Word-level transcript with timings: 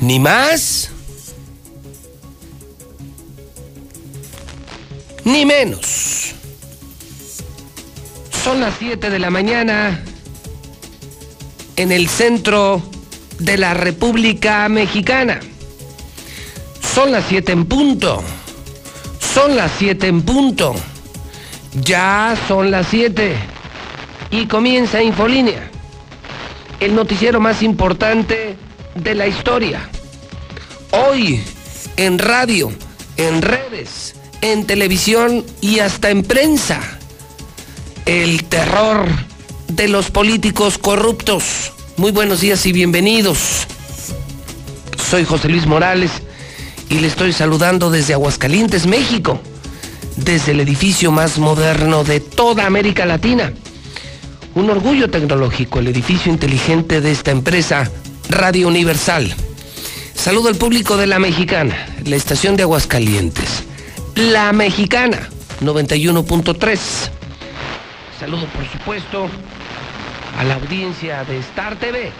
Ni 0.00 0.20
más 0.20 0.90
ni 5.24 5.44
menos. 5.44 6.34
Son 8.44 8.60
las 8.60 8.74
7 8.78 9.10
de 9.10 9.18
la 9.18 9.30
mañana 9.30 10.02
en 11.76 11.92
el 11.92 12.08
centro 12.08 12.80
de 13.38 13.58
la 13.58 13.74
República 13.74 14.68
Mexicana. 14.68 15.40
Son 16.94 17.12
las 17.12 17.24
7 17.28 17.52
en 17.52 17.66
punto. 17.66 18.22
Son 19.34 19.54
las 19.54 19.70
7 19.78 20.06
en 20.06 20.22
punto. 20.22 20.74
Ya 21.82 22.36
son 22.48 22.70
las 22.70 22.86
7. 22.88 23.36
Y 24.30 24.46
comienza 24.46 25.02
Infolínea, 25.02 25.70
el 26.80 26.94
noticiero 26.94 27.40
más 27.40 27.62
importante 27.62 28.47
de 29.02 29.14
la 29.14 29.26
historia. 29.26 29.88
Hoy, 30.90 31.42
en 31.96 32.18
radio, 32.18 32.72
en 33.16 33.42
redes, 33.42 34.14
en 34.40 34.66
televisión 34.66 35.44
y 35.60 35.78
hasta 35.78 36.10
en 36.10 36.22
prensa. 36.22 36.80
El 38.06 38.44
terror 38.44 39.06
de 39.68 39.88
los 39.88 40.10
políticos 40.10 40.78
corruptos. 40.78 41.72
Muy 41.96 42.10
buenos 42.10 42.40
días 42.40 42.64
y 42.66 42.72
bienvenidos. 42.72 43.66
Soy 45.10 45.24
José 45.24 45.48
Luis 45.48 45.66
Morales 45.66 46.10
y 46.88 46.98
le 46.98 47.08
estoy 47.08 47.32
saludando 47.32 47.90
desde 47.90 48.14
Aguascalientes, 48.14 48.86
México, 48.86 49.40
desde 50.16 50.52
el 50.52 50.60
edificio 50.60 51.12
más 51.12 51.38
moderno 51.38 52.04
de 52.04 52.20
toda 52.20 52.66
América 52.66 53.06
Latina. 53.06 53.52
Un 54.54 54.70
orgullo 54.70 55.08
tecnológico, 55.08 55.78
el 55.78 55.88
edificio 55.88 56.32
inteligente 56.32 57.00
de 57.00 57.12
esta 57.12 57.30
empresa, 57.30 57.90
Radio 58.28 58.68
Universal. 58.68 59.34
Saludo 60.14 60.48
al 60.48 60.56
público 60.56 60.96
de 60.96 61.06
La 61.06 61.18
Mexicana, 61.18 61.86
la 62.04 62.16
estación 62.16 62.56
de 62.56 62.62
Aguascalientes. 62.64 63.64
La 64.16 64.52
Mexicana, 64.52 65.28
91.3. 65.62 67.10
Saludo, 68.20 68.46
por 68.46 68.66
supuesto, 68.68 69.28
a 70.38 70.44
la 70.44 70.54
audiencia 70.54 71.24
de 71.24 71.38
Star 71.38 71.76
TV. 71.76 72.10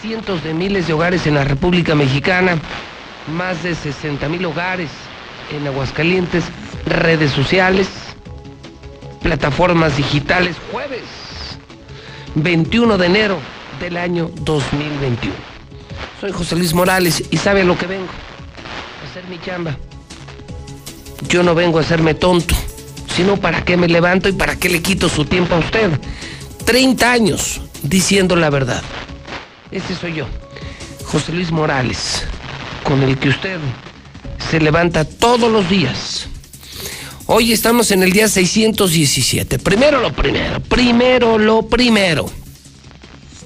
Cientos 0.00 0.44
de 0.44 0.54
miles 0.54 0.86
de 0.86 0.92
hogares 0.92 1.26
en 1.26 1.34
la 1.34 1.44
República 1.44 1.94
Mexicana, 1.94 2.58
más 3.28 3.62
de 3.62 3.74
60 3.74 4.28
mil 4.28 4.44
hogares 4.44 4.90
en 5.50 5.66
Aguascalientes, 5.66 6.44
redes 6.86 7.32
sociales, 7.32 7.88
plataformas 9.22 9.96
digitales, 9.96 10.56
jueves 10.70 11.02
21 12.34 12.98
de 12.98 13.06
enero 13.06 13.61
del 13.80 13.96
año 13.96 14.30
2021. 14.40 15.34
Soy 16.20 16.32
José 16.32 16.56
Luis 16.56 16.74
Morales 16.74 17.24
y 17.30 17.36
sabe 17.36 17.64
lo 17.64 17.76
que 17.76 17.86
vengo, 17.86 18.06
a 18.06 19.10
hacer 19.10 19.24
mi 19.28 19.40
chamba. 19.40 19.76
Yo 21.28 21.42
no 21.42 21.54
vengo 21.54 21.78
a 21.78 21.82
hacerme 21.82 22.14
tonto, 22.14 22.54
sino 23.14 23.36
para 23.36 23.64
qué 23.64 23.76
me 23.76 23.88
levanto 23.88 24.28
y 24.28 24.32
para 24.32 24.56
qué 24.56 24.68
le 24.68 24.82
quito 24.82 25.08
su 25.08 25.24
tiempo 25.24 25.54
a 25.54 25.58
usted. 25.58 25.90
30 26.64 27.10
años 27.10 27.60
diciendo 27.82 28.36
la 28.36 28.50
verdad. 28.50 28.82
Ese 29.70 29.94
soy 29.94 30.14
yo, 30.14 30.26
José 31.04 31.32
Luis 31.32 31.50
Morales, 31.50 32.24
con 32.84 33.02
el 33.02 33.18
que 33.18 33.30
usted 33.30 33.58
se 34.50 34.60
levanta 34.60 35.04
todos 35.04 35.50
los 35.50 35.68
días. 35.68 36.28
Hoy 37.26 37.52
estamos 37.52 37.90
en 37.90 38.02
el 38.02 38.12
día 38.12 38.28
617. 38.28 39.58
Primero 39.58 40.00
lo 40.00 40.12
primero, 40.12 40.60
primero 40.60 41.38
lo 41.38 41.62
primero. 41.62 42.41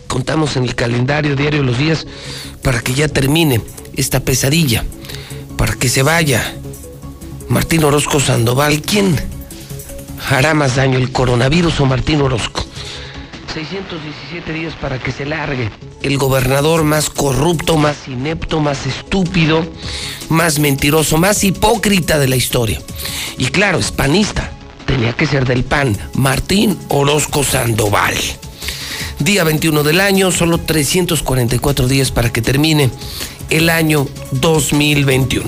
Contamos 0.08 0.56
en 0.56 0.64
el 0.64 0.74
calendario 0.74 1.36
diario 1.36 1.62
los 1.62 1.78
días 1.78 2.06
para 2.62 2.80
que 2.80 2.94
ya 2.94 3.08
termine 3.08 3.60
esta 3.94 4.20
pesadilla, 4.20 4.84
para 5.56 5.74
que 5.74 5.88
se 5.88 6.02
vaya 6.02 6.54
Martín 7.48 7.84
Orozco 7.84 8.20
Sandoval. 8.20 8.82
¿Quién 8.82 9.16
hará 10.30 10.54
más 10.54 10.76
daño, 10.76 10.98
el 10.98 11.12
coronavirus 11.12 11.80
o 11.80 11.86
Martín 11.86 12.20
Orozco? 12.20 12.64
617 13.54 14.52
días 14.52 14.74
para 14.74 14.98
que 14.98 15.12
se 15.12 15.24
largue 15.24 15.70
el 16.02 16.18
gobernador 16.18 16.84
más 16.84 17.10
corrupto, 17.10 17.76
más 17.76 18.06
inepto, 18.06 18.60
más 18.60 18.86
estúpido, 18.86 19.66
más 20.28 20.58
mentiroso, 20.58 21.16
más 21.16 21.42
hipócrita 21.42 22.18
de 22.18 22.28
la 22.28 22.36
historia. 22.36 22.80
Y 23.38 23.46
claro, 23.46 23.78
es 23.78 23.92
panista, 23.92 24.52
tenía 24.86 25.14
que 25.14 25.26
ser 25.26 25.46
del 25.46 25.64
PAN, 25.64 25.96
Martín 26.14 26.78
Orozco 26.88 27.42
Sandoval. 27.42 28.14
Día 29.18 29.44
21 29.44 29.82
del 29.82 30.00
año, 30.00 30.30
solo 30.30 30.58
344 30.58 31.88
días 31.88 32.10
para 32.10 32.30
que 32.30 32.42
termine 32.42 32.90
el 33.48 33.70
año 33.70 34.06
2021. 34.32 35.46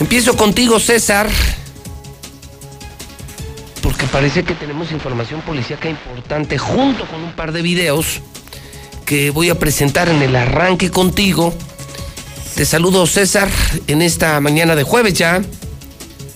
Empiezo 0.00 0.36
contigo, 0.36 0.78
César, 0.78 1.28
porque 3.82 4.06
parece 4.06 4.44
que 4.44 4.54
tenemos 4.54 4.92
información 4.92 5.40
policíaca 5.40 5.88
importante 5.88 6.58
junto 6.58 7.06
con 7.06 7.22
un 7.22 7.32
par 7.32 7.52
de 7.52 7.62
videos 7.62 8.20
que 9.06 9.30
voy 9.30 9.48
a 9.48 9.58
presentar 9.58 10.08
en 10.10 10.20
el 10.20 10.36
arranque 10.36 10.90
contigo. 10.90 11.54
Te 12.54 12.66
saludo, 12.66 13.06
César, 13.06 13.48
en 13.86 14.02
esta 14.02 14.40
mañana 14.40 14.76
de 14.76 14.82
jueves 14.82 15.14
ya. 15.14 15.42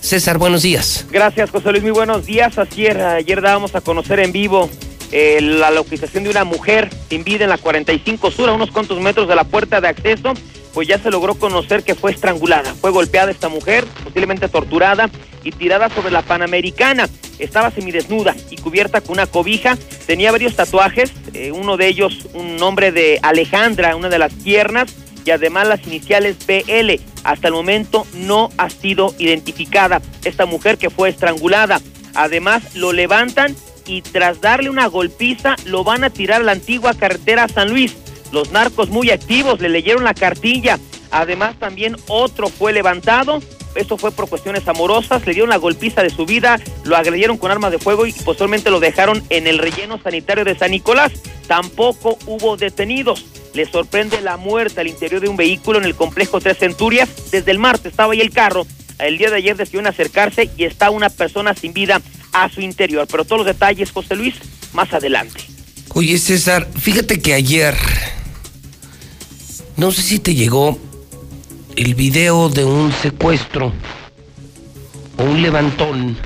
César, 0.01 0.39
buenos 0.39 0.63
días. 0.63 1.05
Gracias, 1.11 1.51
José 1.51 1.71
Luis, 1.71 1.83
muy 1.83 1.91
buenos 1.91 2.25
días. 2.25 2.57
Ayer, 2.57 2.99
ayer 3.01 3.41
dábamos 3.41 3.75
a 3.75 3.81
conocer 3.81 4.19
en 4.19 4.31
vivo 4.31 4.69
eh, 5.11 5.39
la 5.41 5.71
localización 5.71 6.23
de 6.23 6.29
una 6.29 6.43
mujer 6.43 6.89
sin 7.09 7.23
en 7.27 7.49
la 7.49 7.57
45 7.57 8.31
Sur, 8.31 8.49
a 8.49 8.53
unos 8.53 8.71
cuantos 8.71 8.99
metros 8.99 9.27
de 9.27 9.35
la 9.35 9.43
puerta 9.43 9.81
de 9.81 9.87
acceso 9.87 10.33
pues 10.73 10.87
ya 10.87 10.99
se 10.99 11.11
logró 11.11 11.35
conocer 11.35 11.83
que 11.83 11.95
fue 11.95 12.11
estrangulada. 12.11 12.73
Fue 12.75 12.91
golpeada 12.91 13.31
esta 13.31 13.49
mujer, 13.49 13.85
posiblemente 14.03 14.47
torturada 14.47 15.09
y 15.43 15.51
tirada 15.51 15.89
sobre 15.89 16.11
la 16.11 16.21
Panamericana. 16.21 17.09
Estaba 17.39 17.71
semidesnuda 17.71 18.35
y 18.49 18.57
cubierta 18.57 19.01
con 19.01 19.13
una 19.13 19.27
cobija. 19.27 19.77
Tenía 20.05 20.31
varios 20.31 20.55
tatuajes, 20.55 21.11
eh, 21.33 21.51
uno 21.51 21.77
de 21.77 21.87
ellos 21.87 22.27
un 22.33 22.57
nombre 22.57 22.91
de 22.91 23.19
Alejandra, 23.23 23.95
una 23.95 24.09
de 24.09 24.19
las 24.19 24.33
piernas, 24.33 24.93
y 25.25 25.31
además 25.31 25.67
las 25.67 25.85
iniciales 25.85 26.37
BL. 26.45 27.01
Hasta 27.23 27.47
el 27.47 27.53
momento 27.53 28.05
no 28.13 28.49
ha 28.57 28.69
sido 28.69 29.13
identificada 29.17 30.01
esta 30.23 30.45
mujer 30.45 30.77
que 30.77 30.89
fue 30.89 31.09
estrangulada. 31.09 31.81
Además 32.15 32.75
lo 32.75 32.91
levantan 32.93 33.55
y 33.89 34.01
tras 34.01 34.39
darle 34.39 34.69
una 34.69 34.87
golpiza 34.87 35.55
lo 35.65 35.83
van 35.83 36.03
a 36.03 36.09
tirar 36.09 36.41
a 36.41 36.45
la 36.45 36.51
antigua 36.53 36.93
carretera 36.93 37.47
San 37.47 37.69
Luis 37.69 37.95
los 38.31 38.51
narcos 38.51 38.89
muy 38.89 39.09
activos 39.11 39.59
le 39.59 39.69
leyeron 39.69 40.03
la 40.03 40.13
cartilla. 40.13 40.79
Además, 41.11 41.55
también 41.57 41.95
otro 42.07 42.49
fue 42.49 42.73
levantado. 42.73 43.41
Esto 43.75 43.97
fue 43.97 44.11
por 44.11 44.29
cuestiones 44.29 44.67
amorosas. 44.67 45.25
Le 45.25 45.33
dieron 45.33 45.49
la 45.49 45.57
golpiza 45.57 46.03
de 46.03 46.09
su 46.09 46.25
vida, 46.25 46.59
lo 46.83 46.95
agredieron 46.95 47.37
con 47.37 47.51
armas 47.51 47.71
de 47.71 47.79
fuego 47.79 48.05
y 48.05 48.11
posteriormente 48.11 48.69
lo 48.69 48.79
dejaron 48.79 49.23
en 49.29 49.47
el 49.47 49.57
relleno 49.57 49.99
sanitario 50.01 50.45
de 50.45 50.57
San 50.57 50.71
Nicolás. 50.71 51.11
Tampoco 51.47 52.17
hubo 52.27 52.57
detenidos. 52.57 53.25
Le 53.53 53.65
sorprende 53.65 54.21
la 54.21 54.37
muerte 54.37 54.81
al 54.81 54.87
interior 54.87 55.21
de 55.21 55.29
un 55.29 55.37
vehículo 55.37 55.79
en 55.79 55.85
el 55.85 55.95
complejo 55.95 56.39
Tres 56.39 56.59
Centurias. 56.59 57.31
Desde 57.31 57.49
el 57.49 57.57
martes 57.57 57.91
estaba 57.91 58.13
ahí 58.13 58.21
el 58.21 58.31
carro. 58.31 58.67
El 58.99 59.17
día 59.17 59.29
de 59.29 59.37
ayer 59.37 59.55
decidieron 59.55 59.87
acercarse 59.87 60.49
y 60.57 60.65
está 60.65 60.89
una 60.89 61.09
persona 61.09 61.55
sin 61.55 61.73
vida 61.73 62.01
a 62.33 62.49
su 62.49 62.61
interior. 62.61 63.07
Pero 63.09 63.25
todos 63.25 63.39
los 63.39 63.47
detalles, 63.47 63.91
José 63.91 64.15
Luis, 64.15 64.35
más 64.73 64.93
adelante. 64.93 65.41
Oye, 65.93 66.17
César, 66.17 66.67
fíjate 66.77 67.19
que 67.19 67.33
ayer 67.33 67.75
no 69.77 69.91
sé 69.91 70.01
si 70.01 70.19
te 70.19 70.35
llegó 70.35 70.77
el 71.77 71.95
video 71.95 72.49
de 72.49 72.65
un 72.65 72.91
secuestro 72.91 73.71
o 75.17 75.23
un 75.23 75.41
levantón 75.41 76.17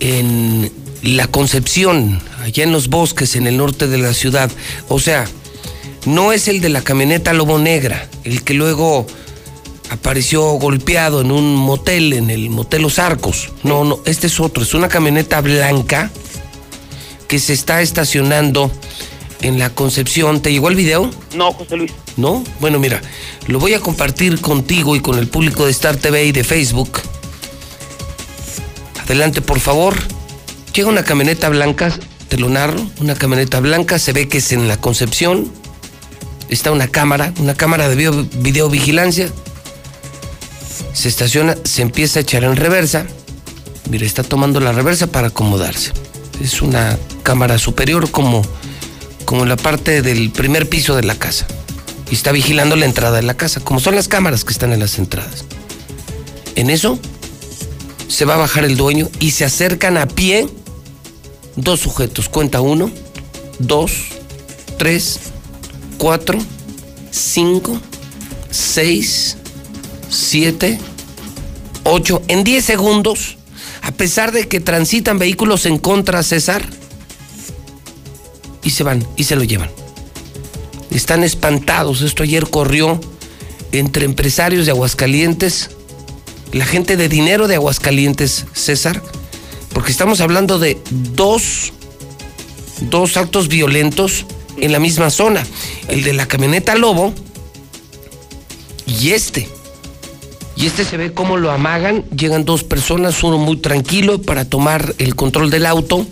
en 0.00 0.72
la 1.02 1.26
Concepción, 1.26 2.20
allá 2.40 2.64
en 2.64 2.72
los 2.72 2.88
bosques, 2.88 3.36
en 3.36 3.46
el 3.46 3.58
norte 3.58 3.86
de 3.86 3.98
la 3.98 4.14
ciudad. 4.14 4.50
O 4.88 4.98
sea, 4.98 5.26
no 6.06 6.32
es 6.32 6.48
el 6.48 6.60
de 6.60 6.70
la 6.70 6.82
camioneta 6.82 7.34
Lobo 7.34 7.58
Negra, 7.58 8.08
el 8.24 8.42
que 8.42 8.54
luego 8.54 9.06
apareció 9.90 10.42
golpeado 10.52 11.20
en 11.20 11.30
un 11.30 11.54
motel, 11.54 12.12
en 12.12 12.30
el 12.30 12.50
motel 12.50 12.82
Los 12.82 12.98
Arcos. 12.98 13.50
No, 13.62 13.84
no, 13.84 14.00
este 14.04 14.26
es 14.26 14.40
otro, 14.40 14.62
es 14.62 14.74
una 14.74 14.88
camioneta 14.88 15.40
blanca 15.40 16.10
que 17.26 17.38
se 17.38 17.52
está 17.52 17.82
estacionando 17.82 18.70
en 19.42 19.58
la 19.58 19.70
Concepción. 19.70 20.40
¿Te 20.40 20.52
llegó 20.52 20.68
el 20.68 20.76
video? 20.76 21.10
No, 21.34 21.52
José 21.52 21.76
Luis. 21.76 21.92
¿No? 22.16 22.42
Bueno, 22.60 22.78
mira, 22.78 23.00
lo 23.46 23.58
voy 23.60 23.74
a 23.74 23.80
compartir 23.80 24.40
contigo 24.40 24.96
y 24.96 25.00
con 25.00 25.18
el 25.18 25.28
público 25.28 25.64
de 25.64 25.70
Star 25.70 25.96
TV 25.96 26.24
y 26.24 26.32
de 26.32 26.44
Facebook. 26.44 27.00
Adelante, 29.04 29.40
por 29.40 29.60
favor. 29.60 29.94
Llega 30.74 30.88
una 30.88 31.02
camioneta 31.02 31.48
blanca, 31.48 31.96
te 32.28 32.38
lo 32.38 32.48
narro, 32.48 32.80
una 33.00 33.14
camioneta 33.14 33.58
blanca, 33.60 33.98
se 33.98 34.12
ve 34.12 34.28
que 34.28 34.38
es 34.38 34.52
en 34.52 34.68
la 34.68 34.80
Concepción. 34.80 35.50
Está 36.48 36.72
una 36.72 36.88
cámara, 36.88 37.32
una 37.38 37.54
cámara 37.54 37.88
de 37.88 37.96
video, 37.96 38.26
videovigilancia. 38.38 39.30
Se 40.98 41.08
estaciona, 41.08 41.56
se 41.62 41.82
empieza 41.82 42.18
a 42.18 42.22
echar 42.22 42.42
en 42.42 42.56
reversa. 42.56 43.06
Mira, 43.88 44.04
está 44.04 44.24
tomando 44.24 44.58
la 44.58 44.72
reversa 44.72 45.06
para 45.06 45.28
acomodarse. 45.28 45.92
Es 46.42 46.60
una 46.60 46.98
cámara 47.22 47.56
superior 47.56 48.10
como, 48.10 48.42
como 49.24 49.46
la 49.46 49.56
parte 49.56 50.02
del 50.02 50.32
primer 50.32 50.68
piso 50.68 50.96
de 50.96 51.04
la 51.04 51.14
casa. 51.14 51.46
Y 52.10 52.16
está 52.16 52.32
vigilando 52.32 52.74
la 52.74 52.84
entrada 52.84 53.14
de 53.14 53.22
la 53.22 53.34
casa, 53.34 53.60
como 53.60 53.78
son 53.78 53.94
las 53.94 54.08
cámaras 54.08 54.42
que 54.44 54.52
están 54.52 54.72
en 54.72 54.80
las 54.80 54.98
entradas. 54.98 55.44
En 56.56 56.68
eso 56.68 56.98
se 58.08 58.24
va 58.24 58.34
a 58.34 58.38
bajar 58.38 58.64
el 58.64 58.76
dueño 58.76 59.08
y 59.20 59.30
se 59.30 59.44
acercan 59.44 59.98
a 59.98 60.08
pie 60.08 60.48
dos 61.54 61.78
sujetos. 61.78 62.28
Cuenta 62.28 62.60
uno, 62.60 62.90
dos, 63.60 63.92
tres, 64.78 65.20
cuatro, 65.96 66.40
cinco, 67.12 67.80
seis, 68.50 69.37
siete, 70.08 70.78
ocho. 71.84 72.22
En 72.28 72.44
diez 72.44 72.64
segundos, 72.64 73.36
a 73.82 73.92
pesar 73.92 74.32
de 74.32 74.48
que 74.48 74.60
transitan 74.60 75.18
vehículos 75.18 75.66
en 75.66 75.78
contra, 75.78 76.22
César, 76.22 76.68
y 78.62 78.70
se 78.70 78.84
van 78.84 79.06
y 79.16 79.24
se 79.24 79.36
lo 79.36 79.44
llevan. 79.44 79.70
Están 80.90 81.24
espantados. 81.24 82.02
Esto 82.02 82.22
ayer 82.22 82.48
corrió 82.48 83.00
entre 83.72 84.04
empresarios 84.04 84.66
de 84.66 84.72
Aguascalientes, 84.72 85.70
la 86.52 86.64
gente 86.64 86.96
de 86.96 87.08
dinero 87.08 87.46
de 87.48 87.56
Aguascalientes, 87.56 88.46
César, 88.52 89.02
porque 89.72 89.92
estamos 89.92 90.20
hablando 90.20 90.58
de 90.58 90.78
dos, 90.90 91.72
dos 92.80 93.16
actos 93.16 93.48
violentos 93.48 94.24
en 94.56 94.72
la 94.72 94.78
misma 94.78 95.10
zona. 95.10 95.46
El 95.88 96.02
de 96.02 96.14
la 96.14 96.26
camioneta 96.26 96.74
Lobo 96.74 97.12
y 98.86 99.10
este. 99.10 99.48
Y 100.58 100.66
este 100.66 100.84
se 100.84 100.96
ve 100.96 101.12
cómo 101.12 101.36
lo 101.36 101.52
amagan. 101.52 102.04
Llegan 102.10 102.44
dos 102.44 102.64
personas, 102.64 103.22
uno 103.22 103.38
muy 103.38 103.58
tranquilo 103.58 104.20
para 104.20 104.44
tomar 104.44 104.92
el 104.98 105.14
control 105.14 105.50
del 105.50 105.64
auto. 105.64 106.04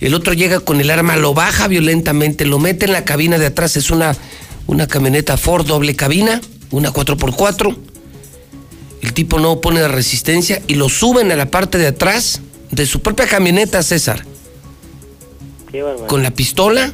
El 0.00 0.14
otro 0.14 0.34
llega 0.34 0.60
con 0.60 0.80
el 0.80 0.90
arma, 0.90 1.16
lo 1.16 1.34
baja 1.34 1.66
violentamente, 1.66 2.44
lo 2.44 2.60
mete 2.60 2.84
en 2.86 2.92
la 2.92 3.04
cabina 3.04 3.38
de 3.38 3.46
atrás. 3.46 3.76
Es 3.76 3.90
una, 3.90 4.16
una 4.68 4.86
camioneta 4.86 5.36
Ford 5.36 5.66
doble 5.66 5.96
cabina, 5.96 6.40
una 6.70 6.92
4x4. 6.92 7.76
El 9.02 9.12
tipo 9.14 9.40
no 9.40 9.60
pone 9.60 9.86
resistencia 9.88 10.62
y 10.68 10.76
lo 10.76 10.88
suben 10.88 11.32
a 11.32 11.36
la 11.36 11.50
parte 11.50 11.76
de 11.76 11.88
atrás 11.88 12.40
de 12.70 12.86
su 12.86 13.00
propia 13.00 13.26
camioneta, 13.26 13.82
César. 13.82 14.24
con 16.06 16.22
la 16.22 16.30
pistola 16.30 16.92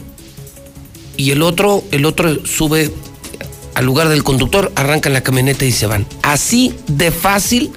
y 1.18 1.32
el 1.32 1.42
otro, 1.42 1.84
el 1.90 2.06
otro 2.06 2.46
sube 2.46 2.90
al 3.74 3.84
lugar 3.84 4.08
del 4.08 4.22
conductor, 4.22 4.72
arrancan 4.76 5.12
la 5.12 5.22
camioneta 5.22 5.64
y 5.64 5.72
se 5.72 5.86
van. 5.86 6.06
Así 6.22 6.74
de 6.86 7.10
fácil 7.10 7.72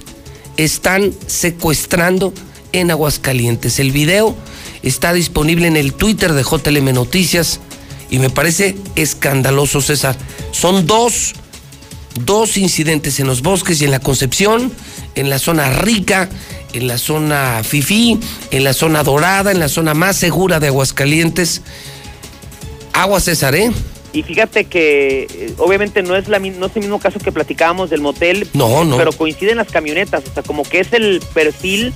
están 0.56 1.12
secuestrando 1.26 2.32
en 2.72 2.90
Aguascalientes. 2.90 3.78
El 3.78 3.92
video 3.92 4.34
está 4.82 5.12
disponible 5.12 5.66
en 5.66 5.76
el 5.76 5.94
Twitter 5.94 6.32
de 6.32 6.42
JLM 6.42 6.92
Noticias 6.92 7.60
y 8.10 8.18
me 8.18 8.30
parece 8.30 8.76
escandaloso, 8.96 9.80
César. 9.80 10.16
Son 10.52 10.86
dos, 10.86 11.34
dos 12.24 12.56
incidentes 12.56 13.20
en 13.20 13.26
los 13.26 13.42
bosques 13.42 13.80
y 13.80 13.84
en 13.84 13.90
la 13.90 14.00
Concepción, 14.00 14.72
en 15.14 15.30
la 15.30 15.38
zona 15.38 15.70
rica, 15.70 16.28
en 16.72 16.86
la 16.86 16.98
zona 16.98 17.62
Fifi, 17.64 18.18
en 18.50 18.64
la 18.64 18.72
zona 18.72 19.02
dorada, 19.02 19.50
en 19.50 19.60
la 19.60 19.68
zona 19.68 19.94
más 19.94 20.16
segura 20.16 20.60
de 20.60 20.68
Aguascalientes. 20.68 21.62
Agua 22.92 23.20
César, 23.20 23.54
¿eh? 23.54 23.70
Y 24.12 24.22
fíjate 24.22 24.64
que 24.64 25.26
eh, 25.30 25.54
obviamente 25.58 26.02
no 26.02 26.16
es 26.16 26.28
la 26.28 26.38
no 26.38 26.66
es 26.66 26.76
el 26.76 26.82
mismo 26.82 26.98
caso 26.98 27.18
que 27.18 27.30
platicábamos 27.30 27.90
del 27.90 28.00
motel, 28.00 28.48
no, 28.54 28.84
no. 28.84 28.96
pero 28.96 29.12
coinciden 29.12 29.56
las 29.58 29.68
camionetas, 29.68 30.24
o 30.28 30.32
sea, 30.32 30.42
como 30.42 30.62
que 30.62 30.80
es 30.80 30.92
el 30.92 31.20
perfil 31.34 31.92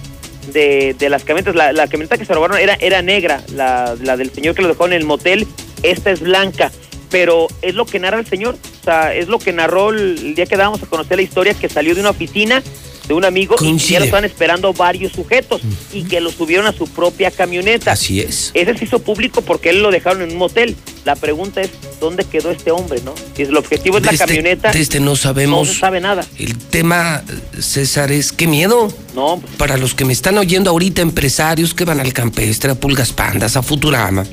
de, 0.52 0.94
de 0.98 1.08
las 1.08 1.24
camionetas. 1.24 1.54
La, 1.54 1.72
la, 1.72 1.86
camioneta 1.88 2.18
que 2.18 2.26
se 2.26 2.34
robaron 2.34 2.58
era, 2.58 2.74
era 2.80 3.00
negra, 3.00 3.42
la, 3.54 3.96
la 4.00 4.16
del 4.16 4.30
señor 4.30 4.54
que 4.54 4.62
lo 4.62 4.68
dejó 4.68 4.86
en 4.86 4.92
el 4.92 5.04
motel, 5.04 5.46
esta 5.82 6.10
es 6.10 6.20
blanca, 6.20 6.70
pero 7.10 7.46
es 7.62 7.74
lo 7.74 7.86
que 7.86 7.98
narra 7.98 8.18
el 8.18 8.26
señor, 8.26 8.56
o 8.80 8.84
sea, 8.84 9.14
es 9.14 9.28
lo 9.28 9.38
que 9.38 9.52
narró 9.52 9.90
el, 9.90 10.18
el 10.18 10.34
día 10.34 10.44
que 10.44 10.56
dábamos 10.56 10.82
a 10.82 10.86
conocer 10.86 11.16
la 11.16 11.22
historia 11.22 11.54
que 11.54 11.70
salió 11.70 11.94
de 11.94 12.02
una 12.02 12.10
oficina 12.10 12.62
de 13.08 13.14
un 13.14 13.24
amigo 13.24 13.56
Coincide. 13.56 13.88
y 13.88 13.92
ya 13.94 13.98
lo 14.00 14.04
estaban 14.06 14.24
esperando 14.24 14.72
varios 14.72 15.12
sujetos 15.12 15.60
y 15.92 16.04
que 16.04 16.20
lo 16.20 16.30
subieron 16.30 16.66
a 16.66 16.72
su 16.72 16.86
propia 16.86 17.30
camioneta. 17.30 17.92
Así 17.92 18.20
es. 18.20 18.50
Ese 18.54 18.76
se 18.78 18.84
hizo 18.84 18.98
público 19.00 19.42
porque 19.42 19.70
él 19.70 19.82
lo 19.82 19.90
dejaron 19.90 20.22
en 20.22 20.30
un 20.32 20.36
motel. 20.38 20.76
La 21.04 21.16
pregunta 21.16 21.60
es, 21.60 21.70
¿dónde 22.00 22.24
quedó 22.24 22.50
este 22.52 22.70
hombre, 22.70 23.00
no? 23.04 23.12
Si 23.36 23.42
el 23.42 23.56
objetivo 23.56 23.96
es 23.98 24.02
De 24.04 24.06
la 24.06 24.12
este- 24.12 24.24
camioneta, 24.26 24.70
de 24.70 24.80
este 24.80 25.00
no 25.00 25.16
sabemos. 25.16 25.66
no 25.68 25.74
se 25.74 25.80
sabe 25.80 26.00
nada. 26.00 26.24
El 26.38 26.56
tema, 26.56 27.22
César, 27.58 28.12
es 28.12 28.30
qué 28.32 28.46
miedo. 28.46 28.92
No, 29.14 29.38
pues, 29.40 29.54
Para 29.56 29.76
los 29.76 29.94
que 29.94 30.04
me 30.04 30.12
están 30.12 30.38
oyendo 30.38 30.70
ahorita, 30.70 31.02
empresarios 31.02 31.74
que 31.74 31.84
van 31.84 31.98
al 32.00 32.12
campestre, 32.12 32.70
a 32.70 32.74
Pulgas 32.76 33.12
Pandas, 33.12 33.56
a 33.56 33.62
Futurama, 33.62 34.24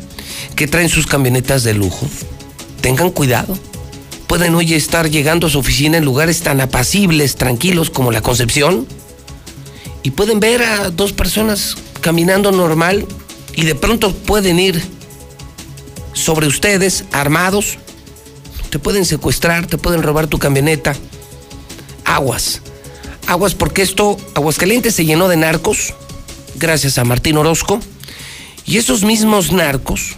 que 0.55 0.67
traen 0.67 0.89
sus 0.89 1.07
camionetas 1.07 1.63
de 1.63 1.73
lujo, 1.73 2.07
tengan 2.81 3.09
cuidado. 3.09 3.57
Pueden 4.29 4.53
hoy 4.53 4.75
estar 4.75 5.09
llegando 5.09 5.47
a 5.47 5.49
su 5.49 5.57
oficina 5.57 5.97
en 5.97 6.05
lugares 6.05 6.41
tan 6.41 6.61
apacibles, 6.61 7.35
tranquilos 7.35 7.89
como 7.89 8.11
la 8.11 8.21
Concepción, 8.21 8.85
y 10.03 10.11
pueden 10.11 10.39
ver 10.39 10.61
a 10.61 10.91
dos 10.91 11.13
personas 11.13 11.75
caminando 11.99 12.51
normal 12.51 13.07
y 13.55 13.65
de 13.65 13.73
pronto 13.73 14.13
pueden 14.13 14.59
ir 14.59 14.83
sobre 16.13 16.45
ustedes 16.45 17.05
armados, 17.11 17.79
te 18.69 18.77
pueden 18.77 19.03
secuestrar, 19.03 19.65
te 19.65 19.79
pueden 19.79 20.03
robar 20.03 20.27
tu 20.27 20.37
camioneta. 20.37 20.95
Aguas, 22.05 22.61
aguas 23.25 23.55
porque 23.55 23.81
esto, 23.81 24.15
Aguascalientes 24.35 24.93
se 24.93 25.05
llenó 25.05 25.27
de 25.27 25.37
narcos, 25.37 25.95
gracias 26.53 26.99
a 26.99 27.03
Martín 27.03 27.35
Orozco, 27.35 27.79
y 28.63 28.77
esos 28.77 29.03
mismos 29.03 29.51
narcos, 29.51 30.17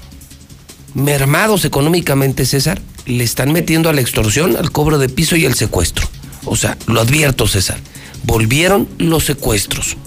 mermados 0.96 1.64
económicamente, 1.64 2.46
César, 2.46 2.82
le 3.12 3.24
están 3.24 3.52
metiendo 3.52 3.90
a 3.90 3.94
la 3.94 4.02
extorsión, 4.02 4.56
al 4.58 4.72
cobro 4.72 4.98
de 4.98 5.10
piso 5.10 5.36
y 5.36 5.46
al 5.46 5.54
secuestro. 5.56 6.08
O 6.46 6.56
sea, 6.56 6.78
lo 6.88 7.02
advierto, 7.02 7.48
César, 7.48 7.78
volvieron 8.24 8.88
los 8.98 9.26
secuestros. 9.26 9.98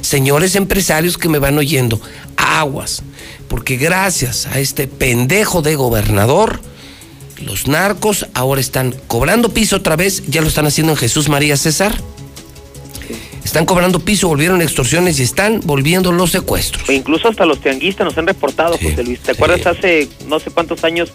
Señores 0.00 0.54
empresarios 0.56 1.18
que 1.18 1.28
me 1.28 1.38
van 1.38 1.58
oyendo, 1.58 2.00
aguas, 2.36 3.02
porque 3.48 3.76
gracias 3.76 4.46
a 4.46 4.58
este 4.60 4.86
pendejo 4.86 5.60
de 5.60 5.74
gobernador, 5.76 6.60
los 7.44 7.66
narcos 7.66 8.26
ahora 8.34 8.60
están 8.60 8.94
cobrando 9.08 9.48
piso 9.52 9.76
otra 9.76 9.96
vez, 9.96 10.22
ya 10.28 10.40
lo 10.40 10.46
están 10.48 10.66
haciendo 10.66 10.92
en 10.92 10.96
Jesús 10.98 11.28
María 11.28 11.56
César. 11.56 11.94
Están 13.44 13.66
cobrando 13.66 13.98
piso, 13.98 14.28
volvieron 14.28 14.62
extorsiones 14.62 15.18
y 15.18 15.24
están 15.24 15.60
volviendo 15.64 16.12
los 16.12 16.30
secuestros. 16.30 16.88
e 16.88 16.94
incluso 16.94 17.28
hasta 17.28 17.44
los 17.44 17.60
tianguistas 17.60 18.04
nos 18.06 18.16
han 18.16 18.26
reportado, 18.26 18.78
Sí, 18.78 18.88
José 18.88 19.02
Luis. 19.04 19.18
¿Te 19.18 19.32
sí. 19.34 19.36
acuerdas 19.36 19.66
hace 19.66 20.08
no 20.28 20.38
sé 20.38 20.50
cuántos 20.52 20.84
años 20.84 21.10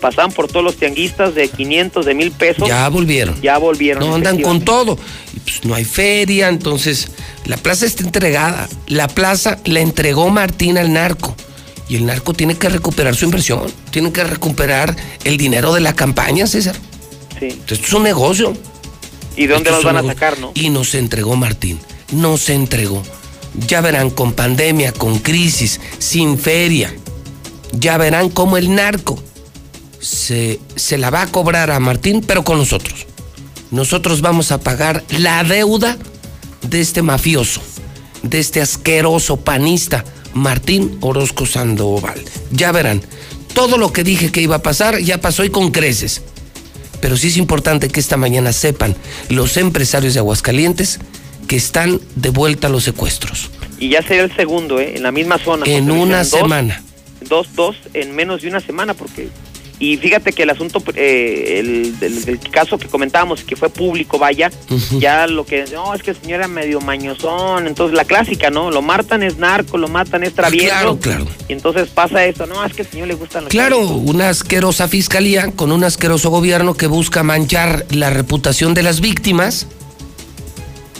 pasaban 0.00 0.32
por 0.32 0.48
todos 0.48 0.64
los 0.64 0.76
tianguistas 0.76 1.34
de 1.34 1.48
500, 1.48 2.04
de 2.04 2.14
mil 2.14 2.32
pesos? 2.32 2.68
Ya 2.68 2.88
volvieron. 2.88 3.40
Ya 3.40 3.58
volvieron. 3.58 4.06
No 4.06 4.14
andan 4.14 4.40
con 4.40 4.62
todo. 4.62 4.96
Pues 5.44 5.64
no 5.64 5.74
hay 5.74 5.84
feria, 5.84 6.48
entonces 6.48 7.12
la 7.44 7.56
plaza 7.56 7.86
está 7.86 8.02
entregada. 8.02 8.68
La 8.88 9.08
plaza 9.08 9.58
la 9.64 9.80
entregó 9.80 10.30
Martín 10.30 10.78
al 10.78 10.92
narco. 10.92 11.36
Y 11.88 11.96
el 11.96 12.06
narco 12.06 12.34
tiene 12.34 12.56
que 12.56 12.68
recuperar 12.68 13.14
su 13.16 13.24
inversión. 13.24 13.62
Tiene 13.90 14.12
que 14.12 14.22
recuperar 14.24 14.96
el 15.24 15.36
dinero 15.36 15.72
de 15.74 15.80
la 15.80 15.92
campaña, 15.92 16.46
César. 16.46 16.76
Sí. 17.38 17.46
Entonces, 17.46 17.78
esto 17.78 17.86
es 17.86 17.92
un 17.92 18.02
negocio. 18.04 18.56
¿Y 19.36 19.46
de 19.46 19.54
dónde 19.54 19.70
nos 19.70 19.84
van 19.84 19.96
a 19.96 20.02
sacar, 20.02 20.38
no? 20.38 20.52
Y 20.54 20.70
nos 20.70 20.94
entregó 20.94 21.34
Martín. 21.36 21.80
Nos 22.12 22.48
entregó. 22.48 23.02
Ya 23.66 23.80
verán 23.80 24.10
con 24.10 24.32
pandemia, 24.32 24.92
con 24.92 25.18
crisis, 25.18 25.80
sin 25.98 26.38
feria. 26.38 26.94
Ya 27.72 27.98
verán 27.98 28.30
cómo 28.30 28.56
el 28.56 28.74
narco 28.74 29.20
se, 30.00 30.58
se 30.76 30.98
la 30.98 31.10
va 31.10 31.22
a 31.22 31.26
cobrar 31.26 31.70
a 31.70 31.80
Martín, 31.80 32.22
pero 32.26 32.44
con 32.44 32.58
nosotros. 32.58 33.06
Nosotros 33.70 34.20
vamos 34.20 34.50
a 34.52 34.58
pagar 34.60 35.04
la 35.10 35.44
deuda 35.44 35.96
de 36.62 36.80
este 36.80 37.02
mafioso, 37.02 37.62
de 38.22 38.38
este 38.40 38.60
asqueroso 38.60 39.36
panista, 39.38 40.04
Martín 40.34 40.98
Orozco 41.00 41.46
Sandoval. 41.46 42.20
Ya 42.50 42.72
verán, 42.72 43.02
todo 43.54 43.78
lo 43.78 43.92
que 43.92 44.04
dije 44.04 44.30
que 44.32 44.40
iba 44.42 44.56
a 44.56 44.62
pasar 44.62 44.98
ya 45.00 45.20
pasó 45.20 45.44
y 45.44 45.50
con 45.50 45.70
creces. 45.70 46.22
Pero 47.00 47.16
sí 47.16 47.28
es 47.28 47.36
importante 47.36 47.88
que 47.88 48.00
esta 48.00 48.16
mañana 48.16 48.52
sepan 48.52 48.94
los 49.28 49.56
empresarios 49.56 50.14
de 50.14 50.20
Aguascalientes 50.20 50.98
que 51.46 51.56
están 51.56 52.00
de 52.16 52.30
vuelta 52.30 52.68
los 52.68 52.84
secuestros. 52.84 53.50
Y 53.78 53.88
ya 53.88 54.02
sería 54.02 54.24
el 54.24 54.36
segundo, 54.36 54.78
¿eh? 54.78 54.96
En 54.96 55.02
la 55.02 55.10
misma 55.10 55.38
zona. 55.38 55.64
En 55.66 55.90
una 55.90 56.18
dos- 56.18 56.28
semana. 56.28 56.82
Dos, 57.26 57.48
dos 57.54 57.76
en 57.94 58.14
menos 58.14 58.42
de 58.42 58.48
una 58.48 58.60
semana, 58.60 58.92
porque 58.94 59.28
y 59.80 59.96
fíjate 59.96 60.34
que 60.34 60.42
el 60.42 60.50
asunto, 60.50 60.82
eh, 60.94 61.56
el, 61.58 61.98
del, 61.98 62.38
caso 62.50 62.76
que 62.76 62.86
comentábamos, 62.86 63.42
que 63.42 63.56
fue 63.56 63.70
público, 63.70 64.18
vaya, 64.18 64.50
ya 64.98 65.26
lo 65.26 65.46
que, 65.46 65.64
no, 65.72 65.94
es 65.94 66.02
que 66.02 66.10
el 66.10 66.20
señor 66.20 66.40
era 66.40 66.48
medio 66.48 66.82
mañosón, 66.82 67.66
entonces 67.66 67.96
la 67.96 68.04
clásica, 68.04 68.50
¿no? 68.50 68.70
Lo 68.70 68.82
matan 68.82 69.22
es 69.22 69.38
narco, 69.38 69.78
lo 69.78 69.88
matan 69.88 70.22
es 70.22 70.34
travieso. 70.34 70.66
Claro, 70.66 70.98
claro. 70.98 71.26
Y 71.48 71.54
entonces 71.54 71.88
pasa 71.88 72.22
esto, 72.26 72.46
no, 72.46 72.62
es 72.62 72.74
que 72.74 72.82
al 72.82 72.88
señor 72.90 73.08
le 73.08 73.14
gustan 73.14 73.44
los 73.44 73.50
Claro, 73.50 73.80
una 73.80 74.28
asquerosa 74.28 74.86
fiscalía 74.86 75.50
con 75.52 75.72
un 75.72 75.82
asqueroso 75.82 76.28
gobierno 76.28 76.74
que 76.74 76.86
busca 76.86 77.22
manchar 77.22 77.86
la 77.88 78.10
reputación 78.10 78.74
de 78.74 78.82
las 78.82 79.00
víctimas 79.00 79.66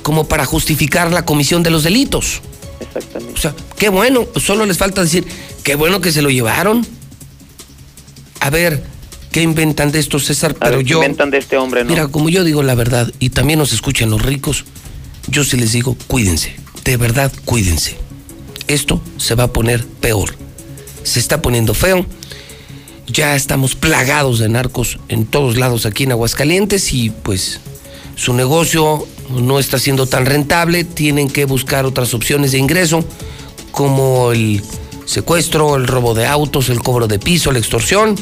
como 0.02 0.26
para 0.26 0.46
justificar 0.46 1.12
la 1.12 1.26
comisión 1.26 1.62
de 1.62 1.68
los 1.68 1.84
delitos. 1.84 2.40
Exactamente. 2.80 3.34
O 3.34 3.42
sea, 3.42 3.54
qué 3.76 3.90
bueno, 3.90 4.26
solo 4.36 4.64
les 4.64 4.78
falta 4.78 5.02
decir, 5.02 5.26
qué 5.64 5.74
bueno 5.74 6.00
que 6.00 6.12
se 6.12 6.22
lo 6.22 6.30
llevaron 6.30 6.86
a 8.40 8.50
ver 8.50 8.82
qué 9.30 9.42
inventan 9.42 9.92
de 9.92 10.00
esto, 10.00 10.18
César, 10.18 10.54
pero 10.54 10.80
yo... 10.80 11.00
¿Qué 11.00 11.06
inventan 11.06 11.30
de 11.30 11.38
este 11.38 11.56
hombre, 11.56 11.84
no? 11.84 11.90
Mira, 11.90 12.08
como 12.08 12.28
yo 12.28 12.42
digo 12.42 12.62
la 12.62 12.74
verdad, 12.74 13.12
y 13.18 13.30
también 13.30 13.58
nos 13.58 13.72
escuchan 13.72 14.10
los 14.10 14.22
ricos, 14.22 14.64
yo 15.28 15.44
sí 15.44 15.56
les 15.56 15.72
digo, 15.72 15.96
cuídense, 16.06 16.56
de 16.84 16.96
verdad, 16.96 17.32
cuídense. 17.44 17.96
Esto 18.66 19.00
se 19.16 19.34
va 19.34 19.44
a 19.44 19.52
poner 19.52 19.84
peor. 19.84 20.34
Se 21.02 21.18
está 21.18 21.42
poniendo 21.42 21.74
feo. 21.74 22.06
Ya 23.06 23.34
estamos 23.34 23.74
plagados 23.74 24.38
de 24.38 24.48
narcos 24.48 24.98
en 25.08 25.26
todos 25.26 25.56
lados 25.56 25.86
aquí 25.86 26.04
en 26.04 26.12
Aguascalientes 26.12 26.92
y 26.92 27.10
pues 27.10 27.60
su 28.14 28.32
negocio 28.34 29.06
no 29.30 29.58
está 29.58 29.78
siendo 29.78 30.06
tan 30.06 30.26
rentable, 30.26 30.84
tienen 30.84 31.28
que 31.28 31.44
buscar 31.44 31.86
otras 31.86 32.14
opciones 32.14 32.52
de 32.52 32.58
ingreso 32.58 33.04
como 33.72 34.30
el 34.32 34.62
secuestro, 35.10 35.76
el 35.76 35.86
robo 35.86 36.14
de 36.14 36.26
autos, 36.26 36.68
el 36.68 36.80
cobro 36.80 37.08
de 37.08 37.18
piso, 37.18 37.52
la 37.52 37.58
extorsión. 37.58 38.16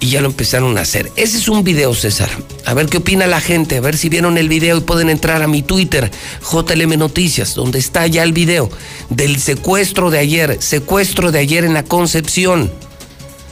Y 0.00 0.10
ya 0.10 0.20
lo 0.20 0.28
empezaron 0.28 0.78
a 0.78 0.82
hacer. 0.82 1.10
Ese 1.16 1.38
es 1.38 1.48
un 1.48 1.64
video, 1.64 1.92
César. 1.92 2.28
A 2.64 2.74
ver 2.74 2.86
qué 2.86 2.98
opina 2.98 3.26
la 3.26 3.40
gente, 3.40 3.78
a 3.78 3.80
ver 3.80 3.96
si 3.96 4.08
vieron 4.08 4.38
el 4.38 4.48
video 4.48 4.76
y 4.76 4.80
pueden 4.82 5.10
entrar 5.10 5.42
a 5.42 5.48
mi 5.48 5.62
Twitter, 5.62 6.08
JLM 6.52 6.96
Noticias, 6.96 7.54
donde 7.54 7.80
está 7.80 8.06
ya 8.06 8.22
el 8.22 8.32
video 8.32 8.70
del 9.10 9.40
secuestro 9.40 10.10
de 10.10 10.20
ayer, 10.20 10.58
secuestro 10.60 11.32
de 11.32 11.40
ayer 11.40 11.64
en 11.64 11.74
la 11.74 11.82
Concepción. 11.82 12.70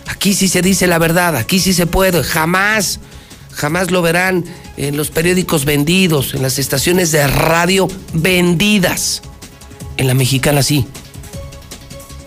Aquí 0.06 0.34
sí 0.34 0.46
se 0.46 0.62
dice 0.62 0.86
la 0.86 0.98
verdad, 0.98 1.34
aquí 1.34 1.58
sí 1.58 1.72
se 1.72 1.86
puede, 1.86 2.22
jamás, 2.22 3.00
jamás 3.52 3.90
lo 3.90 4.00
verán 4.00 4.44
en 4.76 4.96
los 4.96 5.10
periódicos 5.10 5.64
vendidos, 5.64 6.34
en 6.34 6.42
las 6.42 6.60
estaciones 6.60 7.10
de 7.10 7.26
radio 7.26 7.88
vendidas. 8.12 9.22
En 9.96 10.06
la 10.06 10.14
mexicana 10.14 10.62
sí, 10.62 10.86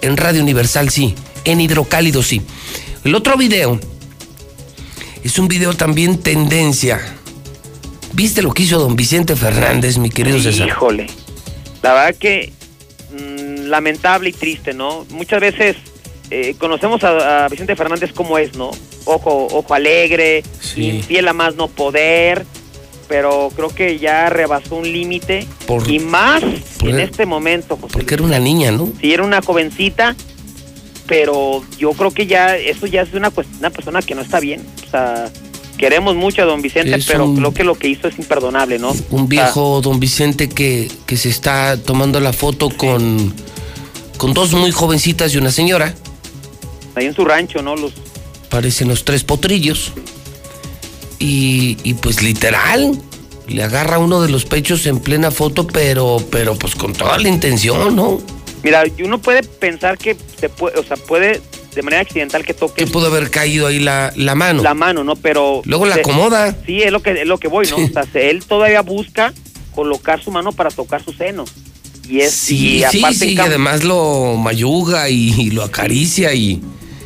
en 0.02 0.18
Radio 0.18 0.42
Universal 0.42 0.90
sí, 0.90 1.16
en 1.46 1.62
Hidrocálido 1.62 2.24
sí. 2.24 2.42
El 3.04 3.16
otro 3.16 3.38
video 3.38 3.80
es 5.24 5.40
un 5.40 5.48
video 5.48 5.74
también 5.74 6.20
tendencia. 6.20 7.00
¿Viste 8.14 8.42
lo 8.42 8.52
que 8.54 8.64
hizo 8.64 8.80
don 8.80 8.96
Vicente 8.96 9.36
Fernández, 9.36 9.98
mi 9.98 10.10
querido 10.10 10.40
César? 10.40 10.68
Híjole, 10.68 11.08
la 11.82 11.94
verdad 11.94 12.16
que 12.20 12.52
mm, 13.12 13.68
lamentable 13.68 14.30
y 14.30 14.34
triste, 14.34 14.74
¿no? 14.74 15.06
Muchas 15.12 15.40
veces 15.40 15.78
eh, 16.32 16.56
conocemos 16.58 17.04
a, 17.04 17.48
Vicente 17.50 17.76
Fernández 17.76 18.12
como 18.14 18.38
es, 18.38 18.56
¿no? 18.56 18.72
Ojo, 19.06 19.48
ojo 19.52 19.74
alegre, 19.74 20.44
infiel 20.76 21.28
a 21.28 21.34
más 21.34 21.56
no 21.56 21.68
poder, 21.68 22.46
pero 23.10 23.52
creo 23.56 23.70
que 23.70 23.98
ya 23.98 24.30
rebasó 24.30 24.76
un 24.76 24.90
límite 24.90 25.46
y 25.88 26.00
más 26.00 26.44
en 26.84 27.00
este 27.00 27.26
momento. 27.26 27.76
porque 27.76 28.14
era 28.14 28.24
una 28.24 28.40
niña, 28.40 28.72
¿no? 28.72 28.94
Sí, 29.02 29.12
era 29.12 29.24
una 29.24 29.42
jovencita, 29.42 30.16
pero 31.08 31.64
yo 31.80 31.92
creo 31.94 32.12
que 32.12 32.28
ya 32.28 32.56
eso 32.56 32.86
ya 32.86 33.02
es 33.02 33.14
una, 33.14 33.34
una 33.58 33.70
persona 33.72 34.04
que 34.04 34.14
no 34.14 34.22
está 34.22 34.40
bien. 34.40 34.64
O 34.88 34.92
sea, 34.92 35.30
queremos 35.78 36.16
mucho 36.16 36.44
a 36.44 36.46
don 36.46 36.62
Vicente, 36.62 37.00
pero 37.08 37.34
creo 37.34 37.52
que 37.52 37.64
lo 37.64 37.74
que 37.74 37.90
hizo 37.90 38.08
es 38.08 38.20
imperdonable, 38.20 38.78
¿no? 38.78 38.94
Un 39.10 39.28
viejo 39.28 39.82
don 39.82 40.00
Vicente 40.00 40.48
que, 40.48 40.88
que 41.08 41.18
se 41.18 41.30
está 41.30 41.78
tomando 41.78 42.20
la 42.20 42.32
foto 42.32 42.70
con, 42.70 43.34
con 44.18 44.36
dos 44.36 44.54
muy 44.54 44.72
jovencitas 44.72 45.34
y 45.34 45.40
una 45.40 45.52
señora. 45.52 45.96
Ahí 46.94 47.08
en 47.08 47.16
su 47.16 47.26
rancho, 47.26 47.64
¿no? 47.64 47.76
Los... 47.76 47.94
Parecen 48.50 48.88
los 48.88 49.04
tres 49.04 49.24
potrillos. 49.24 49.94
Y, 51.20 51.94
pues 51.96 52.24
literal, 52.24 53.00
le 53.48 53.64
agarra 53.64 54.00
uno 54.00 54.22
de 54.22 54.30
los 54.30 54.46
pechos 54.46 54.86
en 54.86 55.00
plena 55.00 55.32
foto, 55.32 55.68
pero, 55.68 56.24
pero 56.32 56.56
pues 56.56 56.76
con 56.76 56.94
toda 56.94 57.18
la 57.18 57.28
intención, 57.28 57.96
¿no? 57.96 58.22
Mira, 58.64 58.84
uno 59.04 59.20
puede 59.20 59.44
pensar 59.44 59.98
que 59.98 60.16
se 60.40 60.50
puede, 60.50 60.80
o 60.80 60.84
sea, 60.84 60.98
puede 60.98 61.42
de 61.76 61.82
manera 61.82 62.02
accidental 62.02 62.46
que 62.46 62.54
toque. 62.54 62.86
Que 62.86 62.92
pudo 62.92 63.08
haber 63.08 63.30
caído 63.30 63.68
ahí 63.68 63.80
la, 63.80 64.14
mano. 64.36 64.64
La 64.64 64.74
mano, 64.74 65.04
¿no? 65.04 65.16
Pero. 65.16 65.62
Luego 65.66 65.86
la 65.86 65.96
acomoda. 65.96 66.56
Sí, 66.66 66.82
es 66.82 66.92
lo 66.92 67.02
que, 67.02 67.12
es 67.12 67.28
lo 67.28 67.38
que 67.38 67.48
voy, 67.48 67.68
¿no? 67.68 67.78
O 67.78 67.88
sea, 67.88 68.06
él 68.22 68.46
todavía 68.46 68.82
busca 68.82 69.34
colocar 69.74 70.22
su 70.22 70.32
mano 70.32 70.52
para 70.52 70.72
tocar 70.72 71.04
su 71.04 71.14
seno. 71.14 71.46
Y 72.10 72.22
es. 72.22 72.34
Sí, 72.34 72.78
y 72.78 72.84
sí, 72.92 73.04
sí, 73.14 73.34
y 73.34 73.40
además 73.40 73.84
lo 73.84 74.36
mayuga 74.36 75.10
y 75.10 75.52
lo 75.52 75.64
acaricia 75.64 76.34
y 76.34 76.62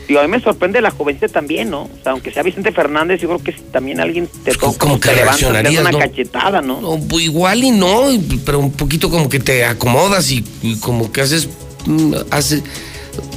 a 0.10 0.22
mí 0.24 0.28
me 0.28 0.40
sorprende 0.40 0.82
la 0.82 0.92
jovencita 0.92 1.28
también, 1.28 1.70
¿no? 1.70 1.84
O 1.84 2.04
sea, 2.04 2.12
aunque 2.12 2.32
sea 2.32 2.44
Vicente 2.44 2.72
Fernández, 2.72 3.22
yo 3.22 3.30
creo 3.30 3.44
que 3.44 3.54
si 3.54 3.62
también 3.72 4.00
alguien 4.00 4.28
te 4.44 4.54
toca, 4.54 4.78
como 4.78 5.00
que 5.00 5.10
te 5.10 5.16
levanta, 5.16 5.50
una 5.50 5.92
cachetada, 5.92 6.62
¿no? 6.62 7.00
Pues 7.10 7.26
igual 7.26 7.64
y 7.64 7.72
no, 7.72 8.08
pero 8.46 8.60
un 8.60 8.72
poquito 8.72 9.10
como 9.10 9.30
que 9.30 9.40
te 9.40 9.66
acomodas 9.66 10.32
y, 10.32 10.44
como 10.82 11.12
que 11.12 11.22
haces, 11.22 11.50
mm, 11.86 12.14
hace, 12.32 12.62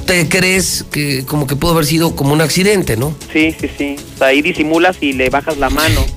te 0.05 0.27
crees 0.27 0.85
que 0.91 1.25
como 1.25 1.47
que 1.47 1.55
pudo 1.55 1.71
haber 1.71 1.85
sido 1.85 2.15
como 2.15 2.33
un 2.33 2.41
accidente, 2.41 2.97
¿no? 2.97 3.15
Sí, 3.31 3.55
sí, 3.59 3.69
sí. 3.77 3.95
O 4.15 4.17
sea, 4.17 4.27
ahí 4.27 4.41
disimulas 4.41 4.97
y 5.01 5.13
le 5.13 5.29
bajas 5.29 5.57
la 5.57 5.69
mano. 5.69 6.05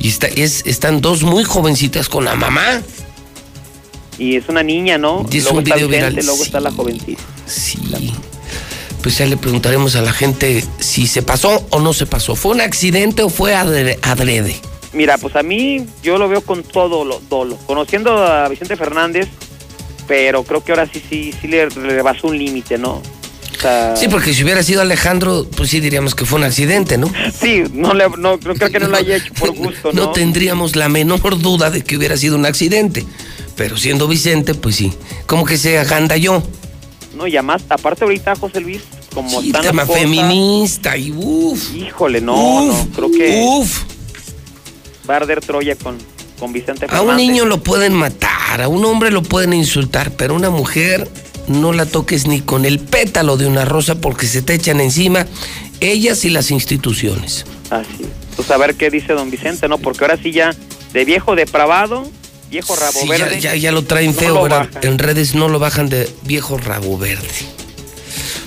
Y 0.00 0.08
está, 0.08 0.26
es, 0.26 0.66
están 0.66 1.00
dos 1.00 1.22
muy 1.22 1.44
jovencitas 1.44 2.10
con 2.10 2.26
la 2.26 2.34
mamá. 2.34 2.82
Y 4.18 4.36
es 4.36 4.46
una 4.50 4.62
niña, 4.62 4.98
¿no? 4.98 5.24
Y 5.30 5.38
es 5.38 5.44
luego 5.44 5.58
un 5.58 5.64
video 5.64 5.88
viral. 5.88 6.14
Luego 6.14 6.42
está 6.42 6.60
la 6.60 6.70
jovencita. 6.70 7.22
Sí 7.46 7.78
pues 9.04 9.18
ya 9.18 9.26
le 9.26 9.36
preguntaremos 9.36 9.96
a 9.96 10.00
la 10.00 10.14
gente 10.14 10.64
si 10.78 11.06
se 11.06 11.20
pasó 11.20 11.66
o 11.68 11.78
no 11.78 11.92
se 11.92 12.06
pasó. 12.06 12.34
¿Fue 12.36 12.52
un 12.52 12.62
accidente 12.62 13.22
o 13.22 13.28
fue 13.28 13.54
adrede? 13.54 14.56
Mira, 14.94 15.18
pues 15.18 15.36
a 15.36 15.42
mí 15.42 15.84
yo 16.02 16.16
lo 16.16 16.26
veo 16.26 16.40
con 16.40 16.62
todo 16.62 17.04
lo 17.04 17.20
dolo. 17.28 17.58
Conociendo 17.66 18.24
a 18.24 18.48
Vicente 18.48 18.76
Fernández, 18.76 19.28
pero 20.08 20.42
creo 20.44 20.64
que 20.64 20.72
ahora 20.72 20.88
sí, 20.90 21.02
sí, 21.06 21.34
sí 21.38 21.48
le 21.48 21.68
rebasó 21.68 22.28
un 22.28 22.38
límite, 22.38 22.78
¿no? 22.78 23.02
sí, 23.94 24.08
porque 24.08 24.32
si 24.32 24.42
hubiera 24.42 24.62
sido 24.62 24.80
Alejandro, 24.80 25.46
pues 25.54 25.68
sí 25.70 25.80
diríamos 25.80 26.14
que 26.14 26.24
fue 26.24 26.38
un 26.38 26.44
accidente, 26.44 26.96
¿no? 26.96 27.12
Sí, 27.38 27.62
no, 27.74 27.92
le, 27.92 28.08
no 28.08 28.38
creo 28.38 28.70
que 28.70 28.80
no 28.80 28.88
lo 28.88 28.96
haya 28.96 29.16
hecho 29.16 29.34
por 29.34 29.52
gusto, 29.54 29.92
¿no? 29.92 30.06
No 30.06 30.12
tendríamos 30.12 30.76
la 30.76 30.88
menor 30.88 31.38
duda 31.42 31.70
de 31.70 31.84
que 31.84 31.98
hubiera 31.98 32.16
sido 32.16 32.36
un 32.36 32.46
accidente. 32.46 33.04
Pero 33.54 33.76
siendo 33.76 34.08
Vicente, 34.08 34.54
pues 34.54 34.76
sí. 34.76 34.94
Como 35.26 35.44
que 35.44 35.58
se 35.58 35.78
agandalló. 35.78 36.42
No, 37.14 37.26
y 37.26 37.36
además, 37.36 37.62
aparte 37.68 38.04
ahorita, 38.04 38.34
José 38.36 38.60
Luis, 38.60 38.82
como 39.14 39.40
sí, 39.40 39.52
tema 39.52 39.86
feminista 39.86 40.96
y 40.96 41.12
uff. 41.12 41.74
Híjole, 41.74 42.20
no, 42.20 42.66
no, 42.66 42.88
creo 42.94 43.10
que 43.10 43.44
uf. 43.46 43.82
va 45.08 45.14
a 45.14 45.16
arder 45.18 45.40
Troya 45.40 45.76
con, 45.76 45.96
con 46.38 46.52
Vicente 46.52 46.88
Fernández. 46.88 47.08
A 47.08 47.10
un 47.10 47.16
niño 47.16 47.44
lo 47.46 47.62
pueden 47.62 47.94
matar, 47.94 48.62
a 48.62 48.68
un 48.68 48.84
hombre 48.84 49.10
lo 49.10 49.22
pueden 49.22 49.52
insultar, 49.52 50.10
pero 50.12 50.34
a 50.34 50.36
una 50.36 50.50
mujer 50.50 51.08
no 51.46 51.72
la 51.72 51.86
toques 51.86 52.26
ni 52.26 52.40
con 52.40 52.64
el 52.64 52.78
pétalo 52.80 53.36
de 53.36 53.46
una 53.46 53.64
rosa 53.64 53.96
porque 53.96 54.26
se 54.26 54.42
te 54.42 54.54
echan 54.54 54.80
encima 54.80 55.26
ellas 55.80 56.24
y 56.24 56.30
las 56.30 56.50
instituciones. 56.50 57.44
Así. 57.70 58.06
Pues 58.36 58.50
a 58.50 58.56
ver 58.56 58.74
qué 58.74 58.90
dice 58.90 59.12
don 59.12 59.30
Vicente, 59.30 59.68
¿no? 59.68 59.78
Porque 59.78 60.04
ahora 60.04 60.16
sí 60.16 60.32
ya 60.32 60.54
de 60.92 61.04
viejo 61.04 61.36
depravado 61.36 62.08
viejo 62.54 62.76
rabo 62.76 63.04
verde. 63.08 63.40
Ya, 63.40 63.56
ya, 63.56 63.72
lo 63.72 63.82
traen 63.82 64.14
feo, 64.14 64.44
¿verdad? 64.44 64.68
En 64.82 64.98
redes 64.98 65.34
no 65.34 65.48
lo 65.48 65.58
bajan 65.58 65.88
de 65.88 66.08
viejo 66.22 66.56
rabo 66.56 66.96
verde. 66.96 67.26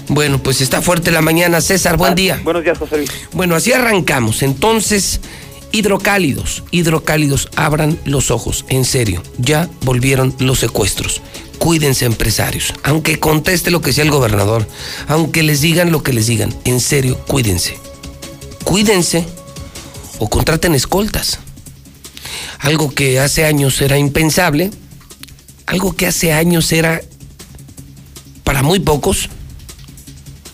Bueno, 0.08 0.42
pues 0.42 0.62
está 0.62 0.82
fuerte 0.82 1.12
la 1.12 1.22
mañana, 1.22 1.60
César, 1.60 1.98
buen 1.98 2.14
ah, 2.14 2.16
día. 2.16 2.40
Buenos 2.42 2.64
días, 2.64 2.78
José 2.78 3.00
Luis. 3.00 3.12
Bueno, 3.34 3.56
así 3.56 3.74
arrancamos. 3.74 4.44
Entonces, 4.44 5.20
hidrocálidos, 5.74 6.64
hidrocálidos, 6.72 7.50
abran 7.58 8.00
los 8.06 8.32
ojos, 8.32 8.64
en 8.70 8.86
serio, 8.86 9.22
ya 9.40 9.70
volvieron 9.82 10.34
los 10.40 10.60
secuestros. 10.60 11.22
Cuídense 11.58 12.06
empresarios, 12.06 12.74
aunque 12.84 13.20
conteste 13.20 13.72
lo 13.72 13.82
que 13.82 13.92
sea 13.92 14.06
el 14.06 14.12
gobernador, 14.12 14.66
aunque 15.10 15.44
les 15.44 15.60
digan 15.60 15.92
lo 15.92 16.02
que 16.02 16.14
les 16.14 16.28
digan, 16.28 16.56
en 16.64 16.80
serio, 16.80 17.20
cuídense. 17.28 17.78
Cuídense 18.64 19.26
o 20.20 20.30
contraten 20.30 20.76
escoltas 20.76 21.40
algo 22.60 22.93
que 22.93 23.19
hace 23.19 23.46
años 23.46 23.81
era 23.81 23.98
impensable, 23.98 24.72
algo 25.65 25.96
que 25.96 26.07
hace 26.07 26.34
años 26.34 26.72
era 26.72 27.01
para 28.43 28.63
muy 28.63 28.79
pocos, 28.79 29.29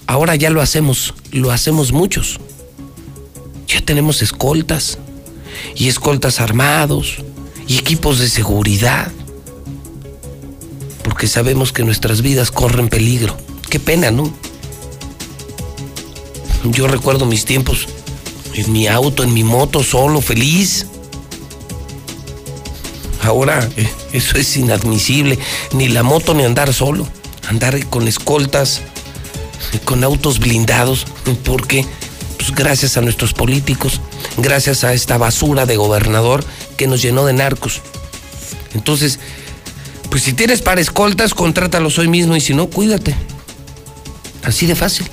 ahora 0.08 0.36
ya 0.36 0.50
lo 0.50 0.62
hacemos, 0.62 1.14
lo 1.32 1.52
hacemos 1.52 1.92
muchos. 1.92 2.40
Ya 3.68 3.82
tenemos 3.82 4.22
escoltas 4.22 4.98
y 5.76 5.88
escoltas 5.88 6.40
armados 6.40 7.18
y 7.68 7.78
equipos 7.78 8.20
de 8.20 8.30
seguridad, 8.30 9.12
porque 11.04 11.28
sabemos 11.28 11.72
que 11.72 11.84
nuestras 11.84 12.22
vidas 12.22 12.52
corren 12.52 12.90
peligro. 12.90 13.38
Qué 13.70 13.80
pena, 13.80 14.12
¿no? 14.12 14.34
Yo 16.66 16.88
recuerdo 16.88 17.26
mis 17.26 17.46
tiempos 17.46 17.88
en 18.54 18.72
mi 18.72 18.88
auto, 18.88 19.24
en 19.24 19.34
mi 19.34 19.44
moto, 19.44 19.84
solo, 19.84 20.22
feliz. 20.22 20.88
Ahora 23.24 23.68
eh, 23.78 23.90
eso 24.12 24.38
es 24.38 24.56
inadmisible. 24.58 25.40
Ni 25.74 25.88
la 25.88 26.04
moto 26.04 26.34
ni 26.34 26.44
andar 26.44 26.74
solo. 26.74 27.08
Andar 27.48 27.86
con 27.88 28.08
escoltas, 28.08 28.82
con 29.86 30.04
autos 30.04 30.40
blindados. 30.40 31.06
¿Por 31.44 31.68
qué? 31.68 31.86
Pues 32.38 32.52
gracias 32.52 32.98
a 32.98 33.02
nuestros 33.02 33.34
políticos, 33.34 34.02
gracias 34.38 34.84
a 34.84 34.94
esta 34.94 35.18
basura 35.18 35.66
de 35.66 35.78
gobernador 35.78 36.44
que 36.76 36.88
nos 36.88 37.02
llenó 37.02 37.26
de 37.26 37.34
narcos. 37.34 37.82
Entonces, 38.74 39.20
pues 40.10 40.24
si 40.24 40.34
tienes 40.34 40.62
para 40.62 40.82
escoltas, 40.82 41.34
contrátalos 41.34 41.98
hoy 42.00 42.08
mismo 42.08 42.36
y 42.36 42.42
si 42.42 42.54
no, 42.54 42.68
cuídate. 42.68 43.16
Así 44.44 44.66
de 44.66 44.76
fácil. 44.76 45.08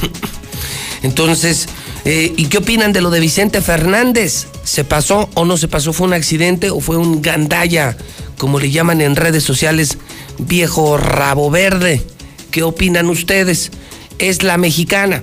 Entonces, 1.02 1.68
eh, 2.10 2.32
¿y 2.36 2.46
qué 2.46 2.58
opinan 2.58 2.92
de 2.92 3.00
lo 3.00 3.10
de 3.10 3.20
Vicente 3.20 3.62
Fernández? 3.62 4.48
¿Se 4.64 4.82
pasó 4.82 5.30
o 5.34 5.44
no 5.44 5.56
se 5.56 5.68
pasó? 5.68 5.92
¿Fue 5.92 6.08
un 6.08 6.12
accidente 6.12 6.70
o 6.70 6.80
fue 6.80 6.96
un 6.96 7.22
gandalla, 7.22 7.96
como 8.36 8.58
le 8.58 8.72
llaman 8.72 9.00
en 9.00 9.14
redes 9.14 9.44
sociales, 9.44 9.96
viejo 10.38 10.96
rabo 10.96 11.50
verde? 11.50 12.02
¿Qué 12.50 12.64
opinan 12.64 13.08
ustedes? 13.08 13.70
Es 14.18 14.42
la 14.42 14.56
mexicana. 14.56 15.22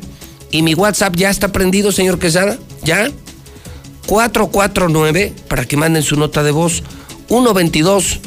Y 0.49 0.61
mi 0.61 0.75
WhatsApp 0.75 1.15
ya 1.17 1.29
está 1.29 1.51
prendido, 1.51 1.91
señor 1.91 2.19
Quesada. 2.19 2.57
¿Ya? 2.83 3.11
449 4.05 5.33
para 5.49 5.65
que 5.65 5.75
manden 5.75 6.03
su 6.03 6.15
nota 6.15 6.41
de 6.41 6.51
voz. 6.51 6.83
122 7.27 8.21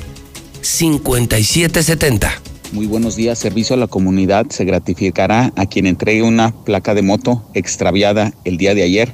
5770. 0.60 2.49
Muy 2.72 2.86
buenos 2.86 3.16
días. 3.16 3.36
Servicio 3.36 3.74
a 3.74 3.78
la 3.78 3.88
comunidad 3.88 4.46
se 4.50 4.64
gratificará 4.64 5.52
a 5.56 5.66
quien 5.66 5.88
entregue 5.88 6.22
una 6.22 6.54
placa 6.64 6.94
de 6.94 7.02
moto 7.02 7.42
extraviada 7.52 8.32
el 8.44 8.58
día 8.58 8.76
de 8.76 8.84
ayer 8.84 9.12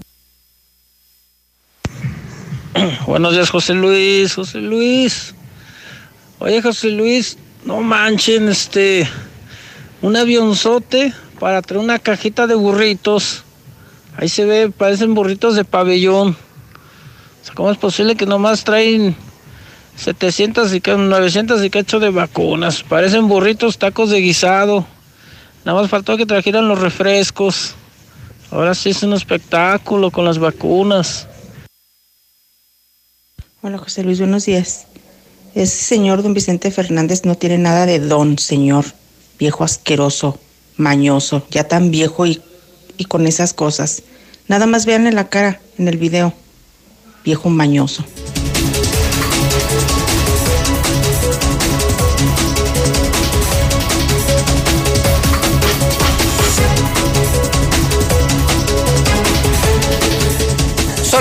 Buenos 3.06 3.34
días, 3.34 3.50
José 3.50 3.74
Luis. 3.74 4.34
José 4.34 4.58
Luis. 4.58 5.36
Oye, 6.40 6.60
José 6.62 6.88
Luis, 6.88 7.36
no 7.64 7.80
manchen, 7.80 8.48
este, 8.48 9.08
un 10.02 10.16
avionzote 10.16 11.12
para 11.38 11.62
traer 11.62 11.82
una 11.82 11.98
cajita 11.98 12.46
de 12.46 12.54
burritos. 12.54 13.44
Ahí 14.16 14.28
se 14.28 14.44
ve, 14.44 14.70
parecen 14.70 15.14
burritos 15.14 15.56
de 15.56 15.64
pabellón. 15.64 16.36
¿cómo 17.54 17.70
es 17.72 17.78
posible 17.78 18.14
que 18.14 18.26
nomás 18.26 18.62
traen 18.62 19.16
700 19.96 20.72
y 20.72 20.80
900 20.80 21.64
y 21.64 21.70
cacho 21.70 21.98
de 21.98 22.10
vacunas? 22.10 22.82
Parecen 22.82 23.28
burritos, 23.28 23.78
tacos 23.78 24.10
de 24.10 24.20
guisado. 24.20 24.86
Nada 25.64 25.80
más 25.80 25.90
faltó 25.90 26.16
que 26.16 26.26
trajeran 26.26 26.68
los 26.68 26.78
refrescos. 26.78 27.74
Ahora 28.50 28.74
sí 28.74 28.90
es 28.90 29.02
un 29.02 29.14
espectáculo 29.14 30.10
con 30.10 30.24
las 30.24 30.38
vacunas. 30.38 31.28
Hola 33.62 33.78
José 33.78 34.02
Luis, 34.04 34.18
buenos 34.18 34.46
días. 34.46 34.86
Ese 35.54 35.82
señor 35.82 36.22
don 36.22 36.32
Vicente 36.32 36.70
Fernández 36.70 37.24
no 37.24 37.36
tiene 37.36 37.58
nada 37.58 37.86
de 37.86 37.98
don, 37.98 38.38
señor. 38.38 38.84
Viejo 39.38 39.64
asqueroso, 39.64 40.38
mañoso, 40.76 41.44
ya 41.50 41.64
tan 41.64 41.90
viejo 41.90 42.26
y, 42.26 42.40
y 42.96 43.06
con 43.06 43.26
esas 43.26 43.52
cosas. 43.52 44.02
Nada 44.46 44.66
más 44.66 44.86
vean 44.86 45.06
en 45.06 45.14
la 45.16 45.28
cara, 45.28 45.60
en 45.78 45.88
el 45.88 45.96
video. 45.96 46.32
Viejo 47.24 47.50
mañoso. 47.50 48.04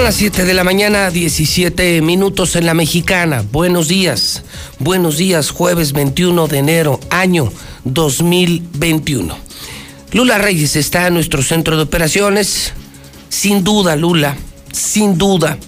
Las 0.10 0.16
7 0.16 0.44
de 0.46 0.56
la 0.56 0.64
mañana, 0.64 1.12
17 1.12 2.02
minutos 2.02 2.56
en 2.56 2.66
la 2.66 2.74
mexicana. 2.74 3.46
Buenos 3.52 3.88
días. 3.88 4.42
Buenos 4.80 5.18
días, 5.18 5.52
jueves 5.52 5.94
21 5.94 6.48
de 6.48 6.58
enero, 6.58 7.00
año 7.12 7.54
2021. 7.84 9.38
Lula 10.14 10.40
Reyes 10.40 10.76
está 10.76 11.06
en 11.06 11.14
nuestro 11.14 11.44
centro 11.44 11.78
de 11.78 11.84
operaciones. 11.84 12.74
Sin 13.30 13.64
duda, 13.64 13.96
Lula, 13.96 14.36
sin 14.72 15.16
duda, 15.20 15.60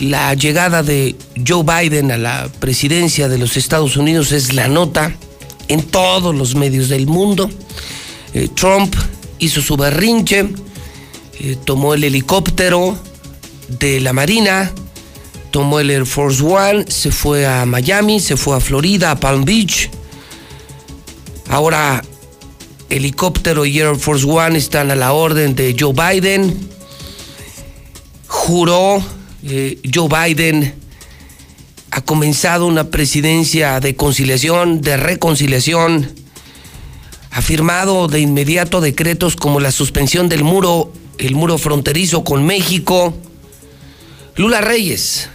la 0.00 0.34
llegada 0.34 0.82
de 0.82 1.14
Joe 1.46 1.62
Biden 1.62 2.10
a 2.10 2.18
la 2.18 2.50
presidencia 2.58 3.28
de 3.28 3.38
los 3.38 3.56
Estados 3.56 3.96
Unidos 3.96 4.32
es 4.32 4.52
la 4.52 4.66
nota 4.66 5.14
en 5.68 5.84
todos 5.84 6.34
los 6.34 6.56
medios 6.56 6.88
del 6.88 7.06
mundo. 7.06 7.48
Eh, 8.34 8.48
Trump 8.52 8.96
hizo 9.38 9.62
su 9.62 9.76
berrinche, 9.76 10.48
eh, 11.38 11.56
tomó 11.64 11.94
el 11.94 12.02
helicóptero 12.02 12.98
de 13.68 14.00
la 14.00 14.12
Marina, 14.12 14.72
tomó 15.50 15.80
el 15.80 15.90
Air 15.90 16.06
Force 16.06 16.42
One, 16.42 16.84
se 16.88 17.10
fue 17.10 17.46
a 17.46 17.64
Miami, 17.66 18.20
se 18.20 18.36
fue 18.36 18.56
a 18.56 18.60
Florida, 18.60 19.10
a 19.10 19.20
Palm 19.20 19.44
Beach. 19.44 19.90
Ahora 21.48 22.02
helicóptero 22.90 23.66
y 23.66 23.78
Air 23.78 23.96
Force 23.96 24.26
One 24.26 24.58
están 24.58 24.90
a 24.90 24.94
la 24.94 25.12
orden 25.12 25.54
de 25.54 25.76
Joe 25.78 25.92
Biden. 25.92 26.68
Juró 28.26 29.02
eh, 29.44 29.78
Joe 29.94 30.08
Biden 30.08 30.74
ha 31.90 32.00
comenzado 32.02 32.66
una 32.66 32.90
presidencia 32.90 33.80
de 33.80 33.96
conciliación, 33.96 34.80
de 34.80 34.96
reconciliación. 34.96 36.12
Ha 37.30 37.42
firmado 37.42 38.08
de 38.08 38.20
inmediato 38.20 38.80
decretos 38.80 39.36
como 39.36 39.60
la 39.60 39.70
suspensión 39.70 40.28
del 40.28 40.44
muro, 40.44 40.92
el 41.18 41.34
muro 41.34 41.56
fronterizo 41.56 42.24
con 42.24 42.44
México. 42.44 43.14
Lula 44.38 44.60
Reyes, 44.60 45.28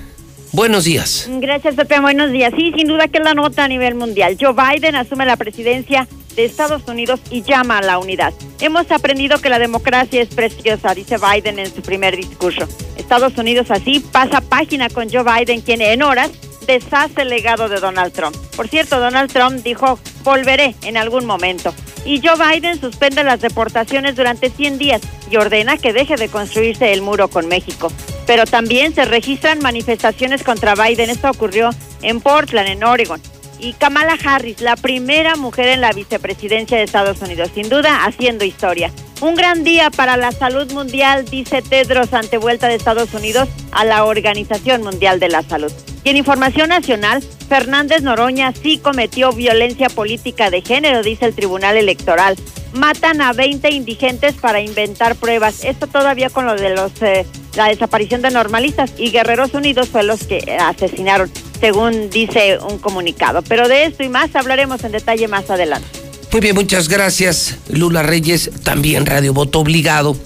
Buenos 0.53 0.85
días. 0.85 1.27
Gracias, 1.41 1.75
Pepe. 1.75 1.99
Buenos 1.99 2.31
días. 2.31 2.53
Sí, 2.55 2.71
sin 2.73 2.87
duda 2.87 3.09
que 3.09 3.17
es 3.17 3.23
la 3.25 3.33
nota 3.33 3.65
a 3.65 3.67
nivel 3.67 3.95
mundial. 3.95 4.37
Joe 4.39 4.53
Biden 4.53 4.95
asume 4.95 5.25
la 5.25 5.35
presidencia 5.35 6.07
de 6.37 6.45
Estados 6.45 6.83
Unidos 6.87 7.19
y 7.29 7.41
llama 7.41 7.79
a 7.79 7.81
la 7.81 7.97
unidad. 7.97 8.33
Hemos 8.61 8.89
aprendido 8.91 9.39
que 9.39 9.49
la 9.49 9.59
democracia 9.59 10.21
es 10.21 10.29
preciosa, 10.29 10.93
dice 10.93 11.17
Biden 11.17 11.59
en 11.59 11.73
su 11.73 11.81
primer 11.81 12.15
discurso. 12.15 12.65
Estados 12.95 13.37
Unidos 13.37 13.71
así 13.71 13.99
pasa 13.99 14.39
página 14.39 14.87
con 14.87 15.09
Joe 15.09 15.23
Biden, 15.23 15.59
quien 15.59 15.81
en 15.81 16.01
horas 16.01 16.31
deshace 16.65 17.21
el 17.21 17.29
legado 17.29 17.69
de 17.69 17.79
Donald 17.79 18.13
Trump. 18.13 18.35
Por 18.55 18.67
cierto, 18.67 18.99
Donald 18.99 19.31
Trump 19.31 19.63
dijo, 19.63 19.99
volveré 20.23 20.75
en 20.83 20.97
algún 20.97 21.25
momento. 21.25 21.73
Y 22.05 22.21
Joe 22.21 22.35
Biden 22.37 22.79
suspende 22.79 23.23
las 23.23 23.39
deportaciones 23.41 24.15
durante 24.15 24.49
100 24.49 24.77
días 24.77 25.01
y 25.29 25.37
ordena 25.37 25.77
que 25.77 25.93
deje 25.93 26.15
de 26.15 26.27
construirse 26.27 26.91
el 26.91 27.01
muro 27.01 27.29
con 27.29 27.47
México. 27.47 27.91
Pero 28.27 28.45
también 28.45 28.93
se 28.93 29.05
registran 29.05 29.59
manifestaciones 29.59 30.43
contra 30.43 30.75
Biden. 30.75 31.09
Esto 31.09 31.29
ocurrió 31.29 31.69
en 32.01 32.19
Portland, 32.19 32.69
en 32.69 32.83
Oregon. 32.83 33.21
Y 33.63 33.71
Kamala 33.71 34.17
Harris, 34.21 34.59
la 34.59 34.75
primera 34.75 35.37
mujer 35.37 35.69
en 35.69 35.79
la 35.79 35.93
vicepresidencia 35.93 36.75
de 36.75 36.83
Estados 36.83 37.21
Unidos, 37.21 37.49
sin 37.55 37.69
duda 37.69 38.03
haciendo 38.03 38.43
historia. 38.43 38.91
Un 39.21 39.35
gran 39.35 39.63
día 39.63 39.89
para 39.89 40.17
la 40.17 40.33
salud 40.33 40.69
mundial, 40.73 41.23
dice 41.23 41.61
Tedros 41.61 42.11
ante 42.11 42.37
vuelta 42.37 42.67
de 42.67 42.75
Estados 42.75 43.13
Unidos 43.13 43.47
a 43.71 43.85
la 43.85 44.03
Organización 44.03 44.83
Mundial 44.83 45.21
de 45.21 45.29
la 45.29 45.43
Salud. 45.43 45.71
Y 46.03 46.09
en 46.09 46.17
información 46.17 46.67
nacional, 46.67 47.23
Fernández 47.47 48.01
Noroña 48.01 48.51
sí 48.51 48.79
cometió 48.79 49.31
violencia 49.31 49.87
política 49.87 50.49
de 50.49 50.61
género, 50.61 51.01
dice 51.01 51.23
el 51.23 51.33
Tribunal 51.33 51.77
Electoral. 51.77 52.35
Matan 52.73 53.21
a 53.21 53.31
20 53.31 53.69
indigentes 53.69 54.33
para 54.33 54.59
inventar 54.59 55.15
pruebas. 55.15 55.63
Esto 55.63 55.87
todavía 55.87 56.29
con 56.29 56.45
lo 56.45 56.55
de 56.55 56.71
los 56.71 57.01
eh, 57.01 57.25
la 57.55 57.67
desaparición 57.67 58.21
de 58.21 58.31
normalistas 58.31 58.93
y 58.97 59.11
Guerreros 59.11 59.53
Unidos 59.53 59.89
fue 59.89 60.03
los 60.03 60.25
que 60.25 60.57
asesinaron, 60.59 61.31
según 61.63 62.09
dice 62.09 62.57
un 62.69 62.77
comunicado. 62.77 63.41
Pero 63.41 63.69
de 63.69 63.85
esto 63.85 64.03
y 64.03 64.09
más 64.09 64.35
hablaremos 64.35 64.83
en 64.83 64.91
detalle 64.91 65.29
más 65.29 65.49
adelante. 65.49 65.87
Muy 66.29 66.41
bien, 66.41 66.55
muchas 66.55 66.89
gracias, 66.89 67.55
Lula 67.69 68.03
Reyes, 68.03 68.51
también 68.63 69.05
Radio 69.05 69.33
Voto 69.33 69.61
Obligado. 69.61 70.17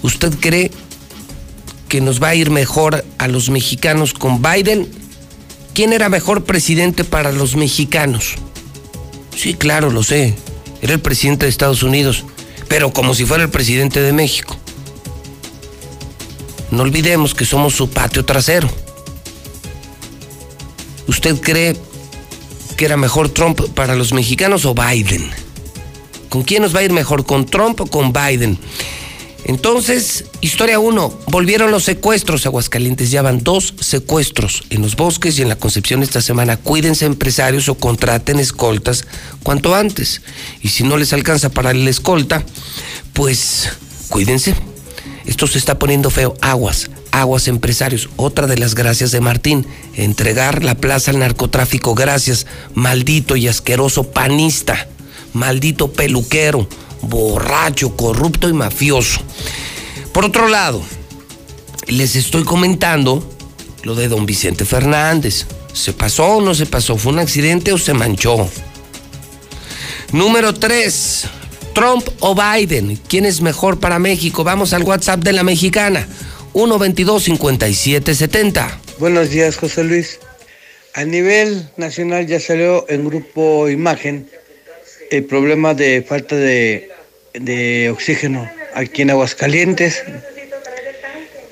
¿Usted 0.00 0.32
cree 0.40 0.70
que 1.90 2.00
nos 2.00 2.22
va 2.22 2.28
a 2.28 2.34
ir 2.36 2.48
mejor 2.48 3.04
a 3.18 3.28
los 3.28 3.50
mexicanos 3.50 4.14
con 4.14 4.40
Biden? 4.40 4.88
¿Quién 5.74 5.92
era 5.92 6.08
mejor 6.08 6.44
presidente 6.44 7.04
para 7.04 7.32
los 7.32 7.54
mexicanos? 7.54 8.36
Sí, 9.36 9.52
claro, 9.52 9.90
lo 9.90 10.04
sé. 10.04 10.34
Era 10.80 10.94
el 10.94 11.00
presidente 11.00 11.44
de 11.44 11.50
Estados 11.50 11.82
Unidos, 11.82 12.24
pero 12.66 12.94
como 12.94 13.14
si 13.14 13.26
fuera 13.26 13.44
el 13.44 13.50
presidente 13.50 14.00
de 14.00 14.14
México. 14.14 14.56
No 16.70 16.82
olvidemos 16.82 17.34
que 17.34 17.44
somos 17.44 17.74
su 17.74 17.90
patio 17.90 18.24
trasero. 18.24 18.85
¿Usted 21.06 21.40
cree 21.40 21.76
que 22.76 22.84
era 22.84 22.96
mejor 22.96 23.28
Trump 23.28 23.60
para 23.74 23.94
los 23.94 24.12
mexicanos 24.12 24.64
o 24.64 24.74
Biden? 24.74 25.30
¿Con 26.28 26.42
quién 26.42 26.62
nos 26.62 26.74
va 26.74 26.80
a 26.80 26.84
ir 26.84 26.92
mejor? 26.92 27.24
¿Con 27.24 27.46
Trump 27.46 27.80
o 27.80 27.86
con 27.86 28.12
Biden? 28.12 28.58
Entonces, 29.48 30.24
historia 30.40 30.80
1, 30.80 31.20
volvieron 31.28 31.70
los 31.70 31.84
secuestros. 31.84 32.46
Aguascalientes 32.46 33.12
ya 33.12 33.22
van 33.22 33.44
dos 33.44 33.74
secuestros 33.78 34.64
en 34.70 34.82
los 34.82 34.96
bosques 34.96 35.38
y 35.38 35.42
en 35.42 35.48
la 35.48 35.54
Concepción 35.54 36.02
esta 36.02 36.20
semana. 36.20 36.56
Cuídense 36.56 37.06
empresarios 37.06 37.68
o 37.68 37.76
contraten 37.76 38.40
escoltas 38.40 39.06
cuanto 39.44 39.76
antes. 39.76 40.22
Y 40.62 40.70
si 40.70 40.82
no 40.82 40.96
les 40.96 41.12
alcanza 41.12 41.48
para 41.48 41.72
la 41.72 41.88
escolta, 41.88 42.44
pues 43.12 43.70
cuídense. 44.08 44.56
Esto 45.26 45.46
se 45.46 45.58
está 45.58 45.78
poniendo 45.78 46.10
feo. 46.10 46.34
Aguas, 46.40 46.90
aguas 47.20 47.48
empresarios. 47.48 48.08
Otra 48.16 48.46
de 48.46 48.58
las 48.58 48.74
gracias 48.74 49.10
de 49.10 49.20
Martín, 49.20 49.66
entregar 49.94 50.64
la 50.64 50.76
plaza 50.76 51.10
al 51.10 51.18
narcotráfico. 51.18 51.94
Gracias, 51.94 52.46
maldito 52.74 53.36
y 53.36 53.48
asqueroso 53.48 54.10
panista, 54.10 54.88
maldito 55.32 55.92
peluquero 55.92 56.68
borracho, 57.02 57.96
corrupto 57.96 58.48
y 58.48 58.52
mafioso. 58.52 59.20
Por 60.12 60.24
otro 60.24 60.48
lado, 60.48 60.82
les 61.86 62.16
estoy 62.16 62.44
comentando 62.44 63.28
lo 63.82 63.94
de 63.94 64.08
don 64.08 64.26
Vicente 64.26 64.64
Fernández. 64.64 65.46
¿Se 65.72 65.92
pasó 65.92 66.24
o 66.24 66.40
no 66.40 66.54
se 66.54 66.66
pasó? 66.66 66.96
¿Fue 66.96 67.12
un 67.12 67.18
accidente 67.18 67.72
o 67.72 67.78
se 67.78 67.94
manchó? 67.94 68.48
Número 70.12 70.54
3. 70.54 71.24
Trump 71.74 72.08
o 72.20 72.34
Biden. 72.34 72.98
¿Quién 73.08 73.26
es 73.26 73.42
mejor 73.42 73.78
para 73.78 73.98
México? 73.98 74.44
Vamos 74.44 74.72
al 74.72 74.82
WhatsApp 74.82 75.20
de 75.20 75.34
la 75.34 75.42
mexicana. 75.42 76.08
122-5770. 76.56 78.80
Buenos 78.98 79.28
días, 79.28 79.58
José 79.58 79.84
Luis. 79.84 80.18
A 80.94 81.04
nivel 81.04 81.68
nacional 81.76 82.26
ya 82.26 82.40
salió 82.40 82.86
en 82.88 83.04
grupo 83.04 83.68
Imagen 83.68 84.26
el 85.10 85.24
problema 85.24 85.74
de 85.74 86.00
falta 86.00 86.34
de, 86.34 86.88
oxígeno 87.92 88.50
aquí 88.72 89.02
en 89.02 89.10
Aguascalientes. 89.10 90.02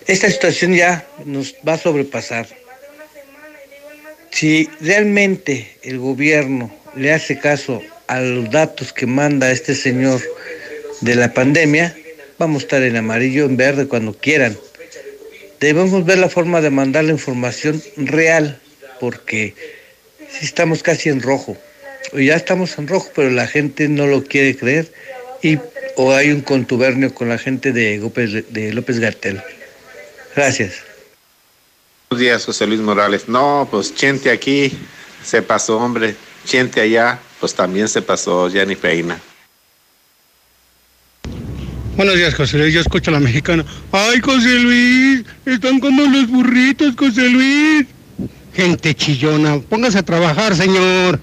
Esta 0.07 0.31
situación 0.31 0.75
ya 0.75 1.07
nos 1.27 1.55
va 1.69 1.75
a 1.75 1.79
sobrepasar. 1.79 2.47
Si 4.31 4.71
realmente 4.81 5.77
el 5.83 5.99
gobierno 5.99 6.75
le 6.97 7.13
hace 7.13 7.39
caso 7.39 7.83
a 8.07 8.21
los 8.21 8.51
datos 8.51 8.95
que 8.95 9.05
manda 9.05 9.53
este 9.53 9.75
señor 9.75 10.23
de 11.03 11.15
la 11.15 11.35
pandemia, 11.35 11.95
vamos 12.39 12.63
a 12.63 12.65
estar 12.65 12.83
en 12.83 12.97
amarillo, 12.97 13.45
en 13.45 13.59
verde, 13.59 13.87
cuando 13.87 14.15
quieran. 14.15 14.57
Debemos 15.65 16.05
ver 16.05 16.19
la 16.19 16.29
forma 16.29 16.61
de 16.61 16.69
mandar 16.69 17.05
la 17.05 17.13
información 17.13 17.83
real, 17.97 18.61
porque 19.01 19.55
si 20.29 20.45
estamos 20.45 20.83
casi 20.83 21.09
en 21.09 21.23
rojo 21.23 21.57
ya 22.13 22.37
estamos 22.37 22.77
en 22.79 22.87
rojo, 22.87 23.11
pero 23.15 23.31
la 23.31 23.47
gente 23.47 23.89
no 23.89 24.07
lo 24.07 24.25
quiere 24.25 24.57
creer 24.57 24.93
y 25.43 25.59
o 25.97 26.13
hay 26.13 26.31
un 26.31 26.43
contubernio 26.43 27.15
con 27.15 27.29
la 27.29 27.39
gente 27.39 27.73
de 27.73 27.99
López, 27.99 28.53
de 28.53 28.73
López 28.73 28.99
Gartel. 28.99 29.43
Gracias. 30.37 30.83
Buenos 32.11 32.21
días, 32.21 32.45
José 32.45 32.67
Luis 32.67 32.81
Morales. 32.81 33.29
No, 33.29 33.67
pues 33.71 33.95
Chente 33.95 34.31
aquí 34.31 34.77
se 35.25 35.43
pasó, 35.43 35.79
hombre. 35.79 36.15
Chente 36.45 36.81
allá, 36.81 37.19
pues 37.41 37.55
también 37.55 37.89
se 37.89 38.03
pasó, 38.03 38.49
ni 38.49 38.77
peina. 38.77 39.19
Buenos 41.97 42.17
días, 42.17 42.35
José 42.35 42.59
Luis. 42.59 42.75
Yo 42.75 42.81
escucho 42.81 43.13
a 43.13 43.15
la 43.15 43.21
mexicana. 43.21 43.65
¡Ay, 43.93 44.19
José 44.21 44.59
Luis! 44.59 45.23
Están 45.47 45.79
como 45.79 46.03
los 46.03 46.29
burritos, 46.29 46.95
José 46.99 47.29
Luis. 47.29 47.87
Gente 48.53 48.97
chillona, 48.97 49.61
póngase 49.61 49.99
a 49.99 50.03
trabajar, 50.03 50.57
señor. 50.57 51.21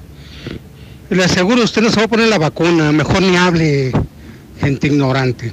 Le 1.10 1.24
aseguro, 1.26 1.64
usted 1.64 1.82
no 1.82 1.90
se 1.90 1.98
va 1.98 2.06
a 2.06 2.08
poner 2.08 2.30
la 2.30 2.38
vacuna, 2.38 2.94
mejor 2.94 3.22
ni 3.22 3.36
hable, 3.36 3.92
gente 4.62 4.88
ignorante. 4.88 5.52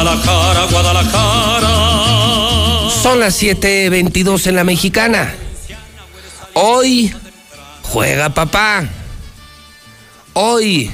Guadalajara, 0.00 0.64
Guadalajara 0.70 1.70
son 3.02 3.20
las 3.20 3.34
7:22 3.34 4.46
en 4.46 4.56
la 4.56 4.64
mexicana. 4.64 5.34
Hoy 6.54 7.14
juega 7.82 8.30
papá. 8.30 8.88
Hoy 10.32 10.90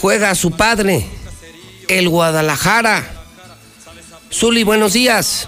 juega 0.00 0.34
su 0.34 0.52
padre, 0.52 1.04
el 1.88 2.08
Guadalajara. 2.08 3.04
Zuli, 4.32 4.64
buenos 4.64 4.94
días. 4.94 5.46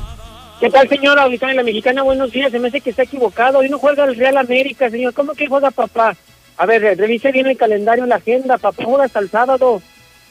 ¿Qué 0.61 0.69
tal, 0.69 0.91
señora 0.91 1.25
en 1.27 1.57
la 1.57 1.63
mexicana? 1.63 2.03
Buenos 2.03 2.31
días. 2.33 2.53
Se 2.53 2.59
me 2.59 2.69
hace 2.69 2.83
que 2.83 2.91
está 2.91 3.05
equivocado. 3.05 3.61
Hoy 3.61 3.71
no 3.71 3.79
juega 3.79 4.05
el 4.05 4.15
Real 4.15 4.37
América, 4.37 4.91
señor. 4.91 5.15
¿Cómo 5.15 5.33
que 5.33 5.47
juega 5.47 5.71
papá? 5.71 6.15
A 6.59 6.67
ver, 6.67 6.99
revise 6.99 7.33
bien 7.33 7.47
el 7.47 7.57
calendario, 7.57 8.05
la 8.05 8.17
agenda. 8.17 8.59
Papá 8.59 8.85
juega 8.85 9.05
hasta 9.05 9.21
el 9.21 9.31
sábado. 9.31 9.81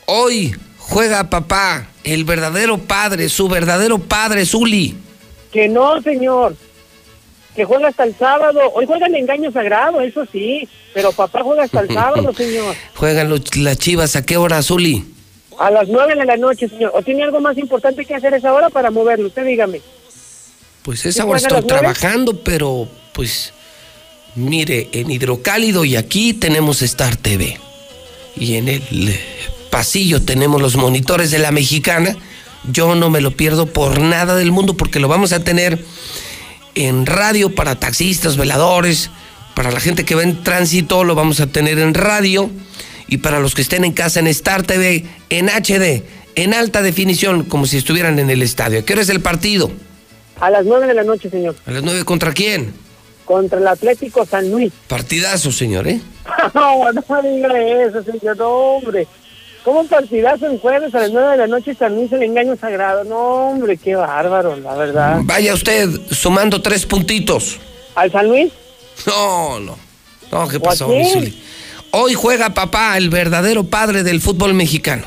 Hoy 0.05 0.55
juega 0.89 1.29
papá, 1.29 1.87
el 2.03 2.23
verdadero 2.25 2.77
padre, 2.77 3.29
su 3.29 3.47
verdadero 3.47 3.99
padre, 3.99 4.45
Zuli. 4.45 4.95
Que 5.51 5.67
no, 5.67 6.01
señor. 6.01 6.55
Que 7.55 7.65
juega 7.65 7.89
hasta 7.89 8.03
el 8.03 8.15
sábado. 8.15 8.59
Hoy 8.73 8.85
juega 8.85 9.07
el 9.07 9.15
engaño 9.15 9.51
sagrado, 9.51 10.01
eso 10.01 10.25
sí. 10.31 10.67
Pero 10.93 11.11
papá 11.11 11.41
juega 11.43 11.63
hasta 11.63 11.81
el 11.81 11.87
sábado, 11.93 12.33
señor. 12.33 12.75
Juegan 12.95 13.29
los, 13.29 13.55
las 13.57 13.77
chivas, 13.77 14.15
¿a 14.15 14.25
qué 14.25 14.37
hora, 14.37 14.61
Zuli? 14.61 15.05
A 15.57 15.69
las 15.71 15.87
nueve 15.89 16.15
de 16.15 16.25
la 16.25 16.37
noche, 16.37 16.67
señor. 16.69 16.91
¿O 16.93 17.01
tiene 17.01 17.23
algo 17.23 17.41
más 17.41 17.57
importante 17.57 18.05
que 18.05 18.15
hacer 18.15 18.33
esa 18.33 18.53
hora 18.53 18.69
para 18.69 18.91
moverlo? 18.91 19.27
Usted 19.27 19.45
dígame. 19.45 19.81
Pues 20.83 21.05
esa 21.05 21.25
hora 21.25 21.37
estoy 21.37 21.61
trabajando, 21.63 22.41
pero 22.43 22.87
pues 23.13 23.53
mire, 24.35 24.89
en 24.93 25.11
Hidrocálido 25.11 25.83
y 25.83 25.97
aquí 25.97 26.33
tenemos 26.33 26.81
Star 26.81 27.17
TV. 27.17 27.59
Y 28.37 28.55
en 28.55 28.69
el 28.69 29.19
pasillo 29.69 30.21
tenemos 30.21 30.61
los 30.61 30.75
monitores 30.75 31.31
de 31.31 31.39
la 31.39 31.51
mexicana. 31.51 32.15
Yo 32.71 32.95
no 32.95 33.09
me 33.09 33.21
lo 33.21 33.31
pierdo 33.31 33.67
por 33.67 33.99
nada 33.99 34.35
del 34.35 34.51
mundo 34.51 34.75
porque 34.75 34.99
lo 34.99 35.07
vamos 35.07 35.31
a 35.31 35.43
tener 35.43 35.79
en 36.75 37.05
radio 37.05 37.53
para 37.55 37.79
taxistas, 37.79 38.37
veladores, 38.37 39.09
para 39.55 39.71
la 39.71 39.79
gente 39.79 40.05
que 40.05 40.15
va 40.15 40.23
en 40.23 40.43
tránsito, 40.43 41.03
lo 41.03 41.15
vamos 41.15 41.39
a 41.39 41.47
tener 41.47 41.79
en 41.79 41.93
radio 41.93 42.49
y 43.07 43.17
para 43.17 43.39
los 43.39 43.55
que 43.55 43.61
estén 43.61 43.83
en 43.83 43.91
casa 43.91 44.19
en 44.19 44.27
Star 44.27 44.63
TV, 44.63 45.05
en 45.29 45.49
HD, 45.49 46.03
en 46.35 46.53
alta 46.53 46.81
definición, 46.81 47.43
como 47.43 47.65
si 47.65 47.77
estuvieran 47.77 48.19
en 48.19 48.29
el 48.29 48.41
estadio. 48.41 48.85
¿Qué 48.85 48.93
hora 48.93 49.01
es 49.01 49.09
el 49.09 49.21
partido? 49.21 49.71
A 50.39 50.49
las 50.49 50.65
nueve 50.65 50.87
de 50.87 50.93
la 50.93 51.03
noche, 51.03 51.29
señor. 51.29 51.55
¿A 51.65 51.71
las 51.71 51.83
nueve 51.83 52.05
contra 52.05 52.31
quién? 52.31 52.73
Contra 53.25 53.59
el 53.59 53.67
Atlético 53.67 54.25
San 54.25 54.49
Luis. 54.49 54.71
Partidazo, 54.87 55.51
señor, 55.51 55.87
¿eh? 55.87 55.99
no, 56.53 56.91
no 56.93 57.21
diga 57.21 57.59
eso, 57.59 58.03
señor, 58.03 58.37
no, 58.37 58.49
hombre. 58.49 59.07
¿Cómo 59.63 59.81
un 59.81 59.87
partidazo 59.87 60.47
en 60.47 60.57
jueves 60.57 60.93
a 60.95 60.99
las 60.99 61.11
nueve 61.11 61.31
de 61.31 61.37
la 61.37 61.47
noche 61.47 61.75
Luis 61.95 62.11
el 62.11 62.23
engaño 62.23 62.55
sagrado? 62.55 63.03
No, 63.03 63.49
hombre, 63.49 63.77
qué 63.77 63.95
bárbaro, 63.95 64.55
la 64.55 64.75
verdad. 64.75 65.19
Vaya 65.23 65.53
usted 65.53 65.89
sumando 66.11 66.61
tres 66.61 66.85
puntitos. 66.85 67.57
¿Al 67.95 68.11
San 68.11 68.27
Luis? 68.29 68.51
No, 69.05 69.59
no. 69.59 69.77
No, 70.31 70.47
¿qué 70.47 70.59
pasó, 70.59 70.89
Hoy 71.91 72.13
juega 72.13 72.51
papá, 72.51 72.97
el 72.97 73.09
verdadero 73.09 73.63
padre 73.63 74.03
del 74.03 74.21
fútbol 74.21 74.53
mexicano. 74.53 75.05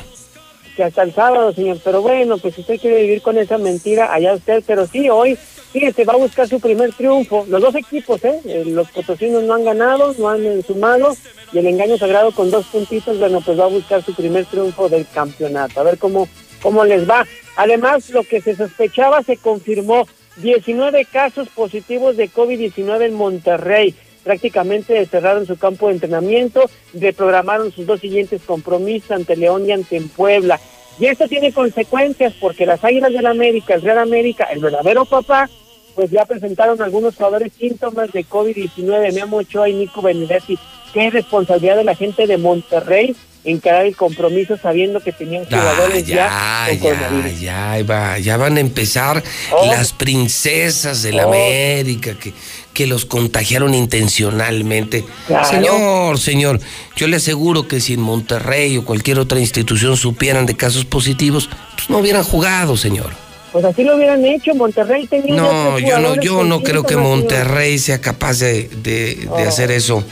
Que 0.75 0.83
hasta 0.83 1.03
el 1.03 1.13
sábado, 1.13 1.53
señor. 1.53 1.79
Pero 1.83 2.01
bueno, 2.01 2.37
pues 2.37 2.55
si 2.55 2.61
usted 2.61 2.79
quiere 2.79 3.03
vivir 3.03 3.21
con 3.21 3.37
esa 3.37 3.57
mentira, 3.57 4.13
allá 4.13 4.33
usted. 4.33 4.63
Pero 4.67 4.85
sí, 4.87 5.09
hoy 5.09 5.37
se 5.73 6.03
va 6.03 6.13
a 6.13 6.17
buscar 6.17 6.47
su 6.47 6.59
primer 6.59 6.93
triunfo. 6.93 7.45
Los 7.49 7.61
dos 7.61 7.75
equipos, 7.75 8.23
¿eh? 8.23 8.39
¿eh? 8.45 8.63
Los 8.65 8.89
potosinos 8.91 9.43
no 9.43 9.55
han 9.55 9.65
ganado, 9.65 10.13
no 10.17 10.29
han 10.29 10.63
sumado. 10.63 11.15
Y 11.51 11.59
el 11.59 11.67
engaño 11.67 11.97
sagrado 11.97 12.31
con 12.31 12.51
dos 12.51 12.65
puntitos, 12.67 13.19
bueno, 13.19 13.41
pues 13.41 13.59
va 13.59 13.65
a 13.65 13.69
buscar 13.69 14.03
su 14.03 14.13
primer 14.13 14.45
triunfo 14.45 14.87
del 14.87 15.07
campeonato. 15.07 15.79
A 15.79 15.83
ver 15.83 15.97
cómo, 15.97 16.27
cómo 16.61 16.85
les 16.85 17.09
va. 17.09 17.25
Además, 17.55 18.09
lo 18.11 18.23
que 18.23 18.41
se 18.41 18.55
sospechaba 18.55 19.23
se 19.23 19.37
confirmó. 19.37 20.07
19 20.37 21.05
casos 21.05 21.47
positivos 21.49 22.17
de 22.17 22.29
COVID-19 22.29 23.05
en 23.05 23.13
Monterrey. 23.13 23.93
Prácticamente 24.23 25.05
cerraron 25.05 25.45
su 25.45 25.57
campo 25.57 25.87
de 25.87 25.93
entrenamiento, 25.93 26.69
reprogramaron 26.93 27.71
sus 27.71 27.85
dos 27.85 27.99
siguientes 27.99 28.41
compromisos 28.41 29.11
ante 29.11 29.35
León 29.35 29.67
y 29.67 29.73
ante 29.73 30.01
Puebla. 30.01 30.59
Y 30.99 31.07
esto 31.07 31.27
tiene 31.27 31.51
consecuencias 31.51 32.33
porque 32.39 32.65
las 32.65 32.83
Águilas 32.83 33.11
del 33.11 33.25
América, 33.25 33.73
el 33.73 33.81
Real 33.81 33.97
América, 33.99 34.45
el 34.45 34.59
verdadero 34.59 35.05
papá, 35.05 35.49
pues 35.95 36.09
ya 36.11 36.25
presentaron 36.25 36.81
algunos 36.81 37.15
jugadores 37.15 37.51
síntomas 37.57 38.11
de 38.11 38.25
COVID-19, 38.25 39.13
Memo 39.13 39.37
Ochoa 39.37 39.69
y 39.69 39.73
Nico 39.73 40.01
Benedetti. 40.01 40.57
Qué 40.93 41.09
responsabilidad 41.09 41.77
de 41.77 41.83
la 41.83 41.95
gente 41.95 42.27
de 42.27 42.37
Monterrey 42.37 43.15
encarar 43.45 43.85
el 43.85 43.95
compromiso 43.97 44.55
sabiendo 44.57 45.01
que 45.01 45.11
tenían 45.11 45.43
jugadores 45.45 46.05
ya, 46.07 46.65
con 46.69 46.77
ya, 46.77 46.81
coronavirus. 46.81 47.41
ya, 47.41 47.77
va, 47.89 48.17
ya 48.19 48.37
van 48.37 48.55
a 48.55 48.61
empezar 48.61 49.21
Oh. 49.51 49.65
las 49.65 49.91
princesas 49.91 51.03
de 51.03 51.11
la 51.11 51.25
Oh. 51.25 51.29
América 51.33 52.13
que, 52.17 52.31
que 52.73 52.87
los 52.87 53.05
contagiaron 53.05 53.73
intencionalmente. 53.73 55.03
Claro. 55.27 55.49
Señor, 55.49 56.19
señor, 56.19 56.59
yo 56.95 57.07
le 57.07 57.17
aseguro 57.17 57.67
que 57.67 57.81
si 57.81 57.93
en 57.95 58.01
Monterrey 58.01 58.77
o 58.77 58.85
cualquier 58.85 59.19
otra 59.19 59.39
institución 59.39 59.97
supieran 59.97 60.45
de 60.45 60.55
casos 60.55 60.85
positivos, 60.85 61.49
pues 61.75 61.89
no 61.89 61.97
hubieran 61.97 62.23
jugado, 62.23 62.77
señor. 62.77 63.09
Pues 63.53 63.63
así 63.65 63.83
lo 63.83 63.95
hubieran 63.95 64.25
hecho, 64.25 64.53
Monterrey 64.55 65.05
tenía 65.07 65.35
No, 65.35 65.77
yo 65.79 65.99
no, 65.99 66.15
yo 66.19 66.43
no 66.43 66.61
creo 66.63 66.83
que. 66.83 66.97
Monterrey 66.97 67.77
sea 67.79 68.01
capaz 68.01 68.39
de, 68.39 68.67
de- 68.81 69.15
de 69.15 69.27
Oh. 69.29 69.47
hacer 69.47 69.69
eso, 69.71 70.03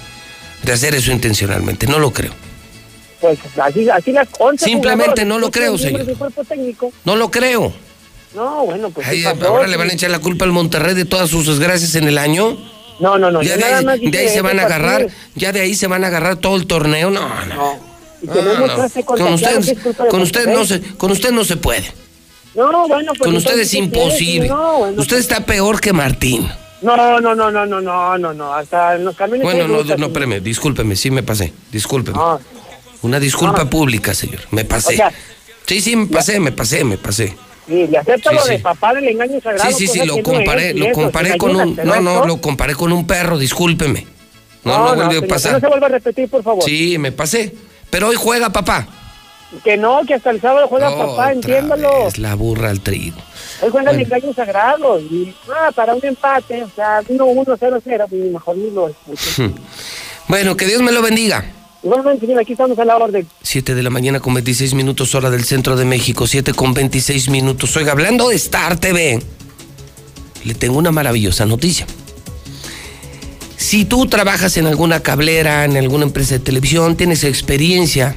de 0.63 0.71
hacer 0.71 0.93
eso 0.95 1.11
intencionalmente. 1.11 1.87
No 1.87 1.97
lo 1.99 2.11
creo. 2.13 2.31
Pues 3.19 3.37
así, 3.61 3.89
así 3.89 4.11
las 4.11 4.27
11 4.39 4.63
Simplemente 4.65 5.25
no 5.25 5.37
lo 5.39 5.51
creo, 5.51 5.77
señor. 5.77 6.05
No 7.03 7.15
lo 7.15 7.29
creo. 7.31 7.73
No, 8.35 8.65
bueno, 8.65 8.89
pues 8.91 9.07
Ay, 9.07 9.23
¿qué 9.23 9.29
pasó? 9.31 9.47
ahora 9.47 9.67
le 9.67 9.75
van 9.75 9.89
a 9.89 9.93
echar 9.93 10.09
la 10.11 10.19
culpa 10.19 10.45
al 10.45 10.51
Monterrey 10.51 10.93
de 10.95 11.05
todas 11.05 11.29
sus 11.29 11.45
desgracias 11.47 11.95
en 11.95 12.07
el 12.07 12.17
año. 12.17 12.57
No, 12.99 13.17
no, 13.17 13.29
no, 13.31 13.41
Ya 13.41 13.57
de 13.57 13.63
ahí, 13.65 14.09
de 14.11 14.17
ahí 14.19 14.29
se 14.29 14.41
van 14.41 14.59
a 14.59 14.63
agarrar, 14.63 15.01
partido. 15.01 15.19
ya 15.35 15.51
de 15.51 15.61
ahí 15.61 15.73
se 15.75 15.87
van 15.87 16.03
a 16.03 16.07
agarrar 16.07 16.37
todo 16.37 16.55
el 16.55 16.67
torneo. 16.67 17.09
No, 17.09 17.27
no. 17.45 17.79
No, 18.21 18.67
no. 18.67 18.75
clase 18.75 19.03
Con 19.03 19.33
usted, 19.33 19.77
con 20.09 20.21
usted 20.21 20.47
no 20.47 20.63
se, 20.65 20.79
con 20.81 21.11
usted 21.11 21.31
no 21.31 21.43
se 21.43 21.57
puede. 21.57 21.91
No, 22.55 22.87
bueno, 22.87 23.13
pues 23.17 23.27
Con 23.27 23.35
usted 23.37 23.59
es 23.59 23.73
imposible. 23.73 24.49
No, 24.49 24.79
bueno, 24.79 25.01
Usted 25.01 25.17
está 25.17 25.45
peor 25.45 25.79
que 25.79 25.93
Martín. 25.93 26.47
No, 26.81 26.97
no, 26.97 27.19
no, 27.21 27.35
no, 27.35 27.51
no, 27.51 27.65
no, 27.81 28.17
no, 28.17 28.33
no, 28.33 28.53
hasta 28.53 28.95
en 28.95 29.05
los 29.05 29.15
camiones. 29.15 29.43
Bueno, 29.43 29.67
no, 29.67 29.77
rutas, 29.83 29.99
no, 29.99 30.07
espérame, 30.07 30.41
discúlpeme, 30.41 30.95
sí 30.95 31.11
me 31.11 31.21
pasé, 31.23 31.53
discúlpeme. 31.71 32.17
No, 32.17 32.39
Una 33.03 33.19
disculpa 33.19 33.63
No. 33.63 33.69
pública, 33.69 34.13
señor, 34.13 34.41
me 34.51 34.65
pasé. 34.65 34.93
O 34.93 34.97
sea- 34.97 35.11
sí, 35.65 35.79
sí, 35.81 35.95
me 35.95 36.07
pasé, 36.07 36.39
me 36.39 36.51
pasé, 36.51 36.83
me 36.83 36.97
pasé. 36.97 37.35
sí, 37.67 37.87
le 37.87 37.97
acepto 37.97 38.29
Sí, 38.31 38.35
lo 38.35 38.41
sí. 38.43 38.49
de 38.51 38.59
papá 38.59 38.93
del 38.95 39.07
engaño 39.07 39.39
sagrado. 39.41 39.69
Sí, 39.71 39.75
sí, 39.75 39.87
sí, 39.87 39.99
cosa 39.99 40.05
lo 40.17 40.23
comparé, 40.23 40.73
lo 40.73 40.91
comparé 40.91 41.31
¿te 41.31 41.37
con 41.37 41.55
un, 41.55 41.69
no, 41.69 41.83
¿Pero 41.83 42.01
no, 42.01 42.25
lo 42.25 42.41
comparé 42.41 42.75
con 42.75 42.91
un 42.91 43.05
perro, 43.07 43.37
discúlpeme. 43.37 44.05
No, 44.63 44.77
no, 44.77 44.95
No, 44.95 44.95
vuelve 45.07 45.25
a 45.25 45.27
pasar. 45.27 45.53
No 45.53 45.59
se 45.59 45.67
vuelva 45.67 45.87
a 45.87 45.89
repetir, 45.89 46.29
por 46.29 46.43
favor. 46.43 46.63
Sí, 46.63 46.97
me 46.99 47.11
pasé. 47.11 47.55
Pero 47.89 48.07
hoy 48.09 48.15
juega 48.17 48.49
papá. 48.51 48.87
Que 49.63 49.75
no, 49.75 50.01
que 50.07 50.13
hasta 50.13 50.29
el 50.29 50.39
sábado 50.39 50.67
juega 50.69 50.95
papá, 50.97 51.33
entiéndalo. 51.33 52.05
vez 52.05 52.17
la 52.17 52.35
burra 52.35 52.69
al 52.69 52.79
trigo. 52.79 53.17
Hoy 53.61 53.69
juega 53.69 53.91
el 53.91 53.97
Bueno. 53.97 54.15
engaño 54.15 54.33
sagrado. 54.33 54.99
Y, 54.99 55.35
ah, 55.53 55.71
para 55.75 55.93
un 55.93 56.03
empate, 56.05 56.63
o 56.63 56.69
sea, 56.73 57.01
1-1, 57.07 57.57
0-0, 57.57 58.07
pues 58.09 58.31
mejor 58.31 58.57
ni 58.57 58.71
lo 58.71 58.87
escucho. 58.89 59.53
Bueno, 60.27 60.55
que 60.55 60.65
Dios 60.65 60.81
me 60.81 60.91
lo 60.93 61.01
bendiga. 61.01 61.45
Igualmente, 61.83 62.25
señor, 62.25 62.41
aquí 62.41 62.53
estamos 62.53 62.77
a 62.79 62.85
la 62.85 62.95
orden. 62.95 63.27
7 63.41 63.75
de 63.75 63.83
la 63.83 63.89
mañana 63.89 64.19
con 64.19 64.33
26 64.35 64.73
minutos 64.75 65.13
hora 65.15 65.29
del 65.29 65.43
centro 65.43 65.75
de 65.75 65.83
México, 65.83 66.27
7 66.27 66.53
con 66.53 66.73
26 66.73 67.29
minutos. 67.29 67.75
Oiga, 67.75 67.91
hablando 67.91 68.29
de 68.29 68.35
Star 68.35 68.77
TV, 68.79 69.19
le 70.45 70.53
tengo 70.53 70.77
una 70.77 70.91
maravillosa 70.91 71.45
noticia. 71.45 71.85
Si 73.57 73.85
tú 73.85 74.05
trabajas 74.07 74.57
en 74.57 74.67
alguna 74.67 75.01
cablera, 75.01 75.65
en 75.65 75.75
alguna 75.77 76.03
empresa 76.05 76.35
de 76.35 76.39
televisión, 76.39 76.95
tienes 76.97 77.23
experiencia 77.23 78.15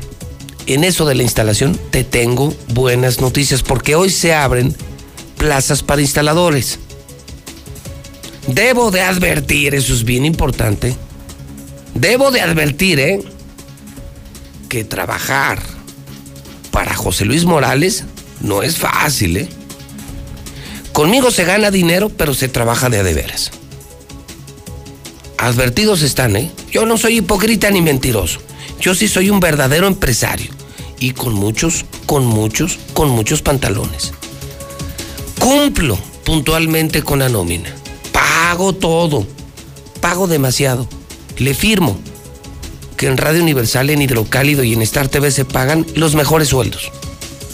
en 0.66 0.84
eso 0.84 1.04
de 1.04 1.14
la 1.14 1.22
instalación, 1.22 1.78
te 1.90 2.04
tengo 2.04 2.54
buenas 2.68 3.20
noticias 3.20 3.62
porque 3.62 3.94
hoy 3.94 4.10
se 4.10 4.34
abren 4.34 4.74
plazas 5.36 5.82
para 5.82 6.02
instaladores. 6.02 6.78
Debo 8.46 8.90
de 8.90 9.00
advertir, 9.00 9.74
eso 9.74 9.94
es 9.94 10.04
bien 10.04 10.24
importante, 10.24 10.96
debo 11.94 12.30
de 12.30 12.40
advertir, 12.40 13.00
¿eh? 13.00 13.20
que 14.68 14.84
trabajar 14.84 15.62
para 16.70 16.94
José 16.94 17.24
Luis 17.24 17.44
Morales 17.44 18.04
no 18.40 18.62
es 18.62 18.76
fácil, 18.76 19.36
¿eh? 19.36 19.48
Conmigo 20.92 21.30
se 21.30 21.44
gana 21.44 21.70
dinero, 21.70 22.08
pero 22.08 22.34
se 22.34 22.48
trabaja 22.48 22.88
de 22.88 22.98
a 22.98 23.02
de 23.02 23.14
veras. 23.14 23.52
Advertidos 25.38 26.02
están, 26.02 26.36
¿eh? 26.36 26.50
Yo 26.70 26.86
no 26.86 26.98
soy 26.98 27.18
hipócrita 27.18 27.70
ni 27.70 27.82
mentiroso. 27.82 28.40
Yo 28.84 28.94
sí 28.94 29.08
soy 29.08 29.30
un 29.30 29.40
verdadero 29.40 29.86
empresario. 29.86 30.50
Y 31.00 31.12
con 31.12 31.32
muchos, 31.32 31.86
con 32.04 32.26
muchos, 32.26 32.78
con 32.92 33.08
muchos 33.08 33.40
pantalones. 33.40 34.12
Cumplo 35.40 35.98
puntualmente 36.22 37.00
con 37.00 37.20
la 37.20 37.30
nómina. 37.30 37.74
Pago 38.12 38.74
todo. 38.74 39.26
Pago 40.02 40.26
demasiado. 40.26 40.86
Le 41.38 41.54
firmo 41.54 41.98
que 42.98 43.06
en 43.06 43.16
Radio 43.16 43.42
Universal, 43.42 43.88
en 43.88 44.02
Hidrocálido 44.02 44.62
y 44.62 44.74
en 44.74 44.82
Star 44.82 45.08
TV 45.08 45.30
se 45.30 45.46
pagan 45.46 45.86
los 45.94 46.14
mejores 46.14 46.48
sueldos. 46.48 46.92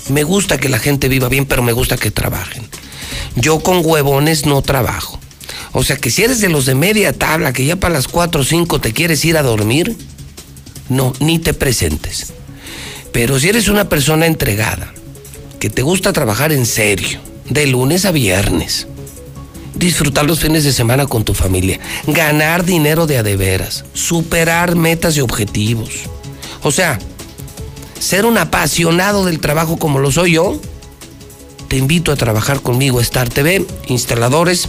Me 0.09 0.25
gusta 0.25 0.59
que 0.59 0.69
la 0.69 0.81
gente 0.81 1.09
viva 1.09 1.29
bien, 1.29 1.47
pero 1.47 1.62
me 1.62 1.71
gusta 1.71 1.97
que 1.97 2.11
trabajen. 2.11 2.66
Yo 3.37 3.61
con 3.61 3.87
huevones 3.87 4.47
no 4.47 4.62
trabajo. 4.62 5.21
O 5.71 5.85
sea 5.85 5.97
que 5.97 6.11
si 6.11 6.25
eres 6.25 6.40
de 6.40 6.49
los 6.49 6.66
de 6.66 6.75
media 6.75 7.12
tabla, 7.12 7.53
que 7.53 7.64
ya 7.64 7.77
para 7.77 7.95
las 7.95 8.09
4 8.09 8.40
o 8.40 8.45
5 8.45 8.81
te 8.81 8.93
quieres 8.93 9.25
ir 9.25 9.37
a 9.37 9.45
dormir, 9.45 9.97
no, 10.90 11.14
ni 11.20 11.38
te 11.38 11.55
presentes. 11.55 12.35
Pero 13.12 13.40
si 13.40 13.48
eres 13.48 13.68
una 13.68 13.88
persona 13.88 14.26
entregada, 14.26 14.92
que 15.59 15.70
te 15.70 15.83
gusta 15.83 16.12
trabajar 16.12 16.53
en 16.53 16.66
serio, 16.66 17.20
de 17.48 17.66
lunes 17.66 18.05
a 18.05 18.12
viernes, 18.12 18.87
disfrutar 19.74 20.24
los 20.26 20.40
fines 20.40 20.64
de 20.64 20.72
semana 20.72 21.07
con 21.07 21.24
tu 21.24 21.35
familia, 21.35 21.81
ganar 22.07 22.64
dinero 22.64 23.07
de 23.07 23.18
a 23.18 23.22
de 23.22 23.37
veras, 23.37 23.85
superar 23.94 24.76
metas 24.76 25.16
y 25.16 25.20
objetivos. 25.20 25.90
O 26.62 26.70
sea, 26.70 26.98
ser 27.98 28.26
un 28.26 28.38
apasionado 28.38 29.24
del 29.24 29.40
trabajo 29.40 29.79
como 29.79 29.98
lo 29.98 30.12
soy 30.12 30.33
yo, 30.33 30.61
te 31.68 31.76
invito 31.76 32.11
a 32.11 32.16
trabajar 32.16 32.61
conmigo 32.61 32.98
a 32.98 33.03
Star 33.03 33.29
TV, 33.29 33.64
instaladores, 33.87 34.68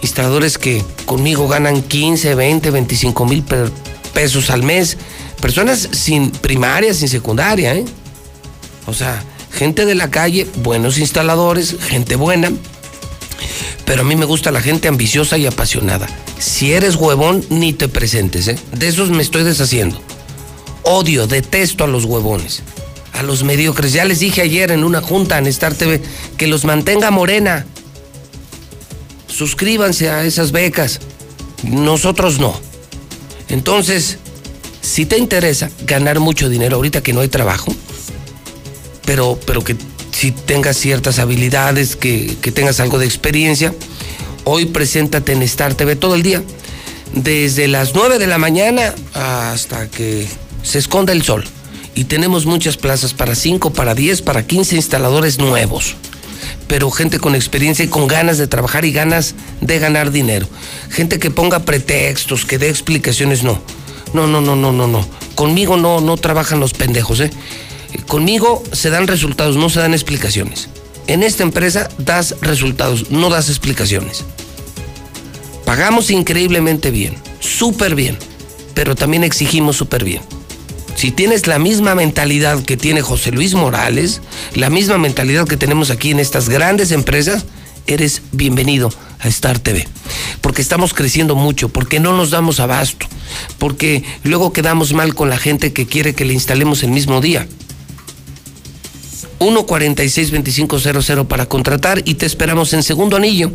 instaladores 0.00 0.56
que 0.56 0.82
conmigo 1.04 1.46
ganan 1.46 1.82
15, 1.82 2.34
20, 2.34 2.70
25 2.70 3.26
mil 3.26 3.44
pesos 4.14 4.50
al 4.50 4.62
mes, 4.62 4.96
personas 5.42 5.88
sin 5.90 6.30
primaria, 6.30 6.94
sin 6.94 7.08
secundaria, 7.08 7.74
¿eh? 7.74 7.84
O 8.86 8.94
sea, 8.94 9.22
gente 9.50 9.84
de 9.84 9.96
la 9.96 10.08
calle, 10.08 10.46
buenos 10.62 10.98
instaladores, 10.98 11.76
gente 11.80 12.14
buena, 12.16 12.50
pero 13.84 14.02
a 14.02 14.04
mí 14.04 14.14
me 14.14 14.24
gusta 14.24 14.52
la 14.52 14.62
gente 14.62 14.86
ambiciosa 14.86 15.36
y 15.36 15.46
apasionada. 15.46 16.06
Si 16.38 16.72
eres 16.72 16.94
huevón, 16.94 17.44
ni 17.50 17.72
te 17.72 17.88
presentes, 17.88 18.46
¿eh? 18.48 18.58
De 18.72 18.86
esos 18.86 19.10
me 19.10 19.22
estoy 19.22 19.42
deshaciendo. 19.42 20.00
Odio, 20.84 21.26
detesto 21.26 21.84
a 21.84 21.88
los 21.88 22.04
huevones, 22.04 22.62
a 23.12 23.24
los 23.24 23.42
mediocres. 23.42 23.92
Ya 23.92 24.04
les 24.04 24.20
dije 24.20 24.42
ayer 24.42 24.70
en 24.70 24.84
una 24.84 25.00
junta 25.00 25.38
en 25.38 25.46
Star 25.48 25.74
TV 25.74 26.00
que 26.38 26.46
los 26.46 26.64
mantenga 26.64 27.10
morena. 27.10 27.66
Suscríbanse 29.26 30.08
a 30.08 30.24
esas 30.24 30.52
becas. 30.52 31.00
Nosotros 31.64 32.38
no. 32.38 32.54
Entonces, 33.48 34.18
si 34.82 35.06
te 35.06 35.16
interesa 35.16 35.70
ganar 35.86 36.20
mucho 36.20 36.48
dinero 36.48 36.76
ahorita 36.76 37.02
que 37.02 37.12
no 37.12 37.20
hay 37.20 37.28
trabajo, 37.28 37.74
pero, 39.06 39.38
pero 39.46 39.64
que 39.64 39.76
si 40.10 40.32
tengas 40.32 40.76
ciertas 40.76 41.18
habilidades, 41.18 41.96
que, 41.96 42.36
que 42.42 42.52
tengas 42.52 42.80
algo 42.80 42.98
de 42.98 43.06
experiencia, 43.06 43.74
hoy 44.44 44.66
preséntate 44.66 45.32
en 45.32 45.42
Star 45.42 45.74
TV 45.74 45.96
todo 45.96 46.14
el 46.14 46.22
día, 46.22 46.42
desde 47.14 47.68
las 47.68 47.94
9 47.94 48.18
de 48.18 48.26
la 48.26 48.38
mañana 48.38 48.94
hasta 49.14 49.88
que 49.88 50.26
se 50.62 50.78
esconda 50.78 51.12
el 51.12 51.22
sol. 51.22 51.44
Y 51.94 52.04
tenemos 52.04 52.46
muchas 52.46 52.76
plazas 52.76 53.12
para 53.12 53.34
5, 53.34 53.72
para 53.72 53.94
10, 53.94 54.22
para 54.22 54.46
15 54.46 54.76
instaladores 54.76 55.38
nuevos. 55.38 55.94
Pero 56.66 56.90
gente 56.90 57.18
con 57.18 57.34
experiencia 57.34 57.84
y 57.84 57.88
con 57.88 58.06
ganas 58.06 58.38
de 58.38 58.46
trabajar 58.46 58.84
y 58.84 58.92
ganas 58.92 59.34
de 59.60 59.78
ganar 59.78 60.10
dinero. 60.10 60.48
Gente 60.90 61.18
que 61.18 61.30
ponga 61.30 61.60
pretextos, 61.60 62.46
que 62.46 62.58
dé 62.58 62.70
explicaciones, 62.70 63.42
no. 63.42 63.60
No, 64.12 64.26
no, 64.26 64.40
no, 64.40 64.56
no, 64.56 64.72
no, 64.72 64.86
no. 64.86 65.06
Conmigo 65.34 65.76
no, 65.76 66.00
no 66.00 66.16
trabajan 66.16 66.60
los 66.60 66.74
pendejos, 66.74 67.20
¿eh? 67.20 67.30
Conmigo 68.06 68.62
se 68.72 68.90
dan 68.90 69.06
resultados, 69.06 69.56
no 69.56 69.70
se 69.70 69.80
dan 69.80 69.94
explicaciones. 69.94 70.68
En 71.06 71.22
esta 71.22 71.42
empresa 71.42 71.88
das 71.98 72.36
resultados, 72.40 73.10
no 73.10 73.28
das 73.30 73.48
explicaciones. 73.48 74.24
Pagamos 75.64 76.10
increíblemente 76.10 76.90
bien, 76.90 77.14
súper 77.40 77.94
bien, 77.94 78.18
pero 78.74 78.94
también 78.94 79.24
exigimos 79.24 79.76
súper 79.76 80.04
bien. 80.04 80.22
Si 80.94 81.10
tienes 81.10 81.46
la 81.46 81.58
misma 81.58 81.94
mentalidad 81.94 82.62
que 82.62 82.76
tiene 82.76 83.02
José 83.02 83.32
Luis 83.32 83.54
Morales, 83.54 84.20
la 84.54 84.70
misma 84.70 84.98
mentalidad 84.98 85.46
que 85.46 85.56
tenemos 85.56 85.90
aquí 85.90 86.10
en 86.10 86.20
estas 86.20 86.48
grandes 86.48 86.92
empresas, 86.92 87.44
eres 87.86 88.22
bienvenido 88.32 88.90
a 89.22 89.28
Star 89.28 89.58
TV. 89.58 89.88
Porque 90.40 90.60
estamos 90.60 90.92
creciendo 90.92 91.34
mucho, 91.34 91.68
porque 91.68 92.00
no 92.00 92.16
nos 92.16 92.30
damos 92.30 92.60
abasto, 92.60 93.06
porque 93.58 94.04
luego 94.24 94.52
quedamos 94.52 94.92
mal 94.92 95.14
con 95.14 95.30
la 95.30 95.38
gente 95.38 95.72
que 95.72 95.86
quiere 95.86 96.14
que 96.14 96.24
le 96.24 96.34
instalemos 96.34 96.82
el 96.82 96.90
mismo 96.90 97.20
día. 97.20 97.46
146-2500 99.38 101.26
para 101.26 101.46
contratar 101.46 102.02
y 102.04 102.14
te 102.14 102.26
esperamos 102.26 102.72
en 102.74 102.82
segundo 102.82 103.16
anillo. 103.16 103.50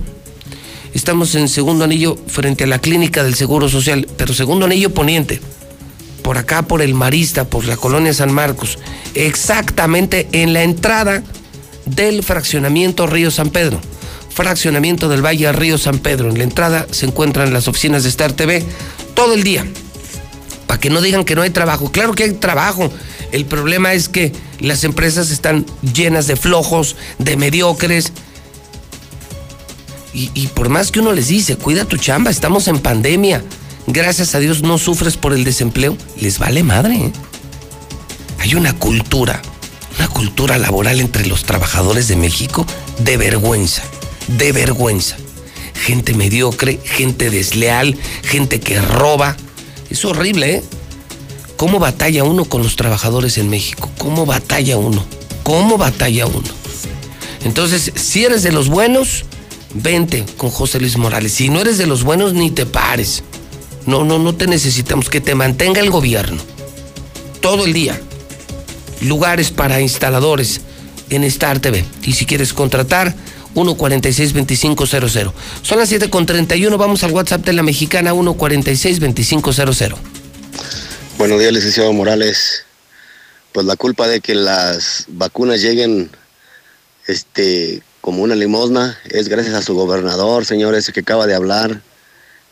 Estamos 0.93 1.35
en 1.35 1.47
segundo 1.47 1.83
anillo 1.83 2.17
frente 2.27 2.63
a 2.63 2.67
la 2.67 2.79
clínica 2.79 3.23
del 3.23 3.35
Seguro 3.35 3.69
Social, 3.69 4.07
pero 4.17 4.33
segundo 4.33 4.65
anillo 4.65 4.93
poniente. 4.93 5.39
por 6.23 6.37
acá, 6.37 6.63
por 6.63 6.81
el 6.81 6.93
Marista, 6.93 7.45
por 7.45 7.63
la 7.63 7.77
colonia 7.77 8.13
San 8.13 8.33
Marcos, 8.33 8.79
exactamente 9.15 10.27
en 10.33 10.51
la 10.51 10.63
entrada 10.63 11.23
del 11.85 12.21
fraccionamiento 12.21 13.07
Río 13.07 13.31
San 13.31 13.49
Pedro. 13.49 13.79
Fraccionamiento 14.37 15.09
del 15.09 15.25
Valle 15.25 15.51
Río 15.51 15.79
San 15.79 15.97
Pedro. 15.97 16.29
En 16.29 16.37
la 16.37 16.43
entrada 16.43 16.85
se 16.91 17.07
encuentran 17.07 17.51
las 17.51 17.67
oficinas 17.67 18.03
de 18.03 18.09
Star 18.09 18.33
TV 18.33 18.63
todo 19.15 19.33
el 19.33 19.41
día. 19.41 19.65
Para 20.67 20.79
que 20.79 20.91
no 20.91 21.01
digan 21.01 21.25
que 21.25 21.33
no 21.33 21.41
hay 21.41 21.49
trabajo. 21.49 21.91
Claro 21.91 22.13
que 22.13 22.25
hay 22.25 22.33
trabajo. 22.33 22.91
El 23.31 23.45
problema 23.45 23.93
es 23.93 24.09
que 24.09 24.31
las 24.59 24.83
empresas 24.83 25.31
están 25.31 25.65
llenas 25.91 26.27
de 26.27 26.35
flojos, 26.35 26.95
de 27.17 27.35
mediocres. 27.35 28.13
Y, 30.13 30.47
por 30.49 30.69
más 30.69 30.91
que 30.91 30.99
uno 30.99 31.13
les 31.13 31.29
dice, 31.29 31.55
cuida 31.55 31.85
tu 31.85 31.97
chamba, 31.97 32.29
estamos 32.29 32.67
en 32.67 32.77
pandemia. 32.77 33.43
Gracias 33.87 34.35
a 34.35 34.39
Dios 34.39 34.61
no 34.61 34.77
sufres 34.77 35.17
por 35.17 35.33
el 35.33 35.45
desempleo. 35.45 35.97
Les 36.21 36.37
vale 36.37 36.61
madre. 36.61 36.95
¿eh? 36.95 37.11
Hay 38.37 38.53
una 38.53 38.73
cultura, 38.73 39.41
una 39.97 40.07
cultura 40.09 40.59
laboral 40.59 40.99
entre 40.99 41.25
los 41.25 41.43
trabajadores 41.43 42.07
de 42.07 42.17
México 42.17 42.67
de 42.99 43.17
vergüenza, 43.17 43.81
de 44.27 44.51
vergüenza. 44.51 45.17
Gente 45.73 46.13
mediocre, 46.13 46.79
gente 46.83 47.29
desleal, 47.29 47.97
gente 48.23 48.59
que 48.59 48.81
roba. 48.81 49.37
Es 49.89 50.03
horrible, 50.05 50.55
¿eh? 50.55 50.63
¿Cómo 51.55 51.79
batalla 51.79 52.23
uno 52.23 52.45
con 52.45 52.61
los 52.61 52.75
trabajadores 52.75 53.37
en 53.37 53.49
México? 53.49 53.89
¿Cómo 53.97 54.25
batalla 54.25 54.77
uno? 54.77 55.03
¿Cómo 55.43 55.77
batalla 55.77 56.27
uno? 56.27 56.47
Entonces, 57.43 57.91
si 57.95 58.25
eres 58.25 58.43
de 58.43 58.51
los 58.51 58.69
buenos, 58.69 59.25
vente 59.73 60.25
con 60.37 60.49
José 60.49 60.79
Luis 60.79 60.97
Morales. 60.97 61.33
Si 61.33 61.49
no 61.49 61.61
eres 61.61 61.77
de 61.77 61.87
los 61.87 62.03
buenos, 62.03 62.33
ni 62.33 62.51
te 62.51 62.65
pares. 62.65 63.23
No, 63.85 64.03
no, 64.03 64.19
no 64.19 64.35
te 64.35 64.47
necesitamos. 64.47 65.09
Que 65.09 65.21
te 65.21 65.33
mantenga 65.33 65.79
el 65.79 65.89
gobierno. 65.89 66.41
Todo 67.41 67.65
el 67.65 67.73
día. 67.73 67.99
Lugares 69.01 69.51
para 69.51 69.81
instaladores 69.81 70.61
en 71.09 71.23
Star 71.23 71.59
TV. 71.59 71.85
Y 72.03 72.13
si 72.13 72.25
quieres 72.25 72.53
contratar, 72.53 73.15
146-2500. 73.57 75.33
Son 75.63 75.79
las 75.79 75.91
7.31. 75.91 76.77
Vamos 76.77 77.03
al 77.03 77.11
WhatsApp 77.11 77.43
de 77.43 77.53
la 77.53 77.63
mexicana, 77.63 78.13
146-2500. 78.13 79.97
Buenos 81.17 81.39
días, 81.39 81.51
licenciado 81.51 81.91
Morales. 81.93 82.63
Pues 83.51 83.65
la 83.65 83.75
culpa 83.75 84.07
de 84.07 84.21
que 84.21 84.35
las 84.35 85.05
vacunas 85.07 85.61
lleguen 85.61 86.11
este, 87.07 87.81
como 88.01 88.21
una 88.21 88.35
limosna 88.35 88.99
es 89.09 89.27
gracias 89.27 89.55
a 89.55 89.63
su 89.63 89.73
gobernador, 89.73 90.45
señor, 90.45 90.75
ese 90.75 90.93
que 90.93 90.99
acaba 90.99 91.25
de 91.25 91.33
hablar. 91.33 91.81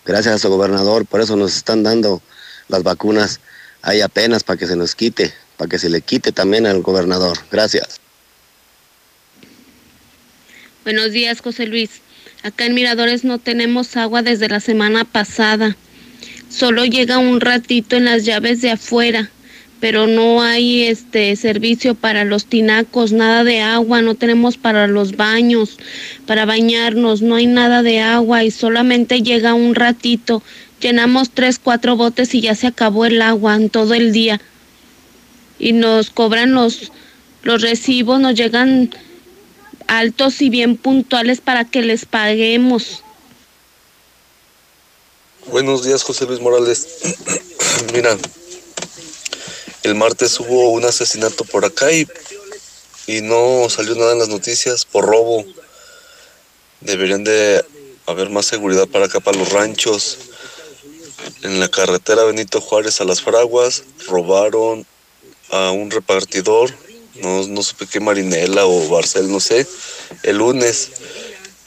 Gracias 0.06 0.34
a 0.36 0.40
su 0.40 0.50
gobernador, 0.50 1.06
por 1.06 1.22
eso 1.22 1.36
nos 1.36 1.56
están 1.56 1.84
dando 1.84 2.22
las 2.68 2.82
vacunas. 2.82 3.40
Hay 3.84 4.02
apenas 4.02 4.44
para 4.44 4.58
que 4.58 4.66
se 4.66 4.76
nos 4.76 4.96
quite, 4.96 5.32
para 5.58 5.70
que 5.70 5.78
se 5.78 5.90
le 5.90 6.02
quite 6.02 6.32
también 6.32 6.66
al 6.66 6.82
gobernador. 6.82 7.38
Gracias. 7.52 8.00
Buenos 10.86 11.14
días, 11.14 11.42
José 11.42 11.66
Luis. 11.66 11.90
Acá 12.44 12.68
en 12.68 12.76
Miradores 12.76 13.24
no 13.24 13.40
tenemos 13.40 13.98
agua 13.98 14.22
desde 14.22 14.50
la 14.50 14.60
semana 14.60 15.04
pasada. 15.04 15.76
Solo 16.48 16.86
llega 16.86 17.18
un 17.18 17.42
ratito 17.42 17.96
en 17.96 18.06
las 18.06 18.24
llaves 18.24 18.62
de 18.62 18.70
afuera, 18.70 19.32
pero 19.80 20.06
no 20.06 20.44
hay 20.44 20.84
este 20.84 21.36
servicio 21.38 21.96
para 21.96 22.24
los 22.24 22.46
tinacos, 22.46 23.14
nada 23.14 23.44
de 23.44 23.62
agua, 23.62 24.04
no 24.04 24.14
tenemos 24.14 24.58
para 24.58 24.86
los 24.86 25.16
baños, 25.16 25.80
para 26.28 26.46
bañarnos, 26.46 27.24
no 27.24 27.34
hay 27.34 27.48
nada 27.48 27.82
de 27.82 28.02
agua 28.02 28.44
y 28.44 28.52
solamente 28.52 29.24
llega 29.24 29.56
un 29.56 29.74
ratito. 29.74 30.44
Llenamos 30.82 31.32
tres, 31.32 31.58
cuatro 31.58 31.96
botes 31.96 32.36
y 32.36 32.42
ya 32.42 32.54
se 32.54 32.68
acabó 32.68 33.08
el 33.08 33.24
agua 33.24 33.56
en 33.56 33.72
todo 33.72 33.96
el 33.96 34.12
día. 34.12 34.40
Y 35.58 35.74
nos 35.74 36.12
cobran 36.12 36.54
los, 36.54 36.92
los 37.42 37.64
recibos, 37.64 38.20
nos 38.20 38.36
llegan 38.36 38.92
altos 39.88 40.42
y 40.42 40.50
bien 40.50 40.78
puntuales 40.78 41.42
para 41.42 41.66
que 41.66 41.82
les 41.82 42.06
paguemos. 42.06 43.04
Buenos 45.48 45.84
días, 45.84 46.04
José 46.04 46.26
Luis 46.26 46.40
Morales. 46.40 46.88
Mira, 47.94 48.18
el 49.84 49.96
martes 49.96 50.40
hubo 50.40 50.72
un 50.72 50.86
asesinato 50.86 51.46
por 51.46 51.66
acá 51.66 51.92
y, 51.92 52.08
y 53.08 53.22
no 53.22 53.68
salió 53.70 53.96
nada 53.96 54.14
en 54.14 54.20
las 54.20 54.30
noticias 54.30 54.86
por 54.86 55.06
robo. 55.06 55.46
Deberían 56.82 57.24
de 57.24 57.64
haber 58.08 58.30
más 58.30 58.46
seguridad 58.48 58.88
para 58.88 59.06
acá, 59.06 59.20
para 59.20 59.38
los 59.38 59.52
ranchos. 59.52 60.18
En 61.44 61.60
la 61.60 61.70
carretera 61.70 62.24
Benito 62.24 62.62
Juárez 62.62 63.02
a 63.02 63.06
las 63.06 63.22
Fraguas 63.22 63.84
robaron 64.08 64.86
a 65.52 65.72
un 65.72 65.92
repartidor, 65.92 66.74
no, 67.22 67.48
no 67.48 67.64
supe 67.64 67.88
qué 67.88 68.00
Marinela 68.00 68.66
o 68.66 68.90
Barcel, 68.90 69.32
no 69.32 69.40
sé, 69.40 69.68
el 70.24 70.38
lunes. 70.38 70.92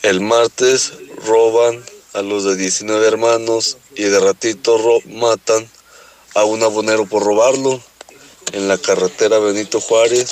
El 0.02 0.20
martes 0.20 0.92
roban 1.26 1.82
a 2.14 2.22
los 2.22 2.44
de 2.44 2.56
19 2.56 3.06
hermanos 3.06 3.76
y 3.96 4.04
de 4.04 4.20
ratito 4.20 4.78
matan 5.06 5.68
a 6.34 6.44
un 6.44 6.62
abonero 6.62 7.06
por 7.06 7.24
robarlo 7.24 7.80
en 8.52 8.68
la 8.68 8.78
carretera 8.78 9.38
Benito 9.38 9.80
Juárez 9.80 10.28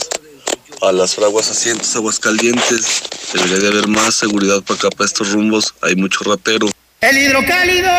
a 0.82 0.92
las 0.92 1.14
fraguas 1.14 1.50
asientos 1.50 1.94
Aguascalientes. 1.96 3.02
Debería 3.32 3.58
de 3.58 3.68
haber 3.68 3.88
más 3.88 4.14
seguridad 4.14 4.62
para 4.62 4.78
acá, 4.78 4.90
para 4.90 5.06
estos 5.06 5.32
rumbos. 5.32 5.74
Hay 5.82 5.96
mucho 5.96 6.20
ratero. 6.24 6.68
El 7.00 7.18
hidrocálido. 7.18 7.90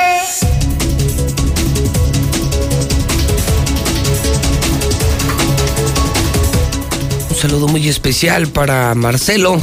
Saludo 7.37 7.67
muy 7.67 7.87
especial 7.87 8.47
para 8.47 8.95
Marcelo. 8.95 9.61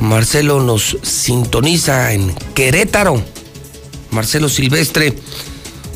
Marcelo 0.00 0.62
nos 0.62 0.96
sintoniza 1.02 2.14
en 2.14 2.34
Querétaro. 2.54 3.22
Marcelo 4.10 4.48
Silvestre, 4.48 5.12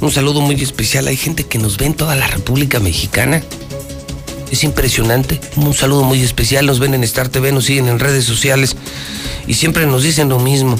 un 0.03 0.11
saludo 0.11 0.43
muy 0.43 0.61
especial. 0.61 1.09
Hay 1.09 1.17
gente 1.17 1.45
que 1.45 1.59
nos 1.59 1.79
ve 1.79 1.87
en 1.87 1.95
toda 1.95 2.15
la 2.15 2.27
República 2.27 2.79
Mexicana. 2.79 3.43
Es 4.51 4.63
impresionante. 4.65 5.41
Un 5.57 5.73
saludo 5.73 6.03
muy 6.03 6.21
especial. 6.21 6.67
Nos 6.67 6.79
ven 6.79 6.93
en 6.93 7.05
Star 7.05 7.31
TV, 7.31 7.53
nos 7.53 7.65
siguen 7.65 7.89
en 7.89 7.99
redes 7.99 8.27
sociales 8.27 8.77
y 9.47 9.55
siempre 9.55 9.87
nos 9.87 10.03
dicen 10.03 10.29
lo 10.29 10.41
mismo. 10.41 10.79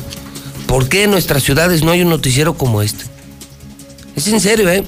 ¿Por 0.67 0.91
qué 0.91 1.05
en 1.05 1.11
nuestras 1.11 1.43
ciudades 1.43 1.83
no 1.83 1.93
hay 1.93 2.03
un 2.03 2.11
noticiero 2.11 2.53
como 2.53 2.83
este? 2.83 3.05
Es 4.15 4.29
en 4.29 4.41
serio, 4.41 4.69
¿eh? 4.69 4.85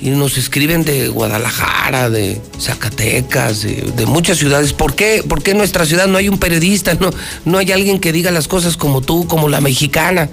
Y 0.00 0.10
nos 0.10 0.36
escriben 0.36 0.84
de 0.84 1.08
Guadalajara, 1.08 2.10
de 2.10 2.40
Zacatecas, 2.60 3.62
de, 3.62 4.06
muchas 4.06 4.38
ciudades. 4.38 4.72
¿Por 4.72 4.94
qué? 4.94 5.24
¿Por 5.26 5.42
qué 5.42 5.52
en 5.52 5.58
nuestra 5.58 5.86
ciudad 5.86 6.06
no 6.06 6.18
hay 6.18 6.28
un 6.28 6.38
periodista? 6.38 6.94
No, 6.94 7.10
no 7.44 7.58
hay 7.58 7.72
alguien 7.72 7.98
que 7.98 8.12
diga 8.12 8.30
las 8.30 8.48
cosas 8.48 8.76
como 8.76 9.00
tú, 9.00 9.26
como 9.26 9.48
la 9.48 9.60
mexicana. 9.60 10.28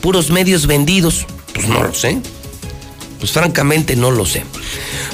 Puros 0.00 0.30
medios 0.30 0.66
vendidos. 0.66 1.26
Pues 1.52 1.68
no 1.68 1.82
lo 1.82 1.94
sé. 1.94 2.18
Pues 3.18 3.32
francamente 3.32 3.96
no 3.96 4.10
lo 4.10 4.26
sé. 4.26 4.44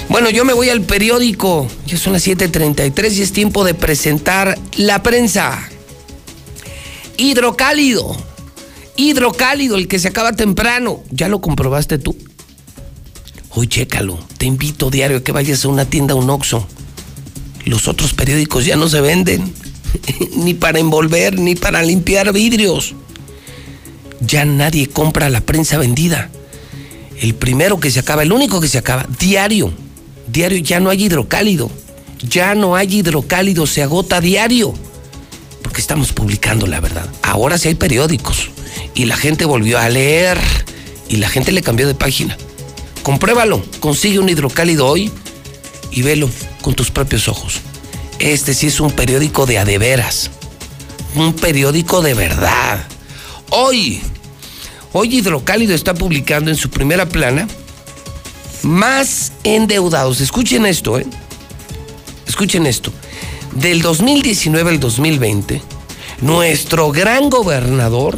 Bueno, 0.09 0.29
yo 0.29 0.45
me 0.45 0.53
voy 0.53 0.69
al 0.69 0.83
periódico. 0.83 1.67
Ya 1.87 1.97
son 1.97 2.13
las 2.13 2.27
7:33 2.27 3.13
y 3.15 3.23
es 3.23 3.33
tiempo 3.33 3.65
de 3.65 3.75
presentar 3.75 4.59
la 4.77 5.03
prensa. 5.03 5.69
Hidrocálido. 7.17 8.17
Hidrocálido, 8.97 9.77
el 9.77 9.89
que 9.89 9.99
se 9.99 10.09
acaba 10.09 10.33
temprano. 10.33 11.03
¿Ya 11.11 11.29
lo 11.29 11.41
comprobaste 11.41 11.99
tú? 11.99 12.17
Hoy 13.55 13.67
chécalo, 13.67 14.19
te 14.39 14.47
invito 14.47 14.89
diario 14.89 15.19
a 15.19 15.23
que 15.23 15.31
vayas 15.31 15.65
a 15.65 15.69
una 15.69 15.85
tienda, 15.85 16.15
un 16.15 16.31
Oxxo. 16.31 16.67
Los 17.67 17.87
otros 17.87 18.15
periódicos 18.15 18.65
ya 18.65 18.77
no 18.77 18.89
se 18.89 19.03
venden, 19.03 19.53
ni 20.37 20.55
para 20.55 20.79
envolver, 20.79 21.39
ni 21.39 21.55
para 21.55 21.83
limpiar 21.83 22.33
vidrios. 22.33 22.95
Ya 24.21 24.47
nadie 24.47 24.87
compra 24.87 25.29
la 25.29 25.43
prensa 25.43 25.77
vendida. 25.77 26.31
El 27.21 27.35
primero 27.35 27.79
que 27.79 27.91
se 27.91 28.01
acaba, 28.01 28.23
el 28.23 28.33
único 28.33 28.59
que 28.59 28.69
se 28.69 28.79
acaba, 28.79 29.07
diario. 29.19 29.71
Diario 30.29 30.59
ya 30.59 30.81
no 30.81 30.89
hay 30.89 31.05
hidrocálido. 31.05 31.71
Ya 32.27 32.55
no 32.55 32.75
hay 32.75 33.01
hidrocálido, 33.01 33.67
se 33.67 33.83
agota 33.83 34.23
diario. 34.23 34.73
Porque 35.63 35.83
estamos 35.83 36.13
publicando 36.15 36.67
la 36.67 36.81
verdad. 36.81 37.07
Ahora 37.23 37.59
sí 37.59 37.69
hay 37.69 37.75
periódicos. 37.75 38.51
Y 38.95 39.05
la 39.05 39.17
gente 39.17 39.45
volvió 39.45 39.79
a 39.79 39.91
leer. 39.91 40.39
Y 41.11 41.17
la 41.17 41.29
gente 41.29 41.53
le 41.53 41.61
cambió 41.61 41.87
de 41.87 41.95
página. 41.95 42.39
Compruébalo, 43.03 43.63
consigue 43.81 44.19
un 44.19 44.29
hidrocálido 44.29 44.87
hoy 44.87 45.11
y 45.91 46.03
velo 46.03 46.31
con 46.63 46.75
tus 46.75 46.91
propios 46.91 47.29
ojos. 47.29 47.61
Este 48.19 48.55
sí 48.55 48.69
es 48.69 48.79
un 48.81 48.93
periódico 48.93 49.47
de 49.47 49.59
adeveras. 49.59 50.31
Un 51.17 51.35
periódico 51.35 52.01
de 52.01 52.15
verdad. 52.15 52.87
Hoy, 53.51 54.01
hoy 54.93 55.17
Hidrocálido 55.17 55.75
está 55.75 55.95
publicando 55.95 56.51
en 56.51 56.57
su 56.57 56.71
primera 56.71 57.07
plana 57.09 57.49
más 58.63 59.33
endeudados. 59.43 60.21
Escuchen 60.21 60.65
esto, 60.65 60.99
¿eh? 60.99 61.07
Escuchen 62.27 62.67
esto. 62.67 62.93
Del 63.57 63.83
2019 63.83 64.71
al 64.71 64.81
2020, 64.81 65.61
nuestro 66.23 66.93
gran 66.93 67.29
gobernador 67.29 68.17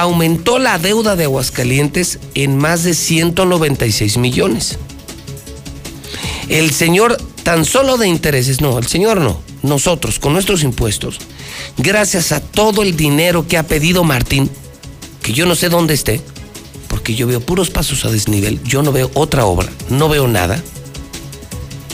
aumentó 0.00 0.58
la 0.58 0.78
deuda 0.78 1.16
de 1.16 1.24
Aguascalientes 1.24 2.18
en 2.34 2.56
más 2.56 2.84
de 2.84 2.94
196 2.94 4.16
millones. 4.16 4.78
El 6.48 6.72
señor, 6.72 7.16
tan 7.42 7.64
solo 7.64 7.96
de 7.96 8.08
intereses, 8.08 8.60
no, 8.60 8.78
el 8.78 8.86
señor 8.86 9.20
no, 9.20 9.40
nosotros 9.62 10.18
con 10.18 10.32
nuestros 10.32 10.62
impuestos, 10.62 11.18
gracias 11.76 12.32
a 12.32 12.40
todo 12.40 12.82
el 12.82 12.96
dinero 12.96 13.46
que 13.46 13.58
ha 13.58 13.64
pedido 13.64 14.04
Martín, 14.04 14.48
que 15.22 15.32
yo 15.32 15.46
no 15.46 15.54
sé 15.54 15.68
dónde 15.68 15.94
esté, 15.94 16.20
porque 16.88 17.14
yo 17.14 17.26
veo 17.26 17.40
puros 17.40 17.70
pasos 17.70 18.04
a 18.04 18.10
desnivel, 18.10 18.62
yo 18.62 18.82
no 18.82 18.92
veo 18.92 19.10
otra 19.14 19.44
obra, 19.44 19.68
no 19.90 20.08
veo 20.08 20.28
nada, 20.28 20.62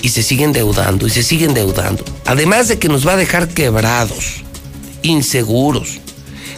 y 0.03 0.11
se 0.11 0.23
siguen 0.23 0.51
endeudando 0.51 1.07
y 1.07 1.11
se 1.11 1.23
siguen 1.23 1.51
endeudando. 1.51 2.05
Además 2.27 2.69
de 2.69 2.79
que 2.79 2.89
nos 2.89 3.07
va 3.07 3.15
a 3.15 3.17
dejar 3.17 3.49
quebrados, 3.49 4.45
inseguros, 5.03 6.01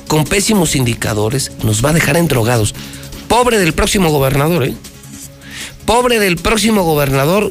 con 0.07 0.25
pésimos 0.25 0.77
indicadores, 0.77 1.53
nos 1.63 1.85
va 1.85 1.91
a 1.91 1.95
dejar 1.95 2.17
endrogados. 2.17 2.75
Pobre 3.29 3.59
del 3.59 3.73
próximo 3.73 4.11
gobernador, 4.11 4.65
¿eh? 4.65 4.75
Pobre 5.85 6.19
del 6.19 6.37
próximo 6.37 6.83
gobernador 6.83 7.51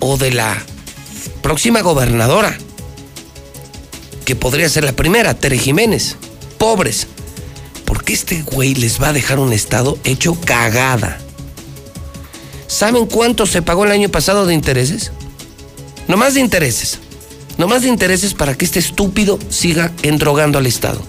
o 0.00 0.16
de 0.16 0.32
la 0.32 0.56
próxima 1.42 1.80
gobernadora, 1.80 2.56
que 4.24 4.36
podría 4.36 4.68
ser 4.68 4.84
la 4.84 4.92
primera, 4.92 5.34
Tere 5.34 5.58
Jiménez. 5.58 6.16
Pobres, 6.58 7.06
porque 7.84 8.12
este 8.12 8.42
güey 8.42 8.74
les 8.74 9.00
va 9.00 9.08
a 9.08 9.12
dejar 9.12 9.38
un 9.38 9.52
estado 9.52 9.98
hecho 10.04 10.38
cagada. 10.40 11.18
¿Saben 12.66 13.06
cuánto 13.06 13.46
se 13.46 13.62
pagó 13.62 13.84
el 13.84 13.92
año 13.92 14.08
pasado 14.08 14.46
de 14.46 14.54
intereses? 14.54 15.10
No 16.06 16.16
más 16.16 16.34
de 16.34 16.40
intereses. 16.40 17.00
No 17.60 17.68
más 17.68 17.82
de 17.82 17.88
intereses 17.88 18.32
para 18.32 18.56
que 18.56 18.64
este 18.64 18.78
estúpido 18.78 19.38
siga 19.50 19.92
endrogando 20.02 20.56
al 20.56 20.64
Estado. 20.64 21.02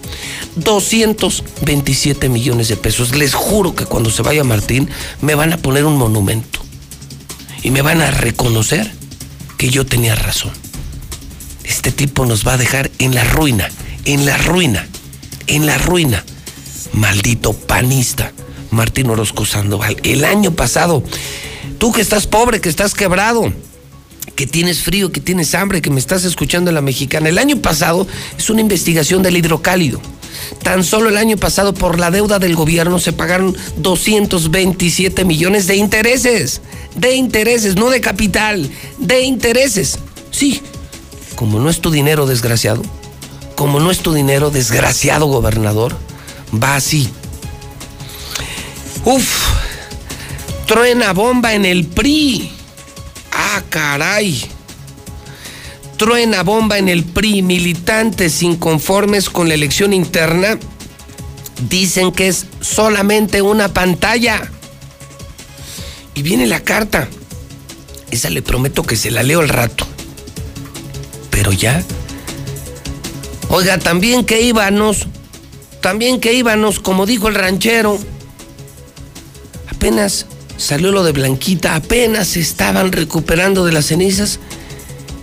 227 0.58 2.28
millones 2.28 2.68
de 2.68 2.76
pesos. 2.76 3.16
Les 3.16 3.34
juro 3.34 3.74
que 3.74 3.86
cuando 3.86 4.12
se 4.12 4.22
vaya 4.22 4.44
Martín 4.44 4.90
me 5.22 5.34
van 5.34 5.54
a 5.54 5.58
poner 5.58 5.86
un 5.86 5.96
monumento. 5.96 6.60
Y 7.64 7.72
me 7.72 7.82
van 7.82 8.02
a 8.02 8.12
reconocer 8.12 8.92
que 9.58 9.70
yo 9.70 9.86
tenía 9.86 10.14
razón. 10.14 10.52
Este 11.64 11.90
tipo 11.90 12.26
nos 12.26 12.46
va 12.46 12.56
a 12.56 12.58
dejar 12.58 12.92
en 13.00 13.16
la 13.16 13.24
ruina, 13.24 13.70
en 14.04 14.26
la 14.26 14.36
ruina, 14.36 14.86
en 15.48 15.66
la 15.66 15.78
ruina. 15.78 16.26
Maldito 16.92 17.54
panista, 17.54 18.34
Martín 18.72 19.10
Orozco 19.10 19.46
Sandoval. 19.46 19.96
El 20.04 20.26
año 20.26 20.52
pasado, 20.52 21.02
tú 21.78 21.94
que 21.94 22.02
estás 22.02 22.28
pobre, 22.28 22.60
que 22.60 22.68
estás 22.68 22.94
quebrado, 22.94 23.54
que 24.42 24.48
tienes 24.48 24.82
frío, 24.82 25.12
que 25.12 25.22
tienes 25.22 25.54
hambre, 25.54 25.84
que 25.84 25.92
me 25.92 26.00
estás 26.00 26.26
escuchando 26.26 26.72
en 26.72 26.74
la 26.74 26.82
mexicana. 26.82 27.30
El 27.30 27.38
año 27.38 27.58
pasado 27.58 28.08
es 28.36 28.50
una 28.50 28.62
investigación 28.62 29.22
del 29.22 29.38
hidrocálido. 29.38 30.02
Tan 30.64 30.84
solo 30.84 31.10
el 31.10 31.18
año 31.18 31.38
pasado 31.38 31.76
por 31.76 32.00
la 32.00 32.10
deuda 32.10 32.40
del 32.40 32.56
gobierno 32.56 32.98
se 32.98 33.14
pagaron 33.14 33.56
227 33.78 35.26
millones 35.26 35.68
de 35.68 35.76
intereses. 35.76 36.62
De 36.96 37.14
intereses, 37.14 37.76
no 37.76 37.92
de 37.92 38.02
capital, 38.02 38.68
de 38.98 39.22
intereses. 39.22 40.00
Sí, 40.32 40.64
como 41.36 41.60
no 41.60 41.70
es 41.70 41.80
tu 41.80 41.92
dinero, 41.92 42.26
desgraciado, 42.26 42.82
como 43.56 43.80
no 43.80 43.92
es 43.92 44.00
tu 44.00 44.12
dinero, 44.12 44.50
desgraciado 44.50 45.28
gobernador, 45.28 45.96
va 46.52 46.78
así. 46.78 47.08
Uf, 49.06 49.52
truena 50.66 51.14
bomba 51.14 51.54
en 51.54 51.66
el 51.66 51.86
PRI. 51.86 52.61
Ah, 53.54 53.64
caray. 53.68 54.42
Truena 55.98 56.42
bomba 56.42 56.78
en 56.78 56.88
el 56.88 57.04
PRI. 57.04 57.42
Militantes 57.42 58.44
inconformes 58.44 59.30
con 59.30 59.50
la 59.50 59.56
elección 59.56 59.92
interna 59.92 60.58
dicen 61.68 62.14
que 62.14 62.30
es 62.30 62.46
solamente 62.62 63.42
una 63.42 63.74
pantalla. 63.74 64.50
Y 66.16 66.22
viene 66.22 66.48
la 66.48 66.62
carta. 66.62 67.10
Esa 68.10 68.30
le 68.30 68.42
prometo 68.42 68.84
que 68.84 68.96
se 68.96 69.12
la 69.12 69.22
leo 69.22 69.42
al 69.42 69.50
rato. 69.50 69.86
Pero 71.30 71.52
ya. 71.52 71.84
Oiga, 73.50 73.80
también 73.80 74.24
que 74.24 74.42
íbamos, 74.42 75.08
también 75.82 76.22
que 76.22 76.32
íbamos, 76.34 76.80
como 76.80 77.06
dijo 77.06 77.28
el 77.28 77.36
ranchero. 77.36 78.00
Apenas 79.70 80.26
salió 80.62 80.92
lo 80.92 81.04
de 81.04 81.12
Blanquita, 81.12 81.76
apenas 81.76 82.30
se 82.30 82.40
estaban 82.40 82.92
recuperando 82.92 83.66
de 83.66 83.72
las 83.72 83.88
cenizas 83.88 84.40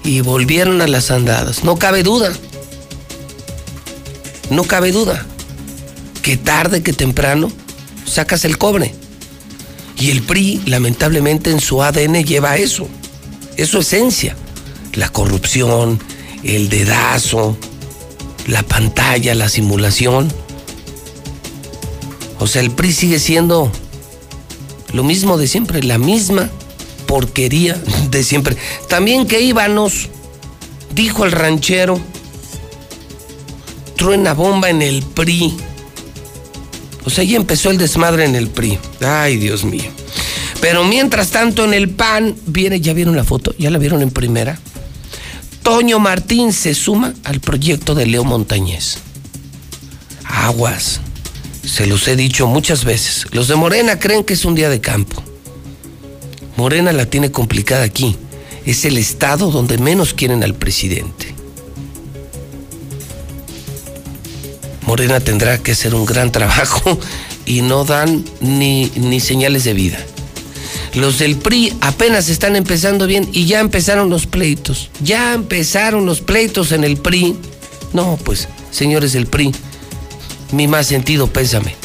y 0.04 0.20
volvieron 0.20 0.80
a 0.80 0.88
las 0.88 1.10
andadas. 1.10 1.64
No 1.64 1.76
cabe 1.78 2.02
duda. 2.02 2.32
No 4.50 4.64
cabe 4.64 4.92
duda. 4.92 5.24
Que 6.22 6.36
tarde 6.36 6.82
que 6.82 6.92
temprano 6.92 7.52
sacas 8.04 8.44
el 8.44 8.58
cobre. 8.58 8.94
Y 9.98 10.10
el 10.10 10.22
PRI, 10.22 10.62
lamentablemente, 10.66 11.50
en 11.50 11.60
su 11.60 11.82
ADN 11.82 12.24
lleva 12.24 12.56
eso. 12.56 12.88
Es 13.56 13.68
su 13.68 13.78
esencia. 13.78 14.36
La 14.94 15.08
corrupción, 15.08 16.00
el 16.42 16.68
dedazo, 16.68 17.56
la 18.46 18.62
pantalla, 18.62 19.34
la 19.34 19.48
simulación. 19.48 20.32
O 22.38 22.46
sea, 22.46 22.62
el 22.62 22.70
PRI 22.70 22.92
sigue 22.92 23.18
siendo 23.18 23.70
lo 24.92 25.04
mismo 25.04 25.36
de 25.38 25.46
siempre, 25.46 25.82
la 25.82 25.98
misma 25.98 26.50
porquería 27.06 27.80
de 28.10 28.22
siempre. 28.22 28.56
También 28.88 29.26
que 29.26 29.40
íbamos, 29.40 30.08
dijo 30.94 31.24
el 31.24 31.32
ranchero, 31.32 32.00
truena 33.96 34.34
bomba 34.34 34.70
en 34.70 34.82
el 34.82 35.02
PRI. 35.02 35.56
O 37.04 37.10
sea, 37.10 37.24
ya 37.24 37.36
empezó 37.36 37.70
el 37.70 37.78
desmadre 37.78 38.24
en 38.24 38.34
el 38.34 38.48
PRI. 38.48 38.78
Ay, 39.00 39.36
Dios 39.36 39.64
mío. 39.64 39.90
Pero 40.60 40.84
mientras 40.84 41.30
tanto 41.30 41.64
en 41.64 41.72
el 41.72 41.88
PAN, 41.88 42.34
viene, 42.46 42.80
¿ya 42.80 42.92
vieron 42.92 43.16
la 43.16 43.24
foto? 43.24 43.54
¿Ya 43.58 43.70
la 43.70 43.78
vieron 43.78 44.02
en 44.02 44.10
primera? 44.10 44.58
Toño 45.62 45.98
Martín 45.98 46.52
se 46.52 46.74
suma 46.74 47.14
al 47.24 47.40
proyecto 47.40 47.94
de 47.94 48.06
Leo 48.06 48.24
Montañez. 48.24 48.98
Aguas. 50.24 51.00
Se 51.68 51.86
los 51.86 52.08
he 52.08 52.16
dicho 52.16 52.46
muchas 52.46 52.84
veces. 52.84 53.26
Los 53.30 53.46
de 53.46 53.54
Morena 53.54 53.98
creen 53.98 54.24
que 54.24 54.32
es 54.32 54.44
un 54.46 54.54
día 54.54 54.70
de 54.70 54.80
campo. 54.80 55.22
Morena 56.56 56.92
la 56.92 57.06
tiene 57.06 57.30
complicada 57.30 57.84
aquí. 57.84 58.16
Es 58.64 58.84
el 58.86 58.96
estado 58.96 59.50
donde 59.50 59.76
menos 59.76 60.14
quieren 60.14 60.42
al 60.42 60.54
presidente. 60.54 61.34
Morena 64.86 65.20
tendrá 65.20 65.58
que 65.58 65.72
hacer 65.72 65.94
un 65.94 66.06
gran 66.06 66.32
trabajo 66.32 66.98
y 67.44 67.60
no 67.60 67.84
dan 67.84 68.24
ni, 68.40 68.90
ni 68.96 69.20
señales 69.20 69.64
de 69.64 69.74
vida. 69.74 69.98
Los 70.94 71.18
del 71.18 71.36
PRI 71.36 71.74
apenas 71.82 72.30
están 72.30 72.56
empezando 72.56 73.06
bien 73.06 73.28
y 73.32 73.44
ya 73.44 73.60
empezaron 73.60 74.08
los 74.08 74.26
pleitos. 74.26 74.88
Ya 75.02 75.34
empezaron 75.34 76.06
los 76.06 76.22
pleitos 76.22 76.72
en 76.72 76.82
el 76.82 76.96
PRI. 76.96 77.36
No, 77.92 78.18
pues, 78.24 78.48
señores 78.70 79.12
del 79.12 79.26
PRI, 79.26 79.52
mi 80.52 80.66
más 80.66 80.86
sentido 80.86 81.26
pésame. 81.26 81.76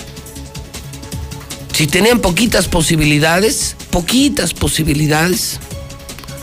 Si 1.74 1.88
tenían 1.88 2.20
poquitas 2.20 2.68
posibilidades, 2.68 3.76
poquitas 3.90 4.54
posibilidades, 4.54 5.60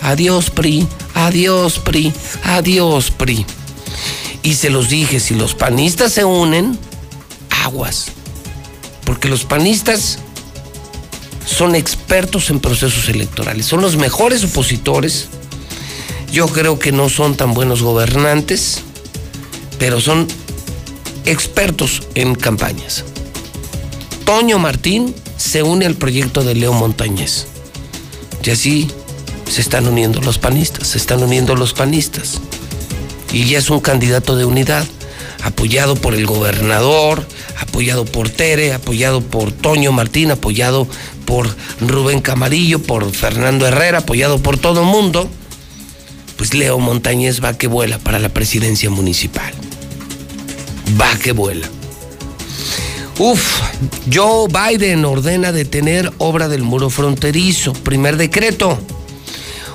adiós 0.03 0.51
PRI, 0.51 0.87
adiós 1.15 1.79
PRI, 1.79 2.13
adiós 2.43 3.11
PRI. 3.13 3.47
Y 4.43 4.55
se 4.55 4.71
los 4.71 4.89
dije, 4.89 5.21
si 5.21 5.35
los 5.35 5.55
panistas 5.55 6.13
se 6.13 6.25
unen, 6.25 6.77
aguas. 7.63 8.07
Porque 9.05 9.29
los 9.29 9.45
panistas 9.45 10.19
son 11.47 11.75
expertos 11.75 12.51
en 12.51 12.61
procesos 12.61 13.09
electorales, 13.09 13.67
son 13.67 13.83
los 13.83 13.97
mejores 13.97 14.45
opositores. 14.45 15.29
Yo 16.33 16.49
creo 16.49 16.79
que 16.79 16.93
no 16.93 17.09
son 17.09 17.37
tan 17.37 17.55
buenos 17.55 17.83
gobernantes, 17.83 18.81
pero 19.79 20.01
son 20.01 20.27
expertos 21.25 22.03
en 22.15 22.35
campañas. 22.35 23.05
Toño 24.25 24.59
Martín 24.59 25.15
se 25.37 25.63
une 25.63 25.87
al 25.87 25.95
proyecto 25.95 26.45
de 26.45 26.55
Leo 26.55 26.73
Montañez. 26.73 27.47
Y 28.45 28.51
así 28.51 28.89
se 29.51 29.61
están 29.61 29.87
uniendo 29.87 30.21
los 30.21 30.39
panistas, 30.39 30.89
se 30.89 30.99
están 30.99 31.23
uniendo 31.23 31.57
los 31.57 31.73
panistas. 31.73 32.41
Y 33.33 33.45
ya 33.47 33.59
es 33.59 33.71
un 33.71 33.81
candidato 33.81 34.37
de 34.37 34.45
unidad, 34.45 34.87
apoyado 35.43 35.97
por 35.97 36.15
el 36.15 36.27
gobernador, 36.27 37.27
apoyado 37.59 38.05
por 38.05 38.29
Tere, 38.29 38.73
apoyado 38.73 39.21
por 39.21 39.53
Toño 39.53 39.93
Martín, 39.93 40.31
apoyado 40.31 40.87
por 41.25 41.49
Rubén 41.81 42.21
Camarillo, 42.21 42.81
por 42.81 43.11
Fernando 43.13 43.67
Herrera, 43.67 43.99
apoyado 43.99 44.39
por 44.39 44.59
todo 44.59 44.81
el 44.81 44.87
mundo. 44.87 45.29
Pues 46.37 46.55
Leo 46.55 46.79
Montañez 46.79 47.43
va 47.43 47.59
que 47.59 47.67
vuela 47.67 47.99
para 47.99 48.19
la 48.19 48.31
presidencia 48.31 48.91
municipal 48.91 49.53
va 50.99 51.19
que 51.19 51.33
vuela. 51.33 51.69
Uf, 53.19 53.61
Joe 54.11 54.49
Biden 54.49 55.05
ordena 55.05 55.53
detener 55.53 56.11
obra 56.17 56.49
del 56.49 56.63
muro 56.63 56.89
fronterizo. 56.89 57.75
Primer 57.75 58.17
decreto. 58.17 58.79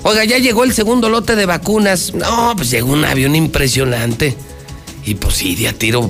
Oiga, 0.02 0.24
ya 0.24 0.40
llegó 0.40 0.64
el 0.64 0.74
segundo 0.74 1.10
lote 1.10 1.36
de 1.36 1.46
vacunas. 1.46 2.14
No, 2.16 2.54
pues 2.56 2.72
llegó 2.72 2.92
un 2.92 3.06
avión 3.06 3.36
impresionante. 3.36 4.36
Y 5.06 5.14
pues 5.14 5.36
sí, 5.36 5.56
de 5.56 5.68
a 5.68 5.74
tiro, 5.74 6.10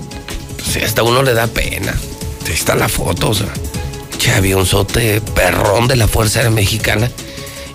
pues 0.57 0.85
hasta 0.85 1.03
uno 1.03 1.23
le 1.23 1.33
da 1.33 1.47
pena. 1.47 1.93
Ahí 2.47 2.53
está 2.53 2.75
la 2.75 2.87
foto, 2.87 3.31
o 3.31 3.33
sea, 3.33 3.51
che 4.17 4.31
avionzote 4.31 5.19
perrón 5.19 5.89
de 5.89 5.97
la 5.97 6.07
Fuerza 6.07 6.39
Aérea 6.39 6.51
Mexicana. 6.51 7.11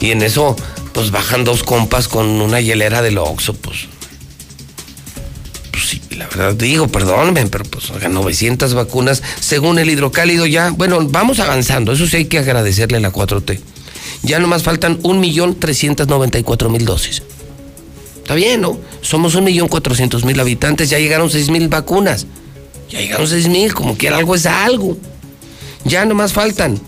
Y 0.00 0.12
en 0.12 0.22
eso, 0.22 0.56
pues 0.94 1.10
bajan 1.10 1.44
dos 1.44 1.64
compas 1.64 2.08
con 2.08 2.26
una 2.40 2.62
hielera 2.62 3.02
del 3.02 3.18
Oxxo, 3.18 3.52
pues. 3.52 3.89
Digo, 6.56 6.88
perdónenme, 6.88 7.46
pero 7.46 7.64
pues 7.64 7.90
oiga, 7.90 8.08
900 8.08 8.74
vacunas 8.74 9.22
según 9.40 9.78
el 9.78 9.90
hidrocálido 9.90 10.46
ya. 10.46 10.70
Bueno, 10.70 11.00
vamos 11.08 11.40
avanzando, 11.40 11.92
eso 11.92 12.06
sí 12.06 12.18
hay 12.18 12.24
que 12.26 12.38
agradecerle 12.38 12.98
a 12.98 13.00
la 13.00 13.12
4T. 13.12 13.58
Ya 14.22 14.38
nomás 14.38 14.62
faltan 14.62 15.02
1.394.000 15.02 16.82
dosis. 16.82 17.22
Está 18.18 18.34
bien, 18.34 18.60
¿no? 18.60 18.78
Somos 19.00 19.36
1.400.000 19.36 20.40
habitantes, 20.40 20.90
ya 20.90 20.98
llegaron 20.98 21.28
6.000 21.28 21.68
vacunas. 21.68 22.26
Ya 22.88 23.00
llegaron 23.00 23.26
6.000, 23.26 23.72
como 23.72 23.96
quiera 23.96 24.18
algo 24.18 24.34
es 24.34 24.46
algo. 24.46 24.96
Ya 25.84 26.04
nomás 26.04 26.32
faltan 26.32 26.78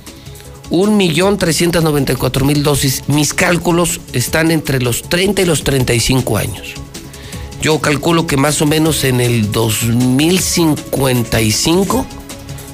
1.394.000 0.71 2.63
dosis. 2.63 3.03
Mis 3.09 3.35
cálculos 3.35 4.01
están 4.13 4.51
entre 4.51 4.81
los 4.81 5.03
30 5.03 5.43
y 5.43 5.45
los 5.47 5.65
35 5.65 6.37
años. 6.37 6.75
Yo 7.63 7.79
calculo 7.79 8.27
que 8.27 8.37
más 8.37 8.61
o 8.61 8.67
menos 8.67 9.05
en 9.05 9.21
el 9.21 9.53
2055, 9.53 12.05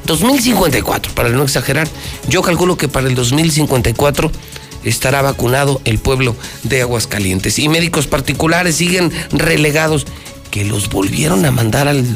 2054, 0.06 1.14
para 1.14 1.28
no 1.28 1.42
exagerar, 1.42 1.86
yo 2.26 2.40
calculo 2.40 2.78
que 2.78 2.88
para 2.88 3.06
el 3.06 3.14
2054 3.14 4.32
estará 4.84 5.20
vacunado 5.20 5.82
el 5.84 5.98
pueblo 5.98 6.34
de 6.62 6.80
Aguascalientes. 6.80 7.58
Y 7.58 7.68
médicos 7.68 8.06
particulares 8.06 8.76
siguen 8.76 9.12
relegados 9.30 10.06
que 10.50 10.64
los 10.64 10.88
volvieron 10.88 11.44
a 11.44 11.50
mandar 11.50 11.86
al 11.86 12.06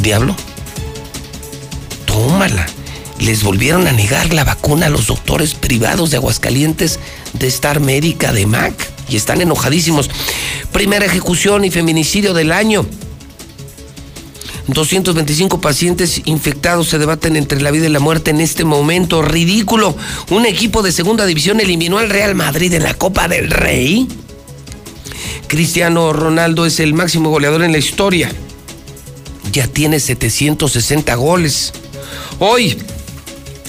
diablo. 0.00 0.36
Tómala. 2.04 2.64
Les 3.18 3.42
volvieron 3.42 3.88
a 3.88 3.92
negar 3.92 4.32
la 4.32 4.44
vacuna 4.44 4.86
a 4.86 4.90
los 4.90 5.08
doctores 5.08 5.54
privados 5.54 6.12
de 6.12 6.18
Aguascalientes 6.18 7.00
de 7.32 7.48
Star 7.48 7.80
Médica 7.80 8.32
de 8.32 8.46
MAC 8.46 8.97
y 9.08 9.16
están 9.16 9.40
enojadísimos. 9.40 10.10
Primera 10.72 11.06
ejecución 11.06 11.64
y 11.64 11.70
feminicidio 11.70 12.34
del 12.34 12.52
año. 12.52 12.86
225 14.68 15.62
pacientes 15.62 16.20
infectados 16.26 16.88
se 16.88 16.98
debaten 16.98 17.36
entre 17.36 17.60
la 17.62 17.70
vida 17.70 17.86
y 17.86 17.90
la 17.90 18.00
muerte 18.00 18.30
en 18.30 18.40
este 18.40 18.64
momento. 18.64 19.22
Ridículo. 19.22 19.96
Un 20.30 20.44
equipo 20.44 20.82
de 20.82 20.92
segunda 20.92 21.24
división 21.24 21.60
eliminó 21.60 21.98
al 21.98 22.10
Real 22.10 22.34
Madrid 22.34 22.74
en 22.74 22.82
la 22.82 22.94
Copa 22.94 23.28
del 23.28 23.50
Rey. 23.50 24.06
Cristiano 25.46 26.12
Ronaldo 26.12 26.66
es 26.66 26.80
el 26.80 26.92
máximo 26.92 27.30
goleador 27.30 27.62
en 27.62 27.72
la 27.72 27.78
historia. 27.78 28.30
Ya 29.52 29.66
tiene 29.66 29.98
760 29.98 31.14
goles. 31.14 31.72
Hoy, 32.38 32.76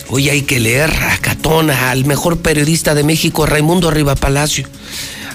hoy 0.09 0.29
hay 0.29 0.41
que 0.41 0.59
leer 0.59 0.91
a 0.91 1.17
Catona, 1.19 1.91
al 1.91 2.03
mejor 2.03 2.39
periodista 2.39 2.93
de 2.93 3.05
México, 3.05 3.45
Raimundo 3.45 3.89
Riva 3.89 4.15
Palacio, 4.15 4.67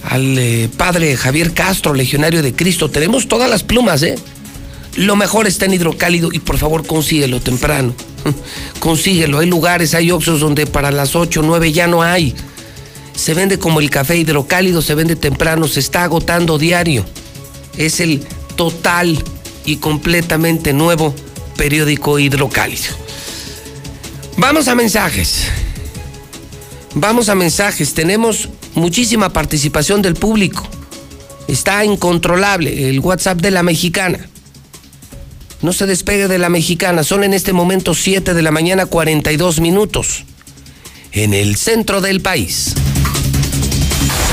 al 0.09 0.39
eh, 0.39 0.69
padre 0.77 1.17
Javier 1.17 1.53
Castro, 1.53 1.95
legionario 1.95 2.43
de 2.43 2.55
Cristo. 2.55 2.91
Tenemos 2.91 3.29
todas 3.29 3.49
las 3.49 3.63
plumas, 3.63 4.03
¿eh? 4.03 4.17
Lo 4.97 5.17
mejor 5.17 5.47
está 5.47 5.65
en 5.65 5.75
hidrocálido 5.75 6.31
y 6.33 6.39
por 6.39 6.59
favor 6.59 6.87
consíguelo 6.87 7.41
temprano. 7.41 7.95
Consíguelo. 8.81 9.41
Hay 9.41 9.49
lugares, 9.49 9.95
hay 9.95 10.11
oxos 10.11 10.41
donde 10.41 10.67
para 10.67 10.93
las 10.93 11.17
8 11.17 11.41
o 11.41 11.43
9 11.43 11.73
ya 11.73 11.87
no 11.87 12.03
hay. 12.03 12.35
Se 13.17 13.35
vende 13.35 13.59
como 13.59 13.81
el 13.81 13.91
café 13.91 14.17
hidrocálido, 14.17 14.83
se 14.83 14.95
vende 14.95 15.17
temprano, 15.17 15.67
se 15.67 15.81
está 15.81 16.05
agotando 16.05 16.59
diario. 16.59 17.05
Es 17.77 18.01
el 18.01 18.25
total 18.57 19.23
y 19.65 19.77
completamente 19.77 20.73
nuevo 20.73 21.15
periódico 21.57 22.19
hidrocálido. 22.19 22.95
Vamos 24.37 24.69
a 24.69 24.75
mensajes. 24.75 25.49
Vamos 26.95 27.29
a 27.29 27.35
mensajes. 27.35 27.95
Tenemos 27.95 28.49
muchísima 28.75 29.33
participación 29.33 30.03
del 30.03 30.14
público. 30.14 30.68
Está 31.49 31.85
incontrolable 31.85 32.89
el 32.89 33.01
WhatsApp 33.01 33.41
de 33.41 33.51
la 33.51 33.62
mexicana. 33.62 34.29
No 35.62 35.72
se 35.72 35.87
despegue 35.87 36.29
de 36.29 36.39
la 36.39 36.49
mexicana. 36.49 37.05
Son 37.05 37.25
en 37.25 37.35
este 37.35 37.53
momento 37.53 37.95
7 37.95 38.35
de 38.35 38.43
la 38.43 38.51
mañana 38.51 38.87
42 38.87 39.61
minutos. 39.61 40.25
En 41.12 41.33
el 41.33 41.57
centro 41.57 42.01
del 42.01 42.20
país. 42.20 42.75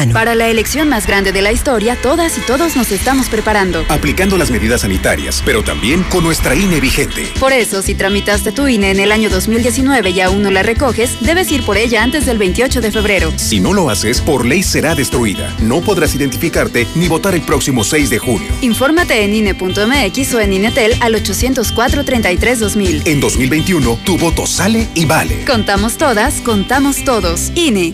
Para 0.09 0.33
la 0.33 0.47
elección 0.49 0.89
más 0.89 1.05
grande 1.05 1.31
de 1.31 1.43
la 1.43 1.51
historia, 1.51 1.95
todas 2.01 2.37
y 2.37 2.41
todos 2.41 2.75
nos 2.75 2.91
estamos 2.91 3.29
preparando. 3.29 3.85
Aplicando 3.87 4.37
las 4.37 4.49
medidas 4.49 4.81
sanitarias, 4.81 5.43
pero 5.45 5.63
también 5.63 6.03
con 6.03 6.23
nuestra 6.23 6.55
INE 6.55 6.79
vigente. 6.79 7.31
Por 7.39 7.53
eso, 7.53 7.83
si 7.83 7.93
tramitaste 7.93 8.51
tu 8.51 8.67
INE 8.67 8.91
en 8.91 8.99
el 8.99 9.11
año 9.11 9.29
2019 9.29 10.09
y 10.09 10.21
aún 10.21 10.41
no 10.41 10.49
la 10.49 10.63
recoges, 10.63 11.17
debes 11.21 11.51
ir 11.51 11.63
por 11.63 11.77
ella 11.77 12.01
antes 12.01 12.25
del 12.25 12.39
28 12.39 12.81
de 12.81 12.91
febrero. 12.91 13.31
Si 13.35 13.59
no 13.59 13.73
lo 13.73 13.89
haces, 13.89 14.21
por 14.21 14.45
ley 14.45 14.63
será 14.63 14.95
destruida. 14.95 15.55
No 15.59 15.81
podrás 15.81 16.15
identificarte 16.15 16.87
ni 16.95 17.07
votar 17.07 17.35
el 17.35 17.41
próximo 17.41 17.83
6 17.83 18.09
de 18.09 18.17
junio. 18.17 18.49
Infórmate 18.61 19.23
en 19.23 19.35
INE.mx 19.35 20.33
o 20.33 20.39
en 20.39 20.53
INETEL 20.53 20.95
al 21.01 21.13
804-33-2000. 21.15 23.03
En 23.05 23.19
2021, 23.19 23.99
tu 24.03 24.17
voto 24.17 24.47
sale 24.47 24.87
y 24.95 25.05
vale. 25.05 25.45
Contamos 25.45 25.97
todas, 25.97 26.41
contamos 26.41 27.03
todos. 27.03 27.51
INE. 27.55 27.93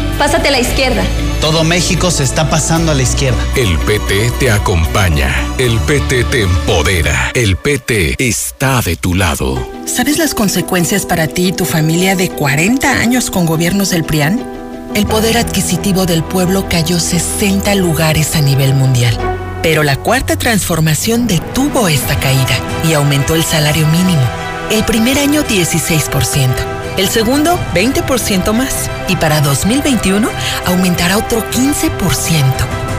Pásate 0.21 0.49
a 0.49 0.51
la 0.51 0.59
izquierda. 0.59 1.01
Todo 1.39 1.63
México 1.63 2.11
se 2.11 2.23
está 2.23 2.47
pasando 2.47 2.91
a 2.91 2.93
la 2.93 3.01
izquierda. 3.01 3.39
El 3.55 3.75
PT 3.79 4.33
te 4.39 4.51
acompaña. 4.51 5.33
El 5.57 5.79
PT 5.79 6.25
te 6.25 6.43
empodera. 6.43 7.31
El 7.33 7.55
PT 7.55 8.17
está 8.19 8.83
de 8.83 8.97
tu 8.97 9.15
lado. 9.15 9.67
¿Sabes 9.87 10.19
las 10.19 10.35
consecuencias 10.35 11.07
para 11.07 11.25
ti 11.25 11.47
y 11.47 11.53
tu 11.53 11.65
familia 11.65 12.15
de 12.15 12.29
40 12.29 12.99
años 12.99 13.31
con 13.31 13.47
gobiernos 13.47 13.89
del 13.89 14.03
PRIAN? 14.03 14.45
El 14.93 15.07
poder 15.07 15.39
adquisitivo 15.39 16.05
del 16.05 16.23
pueblo 16.23 16.69
cayó 16.69 16.99
60 16.99 17.73
lugares 17.73 18.35
a 18.35 18.41
nivel 18.41 18.75
mundial. 18.75 19.17
Pero 19.63 19.81
la 19.81 19.95
cuarta 19.95 20.37
transformación 20.37 21.25
detuvo 21.25 21.87
esta 21.87 22.19
caída 22.19 22.59
y 22.87 22.93
aumentó 22.93 23.33
el 23.33 23.43
salario 23.43 23.87
mínimo. 23.87 24.21
El 24.69 24.85
primer 24.85 25.17
año 25.17 25.43
16%, 25.43 26.80
el 26.97 27.09
segundo 27.09 27.59
20% 27.73 28.53
más 28.53 28.89
y 29.07 29.15
para 29.15 29.41
2021 29.41 30.29
aumentará 30.65 31.17
otro 31.17 31.43
15%. 31.51 32.43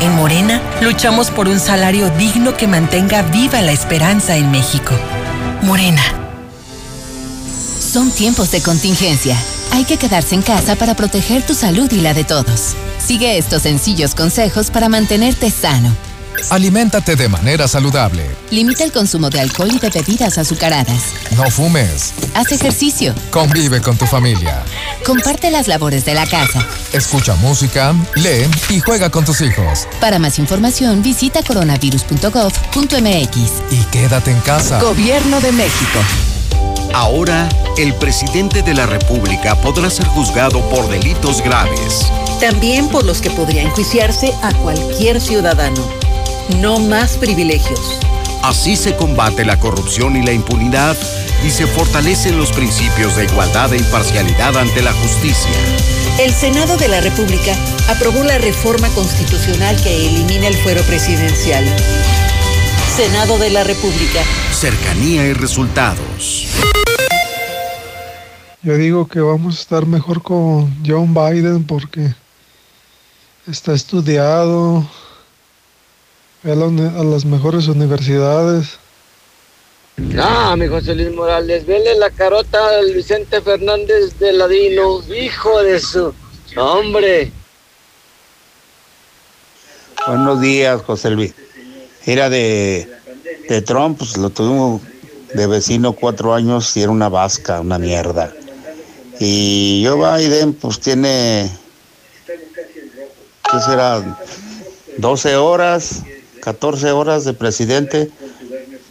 En 0.01 0.17
Morena 0.17 0.61
luchamos 0.81 1.31
por 1.31 1.49
un 1.49 1.61
salario 1.61 2.11
digno 2.11 2.57
que 2.57 2.67
mantenga 2.67 3.23
viva 3.23 3.61
la 3.63 3.73
esperanza 3.73 4.37
en 4.37 4.51
México. 4.51 4.95
Morena. 5.63 6.03
Son 7.79 8.11
tiempos 8.11 8.51
de 8.51 8.63
contingencia. 8.63 9.37
Hay 9.73 9.85
que 9.85 9.97
quedarse 9.97 10.35
en 10.35 10.43
casa 10.43 10.77
para 10.77 10.95
proteger 10.95 11.43
tu 11.43 11.55
salud 11.55 11.91
y 11.93 12.01
la 12.01 12.15
de 12.15 12.25
todos. 12.25 12.75
Sigue 12.99 13.39
estos 13.39 13.63
sencillos 13.63 14.15
consejos 14.15 14.71
para 14.71 14.89
mantenerte 14.89 15.51
sano. 15.51 15.95
Aliméntate 16.51 17.17
de 17.17 17.29
manera 17.29 17.69
saludable. 17.69 18.25
Limita 18.51 18.85
el 18.85 18.93
consumo 18.93 19.31
de 19.31 19.41
alcohol 19.41 19.71
y 19.73 19.79
de 19.79 19.91
bebidas 19.91 20.39
azucaradas. 20.39 21.03
No 21.37 21.51
fumes. 21.51 22.13
Haz 22.35 22.53
ejercicio. 22.53 23.15
Convive 23.31 23.81
con 23.81 23.97
tu 23.97 24.07
familia. 24.07 24.63
Comparte 25.05 25.51
las 25.51 25.69
labores 25.69 26.05
de 26.05 26.15
la 26.15 26.27
casa. 26.27 26.67
Escucha 26.93 27.35
música, 27.37 27.95
lee 28.17 28.47
y 28.69 28.81
juega 28.81 29.11
con 29.11 29.25
tus 29.25 29.41
hijos. 29.41 29.89
Para 30.01 30.19
más 30.19 30.39
información, 30.39 31.03
visita 31.03 31.43
coronavirus.gov.mx. 31.43 33.37
Y 33.71 33.85
quédate 33.91 34.31
en 34.31 34.41
casa. 34.41 34.81
Gobierno 34.81 35.41
de 35.41 35.53
México. 35.53 35.99
Ahora, 36.95 37.49
el 37.79 37.95
presidente 37.95 38.63
de 38.63 38.75
la 38.75 38.85
República 38.87 39.55
podrá 39.57 39.89
ser 39.89 40.07
juzgado 40.09 40.61
por 40.69 40.89
delitos 40.91 41.43
graves. 41.43 42.07
También 42.39 42.89
por 42.89 43.05
los 43.05 43.23
que 43.23 43.31
podría 43.31 43.63
enjuiciarse 43.63 44.35
a 44.43 44.53
cualquier 44.55 45.21
ciudadano. 45.21 45.83
No 46.61 46.79
más 46.79 47.17
privilegios. 47.17 47.99
Así 48.43 48.77
se 48.77 48.95
combate 48.97 49.45
la 49.45 49.59
corrupción 49.59 50.17
y 50.17 50.23
la 50.23 50.33
impunidad 50.33 50.97
y 51.45 51.51
se 51.51 51.67
fortalecen 51.67 52.37
los 52.37 52.53
principios 52.53 53.17
de 53.17 53.25
igualdad 53.25 53.73
e 53.73 53.79
imparcialidad 53.79 54.57
ante 54.57 54.83
la 54.83 54.93
justicia. 54.93 55.51
El 56.19 56.33
Senado 56.33 56.77
de 56.77 56.89
la 56.89 57.01
República 57.01 57.55
aprobó 57.89 58.23
la 58.25 58.39
reforma 58.39 58.89
constitucional 58.91 59.77
que 59.83 60.07
elimina 60.07 60.49
el 60.49 60.55
fuero 60.55 60.83
presidencial. 60.83 61.65
Senado 62.97 63.39
de 63.39 63.51
la 63.51 63.65
República. 63.65 64.21
Cercanía 64.53 65.27
y 65.27 65.33
resultados. 65.33 66.47
Yo 68.63 68.77
digo 68.77 69.09
que 69.09 69.21
vamos 69.21 69.57
a 69.57 69.61
estar 69.61 69.87
mejor 69.87 70.23
con 70.23 70.73
John 70.87 71.15
Biden 71.15 71.65
porque 71.65 72.15
está 73.49 73.73
estudiado, 73.73 74.87
a, 76.45 77.01
a 77.01 77.05
las 77.05 77.25
mejores 77.25 77.69
universidades. 77.69 78.79
No, 79.97 80.57
mi 80.57 80.67
José 80.67 80.95
Luis 80.95 81.15
Morales, 81.15 81.67
vele 81.67 81.95
la 81.97 82.11
carota 82.11 82.59
al 82.79 82.93
Vicente 82.93 83.41
Fernández 83.41 84.19
de 84.19 84.33
Ladino, 84.33 85.01
hijo 85.15 85.63
de 85.63 85.79
su 85.79 86.15
hombre. 86.57 87.31
Buenos 90.07 90.41
días, 90.41 90.83
José 90.83 91.11
Luis. 91.11 91.35
Era 92.07 92.29
de, 92.29 92.89
de 93.49 93.63
Trump, 93.63 93.99
pues 93.99 94.17
lo 94.17 94.31
tuvimos 94.31 94.81
de 95.35 95.47
vecino 95.47 95.93
cuatro 95.93 96.35
años 96.35 96.77
y 96.77 96.83
era 96.83 96.91
una 96.91 97.09
vasca, 97.09 97.61
una 97.61 97.79
mierda. 97.79 98.33
Y 99.21 99.85
Joe 99.87 100.19
Biden, 100.19 100.55
pues 100.55 100.81
tiene, 100.81 101.51
¿qué 102.27 103.61
será? 103.61 104.19
12 104.99 105.37
horas, 105.37 106.03
14 106.43 106.91
horas 106.91 107.25
de 107.25 107.35
presidente, 107.35 108.11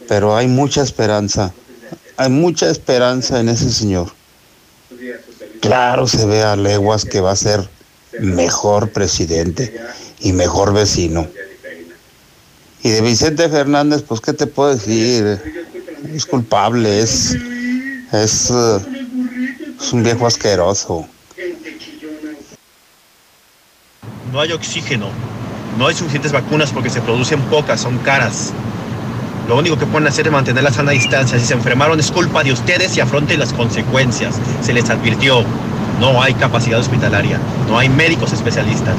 pero 0.08 0.34
hay 0.34 0.48
mucha 0.48 0.82
esperanza. 0.82 1.52
Hay 2.16 2.30
mucha 2.30 2.70
esperanza 2.70 3.40
en 3.40 3.50
ese 3.50 3.70
señor. 3.70 4.10
Claro, 5.60 6.08
se 6.08 6.24
ve 6.24 6.42
a 6.42 6.56
leguas 6.56 7.04
que 7.04 7.20
va 7.20 7.32
a 7.32 7.36
ser 7.36 7.68
mejor 8.20 8.90
presidente 8.90 9.78
y 10.20 10.32
mejor 10.32 10.72
vecino. 10.72 11.28
Y 12.82 12.88
de 12.88 13.02
Vicente 13.02 13.46
Fernández, 13.50 14.02
pues, 14.02 14.22
¿qué 14.22 14.32
te 14.32 14.46
puedo 14.46 14.74
decir? 14.74 15.38
Es 16.14 16.24
culpable, 16.24 17.00
es, 17.00 17.36
es, 18.12 18.50
es 18.50 19.92
un 19.92 20.02
viejo 20.02 20.26
asqueroso. 20.26 21.06
No 24.32 24.40
hay 24.40 24.52
oxígeno, 24.52 25.10
no 25.78 25.86
hay 25.86 25.94
suficientes 25.94 26.32
vacunas 26.32 26.70
porque 26.70 26.90
se 26.90 27.00
producen 27.00 27.40
pocas, 27.42 27.80
son 27.80 27.98
caras. 27.98 28.52
Lo 29.48 29.58
único 29.58 29.76
que 29.78 29.86
pueden 29.86 30.06
hacer 30.06 30.26
es 30.26 30.32
mantener 30.32 30.62
la 30.62 30.72
sana 30.72 30.92
distancia. 30.92 31.38
Si 31.38 31.46
se 31.46 31.54
enfermaron 31.54 31.98
es 31.98 32.10
culpa 32.10 32.44
de 32.44 32.52
ustedes 32.52 32.96
y 32.96 33.00
afronten 33.00 33.40
las 33.40 33.52
consecuencias. 33.52 34.36
Se 34.60 34.72
les 34.72 34.88
advirtió, 34.88 35.44
no 36.00 36.22
hay 36.22 36.34
capacidad 36.34 36.78
hospitalaria, 36.78 37.40
no 37.68 37.78
hay 37.78 37.88
médicos 37.88 38.32
especialistas. 38.32 38.96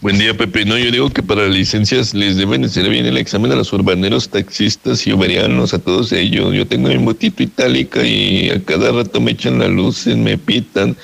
Buen 0.00 0.18
día, 0.18 0.36
Pepe. 0.36 0.64
No, 0.64 0.76
yo 0.76 0.90
digo 0.90 1.10
que 1.10 1.22
para 1.22 1.48
licencias 1.48 2.14
les 2.14 2.36
deben 2.36 2.64
hacer 2.64 2.88
bien 2.88 3.06
el 3.06 3.16
examen 3.16 3.50
a 3.50 3.56
los 3.56 3.72
urbaneros, 3.72 4.28
taxistas 4.28 5.06
y 5.06 5.12
uberianos, 5.12 5.74
a 5.74 5.78
todos 5.78 6.12
ellos. 6.12 6.54
Yo 6.54 6.66
tengo 6.66 6.88
mi 6.88 6.98
motito 6.98 7.42
itálica 7.42 8.04
y 8.04 8.50
a 8.50 8.62
cada 8.62 8.92
rato 8.92 9.20
me 9.20 9.32
echan 9.32 9.58
la 9.58 9.68
luz, 9.68 10.06
me 10.06 10.38
pitan. 10.38 10.96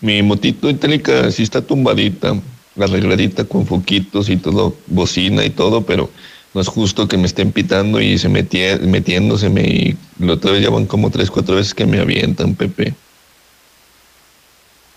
Mi 0.00 0.22
motito 0.22 0.70
itálica 0.70 1.30
sí 1.30 1.42
está 1.42 1.60
tumbadita, 1.60 2.34
arregladita 2.78 3.44
con 3.44 3.66
foquitos 3.66 4.28
y 4.28 4.36
todo, 4.36 4.76
bocina 4.86 5.44
y 5.44 5.50
todo, 5.50 5.82
pero 5.82 6.10
no 6.54 6.60
es 6.60 6.68
justo 6.68 7.08
que 7.08 7.18
me 7.18 7.26
estén 7.26 7.52
pitando 7.52 8.00
y 8.00 8.16
se 8.18 8.28
metie, 8.28 8.76
metiéndoseme 8.78 9.62
y 9.62 9.96
la 10.18 10.34
otra 10.34 10.52
vez 10.52 10.62
ya 10.62 10.70
van 10.70 10.86
como 10.86 11.10
tres, 11.10 11.30
cuatro 11.30 11.56
veces 11.56 11.74
que 11.74 11.86
me 11.86 12.00
avientan, 12.00 12.54
Pepe. 12.54 12.94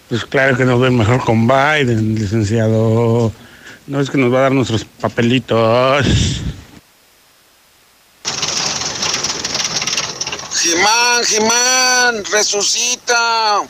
Pues 0.10 0.26
claro 0.26 0.58
que 0.58 0.66
nos 0.66 0.80
ven 0.80 0.98
mejor 0.98 1.24
con 1.24 1.48
Biden, 1.48 2.16
licenciado. 2.16 3.32
No 3.88 4.00
es 4.00 4.10
que 4.10 4.18
nos 4.18 4.32
va 4.32 4.40
a 4.40 4.42
dar 4.42 4.52
nuestros 4.52 4.86
papelitos. 4.86 6.06
Jimán, 10.62 11.24
Jimán, 11.24 12.24
resucita. 12.32 13.62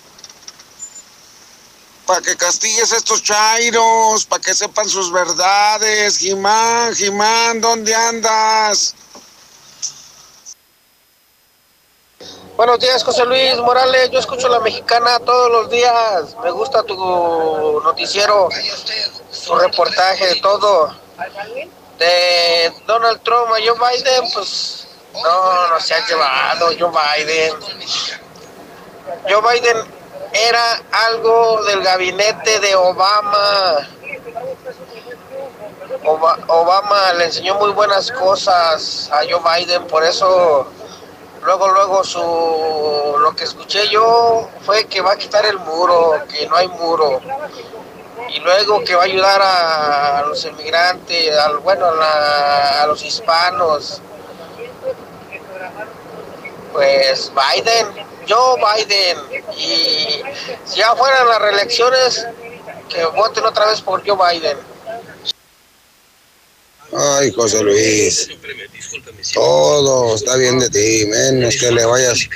Para 2.12 2.24
que 2.24 2.36
castigues 2.36 2.92
estos 2.92 3.24
chairos, 3.24 4.26
para 4.26 4.42
que 4.42 4.54
sepan 4.54 4.90
sus 4.90 5.14
verdades. 5.14 6.18
Jimán, 6.18 6.94
Jimán, 6.94 7.62
¿dónde 7.62 7.96
andas? 7.96 8.94
Buenos 12.58 12.80
días, 12.80 13.02
José 13.02 13.24
Luis 13.24 13.56
Morales. 13.60 14.12
Yo 14.12 14.20
escucho 14.20 14.50
la 14.50 14.60
mexicana 14.60 15.20
todos 15.20 15.52
los 15.54 15.70
días. 15.70 16.36
Me 16.44 16.52
gusta 16.52 16.84
tu 16.84 17.80
noticiero, 17.82 18.50
su 19.32 19.56
reportaje, 19.56 20.36
todo. 20.42 20.94
De 21.98 22.74
Donald 22.88 23.22
Trump 23.24 23.54
a 23.54 23.60
Joe 23.66 23.96
Biden, 23.96 24.30
pues 24.34 24.86
no, 25.14 25.68
no 25.70 25.80
se 25.80 25.94
ha 25.94 26.06
llevado 26.06 26.72
Joe 26.78 26.92
Biden. 26.92 27.54
Joe 29.30 29.54
Biden 29.54 30.01
era 30.34 30.82
algo 31.10 31.64
del 31.64 31.82
gabinete 31.82 32.60
de 32.60 32.76
Obama. 32.76 33.88
Obama 36.48 37.14
le 37.14 37.26
enseñó 37.26 37.56
muy 37.56 37.72
buenas 37.72 38.12
cosas 38.12 39.10
a 39.12 39.20
Joe 39.30 39.42
Biden, 39.44 39.86
por 39.88 40.04
eso 40.04 40.68
luego 41.44 41.68
luego 41.70 42.04
su 42.04 43.16
lo 43.20 43.36
que 43.36 43.44
escuché 43.44 43.88
yo 43.90 44.48
fue 44.66 44.86
que 44.86 45.02
va 45.02 45.14
a 45.14 45.18
quitar 45.18 45.46
el 45.46 45.60
muro, 45.60 46.24
que 46.30 46.48
no 46.48 46.56
hay 46.56 46.68
muro. 46.70 47.20
Y 48.30 48.40
luego 48.40 48.84
que 48.84 48.96
va 48.96 49.02
a 49.02 49.06
ayudar 49.06 49.42
a, 49.42 50.24
los 50.28 50.46
inmigrantes, 50.46 51.38
al, 51.38 51.58
bueno, 51.58 51.88
a, 51.88 52.84
a 52.84 52.88
los 52.88 53.04
hispanos. 53.04 54.02
Pues 56.72 57.32
Biden, 57.34 58.06
yo 58.28 58.56
Biden, 58.58 59.18
y 59.58 60.22
si 60.66 60.78
ya 60.80 60.96
fueran 60.96 61.28
las 61.28 61.42
reelecciones, 61.42 62.26
que 62.90 63.06
voten 63.06 63.46
otra 63.46 63.68
vez 63.68 63.82
por 63.82 64.06
Joe 64.06 64.18
Biden. 64.34 64.58
Ay, 66.94 67.32
José 67.32 67.64
Luis. 67.64 68.30
Todo 69.34 70.16
está 70.16 70.36
bien 70.36 70.60
de 70.60 70.70
ti, 70.70 71.06
menos 71.08 71.56
que 71.56 71.72
le 71.72 71.86
vayas 71.86 72.28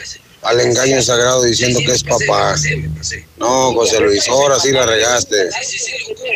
al 0.44 0.60
engaño 0.62 1.02
sagrado 1.02 1.44
diciendo 1.44 1.80
que 1.86 1.92
es 1.92 2.04
papá. 2.04 2.56
No, 3.38 3.74
José 3.74 4.00
Luis, 4.00 4.28
ahora 4.30 4.60
sí 4.60 4.72
la 4.72 4.86
regaste. 4.86 5.50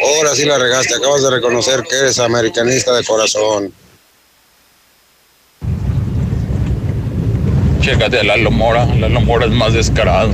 Ahora 0.04 0.36
sí 0.36 0.46
la 0.46 0.58
regaste. 0.58 0.96
Acabas 0.96 1.22
de 1.24 1.30
reconocer 1.30 1.84
que 1.84 1.96
eres 1.96 2.20
americanista 2.20 2.94
de 2.94 3.06
corazón. 3.06 3.74
Chécate 7.82 8.20
a 8.20 8.24
Lalo 8.24 8.52
Mora. 8.52 8.86
Lalo 8.86 9.22
Mora 9.22 9.46
es 9.46 9.52
más 9.52 9.74
descarado. 9.74 10.32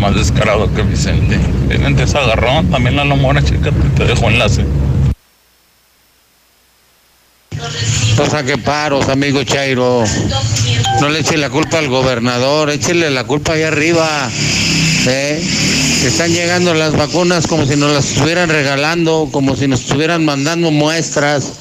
Más 0.00 0.14
descarado 0.14 0.72
que 0.74 0.82
Vicente. 0.82 1.38
Vicente 1.68 2.06
se 2.06 2.18
agarró. 2.18 2.62
También 2.70 2.96
Lalo 2.96 3.16
Mora, 3.16 3.42
chécate, 3.42 3.88
te 3.96 4.04
dejo 4.04 4.28
enlace. 4.28 4.64
No 8.16 8.26
saque 8.26 8.58
paros, 8.58 9.08
amigo 9.08 9.44
Chairo. 9.44 10.02
No 11.00 11.08
le 11.08 11.20
eche 11.20 11.36
la 11.36 11.50
culpa 11.50 11.78
al 11.78 11.88
gobernador, 11.88 12.70
échele 12.70 13.10
la 13.10 13.24
culpa 13.24 13.52
allá 13.52 13.68
arriba. 13.68 14.28
¿eh? 15.06 15.40
Están 16.04 16.32
llegando 16.32 16.74
las 16.74 16.96
vacunas 16.96 17.46
como 17.46 17.66
si 17.66 17.76
nos 17.76 17.92
las 17.92 18.10
estuvieran 18.10 18.48
regalando, 18.48 19.28
como 19.30 19.54
si 19.54 19.68
nos 19.68 19.80
estuvieran 19.80 20.24
mandando 20.24 20.70
muestras. 20.70 21.52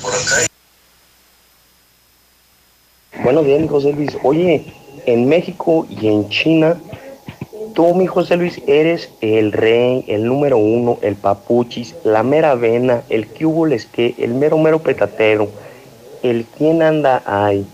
Bueno, 3.28 3.44
bien, 3.44 3.68
José 3.68 3.92
Luis. 3.92 4.18
Oye, 4.24 4.64
en 5.06 5.28
México 5.28 5.86
y 5.90 6.08
en 6.08 6.30
China, 6.30 6.80
tú, 7.76 7.94
mi 7.94 8.08
José 8.08 8.38
Luis, 8.38 8.62
eres 8.68 9.10
el 9.20 9.52
rey, 9.52 10.06
el 10.08 10.24
número 10.24 10.58
uno, 10.58 10.98
el 11.02 11.18
papuchis, 11.18 11.94
la 12.06 12.24
mera 12.24 12.56
vena, 12.56 13.04
el 13.10 13.28
que, 13.28 14.16
el 14.18 14.34
mero 14.34 14.58
mero 14.58 14.80
petatero, 14.80 15.50
el 16.24 16.46
quien 16.46 16.82
anda 16.82 17.22
ahí. 17.26 17.66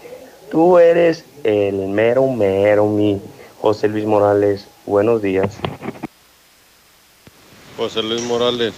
Tú 0.50 0.80
eres 0.80 1.24
el 1.44 1.76
mero 1.88 2.26
mero, 2.26 2.88
mi 2.88 3.22
José 3.62 3.90
Luis 3.90 4.06
Morales. 4.06 4.66
Buenos 4.88 5.22
días. 5.22 5.56
José 7.78 8.02
Luis 8.02 8.24
Morales, 8.24 8.74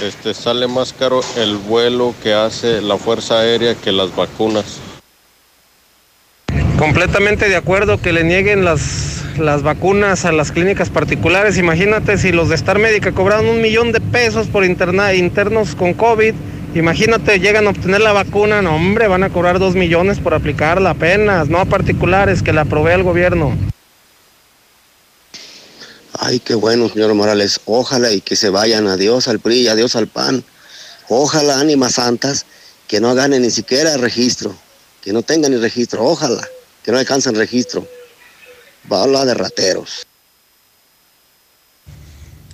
este 0.00 0.32
sale 0.32 0.68
más 0.68 0.92
caro 0.92 1.22
el 1.36 1.56
vuelo 1.56 2.14
que 2.22 2.34
hace 2.34 2.80
la 2.80 2.98
Fuerza 2.98 3.40
Aérea 3.40 3.74
que 3.74 3.90
las 3.90 4.14
vacunas. 4.14 4.89
Completamente 6.80 7.50
de 7.50 7.56
acuerdo 7.56 8.00
que 8.00 8.10
le 8.10 8.24
nieguen 8.24 8.64
las, 8.64 9.36
las 9.36 9.62
vacunas 9.62 10.24
a 10.24 10.32
las 10.32 10.50
clínicas 10.50 10.88
particulares. 10.88 11.58
Imagínate 11.58 12.16
si 12.16 12.32
los 12.32 12.48
de 12.48 12.54
Star 12.54 12.78
Médica 12.78 13.12
cobraron 13.12 13.50
un 13.50 13.60
millón 13.60 13.92
de 13.92 14.00
pesos 14.00 14.46
por 14.46 14.64
interna, 14.64 15.12
internos 15.12 15.74
con 15.74 15.92
COVID. 15.92 16.32
Imagínate, 16.74 17.38
llegan 17.38 17.66
a 17.66 17.70
obtener 17.70 18.00
la 18.00 18.14
vacuna, 18.14 18.62
no 18.62 18.76
hombre, 18.76 19.08
van 19.08 19.22
a 19.24 19.28
cobrar 19.28 19.58
dos 19.58 19.74
millones 19.74 20.20
por 20.20 20.32
aplicarla 20.32 20.90
apenas, 20.90 21.50
no 21.50 21.58
a 21.58 21.66
particulares, 21.66 22.42
que 22.42 22.54
la 22.54 22.64
provee 22.64 22.94
el 22.94 23.02
gobierno. 23.02 23.54
Ay, 26.18 26.40
qué 26.40 26.54
bueno, 26.54 26.88
señor 26.88 27.12
Morales. 27.12 27.60
Ojalá 27.66 28.10
y 28.10 28.22
que 28.22 28.36
se 28.36 28.48
vayan. 28.48 28.88
Adiós 28.88 29.28
al 29.28 29.38
PRI, 29.38 29.68
adiós 29.68 29.96
al 29.96 30.06
PAN. 30.06 30.42
Ojalá, 31.10 31.60
ánimas 31.60 31.96
santas, 31.96 32.46
que 32.88 33.02
no 33.02 33.14
ganen 33.14 33.42
ni 33.42 33.50
siquiera 33.50 33.98
registro. 33.98 34.56
Que 35.02 35.12
no 35.12 35.20
tengan 35.20 35.52
ni 35.52 35.58
registro. 35.58 36.04
Ojalá, 36.04 36.40
que 36.84 36.92
no 36.92 36.98
alcancen 36.98 37.34
registro. 37.34 37.86
Va 38.90 39.00
a 39.00 39.02
hablar 39.04 39.26
de 39.26 39.34
rateros. 39.34 40.06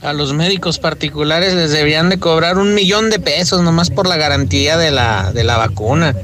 A 0.02 0.12
los 0.12 0.34
médicos 0.34 0.78
particulares 0.78 1.54
les 1.54 1.70
debían 1.70 2.10
de 2.10 2.18
cobrar 2.18 2.58
un 2.58 2.74
millón 2.74 3.10
de 3.10 3.18
pesos 3.18 3.62
nomás 3.62 3.90
por 3.90 4.06
la 4.06 4.16
garantía 4.16 4.76
de 4.76 4.90
la, 4.90 5.32
de 5.32 5.42
la 5.42 5.56
vacuna. 5.56 6.14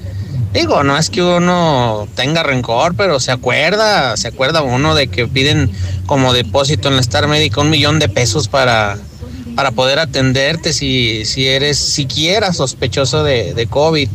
Digo, 0.52 0.82
no 0.84 0.98
es 0.98 1.08
que 1.08 1.22
uno 1.22 2.06
tenga 2.14 2.42
rencor, 2.42 2.94
pero 2.94 3.18
se 3.18 3.32
acuerda, 3.32 4.16
se 4.18 4.28
acuerda 4.28 4.60
uno 4.60 4.94
de 4.94 5.08
que 5.08 5.26
piden 5.26 5.72
como 6.04 6.34
depósito 6.34 6.88
en 6.88 6.96
la 6.96 7.00
Star 7.00 7.26
Médica 7.26 7.62
un 7.62 7.70
millón 7.70 7.98
de 7.98 8.10
pesos 8.10 8.48
para, 8.48 8.98
para 9.56 9.70
poder 9.70 9.98
atenderte 9.98 10.74
si, 10.74 11.24
si 11.24 11.48
eres 11.48 11.78
siquiera 11.78 12.52
sospechoso 12.52 13.24
de, 13.24 13.54
de 13.54 13.66
COVID. 13.66 14.10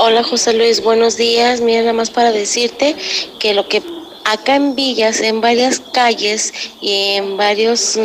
Hola 0.00 0.22
José 0.22 0.52
Luis, 0.52 0.80
buenos 0.80 1.16
días. 1.16 1.60
Mira, 1.60 1.80
nada 1.80 1.92
más 1.92 2.10
para 2.10 2.30
decirte 2.30 2.94
que 3.40 3.52
lo 3.52 3.66
que 3.68 3.82
acá 4.24 4.54
en 4.54 4.76
Villas, 4.76 5.20
en 5.20 5.40
varias 5.40 5.80
calles 5.80 6.54
y 6.80 7.16
en 7.16 7.36
varias 7.36 7.98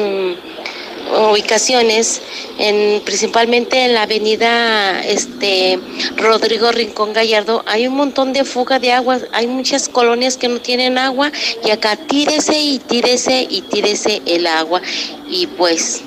ubicaciones, 1.30 2.24
en, 2.58 3.00
principalmente 3.02 3.86
en 3.86 3.94
la 3.94 4.02
avenida 4.02 5.04
este, 5.04 5.80
Rodrigo 6.18 6.72
Rincón 6.72 7.14
Gallardo, 7.14 7.64
hay 7.68 7.86
un 7.86 7.94
montón 7.94 8.34
de 8.34 8.44
fuga 8.44 8.80
de 8.80 8.91
agua, 8.91 9.20
hay 9.32 9.46
muchas 9.46 9.88
colonias 9.88 10.36
que 10.36 10.48
no 10.48 10.60
tienen 10.60 10.98
agua 10.98 11.32
y 11.64 11.70
acá 11.70 11.96
tírese 11.96 12.60
y 12.60 12.80
tírese 12.80 13.46
y 13.48 13.62
tírese 13.62 14.24
el 14.26 14.48
agua 14.48 14.82
y 15.30 15.46
pues 15.46 16.02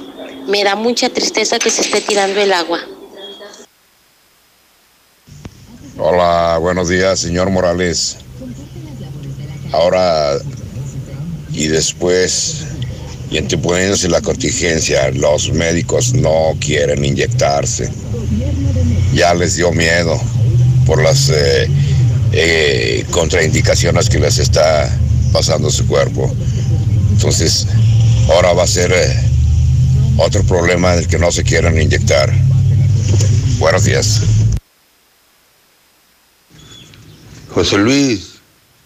me 0.48 0.64
da 0.64 0.74
mucha 0.74 1.10
tristeza 1.10 1.60
que 1.60 1.70
se 1.70 1.82
esté 1.82 2.00
tirando 2.00 2.40
el 2.40 2.52
agua. 2.52 2.84
Hola, 5.98 6.58
buenos 6.60 6.90
días, 6.90 7.20
señor 7.20 7.48
Morales. 7.48 8.18
Ahora 9.72 10.36
y 11.52 11.68
después, 11.68 12.66
y 13.30 13.38
interponiéndose 13.38 14.10
la 14.10 14.20
contingencia, 14.20 15.10
los 15.12 15.50
médicos 15.54 16.12
no 16.12 16.54
quieren 16.60 17.02
inyectarse. 17.02 17.90
Ya 19.14 19.32
les 19.32 19.56
dio 19.56 19.72
miedo 19.72 20.20
por 20.84 21.02
las 21.02 21.30
eh, 21.30 21.66
eh, 22.32 23.06
contraindicaciones 23.10 24.10
que 24.10 24.18
les 24.18 24.38
está 24.38 24.94
pasando 25.32 25.70
su 25.70 25.86
cuerpo. 25.86 26.30
Entonces, 27.12 27.66
ahora 28.28 28.52
va 28.52 28.64
a 28.64 28.68
ser 28.68 28.92
eh, 28.92 29.16
otro 30.18 30.42
problema 30.42 30.94
del 30.94 31.08
que 31.08 31.18
no 31.18 31.32
se 31.32 31.42
quieren 31.42 31.80
inyectar. 31.80 32.30
Buenos 33.58 33.84
días. 33.84 34.20
José 37.56 37.78
Luis, 37.78 38.34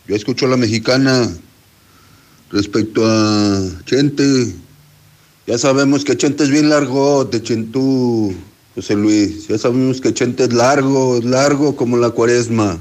yo 0.06 0.14
escucho 0.14 0.46
a 0.46 0.50
la 0.50 0.56
mexicana 0.56 1.28
respecto 2.52 3.02
a 3.04 3.82
Chente. 3.84 4.54
Ya 5.48 5.58
sabemos 5.58 6.04
que 6.04 6.16
Chente 6.16 6.44
es 6.44 6.50
bien 6.50 6.68
largo, 6.68 7.24
de 7.24 7.42
Chentú, 7.42 8.32
José 8.76 8.94
Luis. 8.94 9.48
Ya 9.48 9.58
sabemos 9.58 10.00
que 10.00 10.14
Chente 10.14 10.44
es 10.44 10.52
largo, 10.52 11.18
es 11.18 11.24
largo 11.24 11.74
como 11.74 11.96
la 11.96 12.10
cuaresma. 12.10 12.78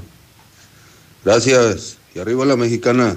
Gracias. 1.24 1.98
Y 2.14 2.20
arriba 2.20 2.46
la 2.46 2.54
mexicana. 2.54 3.16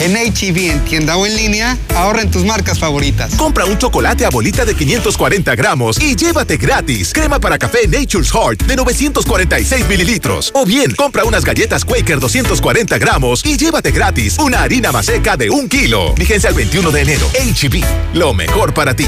En 0.00 0.14
HB, 0.14 0.70
en 0.70 0.84
tienda 0.84 1.16
o 1.16 1.26
en 1.26 1.36
línea, 1.36 1.76
ahorra 1.94 2.22
en 2.22 2.30
tus 2.30 2.44
marcas 2.44 2.78
favoritas. 2.78 3.34
Compra 3.34 3.66
un 3.66 3.76
chocolate 3.76 4.24
a 4.24 4.30
bolita 4.30 4.64
de 4.64 4.74
540 4.74 5.54
gramos 5.54 6.00
y 6.00 6.16
llévate 6.16 6.56
gratis 6.56 7.12
crema 7.12 7.38
para 7.38 7.58
café 7.58 7.86
Nature's 7.86 8.32
Heart 8.32 8.62
de 8.62 8.76
946 8.76 9.88
mililitros. 9.88 10.52
O 10.54 10.64
bien, 10.64 10.94
compra 10.94 11.24
unas 11.24 11.44
galletas 11.44 11.84
Quaker 11.84 12.18
240 12.18 12.96
gramos 12.98 13.44
y 13.44 13.58
llévate 13.58 13.90
gratis 13.90 14.38
una 14.38 14.62
harina 14.62 14.90
maseca 14.90 15.36
de 15.36 15.50
un 15.50 15.68
kilo. 15.68 16.14
Vigencia 16.14 16.48
el 16.48 16.56
21 16.56 16.90
de 16.90 17.00
enero. 17.02 17.26
HB, 17.34 17.84
lo 18.14 18.32
mejor 18.32 18.72
para 18.72 18.96
ti. 18.96 19.06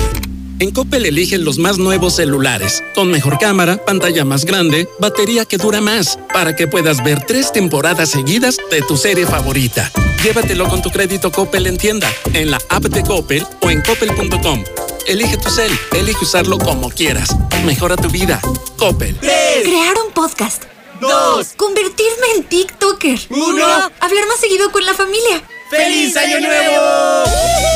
En 0.62 0.70
Coppel 0.70 1.04
eligen 1.06 1.44
los 1.44 1.58
más 1.58 1.78
nuevos 1.78 2.14
celulares, 2.14 2.84
con 2.94 3.10
mejor 3.10 3.36
cámara, 3.36 3.84
pantalla 3.84 4.24
más 4.24 4.44
grande, 4.44 4.88
batería 5.00 5.44
que 5.44 5.56
dura 5.56 5.80
más, 5.80 6.20
para 6.32 6.54
que 6.54 6.68
puedas 6.68 7.02
ver 7.02 7.26
tres 7.26 7.50
temporadas 7.50 8.10
seguidas 8.10 8.58
de 8.70 8.80
tu 8.80 8.96
serie 8.96 9.26
favorita. 9.26 9.90
Llévatelo 10.22 10.68
con 10.68 10.80
tu 10.80 10.90
crédito 10.90 11.32
Coppel 11.32 11.66
en 11.66 11.78
tienda, 11.78 12.08
en 12.32 12.52
la 12.52 12.60
app 12.68 12.84
de 12.84 13.02
Coppel 13.02 13.44
o 13.60 13.70
en 13.70 13.82
coppel.com. 13.82 14.62
Elige 15.08 15.36
tu 15.36 15.50
cel, 15.50 15.76
elige 15.94 16.22
usarlo 16.22 16.58
como 16.58 16.90
quieras. 16.90 17.30
Mejora 17.64 17.96
tu 17.96 18.08
vida. 18.08 18.40
Coppel. 18.76 19.16
Crear 19.16 19.96
un 20.06 20.12
podcast. 20.12 20.62
Dos. 21.00 21.54
Convertirme 21.56 22.26
en 22.36 22.44
TikToker. 22.44 23.18
Uno. 23.30 23.66
Hablar 23.98 24.26
más 24.28 24.38
seguido 24.38 24.70
con 24.70 24.86
la 24.86 24.94
familia. 24.94 25.42
¡Feliz 25.70 26.16
Año 26.16 26.38
Nuevo! 26.38 27.71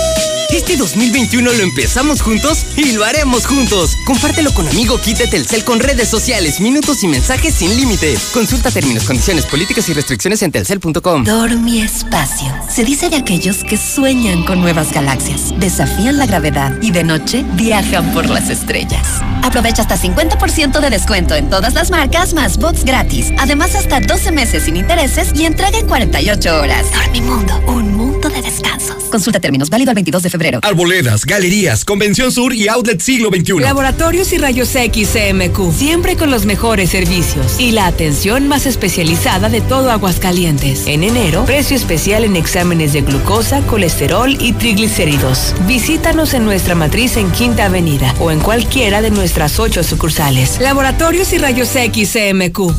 Este 0.57 0.75
2021 0.75 1.53
lo 1.53 1.63
empezamos 1.63 2.23
juntos 2.23 2.65
y 2.79 2.93
lo 2.93 3.05
haremos 3.05 3.47
juntos. 3.47 3.95
Compártelo 4.07 4.55
con 4.55 4.67
amigo 4.67 4.97
de 4.97 5.27
Telcel 5.27 5.65
con 5.65 5.81
redes 5.81 6.09
sociales, 6.09 6.61
minutos 6.61 7.05
y 7.05 7.09
mensajes 7.09 7.57
sin 7.57 7.77
límite. 7.77 8.17
Consulta 8.33 8.71
términos, 8.71 9.05
condiciones, 9.05 9.45
políticas 9.45 9.87
y 9.91 9.93
restricciones 9.93 10.41
en 10.41 10.53
telcel.com. 10.53 11.25
Dormi 11.25 11.83
Espacio. 11.83 12.55
Se 12.71 12.85
dice 12.85 13.11
de 13.11 13.17
aquellos 13.17 13.65
que 13.65 13.77
sueñan 13.77 14.45
con 14.45 14.63
nuevas 14.63 14.93
galaxias, 14.93 15.53
desafían 15.61 16.17
la 16.17 16.25
gravedad 16.25 16.73
y 16.81 16.91
de 16.91 17.05
noche 17.05 17.45
viajan 17.53 18.15
por 18.15 18.31
las 18.31 18.49
estrellas. 18.49 19.07
Aprovecha 19.43 19.83
hasta 19.83 19.99
50% 19.99 20.81
de 20.81 20.89
descuento 20.91 21.35
en 21.35 21.51
todas 21.51 21.75
las 21.75 21.91
marcas 21.91 22.33
más 22.33 22.57
bots 22.57 22.83
gratis. 22.83 23.31
Además, 23.39 23.75
hasta 23.75 24.01
12 24.01 24.33
meses 24.33 24.63
sin 24.63 24.77
intereses 24.77 25.29
y 25.35 25.45
entrega 25.45 25.79
en 25.79 25.87
48 25.87 26.61
horas. 26.63 26.87
Dormimundo, 26.93 27.61
un 27.67 27.95
mundo 27.95 28.31
de 28.31 28.41
descansos. 28.41 29.05
Consulta 29.11 29.39
términos 29.39 29.69
válido 29.69 29.91
al 29.91 29.95
22 29.95 30.23
de 30.23 30.31
febrero. 30.31 30.45
Febrero. 30.47 30.61
Arboledas, 30.62 31.24
galerías, 31.24 31.84
Convención 31.84 32.30
Sur 32.30 32.55
y 32.55 32.68
Outlet 32.68 33.01
Siglo 33.01 33.30
XXI. 33.30 33.61
Laboratorios 33.61 34.32
y 34.32 34.38
Rayos 34.38 34.74
X 34.74 35.11
CMQ, 35.12 35.72
siempre 35.72 36.16
con 36.16 36.30
los 36.30 36.47
mejores 36.47 36.90
servicios 36.90 37.59
y 37.59 37.72
la 37.72 37.86
atención 37.86 38.47
más 38.47 38.66
especializada 38.66 39.49
de 39.49 39.61
todo 39.61 39.90
Aguascalientes. 39.90 40.86
En 40.86 41.03
enero, 41.03 41.44
precio 41.44 41.76
especial 41.76 42.24
en 42.24 42.36
exámenes 42.36 42.92
de 42.92 43.03
glucosa, 43.03 43.61
colesterol 43.62 44.36
y 44.40 44.53
triglicéridos. 44.53 45.55
Visítanos 45.66 46.34
en 46.34 46.44
nuestra 46.44 46.74
matriz 46.74 47.16
en 47.16 47.30
Quinta 47.32 47.66
Avenida 47.66 48.14
o 48.20 48.30
en 48.30 48.40
cualquiera 48.40 49.03
de 49.03 49.11
nuestras 49.11 49.59
ocho 49.59 49.82
sucursales. 49.82 50.61
Laboratorios 50.61 51.32
y 51.32 51.38
Rayos 51.38 51.74
X 51.74 52.12
CMQ. 52.12 52.72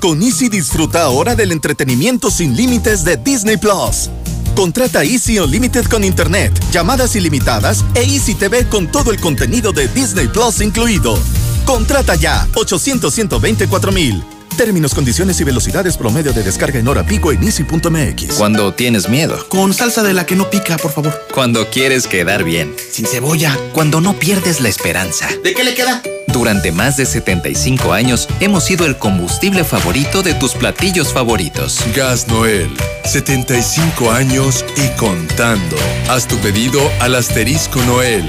Con 0.00 0.22
Easy 0.22 0.48
disfruta 0.48 1.02
ahora 1.02 1.34
del 1.34 1.52
entretenimiento 1.52 2.30
sin 2.30 2.56
límites 2.56 3.04
de 3.04 3.16
Disney 3.18 3.58
Plus. 3.58 4.08
Contrata 4.54 5.04
Easy 5.04 5.38
Unlimited 5.38 5.86
con 5.86 6.04
Internet, 6.04 6.52
llamadas 6.72 7.16
ilimitadas 7.16 7.84
e 7.94 8.00
Easy 8.00 8.34
TV 8.34 8.66
con 8.68 8.90
todo 8.90 9.10
el 9.10 9.20
contenido 9.20 9.72
de 9.72 9.88
Disney 9.88 10.28
Plus 10.28 10.60
incluido. 10.60 11.18
Contrata 11.64 12.14
ya 12.14 12.48
800 12.54 13.12
124 13.12 13.92
mil. 13.92 14.39
Términos, 14.56 14.94
condiciones 14.94 15.40
y 15.40 15.44
velocidades 15.44 15.96
promedio 15.96 16.32
de 16.32 16.42
descarga 16.42 16.78
en 16.78 16.88
hora 16.88 17.04
pico 17.04 17.32
en 17.32 17.42
easy.mx. 17.42 18.34
Cuando 18.36 18.74
tienes 18.74 19.08
miedo. 19.08 19.46
Con 19.48 19.72
salsa 19.72 20.02
de 20.02 20.12
la 20.12 20.26
que 20.26 20.36
no 20.36 20.50
pica, 20.50 20.76
por 20.76 20.92
favor. 20.92 21.26
Cuando 21.32 21.68
quieres 21.70 22.06
quedar 22.06 22.44
bien. 22.44 22.74
Sin 22.90 23.06
cebolla. 23.06 23.56
Cuando 23.72 24.00
no 24.00 24.18
pierdes 24.18 24.60
la 24.60 24.68
esperanza. 24.68 25.28
¿De 25.42 25.54
qué 25.54 25.64
le 25.64 25.74
queda? 25.74 26.02
Durante 26.32 26.70
más 26.72 26.96
de 26.96 27.06
75 27.06 27.92
años 27.92 28.28
hemos 28.38 28.64
sido 28.64 28.86
el 28.86 28.96
combustible 28.98 29.64
favorito 29.64 30.22
de 30.22 30.34
tus 30.34 30.52
platillos 30.54 31.12
favoritos. 31.12 31.80
Gas 31.94 32.28
Noel, 32.28 32.70
75 33.04 34.12
años 34.12 34.64
y 34.76 34.96
contando. 34.96 35.76
Haz 36.08 36.28
tu 36.28 36.36
pedido 36.36 36.80
al 37.00 37.16
asterisco 37.16 37.82
Noel. 37.82 38.24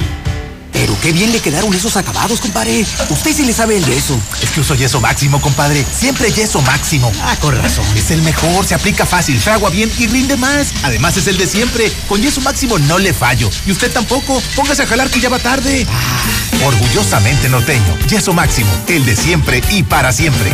Pero 0.71 0.97
qué 1.01 1.11
bien 1.11 1.31
le 1.31 1.39
quedaron 1.39 1.73
esos 1.73 1.97
acabados, 1.97 2.39
compadre. 2.39 2.85
Usted 3.09 3.35
sí 3.35 3.45
le 3.45 3.53
sabe 3.53 3.77
el 3.77 3.85
yeso. 3.85 4.19
Es 4.41 4.49
que 4.51 4.61
uso 4.61 4.75
yeso 4.75 5.01
máximo, 5.01 5.41
compadre. 5.41 5.85
Siempre 5.97 6.31
yeso 6.31 6.61
máximo. 6.61 7.11
Ah, 7.21 7.35
con 7.39 7.55
razón. 7.55 7.85
Es 7.95 8.11
el 8.11 8.21
mejor, 8.21 8.65
se 8.65 8.75
aplica 8.75 9.05
fácil, 9.05 9.39
fragua 9.39 9.69
bien 9.69 9.91
y 9.97 10.07
rinde 10.07 10.37
más. 10.37 10.73
Además 10.83 11.17
es 11.17 11.27
el 11.27 11.37
de 11.37 11.47
siempre. 11.47 11.91
Con 12.07 12.21
yeso 12.21 12.41
máximo 12.41 12.79
no 12.79 12.97
le 12.99 13.13
fallo. 13.13 13.49
Y 13.65 13.71
usted 13.71 13.91
tampoco. 13.91 14.41
Póngase 14.55 14.83
a 14.83 14.87
jalar 14.87 15.09
que 15.09 15.19
ya 15.19 15.29
va 15.29 15.39
tarde. 15.39 15.85
Ah. 15.89 16.65
Orgullosamente 16.65 17.49
norteño. 17.49 17.97
Yeso 18.07 18.33
máximo. 18.33 18.69
El 18.87 19.05
de 19.05 19.15
siempre 19.15 19.61
y 19.69 19.83
para 19.83 20.11
siempre. 20.11 20.51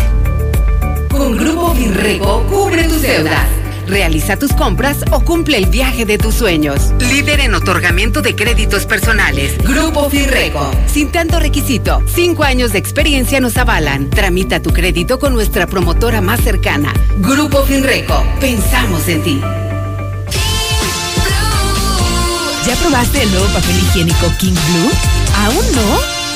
Con 1.10 1.38
Grupo 1.38 1.74
Finrego 1.76 2.46
cubre 2.48 2.84
tus 2.86 3.02
deudas. 3.02 3.48
Realiza 3.88 4.38
tus 4.38 4.52
compras 4.54 4.98
o 5.12 5.22
cumple 5.22 5.58
el 5.58 5.68
viaje 5.68 6.06
de 6.06 6.18
tus 6.18 6.36
sueños. 6.36 6.92
Líder 7.00 7.40
en 7.40 7.56
otorgamiento 7.56 8.22
de 8.22 8.36
créditos 8.36 8.86
personales. 8.86 9.58
Grupo 9.60 10.10
Firreco. 10.10 10.72
Sin 10.88 11.12
tanto 11.12 11.40
requisito, 11.40 12.04
cinco 12.06 12.44
años 12.44 12.74
de 12.74 12.80
experiencia 12.80 13.40
nos 13.40 13.56
avalan. 13.58 14.10
Tramita 14.10 14.62
tu 14.62 14.72
crédito 14.72 15.20
con 15.20 15.34
nuestra 15.34 15.68
promotora 15.68 16.20
más 16.20 16.42
cercana. 16.42 16.94
Grupo 17.20 17.64
Finreco. 17.64 18.24
Pensamos 18.42 19.08
en 19.08 19.24
ti. 19.24 19.42
¿Ya 22.68 22.76
probaste 22.76 23.24
el 23.24 23.32
nuevo 23.32 23.48
papel 23.48 23.78
higiénico 23.78 24.30
King 24.40 24.52
Blue? 24.52 24.92
¿Aún 25.38 25.66
no? 25.74 26.17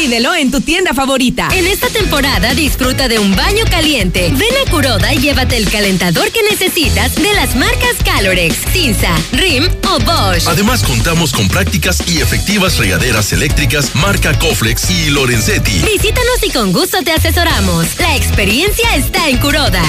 Pídelo 0.00 0.34
en 0.34 0.50
tu 0.50 0.62
tienda 0.62 0.94
favorita. 0.94 1.50
En 1.52 1.66
esta 1.66 1.90
temporada 1.90 2.54
disfruta 2.54 3.06
de 3.06 3.18
un 3.18 3.36
baño 3.36 3.66
caliente. 3.70 4.32
Ven 4.34 4.48
a 4.66 4.70
Curoda 4.70 5.12
y 5.12 5.18
llévate 5.18 5.58
el 5.58 5.68
calentador 5.68 6.30
que 6.32 6.42
necesitas 6.42 7.16
de 7.16 7.34
las 7.34 7.54
marcas 7.54 7.96
Calorex, 8.02 8.56
Cinza, 8.72 9.14
Rim 9.32 9.68
o 9.90 9.98
Bosch. 9.98 10.48
Además 10.48 10.82
contamos 10.84 11.32
con 11.32 11.48
prácticas 11.48 12.02
y 12.08 12.22
efectivas 12.22 12.78
regaderas 12.78 13.34
eléctricas 13.34 13.94
marca 13.94 14.38
Coflex 14.38 14.88
y 14.88 15.10
Lorenzetti. 15.10 15.82
Visítanos 15.82 16.42
y 16.44 16.50
con 16.50 16.72
gusto 16.72 17.02
te 17.02 17.12
asesoramos. 17.12 17.86
La 17.98 18.16
experiencia 18.16 18.96
está 18.96 19.28
en 19.28 19.36
Curoda. 19.36 19.82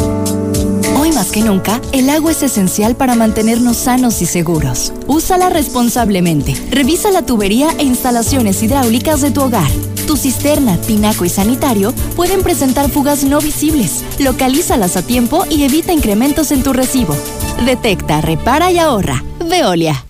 Hoy 0.97 1.11
más 1.13 1.33
que 1.33 1.43
nunca, 1.43 1.81
el 1.93 2.09
agua 2.11 2.33
es 2.33 2.43
esencial 2.43 2.97
para 2.97 3.15
mantenernos 3.15 3.77
sanos 3.77 4.21
y 4.23 4.27
seguros. 4.27 4.93
Úsala 5.07 5.51
responsablemente. 5.51 6.55
Revisa 6.71 7.11
la 7.11 7.27
tubería 7.27 7.69
e 7.79 7.83
instalaciones 7.83 8.63
hidráulicas 8.63 9.21
de 9.21 9.31
tu 9.31 9.43
hogar. 9.43 9.69
Tu 10.07 10.17
cisterna, 10.17 10.77
tinaco 10.77 11.25
y 11.25 11.31
sanitario 11.31 11.93
pueden 12.15 12.43
presentar 12.43 12.91
fugas 12.91 13.25
no 13.25 13.41
visibles. 13.41 14.05
Localízalas 14.19 14.97
a 14.97 15.03
tiempo 15.03 15.47
y 15.49 15.65
evita 15.65 15.93
incrementos 15.93 16.53
en 16.53 16.63
tu 16.63 16.73
recibo. 16.73 17.17
Detecta, 17.65 18.21
repara 18.21 18.71
y 18.71 18.79
ahorra. 18.79 19.25
Veolia. 19.49 20.05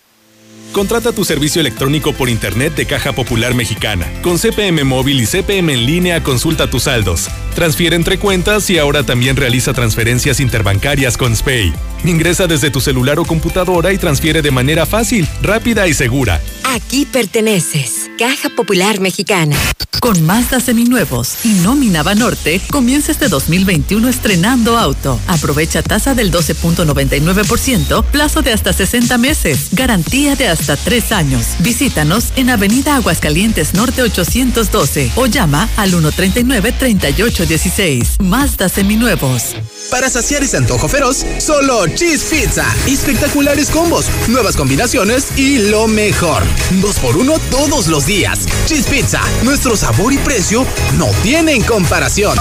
Contrata 0.75 1.13
tu 1.13 1.25
servicio 1.25 1.61
electrónico 1.61 2.13
por 2.13 2.29
Internet 2.29 2.75
de 2.75 2.85
Caja 2.85 3.13
Popular 3.13 3.55
Mexicana. 3.55 4.13
Con 4.23 4.39
CPM 4.39 4.83
Móvil 4.83 5.21
y 5.21 5.25
CPM 5.25 5.73
en 5.73 5.87
línea 5.87 6.25
consulta 6.25 6.69
tus 6.69 6.83
saldos. 6.83 7.29
Transfiere 7.55 7.95
entre 7.95 8.19
cuentas 8.19 8.69
y 8.71 8.79
ahora 8.79 9.05
también 9.05 9.37
realiza 9.37 9.73
transferencias 9.73 10.41
interbancarias 10.41 11.17
con 11.17 11.37
SPAY. 11.37 11.73
Ingresa 12.05 12.49
desde 12.49 12.71
tu 12.71 12.81
celular 12.81 13.21
o 13.21 13.25
computadora 13.25 13.93
y 13.93 13.99
transfiere 13.99 14.43
de 14.43 14.51
manera 14.51 14.85
fácil, 14.85 15.29
rápida 15.43 15.87
y 15.87 15.95
segura. 15.95 16.41
Aquí 16.65 17.07
perteneces. 17.07 18.11
Caja 18.19 18.49
Popular 18.51 18.99
Mexicana. 18.99 19.57
Con 20.05 20.21
Mazda 20.27 20.61
seminuevos 20.61 21.37
y 21.45 21.55
nómina 21.63 22.03
Banorte, 22.03 22.61
comienza 22.71 23.11
este 23.11 23.29
2021 23.29 24.07
estrenando 24.07 24.77
auto. 24.77 25.19
Aprovecha 25.29 25.83
tasa 25.83 26.15
del 26.15 26.31
12.99%, 26.31 28.05
plazo 28.05 28.43
de 28.43 28.53
hasta 28.53 28.75
60 28.75 29.17
meses, 29.17 29.69
garantía 29.73 30.37
de 30.37 30.49
hasta 30.49 30.77
3 30.77 31.11
años. 31.13 31.47
Visítanos 31.61 32.35
en 32.37 32.51
Avenida 32.51 32.97
Aguascalientes 32.97 33.73
Norte 33.73 34.03
812 34.03 35.13
o 35.17 35.25
llama 35.25 35.71
al 35.79 35.95
139-3816. 35.95 38.23
Mazda 38.23 38.69
seminuevos. 38.69 39.57
Para 39.91 40.11
saciar 40.11 40.43
ese 40.43 40.59
antojo 40.59 40.89
feroz, 40.89 41.25
solo 41.39 41.87
Cheese 41.87 42.25
Pizza. 42.25 42.67
Espectaculares 42.87 43.71
combos, 43.71 44.05
nuevas 44.29 44.57
combinaciones 44.57 45.39
y 45.39 45.71
lo 45.71 45.89
mejor. 45.89 46.43
Dos 46.83 46.99
por 46.99 47.17
uno 47.17 47.39
todos 47.51 47.87
los 47.87 48.05
días. 48.05 48.41
Cheese 48.67 48.89
Pizza, 48.89 49.23
nuestro 49.45 49.77
sabor 49.77 49.94
y 49.97 50.19
precio 50.19 50.67
no 50.99 51.07
tienen 51.23 51.63
comparación. 51.63 52.37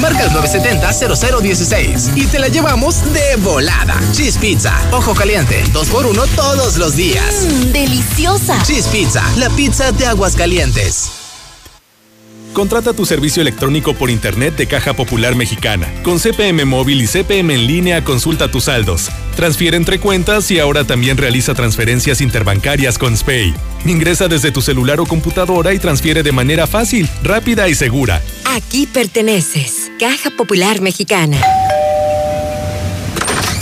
Marca 0.00 0.24
el 0.24 0.30
970-0016 0.30 2.16
y 2.16 2.26
te 2.26 2.38
la 2.38 2.48
llevamos 2.48 3.02
de 3.12 3.36
volada. 3.36 4.00
Cheese 4.12 4.38
Pizza, 4.38 4.74
ojo 4.92 5.14
caliente, 5.14 5.62
dos 5.72 5.88
por 5.88 6.06
uno 6.06 6.26
todos 6.34 6.78
los 6.78 6.96
días. 6.96 7.46
Mmm, 7.46 7.72
deliciosa. 7.72 8.62
Cheese 8.62 8.88
Pizza, 8.88 9.22
la 9.36 9.50
pizza 9.50 9.92
de 9.92 10.06
aguas 10.06 10.34
calientes. 10.34 11.23
Contrata 12.54 12.92
tu 12.92 13.04
servicio 13.04 13.42
electrónico 13.42 13.94
por 13.94 14.10
Internet 14.10 14.56
de 14.56 14.68
Caja 14.68 14.94
Popular 14.94 15.34
Mexicana. 15.34 15.92
Con 16.04 16.20
CPM 16.20 16.64
Móvil 16.64 17.02
y 17.02 17.06
CPM 17.08 17.52
en 17.52 17.66
línea 17.66 18.04
consulta 18.04 18.48
tus 18.48 18.64
saldos. 18.64 19.10
Transfiere 19.34 19.76
entre 19.76 19.98
cuentas 19.98 20.48
y 20.52 20.60
ahora 20.60 20.84
también 20.84 21.16
realiza 21.16 21.52
transferencias 21.54 22.20
interbancarias 22.20 22.96
con 22.96 23.16
SPAY. 23.16 23.52
Ingresa 23.86 24.28
desde 24.28 24.52
tu 24.52 24.62
celular 24.62 25.00
o 25.00 25.04
computadora 25.06 25.74
y 25.74 25.80
transfiere 25.80 26.22
de 26.22 26.30
manera 26.30 26.68
fácil, 26.68 27.08
rápida 27.24 27.68
y 27.68 27.74
segura. 27.74 28.22
Aquí 28.44 28.86
perteneces. 28.86 29.90
Caja 29.98 30.30
Popular 30.30 30.80
Mexicana. 30.80 31.40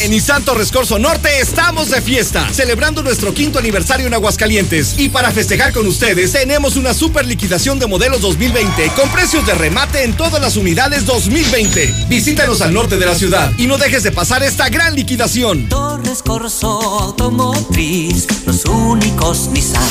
En 0.00 0.12
Nissan 0.12 0.44
Torres 0.44 0.70
Corso 0.70 0.96
Norte 1.00 1.28
estamos 1.40 1.90
de 1.90 2.00
fiesta, 2.00 2.48
celebrando 2.52 3.02
nuestro 3.02 3.34
quinto 3.34 3.58
aniversario 3.58 4.06
en 4.06 4.14
Aguascalientes. 4.14 4.94
Y 4.96 5.08
para 5.08 5.32
festejar 5.32 5.72
con 5.72 5.88
ustedes, 5.88 6.30
tenemos 6.32 6.76
una 6.76 6.94
super 6.94 7.26
liquidación 7.26 7.80
de 7.80 7.88
modelos 7.88 8.20
2020 8.20 8.90
con 8.90 9.10
precios 9.10 9.44
de 9.44 9.54
remate 9.54 10.04
en 10.04 10.12
todas 10.12 10.40
las 10.40 10.56
unidades 10.56 11.04
2020. 11.04 12.06
Visítanos 12.08 12.60
al 12.60 12.72
norte 12.72 12.96
de 12.96 13.06
la 13.06 13.16
ciudad 13.16 13.52
y 13.58 13.66
no 13.66 13.76
dejes 13.76 14.04
de 14.04 14.12
pasar 14.12 14.44
esta 14.44 14.68
gran 14.68 14.94
liquidación. 14.94 15.68
Torres 15.68 16.22
Corso 16.22 16.80
Automotriz, 17.00 18.28
los 18.46 18.64
únicos 18.66 19.48
Nissan 19.48 19.82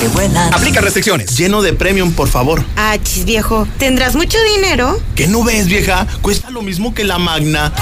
que 0.00 0.06
vuelan. 0.08 0.54
Aplica 0.54 0.80
restricciones. 0.80 1.36
Lleno 1.36 1.62
de 1.62 1.72
premium, 1.72 2.12
por 2.12 2.28
favor. 2.28 2.64
Ah, 2.76 2.96
chis, 3.02 3.24
viejo. 3.24 3.66
¿Tendrás 3.78 4.14
mucho 4.14 4.38
dinero? 4.54 5.00
¿Qué 5.16 5.26
no 5.26 5.42
ves, 5.42 5.66
vieja? 5.66 6.06
Cuesta 6.22 6.50
lo 6.50 6.62
mismo 6.62 6.94
que 6.94 7.02
la 7.02 7.18
Magna. 7.18 7.72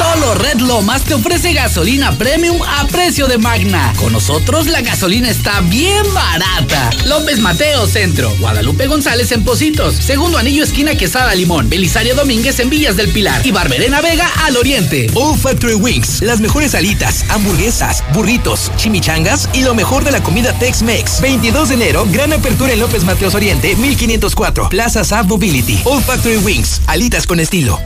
Solo 0.00 0.34
Red 0.34 0.60
Lomas 0.60 1.02
te 1.04 1.12
ofrece 1.12 1.52
gasolina 1.52 2.16
premium 2.16 2.58
a 2.62 2.86
precio 2.86 3.26
de 3.26 3.36
Magna. 3.36 3.92
Con 3.98 4.14
nosotros 4.14 4.66
la 4.66 4.80
gasolina 4.80 5.28
está 5.28 5.60
bien 5.60 6.02
barata. 6.14 6.88
López 7.04 7.38
Mateo 7.40 7.86
Centro, 7.86 8.34
Guadalupe 8.38 8.86
González 8.86 9.30
en 9.32 9.44
Positos, 9.44 9.94
Segundo 9.94 10.38
Anillo 10.38 10.64
Esquina 10.64 10.94
Quesada 10.94 11.34
Limón, 11.34 11.68
Belisario 11.68 12.14
Domínguez 12.14 12.60
en 12.60 12.70
Villas 12.70 12.96
del 12.96 13.10
Pilar 13.10 13.46
y 13.46 13.50
Barberena 13.50 14.00
Vega 14.00 14.26
al 14.46 14.56
Oriente. 14.56 15.08
All 15.14 15.36
Factory 15.36 15.74
Wings, 15.74 16.22
las 16.22 16.40
mejores 16.40 16.74
alitas, 16.74 17.26
hamburguesas, 17.28 18.02
burritos, 18.14 18.72
chimichangas 18.78 19.50
y 19.52 19.64
lo 19.64 19.74
mejor 19.74 20.02
de 20.04 20.12
la 20.12 20.22
comida 20.22 20.58
Tex-Mex. 20.58 21.20
22 21.20 21.68
de 21.68 21.74
enero, 21.74 22.06
gran 22.10 22.32
apertura 22.32 22.72
en 22.72 22.80
López 22.80 23.04
Mateos 23.04 23.34
Oriente, 23.34 23.76
1504, 23.76 24.70
Plaza 24.70 25.04
Saab 25.04 25.26
Mobility. 25.26 25.78
All 25.84 26.02
Factory 26.02 26.38
Wings, 26.38 26.80
alitas 26.86 27.26
con 27.26 27.38
estilo. 27.38 27.78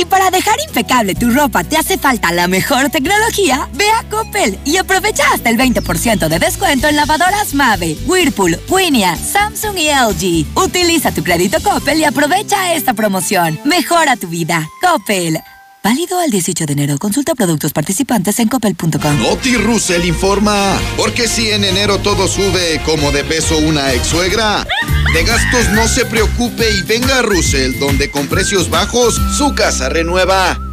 Si 0.00 0.06
para 0.06 0.30
dejar 0.30 0.54
impecable 0.66 1.14
tu 1.14 1.28
ropa 1.30 1.62
te 1.62 1.76
hace 1.76 1.98
falta 1.98 2.32
la 2.32 2.48
mejor 2.48 2.88
tecnología, 2.88 3.68
ve 3.74 3.84
a 3.90 4.02
Coppel 4.08 4.58
y 4.64 4.78
aprovecha 4.78 5.24
hasta 5.34 5.50
el 5.50 5.58
20% 5.58 6.26
de 6.26 6.38
descuento 6.38 6.88
en 6.88 6.96
lavadoras 6.96 7.52
Mave, 7.52 7.98
Whirlpool, 8.06 8.58
Winia, 8.70 9.14
Samsung 9.14 9.76
y 9.76 9.90
LG. 9.90 10.58
Utiliza 10.58 11.12
tu 11.12 11.22
crédito 11.22 11.58
Coppel 11.62 11.98
y 11.98 12.04
aprovecha 12.04 12.72
esta 12.72 12.94
promoción. 12.94 13.60
Mejora 13.66 14.16
tu 14.16 14.28
vida. 14.28 14.66
Coppel. 14.80 15.38
Válido 15.82 16.18
al 16.18 16.30
18 16.30 16.66
de 16.66 16.72
enero. 16.74 16.98
Consulta 16.98 17.34
productos 17.34 17.72
participantes 17.72 18.38
en 18.38 18.48
coppel.com. 18.48 19.18
Noti 19.22 19.56
Russell 19.56 20.04
informa. 20.04 20.78
Porque 20.96 21.26
si 21.26 21.50
en 21.50 21.64
enero 21.64 21.98
todo 21.98 22.28
sube 22.28 22.80
como 22.84 23.10
de 23.12 23.24
peso 23.24 23.56
una 23.58 23.92
ex 23.94 24.06
suegra, 24.08 24.66
de 25.14 25.24
gastos 25.24 25.70
no 25.72 25.88
se 25.88 26.04
preocupe 26.04 26.70
y 26.70 26.82
venga 26.82 27.20
a 27.20 27.22
Russell, 27.22 27.78
donde 27.78 28.10
con 28.10 28.28
precios 28.28 28.68
bajos 28.68 29.18
su 29.36 29.54
casa 29.54 29.88
renueva. 29.88 30.69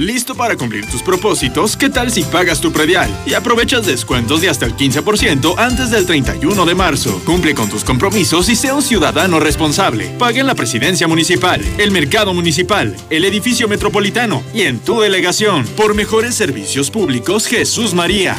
¿Listo 0.00 0.34
para 0.34 0.56
cumplir 0.56 0.86
tus 0.86 1.02
propósitos? 1.02 1.76
¿Qué 1.76 1.90
tal 1.90 2.10
si 2.10 2.22
pagas 2.22 2.58
tu 2.62 2.72
predial 2.72 3.10
y 3.26 3.34
aprovechas 3.34 3.84
descuentos 3.84 4.40
de 4.40 4.48
hasta 4.48 4.64
el 4.64 4.74
15% 4.74 5.56
antes 5.58 5.90
del 5.90 6.06
31 6.06 6.64
de 6.64 6.74
marzo? 6.74 7.20
Cumple 7.26 7.54
con 7.54 7.68
tus 7.68 7.84
compromisos 7.84 8.48
y 8.48 8.56
sea 8.56 8.74
un 8.74 8.80
ciudadano 8.80 9.38
responsable. 9.40 10.08
Paga 10.18 10.40
en 10.40 10.46
la 10.46 10.54
presidencia 10.54 11.06
municipal, 11.06 11.60
el 11.76 11.90
mercado 11.90 12.32
municipal, 12.32 12.96
el 13.10 13.26
edificio 13.26 13.68
metropolitano 13.68 14.42
y 14.54 14.62
en 14.62 14.78
tu 14.78 15.02
delegación. 15.02 15.66
Por 15.76 15.94
mejores 15.94 16.34
servicios 16.34 16.90
públicos, 16.90 17.46
Jesús 17.46 17.92
María. 17.92 18.38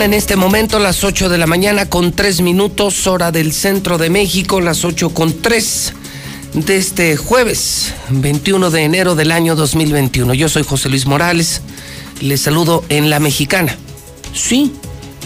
En 0.00 0.14
este 0.14 0.34
momento 0.34 0.78
las 0.78 1.04
8 1.04 1.28
de 1.28 1.36
la 1.36 1.46
mañana 1.46 1.84
con 1.84 2.12
3 2.12 2.40
minutos, 2.40 3.06
hora 3.06 3.30
del 3.30 3.52
centro 3.52 3.98
de 3.98 4.08
México, 4.08 4.62
las 4.62 4.82
8 4.86 5.10
con 5.10 5.42
3 5.42 5.92
de 6.54 6.76
este 6.78 7.18
jueves 7.18 7.92
21 8.08 8.70
de 8.70 8.82
enero 8.82 9.14
del 9.14 9.30
año 9.30 9.56
2021. 9.56 10.32
Yo 10.32 10.48
soy 10.48 10.62
José 10.62 10.88
Luis 10.88 11.04
Morales, 11.04 11.60
les 12.22 12.40
saludo 12.40 12.82
en 12.88 13.10
La 13.10 13.20
Mexicana. 13.20 13.76
Sí, 14.32 14.72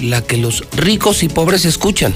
la 0.02 0.22
que 0.22 0.38
los 0.38 0.64
ricos 0.72 1.22
y 1.22 1.28
pobres 1.28 1.66
escuchan. 1.66 2.12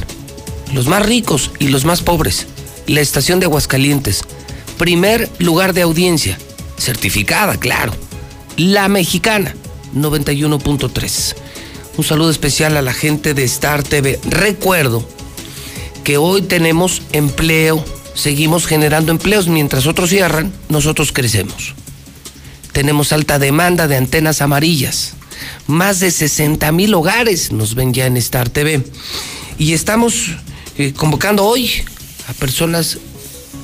Los 0.74 0.88
más 0.88 1.06
ricos 1.06 1.52
y 1.60 1.68
los 1.68 1.84
más 1.84 2.02
pobres. 2.02 2.48
La 2.88 3.00
estación 3.00 3.38
de 3.38 3.46
Aguascalientes. 3.46 4.22
Primer 4.78 5.30
lugar 5.38 5.74
de 5.74 5.82
audiencia. 5.82 6.36
Certificada, 6.76 7.56
claro. 7.56 7.92
La 8.56 8.88
Mexicana, 8.88 9.54
91.3. 9.94 11.36
Un 11.98 12.04
saludo 12.04 12.30
especial 12.30 12.76
a 12.76 12.82
la 12.82 12.92
gente 12.92 13.34
de 13.34 13.42
Star 13.42 13.82
TV. 13.82 14.20
Recuerdo 14.22 15.04
que 16.04 16.16
hoy 16.16 16.42
tenemos 16.42 17.02
empleo, 17.10 17.84
seguimos 18.14 18.68
generando 18.68 19.10
empleos. 19.10 19.48
Mientras 19.48 19.88
otros 19.88 20.10
cierran, 20.10 20.52
nosotros 20.68 21.10
crecemos. 21.10 21.74
Tenemos 22.70 23.12
alta 23.12 23.40
demanda 23.40 23.88
de 23.88 23.96
antenas 23.96 24.42
amarillas. 24.42 25.14
Más 25.66 25.98
de 25.98 26.12
60 26.12 26.70
mil 26.70 26.94
hogares 26.94 27.50
nos 27.50 27.74
ven 27.74 27.92
ya 27.92 28.06
en 28.06 28.16
Star 28.16 28.48
TV. 28.48 28.80
Y 29.58 29.72
estamos 29.72 30.36
eh, 30.76 30.92
convocando 30.96 31.44
hoy 31.44 31.68
a 32.28 32.32
personas 32.34 32.98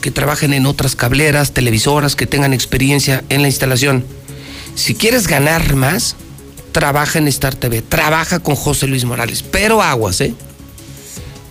que 0.00 0.10
trabajen 0.10 0.54
en 0.54 0.66
otras 0.66 0.96
cableras, 0.96 1.52
televisoras, 1.52 2.16
que 2.16 2.26
tengan 2.26 2.52
experiencia 2.52 3.22
en 3.28 3.42
la 3.42 3.48
instalación. 3.48 4.04
Si 4.74 4.96
quieres 4.96 5.28
ganar 5.28 5.76
más, 5.76 6.16
trabaja 6.74 7.20
en 7.20 7.28
Star 7.28 7.54
TV, 7.54 7.82
trabaja 7.82 8.40
con 8.40 8.56
José 8.56 8.88
Luis 8.88 9.04
Morales, 9.04 9.44
pero 9.44 9.80
aguas, 9.80 10.20
¿eh? 10.20 10.34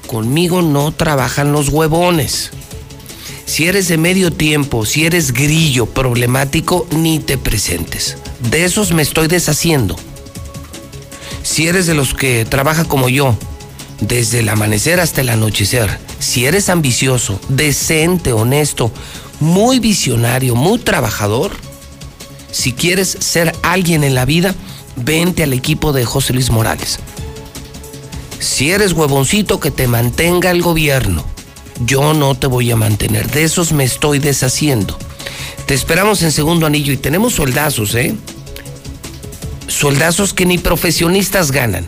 Conmigo 0.05 0.61
no 0.61 0.91
trabajan 0.91 1.53
los 1.53 1.69
huevones. 1.69 2.51
Si 3.45 3.65
eres 3.65 3.87
de 3.87 3.97
medio 3.97 4.33
tiempo, 4.33 4.85
si 4.85 5.05
eres 5.05 5.31
grillo 5.31 5.85
problemático, 5.85 6.85
ni 6.91 7.19
te 7.19 7.37
presentes. 7.37 8.17
De 8.51 8.65
esos 8.65 8.91
me 8.91 9.01
estoy 9.01 9.27
deshaciendo. 9.27 9.95
Si 11.41 11.67
eres 11.67 11.87
de 11.87 11.93
los 11.93 12.13
que 12.13 12.43
trabaja 12.43 12.83
como 12.83 13.07
yo, 13.07 13.37
desde 14.01 14.39
el 14.39 14.49
amanecer 14.49 14.99
hasta 14.99 15.21
el 15.21 15.29
anochecer, 15.29 15.99
si 16.19 16.45
eres 16.45 16.67
ambicioso, 16.67 17.39
decente, 17.47 18.33
honesto, 18.33 18.91
muy 19.39 19.79
visionario, 19.79 20.55
muy 20.55 20.79
trabajador, 20.79 21.51
si 22.51 22.73
quieres 22.73 23.17
ser 23.19 23.55
alguien 23.63 24.03
en 24.03 24.15
la 24.15 24.25
vida, 24.25 24.53
vente 24.95 25.43
al 25.43 25.53
equipo 25.53 25.93
de 25.93 26.05
José 26.05 26.33
Luis 26.33 26.49
Morales. 26.49 26.99
Si 28.39 28.71
eres 28.71 28.93
huevoncito, 28.93 29.59
que 29.59 29.71
te 29.71 29.87
mantenga 29.87 30.51
el 30.51 30.61
gobierno. 30.61 31.25
Yo 31.85 32.13
no 32.13 32.35
te 32.35 32.47
voy 32.47 32.71
a 32.71 32.75
mantener. 32.75 33.29
De 33.31 33.43
esos 33.43 33.71
me 33.71 33.83
estoy 33.83 34.19
deshaciendo. 34.19 34.97
Te 35.65 35.73
esperamos 35.73 36.21
en 36.23 36.31
segundo 36.31 36.65
anillo 36.65 36.91
y 36.91 36.97
tenemos 36.97 37.35
soldazos, 37.35 37.95
¿eh? 37.95 38.13
Soldazos 39.67 40.33
que 40.33 40.45
ni 40.45 40.57
profesionistas 40.57 41.51
ganan. 41.51 41.87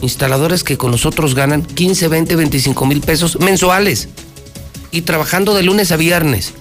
Instaladores 0.00 0.64
que 0.64 0.78
con 0.78 0.90
nosotros 0.90 1.34
ganan 1.34 1.62
15, 1.62 2.08
20, 2.08 2.36
25 2.36 2.86
mil 2.86 3.00
pesos 3.00 3.38
mensuales. 3.38 4.08
Y 4.90 5.02
trabajando 5.02 5.54
de 5.54 5.62
lunes 5.62 5.92
a 5.92 5.96
viernes. 5.96 6.52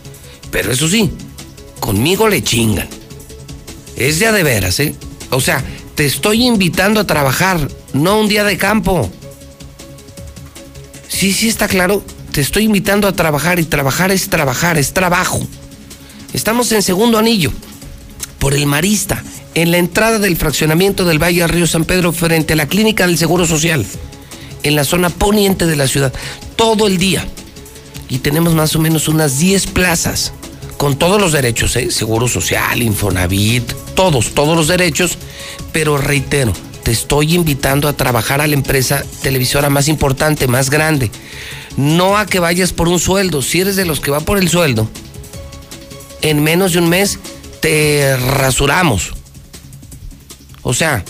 Pero 0.52 0.72
eso 0.72 0.88
sí, 0.88 1.10
conmigo 1.80 2.28
le 2.28 2.44
chingan. 2.44 2.88
Es 3.96 4.20
ya 4.20 4.32
de 4.32 4.44
veras, 4.44 4.80
¿eh? 4.80 4.94
O 5.32 5.42
sea, 5.42 5.64
te 5.96 6.06
estoy 6.06 6.46
invitando 6.46 7.00
a 7.00 7.08
trabajar, 7.08 7.68
no 7.94 8.20
un 8.20 8.28
día 8.28 8.44
de 8.44 8.58
campo. 8.58 9.10
Sí, 11.08 11.34
sí 11.34 11.50
está 11.50 11.68
claro. 11.68 12.04
Te 12.32 12.42
estoy 12.42 12.64
invitando 12.64 13.08
a 13.08 13.14
trabajar 13.14 13.60
y 13.60 13.66
trabajar 13.66 14.12
es 14.12 14.30
trabajar, 14.30 14.78
es 14.78 14.94
trabajo. 14.94 15.42
Estamos 16.34 16.72
en 16.72 16.82
segundo 16.82 17.18
anillo, 17.18 17.52
por 18.40 18.54
el 18.54 18.66
Marista, 18.66 19.22
en 19.54 19.72
la 19.72 19.78
entrada 19.78 20.18
del 20.18 20.38
fraccionamiento 20.38 21.04
del 21.04 21.22
Valle 21.22 21.46
Río 21.48 21.68
San 21.68 21.84
Pedro 21.84 22.14
frente 22.14 22.54
a 22.54 22.56
la 22.56 22.68
clínica 22.68 23.06
del 23.06 23.18
Seguro 23.18 23.46
Social, 23.46 23.86
en 24.64 24.76
la 24.76 24.86
zona 24.86 25.10
poniente 25.10 25.66
de 25.66 25.76
la 25.76 25.88
ciudad, 25.88 26.14
todo 26.56 26.88
el 26.88 26.98
día. 26.98 27.28
Y 28.08 28.20
tenemos 28.20 28.54
más 28.54 28.76
o 28.76 28.80
menos 28.80 29.08
unas 29.08 29.40
10 29.40 29.68
plazas, 29.68 30.32
con 30.82 30.98
todos 30.98 31.22
los 31.22 31.32
derechos, 31.32 31.76
¿eh? 31.76 31.92
Seguro 31.92 32.28
Social, 32.28 32.82
Infonavit, 32.82 33.72
todos, 33.94 34.34
todos 34.34 34.58
los 34.58 34.68
derechos. 34.68 35.16
Pero 35.72 36.00
reitero, 36.00 36.54
te 36.82 36.90
estoy 36.90 37.36
invitando 37.36 37.88
a 37.88 37.94
trabajar 37.94 38.42
a 38.42 38.48
la 38.48 38.56
empresa 38.56 39.06
televisora 39.22 39.70
más 39.70 39.88
importante, 39.88 40.48
más 40.48 40.72
grande. 40.72 41.12
No 41.78 42.18
a 42.18 42.26
que 42.26 42.40
vayas 42.40 42.74
por 42.74 42.88
un 42.88 43.00
sueldo. 43.00 43.44
Si 43.44 43.62
eres 43.62 43.76
de 43.76 43.86
los 43.86 44.00
que 44.00 44.10
va 44.10 44.22
por 44.22 44.40
el 44.40 44.50
sueldo, 44.50 44.90
en 46.24 46.42
menos 46.42 46.74
de 46.74 46.80
un 46.80 46.90
mes 46.90 47.20
te 47.60 48.18
rasuramos. 48.18 49.14
O 50.64 50.74
sea, 50.74 51.06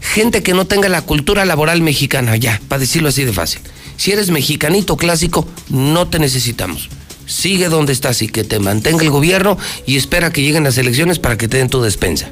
gente 0.00 0.42
que 0.42 0.54
no 0.54 0.66
tenga 0.66 0.88
la 0.88 1.02
cultura 1.02 1.44
laboral 1.44 1.82
mexicana, 1.82 2.36
ya, 2.36 2.58
para 2.68 2.80
decirlo 2.80 3.10
así 3.10 3.26
de 3.26 3.34
fácil. 3.34 3.60
Si 3.98 4.12
eres 4.12 4.30
mexicanito 4.30 4.96
clásico, 4.96 5.46
no 5.68 6.08
te 6.08 6.18
necesitamos. 6.18 6.88
Sigue 7.30 7.68
donde 7.68 7.92
estás 7.92 8.22
y 8.22 8.28
que 8.28 8.42
te 8.42 8.58
mantenga 8.58 9.04
el 9.04 9.10
gobierno 9.10 9.56
y 9.86 9.96
espera 9.96 10.32
que 10.32 10.42
lleguen 10.42 10.64
las 10.64 10.78
elecciones 10.78 11.20
para 11.20 11.38
que 11.38 11.46
te 11.46 11.58
den 11.58 11.70
tu 11.70 11.80
despensa. 11.80 12.28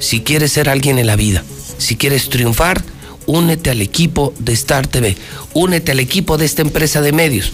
Si 0.00 0.22
quieres 0.22 0.50
ser 0.50 0.68
alguien 0.68 0.98
en 0.98 1.06
la 1.06 1.14
vida, 1.14 1.44
si 1.78 1.94
quieres 1.94 2.28
triunfar, 2.28 2.82
únete 3.26 3.70
al 3.70 3.80
equipo 3.80 4.34
de 4.40 4.52
Star 4.54 4.88
TV, 4.88 5.16
únete 5.54 5.92
al 5.92 6.00
equipo 6.00 6.36
de 6.36 6.46
esta 6.46 6.62
empresa 6.62 7.00
de 7.00 7.12
medios, 7.12 7.52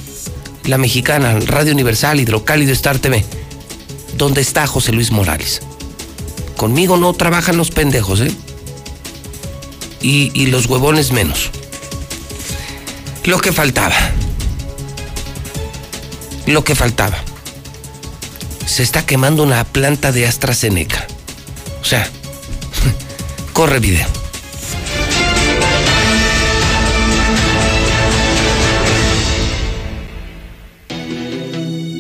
la 0.64 0.78
mexicana, 0.78 1.38
Radio 1.38 1.74
Universal, 1.74 2.18
Hidrocálido 2.18 2.72
Star 2.72 2.98
TV 2.98 3.22
¿Dónde 4.16 4.40
está 4.40 4.66
José 4.66 4.92
Luis 4.92 5.10
Morales? 5.10 5.60
Conmigo 6.56 6.96
no 6.96 7.12
trabajan 7.12 7.56
los 7.58 7.70
pendejos, 7.70 8.20
¿eh? 8.20 8.32
Y, 10.00 10.30
y 10.34 10.46
los 10.46 10.66
huevones 10.66 11.12
menos. 11.12 11.50
Lo 13.24 13.38
que 13.38 13.52
faltaba. 13.52 13.94
Lo 16.46 16.64
que 16.64 16.74
faltaba. 16.74 17.16
Se 18.66 18.82
está 18.82 19.06
quemando 19.06 19.42
una 19.42 19.64
planta 19.64 20.12
de 20.12 20.26
AstraZeneca. 20.26 21.06
O 21.80 21.84
sea, 21.84 22.08
corre 23.52 23.78
video. 23.78 24.06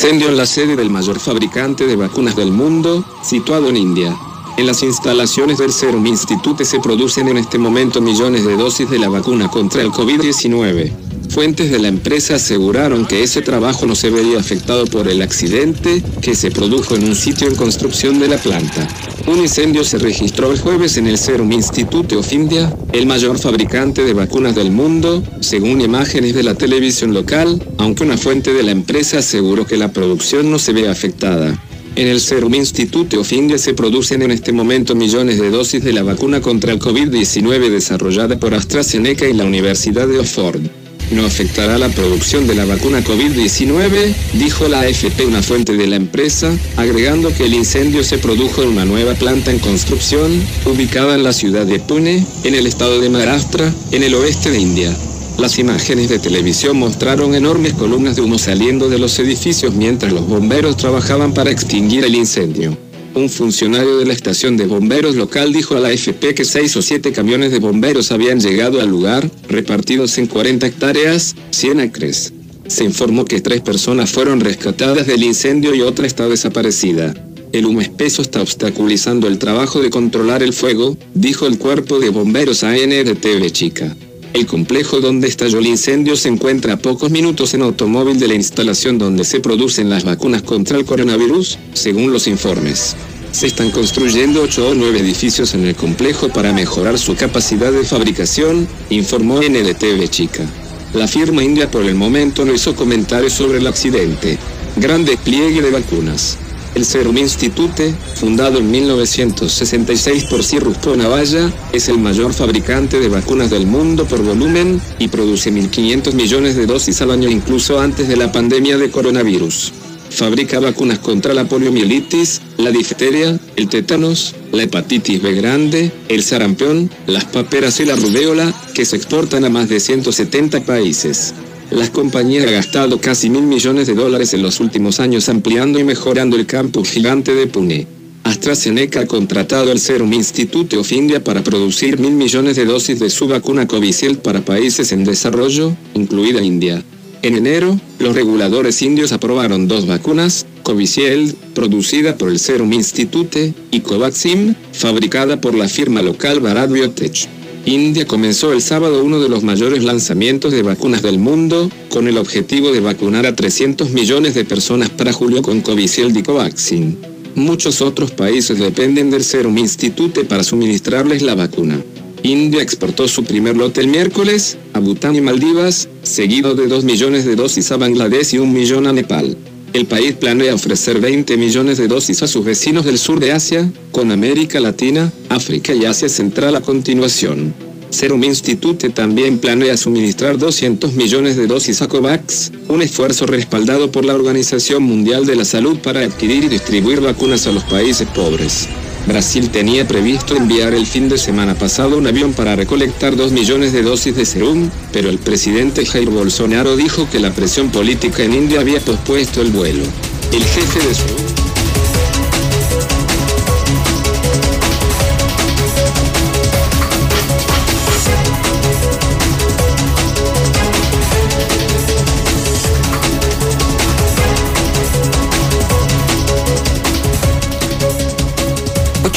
Incendio 0.04 0.30
en 0.30 0.36
la 0.36 0.46
sede 0.46 0.74
del 0.74 0.90
mayor 0.90 1.20
fabricante 1.20 1.86
de 1.86 1.94
vacunas 1.94 2.34
del 2.34 2.50
mundo, 2.50 3.04
situado 3.22 3.68
en 3.68 3.76
India. 3.76 4.16
En 4.56 4.66
las 4.66 4.82
instalaciones 4.82 5.58
del 5.58 5.72
Serum 5.72 6.04
Institute 6.06 6.64
se 6.64 6.80
producen 6.80 7.28
en 7.28 7.38
este 7.38 7.56
momento 7.56 8.00
millones 8.00 8.44
de 8.44 8.56
dosis 8.56 8.90
de 8.90 8.98
la 8.98 9.08
vacuna 9.08 9.48
contra 9.48 9.80
el 9.80 9.90
COVID-19. 9.92 10.92
Fuentes 11.32 11.70
de 11.70 11.78
la 11.78 11.88
empresa 11.88 12.34
aseguraron 12.34 13.06
que 13.06 13.22
ese 13.22 13.40
trabajo 13.40 13.86
no 13.86 13.94
se 13.94 14.10
vería 14.10 14.38
afectado 14.38 14.84
por 14.84 15.08
el 15.08 15.22
accidente 15.22 16.02
que 16.20 16.34
se 16.34 16.50
produjo 16.50 16.94
en 16.94 17.04
un 17.04 17.16
sitio 17.16 17.48
en 17.48 17.54
construcción 17.54 18.20
de 18.20 18.28
la 18.28 18.36
planta. 18.36 18.86
Un 19.26 19.38
incendio 19.38 19.82
se 19.82 19.96
registró 19.96 20.52
el 20.52 20.60
jueves 20.60 20.98
en 20.98 21.06
el 21.06 21.16
Serum 21.16 21.50
Institute 21.50 22.16
of 22.16 22.30
India, 22.34 22.76
el 22.92 23.06
mayor 23.06 23.38
fabricante 23.38 24.04
de 24.04 24.12
vacunas 24.12 24.54
del 24.54 24.72
mundo, 24.72 25.24
según 25.40 25.80
imágenes 25.80 26.34
de 26.34 26.42
la 26.42 26.54
televisión 26.54 27.14
local, 27.14 27.66
aunque 27.78 28.04
una 28.04 28.18
fuente 28.18 28.52
de 28.52 28.64
la 28.64 28.72
empresa 28.72 29.20
aseguró 29.20 29.66
que 29.66 29.78
la 29.78 29.90
producción 29.90 30.50
no 30.50 30.58
se 30.58 30.74
ve 30.74 30.90
afectada. 30.90 31.58
En 31.96 32.08
el 32.08 32.20
Serum 32.20 32.54
Institute 32.54 33.16
of 33.16 33.32
India 33.32 33.56
se 33.56 33.72
producen 33.72 34.20
en 34.20 34.32
este 34.32 34.52
momento 34.52 34.94
millones 34.94 35.40
de 35.40 35.48
dosis 35.48 35.82
de 35.82 35.94
la 35.94 36.02
vacuna 36.02 36.42
contra 36.42 36.72
el 36.72 36.78
COVID-19 36.78 37.70
desarrollada 37.70 38.38
por 38.38 38.52
AstraZeneca 38.52 39.26
y 39.26 39.32
la 39.32 39.46
Universidad 39.46 40.06
de 40.06 40.18
Oxford 40.18 40.81
no 41.12 41.24
afectará 41.24 41.78
la 41.78 41.88
producción 41.88 42.46
de 42.46 42.54
la 42.54 42.64
vacuna 42.64 43.04
COVID-19, 43.04 44.14
dijo 44.34 44.68
la 44.68 44.80
AFP 44.80 45.26
una 45.26 45.42
fuente 45.42 45.74
de 45.74 45.86
la 45.86 45.96
empresa, 45.96 46.52
agregando 46.76 47.32
que 47.34 47.44
el 47.44 47.54
incendio 47.54 48.02
se 48.04 48.18
produjo 48.18 48.62
en 48.62 48.70
una 48.70 48.84
nueva 48.84 49.14
planta 49.14 49.50
en 49.50 49.58
construcción, 49.58 50.42
ubicada 50.64 51.14
en 51.14 51.22
la 51.22 51.32
ciudad 51.32 51.66
de 51.66 51.78
Pune, 51.78 52.24
en 52.44 52.54
el 52.54 52.66
estado 52.66 53.00
de 53.00 53.10
Maharashtra, 53.10 53.72
en 53.90 54.02
el 54.02 54.14
oeste 54.14 54.50
de 54.50 54.60
India. 54.60 54.96
Las 55.38 55.58
imágenes 55.58 56.08
de 56.08 56.18
televisión 56.18 56.76
mostraron 56.76 57.34
enormes 57.34 57.72
columnas 57.72 58.16
de 58.16 58.22
humo 58.22 58.38
saliendo 58.38 58.88
de 58.88 58.98
los 58.98 59.18
edificios 59.18 59.74
mientras 59.74 60.12
los 60.12 60.26
bomberos 60.26 60.76
trabajaban 60.76 61.32
para 61.32 61.50
extinguir 61.50 62.04
el 62.04 62.14
incendio. 62.14 62.76
Un 63.14 63.28
funcionario 63.28 63.98
de 63.98 64.06
la 64.06 64.14
estación 64.14 64.56
de 64.56 64.66
bomberos 64.66 65.16
local 65.16 65.52
dijo 65.52 65.76
a 65.76 65.80
la 65.80 65.88
AFP 65.88 66.34
que 66.34 66.46
seis 66.46 66.74
o 66.76 66.82
siete 66.82 67.12
camiones 67.12 67.52
de 67.52 67.58
bomberos 67.58 68.10
habían 68.10 68.40
llegado 68.40 68.80
al 68.80 68.88
lugar, 68.88 69.30
repartidos 69.48 70.16
en 70.16 70.26
40 70.26 70.66
hectáreas, 70.66 71.36
100 71.50 71.80
acres. 71.80 72.32
Se 72.68 72.84
informó 72.84 73.26
que 73.26 73.42
tres 73.42 73.60
personas 73.60 74.10
fueron 74.10 74.40
rescatadas 74.40 75.06
del 75.06 75.24
incendio 75.24 75.74
y 75.74 75.82
otra 75.82 76.06
está 76.06 76.26
desaparecida. 76.26 77.12
El 77.52 77.66
humo 77.66 77.82
espeso 77.82 78.22
está 78.22 78.40
obstaculizando 78.40 79.28
el 79.28 79.38
trabajo 79.38 79.82
de 79.82 79.90
controlar 79.90 80.42
el 80.42 80.54
fuego, 80.54 80.96
dijo 81.12 81.46
el 81.46 81.58
cuerpo 81.58 82.00
de 82.00 82.08
bomberos 82.08 82.64
ANRTV 82.64 83.50
Chica. 83.50 83.94
El 84.34 84.46
complejo 84.46 85.00
donde 85.00 85.28
estalló 85.28 85.58
el 85.58 85.66
incendio 85.66 86.16
se 86.16 86.28
encuentra 86.28 86.74
a 86.74 86.76
pocos 86.78 87.10
minutos 87.10 87.52
en 87.52 87.60
automóvil 87.60 88.18
de 88.18 88.28
la 88.28 88.34
instalación 88.34 88.96
donde 88.96 89.24
se 89.24 89.40
producen 89.40 89.90
las 89.90 90.04
vacunas 90.04 90.40
contra 90.40 90.78
el 90.78 90.86
coronavirus, 90.86 91.58
según 91.74 92.12
los 92.12 92.26
informes. 92.26 92.96
Se 93.30 93.46
están 93.46 93.70
construyendo 93.70 94.42
ocho 94.42 94.70
o 94.70 94.74
nueve 94.74 95.00
edificios 95.00 95.52
en 95.52 95.66
el 95.66 95.74
complejo 95.74 96.30
para 96.30 96.52
mejorar 96.52 96.98
su 96.98 97.14
capacidad 97.14 97.72
de 97.72 97.84
fabricación, 97.84 98.66
informó 98.88 99.40
NDTV 99.40 100.08
Chica. 100.08 100.46
La 100.94 101.06
firma 101.06 101.44
india 101.44 101.70
por 101.70 101.84
el 101.84 101.94
momento 101.94 102.44
no 102.46 102.54
hizo 102.54 102.74
comentarios 102.74 103.34
sobre 103.34 103.58
el 103.58 103.66
accidente. 103.66 104.38
Gran 104.76 105.04
despliegue 105.04 105.60
de 105.60 105.70
vacunas. 105.70 106.38
El 106.74 106.86
Serum 106.86 107.18
Institute, 107.18 107.94
fundado 108.14 108.58
en 108.58 108.70
1966 108.70 110.24
por 110.24 110.42
Cyrus 110.42 110.78
Navalla, 110.96 111.52
es 111.72 111.88
el 111.88 111.98
mayor 111.98 112.32
fabricante 112.32 112.98
de 112.98 113.08
vacunas 113.08 113.50
del 113.50 113.66
mundo 113.66 114.06
por 114.06 114.22
volumen 114.22 114.80
y 114.98 115.08
produce 115.08 115.52
1.500 115.52 116.14
millones 116.14 116.56
de 116.56 116.64
dosis 116.64 117.02
al 117.02 117.10
año 117.10 117.28
incluso 117.28 117.78
antes 117.78 118.08
de 118.08 118.16
la 118.16 118.32
pandemia 118.32 118.78
de 118.78 118.90
coronavirus. 118.90 119.72
Fabrica 120.08 120.60
vacunas 120.60 120.98
contra 120.98 121.34
la 121.34 121.44
poliomielitis, 121.44 122.40
la 122.56 122.70
difteria, 122.70 123.38
el 123.56 123.68
tétanos, 123.68 124.34
la 124.52 124.62
hepatitis 124.62 125.22
B 125.22 125.32
grande, 125.34 125.90
el 126.08 126.22
sarampión, 126.22 126.90
las 127.06 127.24
paperas 127.26 127.80
y 127.80 127.84
la 127.84 127.96
rubéola, 127.96 128.52
que 128.74 128.84
se 128.84 128.96
exportan 128.96 129.44
a 129.44 129.50
más 129.50 129.68
de 129.68 129.78
170 129.78 130.60
países. 130.64 131.34
La 131.74 131.90
compañía 131.90 132.42
ha 132.42 132.50
gastado 132.50 133.00
casi 133.00 133.30
mil 133.30 133.44
millones 133.44 133.86
de 133.86 133.94
dólares 133.94 134.34
en 134.34 134.42
los 134.42 134.60
últimos 134.60 135.00
años 135.00 135.30
ampliando 135.30 135.78
y 135.78 135.84
mejorando 135.84 136.36
el 136.36 136.44
campus 136.44 136.90
gigante 136.90 137.34
de 137.34 137.46
Pune. 137.46 137.86
AstraZeneca 138.24 139.00
ha 139.00 139.06
contratado 139.06 139.72
al 139.72 139.80
Serum 139.80 140.12
Institute 140.12 140.76
of 140.76 140.92
India 140.92 141.24
para 141.24 141.42
producir 141.42 141.98
mil 141.98 142.12
millones 142.12 142.56
de 142.56 142.66
dosis 142.66 143.00
de 143.00 143.08
su 143.08 143.26
vacuna 143.26 143.66
Covishield 143.66 144.18
para 144.18 144.44
países 144.44 144.92
en 144.92 145.04
desarrollo, 145.04 145.74
incluida 145.94 146.42
India. 146.42 146.84
En 147.22 147.36
enero, 147.36 147.80
los 147.98 148.14
reguladores 148.14 148.82
indios 148.82 149.12
aprobaron 149.12 149.66
dos 149.66 149.86
vacunas, 149.86 150.44
Covishield, 150.64 151.34
producida 151.54 152.18
por 152.18 152.28
el 152.28 152.38
Serum 152.38 152.72
Institute, 152.74 153.54
y 153.70 153.80
Covaxin, 153.80 154.56
fabricada 154.72 155.40
por 155.40 155.54
la 155.54 155.68
firma 155.68 156.02
local 156.02 156.40
Bharat 156.40 156.70
Biotech. 156.70 157.28
India 157.64 158.06
comenzó 158.06 158.52
el 158.52 158.60
sábado 158.60 159.04
uno 159.04 159.20
de 159.20 159.28
los 159.28 159.44
mayores 159.44 159.84
lanzamientos 159.84 160.52
de 160.52 160.62
vacunas 160.62 161.00
del 161.00 161.18
mundo, 161.18 161.70
con 161.90 162.08
el 162.08 162.18
objetivo 162.18 162.72
de 162.72 162.80
vacunar 162.80 163.24
a 163.24 163.36
300 163.36 163.90
millones 163.90 164.34
de 164.34 164.44
personas 164.44 164.90
para 164.90 165.12
julio 165.12 165.42
con 165.42 165.60
Covishield 165.60 166.16
y 166.16 166.22
Covaxin. 166.24 166.98
Muchos 167.36 167.80
otros 167.80 168.10
países 168.10 168.58
dependen 168.58 169.10
del 169.10 169.22
Serum 169.22 169.56
Institute 169.58 170.24
para 170.24 170.42
suministrarles 170.42 171.22
la 171.22 171.36
vacuna. 171.36 171.80
India 172.24 172.62
exportó 172.62 173.06
su 173.06 173.24
primer 173.24 173.56
lote 173.56 173.80
el 173.80 173.88
miércoles, 173.88 174.58
a 174.72 174.80
Bután 174.80 175.14
y 175.14 175.20
Maldivas, 175.20 175.88
seguido 176.02 176.54
de 176.54 176.66
2 176.66 176.82
millones 176.82 177.24
de 177.24 177.36
dosis 177.36 177.70
a 177.70 177.76
Bangladesh 177.76 178.34
y 178.34 178.38
1 178.38 178.52
millón 178.52 178.86
a 178.88 178.92
Nepal. 178.92 179.36
El 179.72 179.86
país 179.86 180.12
planea 180.12 180.54
ofrecer 180.54 181.00
20 181.00 181.38
millones 181.38 181.78
de 181.78 181.88
dosis 181.88 182.22
a 182.22 182.28
sus 182.28 182.44
vecinos 182.44 182.84
del 182.84 182.98
sur 182.98 183.20
de 183.20 183.32
Asia, 183.32 183.72
con 183.90 184.10
América 184.10 184.60
Latina, 184.60 185.10
África 185.30 185.74
y 185.74 185.86
Asia 185.86 186.10
Central 186.10 186.56
a 186.56 186.60
continuación. 186.60 187.54
Serum 187.88 188.22
Institute 188.24 188.90
también 188.90 189.38
planea 189.38 189.76
suministrar 189.78 190.36
200 190.36 190.92
millones 190.92 191.36
de 191.36 191.46
dosis 191.46 191.80
a 191.80 191.88
COVAX, 191.88 192.52
un 192.68 192.82
esfuerzo 192.82 193.24
respaldado 193.26 193.90
por 193.90 194.04
la 194.04 194.14
Organización 194.14 194.82
Mundial 194.82 195.24
de 195.24 195.36
la 195.36 195.44
Salud 195.46 195.78
para 195.78 196.00
adquirir 196.00 196.44
y 196.44 196.48
distribuir 196.48 197.00
vacunas 197.00 197.46
a 197.46 197.52
los 197.52 197.64
países 197.64 198.06
pobres. 198.08 198.68
Brasil 199.06 199.50
tenía 199.50 199.86
previsto 199.86 200.36
enviar 200.36 200.74
el 200.74 200.86
fin 200.86 201.08
de 201.08 201.18
semana 201.18 201.54
pasado 201.54 201.98
un 201.98 202.06
avión 202.06 202.32
para 202.32 202.56
recolectar 202.56 203.16
2 203.16 203.32
millones 203.32 203.72
de 203.72 203.82
dosis 203.82 204.14
de 204.14 204.24
serum, 204.24 204.70
pero 204.92 205.10
el 205.10 205.18
presidente 205.18 205.84
Jair 205.84 206.10
Bolsonaro 206.10 206.76
dijo 206.76 207.08
que 207.10 207.18
la 207.18 207.32
presión 207.32 207.70
política 207.70 208.22
en 208.22 208.34
India 208.34 208.60
había 208.60 208.80
pospuesto 208.80 209.42
el 209.42 209.50
vuelo. 209.50 209.84
El 210.32 210.44
jefe 210.44 210.88
de 210.88 210.94
su... 210.94 211.31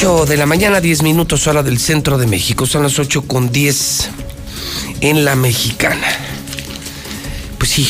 8 0.06 0.26
de 0.26 0.36
la 0.36 0.46
mañana, 0.46 0.80
10 0.80 1.02
minutos 1.02 1.48
hora 1.48 1.64
del 1.64 1.80
centro 1.80 2.16
de 2.16 2.28
México. 2.28 2.64
Son 2.64 2.84
las 2.84 2.96
8 2.96 3.22
con 3.22 3.50
10 3.50 4.08
en 5.00 5.24
la 5.24 5.34
mexicana. 5.34 6.06
Pues 7.58 7.72
sí, 7.72 7.88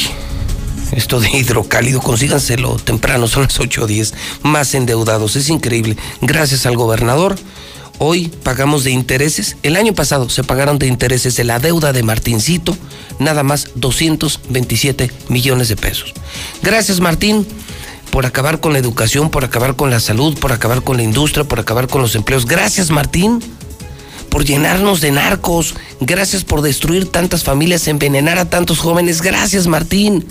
esto 0.92 1.20
de 1.20 1.28
hidrocálido, 1.28 2.00
consíganselo 2.00 2.76
temprano, 2.76 3.28
son 3.28 3.42
las 3.42 3.60
8 3.60 3.82
o 3.82 3.86
10, 3.86 4.14
más 4.42 4.74
endeudados. 4.74 5.36
Es 5.36 5.50
increíble. 5.50 5.98
Gracias 6.22 6.64
al 6.64 6.78
gobernador. 6.78 7.36
Hoy 7.98 8.28
pagamos 8.42 8.82
de 8.84 8.92
intereses. 8.92 9.58
El 9.62 9.76
año 9.76 9.92
pasado 9.92 10.30
se 10.30 10.42
pagaron 10.42 10.78
de 10.78 10.86
intereses 10.86 11.36
de 11.36 11.44
la 11.44 11.58
deuda 11.58 11.92
de 11.92 12.02
Martincito, 12.02 12.74
nada 13.18 13.42
más 13.42 13.72
227 13.74 15.10
millones 15.28 15.68
de 15.68 15.76
pesos. 15.76 16.14
Gracias, 16.62 16.98
Martín 16.98 17.46
por 18.10 18.26
acabar 18.26 18.60
con 18.60 18.72
la 18.72 18.78
educación, 18.78 19.30
por 19.30 19.44
acabar 19.44 19.76
con 19.76 19.90
la 19.90 20.00
salud, 20.00 20.38
por 20.38 20.52
acabar 20.52 20.82
con 20.82 20.96
la 20.96 21.02
industria, 21.02 21.44
por 21.44 21.60
acabar 21.60 21.86
con 21.88 22.02
los 22.02 22.14
empleos. 22.14 22.46
Gracias, 22.46 22.90
Martín, 22.90 23.42
por 24.30 24.44
llenarnos 24.44 25.00
de 25.00 25.10
narcos. 25.10 25.74
Gracias 26.00 26.44
por 26.44 26.62
destruir 26.62 27.10
tantas 27.10 27.44
familias, 27.44 27.88
envenenar 27.88 28.38
a 28.38 28.48
tantos 28.48 28.78
jóvenes. 28.78 29.22
Gracias, 29.22 29.66
Martín. 29.66 30.26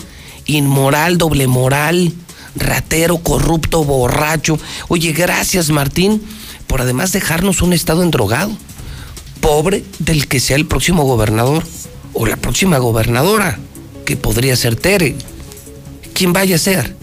Inmoral, 0.46 1.18
doble 1.18 1.46
moral, 1.46 2.12
ratero, 2.54 3.18
corrupto, 3.18 3.84
borracho. 3.84 4.58
Oye, 4.88 5.12
gracias, 5.12 5.70
Martín, 5.70 6.22
por 6.66 6.80
además 6.80 7.12
dejarnos 7.12 7.62
un 7.62 7.72
estado 7.72 8.02
endrogado. 8.02 8.50
Pobre 9.40 9.84
del 9.98 10.26
que 10.26 10.40
sea 10.40 10.56
el 10.56 10.66
próximo 10.66 11.04
gobernador 11.04 11.62
o 12.14 12.26
la 12.26 12.36
próxima 12.36 12.78
gobernadora, 12.78 13.58
que 14.04 14.16
podría 14.16 14.56
ser 14.56 14.76
Tere. 14.76 15.14
Quien 16.14 16.32
vaya 16.32 16.56
a 16.56 16.58
ser 16.58 16.96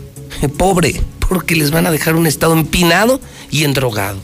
pobre, 0.49 1.01
porque 1.27 1.55
les 1.55 1.71
van 1.71 1.87
a 1.87 1.91
dejar 1.91 2.15
un 2.15 2.27
estado 2.27 2.53
empinado 2.53 3.19
y 3.51 3.63
endrogado. 3.63 4.19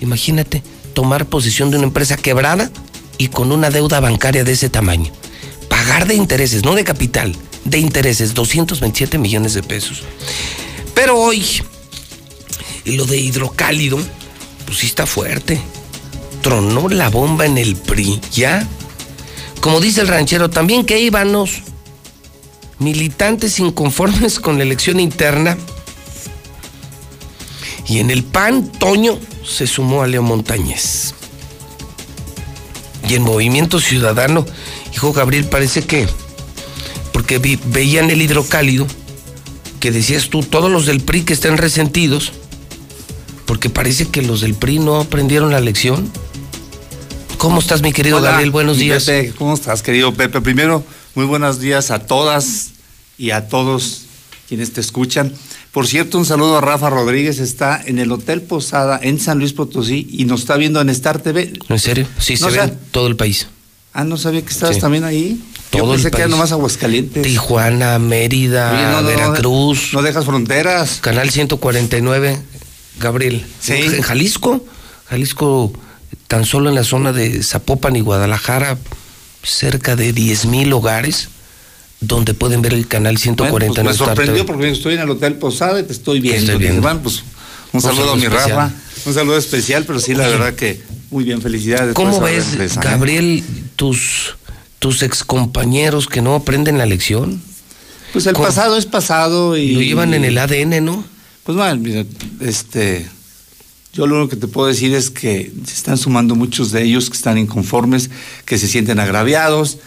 Imagínate 0.00 0.62
tomar 0.94 1.26
posesión 1.26 1.70
de 1.70 1.76
una 1.76 1.86
empresa 1.86 2.16
quebrada 2.16 2.70
y 3.18 3.28
con 3.28 3.52
una 3.52 3.70
deuda 3.70 4.00
bancaria 4.00 4.44
de 4.44 4.52
ese 4.52 4.68
tamaño. 4.70 5.12
Pagar 5.68 6.06
de 6.06 6.14
intereses, 6.14 6.64
no 6.64 6.74
de 6.74 6.84
capital, 6.84 7.34
de 7.64 7.78
intereses, 7.78 8.34
227 8.34 9.18
millones 9.18 9.54
de 9.54 9.62
pesos. 9.62 10.02
Pero 10.94 11.18
hoy, 11.18 11.44
lo 12.84 13.04
de 13.04 13.18
hidrocálido, 13.18 13.98
pues 14.66 14.78
sí 14.78 14.86
está 14.86 15.06
fuerte. 15.06 15.60
Tronó 16.42 16.88
la 16.88 17.10
bomba 17.10 17.46
en 17.46 17.58
el 17.58 17.76
PRI, 17.76 18.20
¿ya? 18.32 18.66
Como 19.60 19.80
dice 19.80 20.00
el 20.00 20.08
ranchero, 20.08 20.50
también 20.50 20.84
que 20.84 21.00
íbamos 21.00 21.62
militantes 22.78 23.58
inconformes 23.58 24.40
con 24.40 24.58
la 24.58 24.64
elección 24.64 25.00
interna. 25.00 25.56
Y 27.86 28.00
en 28.00 28.10
el 28.10 28.22
PAN, 28.22 28.70
Toño 28.70 29.18
se 29.46 29.66
sumó 29.66 30.02
a 30.02 30.06
Leo 30.06 30.22
Montañez. 30.22 31.14
Y 33.08 33.14
en 33.14 33.22
Movimiento 33.22 33.80
Ciudadano, 33.80 34.44
hijo 34.92 35.12
Gabriel, 35.12 35.46
parece 35.46 35.82
que, 35.82 36.06
porque 37.12 37.38
veían 37.38 38.10
el 38.10 38.20
hidrocálido, 38.20 38.86
que 39.80 39.90
decías 39.90 40.28
tú, 40.28 40.42
todos 40.42 40.70
los 40.70 40.84
del 40.84 41.00
PRI 41.00 41.22
que 41.22 41.32
estén 41.32 41.56
resentidos, 41.56 42.32
porque 43.46 43.70
parece 43.70 44.08
que 44.08 44.20
los 44.20 44.42
del 44.42 44.54
PRI 44.54 44.80
no 44.80 45.00
aprendieron 45.00 45.50
la 45.50 45.60
lección. 45.60 46.10
¿Cómo 47.38 47.60
estás, 47.60 47.80
mi 47.80 47.92
querido 47.92 48.20
Gabriel? 48.20 48.50
Buenos 48.50 48.76
días. 48.76 49.10
¿Cómo 49.38 49.54
estás, 49.54 49.82
querido 49.82 50.12
Pepe? 50.12 50.42
Primero, 50.42 50.84
muy 51.18 51.26
buenos 51.26 51.58
días 51.58 51.90
a 51.90 51.98
todas 52.06 52.68
y 53.18 53.32
a 53.32 53.48
todos 53.48 54.02
quienes 54.46 54.72
te 54.72 54.80
escuchan. 54.80 55.32
Por 55.72 55.88
cierto, 55.88 56.16
un 56.16 56.24
saludo 56.24 56.58
a 56.58 56.60
Rafa 56.60 56.90
Rodríguez, 56.90 57.40
está 57.40 57.82
en 57.84 57.98
el 57.98 58.12
Hotel 58.12 58.40
Posada 58.40 59.00
en 59.02 59.18
San 59.18 59.40
Luis 59.40 59.52
Potosí 59.52 60.06
y 60.12 60.26
nos 60.26 60.42
está 60.42 60.56
viendo 60.56 60.80
en 60.80 60.88
Star 60.90 61.20
TV. 61.20 61.54
¿En 61.68 61.78
serio? 61.80 62.06
Sí, 62.20 62.36
se 62.36 62.48
ve 62.48 62.62
en 62.62 62.78
todo 62.92 63.08
el 63.08 63.16
país. 63.16 63.48
Ah, 63.92 64.04
no 64.04 64.16
sabía 64.16 64.42
que 64.42 64.50
estabas 64.50 64.78
también 64.78 65.02
ahí. 65.02 65.42
Todo 65.70 65.86
Yo 65.86 65.90
pensé 65.90 66.06
el 66.06 66.12
que 66.12 66.18
era 66.18 66.26
país. 66.26 66.30
nomás 66.36 66.52
Aguascalientes. 66.52 67.24
Tijuana, 67.24 67.98
Mérida, 67.98 68.70
Oye, 68.72 68.82
no, 68.84 68.90
no, 68.92 69.00
no, 69.00 69.08
Veracruz. 69.08 69.90
No 69.94 70.02
dejas 70.02 70.24
fronteras. 70.24 70.98
Canal 71.00 71.30
149, 71.30 72.38
Gabriel. 73.00 73.44
Sí. 73.60 73.72
En 73.72 74.02
Jalisco, 74.02 74.64
Jalisco, 75.06 75.72
tan 76.28 76.44
solo 76.44 76.68
en 76.68 76.76
la 76.76 76.84
zona 76.84 77.12
de 77.12 77.42
Zapopan 77.42 77.96
y 77.96 78.02
Guadalajara, 78.02 78.78
cerca 79.50 79.96
de 79.96 80.12
10 80.12 80.46
mil 80.46 80.72
hogares 80.72 81.28
donde 82.00 82.34
pueden 82.34 82.62
ver 82.62 82.74
el 82.74 82.86
canal 82.86 83.14
Bueno, 83.14 83.20
149. 83.22 83.84
pues 83.84 83.98
me 84.00 84.06
sorprendió 84.06 84.46
porque 84.46 84.70
estoy 84.70 84.94
en 84.94 85.00
el 85.00 85.10
Hotel 85.10 85.34
Posada 85.34 85.80
y 85.80 85.82
te 85.82 85.92
estoy 85.92 86.20
viendo. 86.20 86.40
Estoy 86.52 86.58
viendo. 86.58 86.82
Bueno, 86.82 87.00
pues, 87.02 87.20
un 87.20 87.24
Un 87.72 87.80
saludo 87.80 88.06
saludo 88.06 88.12
a 88.12 88.16
mi. 88.16 88.26
Rafa. 88.26 88.70
Un 89.06 89.14
saludo 89.14 89.36
especial, 89.36 89.84
pero 89.84 89.98
sí, 89.98 90.14
la 90.14 90.24
Oye. 90.24 90.32
verdad 90.32 90.54
que 90.54 90.80
muy 91.10 91.24
bien, 91.24 91.40
felicidades. 91.40 91.94
¿Cómo 91.94 92.20
ves, 92.20 92.50
empresa, 92.50 92.80
¿eh? 92.80 92.84
Gabriel, 92.84 93.44
tus, 93.76 94.36
tus 94.78 95.02
excompañeros 95.02 96.06
que 96.06 96.20
no 96.22 96.34
aprenden 96.34 96.78
la 96.78 96.86
lección? 96.86 97.40
Pues 98.12 98.26
el 98.26 98.34
¿Cómo? 98.34 98.46
pasado 98.46 98.76
es 98.76 98.86
pasado 98.86 99.56
y. 99.56 99.72
Lo 99.72 99.80
llevan 99.80 100.14
en 100.14 100.24
el 100.24 100.38
ADN, 100.38 100.84
¿no? 100.84 101.04
Pues 101.44 101.56
bueno, 101.56 101.76
mira, 101.76 102.04
este. 102.40 103.08
Yo 103.92 104.06
lo 104.06 104.16
único 104.16 104.30
que 104.30 104.36
te 104.36 104.46
puedo 104.48 104.68
decir 104.68 104.94
es 104.94 105.10
que 105.10 105.50
se 105.66 105.74
están 105.74 105.96
sumando 105.96 106.34
muchos 106.34 106.70
de 106.70 106.82
ellos 106.84 107.08
que 107.10 107.16
están 107.16 107.38
inconformes, 107.38 108.10
que 108.44 108.58
se 108.58 108.68
sienten 108.68 109.00
agraviados, 109.00 109.78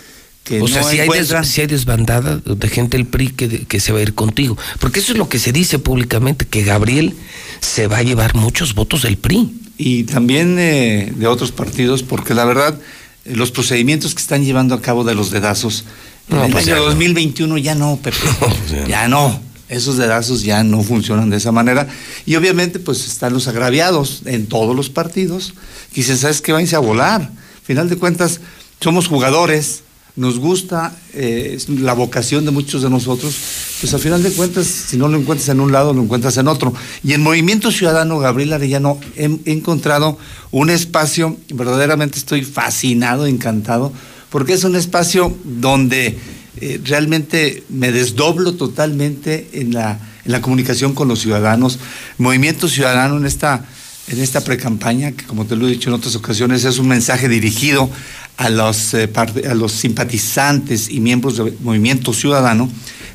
que 0.43 0.57
O 0.57 0.61
no 0.61 0.67
sea, 0.67 0.83
si 0.83 0.99
hay, 0.99 1.07
des- 1.07 1.29
desbandada 1.69 2.37
de 2.37 2.67
gente 2.67 2.97
del 2.97 3.05
PRI 3.05 3.29
que, 3.29 3.47
que 3.67 3.79
se 3.79 3.91
va 3.93 3.99
a 3.99 4.01
ir 4.01 4.15
contigo. 4.15 4.57
Porque 4.79 4.99
eso 4.99 5.11
es 5.11 5.17
lo 5.19 5.29
que 5.29 5.37
se 5.39 5.51
dice 5.51 5.77
públicamente, 5.79 6.45
que 6.47 6.63
Gabriel 6.63 7.13
se 7.61 7.87
va 7.87 7.97
a 7.97 8.03
llevar 8.03 8.33
muchos 8.35 8.73
votos 8.73 9.03
del 9.03 9.17
PRI. 9.17 9.51
y 9.77 10.03
también 10.03 10.57
eh, 10.59 11.13
de 11.15 11.27
otros 11.27 11.51
partidos, 11.51 12.01
porque 12.03 12.33
la 12.33 12.45
verdad, 12.45 12.79
eh, 13.25 13.35
los 13.35 13.51
procedimientos 13.51 14.15
que 14.15 14.21
están 14.21 14.43
llevando 14.43 14.73
a 14.75 14.81
cabo 14.81 15.03
de 15.03 15.13
los 15.13 15.29
dedazos, 15.29 15.85
en 16.29 16.37
el 16.39 16.51
pues 16.51 16.65
año 16.65 16.75
ya 16.75 16.79
no. 16.79 16.85
2021 16.87 17.57
ya 17.59 17.75
no, 17.75 17.97
Pepe. 18.01 18.17
ya 18.87 19.07
no. 19.07 19.39
Esos 19.72 19.95
dedazos 19.95 20.43
ya 20.43 20.65
no 20.65 20.84
funcionan 20.84 21.30
de 21.30 21.38
esa 21.38 21.53
manera. 21.53 21.88
Y 22.26 22.35
obviamente, 22.35 22.77
pues 22.77 23.07
están 23.07 23.31
los 23.31 23.48
agraviados 23.48 24.23
en 24.26 24.48
todos 24.48 24.76
los 24.76 24.89
partidos, 24.89 25.53
que 25.93 26.02
dicen, 26.02 26.18
¿sabes 26.18 26.41
qué? 26.41 26.52
Váyanse 26.52 26.76
a 26.76 26.80
volar. 26.80 27.31
Final 27.64 27.89
de 27.89 27.95
cuentas, 27.95 28.41
somos 28.81 29.07
jugadores, 29.07 29.84
nos 30.18 30.39
gusta 30.39 30.93
eh, 31.14 31.57
la 31.69 31.93
vocación 31.93 32.43
de 32.43 32.52
muchos 32.52 32.81
de 32.81 32.89
nosotros, 32.89 33.34
pues 33.80 33.93
al 33.93 34.02
final 34.02 34.22
de 34.22 34.31
cuentas, 34.31 34.68
si 34.68 34.98
no 34.98 35.07
lo 35.07 35.18
encuentras 35.18 35.48
en 35.48 35.61
un 35.61 35.72
lado, 35.72 35.93
lo 35.93 36.03
encuentras 36.03 36.35
en 36.35 36.49
otro. 36.49 36.73
Y 37.02 37.14
en 37.14 37.23
Movimiento 37.23 37.72
Ciudadano, 37.72 38.19
Gabriel 38.19 38.52
Arellano, 38.52 38.99
he, 39.15 39.30
he 39.45 39.53
encontrado 39.53 40.18
un 40.52 40.69
espacio, 40.69 41.38
verdaderamente 41.53 42.18
estoy 42.18 42.43
fascinado, 42.43 43.26
encantado, 43.26 43.93
porque 44.30 44.52
es 44.52 44.65
un 44.65 44.76
espacio 44.76 45.34
donde 45.45 46.19
eh, 46.61 46.79
realmente 46.83 47.63
me 47.69 47.91
desdoblo 47.91 48.53
totalmente 48.53 49.49
en 49.53 49.73
la, 49.73 49.99
en 50.25 50.31
la 50.31 50.41
comunicación 50.41 50.93
con 50.93 51.07
los 51.07 51.19
ciudadanos. 51.19 51.79
Movimiento 52.17 52.67
Ciudadano 52.67 53.17
en 53.17 53.25
esta 53.25 53.65
en 54.07 54.19
esta 54.19 54.41
precampaña, 54.41 55.11
que 55.13 55.25
como 55.25 55.45
te 55.45 55.55
lo 55.55 55.67
he 55.67 55.71
dicho 55.71 55.89
en 55.89 55.93
otras 55.95 56.15
ocasiones, 56.15 56.65
es 56.65 56.79
un 56.79 56.88
mensaje 56.88 57.29
dirigido 57.29 57.89
a 58.35 58.49
los, 58.49 58.93
eh, 58.93 59.09
a 59.49 59.53
los 59.53 59.71
simpatizantes 59.71 60.89
y 60.89 60.99
miembros 60.99 61.38
del 61.38 61.55
Movimiento 61.61 62.11
Ciudadano, 62.11 62.69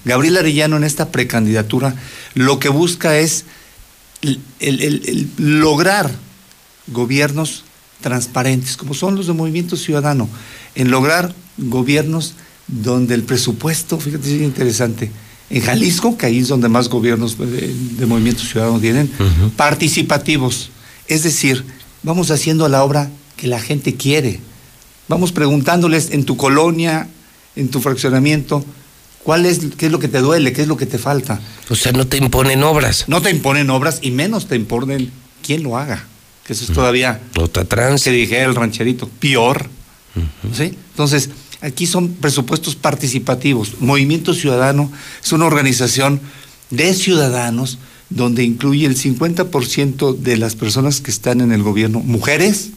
Gabriel 0.06 0.38
Arellano 0.38 0.76
en 0.76 0.84
esta 0.84 1.10
precandidatura 1.10 1.94
lo 2.34 2.58
que 2.60 2.68
busca 2.70 3.18
es 3.18 3.44
el- 4.60 5.28
lograr 5.36 6.10
gobiernos 6.86 7.64
transparentes, 8.00 8.76
como 8.76 8.94
son 8.94 9.16
los 9.16 9.26
de 9.26 9.32
Movimiento 9.32 9.76
Ciudadano, 9.76 10.28
en 10.76 10.90
lograr 10.90 11.34
gobiernos 11.58 12.34
donde 12.66 13.14
el 13.14 13.22
presupuesto, 13.22 13.98
fíjate, 13.98 14.34
es 14.34 14.42
interesante, 14.42 15.10
en 15.48 15.62
Jalisco, 15.62 16.18
que 16.18 16.26
ahí 16.26 16.38
es 16.40 16.48
donde 16.48 16.68
más 16.68 16.88
gobiernos 16.88 17.38
de, 17.38 17.72
de 17.72 18.06
Movimiento 18.06 18.42
Ciudadano 18.42 18.80
tienen, 18.80 19.10
participativos, 19.56 20.70
es 21.06 21.22
decir, 21.22 21.64
vamos 22.02 22.30
haciendo 22.30 22.68
la 22.68 22.82
obra 22.82 23.10
que 23.36 23.46
la 23.46 23.60
gente 23.60 23.94
quiere, 23.94 24.40
vamos 25.08 25.32
preguntándoles 25.32 26.10
en 26.10 26.24
tu 26.24 26.36
colonia, 26.36 27.08
en 27.54 27.68
tu 27.68 27.80
fraccionamiento, 27.80 28.64
¿cuál 29.22 29.46
es, 29.46 29.60
qué 29.76 29.86
es 29.86 29.92
lo 29.92 29.98
que 29.98 30.08
te 30.08 30.20
duele, 30.20 30.52
qué 30.52 30.62
es 30.62 30.68
lo 30.68 30.76
que 30.76 30.86
te 30.86 30.98
falta? 30.98 31.40
O 31.68 31.76
sea, 31.76 31.92
no 31.92 32.06
te 32.06 32.16
imponen 32.16 32.62
obras. 32.64 33.04
No 33.06 33.22
te 33.22 33.30
imponen 33.30 33.70
obras 33.70 33.98
y 34.02 34.10
menos 34.10 34.46
te 34.46 34.56
imponen 34.56 35.10
quién 35.42 35.62
lo 35.62 35.76
haga. 35.76 36.04
Que 36.44 36.52
eso 36.52 36.64
es 36.64 36.72
todavía. 36.72 37.20
Otra 37.36 37.64
trans. 37.64 38.04
Que 38.04 38.12
dije 38.12 38.40
el 38.42 38.54
rancherito. 38.54 39.08
Peor. 39.08 39.68
¿Sí? 40.56 40.76
Entonces, 40.90 41.28
aquí 41.66 41.86
son 41.86 42.08
presupuestos 42.14 42.76
participativos. 42.76 43.80
Movimiento 43.80 44.32
Ciudadano 44.34 44.90
es 45.22 45.32
una 45.32 45.46
organización 45.46 46.20
de 46.70 46.94
ciudadanos 46.94 47.78
donde 48.08 48.44
incluye 48.44 48.86
el 48.86 48.96
50% 48.96 50.16
de 50.16 50.36
las 50.36 50.54
personas 50.54 51.00
que 51.00 51.10
están 51.10 51.40
en 51.40 51.52
el 51.52 51.62
gobierno, 51.62 52.00
mujeres 52.00 52.68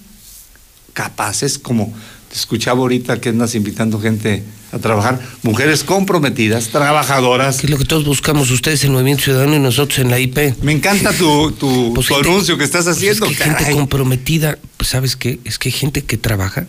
capaces, 0.94 1.57
como 1.60 1.94
te 2.30 2.36
escuchaba 2.36 2.80
ahorita 2.82 3.20
que 3.22 3.30
andas 3.30 3.56
invitando 3.56 3.99
gente 3.99 4.44
a 4.72 4.78
trabajar, 4.78 5.20
mujeres 5.41 5.84
comprometidas, 5.84 6.68
trabajadoras. 6.70 7.57
Que 7.57 7.68
es 7.68 7.72
lo 7.72 7.78
que 7.78 7.86
todos 7.86 8.06
buscamos, 8.06 8.52
ustedes 8.52 8.84
en 8.84 8.91
Movimiento 8.91 9.24
Ciudadano 9.24 9.56
y 9.56 9.60
nosotros 9.60 9.98
en 9.99 10.11
la 10.11 10.20
IP. 10.20 10.38
Me 10.61 10.72
encanta 10.74 11.11
tu, 11.14 11.52
tu, 11.52 11.91
Pues 11.95 12.07
tu 12.07 12.14
gente- 12.16 12.30
anuncio 12.30 12.57
que 12.57 12.64
estás 12.64 12.86
Pues 12.86 12.98
haciendo. 12.98 13.26
es 13.26 13.38
que 13.38 13.44
gente 13.44 13.72
comprometida, 13.72 14.60
pues, 14.78 14.90
¿sabes 14.90 15.16
qué? 15.16 15.40
Es 15.44 15.57
que 15.57 15.70
hay 15.70 15.74
gente 15.74 16.03
que 16.03 16.18
trabaja 16.18 16.68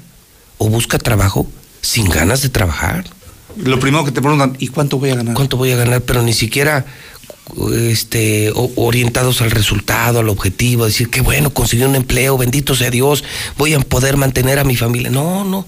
o 0.59 0.69
busca 0.71 0.99
trabajo 0.99 1.47
sin 1.81 2.09
ganas 2.09 2.43
de 2.43 2.49
trabajar. 2.49 3.05
Lo 3.57 3.81
primero 3.81 4.05
que 4.05 4.13
te 4.13 4.21
preguntan, 4.21 4.57
¿y 4.59 4.69
cuánto 4.69 4.99
voy 4.99 5.11
a 5.11 5.17
ganar? 5.17 5.35
¿Cuánto 5.35 5.57
voy 5.57 5.73
a 5.73 5.77
ganar? 5.77 6.03
Pero 6.03 6.23
ni 6.23 6.33
siquiera 6.33 6.87
este, 7.89 8.53
orientados 8.55 9.41
al 9.41 9.51
resultado, 9.51 10.21
al 10.21 10.29
objetivo, 10.29 10.85
decir 10.85 11.11
que 11.11 11.21
bueno, 11.21 11.53
conseguí 11.53 11.83
un 11.83 11.97
empleo, 11.97 12.39
bendito 12.39 12.75
sea 12.75 12.91
Dios, 12.91 13.25
voy 13.59 13.75
a 13.75 13.81
poder 13.81 14.17
mantener 14.17 14.59
a 14.59 14.65
mi 14.65 14.77
familia. 14.77 15.11
No, 15.11 15.45
no. 15.45 15.67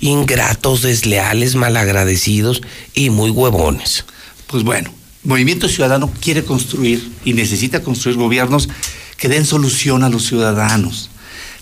Ingratos, 0.00 0.82
desleales, 0.82 1.54
malagradecidos 1.54 2.62
y 2.94 3.10
muy 3.10 3.30
huevones. 3.30 4.04
Pues 4.46 4.62
bueno, 4.62 4.90
Movimiento 5.24 5.68
Ciudadano 5.68 6.12
quiere 6.20 6.44
construir 6.44 7.10
y 7.24 7.32
necesita 7.32 7.82
construir 7.82 8.16
gobiernos 8.16 8.68
que 9.16 9.28
den 9.28 9.44
solución 9.44 10.04
a 10.04 10.08
los 10.08 10.26
ciudadanos. 10.26 11.10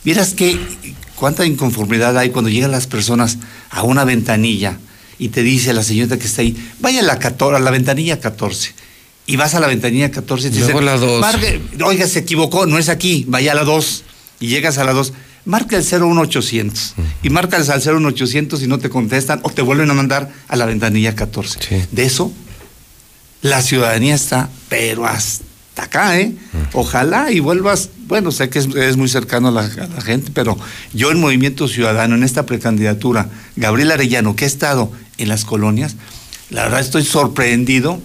Vieras 0.05 0.35
que 0.35 0.59
cuánta 1.25 1.47
inconformidad 1.47 2.19
hay 2.19 2.29
cuando 2.29 2.51
llegan 2.51 2.71
las 2.71 2.87
personas 2.87 3.39
a 3.71 3.83
una 3.83 4.05
ventanilla 4.05 4.77
y 5.19 5.29
te 5.31 5.43
dice 5.43 5.73
la 5.73 5.83
señorita 5.83 6.19
que 6.19 6.27
está 6.27 6.43
ahí, 6.43 6.55
vaya 6.81 7.01
a 7.01 7.03
la, 7.03 7.19
14, 7.19 7.57
a 7.57 7.61
la 7.61 7.71
ventanilla 7.71 8.21
14. 8.21 8.75
Y 9.25 9.37
vas 9.37 9.55
a 9.55 9.61
la 9.61 9.67
ventanilla 9.67 10.11
14 10.11 10.49
y 10.49 10.51
te 10.51 10.59
Luego 10.59 10.81
dicen, 10.81 10.85
la 10.85 10.99
dos. 10.99 11.21
"Marque- 11.23 11.63
oiga, 11.83 12.07
se 12.07 12.19
equivocó, 12.19 12.67
no 12.67 12.77
es 12.79 12.91
aquí, 12.91 13.25
vaya 13.27 13.53
a 13.53 13.55
la 13.55 13.65
2. 13.65 14.05
Y 14.39 14.49
llegas 14.49 14.77
a 14.77 14.85
la 14.85 14.93
2, 14.93 15.15
marca 15.47 15.79
el 15.79 15.83
01800. 15.85 16.93
Y 17.23 17.31
marcas 17.31 17.71
al 17.71 17.81
01800 17.81 18.63
y 18.63 18.67
no 18.67 18.79
te 18.79 18.91
contestan 18.91 19.41
o 19.45 19.49
te 19.49 19.63
vuelven 19.63 19.91
a 19.91 19.95
mandar 19.95 20.31
a 20.49 20.57
la 20.57 20.67
ventanilla 20.67 21.15
14. 21.15 21.87
De 21.91 22.05
eso, 22.05 22.33
la 23.41 23.63
ciudadanía 23.63 24.15
está, 24.15 24.51
pero 24.69 25.07
hasta 25.07 25.43
acá, 25.83 26.19
¿eh? 26.21 26.35
Ojalá 26.73 27.33
y 27.33 27.41
vuelvas, 27.41 27.91
bueno, 28.07 28.31
sé 28.31 28.49
que 28.49 28.59
es, 28.59 28.67
es 28.75 28.97
muy 28.97 29.09
cercano 29.09 29.49
a 29.49 29.51
la, 29.51 29.61
a 29.63 29.87
la 29.89 30.01
gente, 30.01 30.31
pero 30.33 30.57
yo 30.93 31.11
en 31.11 31.21
Movimiento 31.21 31.69
Ciudadano, 31.69 32.15
en 32.15 32.23
esta 32.23 32.47
precandidatura, 32.47 33.29
Gabriel 33.57 33.91
Arellano, 33.93 34.37
que 34.37 34.45
ha 34.45 34.49
estado 34.49 34.91
en 35.19 35.29
las 35.29 35.45
colonias, 35.45 35.97
la 36.51 36.65
verdad 36.65 36.81
estoy 36.81 37.05
sorprendido. 37.05 38.01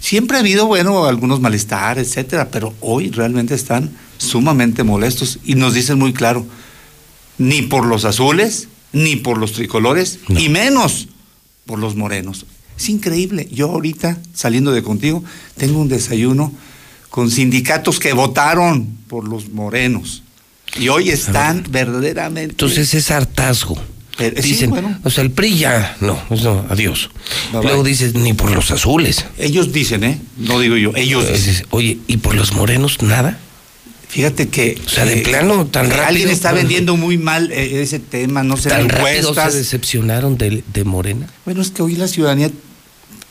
Siempre 0.00 0.36
ha 0.36 0.40
habido, 0.40 0.66
bueno, 0.66 1.04
algunos 1.04 1.40
malestares, 1.40 2.08
etcétera, 2.08 2.48
pero 2.50 2.74
hoy 2.80 3.10
realmente 3.10 3.54
están 3.54 3.90
sumamente 4.18 4.82
molestos 4.82 5.38
y 5.44 5.54
nos 5.54 5.74
dicen 5.74 5.98
muy 5.98 6.12
claro, 6.12 6.44
ni 7.38 7.62
por 7.62 7.86
los 7.86 8.04
azules, 8.04 8.68
ni 8.92 9.16
por 9.16 9.38
los 9.38 9.52
tricolores, 9.52 10.18
y 10.28 10.48
menos 10.48 11.08
por 11.66 11.78
los 11.78 11.96
morenos. 11.96 12.46
Es 12.76 12.88
increíble. 12.88 13.48
Yo 13.50 13.70
ahorita, 13.70 14.18
saliendo 14.34 14.72
de 14.72 14.82
contigo, 14.82 15.22
tengo 15.56 15.80
un 15.80 15.88
desayuno 15.88 16.52
con 17.12 17.30
sindicatos 17.30 18.00
que 18.00 18.14
votaron 18.14 18.86
por 19.06 19.28
los 19.28 19.50
morenos. 19.50 20.22
Y 20.80 20.88
hoy 20.88 21.10
están 21.10 21.62
verdaderamente... 21.68 22.52
Entonces 22.52 22.94
es 22.94 23.10
hartazgo. 23.10 23.76
Pero- 24.16 24.40
sí, 24.42 24.48
Dicen, 24.52 24.70
bueno. 24.70 24.98
o 25.04 25.10
sea, 25.10 25.22
el 25.22 25.30
PRI 25.30 25.58
ya, 25.58 25.94
no, 26.00 26.18
pues 26.28 26.42
no, 26.42 26.64
adiós. 26.70 27.10
Bye, 27.52 27.62
Luego 27.64 27.82
bye. 27.82 27.92
dices, 27.92 28.14
ni 28.14 28.32
por 28.32 28.50
los 28.50 28.70
azules. 28.70 29.26
Ellos 29.36 29.74
dicen, 29.74 30.04
¿eh? 30.04 30.18
No 30.38 30.58
digo 30.58 30.78
yo, 30.78 30.92
ellos 30.96 31.26
Eh, 31.26 31.32
dicen. 31.34 31.66
Oye, 31.68 31.98
¿y 32.06 32.16
por 32.16 32.34
los 32.34 32.54
morenos 32.54 33.02
nada? 33.02 33.38
Fíjate 34.08 34.48
que... 34.48 34.80
O 34.86 34.88
sea, 34.88 35.04
de 35.04 35.18
eh, 35.18 35.22
plano, 35.22 35.66
tan 35.66 35.90
rápido. 35.90 36.06
Alguien 36.06 36.30
está 36.30 36.52
vendiendo 36.52 36.96
muy 36.96 37.18
mal 37.18 37.52
eh, 37.52 37.82
ese 37.82 37.98
tema, 37.98 38.42
no 38.42 38.56
sé, 38.56 38.70
Tan 38.70 38.88
rápido 38.88 39.34
se 39.34 39.58
decepcionaron 39.58 40.38
de, 40.38 40.64
de 40.72 40.84
Morena. 40.84 41.28
Bueno, 41.44 41.60
es 41.60 41.70
que 41.70 41.82
hoy 41.82 41.96
la 41.96 42.08
ciudadanía 42.08 42.50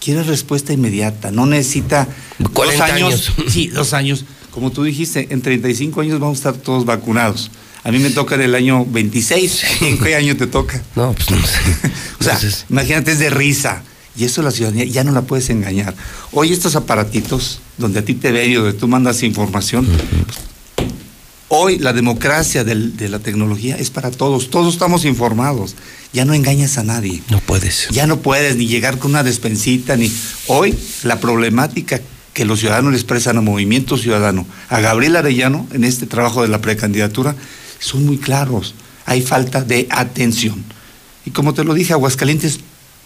quiere 0.02 0.24
respuesta 0.24 0.74
inmediata, 0.74 1.32
no 1.32 1.46
necesita 1.46 2.08
40 2.54 2.84
dos 2.84 2.94
años, 2.94 3.30
años. 3.30 3.34
Sí, 3.54 3.68
dos 3.68 3.94
años. 3.94 4.26
Como 4.50 4.72
tú 4.72 4.84
dijiste, 4.84 5.28
en 5.30 5.42
35 5.42 6.02
años 6.02 6.20
vamos 6.20 6.40
a 6.40 6.50
estar 6.50 6.62
todos 6.62 6.84
vacunados. 6.84 7.52
A 7.84 7.92
mí 7.92 8.00
me 8.00 8.10
toca 8.10 8.36
en 8.36 8.42
el 8.42 8.56
año 8.56 8.86
26. 8.86 9.82
¿En 9.82 9.98
qué 9.98 10.16
año 10.16 10.36
te 10.36 10.48
toca? 10.48 10.84
No, 10.96 11.14
pues 11.14 11.32
no 11.32 11.38
sé. 11.46 11.60
O 12.20 12.24
sea, 12.24 12.38
imagínate, 12.70 13.14
es 13.14 13.20
de 13.20 13.32
risa. 13.32 13.82
Y 14.16 14.26
eso 14.26 14.44
la 14.44 14.52
ciudadanía 14.52 14.86
ya 14.86 15.04
no 15.04 15.12
la 15.12 15.24
puedes 15.24 15.50
engañar. 15.50 15.96
Hoy 16.34 16.52
estos 16.52 16.76
aparatitos, 16.76 17.62
donde 17.78 18.00
a 18.00 18.06
ti 18.06 18.14
te 18.14 18.32
ve 18.32 18.46
y 18.46 18.54
donde 18.54 18.74
tú 18.74 18.88
mandas 18.88 19.24
información, 19.24 19.88
hoy 21.54 21.78
la 21.80 21.92
democracia 21.92 22.64
del- 22.64 22.96
de 22.96 23.10
la 23.10 23.20
tecnología 23.20 23.76
es 23.76 23.90
para 23.90 24.10
todos. 24.10 24.50
Todos 24.50 24.74
estamos 24.74 25.04
informados. 25.04 25.76
Ya 26.14 26.24
no 26.26 26.34
engañas 26.34 26.78
a 26.78 26.84
nadie. 26.84 27.22
No 27.30 27.40
puedes. 27.40 27.90
Ya 27.92 28.08
no 28.08 28.20
puedes 28.22 28.56
ni 28.56 28.68
llegar 28.68 28.98
con 28.98 29.12
una 29.12 29.24
despensita, 29.24 29.98
ni... 29.98 30.10
Hoy 30.48 30.74
la 31.04 31.20
problemática 31.20 32.00
que 32.34 32.46
los 32.46 32.60
ciudadanos 32.62 32.92
le 32.92 32.98
expresan 32.98 33.38
a 33.38 33.42
Movimiento 33.42 33.98
Ciudadano, 33.98 34.46
a 34.70 34.80
Gabriel 34.80 35.18
Arellano, 35.18 35.68
en 35.74 35.84
este 35.84 36.06
trabajo 36.06 36.42
de 36.42 36.48
la 36.48 36.62
precandidatura, 36.62 37.36
son 37.80 38.06
muy 38.06 38.18
claros. 38.18 38.74
Hay 39.06 39.22
falta 39.22 39.62
de 39.62 39.88
atención. 39.90 40.64
Y 41.26 41.32
como 41.32 41.54
te 41.54 41.66
lo 41.66 41.74
dije, 41.74 41.92
Aguascalientes, 41.92 42.60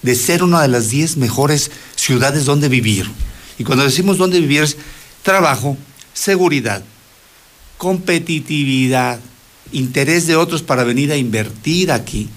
de 0.03 0.13
ser 0.15 0.43
una 0.43 0.61
de 0.61 0.67
las 0.67 0.89
10 0.91 1.17
mejores 1.17 1.72
ciudades 1.95 2.45
donde 2.45 2.69
vivir. 2.69 3.09
Y 3.57 3.63
cuando 3.63 3.84
decimos 3.85 4.19
dónde 4.19 4.39
vivir 4.39 4.61
es 4.61 4.77
trabajo, 5.23 5.77
seguridad, 6.13 6.84
competitividad, 7.77 9.19
interés 9.72 10.27
de 10.27 10.35
otros 10.35 10.61
para 10.61 10.84
venir 10.84 11.11
a 11.11 11.18
invertir 11.18 11.91
aquí, 11.91 12.30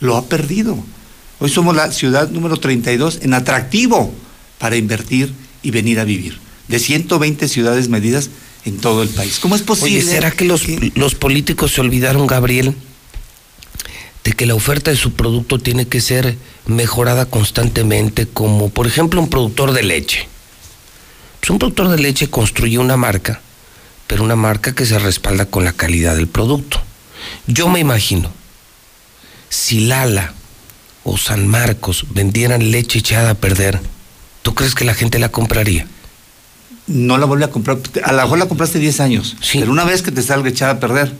lo 0.00 0.16
ha 0.16 0.26
perdido. 0.26 0.78
Hoy 1.38 1.48
somos 1.48 1.74
la 1.74 1.90
ciudad 1.92 2.28
número 2.30 2.56
32 2.58 3.20
en 3.22 3.34
atractivo 3.34 4.12
para 4.58 4.76
invertir 4.76 5.32
y 5.62 5.70
venir 5.70 6.00
a 6.00 6.04
vivir. 6.04 6.38
De 6.68 6.78
120 6.78 7.48
ciudades 7.48 7.88
medidas 7.88 8.30
en 8.64 8.78
todo 8.78 9.02
el 9.02 9.08
país. 9.08 9.38
¿Cómo 9.40 9.56
es 9.56 9.62
posible? 9.62 10.00
Oye, 10.00 10.02
¿será 10.02 10.30
que 10.30 10.44
los, 10.44 10.64
los 10.94 11.14
políticos 11.14 11.72
se 11.72 11.80
olvidaron, 11.80 12.26
Gabriel, 12.26 12.74
de 14.24 14.32
que 14.32 14.46
la 14.46 14.54
oferta 14.54 14.90
de 14.90 14.96
su 14.96 15.12
producto 15.12 15.58
tiene 15.58 15.86
que 15.86 16.00
ser 16.00 16.36
mejorada 16.66 17.26
constantemente, 17.26 18.26
como 18.26 18.68
por 18.68 18.86
ejemplo 18.86 19.20
un 19.20 19.30
productor 19.30 19.72
de 19.72 19.82
leche? 19.82 20.28
Pues 21.40 21.50
un 21.50 21.58
productor 21.58 21.88
de 21.88 21.98
leche 21.98 22.28
construye 22.28 22.78
una 22.78 22.98
marca, 22.98 23.40
pero 24.10 24.24
una 24.24 24.34
marca 24.34 24.74
que 24.74 24.84
se 24.86 24.98
respalda 24.98 25.46
con 25.46 25.64
la 25.64 25.72
calidad 25.72 26.16
del 26.16 26.26
producto. 26.26 26.82
Yo 27.46 27.68
me 27.68 27.78
imagino, 27.78 28.28
si 29.48 29.86
Lala 29.86 30.34
o 31.04 31.16
San 31.16 31.46
Marcos 31.46 32.06
vendieran 32.10 32.72
leche 32.72 32.98
echada 32.98 33.30
a 33.30 33.34
perder, 33.34 33.78
¿tú 34.42 34.52
crees 34.56 34.74
que 34.74 34.84
la 34.84 34.94
gente 34.94 35.20
la 35.20 35.28
compraría? 35.28 35.86
No 36.88 37.18
la 37.18 37.26
vuelve 37.26 37.44
a 37.44 37.50
comprar. 37.52 37.78
A 38.02 38.10
lo 38.12 38.22
mejor 38.22 38.38
la 38.40 38.46
compraste 38.48 38.80
10 38.80 38.98
años. 38.98 39.36
Pero 39.52 39.70
una 39.70 39.84
vez 39.84 40.02
que 40.02 40.10
te 40.10 40.22
salga 40.22 40.48
echada 40.48 40.72
a 40.72 40.80
perder, 40.80 41.14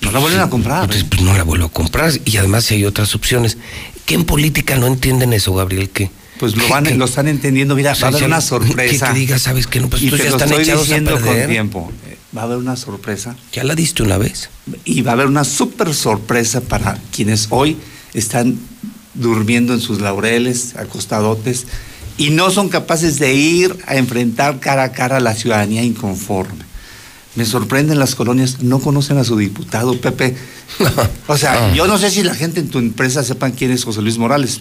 no 0.00 0.10
la 0.10 0.18
vuelven 0.18 0.40
a 0.40 0.50
comprar. 0.50 0.82
Entonces, 0.82 1.04
pues 1.08 1.22
no 1.22 1.34
la 1.36 1.44
vuelvo 1.44 1.66
a 1.66 1.70
comprar. 1.72 2.10
Y 2.24 2.38
además 2.38 2.64
si 2.64 2.74
hay 2.74 2.84
otras 2.86 3.14
opciones. 3.14 3.56
¿Qué 4.04 4.16
en 4.16 4.24
política 4.24 4.74
no 4.74 4.88
entienden 4.88 5.32
eso, 5.32 5.54
Gabriel? 5.54 5.90
¿Qué? 5.90 6.10
Pues 6.40 6.56
lo, 6.56 6.64
¿Qué- 6.64 6.70
van, 6.72 6.82
qué? 6.82 6.94
lo 6.96 7.04
están 7.04 7.28
entendiendo. 7.28 7.76
Mira, 7.76 7.94
va 7.94 8.06
a 8.06 8.10
haber 8.10 8.24
una 8.24 8.38
que- 8.38 8.42
sorpresa. 8.42 9.12
Que, 9.12 9.18
diga, 9.20 9.38
sabes 9.38 9.68
que 9.68 9.78
no, 9.78 9.88
pues 9.88 10.02
y 10.02 10.10
te 10.10 10.16
ya 10.18 10.24
lo 10.24 10.30
están 10.30 10.48
estoy 10.48 10.64
echados 10.64 10.80
a 10.80 10.84
diciendo 10.86 11.14
perder. 11.14 11.42
con 11.44 11.50
tiempo. 11.52 11.92
Va 12.36 12.42
a 12.42 12.44
haber 12.44 12.58
una 12.58 12.76
sorpresa. 12.76 13.36
¿Ya 13.52 13.64
la 13.64 13.74
diste 13.74 14.02
una 14.02 14.18
vez? 14.18 14.48
Y 14.84 15.02
va 15.02 15.12
a 15.12 15.14
haber 15.14 15.26
una 15.26 15.44
súper 15.44 15.94
sorpresa 15.94 16.60
para 16.60 16.98
quienes 17.14 17.48
hoy 17.50 17.76
están 18.14 18.58
durmiendo 19.14 19.74
en 19.74 19.80
sus 19.80 20.00
laureles, 20.00 20.74
acostadotes, 20.76 21.66
y 22.18 22.30
no 22.30 22.50
son 22.50 22.68
capaces 22.68 23.18
de 23.18 23.34
ir 23.34 23.76
a 23.86 23.96
enfrentar 23.96 24.60
cara 24.60 24.84
a 24.84 24.92
cara 24.92 25.16
a 25.16 25.20
la 25.20 25.34
ciudadanía 25.34 25.82
inconforme. 25.82 26.64
Me 27.34 27.46
sorprenden 27.46 27.98
las 27.98 28.14
colonias, 28.14 28.60
no 28.62 28.78
conocen 28.78 29.16
a 29.18 29.24
su 29.24 29.36
diputado, 29.36 29.98
Pepe. 30.00 30.36
O 31.26 31.36
sea, 31.38 31.52
Ah. 31.68 31.72
yo 31.74 31.86
no 31.86 31.96
sé 31.98 32.10
si 32.10 32.22
la 32.22 32.34
gente 32.34 32.60
en 32.60 32.68
tu 32.68 32.78
empresa 32.78 33.22
sepan 33.24 33.52
quién 33.52 33.70
es 33.70 33.84
José 33.84 34.02
Luis 34.02 34.18
Morales. 34.18 34.60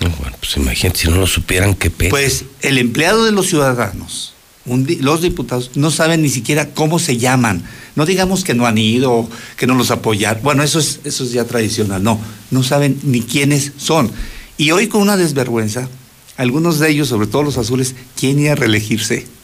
Bueno, 0.00 0.36
pues 0.38 0.56
imagínate 0.56 1.00
si 1.00 1.08
no 1.08 1.16
lo 1.16 1.26
supieran, 1.26 1.74
qué 1.74 1.90
pena. 1.90 2.10
Pues 2.10 2.44
el 2.60 2.78
empleado 2.78 3.24
de 3.24 3.32
los 3.32 3.46
ciudadanos, 3.48 4.34
un 4.66 4.84
di- 4.84 4.96
los 4.96 5.22
diputados, 5.22 5.70
no 5.74 5.90
saben 5.90 6.22
ni 6.22 6.28
siquiera 6.28 6.70
cómo 6.74 6.98
se 6.98 7.16
llaman. 7.18 7.62
No 7.94 8.04
digamos 8.06 8.44
que 8.44 8.54
no 8.54 8.66
han 8.66 8.78
ido, 8.78 9.28
que 9.56 9.66
no 9.66 9.74
los 9.74 9.90
apoyan. 9.90 10.40
Bueno, 10.42 10.62
eso 10.62 10.78
es, 10.78 11.00
eso 11.04 11.24
es 11.24 11.32
ya 11.32 11.44
tradicional. 11.44 12.02
No, 12.02 12.20
no 12.50 12.62
saben 12.62 12.98
ni 13.02 13.22
quiénes 13.22 13.72
son. 13.78 14.10
Y 14.58 14.70
hoy 14.72 14.88
con 14.88 15.02
una 15.02 15.16
desvergüenza, 15.16 15.88
algunos 16.36 16.78
de 16.78 16.90
ellos, 16.90 17.08
sobre 17.08 17.26
todo 17.26 17.42
los 17.42 17.58
azules, 17.58 17.94
quieren 18.18 18.40
ir 18.40 18.50
a 18.50 18.54
reelegirse. 18.54 19.26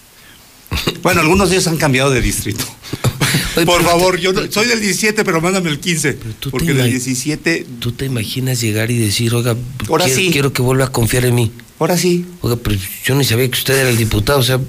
Bueno, 1.03 1.21
algunos 1.21 1.51
de 1.51 1.57
ellos 1.57 1.67
han 1.67 1.77
cambiado 1.77 2.11
de 2.11 2.21
distrito. 2.23 2.65
Por 3.67 3.83
favor, 3.83 4.19
yo 4.19 4.33
no- 4.33 4.51
soy 4.51 4.67
del 4.67 4.81
17, 4.81 5.25
pero 5.25 5.41
mándame 5.41 5.69
el 5.71 5.79
15. 5.81 6.17
Porque 6.51 6.69
del 6.73 6.79
ima- 6.87 6.91
17, 6.91 7.67
¿Tú 7.81 7.93
te 7.93 8.07
imaginas 8.07 8.61
llegar 8.61 8.91
y 8.91 8.97
decir, 8.99 9.35
oiga, 9.35 9.55
Ahora 9.89 10.05
quiero, 10.07 10.21
sí. 10.21 10.31
quiero 10.33 10.53
que 10.53 10.63
vuelva 10.63 10.87
a 10.87 10.93
confiar 10.93 11.25
en 11.27 11.35
mí? 11.35 11.53
ahora 11.79 11.97
sí, 11.99 12.25
Oiga, 12.43 12.57
pero 12.63 12.77
yo 13.05 13.15
ni 13.17 13.25
sabía 13.25 13.49
que 13.51 13.59
usted 13.59 13.77
era 13.77 13.91
el 13.91 13.97
diputado, 13.97 14.39
o 14.39 14.43
sea, 14.43 14.61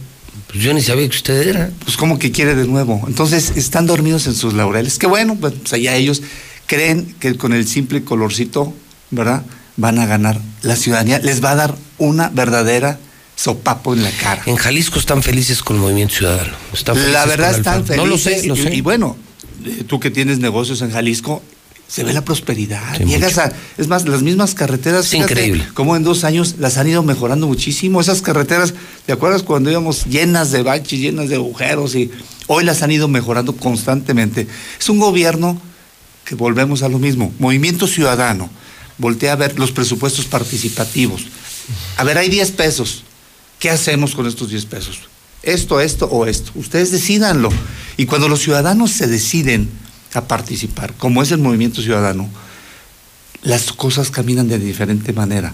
pues 0.54 0.64
yo 0.64 0.74
ni 0.76 0.84
sabía 0.84 1.10
que 1.10 1.16
usted 1.16 1.48
era. 1.48 1.72
pues 1.84 1.98
como 1.98 2.20
que 2.20 2.32
quiere 2.32 2.54
de 2.54 2.68
nuevo. 2.68 3.02
Entonces 3.08 3.54
están 3.56 3.88
dormidos 3.88 4.28
en 4.28 4.36
sus 4.36 4.54
laureles. 4.54 5.00
Que 5.00 5.08
bueno, 5.08 5.36
pues 5.36 5.74
allá 5.74 5.96
ellos 5.96 6.22
creen 6.68 7.16
que 7.20 7.36
con 7.36 7.54
el 7.54 7.68
simple 7.68 8.04
colorcito, 8.04 8.72
¿verdad? 9.10 9.44
Van 9.78 9.98
a 9.98 10.06
ganar. 10.06 10.40
La 10.62 10.76
ciudadanía 10.76 11.18
les 11.18 11.44
va 11.44 11.52
a 11.52 11.56
dar 11.56 11.76
una 11.98 12.30
verdadera 12.30 13.00
sopapo 13.36 13.96
en 13.96 14.04
la 14.04 14.12
cara. 14.12 14.44
En 14.46 14.56
Jalisco 14.56 15.00
están 15.00 15.24
felices 15.24 15.64
con 15.64 15.78
el 15.78 15.82
Movimiento 15.82 16.14
Ciudadano. 16.14 16.54
Están 16.72 17.12
La 17.12 17.26
verdad 17.26 17.56
están 17.58 17.84
felices. 17.84 17.98
No 17.98 18.06
lo 18.06 18.20
sé, 18.20 18.46
lo 18.46 18.56
sé. 18.56 18.76
Y, 18.76 18.82
bueno, 18.82 19.18
eh, 19.66 19.84
tú 19.88 20.00
que 20.00 20.12
tienes 20.12 20.38
negocios 20.38 20.84
en 20.84 20.92
Jalisco, 20.92 21.42
se 21.88 22.04
ve 22.04 22.14
la 22.14 22.26
prosperidad. 22.26 22.98
Sí, 22.98 23.06
Llegas 23.06 23.36
mucho. 23.36 23.42
a, 23.42 23.52
es 23.78 23.88
más, 23.88 24.08
las 24.08 24.24
mismas 24.24 24.56
carreteras. 24.56 25.06
Es 25.06 25.14
increíble. 25.14 25.68
Como 25.74 25.96
en 25.96 26.04
dos 26.04 26.24
años 26.24 26.56
las 26.60 26.78
han 26.78 26.88
ido 26.88 27.04
mejorando 27.04 27.48
muchísimo. 27.48 28.02
Esas 28.02 28.22
carreteras, 28.22 28.74
¿te 29.06 29.14
acuerdas 29.14 29.44
cuando 29.44 29.70
íbamos 29.70 30.06
llenas 30.06 30.52
de 30.52 30.64
baches, 30.64 31.00
llenas 31.00 31.30
de 31.30 31.36
agujeros? 31.36 31.94
Y 31.96 32.10
hoy 32.48 32.64
las 32.64 32.82
han 32.82 32.92
ido 32.92 33.08
mejorando 33.08 33.56
constantemente. 33.56 34.48
Es 34.80 34.90
un 34.90 35.00
gobierno 35.00 35.62
que 36.26 36.36
volvemos 36.36 36.82
a 36.84 36.90
lo 36.90 37.00
mismo. 37.00 37.34
Movimiento 37.40 37.86
Ciudadano. 37.88 38.50
Voltea 38.98 39.34
a 39.34 39.36
ver 39.36 39.60
los 39.60 39.72
presupuestos 39.72 40.26
participativos. 40.26 41.26
A 41.98 42.04
ver, 42.04 42.18
hay 42.18 42.30
10 42.30 42.52
pesos. 42.52 43.04
¿Qué 43.60 43.70
hacemos 43.70 44.16
con 44.16 44.28
estos 44.28 44.50
10 44.50 44.66
pesos? 44.66 45.00
Esto, 45.42 45.80
esto 45.80 46.06
o 46.08 46.26
esto. 46.26 46.52
Ustedes 46.56 46.92
decidanlo. 46.92 47.50
Y 47.98 48.06
cuando 48.06 48.30
los 48.30 48.42
ciudadanos 48.42 48.92
se 48.92 49.08
deciden 49.08 49.70
a 50.14 50.28
participar, 50.28 50.94
como 50.96 51.22
es 51.24 51.32
el 51.32 51.40
movimiento 51.40 51.82
ciudadano, 51.82 52.30
las 53.42 53.72
cosas 53.74 54.10
caminan 54.12 54.48
de 54.48 54.60
diferente 54.60 55.12
manera. 55.14 55.54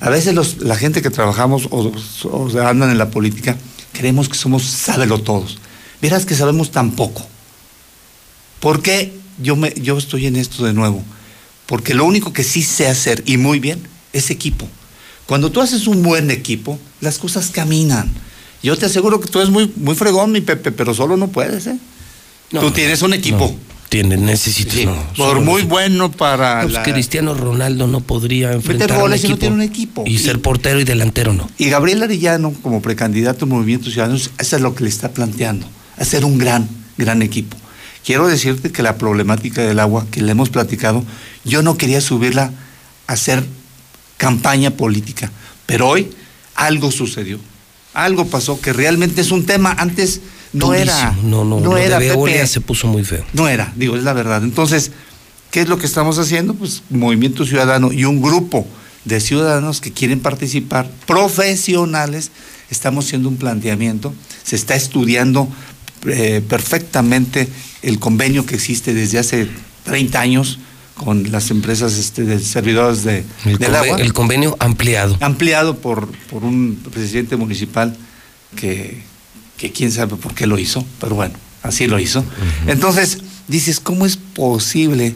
A 0.00 0.08
veces 0.10 0.34
los- 0.34 0.58
la 0.58 0.76
gente 0.76 1.02
que 1.02 1.10
trabajamos 1.10 1.68
o, 1.70 1.92
o 2.24 2.60
andan 2.66 2.90
en 2.90 2.98
la 2.98 3.10
política, 3.10 3.56
creemos 3.92 4.28
que 4.28 4.36
somos 4.36 4.62
sábelo 4.64 5.18
todos. 5.20 5.58
Verás 6.00 6.24
que 6.24 6.34
sabemos 6.34 6.70
tan 6.70 6.92
poco. 6.92 7.26
¿Por 8.60 8.82
qué 8.82 9.12
yo, 9.42 9.56
me, 9.56 9.72
yo 9.74 9.96
estoy 9.98 10.26
en 10.26 10.36
esto 10.36 10.64
de 10.64 10.72
nuevo? 10.72 11.02
Porque 11.66 11.94
lo 11.94 12.04
único 12.04 12.32
que 12.32 12.42
sí 12.44 12.62
sé 12.62 12.88
hacer, 12.88 13.22
y 13.26 13.36
muy 13.36 13.60
bien, 13.60 13.80
es 14.12 14.30
equipo. 14.30 14.66
Cuando 15.26 15.50
tú 15.52 15.60
haces 15.60 15.86
un 15.86 16.02
buen 16.02 16.30
equipo, 16.30 16.78
las 17.00 17.18
cosas 17.18 17.50
caminan. 17.50 18.10
Yo 18.62 18.76
te 18.76 18.86
aseguro 18.86 19.20
que 19.20 19.28
tú 19.28 19.38
eres 19.38 19.50
muy, 19.50 19.72
muy 19.76 19.94
fregón, 19.94 20.32
mi 20.32 20.40
Pepe, 20.40 20.72
pero 20.72 20.92
solo 20.94 21.16
no 21.16 21.28
puedes, 21.28 21.66
¿eh? 21.66 21.78
No, 22.50 22.60
tú 22.60 22.70
tienes 22.72 23.02
un 23.02 23.14
equipo. 23.14 23.46
no, 23.56 23.69
tiene, 23.90 24.16
necesito. 24.16 24.72
Sí, 24.72 24.86
no, 24.86 24.94
por 25.16 25.40
muy 25.42 25.64
no. 25.64 25.68
bueno 25.68 26.10
para 26.12 26.56
No, 26.56 26.62
pues 26.62 26.72
la- 26.74 26.82
Cristiano 26.84 27.34
Ronaldo 27.34 27.86
no 27.88 28.00
podría 28.00 28.52
enfrentar 28.52 28.92
a 28.92 28.98
goles 28.98 29.20
y 29.24 29.28
no 29.28 29.34
equipo. 29.34 29.40
tiene 29.40 29.54
un 29.56 29.62
equipo. 29.62 30.04
Y, 30.06 30.18
ser 30.18 30.40
portero 30.40 30.80
y 30.80 30.84
delantero 30.84 31.32
no. 31.34 31.50
Y 31.58 31.68
Gabriel 31.68 32.02
Arellano, 32.02 32.52
como 32.62 32.80
precandidato 32.80 33.44
al 33.44 33.50
Movimiento 33.50 33.90
Ciudadano, 33.90 34.16
eso 34.16 34.30
es 34.38 34.62
lo 34.62 34.74
que 34.74 34.84
le 34.84 34.90
está 34.90 35.10
planteando, 35.10 35.66
hacer 35.98 36.24
un 36.24 36.38
gran, 36.38 36.68
gran 36.96 37.20
equipo. 37.20 37.56
Quiero 38.04 38.28
decirte 38.28 38.70
que 38.72 38.82
la 38.82 38.96
problemática 38.96 39.60
del 39.62 39.78
agua, 39.80 40.06
que 40.10 40.22
le 40.22 40.30
hemos 40.32 40.48
platicado, 40.50 41.04
yo 41.44 41.62
no 41.62 41.76
quería 41.76 42.00
subirla 42.00 42.52
a 43.08 43.12
hacer 43.12 43.44
campaña 44.16 44.70
política, 44.70 45.30
pero 45.66 45.88
hoy 45.88 46.10
algo 46.54 46.90
sucedió, 46.92 47.38
algo 47.92 48.26
pasó 48.26 48.60
que 48.60 48.72
realmente 48.72 49.20
es 49.20 49.32
un 49.32 49.46
tema, 49.46 49.74
antes 49.78 50.20
no 50.52 50.66
Durísimo. 50.66 50.92
era, 50.92 51.16
No, 51.22 51.44
no, 51.44 51.60
lo 51.60 51.76
era, 51.76 51.98
de 51.98 52.08
Veolia 52.08 52.36
Pepe. 52.36 52.46
se 52.46 52.60
puso 52.60 52.86
muy 52.88 53.04
feo. 53.04 53.24
No 53.32 53.48
era, 53.48 53.72
digo, 53.76 53.96
es 53.96 54.02
la 54.02 54.12
verdad. 54.12 54.42
Entonces, 54.42 54.90
¿qué 55.50 55.60
es 55.60 55.68
lo 55.68 55.78
que 55.78 55.86
estamos 55.86 56.18
haciendo? 56.18 56.54
Pues 56.54 56.82
Movimiento 56.90 57.44
Ciudadano 57.44 57.92
y 57.92 58.04
un 58.04 58.20
grupo 58.20 58.66
de 59.04 59.20
ciudadanos 59.20 59.80
que 59.80 59.92
quieren 59.92 60.20
participar, 60.20 60.90
profesionales, 61.06 62.30
estamos 62.70 63.06
haciendo 63.06 63.28
un 63.28 63.36
planteamiento, 63.36 64.12
se 64.42 64.56
está 64.56 64.74
estudiando 64.74 65.48
eh, 66.06 66.42
perfectamente 66.46 67.48
el 67.82 67.98
convenio 67.98 68.44
que 68.46 68.54
existe 68.54 68.92
desde 68.94 69.18
hace 69.18 69.48
30 69.84 70.20
años 70.20 70.58
con 70.94 71.32
las 71.32 71.50
empresas 71.50 71.96
este, 71.96 72.24
de 72.24 72.38
servidores 72.40 73.04
de, 73.04 73.24
El, 73.46 73.56
del 73.56 73.74
agua 73.74 73.96
el 73.98 74.12
convenio 74.12 74.54
ampliado. 74.60 75.16
ampliado 75.20 75.78
por, 75.78 76.08
por 76.28 76.44
un 76.44 76.78
presidente 76.92 77.36
municipal 77.36 77.96
que, 78.54 79.02
que 79.60 79.70
quién 79.70 79.92
sabe 79.92 80.16
por 80.16 80.34
qué 80.34 80.46
lo 80.46 80.58
hizo, 80.58 80.86
pero 81.00 81.14
bueno, 81.14 81.34
así 81.62 81.86
lo 81.86 82.00
hizo. 82.00 82.24
Entonces, 82.66 83.18
dices, 83.46 83.78
¿cómo 83.78 84.06
es 84.06 84.16
posible 84.16 85.14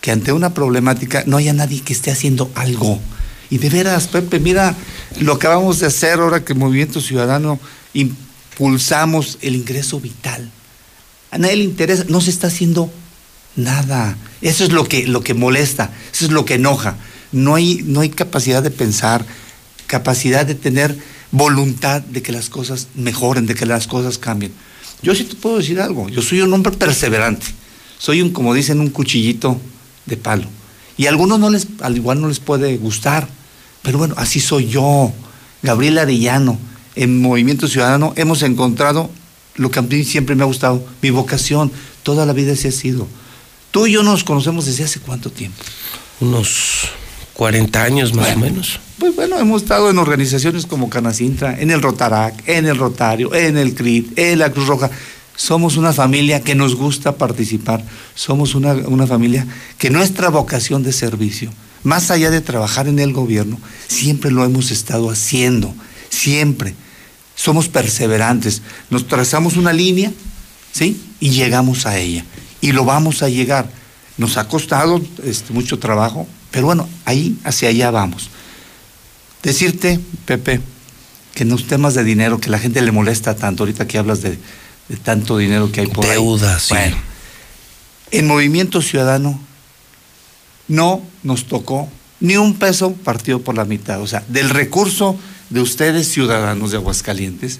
que 0.00 0.10
ante 0.10 0.32
una 0.32 0.54
problemática 0.54 1.24
no 1.26 1.36
haya 1.36 1.52
nadie 1.52 1.82
que 1.82 1.92
esté 1.92 2.10
haciendo 2.10 2.50
algo? 2.54 2.98
Y 3.50 3.58
de 3.58 3.68
veras, 3.68 4.08
Pepe, 4.08 4.40
mira 4.40 4.74
lo 5.20 5.38
que 5.38 5.46
acabamos 5.46 5.78
de 5.78 5.88
hacer 5.88 6.20
ahora 6.20 6.42
que 6.42 6.54
Movimiento 6.54 7.02
Ciudadano 7.02 7.60
impulsamos 7.92 9.36
el 9.42 9.56
ingreso 9.56 10.00
vital. 10.00 10.50
A 11.30 11.36
nadie 11.36 11.56
le 11.56 11.64
interesa, 11.64 12.04
no 12.08 12.22
se 12.22 12.30
está 12.30 12.46
haciendo 12.46 12.90
nada. 13.56 14.16
Eso 14.40 14.64
es 14.64 14.72
lo 14.72 14.88
que, 14.88 15.06
lo 15.06 15.22
que 15.22 15.34
molesta, 15.34 15.90
eso 16.14 16.24
es 16.24 16.30
lo 16.30 16.46
que 16.46 16.54
enoja. 16.54 16.96
No 17.30 17.56
hay, 17.56 17.82
no 17.84 18.00
hay 18.00 18.08
capacidad 18.08 18.62
de 18.62 18.70
pensar, 18.70 19.26
capacidad 19.86 20.46
de 20.46 20.54
tener 20.54 20.96
voluntad 21.32 22.02
de 22.02 22.22
que 22.22 22.30
las 22.30 22.48
cosas 22.48 22.88
mejoren, 22.94 23.46
de 23.46 23.54
que 23.54 23.66
las 23.66 23.86
cosas 23.86 24.18
cambien. 24.18 24.52
Yo 25.02 25.14
sí 25.14 25.24
te 25.24 25.34
puedo 25.34 25.58
decir 25.58 25.80
algo, 25.80 26.08
yo 26.08 26.22
soy 26.22 26.42
un 26.42 26.52
hombre 26.52 26.72
perseverante, 26.72 27.46
soy 27.98 28.22
un, 28.22 28.30
como 28.30 28.54
dicen, 28.54 28.78
un 28.78 28.90
cuchillito 28.90 29.60
de 30.06 30.16
palo. 30.16 30.44
Y 30.96 31.06
a 31.06 31.08
algunos 31.08 31.40
no 31.40 31.50
les, 31.50 31.66
al 31.80 31.96
igual 31.96 32.20
no 32.20 32.28
les 32.28 32.38
puede 32.38 32.76
gustar, 32.76 33.28
pero 33.82 33.98
bueno, 33.98 34.14
así 34.16 34.38
soy 34.38 34.68
yo, 34.68 35.12
Gabriel 35.62 35.98
Arellano, 35.98 36.58
en 36.94 37.20
Movimiento 37.20 37.66
Ciudadano 37.66 38.12
hemos 38.16 38.42
encontrado 38.42 39.10
lo 39.56 39.70
que 39.70 39.78
a 39.78 39.82
mí 39.82 40.04
siempre 40.04 40.36
me 40.36 40.42
ha 40.42 40.46
gustado, 40.46 40.84
mi 41.00 41.10
vocación, 41.10 41.72
toda 42.02 42.26
la 42.26 42.32
vida 42.32 42.52
así 42.52 42.68
ha 42.68 42.72
sido. 42.72 43.08
Tú 43.70 43.86
y 43.86 43.92
yo 43.92 44.02
nos 44.02 44.22
conocemos 44.22 44.66
desde 44.66 44.84
hace 44.84 45.00
cuánto 45.00 45.30
tiempo. 45.30 45.62
Unos 46.20 46.90
40 47.34 47.82
años 47.82 48.14
más 48.14 48.36
o 48.36 48.38
menos. 48.38 48.80
Pues 48.98 49.16
bueno, 49.16 49.38
hemos 49.38 49.62
estado 49.62 49.90
en 49.90 49.98
organizaciones 49.98 50.66
como 50.66 50.88
Canacintra, 50.88 51.58
en 51.58 51.70
el 51.70 51.82
Rotarac, 51.82 52.46
en 52.48 52.66
el 52.66 52.76
Rotario, 52.76 53.34
en 53.34 53.56
el 53.56 53.74
CRIT, 53.74 54.18
en 54.18 54.38
la 54.38 54.52
Cruz 54.52 54.66
Roja. 54.66 54.90
Somos 55.34 55.76
una 55.76 55.92
familia 55.92 56.40
que 56.40 56.54
nos 56.54 56.76
gusta 56.76 57.16
participar, 57.16 57.84
somos 58.14 58.54
una, 58.54 58.74
una 58.74 59.06
familia 59.06 59.46
que 59.78 59.90
nuestra 59.90 60.28
vocación 60.28 60.82
de 60.82 60.92
servicio, 60.92 61.50
más 61.82 62.10
allá 62.10 62.30
de 62.30 62.40
trabajar 62.40 62.86
en 62.86 62.98
el 62.98 63.12
gobierno, 63.12 63.58
siempre 63.88 64.30
lo 64.30 64.44
hemos 64.44 64.70
estado 64.70 65.10
haciendo, 65.10 65.74
siempre. 66.10 66.74
Somos 67.34 67.68
perseverantes, 67.68 68.62
nos 68.90 69.08
trazamos 69.08 69.56
una 69.56 69.72
línea, 69.72 70.12
¿sí? 70.70 71.00
Y 71.18 71.30
llegamos 71.30 71.86
a 71.86 71.98
ella. 71.98 72.24
Y 72.60 72.72
lo 72.72 72.84
vamos 72.84 73.22
a 73.22 73.28
llegar. 73.28 73.68
Nos 74.18 74.36
ha 74.36 74.46
costado 74.46 75.00
este, 75.24 75.52
mucho 75.52 75.78
trabajo, 75.78 76.28
pero 76.52 76.66
bueno, 76.66 76.88
ahí, 77.04 77.36
hacia 77.42 77.70
allá 77.70 77.90
vamos. 77.90 78.30
Decirte, 79.42 79.98
Pepe, 80.24 80.60
que 81.34 81.42
en 81.42 81.48
los 81.48 81.66
temas 81.66 81.94
de 81.94 82.04
dinero, 82.04 82.38
que 82.38 82.50
la 82.50 82.60
gente 82.60 82.80
le 82.80 82.92
molesta 82.92 83.34
tanto, 83.34 83.64
ahorita 83.64 83.88
que 83.88 83.98
hablas 83.98 84.22
de, 84.22 84.38
de 84.88 84.96
tanto 85.02 85.38
dinero 85.38 85.72
que 85.72 85.80
hay 85.80 85.86
por 85.88 86.04
ahí. 86.04 86.12
Deudas, 86.12 86.62
sí. 86.62 86.74
Bueno, 86.74 86.96
en 88.12 88.26
Movimiento 88.28 88.80
Ciudadano 88.80 89.40
no 90.68 91.02
nos 91.24 91.46
tocó 91.46 91.88
ni 92.20 92.36
un 92.36 92.54
peso 92.54 92.92
partido 92.92 93.40
por 93.40 93.56
la 93.56 93.64
mitad. 93.64 94.00
O 94.00 94.06
sea, 94.06 94.22
del 94.28 94.50
recurso 94.50 95.18
de 95.50 95.60
ustedes, 95.60 96.08
ciudadanos 96.12 96.70
de 96.70 96.76
Aguascalientes, 96.76 97.58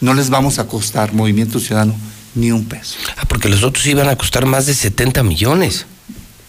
no 0.00 0.14
les 0.14 0.30
vamos 0.30 0.58
a 0.58 0.66
costar, 0.66 1.12
Movimiento 1.12 1.58
Ciudadano, 1.58 1.94
ni 2.34 2.52
un 2.52 2.64
peso. 2.64 2.96
Ah, 3.16 3.24
porque 3.28 3.48
los 3.48 3.62
otros 3.62 3.86
iban 3.86 4.08
a 4.08 4.16
costar 4.16 4.46
más 4.46 4.66
de 4.66 4.74
70 4.74 5.22
millones. 5.22 5.86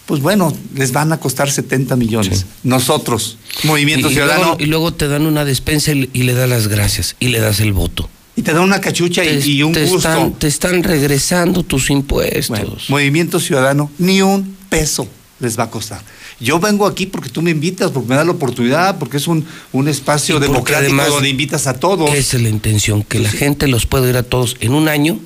Pues 0.05 0.21
bueno, 0.21 0.53
les 0.75 0.91
van 0.91 1.13
a 1.13 1.19
costar 1.19 1.49
70 1.49 1.95
millones. 1.95 2.45
Nosotros, 2.63 3.37
Movimiento 3.63 4.09
y, 4.09 4.13
Ciudadano. 4.13 4.43
Luego, 4.43 4.57
y 4.59 4.65
luego 4.65 4.93
te 4.93 5.07
dan 5.07 5.25
una 5.25 5.45
despensa 5.45 5.93
y, 5.93 6.09
y, 6.11 6.23
le 6.23 6.33
das 6.33 6.49
las 6.49 6.67
gracias 6.67 7.15
y 7.19 7.29
le 7.29 7.39
das 7.39 7.61
el 7.61 7.71
voto. 7.71 8.09
Y 8.35 8.41
te 8.41 8.51
dan 8.51 8.63
una 8.63 8.81
cachucha 8.81 9.21
te, 9.21 9.39
y, 9.47 9.63
un 9.63 9.71
te 9.73 9.85
gusto. 9.85 9.97
Están, 9.97 10.33
te 10.33 10.47
están 10.47 10.83
regresando 10.83 11.63
tus 11.63 11.89
impuestos. 11.89 12.49
Bueno, 12.49 12.75
Movimiento 12.89 13.39
Ciudadano, 13.39 13.91
ni 13.97 14.21
un 14.21 14.57
peso 14.69 15.07
les 15.39 15.57
va 15.57 15.65
a 15.65 15.69
costar. 15.69 16.01
Yo 16.39 16.59
vengo 16.59 16.87
aquí 16.87 17.05
porque 17.05 17.29
tú 17.29 17.41
me 17.41 17.51
invitas, 17.51 17.91
porque 17.91 18.09
me 18.09 18.15
das 18.15 18.25
la 18.25 18.31
oportunidad, 18.31 18.97
porque 18.97 19.17
es 19.17 19.27
un, 19.27 19.45
un 19.71 19.87
espacio 19.87 20.39
democrático 20.39 21.01
donde 21.05 21.29
invitas 21.29 21.67
a 21.67 21.79
todos. 21.79 22.13
Esa 22.13 22.37
es 22.37 22.43
la 22.43 22.49
intención, 22.49 23.03
que 23.03 23.19
la 23.19 23.29
gente 23.29 23.67
los 23.67 23.85
pueda 23.85 24.09
ir 24.09 24.17
a 24.17 24.23
todos 24.23 24.57
en 24.59 24.73
un 24.73 24.87
año, 24.87 25.19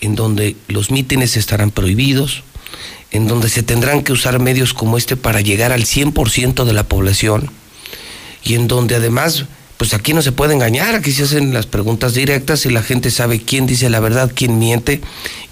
en 0.00 0.14
donde 0.14 0.56
los 0.68 0.90
mítines 0.90 1.36
estarán 1.36 1.70
prohibidos, 1.70 2.44
en 3.14 3.28
donde 3.28 3.48
se 3.48 3.62
tendrán 3.62 4.02
que 4.02 4.12
usar 4.12 4.40
medios 4.40 4.74
como 4.74 4.98
este 4.98 5.16
para 5.16 5.40
llegar 5.40 5.70
al 5.70 5.84
100% 5.84 6.64
de 6.64 6.72
la 6.72 6.82
población 6.82 7.48
y 8.42 8.54
en 8.54 8.66
donde 8.66 8.96
además, 8.96 9.46
pues 9.76 9.94
aquí 9.94 10.12
no 10.12 10.20
se 10.20 10.32
puede 10.32 10.52
engañar, 10.52 10.96
aquí 10.96 11.12
se 11.12 11.22
hacen 11.22 11.54
las 11.54 11.66
preguntas 11.66 12.14
directas 12.14 12.66
y 12.66 12.70
la 12.70 12.82
gente 12.82 13.12
sabe 13.12 13.40
quién 13.40 13.66
dice 13.66 13.88
la 13.88 14.00
verdad, 14.00 14.32
quién 14.34 14.58
miente 14.58 15.00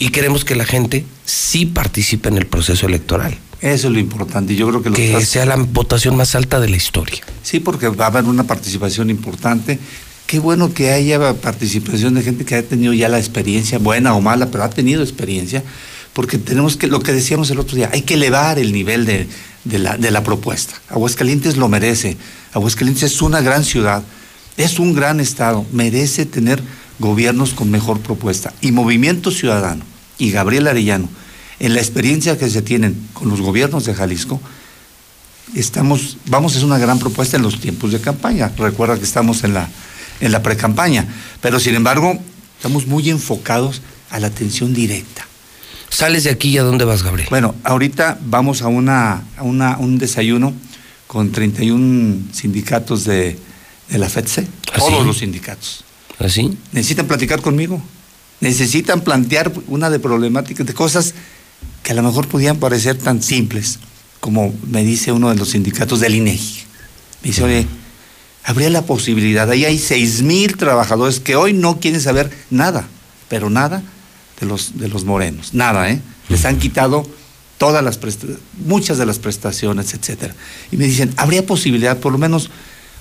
y 0.00 0.08
queremos 0.08 0.44
que 0.44 0.56
la 0.56 0.64
gente 0.64 1.06
sí 1.24 1.64
participe 1.64 2.28
en 2.28 2.36
el 2.36 2.46
proceso 2.46 2.86
electoral. 2.86 3.38
Eso 3.60 3.86
es 3.86 3.94
lo 3.94 4.00
importante. 4.00 4.56
Yo 4.56 4.68
creo 4.68 4.82
que, 4.82 4.90
lo 4.90 4.96
que 4.96 5.06
estás... 5.12 5.28
sea 5.28 5.46
la 5.46 5.54
votación 5.54 6.16
más 6.16 6.34
alta 6.34 6.58
de 6.58 6.68
la 6.68 6.76
historia. 6.76 7.22
Sí, 7.44 7.60
porque 7.60 7.86
va 7.88 8.06
a 8.06 8.08
haber 8.08 8.24
una 8.24 8.42
participación 8.42 9.08
importante. 9.08 9.78
Qué 10.26 10.40
bueno 10.40 10.74
que 10.74 10.90
haya 10.90 11.34
participación 11.34 12.14
de 12.14 12.22
gente 12.22 12.44
que 12.44 12.56
ha 12.56 12.62
tenido 12.64 12.92
ya 12.92 13.08
la 13.08 13.20
experiencia, 13.20 13.78
buena 13.78 14.16
o 14.16 14.20
mala, 14.20 14.50
pero 14.50 14.64
ha 14.64 14.70
tenido 14.70 15.02
experiencia, 15.02 15.62
porque 16.12 16.38
tenemos 16.38 16.76
que, 16.76 16.86
lo 16.86 17.00
que 17.00 17.12
decíamos 17.12 17.50
el 17.50 17.58
otro 17.58 17.76
día, 17.76 17.90
hay 17.92 18.02
que 18.02 18.14
elevar 18.14 18.58
el 18.58 18.72
nivel 18.72 19.06
de, 19.06 19.28
la, 19.78 20.24
propuesta. 20.24 20.74
Aguascalientes 20.88 21.56
lo 21.56 21.68
merece. 21.68 22.16
Aguascalientes 22.52 23.04
es 23.04 23.22
una 23.22 23.40
gran 23.40 23.64
ciudad, 23.64 24.02
es 24.56 24.78
un 24.78 24.94
gran 24.94 25.20
estado, 25.20 25.64
merece 25.72 26.26
tener 26.26 26.62
gobiernos 26.98 27.54
con 27.54 27.70
mejor 27.70 28.00
propuesta. 28.00 28.52
Y 28.60 28.72
Movimiento 28.72 29.30
Ciudadano 29.30 29.84
y 30.18 30.30
Gabriel 30.30 30.68
Arellano, 30.68 31.08
en 31.58 31.74
la 31.74 31.80
experiencia 31.80 32.36
que 32.36 32.50
se 32.50 32.60
tienen 32.60 33.08
con 33.14 33.28
los 33.28 33.40
gobiernos 33.40 33.86
de 33.86 33.94
Jalisco, 33.94 34.40
estamos, 35.54 36.18
vamos, 36.26 36.56
es 36.56 36.62
una 36.62 36.78
gran 36.78 36.98
propuesta 36.98 37.38
en 37.38 37.42
los 37.42 37.58
tiempos 37.58 37.92
de 37.92 38.00
campaña. 38.00 38.52
Recuerda 38.58 38.98
que 38.98 39.04
estamos 39.04 39.44
en 39.44 39.54
la, 39.54 39.70
en 40.20 40.30
la 40.30 40.42
pre-campaña, 40.42 41.06
pero 41.40 41.58
sin 41.58 41.74
embargo, 41.74 42.18
estamos 42.58 42.86
muy 42.86 43.08
enfocados 43.08 43.80
a 44.10 44.20
la 44.20 44.26
atención 44.26 44.74
directa. 44.74 45.26
¿Sales 45.92 46.24
de 46.24 46.30
aquí 46.30 46.48
y 46.48 46.58
a 46.58 46.62
dónde 46.62 46.86
vas, 46.86 47.02
Gabriel? 47.02 47.28
Bueno, 47.28 47.54
ahorita 47.64 48.18
vamos 48.24 48.62
a, 48.62 48.68
una, 48.68 49.24
a 49.36 49.42
una, 49.42 49.76
un 49.76 49.98
desayuno 49.98 50.54
con 51.06 51.32
31 51.32 52.32
sindicatos 52.32 53.04
de, 53.04 53.38
de 53.90 53.98
la 53.98 54.08
FEDSE, 54.08 54.46
¿Ah, 54.72 54.78
todos 54.78 55.00
sí? 55.00 55.06
los 55.06 55.18
sindicatos. 55.18 55.84
¿Así? 56.18 56.56
Necesitan 56.72 57.06
platicar 57.06 57.42
conmigo, 57.42 57.82
necesitan 58.40 59.02
plantear 59.02 59.52
una 59.66 59.90
de 59.90 59.98
problemáticas, 59.98 60.66
de 60.66 60.72
cosas 60.72 61.12
que 61.82 61.92
a 61.92 61.94
lo 61.94 62.02
mejor 62.02 62.26
podían 62.26 62.56
parecer 62.56 62.96
tan 62.96 63.22
simples, 63.22 63.78
como 64.18 64.54
me 64.66 64.84
dice 64.84 65.12
uno 65.12 65.28
de 65.28 65.36
los 65.36 65.50
sindicatos 65.50 66.00
del 66.00 66.14
INEGI. 66.14 66.62
Me 67.22 67.28
dice, 67.28 67.42
oye, 67.42 67.66
habría 68.44 68.70
la 68.70 68.86
posibilidad, 68.86 69.50
ahí 69.50 69.66
hay 69.66 69.78
seis 69.78 70.22
mil 70.22 70.56
trabajadores 70.56 71.20
que 71.20 71.36
hoy 71.36 71.52
no 71.52 71.80
quieren 71.80 72.00
saber 72.00 72.30
nada, 72.48 72.88
pero 73.28 73.50
nada 73.50 73.82
de 74.40 74.46
los, 74.46 74.78
de 74.78 74.88
los 74.88 75.04
morenos, 75.04 75.54
nada, 75.54 75.90
¿eh? 75.90 76.00
Les 76.28 76.44
han 76.44 76.58
quitado 76.58 77.06
todas 77.58 77.84
las 77.84 77.98
muchas 78.66 78.98
de 78.98 79.06
las 79.06 79.18
prestaciones, 79.18 79.94
etcétera. 79.94 80.34
Y 80.70 80.76
me 80.76 80.86
dicen, 80.86 81.14
habría 81.16 81.46
posibilidad, 81.46 81.98
por 81.98 82.10
lo 82.10 82.18
menos 82.18 82.50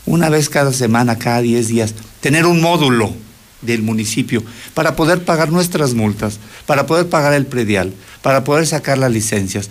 una 0.05 0.29
vez 0.29 0.49
cada 0.49 0.71
semana, 0.71 1.17
cada 1.17 1.41
10 1.41 1.67
días, 1.67 1.95
tener 2.19 2.45
un 2.45 2.61
módulo 2.61 3.13
del 3.61 3.81
municipio 3.81 4.43
para 4.73 4.95
poder 4.95 5.23
pagar 5.23 5.51
nuestras 5.51 5.93
multas, 5.93 6.39
para 6.65 6.85
poder 6.85 7.09
pagar 7.09 7.33
el 7.33 7.45
predial, 7.45 7.93
para 8.21 8.43
poder 8.43 8.67
sacar 8.67 8.97
las 8.97 9.11
licencias. 9.11 9.69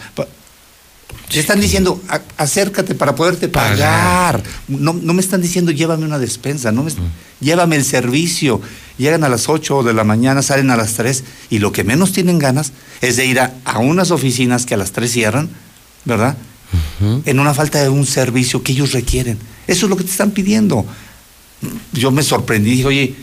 Se 1.31 1.40
están 1.40 1.61
diciendo, 1.61 2.02
acércate 2.36 2.94
para 2.97 3.15
poderte 3.15 3.48
pagar. 3.48 4.43
No, 4.66 4.93
no, 4.93 5.15
me 5.15 5.20
están 5.20 5.40
diciendo, 5.40 5.70
llévame 5.70 6.05
una 6.05 6.19
despensa, 6.19 6.73
no 6.73 6.82
me, 6.82 6.93
llévame 7.40 7.77
el 7.77 7.85
servicio. 7.85 8.61
Llegan 8.98 9.23
a 9.23 9.28
las 9.28 9.48
8 9.48 9.85
de 9.85 9.94
la 9.94 10.02
mañana, 10.02 10.43
salen 10.43 10.70
a 10.70 10.77
las 10.77 10.94
3 10.94 11.24
y 11.51 11.61
lo 11.61 11.70
que 11.70 11.85
menos 11.85 12.12
tienen 12.12 12.39
ganas 12.39 12.73
es 13.01 13.16
de 13.16 13.27
ir 13.27 13.39
a, 13.39 13.55
a 13.65 13.78
unas 13.78 14.11
oficinas 14.11 14.66
que 14.66 14.74
a 14.74 14.77
las 14.77 14.90
3 14.90 15.11
cierran, 15.11 15.48
¿verdad? 16.05 16.36
Uh 16.73 17.05
-huh. 17.05 17.23
En 17.24 17.39
una 17.39 17.55
falta 17.55 17.81
de 17.81 17.89
un 17.89 18.07
servicio 18.07 18.62
que 18.62 18.73
ellos 18.73 18.93
requieren. 18.93 19.39
Eso 19.69 19.86
es 19.86 19.90
lo 19.90 19.97
que 19.97 20.05
te 20.05 20.11
están 20.11 20.32
pidiendo. 20.32 20.85
Yo 21.93 22.11
me 22.11 22.24
sorprendí, 22.24 22.70
dije, 22.73 22.86
oye, 22.86 23.15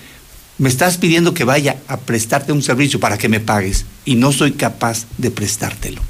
me 0.57 0.69
estás 0.69 0.97
pidiendo 0.97 1.33
que 1.33 1.43
vaya 1.43 1.77
a 1.87 1.97
prestarte 1.97 2.51
un 2.51 2.63
servicio 2.63 2.99
para 2.99 3.17
que 3.17 3.29
me 3.29 3.39
pagues 3.39 3.85
y 4.05 4.15
no 4.15 4.31
soy 4.31 4.53
capaz 4.53 5.05
de 5.17 5.29
prestártelo. 5.29 6.01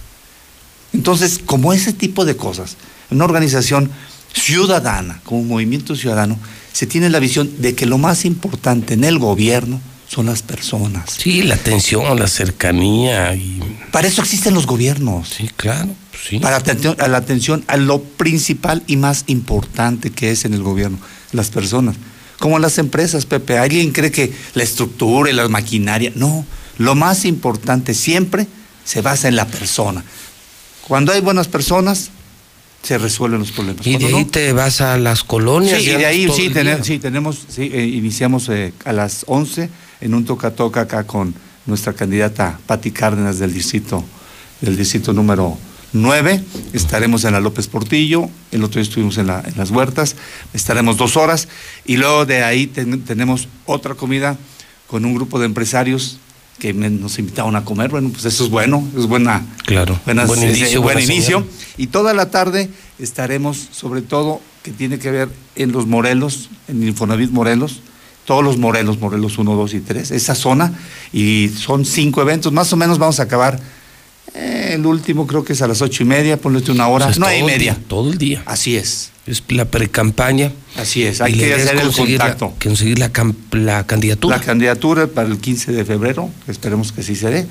Entonces, 0.97 1.39
como 1.45 1.73
ese 1.73 1.93
tipo 1.93 2.25
de 2.25 2.35
cosas, 2.35 2.75
una 3.11 3.23
organización 3.23 3.91
ciudadana, 4.33 5.21
como 5.23 5.41
un 5.41 5.47
movimiento 5.47 5.95
ciudadano, 5.95 6.39
se 6.73 6.87
tiene 6.87 7.11
la 7.11 7.19
visión 7.19 7.61
de 7.61 7.75
que 7.75 7.85
lo 7.85 7.99
más 7.99 8.25
importante 8.25 8.95
en 8.95 9.03
el 9.03 9.19
gobierno 9.19 9.79
son 10.07 10.25
las 10.25 10.41
personas. 10.41 11.11
Sí, 11.15 11.43
la 11.43 11.53
atención, 11.53 12.19
la 12.19 12.27
cercanía. 12.27 13.35
Y... 13.35 13.61
Para 13.91 14.07
eso 14.07 14.23
existen 14.23 14.55
los 14.55 14.65
gobiernos. 14.65 15.29
Sí, 15.29 15.51
claro. 15.55 15.89
Sí. 16.27 16.39
Para 16.39 16.55
atención, 16.55 16.95
a 16.99 17.07
la 17.07 17.17
atención 17.17 17.63
a 17.67 17.77
lo 17.77 18.01
principal 18.01 18.81
y 18.87 18.97
más 18.97 19.25
importante 19.27 20.09
que 20.09 20.31
es 20.31 20.45
en 20.45 20.55
el 20.55 20.63
gobierno, 20.63 20.97
las 21.31 21.51
personas. 21.51 21.95
Como 22.39 22.57
las 22.57 22.79
empresas, 22.79 23.27
Pepe. 23.27 23.59
Alguien 23.59 23.91
cree 23.91 24.11
que 24.11 24.33
la 24.55 24.63
estructura 24.63 25.29
y 25.29 25.33
la 25.33 25.47
maquinaria. 25.47 26.11
No, 26.15 26.43
lo 26.79 26.95
más 26.95 27.23
importante 27.25 27.93
siempre 27.93 28.47
se 28.83 29.01
basa 29.01 29.27
en 29.27 29.35
la 29.35 29.45
persona. 29.45 30.03
Cuando 30.87 31.11
hay 31.11 31.21
buenas 31.21 31.47
personas, 31.47 32.11
se 32.81 32.97
resuelven 32.97 33.39
los 33.39 33.51
problemas. 33.51 33.85
Y 33.85 33.97
de 33.97 34.05
ahí 34.05 34.23
no? 34.23 34.27
te 34.27 34.53
vas 34.53 34.79
a 34.79 34.97
las 34.97 35.23
colonias. 35.23 35.81
Sí, 35.81 35.89
y 35.89 35.95
de 35.95 36.05
ahí 36.05 36.29
sí, 36.33 36.49
tener, 36.49 36.83
sí, 36.85 36.99
tenemos, 36.99 37.45
sí, 37.49 37.69
eh, 37.73 37.85
iniciamos 37.85 38.47
eh, 38.49 38.73
a 38.85 38.93
las 38.93 39.25
11 39.27 39.69
en 39.99 40.13
un 40.13 40.23
toca-toca 40.23 40.81
acá 40.81 41.05
con 41.05 41.33
nuestra 41.65 41.91
candidata 41.91 42.59
Patti 42.65 42.91
Cárdenas 42.91 43.39
del 43.39 43.53
distrito, 43.53 44.03
del 44.61 44.77
distrito 44.77 45.11
número 45.11 45.57
9. 45.91 46.41
Estaremos 46.71 47.25
en 47.25 47.33
la 47.33 47.41
López 47.41 47.67
Portillo, 47.67 48.29
el 48.51 48.63
otro 48.63 48.79
día 48.79 48.87
estuvimos 48.87 49.17
en, 49.17 49.27
la, 49.27 49.43
en 49.45 49.57
las 49.57 49.71
huertas, 49.71 50.15
estaremos 50.53 50.95
dos 50.95 51.17
horas 51.17 51.49
y 51.85 51.97
luego 51.97 52.25
de 52.25 52.43
ahí 52.43 52.67
ten, 52.67 53.01
tenemos 53.03 53.49
otra 53.65 53.95
comida 53.95 54.37
con 54.87 55.03
un 55.03 55.13
grupo 55.13 55.37
de 55.39 55.47
empresarios 55.47 56.19
que 56.59 56.73
me, 56.73 56.89
nos 56.89 57.19
invitaron 57.19 57.55
a 57.55 57.63
comer, 57.63 57.89
bueno, 57.89 58.09
pues 58.09 58.25
eso 58.25 58.43
es 58.45 58.49
bueno, 58.49 58.87
es 58.97 59.05
buena, 59.05 59.45
claro, 59.65 59.99
buenas, 60.05 60.27
buen 60.27 60.43
inicio, 60.43 60.81
buen 60.81 60.99
inicio. 60.99 61.45
Y 61.77 61.87
toda 61.87 62.13
la 62.13 62.31
tarde 62.31 62.69
estaremos, 62.99 63.67
sobre 63.71 64.01
todo, 64.01 64.41
que 64.63 64.71
tiene 64.71 64.97
que 64.99 65.11
ver 65.11 65.29
en 65.55 65.71
los 65.71 65.85
Morelos, 65.85 66.49
en 66.67 66.85
Infonavit 66.87 67.29
Morelos, 67.31 67.81
todos 68.25 68.43
los 68.43 68.57
Morelos, 68.57 68.99
Morelos 68.99 69.37
1, 69.37 69.55
2 69.55 69.73
y 69.75 69.79
3, 69.81 70.11
esa 70.11 70.35
zona, 70.35 70.73
y 71.13 71.49
son 71.49 71.85
cinco 71.85 72.21
eventos, 72.21 72.51
más 72.51 72.73
o 72.73 72.77
menos 72.77 72.97
vamos 72.97 73.19
a 73.19 73.23
acabar. 73.23 73.59
Eh, 74.33 74.71
el 74.73 74.85
último 74.85 75.25
creo 75.25 75.43
que 75.43 75.53
es 75.53 75.61
a 75.61 75.67
las 75.67 75.81
ocho 75.81 76.03
y 76.03 76.05
media, 76.05 76.37
ponle 76.37 76.61
una 76.71 76.87
hora, 76.87 77.07
O 77.07 77.13
sea, 77.13 77.27
hay 77.27 77.39
el 77.39 77.45
media. 77.45 77.73
día, 77.73 77.77
todo 77.87 78.11
el 78.11 78.17
día. 78.17 78.43
Así 78.45 78.75
es. 78.75 79.11
Es 79.27 79.43
la 79.49 79.65
precampaña. 79.65 80.51
Así 80.77 81.03
es, 81.03 81.19
hay 81.21 81.33
que 81.33 81.53
hacer 81.53 81.75
el 81.75 81.81
conseguir 81.81 82.17
la- 82.19 82.35
contacto. 82.35 82.55
conseguir 82.63 82.97
la, 82.99 83.11
la 83.51 83.85
candidatura. 83.85 84.37
La 84.37 84.43
candidatura 84.43 85.07
para 85.07 85.27
el 85.27 85.37
15 85.37 85.71
de 85.73 85.83
febrero, 85.85 86.29
esperemos 86.47 86.91
que 86.91 87.03
sí 87.03 87.15
se 87.15 87.29
dé. 87.29 87.45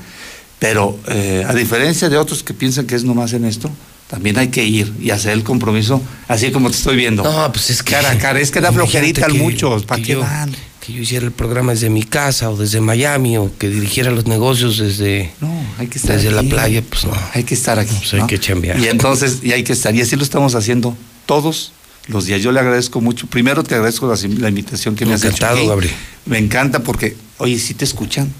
Pero 0.59 0.99
eh, 1.09 1.45
a 1.47 1.53
diferencia 1.53 2.09
de 2.09 2.17
otros 2.17 2.43
que 2.43 2.55
piensan 2.55 2.87
que 2.87 2.95
es 2.95 3.05
nomás 3.05 3.35
en 3.35 3.45
esto, 3.45 3.71
también 4.09 4.39
hay 4.39 4.49
que 4.49 4.65
ir 4.65 4.91
y 5.03 5.11
hacer 5.11 5.33
el 5.33 5.43
compromiso, 5.45 6.01
así 6.29 6.51
como 6.51 6.71
te 6.71 6.77
estoy 6.77 6.97
viendo. 6.97 7.23
No, 7.23 7.53
pues 7.53 7.69
es 7.71 7.83
que. 7.83 7.93
Cara 7.93 8.11
a 8.13 8.19
cara, 8.19 8.41
es 8.41 8.51
que 8.51 8.61
da 8.63 8.73
flojerita 8.73 9.27
a 9.27 9.29
muchos, 9.29 9.85
¿para 9.85 10.01
qué 10.03 10.15
van? 10.15 10.55
Que 10.87 10.93
yo 10.93 11.03
hiciera 11.03 11.27
el 11.27 11.33
programa 11.33 11.73
desde 11.73 11.91
mi 11.91 12.05
casa 12.05 12.49
o 12.49 12.57
desde 12.57 12.81
Miami 12.81 13.37
o 13.39 13.51
que 13.59 13.69
dirigiera 13.69 14.13
los 14.13 14.27
negocios 14.27 14.79
desde, 14.79 15.33
No, 15.41 15.53
hay 15.79 15.89
que 15.89 15.99
estar 15.99 16.15
desde 16.15 16.31
la 16.31 16.45
playa, 16.45 16.81
pues 16.89 17.07
no. 17.07 17.13
Hay 17.35 17.43
que 17.43 17.55
estar 17.55 17.77
aquí. 17.81 17.93
Pues 17.99 18.15
hay 18.15 18.21
¿no? 18.21 18.29
que 18.29 18.39
chambear. 18.39 18.79
Y 18.79 18.87
entonces, 18.87 19.41
y 19.43 19.51
hay 19.51 19.65
que 19.65 19.73
estar. 19.73 19.93
Y 19.97 20.01
así 20.01 20.15
lo 20.15 20.23
estamos 20.23 20.55
haciendo 20.55 20.97
todos 21.27 21.73
los 22.07 22.27
días. 22.27 22.41
Yo 22.41 22.53
le 22.53 22.61
agradezco 22.61 23.01
mucho. 23.01 23.27
Primero 23.27 23.65
te 23.65 23.75
agradezco 23.75 24.07
la, 24.07 24.15
la 24.39 24.49
invitación 24.49 24.95
que 24.95 25.05
me 25.07 25.15
has 25.15 25.23
hecho. 25.25 25.31
Encantado, 25.31 25.57
aquí. 25.57 25.67
Gabriel. 25.67 25.95
Me 26.25 26.39
encanta 26.39 26.79
porque, 26.79 27.17
oye, 27.39 27.59
si 27.59 27.75
te 27.75 27.85
escuchan. 27.85 28.33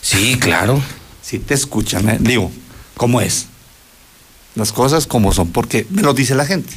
Sí, 0.00 0.36
claro. 0.38 0.80
Si 1.22 1.40
te 1.40 1.54
escuchan, 1.54 2.08
¿eh? 2.08 2.18
digo, 2.20 2.52
¿cómo 2.96 3.20
es? 3.20 3.46
Las 4.54 4.70
cosas 4.70 5.08
como 5.08 5.32
son, 5.32 5.50
porque 5.50 5.88
me 5.90 6.02
lo 6.02 6.14
dice 6.14 6.36
la 6.36 6.46
gente. 6.46 6.72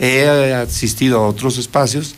He 0.00 0.26
asistido 0.52 1.20
a 1.20 1.28
otros 1.28 1.58
espacios 1.58 2.16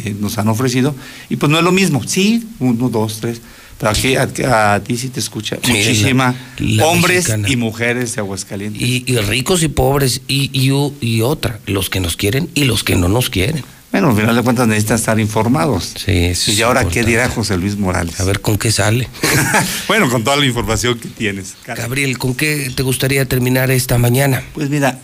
que 0.00 0.10
nos 0.18 0.38
han 0.38 0.48
ofrecido 0.48 0.94
y 1.28 1.36
pues 1.36 1.50
no 1.50 1.58
es 1.58 1.64
lo 1.64 1.72
mismo. 1.72 2.02
Sí, 2.06 2.46
uno, 2.60 2.88
dos, 2.88 3.18
tres, 3.20 3.40
Pero 3.78 3.90
aquí 3.90 4.14
a, 4.16 4.74
a 4.74 4.80
ti 4.82 4.96
sí 4.96 5.08
te 5.08 5.20
escucha 5.20 5.56
Sí, 5.62 5.72
muchísima. 5.72 6.34
la- 6.58 6.76
la 6.76 6.86
hombres 6.86 7.16
mexicana. 7.28 7.48
y 7.50 7.56
mujeres 7.56 8.14
de 8.14 8.20
Aguascalientes. 8.20 8.80
Y, 8.82 9.04
y 9.06 9.16
ricos 9.18 9.62
y 9.62 9.68
pobres, 9.68 10.22
y, 10.28 10.50
y, 10.52 10.70
y 11.06 11.20
otra, 11.22 11.58
los 11.66 11.90
que 11.90 12.00
nos 12.00 12.16
quieren 12.16 12.48
y 12.54 12.64
los 12.64 12.84
que 12.84 12.96
no 12.96 13.08
nos 13.08 13.28
quieren. 13.28 13.64
Bueno, 13.90 14.08
al 14.08 14.16
final 14.16 14.34
de 14.36 14.42
cuentas 14.42 14.66
necesitan 14.68 14.96
estar 14.96 15.20
informados. 15.20 15.92
Sí, 16.02 16.12
eso 16.12 16.50
¿Y 16.50 16.54
es 16.54 16.62
ahora 16.62 16.86
qué 16.88 17.04
dirá 17.04 17.28
José 17.28 17.58
Luis 17.58 17.76
Morales? 17.76 18.18
A 18.20 18.24
ver 18.24 18.40
con 18.40 18.56
qué 18.56 18.72
sale. 18.72 19.06
bueno, 19.88 20.08
con 20.08 20.24
toda 20.24 20.36
la 20.36 20.46
información 20.46 20.98
que 20.98 21.08
tienes. 21.08 21.54
Gabriel, 21.66 22.16
¿con 22.16 22.34
qué 22.34 22.72
te 22.74 22.82
gustaría 22.82 23.26
terminar 23.26 23.70
esta 23.70 23.98
mañana? 23.98 24.42
Pues 24.54 24.70
mira, 24.70 24.98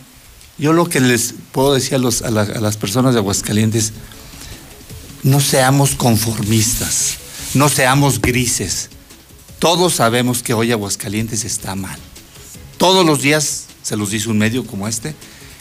yo 0.57 0.73
lo 0.73 0.85
que 0.89 1.01
les 1.01 1.35
puedo 1.51 1.75
decir 1.75 1.93
a, 1.95 1.97
los- 1.99 2.23
a 2.23 2.31
la- 2.31 2.41
a 2.41 2.61
las 2.61 2.77
personas 2.77 3.13
de 3.13 3.19
Aguascalientes, 3.19 3.93
no 5.23 5.39
seamos 5.39 5.95
conformistas, 5.95 7.17
no 7.53 7.69
seamos 7.69 8.21
grises. 8.21 8.89
Todos 9.59 9.95
sabemos 9.95 10.41
que 10.41 10.53
hoy 10.53 10.71
Aguascalientes 10.71 11.43
está 11.43 11.75
mal. 11.75 11.99
Todos 12.77 13.05
los 13.05 13.21
días 13.21 13.65
se 13.83 13.97
los 13.97 14.11
dice 14.11 14.29
un 14.29 14.37
medio 14.37 14.65
como 14.65 14.87
este 14.87 15.15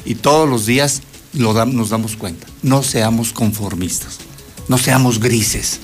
y 0.05 0.15
todos 0.15 0.49
los 0.49 0.67
días 0.67 1.03
nos 1.33 1.89
damos 1.91 2.17
cuenta. 2.17 2.47
No 2.63 2.83
seamos 2.83 3.33
conformistas, 3.33 4.19
no 4.69 4.79
seamos 4.79 5.19
grises. 5.19 5.81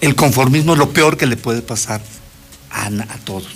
El 0.00 0.14
conformismo 0.14 0.72
es 0.72 0.78
lo 0.78 0.90
peor 0.90 1.16
que 1.16 1.26
le 1.26 1.36
puede 1.36 1.62
pasar 1.62 2.02
a, 2.70 2.86
a 2.86 3.18
todos, 3.24 3.48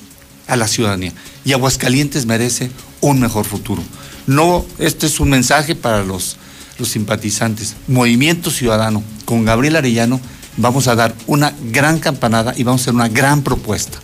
a 0.47 0.57
la 0.57 0.69
ciudadanía. 0.69 1.15
Y 1.45 1.53
Aguascalientes 1.53 2.27
merece 2.27 2.71
un 3.01 3.21
mejor 3.21 3.47
futuro. 3.47 3.83
No, 4.27 4.65
este 4.79 5.07
es 5.07 5.21
un 5.21 5.31
mensaje 5.31 5.75
para 5.75 6.05
los, 6.05 6.37
los 6.81 6.89
simpatizantes. 6.89 7.77
Movimiento 7.87 8.51
Ciudadano, 8.51 9.03
con 9.25 9.45
Gabriel 9.45 9.77
Arellano, 9.77 10.21
vamos 10.57 10.89
a 10.89 10.95
dar 10.95 11.15
una 11.27 11.55
gran 11.71 11.99
campanada 11.99 12.55
y 12.57 12.65
vamos 12.65 12.81
a 12.81 12.85
hacer 12.85 12.95
una 12.95 13.09
gran 13.09 13.43
propuesta 13.43 13.99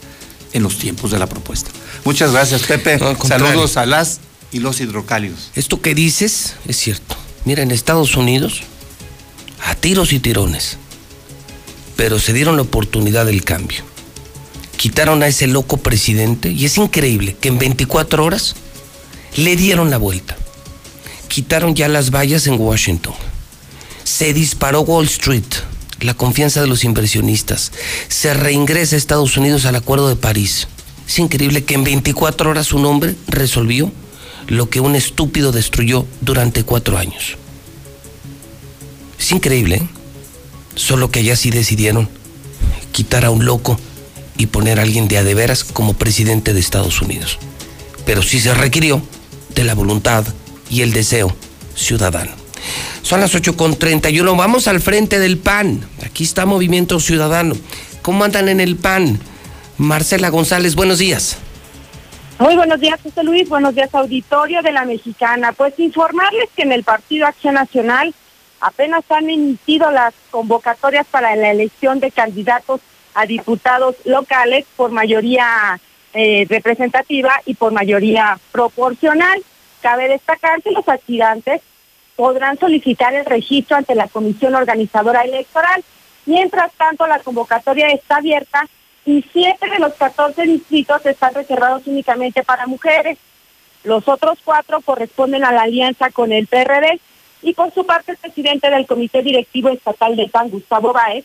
en 0.52 0.62
los 0.62 0.78
tiempos 0.78 1.10
de 1.10 1.18
la 1.18 1.26
propuesta. 1.26 1.70
Muchas 2.04 2.32
gracias, 2.32 2.62
Pepe. 2.62 2.98
No. 2.98 3.16
Saludos 3.24 3.76
a 3.76 3.86
las 3.86 4.20
y 4.52 4.60
los 4.60 4.80
hidrocálidos. 4.80 5.50
Esto 5.54 5.80
que 5.80 5.94
dices 5.94 6.54
es 6.66 6.76
cierto. 6.76 7.16
Mira, 7.44 7.62
en 7.62 7.70
Estados 7.70 8.16
Unidos, 8.16 8.62
a 9.64 9.74
tiros 9.74 10.12
y 10.12 10.20
tirones, 10.20 10.78
pero 11.96 12.18
se 12.18 12.32
dieron 12.32 12.56
la 12.56 12.62
oportunidad 12.62 13.26
del 13.26 13.44
cambio. 13.44 13.82
Quitaron 14.76 15.22
a 15.22 15.28
ese 15.28 15.46
loco 15.46 15.78
presidente 15.78 16.50
y 16.50 16.66
es 16.66 16.76
increíble 16.76 17.36
que 17.40 17.48
en 17.48 17.58
24 17.58 18.24
horas 18.24 18.56
le 19.36 19.56
dieron 19.56 19.90
la 19.90 19.96
vuelta. 19.96 20.36
Quitaron 21.28 21.74
ya 21.74 21.88
las 21.88 22.10
vallas 22.10 22.46
en 22.46 22.60
Washington. 22.60 23.14
Se 24.04 24.32
disparó 24.32 24.80
Wall 24.82 25.06
Street, 25.06 25.44
la 26.00 26.14
confianza 26.14 26.60
de 26.60 26.66
los 26.66 26.84
inversionistas. 26.84 27.72
Se 28.08 28.32
reingresa 28.34 28.96
a 28.96 28.98
Estados 28.98 29.36
Unidos 29.36 29.66
al 29.66 29.76
Acuerdo 29.76 30.08
de 30.08 30.16
París. 30.16 30.68
Es 31.06 31.18
increíble 31.18 31.64
que 31.64 31.74
en 31.74 31.84
24 31.84 32.50
horas 32.50 32.72
un 32.72 32.86
hombre 32.86 33.14
resolvió 33.28 33.92
lo 34.48 34.70
que 34.70 34.80
un 34.80 34.94
estúpido 34.96 35.52
destruyó 35.52 36.06
durante 36.20 36.64
cuatro 36.64 36.98
años. 36.98 37.36
Es 39.18 39.32
increíble, 39.32 39.76
¿eh? 39.76 39.88
Solo 40.74 41.10
que 41.10 41.20
allá 41.20 41.36
sí 41.36 41.50
decidieron 41.50 42.08
quitar 42.92 43.24
a 43.24 43.30
un 43.30 43.44
loco 43.44 43.78
y 44.36 44.46
poner 44.46 44.78
a 44.78 44.82
alguien 44.82 45.08
de 45.08 45.18
a 45.18 45.24
de 45.24 45.34
veras 45.34 45.64
como 45.64 45.94
presidente 45.94 46.52
de 46.52 46.60
Estados 46.60 47.00
Unidos. 47.00 47.38
Pero 48.04 48.22
sí 48.22 48.40
se 48.40 48.54
requirió 48.54 49.02
de 49.54 49.64
la 49.64 49.74
voluntad 49.74 50.26
y 50.70 50.82
el 50.82 50.92
deseo 50.92 51.34
ciudadano. 51.74 52.32
Son 53.02 53.20
las 53.20 53.34
8.31, 53.34 54.36
vamos 54.36 54.66
al 54.68 54.80
frente 54.80 55.18
del 55.18 55.38
PAN. 55.38 55.80
Aquí 56.04 56.24
está 56.24 56.46
Movimiento 56.46 56.98
Ciudadano. 56.98 57.54
¿Cómo 58.02 58.24
andan 58.24 58.48
en 58.48 58.60
el 58.60 58.76
PAN? 58.76 59.20
Marcela 59.78 60.30
González, 60.30 60.74
buenos 60.74 60.98
días. 60.98 61.38
Muy 62.38 62.54
buenos 62.54 62.80
días, 62.80 63.00
José 63.02 63.22
Luis. 63.22 63.48
Buenos 63.48 63.74
días, 63.74 63.94
auditorio 63.94 64.60
de 64.62 64.72
la 64.72 64.84
Mexicana. 64.84 65.52
Pues 65.52 65.78
informarles 65.78 66.48
que 66.54 66.62
en 66.62 66.72
el 66.72 66.84
Partido 66.84 67.26
Acción 67.26 67.54
Nacional 67.54 68.14
apenas 68.60 69.04
han 69.10 69.30
emitido 69.30 69.90
las 69.90 70.12
convocatorias 70.30 71.06
para 71.10 71.34
la 71.36 71.50
elección 71.50 72.00
de 72.00 72.10
candidatos 72.10 72.80
a 73.14 73.24
diputados 73.24 73.96
locales 74.04 74.66
por 74.76 74.90
mayoría 74.90 75.80
eh, 76.12 76.46
representativa 76.48 77.40
y 77.46 77.54
por 77.54 77.72
mayoría 77.72 78.38
proporcional. 78.52 79.42
Cabe 79.86 80.08
destacar 80.08 80.60
que 80.62 80.72
los 80.72 80.88
aspirantes 80.88 81.62
podrán 82.16 82.58
solicitar 82.58 83.14
el 83.14 83.24
registro 83.24 83.76
ante 83.76 83.94
la 83.94 84.08
Comisión 84.08 84.56
Organizadora 84.56 85.22
Electoral. 85.22 85.84
Mientras 86.24 86.72
tanto, 86.72 87.06
la 87.06 87.20
convocatoria 87.20 87.90
está 87.90 88.16
abierta 88.16 88.66
y 89.04 89.24
siete 89.32 89.70
de 89.70 89.78
los 89.78 89.94
14 89.94 90.42
distritos 90.42 91.06
están 91.06 91.34
reservados 91.34 91.86
únicamente 91.86 92.42
para 92.42 92.66
mujeres. 92.66 93.16
Los 93.84 94.08
otros 94.08 94.40
cuatro 94.44 94.80
corresponden 94.80 95.44
a 95.44 95.52
la 95.52 95.62
alianza 95.62 96.10
con 96.10 96.32
el 96.32 96.48
PRD 96.48 96.98
y 97.42 97.54
por 97.54 97.72
su 97.72 97.86
parte 97.86 98.10
el 98.10 98.18
presidente 98.18 98.68
del 98.68 98.88
Comité 98.88 99.22
Directivo 99.22 99.68
Estatal 99.68 100.16
del 100.16 100.30
PAN, 100.30 100.50
Gustavo 100.50 100.92
Báez, 100.92 101.24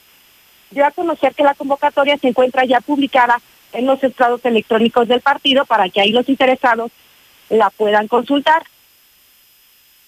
dio 0.70 0.86
a 0.86 0.92
conocer 0.92 1.34
que 1.34 1.42
la 1.42 1.56
convocatoria 1.56 2.16
se 2.20 2.28
encuentra 2.28 2.64
ya 2.66 2.80
publicada 2.80 3.42
en 3.74 3.88
los 3.88 4.04
estados 4.04 4.46
electrónicos 4.46 5.08
del 5.08 5.22
partido 5.22 5.66
para 5.66 5.90
que 5.90 6.00
ahí 6.00 6.12
los 6.12 6.30
interesados 6.30 6.92
la 7.52 7.70
puedan 7.70 8.08
consultar. 8.08 8.64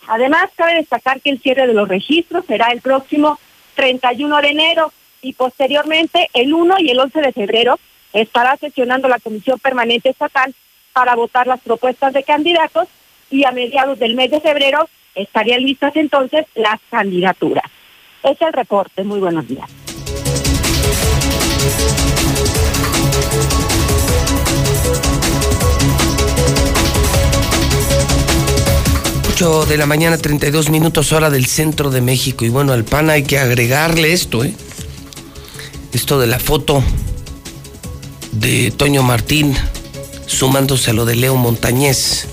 Además, 0.07 0.49
cabe 0.56 0.76
destacar 0.76 1.22
que 1.22 1.30
el 1.30 1.41
cierre 1.41 1.68
de 1.68 1.74
los 1.74 1.88
registros 1.88 2.45
será 2.45 2.68
el 2.72 2.82
próximo 2.82 3.40
31 3.76 4.41
de 4.41 4.49
enero 4.49 4.94
y 5.22 5.34
posteriormente 5.34 6.30
el 6.34 6.53
1 6.53 6.76
y 6.80 6.90
el 6.90 6.99
11 6.99 7.22
de 7.22 7.32
febrero 7.34 7.80
estará 8.11 8.57
sesionando 8.57 9.07
la 9.07 9.20
Comisión 9.20 9.60
Permanente 9.60 10.10
Estatal 10.10 10.53
para 10.91 11.15
votar 11.15 11.48
las 11.48 11.61
propuestas 11.61 12.14
de 12.14 12.24
candidatos 12.24 12.88
y 13.30 13.45
a 13.45 13.52
mediados 13.52 13.98
del 13.99 14.15
mes 14.15 14.32
de 14.32 14.41
febrero 14.41 14.88
estarían 15.15 15.61
listas 15.61 15.95
entonces 15.95 16.45
las 16.56 16.80
candidaturas. 16.90 17.65
Es 18.24 18.40
el 18.41 18.53
reporte. 18.53 19.03
Muy 19.03 19.20
buenos 19.20 19.48
días. 19.48 19.70
8 29.34 29.65
de 29.65 29.77
la 29.77 29.88
mañana, 29.88 30.15
32 30.15 30.69
minutos 30.69 31.11
hora 31.11 31.31
del 31.31 31.47
centro 31.47 31.89
de 31.89 32.01
México. 32.01 32.45
Y 32.45 32.49
bueno, 32.49 32.72
al 32.72 32.84
PAN 32.84 33.10
hay 33.10 33.23
que 33.23 33.39
agregarle 33.39 34.14
esto, 34.14 34.43
¿eh? 34.43 34.53
Esto 35.91 36.19
de 36.19 36.27
la 36.27 36.38
foto 36.38 36.84
de 38.31 38.69
Toño 38.69 39.01
Martín 39.01 39.55
sumándose 40.27 40.91
a 40.91 40.93
lo 40.93 41.05
de 41.05 41.15
Leo 41.15 41.35
Montañez. 41.35 42.27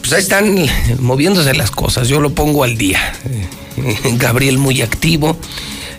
Pues 0.00 0.14
ahí 0.14 0.22
están 0.22 0.66
moviéndose 1.00 1.52
las 1.52 1.70
cosas, 1.70 2.08
yo 2.08 2.18
lo 2.18 2.30
pongo 2.34 2.64
al 2.64 2.78
día. 2.78 3.00
Gabriel 4.16 4.56
muy 4.56 4.80
activo, 4.80 5.36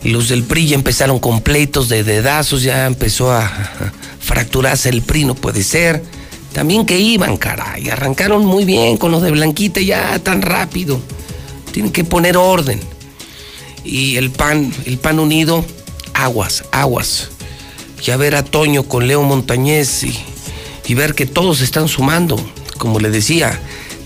los 0.01 0.29
del 0.29 0.45
PRI 0.45 0.69
ya 0.69 0.75
empezaron 0.75 1.19
con 1.19 1.41
pleitos 1.41 1.89
de 1.89 2.03
dedazos, 2.03 2.63
ya 2.63 2.87
empezó 2.87 3.31
a 3.31 3.51
fracturarse 4.19 4.89
el 4.89 5.03
PRI, 5.03 5.25
no 5.25 5.35
puede 5.35 5.61
ser. 5.61 6.01
También 6.55 6.85
que 6.85 6.97
iban, 6.97 7.35
caray, 7.35 7.89
arrancaron 7.89 8.45
muy 8.45 8.63
bien 8.63 8.95
con 8.95 9.11
los 9.11 9.21
de 9.21 9.29
Blanquita 9.29 9.81
ya 9.81 10.17
tan 10.19 10.41
rápido. 10.41 11.01
Tienen 11.73 11.91
que 11.91 12.05
poner 12.05 12.37
orden. 12.37 12.79
Y 13.83 14.15
el 14.15 14.31
PAN, 14.31 14.73
el 14.85 14.97
PAN 14.97 15.19
unido, 15.19 15.65
aguas, 16.13 16.63
aguas. 16.71 17.27
Ya 18.01 18.15
ver 18.15 18.37
a 18.37 18.45
Toño 18.45 18.83
con 18.83 19.05
Leo 19.05 19.21
Montañez 19.21 20.03
y, 20.03 20.17
y 20.87 20.93
ver 20.93 21.13
que 21.13 21.25
todos 21.25 21.59
están 21.59 21.89
sumando. 21.89 22.37
Como 22.77 23.01
le 23.01 23.09
decía, 23.09 23.59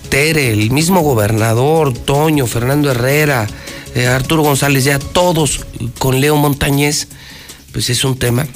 Tere, 0.08 0.52
el 0.52 0.72
mismo 0.72 1.02
gobernador, 1.02 1.96
Toño, 1.96 2.48
Fernando 2.48 2.90
Herrera, 2.90 3.46
eh, 3.94 4.08
Arturo 4.08 4.42
González, 4.42 4.82
ya 4.82 4.98
todos 4.98 5.64
con 6.00 6.20
Leo 6.20 6.34
Montañez, 6.34 7.06
pues 7.72 7.90
es 7.90 8.02
un 8.02 8.18
tema 8.18 8.48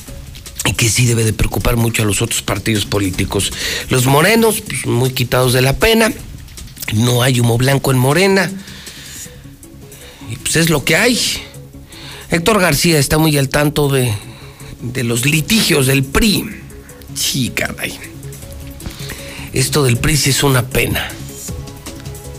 que 0.72 0.88
sí 0.88 1.06
debe 1.06 1.24
de 1.24 1.32
preocupar 1.32 1.76
mucho 1.76 2.02
a 2.02 2.06
los 2.06 2.22
otros 2.22 2.42
partidos 2.42 2.86
políticos. 2.86 3.52
Los 3.90 4.06
morenos, 4.06 4.62
pues, 4.62 4.86
muy 4.86 5.10
quitados 5.10 5.52
de 5.52 5.62
la 5.62 5.76
pena, 5.76 6.12
no 6.94 7.22
hay 7.22 7.40
humo 7.40 7.58
blanco 7.58 7.90
en 7.90 7.98
Morena, 7.98 8.50
y 10.30 10.36
pues 10.36 10.56
es 10.56 10.70
lo 10.70 10.84
que 10.84 10.96
hay. 10.96 11.20
Héctor 12.30 12.60
García 12.60 12.98
está 12.98 13.18
muy 13.18 13.36
al 13.36 13.48
tanto 13.48 13.88
de, 13.88 14.12
de 14.80 15.04
los 15.04 15.26
litigios 15.26 15.86
del 15.86 16.02
PRI. 16.02 16.46
Sí, 17.14 17.50
caray. 17.50 17.98
Esto 19.52 19.84
del 19.84 19.98
PRI 19.98 20.16
sí 20.16 20.30
es 20.30 20.42
una 20.42 20.66
pena. 20.66 21.08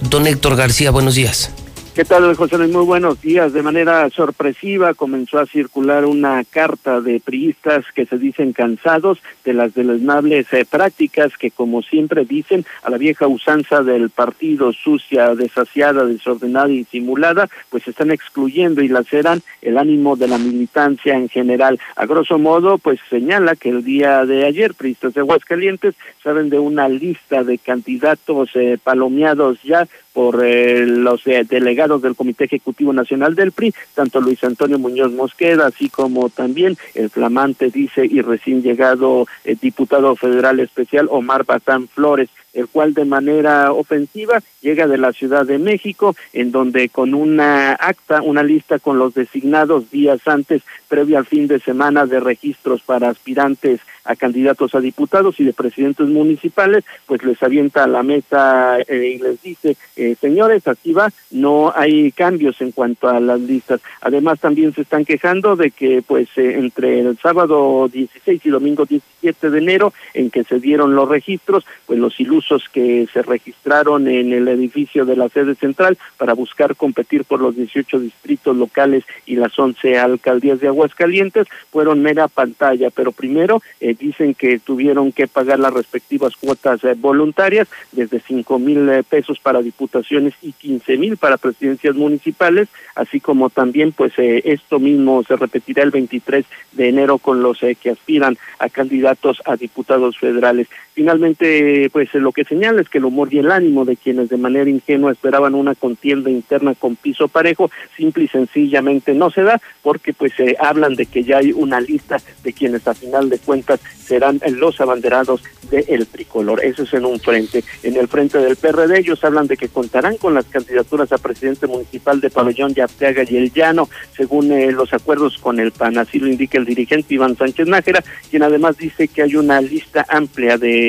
Don 0.09 0.27
Héctor 0.27 0.55
García, 0.55 0.91
buenos 0.91 1.15
días. 1.15 1.51
¿Qué 1.95 2.03
tal, 2.03 2.35
José 2.35 2.57
Luis? 2.57 2.73
Muy 2.73 2.83
buenos 2.83 3.21
días. 3.21 3.53
De 3.53 3.63
manera 3.63 4.09
sorpresiva 4.09 4.93
comenzó 4.93 5.39
a 5.39 5.45
circular 5.45 6.03
una 6.03 6.43
carta 6.43 6.99
de 6.99 7.21
priistas 7.21 7.85
que 7.95 8.05
se 8.05 8.17
dicen 8.17 8.51
cansados 8.51 9.19
de 9.45 9.53
las 9.53 9.73
deleznables 9.73 10.51
eh, 10.51 10.65
prácticas 10.69 11.37
que, 11.37 11.51
como 11.51 11.81
siempre 11.83 12.25
dicen, 12.25 12.65
a 12.83 12.89
la 12.89 12.97
vieja 12.97 13.27
usanza 13.27 13.81
del 13.81 14.09
partido 14.09 14.73
sucia, 14.73 15.35
desasiada, 15.35 16.03
desordenada 16.03 16.67
y 16.67 16.83
simulada, 16.83 17.47
pues 17.69 17.87
están 17.87 18.11
excluyendo 18.11 18.81
y 18.81 18.89
laceran 18.89 19.41
el 19.61 19.77
ánimo 19.77 20.17
de 20.17 20.27
la 20.27 20.37
militancia 20.37 21.15
en 21.15 21.29
general. 21.29 21.79
A 21.95 22.05
grosso 22.05 22.37
modo, 22.37 22.77
pues 22.77 22.99
señala 23.09 23.55
que 23.55 23.69
el 23.69 23.85
día 23.85 24.25
de 24.25 24.43
ayer, 24.43 24.73
priistas 24.73 25.13
de 25.13 25.21
Aguascalientes 25.21 25.95
saben 26.21 26.49
de 26.49 26.59
una 26.59 26.89
lista 26.89 27.45
de 27.45 27.57
candidatos 27.57 28.49
eh, 28.55 28.77
palomeados 28.83 29.63
ya 29.63 29.87
por 30.15 30.45
eh, 30.45 30.85
los 30.87 31.27
eh, 31.27 31.45
delegados 31.47 32.01
del 32.01 32.15
Comité 32.15 32.45
Ejecutivo 32.45 32.93
Nacional 32.93 33.35
del 33.35 33.51
PRI, 33.51 33.75
tanto 33.93 34.21
Luis 34.21 34.41
Antonio 34.45 34.79
Muñoz 34.79 35.11
Mosqueda, 35.11 35.67
así 35.67 35.89
como 35.89 36.29
también 36.29 36.77
el 36.93 37.09
flamante, 37.09 37.69
dice, 37.69 38.05
y 38.09 38.21
recién 38.21 38.63
llegado 38.63 39.27
eh, 39.43 39.57
diputado 39.61 40.15
federal 40.15 40.61
especial 40.61 41.09
Omar 41.11 41.43
Batán 41.43 41.89
Flores 41.89 42.29
el 42.53 42.69
cual 42.69 42.93
de 42.93 43.03
manera 43.03 43.73
ofensiva 43.73 44.41
llega 44.61 44.87
de 44.87 44.97
la 44.97 45.11
Ciudad 45.11 45.45
de 45.45 45.59
México, 45.59 46.15
en 46.31 46.51
donde 46.51 46.87
con 46.87 47.13
una 47.13 47.73
acta, 47.73 48.21
una 48.21 48.43
lista 48.43 48.79
con 48.79 48.97
los 48.97 49.13
designados 49.13 49.91
días 49.91 50.25
antes, 50.25 50.63
previo 50.87 51.17
al 51.17 51.25
fin 51.25 51.47
de 51.47 51.59
semana 51.59 52.05
de 52.05 52.21
registros 52.21 52.81
para 52.81 53.09
aspirantes 53.09 53.81
a 54.05 54.15
candidatos 54.15 54.75
a 54.75 54.79
diputados 54.79 55.39
y 55.39 55.43
de 55.43 55.53
presidentes 55.53 56.07
municipales, 56.07 56.83
pues 57.05 57.23
les 57.23 57.41
avienta 57.43 57.83
a 57.83 57.87
la 57.87 58.03
mesa 58.03 58.79
eh, 58.79 59.15
y 59.15 59.17
les 59.17 59.41
dice, 59.41 59.75
eh, 59.95 60.15
señores, 60.19 60.67
aquí 60.67 60.93
va, 60.93 61.11
no 61.31 61.73
hay 61.75 62.11
cambios 62.11 62.61
en 62.61 62.71
cuanto 62.71 63.09
a 63.09 63.19
las 63.19 63.39
listas. 63.39 63.81
Además, 64.01 64.39
también 64.39 64.73
se 64.73 64.81
están 64.81 65.05
quejando 65.05 65.55
de 65.55 65.71
que, 65.71 66.03
pues, 66.05 66.29
eh, 66.37 66.57
entre 66.57 66.99
el 66.99 67.17
sábado 67.17 67.89
16 67.91 68.45
y 68.45 68.49
domingo 68.49 68.85
17 68.85 69.14
de 69.25 69.57
enero, 69.57 69.93
en 70.13 70.29
que 70.29 70.43
se 70.43 70.59
dieron 70.59 70.95
los 70.95 71.09
registros, 71.09 71.65
pues 71.85 71.99
los 71.99 72.19
ilusos 72.19 72.69
que 72.69 73.07
se 73.11 73.21
registraron 73.21 74.07
en 74.07 74.33
el 74.33 74.47
edificio 74.47 75.05
de 75.05 75.15
la 75.15 75.29
sede 75.29 75.55
central 75.55 75.97
para 76.17 76.33
buscar 76.33 76.75
competir 76.75 77.25
por 77.25 77.41
los 77.41 77.55
18 77.55 77.99
distritos 77.99 78.55
locales 78.55 79.03
y 79.25 79.35
las 79.35 79.57
11 79.57 79.97
alcaldías 79.97 80.59
de 80.59 80.67
Aguascalientes, 80.67 81.47
fueron 81.71 82.01
mera 82.01 82.27
pantalla, 82.27 82.89
pero 82.89 83.11
primero 83.11 83.61
eh, 83.79 83.95
dicen 83.99 84.33
que 84.33 84.59
tuvieron 84.59 85.11
que 85.11 85.27
pagar 85.27 85.59
las 85.59 85.73
respectivas 85.73 86.35
cuotas 86.35 86.83
eh, 86.83 86.95
voluntarias, 86.97 87.67
desde 87.91 88.19
cinco 88.19 88.59
mil 88.59 88.87
eh, 88.89 89.03
pesos 89.03 89.39
para 89.39 89.61
diputaciones 89.61 90.33
y 90.41 90.51
quince 90.53 90.97
mil 90.97 91.17
para 91.17 91.37
presidencias 91.37 91.95
municipales, 91.95 92.67
así 92.95 93.19
como 93.19 93.49
también 93.49 93.91
pues 93.91 94.13
esto 94.17 94.79
mismo 94.79 95.23
se 95.23 95.35
repetirá 95.35 95.83
el 95.83 95.91
23 95.91 96.45
de 96.73 96.89
enero 96.89 97.17
con 97.17 97.41
los 97.41 97.59
que 97.59 97.89
aspiran 97.89 98.37
a 98.59 98.69
candidatos 98.69 99.14
a 99.45 99.55
diputados 99.55 100.17
federales. 100.17 100.67
Finalmente, 100.95 101.89
pues 101.91 102.13
lo 102.13 102.31
que 102.31 102.45
señala 102.45 102.79
es 102.79 102.87
que 102.87 102.99
el 102.99 103.05
humor 103.05 103.27
y 103.33 103.39
el 103.39 103.51
ánimo 103.51 103.83
de 103.83 103.97
quienes 103.97 104.29
de 104.29 104.37
manera 104.37 104.69
ingenua 104.69 105.11
esperaban 105.11 105.53
una 105.53 105.75
contienda 105.75 106.29
interna 106.29 106.73
con 106.73 106.95
piso 106.95 107.27
parejo, 107.27 107.69
simple 107.97 108.23
y 108.23 108.27
sencillamente 108.29 109.13
no 109.13 109.29
se 109.29 109.43
da, 109.43 109.59
porque 109.83 110.13
pues 110.13 110.31
se 110.37 110.55
hablan 110.57 110.95
de 110.95 111.05
que 111.05 111.25
ya 111.25 111.39
hay 111.39 111.51
una 111.51 111.81
lista 111.81 112.15
de 112.45 112.53
quienes 112.53 112.87
a 112.87 112.93
final 112.93 113.29
de 113.29 113.39
cuentas 113.39 113.81
serán 114.05 114.39
los 114.51 114.79
abanderados 114.79 115.43
del 115.69 116.07
tricolor. 116.07 116.63
Eso 116.63 116.83
es 116.83 116.93
en 116.93 117.03
un 117.03 117.19
frente. 117.19 117.65
En 117.83 117.97
el 117.97 118.07
frente 118.07 118.37
del 118.37 118.55
PRD 118.55 118.99
ellos 118.99 119.21
hablan 119.25 119.47
de 119.47 119.57
que 119.57 119.67
contarán 119.67 120.15
con 120.15 120.33
las 120.33 120.45
candidaturas 120.45 121.11
a 121.11 121.17
presidente 121.17 121.67
municipal 121.67 122.21
de 122.21 122.29
Pabellón 122.29 122.73
de 122.73 122.83
Arteaga 122.83 123.23
y 123.27 123.35
El 123.35 123.51
Llano, 123.51 123.89
según 124.15 124.49
eh, 124.53 124.71
los 124.71 124.93
acuerdos 124.93 125.39
con 125.39 125.59
el 125.59 125.71
PAN. 125.71 125.97
Así 125.97 126.19
lo 126.19 126.27
indica 126.27 126.57
el 126.57 126.63
dirigente 126.63 127.15
Iván 127.15 127.35
Sánchez 127.35 127.67
Nájera, 127.67 128.01
quien 128.29 128.43
además 128.43 128.77
dice 128.77 129.09
que 129.09 129.23
hay 129.23 129.35
una 129.35 129.59
lista 129.59 130.05
amplia 130.07 130.57
de 130.57 130.84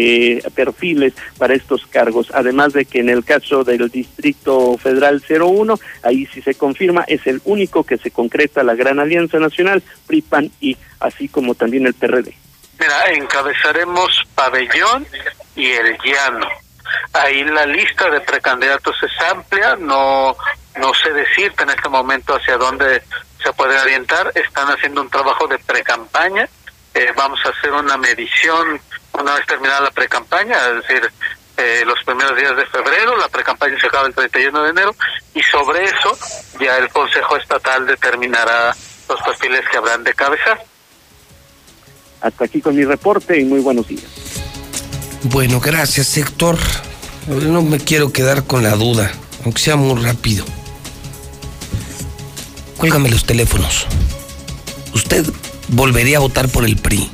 perfiles 0.55 1.15
para 1.39 1.55
estos 1.55 1.87
cargos. 1.87 2.29
Además 2.35 2.73
de 2.73 2.85
que 2.85 3.01
en 3.01 3.09
el 3.09 3.25
caso 3.25 3.65
del 3.65 3.89
Distrito 3.89 4.77
Federal 4.79 5.23
01, 5.29 5.79
ahí 6.03 6.27
sí 6.27 6.43
se 6.43 6.55
confirma, 6.55 7.05
es 7.07 7.27
el 7.27 7.41
único 7.45 7.85
que 7.85 7.99
se 7.99 8.11
concreta 8.11 8.63
la 8.63 8.75
Gran 8.75 8.99
Alianza 8.99 9.39
Nacional, 9.39 9.83
PRI, 10.07 10.23
PAN 10.23 10.51
y 10.61 10.77
así 11.01 11.29
como 11.29 11.55
también 11.55 11.87
el 11.87 11.95
PRD. 11.95 12.35
Mira, 12.79 13.07
encabezaremos 13.13 14.23
Pabellón 14.35 15.07
y 15.55 15.71
El 15.71 15.97
Llano. 16.05 16.49
Ahí 17.13 17.43
la 17.45 17.67
lista 17.67 18.11
de 18.11 18.21
precandidatos 18.21 18.95
es 19.03 19.31
amplia, 19.31 19.77
no, 19.77 20.37
no 20.77 20.95
sé 20.95 21.13
decirte 21.13 21.63
en 21.63 21.71
este 21.71 21.89
momento 21.89 22.35
hacia 22.35 22.57
dónde 22.57 23.03
se 23.43 23.53
puede 23.55 23.79
orientar. 23.79 24.31
Están 24.35 24.69
haciendo 24.69 25.01
un 25.01 25.11
trabajo 25.11 25.47
de 25.47 25.59
precampaña. 25.59 26.49
Eh, 26.95 27.13
vamos 27.17 27.39
a 27.45 27.51
hacer 27.51 27.73
una 27.73 27.97
medición 27.97 28.81
una 29.21 29.35
vez 29.35 29.47
terminada 29.47 29.81
la 29.81 29.91
precampaña, 29.91 30.57
es 30.69 30.87
decir, 30.87 31.11
eh, 31.57 31.83
los 31.87 31.99
primeros 32.05 32.37
días 32.37 32.57
de 32.57 32.67
febrero, 32.67 33.17
la 33.17 33.29
precampaña 33.29 33.79
se 33.81 33.87
acaba 33.87 34.07
el 34.07 34.15
31 34.15 34.63
de 34.63 34.71
enero, 34.71 34.95
y 35.35 35.43
sobre 35.43 35.85
eso 35.85 36.19
ya 36.61 36.77
el 36.77 36.89
Consejo 36.91 37.37
Estatal 37.37 37.87
determinará 37.87 38.75
los 39.09 39.21
perfiles 39.23 39.63
que 39.71 39.77
habrán 39.77 40.05
de 40.05 40.13
cabeza. 40.13 40.59
Hasta 42.21 42.45
aquí 42.45 42.61
con 42.61 42.75
mi 42.77 42.85
reporte 42.85 43.39
y 43.39 43.45
muy 43.45 43.61
buenos 43.61 43.87
días. 43.87 44.05
Bueno, 45.25 45.61
gracias, 45.61 46.17
Héctor. 46.17 46.59
No 47.27 47.63
me 47.63 47.79
quiero 47.79 48.13
quedar 48.13 48.45
con 48.45 48.63
la 48.63 48.73
duda, 48.73 49.11
aunque 49.45 49.61
sea 49.61 49.77
muy 49.77 50.03
rápido. 50.03 50.45
Cuélgame 52.77 53.11
los 53.11 53.25
teléfonos. 53.25 53.87
¿Usted 54.95 55.25
volvería 55.69 56.19
a 56.19 56.21
votar 56.21 56.49
por 56.49 56.65
el 56.65 56.77
PRI? 56.77 57.11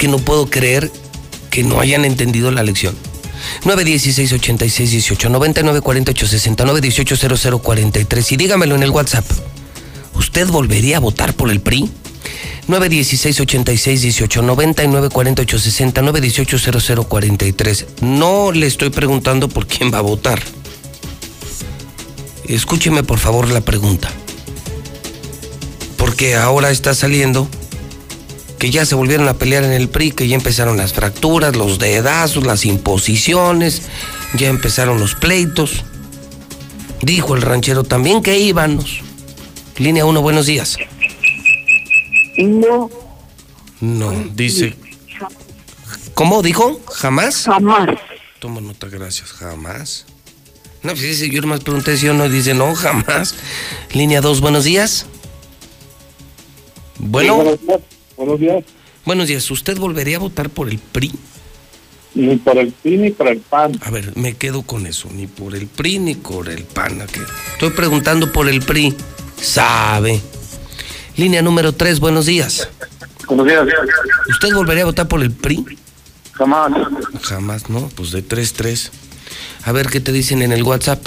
Que 0.00 0.08
no 0.08 0.18
puedo 0.18 0.48
creer 0.48 0.90
que 1.50 1.62
no 1.62 1.78
hayan 1.78 2.06
entendido 2.06 2.50
la 2.50 2.62
lección. 2.62 2.96
916 3.66 4.32
86 4.32 4.90
18 4.92 5.28
99 5.28 5.82
48 5.82 6.26
69 6.26 6.80
18 6.80 7.16
00 7.36 7.58
43 7.58 8.32
y 8.32 8.36
dígamelo 8.38 8.76
en 8.76 8.82
el 8.82 8.90
WhatsApp. 8.90 9.26
¿Usted 10.14 10.48
volvería 10.48 10.96
a 10.96 11.00
votar 11.00 11.34
por 11.34 11.50
el 11.50 11.60
PRI? 11.60 11.90
916 12.66 13.40
86 13.40 14.00
18 14.00 14.40
99 14.40 15.10
48 15.10 15.58
69 15.58 16.20
18 16.22 16.58
00 16.80 17.04
43. 17.04 17.86
No 18.00 18.52
le 18.52 18.66
estoy 18.66 18.88
preguntando 18.88 19.48
por 19.48 19.66
quién 19.66 19.92
va 19.92 19.98
a 19.98 20.00
votar. 20.00 20.42
Escúcheme 22.46 23.02
por 23.02 23.18
favor 23.18 23.50
la 23.50 23.60
pregunta. 23.60 24.10
Porque 25.98 26.36
ahora 26.36 26.70
está 26.70 26.94
saliendo 26.94 27.50
que 28.60 28.70
ya 28.70 28.84
se 28.84 28.94
volvieron 28.94 29.26
a 29.26 29.34
pelear 29.34 29.64
en 29.64 29.72
el 29.72 29.88
PRI, 29.88 30.10
que 30.10 30.28
ya 30.28 30.36
empezaron 30.36 30.76
las 30.76 30.92
fracturas, 30.92 31.56
los 31.56 31.78
dedazos, 31.78 32.44
las 32.44 32.66
imposiciones, 32.66 33.88
ya 34.34 34.48
empezaron 34.48 35.00
los 35.00 35.14
pleitos. 35.14 35.82
Dijo 37.00 37.34
el 37.34 37.40
ranchero 37.40 37.84
también 37.84 38.22
que 38.22 38.38
íbamos. 38.38 39.00
Línea 39.78 40.04
1, 40.04 40.20
buenos 40.20 40.44
días. 40.44 40.76
No. 42.36 42.90
No, 43.80 44.12
dice. 44.34 44.76
¿Cómo 46.12 46.42
dijo? 46.42 46.82
¿Jamás? 46.92 47.44
Jamás. 47.44 47.98
Toma 48.40 48.60
nota, 48.60 48.88
gracias. 48.88 49.32
¿Jamás? 49.32 50.04
No, 50.82 50.90
pues 50.90 51.00
dice, 51.00 51.30
yo 51.30 51.40
nomás 51.40 51.60
pregunté 51.60 51.96
si 51.96 52.08
o 52.08 52.12
no, 52.12 52.28
dice 52.28 52.52
no, 52.52 52.74
jamás. 52.74 53.34
Línea 53.94 54.20
2, 54.20 54.42
buenos 54.42 54.64
días. 54.64 55.06
Bueno. 56.98 57.36
buenos 57.36 57.58
días. 57.62 57.80
Buenos 58.20 58.38
días. 58.38 58.64
Buenos 59.06 59.28
días. 59.28 59.50
¿Usted 59.50 59.78
volvería 59.78 60.18
a 60.18 60.20
votar 60.20 60.50
por 60.50 60.68
el 60.68 60.78
PRI? 60.78 61.10
Ni 62.14 62.36
por 62.36 62.58
el 62.58 62.70
PRI 62.70 62.98
ni 62.98 63.10
por 63.12 63.28
el 63.28 63.38
PAN. 63.38 63.72
A 63.80 63.90
ver, 63.90 64.14
me 64.14 64.36
quedo 64.36 64.60
con 64.60 64.84
eso. 64.84 65.08
Ni 65.10 65.26
por 65.26 65.54
el 65.54 65.66
PRI 65.68 66.00
ni 66.00 66.14
por 66.16 66.50
el 66.50 66.64
PAN. 66.64 67.00
Estoy 67.52 67.70
preguntando 67.70 68.30
por 68.30 68.46
el 68.46 68.60
PRI. 68.60 68.94
Sabe. 69.40 70.20
Línea 71.16 71.40
número 71.40 71.72
3, 71.72 71.98
buenos 71.98 72.26
días. 72.26 72.68
Buenos 73.26 73.46
días. 73.46 73.64
¿Usted 74.28 74.52
volvería 74.54 74.82
a 74.82 74.86
votar 74.86 75.08
por 75.08 75.22
el 75.22 75.30
PRI? 75.30 75.64
Jamás. 76.32 76.72
Jamás, 77.22 77.70
¿no? 77.70 77.88
Pues 77.94 78.10
de 78.10 78.22
3-3. 78.22 78.90
A 79.64 79.72
ver 79.72 79.88
qué 79.88 80.00
te 80.00 80.12
dicen 80.12 80.42
en 80.42 80.52
el 80.52 80.62
WhatsApp. 80.62 81.06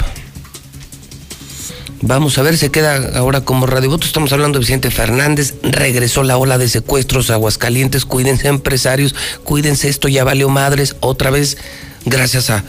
Vamos 2.02 2.36
a 2.38 2.42
ver, 2.42 2.58
se 2.58 2.70
queda 2.70 3.18
ahora 3.18 3.42
como 3.42 3.66
Radio 3.66 3.90
Voto. 3.90 4.06
Estamos 4.06 4.32
hablando 4.32 4.58
de 4.58 4.64
Vicente 4.64 4.90
Fernández. 4.90 5.54
Regresó 5.62 6.22
la 6.22 6.36
ola 6.36 6.58
de 6.58 6.68
secuestros 6.68 7.30
a 7.30 7.34
Aguascalientes. 7.34 8.04
Cuídense, 8.04 8.48
empresarios. 8.48 9.14
Cuídense, 9.44 9.88
esto 9.88 10.08
ya 10.08 10.24
valió 10.24 10.48
madres. 10.48 10.96
Otra 11.00 11.30
vez, 11.30 11.56
gracias 12.04 12.50
a. 12.50 12.64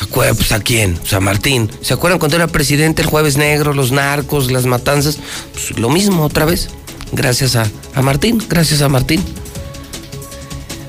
¿A, 0.00 0.06
pues, 0.06 0.52
¿a 0.52 0.60
quién? 0.60 0.94
Pues 0.94 1.12
a 1.12 1.20
Martín. 1.20 1.70
¿Se 1.82 1.94
acuerdan 1.94 2.18
cuando 2.18 2.36
era 2.36 2.46
presidente 2.46 3.02
el 3.02 3.08
Jueves 3.08 3.36
Negro, 3.36 3.74
los 3.74 3.92
narcos, 3.92 4.50
las 4.50 4.66
matanzas? 4.66 5.18
Pues 5.52 5.78
lo 5.78 5.90
mismo 5.90 6.24
otra 6.24 6.44
vez. 6.46 6.70
Gracias 7.12 7.56
a, 7.56 7.70
a 7.94 8.02
Martín, 8.02 8.42
gracias 8.48 8.82
a 8.82 8.88
Martín. 8.88 9.22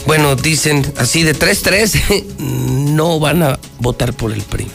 Bueno, 0.06 0.36
dicen 0.36 0.86
así 0.98 1.24
de 1.24 1.36
3-3, 1.36 2.38
no 2.40 3.20
van 3.20 3.44
a 3.44 3.60
votar 3.80 4.14
por 4.14 4.32
el 4.32 4.42
PRI. 4.42 4.68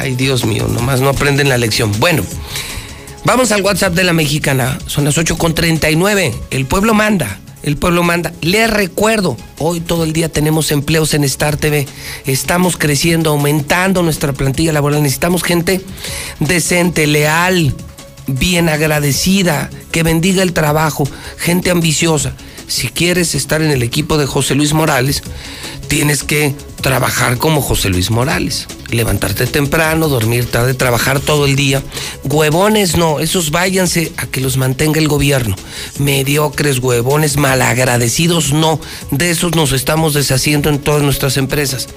Ay, 0.00 0.14
Dios 0.14 0.44
mío, 0.44 0.68
nomás 0.68 1.00
no 1.00 1.08
aprenden 1.08 1.48
la 1.48 1.58
lección. 1.58 1.92
Bueno, 1.98 2.22
vamos 3.24 3.52
al 3.52 3.62
WhatsApp 3.62 3.94
de 3.94 4.04
la 4.04 4.12
mexicana. 4.12 4.78
Son 4.86 5.04
las 5.04 5.16
8.39. 5.16 6.34
El 6.50 6.66
pueblo 6.66 6.94
manda. 6.94 7.38
El 7.62 7.76
pueblo 7.76 8.02
manda. 8.02 8.32
Les 8.42 8.70
recuerdo, 8.70 9.36
hoy 9.58 9.80
todo 9.80 10.04
el 10.04 10.12
día 10.12 10.28
tenemos 10.28 10.70
empleos 10.70 11.14
en 11.14 11.24
Star 11.24 11.56
TV. 11.56 11.86
Estamos 12.26 12.76
creciendo, 12.76 13.30
aumentando 13.30 14.02
nuestra 14.02 14.32
plantilla 14.32 14.72
laboral. 14.72 15.02
Necesitamos 15.02 15.42
gente 15.42 15.80
decente, 16.38 17.06
leal, 17.06 17.74
bien 18.26 18.68
agradecida, 18.68 19.70
que 19.90 20.02
bendiga 20.02 20.42
el 20.42 20.52
trabajo, 20.52 21.08
gente 21.38 21.70
ambiciosa. 21.70 22.34
Si 22.68 22.88
quieres 22.88 23.34
estar 23.34 23.62
en 23.62 23.70
el 23.70 23.82
equipo 23.82 24.18
de 24.18 24.26
José 24.26 24.54
Luis 24.54 24.72
Morales, 24.72 25.22
tienes 25.88 26.24
que 26.24 26.54
trabajar 26.80 27.38
como 27.38 27.62
José 27.62 27.90
Luis 27.90 28.10
Morales. 28.10 28.66
Levantarte 28.90 29.46
temprano, 29.46 30.08
dormir 30.08 30.46
tarde, 30.50 30.74
trabajar 30.74 31.20
todo 31.20 31.46
el 31.46 31.56
día. 31.56 31.82
Huevones 32.24 32.96
no, 32.96 33.20
esos 33.20 33.50
váyanse 33.50 34.12
a 34.16 34.26
que 34.26 34.40
los 34.40 34.56
mantenga 34.56 34.98
el 34.98 35.08
gobierno. 35.08 35.56
Mediocres, 35.98 36.78
huevones, 36.78 37.36
malagradecidos 37.36 38.52
no. 38.52 38.80
De 39.10 39.30
esos 39.30 39.54
nos 39.54 39.72
estamos 39.72 40.14
deshaciendo 40.14 40.68
en 40.68 40.78
todas 40.78 41.02
nuestras 41.02 41.36
empresas. 41.36 41.88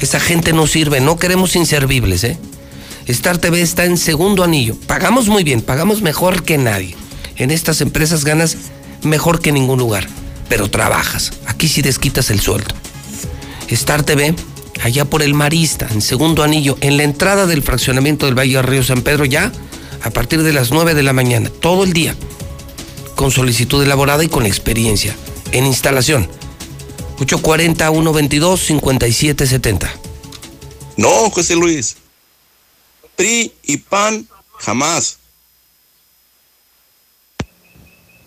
Esa 0.00 0.20
gente 0.20 0.52
no 0.52 0.66
sirve, 0.66 1.00
no 1.00 1.16
queremos 1.16 1.56
inservibles, 1.56 2.24
¿eh? 2.24 2.38
Star 3.06 3.38
TV 3.38 3.60
está 3.60 3.84
en 3.84 3.96
segundo 3.98 4.42
anillo. 4.42 4.76
Pagamos 4.86 5.28
muy 5.28 5.44
bien, 5.44 5.62
pagamos 5.62 6.02
mejor 6.02 6.42
que 6.42 6.58
nadie. 6.58 6.96
En 7.36 7.50
estas 7.50 7.80
empresas 7.80 8.24
ganas 8.24 8.56
mejor 9.06 9.40
que 9.40 9.50
en 9.50 9.54
ningún 9.54 9.78
lugar, 9.78 10.06
pero 10.48 10.70
trabajas. 10.70 11.32
Aquí 11.46 11.68
sí 11.68 11.82
desquitas 11.82 12.30
el 12.30 12.40
sueldo. 12.40 12.74
Star 13.68 14.02
TV, 14.02 14.34
allá 14.82 15.04
por 15.04 15.22
el 15.22 15.34
Marista, 15.34 15.86
en 15.90 16.02
segundo 16.02 16.42
anillo, 16.42 16.76
en 16.80 16.96
la 16.96 17.02
entrada 17.02 17.46
del 17.46 17.62
fraccionamiento 17.62 18.26
del 18.26 18.38
Valle 18.38 18.62
Río 18.62 18.84
San 18.84 19.02
Pedro, 19.02 19.24
ya 19.24 19.52
a 20.02 20.10
partir 20.10 20.42
de 20.42 20.52
las 20.52 20.70
9 20.70 20.94
de 20.94 21.02
la 21.02 21.12
mañana, 21.12 21.50
todo 21.60 21.84
el 21.84 21.92
día, 21.92 22.14
con 23.14 23.30
solicitud 23.30 23.82
elaborada 23.82 24.22
y 24.22 24.28
con 24.28 24.46
experiencia, 24.46 25.16
en 25.52 25.66
instalación. 25.66 26.28
840-122-5770. 27.18 29.90
No, 30.96 31.30
José 31.30 31.56
Luis. 31.56 31.96
PRI 33.16 33.52
y 33.64 33.78
PAN 33.78 34.28
jamás. 34.58 35.18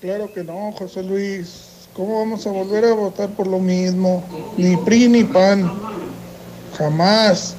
Claro 0.01 0.31
que 0.33 0.45
no, 0.45 0.71
José 0.71 1.03
Luis. 1.03 1.65
¿Cómo 1.93 2.19
vamos 2.19 2.47
a 2.47 2.51
volver 2.51 2.85
a 2.85 2.93
votar 2.93 3.29
por 3.31 3.47
lo 3.47 3.59
mismo? 3.59 4.23
Ni 4.55 4.77
PRI 4.77 5.09
ni 5.09 5.23
PAN. 5.25 5.69
Jamás. 6.77 7.55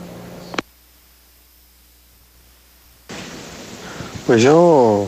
Pues 4.26 4.42
yo, 4.42 5.06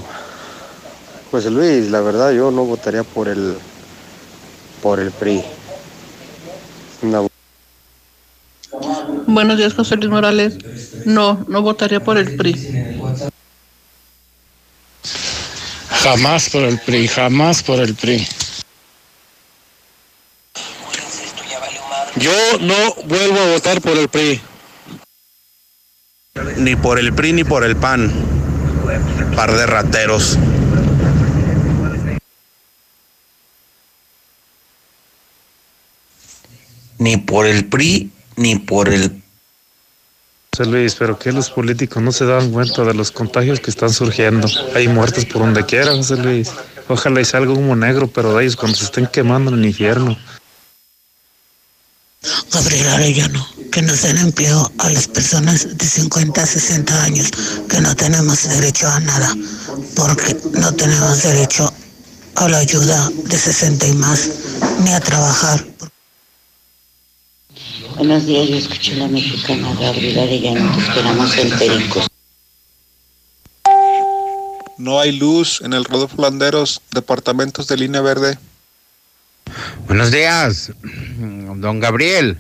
José 1.31 1.51
Luis, 1.51 1.91
la 1.91 2.03
verdad 2.03 2.33
yo 2.33 2.51
no 2.51 2.67
votaría 2.67 3.03
por 3.03 3.29
el 3.29 3.57
por 4.83 5.01
el 5.01 5.11
PRI. 5.11 5.43
Buenos 9.27 9.57
días, 9.57 9.73
José 9.73 9.97
Luis 9.97 10.11
Morales. 10.11 10.59
No, 11.07 11.45
no 11.49 11.63
votaría 11.63 12.01
por 12.01 12.19
el 12.19 12.37
PRI. 12.37 12.55
Jamás 16.03 16.51
por 16.51 16.65
el 16.65 16.81
PRI, 16.81 17.07
jamás 17.07 17.63
por 17.63 17.79
el 17.79 17.95
PRI. 17.95 18.27
Yo 22.17 22.33
no 22.61 22.95
vuelvo 23.05 23.39
a 23.39 23.53
votar 23.53 23.81
por 23.81 23.97
el 23.97 24.09
PRI. 24.09 24.41
Ni 26.57 26.75
por 26.75 26.99
el 26.99 27.15
PRI 27.15 27.33
ni 27.35 27.45
por 27.45 27.63
el 27.63 27.77
PAN. 27.77 28.13
Par 29.37 29.53
de 29.53 29.65
rateros. 29.65 30.39
Ni 36.99 37.17
por 37.17 37.47
el 37.47 37.67
PRI 37.67 38.11
ni 38.35 38.57
por 38.57 38.89
el 38.89 39.22
José 40.55 40.71
Luis, 40.71 40.95
pero 40.97 41.19
que 41.19 41.33
los 41.33 41.49
políticos 41.49 42.03
no 42.03 42.13
se 42.13 42.27
dan 42.27 42.51
cuenta 42.51 42.85
de 42.85 42.93
los 42.93 43.11
contagios 43.11 43.59
que 43.59 43.71
están 43.71 43.89
surgiendo. 43.89 44.47
Hay 44.75 44.87
muertos 44.87 45.25
por 45.25 45.41
donde 45.41 45.65
quiera, 45.65 45.97
José 45.97 46.19
Luis. 46.19 46.51
Ojalá 46.89 47.23
y 47.23 47.25
salga 47.25 47.55
humo 47.55 47.75
negro, 47.75 48.07
pero 48.07 48.37
de 48.37 48.43
ellos 48.45 48.57
cuando 48.57 48.77
se 48.77 48.85
estén 48.85 49.07
quemando 49.07 49.51
en 49.51 49.61
el 49.61 49.65
infierno. 49.65 50.15
Gabriel 52.53 52.87
Arellano, 52.89 53.49
que 53.73 53.81
nos 53.81 54.03
den 54.03 54.19
empleo 54.19 54.71
a 54.77 54.91
las 54.91 55.09
personas 55.09 55.79
de 55.79 55.87
50 55.87 56.43
a 56.43 56.47
60 56.47 57.03
años, 57.03 57.31
que 57.71 57.81
no 57.81 57.97
tenemos 57.97 58.47
derecho 58.47 58.89
a 58.89 59.01
nada, 59.01 59.35
porque 59.97 60.37
no 60.53 60.71
tenemos 60.75 61.23
derecho 61.23 61.73
a 62.35 62.49
la 62.51 62.59
ayuda 62.59 63.11
de 63.25 63.39
60 63.39 63.87
y 63.87 63.93
más, 63.95 64.29
ni 64.85 64.93
a 64.93 65.01
trabajar. 65.01 65.65
Buenos 68.05 68.27
días, 68.27 68.49
yo 68.49 68.57
escuché 68.57 68.97
la 68.97 69.07
mexicana 69.07 69.73
Gabriela 69.81 70.23
Arellano, 70.25 70.75
te 70.75 70.81
esperamos 70.81 71.39
en 71.39 71.51
Pericos. 71.57 72.09
No 74.77 74.99
hay 74.99 75.13
luz 75.13 75.63
en 75.65 75.73
el 75.73 75.85
Rodolfo 75.85 76.21
Landeros, 76.21 76.83
departamentos 76.93 77.69
de 77.69 77.77
línea 77.77 78.01
verde. 78.01 78.37
Buenos 79.87 80.11
días, 80.11 80.73
don 81.59 81.79
Gabriel. 81.79 82.39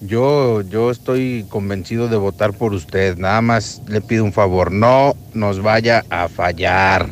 Yo, 0.00 0.62
yo 0.62 0.90
estoy 0.90 1.46
convencido 1.48 2.08
de 2.08 2.16
votar 2.16 2.52
por 2.52 2.74
usted. 2.74 3.16
Nada 3.18 3.40
más 3.42 3.82
le 3.86 4.00
pido 4.00 4.24
un 4.24 4.32
favor, 4.32 4.72
no 4.72 5.14
nos 5.32 5.62
vaya 5.62 6.04
a 6.10 6.28
fallar. 6.28 7.08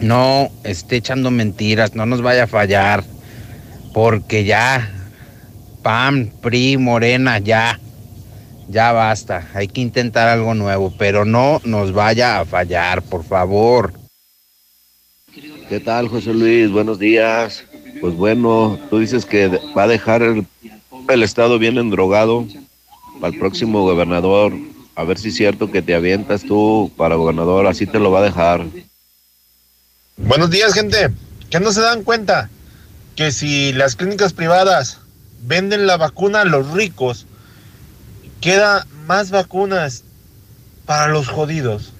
No 0.00 0.50
esté 0.64 0.96
echando 0.96 1.30
mentiras, 1.30 1.94
no 1.94 2.06
nos 2.06 2.22
vaya 2.22 2.44
a 2.44 2.46
fallar. 2.46 3.04
Porque 3.92 4.44
ya 4.44 4.95
PAN, 5.86 6.32
PRI, 6.42 6.78
Morena, 6.78 7.38
ya. 7.38 7.78
Ya 8.68 8.90
basta. 8.90 9.48
Hay 9.54 9.68
que 9.68 9.80
intentar 9.80 10.28
algo 10.28 10.52
nuevo, 10.52 10.92
pero 10.98 11.24
no 11.24 11.60
nos 11.62 11.92
vaya 11.92 12.40
a 12.40 12.44
fallar, 12.44 13.02
por 13.02 13.22
favor. 13.22 13.92
¿Qué 15.68 15.78
tal, 15.78 16.08
José 16.08 16.34
Luis? 16.34 16.72
Buenos 16.72 16.98
días. 16.98 17.62
Pues 18.00 18.16
bueno, 18.16 18.80
tú 18.90 18.98
dices 18.98 19.24
que 19.24 19.46
va 19.78 19.84
a 19.84 19.86
dejar 19.86 20.22
el, 20.22 20.44
el 21.08 21.22
estado 21.22 21.56
bien 21.60 21.78
endrogado 21.78 22.48
para 23.20 23.32
el 23.32 23.38
próximo 23.38 23.82
gobernador. 23.82 24.54
A 24.96 25.04
ver 25.04 25.18
si 25.18 25.28
es 25.28 25.36
cierto 25.36 25.70
que 25.70 25.82
te 25.82 25.94
avientas 25.94 26.42
tú 26.42 26.90
para 26.96 27.14
gobernador, 27.14 27.68
así 27.68 27.86
te 27.86 28.00
lo 28.00 28.10
va 28.10 28.18
a 28.18 28.24
dejar. 28.24 28.66
Buenos 30.16 30.50
días, 30.50 30.74
gente. 30.74 31.10
¿Qué 31.48 31.60
no 31.60 31.70
se 31.70 31.80
dan 31.80 32.02
cuenta? 32.02 32.50
Que 33.14 33.30
si 33.30 33.72
las 33.72 33.94
clínicas 33.94 34.32
privadas 34.32 35.05
venden 35.42 35.86
la 35.86 35.96
vacuna 35.96 36.42
a 36.42 36.44
los 36.44 36.70
ricos, 36.72 37.26
queda 38.40 38.86
más 39.06 39.30
vacunas 39.30 40.04
para 40.84 41.08
los 41.08 41.28
jodidos. 41.28 41.92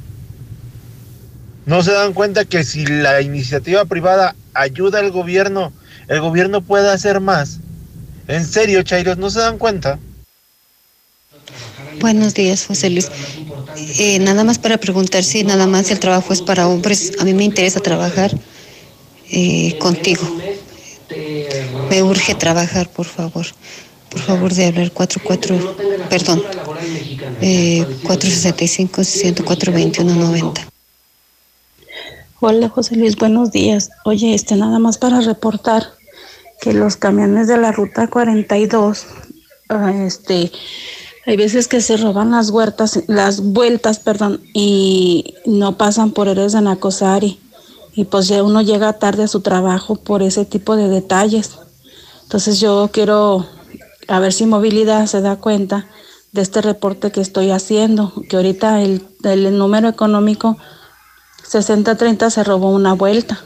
No 1.65 1.83
se 1.83 1.93
dan 1.93 2.13
cuenta 2.13 2.45
que 2.45 2.63
si 2.63 2.87
la 2.87 3.21
iniciativa 3.21 3.85
privada 3.85 4.37
ayuda 4.55 5.01
al 5.01 5.11
gobierno, 5.11 5.73
el 6.09 6.21
gobierno 6.21 6.61
puede 6.61 6.91
hacer 6.91 7.21
más. 7.21 7.59
En 8.29 8.47
serio, 8.47 8.83
Chairos, 8.83 9.19
¿no 9.19 9.31
se 9.31 9.41
dan 9.41 9.59
cuenta? 9.59 9.99
Buenos 12.01 12.35
días, 12.35 12.67
José 12.67 12.91
Luis. 12.91 13.09
Eh, 13.99 14.19
nada 14.21 14.45
más 14.45 14.59
para 14.59 14.79
preguntar 14.79 15.25
si 15.25 15.45
nada 15.45 15.67
más 15.67 15.91
el 15.91 15.99
trabajo 15.99 16.33
es 16.33 16.43
para 16.43 16.69
hombres. 16.69 17.13
A 17.19 17.25
mí 17.25 17.35
me 17.35 17.45
interesa 17.45 17.81
trabajar 17.81 18.31
eh, 19.31 19.77
contigo. 19.79 20.23
Me 21.91 22.03
urge 22.03 22.35
trabajar, 22.35 22.91
por 22.91 23.07
favor. 23.07 23.47
Por 24.11 24.21
favor, 24.21 24.53
de 24.53 24.67
hablar 24.67 24.93
44, 24.93 25.77
perdón, 26.09 26.43
eh, 27.41 27.87
465-104-2190. 28.05 30.69
Hola 32.41 32.69
José 32.69 32.97
Luis, 32.97 33.17
buenos 33.17 33.51
días. 33.51 33.91
Oye, 34.05 34.35
este 34.35 34.57
nada 34.57 34.79
más 34.79 34.99
para 34.99 35.21
reportar 35.21 35.95
que 36.61 36.73
los 36.73 36.97
camiones 36.97 37.49
de 37.49 37.59
la 37.59 37.73
ruta 37.73 38.07
42, 38.09 39.07
ah, 39.69 39.93
este, 39.93 40.53
hay 41.27 41.37
veces 41.37 41.67
que 41.67 41.81
se 41.81 41.97
roban 41.97 42.31
las 42.31 42.51
huertas, 42.51 43.01
las 43.09 43.41
vueltas, 43.41 43.99
perdón, 43.99 44.41
y 44.55 45.35
no 45.45 45.77
pasan 45.77 46.13
por 46.13 46.29
Eres 46.29 46.53
de 46.53 46.61
Nacosari. 46.61 47.41
Y 47.95 48.05
pues 48.05 48.29
ya 48.29 48.43
uno 48.43 48.63
llega 48.63 48.93
tarde 48.93 49.25
a 49.25 49.29
su 49.29 49.41
trabajo 49.41 49.97
por 49.97 50.23
ese 50.23 50.45
tipo 50.45 50.77
de 50.77 50.89
detalles. 50.89 51.59
Entonces 52.27 52.59
yo 52.59 52.91
quiero 52.93 53.49
a 54.09 54.19
ver 54.19 54.33
si 54.33 54.47
movilidad 54.47 55.07
se 55.07 55.21
da 55.21 55.37
cuenta 55.37 55.87
de 56.33 56.43
este 56.43 56.61
reporte 56.61 57.13
que 57.13 57.21
estoy 57.21 57.53
haciendo, 57.53 58.13
que 58.29 58.35
ahorita 58.35 58.83
el, 58.83 59.07
el 59.23 59.57
número 59.57 59.89
económico 59.89 60.59
60-30 61.49 62.31
se 62.31 62.43
robó 62.43 62.71
una 62.71 62.95
vuelta. 62.95 63.41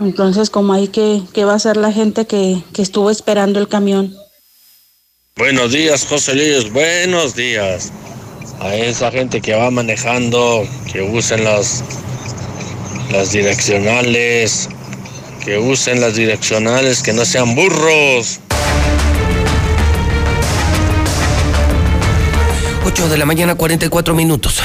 Entonces, 0.00 0.50
como 0.50 0.72
hay 0.72 0.88
que, 0.88 1.22
¿qué 1.32 1.44
va 1.44 1.52
a 1.52 1.56
hacer 1.56 1.76
la 1.76 1.92
gente 1.92 2.26
que, 2.26 2.60
que 2.72 2.82
estuvo 2.82 3.08
esperando 3.08 3.60
el 3.60 3.68
camión? 3.68 4.16
Buenos 5.36 5.70
días, 5.70 6.06
José 6.06 6.34
Luis. 6.34 6.72
Buenos 6.72 7.36
días. 7.36 7.92
A 8.60 8.74
esa 8.74 9.12
gente 9.12 9.40
que 9.40 9.54
va 9.54 9.70
manejando, 9.70 10.66
que 10.90 11.02
usen 11.02 11.44
las, 11.44 11.84
las 13.12 13.30
direccionales, 13.30 14.68
que 15.40 15.58
usen 15.58 16.00
las 16.00 16.14
direccionales, 16.14 17.02
que 17.02 17.12
no 17.12 17.24
sean 17.24 17.54
burros. 17.54 18.40
8 22.84 23.08
de 23.08 23.18
la 23.18 23.24
mañana, 23.24 23.54
44 23.54 24.14
minutos. 24.14 24.60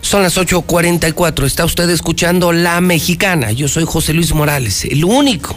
Son 0.00 0.22
las 0.22 0.36
8.44. 0.36 1.44
Está 1.44 1.64
usted 1.64 1.88
escuchando 1.90 2.52
La 2.52 2.80
Mexicana. 2.80 3.52
Yo 3.52 3.68
soy 3.68 3.84
José 3.86 4.12
Luis 4.12 4.34
Morales, 4.34 4.84
el 4.84 5.04
único 5.04 5.56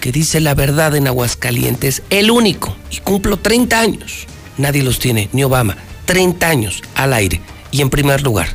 que 0.00 0.12
dice 0.12 0.40
la 0.40 0.54
verdad 0.54 0.94
en 0.96 1.06
Aguascalientes. 1.06 2.02
El 2.10 2.30
único. 2.30 2.76
Y 2.90 2.98
cumplo 2.98 3.38
30 3.38 3.80
años. 3.80 4.26
Nadie 4.58 4.82
los 4.82 4.98
tiene, 4.98 5.28
ni 5.32 5.44
Obama. 5.44 5.76
30 6.04 6.48
años 6.48 6.82
al 6.94 7.12
aire. 7.12 7.40
Y 7.70 7.80
en 7.80 7.90
primer 7.90 8.22
lugar. 8.22 8.48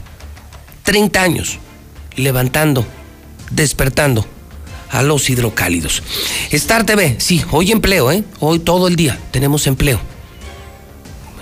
30 0.83 1.21
años 1.21 1.59
levantando, 2.15 2.85
despertando 3.51 4.25
a 4.89 5.01
los 5.03 5.29
hidrocálidos. 5.29 6.03
Star 6.51 6.85
TV, 6.85 7.15
sí, 7.19 7.43
hoy 7.51 7.71
empleo, 7.71 8.11
¿eh? 8.11 8.23
Hoy 8.39 8.59
todo 8.59 8.87
el 8.87 8.95
día 8.95 9.19
tenemos 9.31 9.67
empleo 9.67 9.99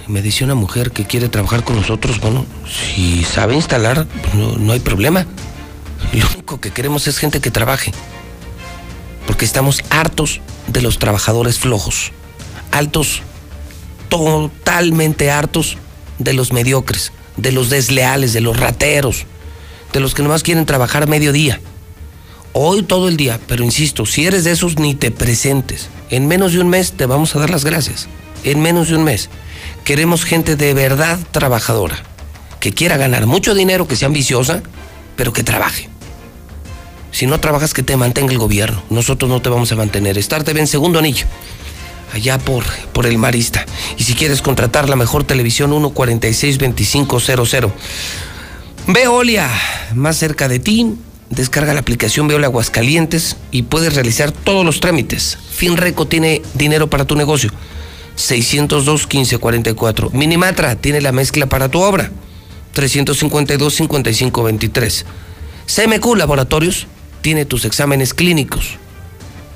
me 0.08 0.22
dice 0.22 0.44
una 0.44 0.56
mujer 0.56 0.92
que 0.92 1.06
quiere 1.06 1.30
trabajar 1.30 1.64
con 1.64 1.76
nosotros, 1.76 2.20
bueno, 2.20 2.46
si 2.66 3.24
sabe 3.24 3.56
instalar, 3.56 4.08
no, 4.34 4.54
no 4.54 4.74
hay 4.74 4.80
problema. 4.80 5.28
Lo 6.14 6.26
único 6.34 6.60
que 6.62 6.72
queremos 6.72 7.08
es 7.08 7.18
gente 7.18 7.42
que 7.42 7.52
trabaje. 7.52 7.92
Porque 9.26 9.46
estamos 9.46 9.84
hartos 9.90 10.40
de 10.68 10.82
los 10.82 11.00
trabajadores 11.00 11.60
flojos. 11.60 12.12
Altos, 12.72 13.22
totalmente 14.08 15.30
hartos 15.30 15.78
de 16.20 16.34
los 16.34 16.54
mediocres, 16.54 17.12
de 17.36 17.52
los 17.52 17.70
desleales, 17.70 18.32
de 18.32 18.42
los 18.42 18.58
rateros, 18.58 19.26
de 19.92 20.00
los 20.00 20.16
que 20.16 20.24
nomás 20.24 20.44
quieren 20.44 20.66
trabajar 20.66 21.08
mediodía. 21.08 21.60
Hoy 22.60 22.82
todo 22.82 23.08
el 23.08 23.18
día, 23.18 23.40
pero 23.46 23.64
insisto, 23.64 24.08
si 24.08 24.26
eres 24.26 24.44
de 24.44 24.50
esos, 24.50 24.80
ni 24.80 24.96
te 24.96 25.12
presentes. 25.12 25.90
En 26.10 26.26
menos 26.26 26.54
de 26.54 26.60
un 26.60 26.70
mes 26.70 26.94
te 26.94 27.06
vamos 27.06 27.36
a 27.36 27.40
dar 27.40 27.52
las 27.52 27.64
gracias. 27.64 28.08
En 28.44 28.64
menos 28.64 28.90
de 28.90 28.96
un 28.96 29.04
mes. 29.04 29.30
Queremos 29.84 30.26
gente 30.26 30.56
de 30.56 30.74
verdad 30.74 31.20
trabajadora, 31.30 31.98
que 32.60 32.74
quiera 32.74 32.98
ganar 32.98 33.28
mucho 33.28 33.54
dinero, 33.54 33.88
que 33.88 33.96
sea 33.96 34.08
ambiciosa, 34.08 34.64
pero 35.16 35.34
que 35.34 35.44
trabaje. 35.44 35.88
Si 37.12 37.28
no 37.28 37.40
trabajas, 37.40 37.76
que 37.76 37.84
te 37.84 37.96
mantenga 37.96 38.32
el 38.32 38.40
gobierno. 38.40 38.82
Nosotros 38.90 39.30
no 39.30 39.40
te 39.40 39.50
vamos 39.50 39.72
a 39.72 39.76
mantener. 39.76 40.18
Estarte 40.18 40.52
bien 40.54 40.66
segundo 40.66 40.98
anillo, 40.98 41.28
allá 42.12 42.40
por, 42.40 42.64
por 42.92 43.06
el 43.06 43.20
Marista. 43.20 43.68
Y 44.00 44.04
si 44.04 44.16
quieres 44.16 44.42
contratar 44.42 44.90
la 44.90 44.96
mejor 44.96 45.26
televisión, 45.26 45.70
146-2500. 45.70 47.72
Veolia, 48.88 49.48
más 49.94 50.18
cerca 50.18 50.48
de 50.48 50.58
ti. 50.58 50.96
Descarga 51.30 51.74
la 51.74 51.82
aplicación 51.82 52.28
Veolia 52.28 52.48
Aguascalientes 52.48 53.36
y 53.52 53.64
puedes 53.64 53.96
realizar 53.96 54.32
todos 54.32 54.66
los 54.66 54.80
trámites. 54.80 55.38
Finreco 55.52 56.08
tiene 56.08 56.42
dinero 56.54 56.90
para 56.90 57.04
tu 57.06 57.16
negocio. 57.16 57.52
602-1544. 58.18 60.14
Minimatra 60.14 60.76
tiene 60.76 61.02
la 61.02 61.12
mezcla 61.12 61.48
para 61.48 61.70
tu 61.70 61.82
obra. 61.82 62.12
352-5523. 62.76 65.04
CMQ 65.66 66.16
Laboratorios 66.16 66.88
tiene 67.22 67.44
tus 67.46 67.66
exámenes 67.66 68.14
clínicos. 68.14 68.78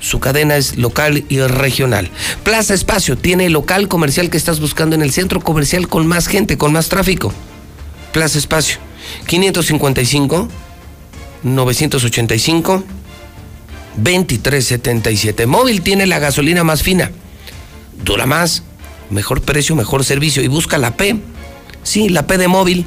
Su 0.02 0.20
cadena 0.20 0.58
es 0.58 0.78
local 0.78 1.24
y 1.30 1.40
regional. 1.40 2.10
Plaza 2.44 2.74
Espacio 2.74 3.18
tiene 3.18 3.46
el 3.46 3.54
local 3.54 3.88
comercial 3.88 4.30
que 4.30 4.38
estás 4.38 4.60
buscando 4.60 4.96
en 4.96 5.04
el 5.04 5.12
centro 5.12 5.40
comercial 5.40 5.88
con 5.88 6.08
más 6.08 6.28
gente, 6.28 6.58
con 6.58 6.74
más 6.74 6.90
tráfico. 6.90 7.32
Plaza 8.12 8.40
Espacio. 8.40 8.80
555 9.28 10.50
985 11.44 12.84
2377. 13.96 15.46
Móvil 15.48 15.82
tiene 15.82 16.06
la 16.06 16.20
gasolina 16.20 16.64
más 16.64 16.84
fina 16.84 17.12
dura 18.04 18.26
más, 18.26 18.64
mejor 19.10 19.42
precio, 19.42 19.76
mejor 19.76 20.04
servicio. 20.04 20.44
Y 20.44 20.48
busca 20.48 20.78
la 20.78 20.96
P. 20.98 21.20
Sí, 21.84 22.10
la 22.10 22.28
P 22.28 22.38
de 22.38 22.48
móvil. 22.48 22.86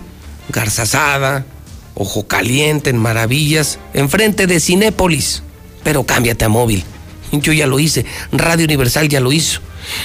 Garzazada, 0.51 1.47
Ojo 1.94 2.26
Caliente, 2.26 2.90
en 2.90 2.98
Maravillas, 2.98 3.78
enfrente 3.94 4.47
de 4.47 4.60
Cinépolis. 4.60 5.43
Pero 5.82 6.05
cámbiate 6.05 6.44
a 6.44 6.48
móvil. 6.48 6.85
Yo 7.32 7.52
ya 7.52 7.66
lo 7.66 7.78
hice. 7.78 8.05
Radio 8.32 8.64
Universal 8.64 9.09
ya 9.09 9.20
lo 9.20 9.32
hizo. 9.32 9.60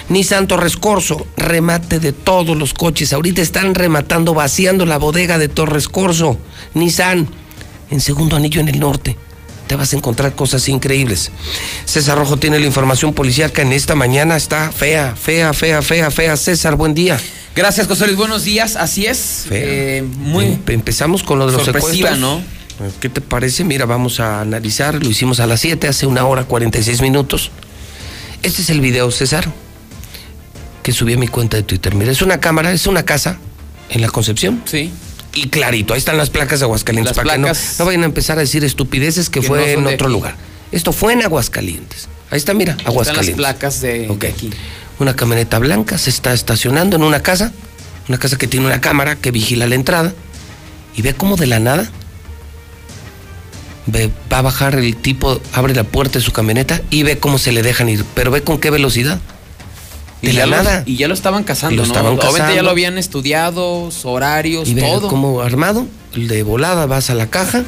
Ni 0.10 0.26
Santo 0.26 0.58
Rescorso, 0.58 1.26
remate 1.38 2.00
de 2.00 2.12
todos 2.12 2.58
los 2.58 2.74
coches. 2.74 3.14
Ahorita 3.14 3.42
están 3.42 3.76
rematando, 3.76 4.34
vaciando 4.34 4.86
la 4.86 4.98
bodega 4.98 5.38
de 5.38 5.48
Torres 5.48 5.88
Corso. 5.88 6.38
Nissan, 6.74 7.30
en 7.90 8.02
segundo 8.02 8.36
anillo 8.36 8.62
en 8.62 8.70
el 8.70 8.80
norte 8.80 9.18
te 9.70 9.76
vas 9.76 9.94
a 9.94 9.98
encontrar 9.98 10.34
cosas 10.34 10.68
increíbles. 10.68 11.32
César 11.86 12.18
Rojo 12.18 12.38
tiene 12.38 12.58
la 12.58 12.66
información 12.66 13.14
policíaca 13.14 13.62
en 13.62 13.72
esta 13.72 13.94
mañana. 13.94 14.36
Está 14.36 14.72
fea, 14.72 15.16
fea, 15.16 15.54
fea, 15.54 15.84
fea, 15.84 16.10
fea. 16.10 16.36
César, 16.38 16.76
buen 16.76 16.96
día. 16.96 17.20
Gracias, 17.56 17.86
José 17.86 18.08
Luis. 18.08 18.18
Buenos 18.18 18.44
días. 18.46 18.76
Así 18.76 19.06
es. 19.06 19.46
Eh, 19.52 20.04
muy 20.18 20.58
Empezamos 20.66 21.22
con 21.22 21.38
lo 21.38 21.46
de 21.46 21.54
los 21.54 21.66
sorpresiva, 21.66 22.16
¿no? 22.16 22.42
¿Qué 23.00 23.10
te 23.10 23.22
parece? 23.22 23.64
Mira, 23.64 23.86
vamos 23.86 24.20
a 24.20 24.42
analizar. 24.42 24.96
Lo 24.96 25.08
hicimos 25.08 25.40
a 25.40 25.46
las 25.46 25.60
7, 25.60 25.88
hace 25.88 26.08
una 26.08 26.26
hora 26.26 26.46
46 26.46 27.04
minutos. 27.04 27.52
Este 28.42 28.64
es 28.64 28.72
el 28.72 28.82
video, 28.82 29.12
César, 29.12 29.52
que 30.82 30.92
subí 30.94 31.14
a 31.14 31.18
mi 31.18 31.28
cuenta 31.28 31.58
de 31.58 31.64
Twitter. 31.64 31.94
Mira, 31.94 32.12
es 32.12 32.24
una 32.24 32.40
cámara, 32.40 32.72
es 32.72 32.88
una 32.88 33.04
casa 33.04 33.38
en 33.92 34.02
la 34.02 34.10
Concepción. 34.10 34.64
Sí 34.66 34.92
y 35.34 35.50
clarito. 35.50 35.94
Ahí 35.94 36.00
están 36.00 36.18
las 36.18 36.30
placas 36.30 36.60
de 36.60 36.66
Aguascalientes. 36.66 37.16
para 37.16 37.34
Que 37.34 37.40
no, 37.40 37.86
vayan 37.86 38.04
a 38.04 38.06
empezar 38.06 38.38
a 38.38 38.42
decir 38.42 38.64
estupideces 38.64 39.30
que, 39.30 39.42
fue 39.42 39.74
en 39.74 39.86
otro 39.86 40.10
lugar. 40.10 40.36
Esto 40.72 40.94
fue 40.94 41.14
en 41.14 41.24
Aguascalientes. 41.24 42.08
Ahí 42.30 42.38
está, 42.38 42.54
mira, 42.54 42.78
Aguascalientes. 42.86 43.30
Están 43.30 43.42
las 43.42 43.54
placas 43.54 43.82
de, 43.82 44.30
aquí. 44.30 44.52
Una 45.00 45.16
camioneta 45.16 45.60
blanca 45.60 45.98
se 45.98 46.10
está 46.10 46.34
estacionando 46.34 46.96
en 46.96 47.04
una 47.04 47.22
casa, 47.22 47.54
una 48.08 48.18
casa 48.18 48.38
que 48.38 48.48
tiene 48.48 48.66
una 48.66 48.82
cámara 48.82 49.16
que 49.16 49.32
vigila 49.32 49.66
la 49.68 49.76
entrada 49.76 50.14
y 50.96 51.02
ve 51.02 51.14
cómo 51.14 51.38
de 51.38 51.48
la 51.48 51.60
nada 51.60 51.90
ve, 53.86 54.12
va 54.32 54.40
a 54.40 54.42
bajar 54.42 54.76
el 54.76 54.96
tipo, 54.96 55.40
abre 55.54 55.74
la 55.74 55.84
puerta 55.84 56.20
de 56.20 56.26
su 56.26 56.32
camioneta 56.32 56.82
y 56.90 57.04
ve 57.04 57.18
cómo 57.18 57.38
se 57.38 57.52
le 57.52 57.64
dejan 57.64 57.90
ir, 57.90 58.06
pero 58.14 58.32
ve 58.32 58.42
con 58.42 58.60
qué 58.60 58.70
velocidad. 58.70 59.20
De 60.22 60.34
la 60.34 60.46
nada. 60.48 60.84
y 60.86 60.98
ya 60.98 61.08
lo 61.08 61.14
estaban 61.14 61.44
cazando, 61.44 61.86
¿no? 61.86 61.94
Obviamente 61.94 62.56
ya 62.56 62.62
lo 62.62 62.70
habían 62.70 62.98
estudiado, 62.98 63.90
horarios, 64.04 64.68
y 64.68 64.74
ve 64.74 64.82
todo. 64.82 65.08
como 65.08 65.42
armado, 65.42 65.88
de 66.16 66.44
volada 66.44 66.86
vas 66.86 67.10
a 67.10 67.16
la 67.16 67.30
caja 67.30 67.64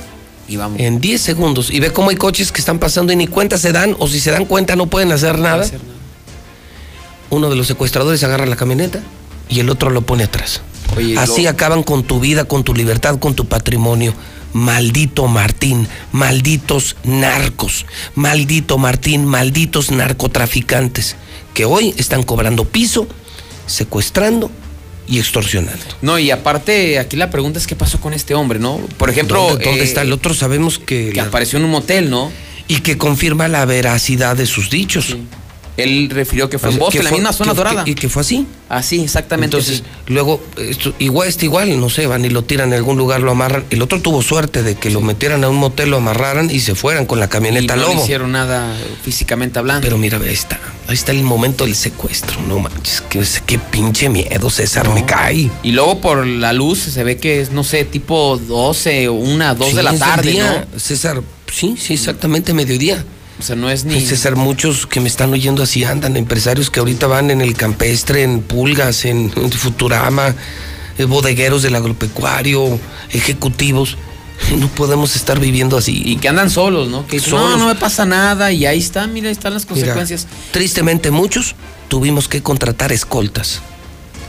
y 0.48 0.58
vamos. 0.58 0.80
En 0.80 1.00
10 1.00 1.22
segundos. 1.22 1.72
Y 1.72 1.80
ve 1.80 1.92
cómo 1.92 2.10
hay 2.10 2.18
coches 2.18 2.52
que 2.52 2.60
están 2.60 2.80
pasando 2.80 3.14
y 3.14 3.16
ni 3.16 3.28
cuenta 3.28 3.58
se 3.58 3.72
dan, 3.72 3.96
o 4.00 4.08
si 4.08 4.20
se 4.20 4.32
dan 4.32 4.46
cuenta 4.46 4.76
no 4.76 4.88
pueden 4.88 5.12
hacer 5.12 5.40
nada. 5.40 5.64
Hacer 5.64 5.82
nada. 5.82 5.96
Uno 7.30 7.50
de 7.50 7.56
los 7.56 7.68
secuestradores 7.68 8.22
agarra 8.24 8.46
la 8.46 8.58
camioneta 8.58 9.02
y 9.48 9.62
el 9.62 9.70
otro 9.70 9.90
lo 9.90 10.02
pone 10.02 10.26
atrás. 10.26 10.62
Así 11.18 11.48
acaban 11.48 11.84
con 11.84 12.04
tu 12.04 12.20
vida, 12.20 12.44
con 12.44 12.66
tu 12.66 12.74
libertad, 12.74 13.18
con 13.20 13.34
tu 13.34 13.46
patrimonio. 13.46 14.14
Maldito 14.52 15.28
Martín, 15.28 15.88
malditos 16.12 16.98
narcos, 17.06 17.86
maldito 18.16 18.78
Martín, 18.78 19.24
malditos 19.24 19.92
narcotraficantes 19.92 21.16
que 21.54 21.66
hoy 21.66 21.94
están 21.98 22.24
cobrando 22.24 22.66
piso, 22.66 23.08
secuestrando 23.66 24.52
y 25.08 25.20
extorsionando. 25.20 25.84
No, 26.02 26.20
y 26.20 26.32
aparte, 26.32 27.00
aquí 27.00 27.18
la 27.18 27.30
pregunta 27.30 27.60
es 27.60 27.68
qué 27.68 27.76
pasó 27.76 28.00
con 28.00 28.14
este 28.14 28.34
hombre, 28.34 28.60
¿no? 28.60 28.80
Por 28.98 29.10
ejemplo... 29.10 29.58
¿Dónde, 29.62 29.84
está 29.84 30.02
el 30.02 30.14
otro? 30.14 30.34
Sabemos 30.34 30.80
que... 30.80 31.12
Que 31.14 31.22
apareció 31.22 31.60
en 31.60 31.66
un 31.66 31.72
motel, 31.72 32.10
¿no? 32.10 32.32
Y 32.68 32.80
que 32.80 32.98
confirma 32.98 33.48
la 33.48 33.66
veracidad 33.66 34.38
de 34.38 34.46
sus 34.46 34.70
dichos. 34.70 35.18
Él 35.78 36.10
refirió 36.10 36.50
que 36.50 36.60
fue 36.60 36.72
en 36.72 36.80
Bosque, 36.80 37.02
la 37.02 37.12
misma 37.12 37.34
zona 37.34 37.54
dorada. 37.54 37.84
y 37.86 37.96
que 37.96 38.10
fue 38.10 38.22
así. 38.22 38.46
Así, 38.70 39.02
exactamente. 39.02 39.58
Entonces, 39.58 39.84
luego, 40.08 40.42
igual 41.00 41.28
está 41.28 41.46
igual, 41.46 41.80
no 41.80 41.90
sé, 41.90 42.08
van 42.08 42.24
y 42.26 42.30
lo 42.30 42.44
tiran 42.44 42.70
en 42.70 42.76
algún 42.76 42.98
lugar, 42.98 43.22
lo 43.22 43.32
amarran. 43.32 43.66
El 43.70 43.82
otro 43.82 44.02
tuvo 44.02 44.22
suerte 44.22 44.64
de 44.64 44.76
que 44.76 44.90
lo 44.90 45.02
metieran 45.02 45.44
a 45.44 45.50
un 45.50 45.58
motel, 45.58 45.90
lo 45.90 45.98
amarraran 45.98 46.50
y 46.50 46.60
se 46.60 46.76
fueran 46.76 47.06
con 47.06 47.20
la 47.20 47.28
camioneta 47.30 47.76
y 47.76 47.78
no 47.78 47.84
lobo. 47.84 47.96
No 47.96 48.04
hicieron 48.04 48.32
nada 48.32 48.76
físicamente 49.04 49.60
hablando. 49.60 49.82
Pero 49.82 49.98
mira, 49.98 50.18
ahí 50.18 50.34
está. 50.34 50.60
Ahí 50.88 50.96
está 50.96 51.12
el 51.12 51.24
momento 51.24 51.66
del 51.66 51.76
secuestro. 51.76 52.42
No 52.48 52.60
manches, 52.60 53.02
qué, 53.10 53.24
qué 53.46 53.60
pinche 53.60 54.10
miedo, 54.10 54.50
César, 54.50 54.90
me 54.90 55.06
cae. 55.06 55.50
Y 55.64 55.72
luego 55.72 56.02
por 56.02 56.26
la 56.26 56.54
luz 56.54 56.80
se 56.80 57.04
ve 57.04 57.18
que 57.18 57.42
es, 57.42 57.52
no 57.52 57.64
sé, 57.64 57.86
tipo 57.86 58.38
12 58.38 59.08
o 59.08 59.14
una, 59.14 59.56
2 59.56 59.76
de 59.76 59.84
la 59.84 59.98
tarde, 59.98 60.34
¿no? 60.34 60.80
César, 60.80 61.22
sí, 61.52 61.76
sí, 61.80 61.94
exactamente, 61.94 62.54
mediodía. 62.54 63.04
O 63.42 63.44
sea, 63.44 63.56
no 63.56 63.72
es 63.72 63.86
ni. 63.86 64.00
César, 64.00 64.36
muchos 64.36 64.86
que 64.86 65.00
me 65.00 65.08
están 65.08 65.34
oyendo 65.34 65.64
así 65.64 65.84
andan, 65.84 66.16
empresarios 66.16 66.70
que 66.70 66.80
ahorita 66.80 67.08
van 67.08 67.32
en 67.32 67.42
el 67.42 67.56
campestre, 67.56 68.22
en 68.22 68.44
pulgas, 68.44 69.04
en, 69.04 69.32
Futurama, 69.32 70.36
eh, 71.00 71.06
bodegueros 71.06 71.64
del 71.64 71.74
agropecuario, 71.74 72.80
ejecutivos. 73.10 73.98
No 74.60 74.68
podemos 74.68 75.16
estar 75.16 75.40
viviendo 75.40 75.76
así. 75.76 76.04
Y 76.06 76.18
que 76.18 76.30
andan 76.30 76.52
solos, 76.52 76.90
¿no? 76.90 77.08
Que 77.08 77.20
no, 77.32 77.58
no 77.58 77.68
me 77.68 77.76
pasa 77.76 78.06
nada 78.06 78.52
y 78.52 78.68
ahí 78.68 78.78
están, 78.78 79.12
mira, 79.12 79.28
ahí 79.28 79.34
están 79.34 79.56
las 79.56 79.66
consecuencias. 79.66 80.28
tristemente 80.52 81.10
muchos 81.10 81.56
tuvimos 81.88 82.28
que 82.28 82.44
contratar 82.44 82.92
escoltas. 82.92 83.62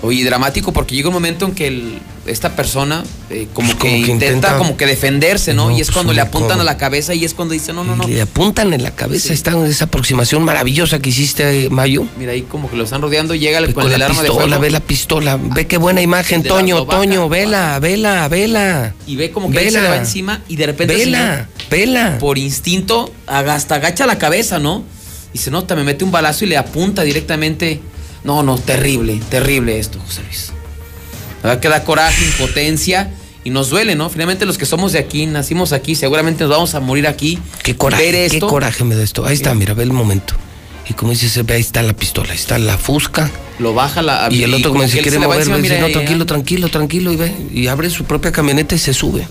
Oye, 0.03 0.25
dramático 0.25 0.73
porque 0.73 0.97
llega 0.97 1.09
un 1.09 1.15
momento 1.15 1.47
en 1.47 1.53
que 1.53 1.99
esta 2.27 2.57
persona 2.57 3.05
eh, 3.31 3.47
como, 3.53 3.79
que, 3.79 3.99
intenta, 3.99 4.59
como 4.59 4.77
que 4.77 4.87
defenderse, 4.87 5.55
¿no? 5.55 5.71
y 5.71 5.81
es 5.81 5.89
pues, 5.89 5.95
cuando 5.95 6.13
le 6.13 6.21
apuntan 6.21 6.61
a 6.61 6.65
la 6.65 6.77
cabeza 6.77 7.15
y 7.15 7.25
es 7.25 7.35
cuando 7.35 7.55
dice, 7.55 7.73
no, 7.73 7.85
no, 7.85 7.95
no. 7.95 8.09
Le 8.09 8.21
apuntan 8.21 8.73
en 8.73 8.83
la 8.83 8.91
cabeza, 8.91 9.33
está 9.33 9.53
esa 9.67 9.85
aproximación 9.85 10.45
maravillosa 10.45 10.99
que 10.99 11.11
hiciste, 11.11 11.71
Mayo. 11.71 12.05
Mira, 12.19 12.33
ahí 12.33 12.43
como 12.43 12.69
que 12.69 12.77
lo 12.77 12.83
están 12.83 13.01
rodeando, 13.01 13.37
llega 13.37 13.59
el, 13.59 13.73
con, 13.75 13.91
el 13.93 14.03
arma 14.03 14.23
de 14.23 14.31
fuego. 14.31 14.59
Ve 14.61 14.71
la 14.71 14.81
pistola, 14.81 15.39
ve 15.41 15.69
qué 15.69 15.79
buena 15.79 16.03
imagen, 16.03 16.43
Toño, 16.43 16.85
Toño, 16.85 17.29
vela, 17.29 17.79
vela, 17.79 18.29
vela. 18.29 18.95
Y 19.07 19.15
ve 19.15 19.31
como 19.31 19.51
que 19.51 19.71
se 19.71 19.81
le 19.81 19.89
va 19.89 19.97
encima 19.97 20.43
y 20.49 20.57
de 20.57 20.67
repente... 20.67 20.97
Vela, 20.97 21.49
vela. 21.71 22.19
Por 22.19 22.39
instinto, 22.39 23.13
hasta 23.27 23.77
agacha 23.77 24.07
la 24.07 24.19
cabeza, 24.19 24.59
¿no? 24.59 24.85
Y 25.33 25.39
se 25.39 25.51
nota, 25.51 25.77
me 25.77 25.85
mete 25.85 26.05
un 26.05 26.11
balazo 26.11 26.45
y 26.45 26.49
le 26.49 26.57
apunta 26.57 27.03
directamente 27.03 27.81
no, 28.25 28.43
no, 28.43 28.59
terrible, 28.59 29.21
terrible 29.31 29.79
esto, 29.79 29.99
José 30.01 30.23
Luis. 30.23 30.53
La 31.43 31.51
verdad 31.51 31.61
que 31.61 31.69
da 31.69 31.85
coraje, 31.85 32.25
impotencia 32.25 33.11
y 33.45 33.51
nos 33.51 33.71
duele, 33.71 33.97
¿no? 33.97 34.09
Finalmente 34.09 34.47
los 34.47 34.59
que 34.59 34.67
somos 34.67 34.93
de 34.93 35.01
aquí, 35.01 35.27
nacimos 35.27 35.73
aquí, 35.73 35.95
seguramente 35.95 36.45
nos 36.45 36.51
vamos 36.51 36.75
a 36.75 36.81
morir 36.81 37.07
aquí. 37.07 37.39
Qué 37.63 37.77
coraje, 37.77 38.29
qué 38.31 38.41
coraje 38.41 38.85
me 38.85 38.95
da 38.95 39.03
esto. 39.03 39.25
Ahí 39.27 39.35
está, 39.35 39.55
mira, 39.55 39.75
ve 39.75 39.83
el 39.83 39.93
momento. 39.93 40.35
Y 40.89 40.95
como 40.95 41.13
dice, 41.13 41.45
ahí 41.49 41.61
está 41.61 41.83
la 41.83 41.95
pistola, 41.95 42.31
ahí 42.31 42.39
está 42.39 42.59
la 42.59 42.79
fusca. 42.79 43.31
Lo 43.59 43.75
baja 43.75 44.03
la 44.03 44.29
Y 44.31 44.43
el 44.43 44.55
otro 44.55 44.73
como, 44.73 44.87
si 44.87 44.99
quiere 44.99 45.19
mover, 45.19 45.45
dice, 45.61 45.81
no, 45.81 45.91
tranquilo, 45.91 46.27
tranquilo, 46.27 46.69
tranquilo, 46.69 47.13
y 47.13 47.17
ve, 47.17 47.35
y 47.53 47.67
abre 47.69 47.91
su 47.91 48.05
propia 48.05 48.33
camioneta 48.33 48.75
y 48.75 48.79
se 48.79 48.95
sube. 48.95 49.27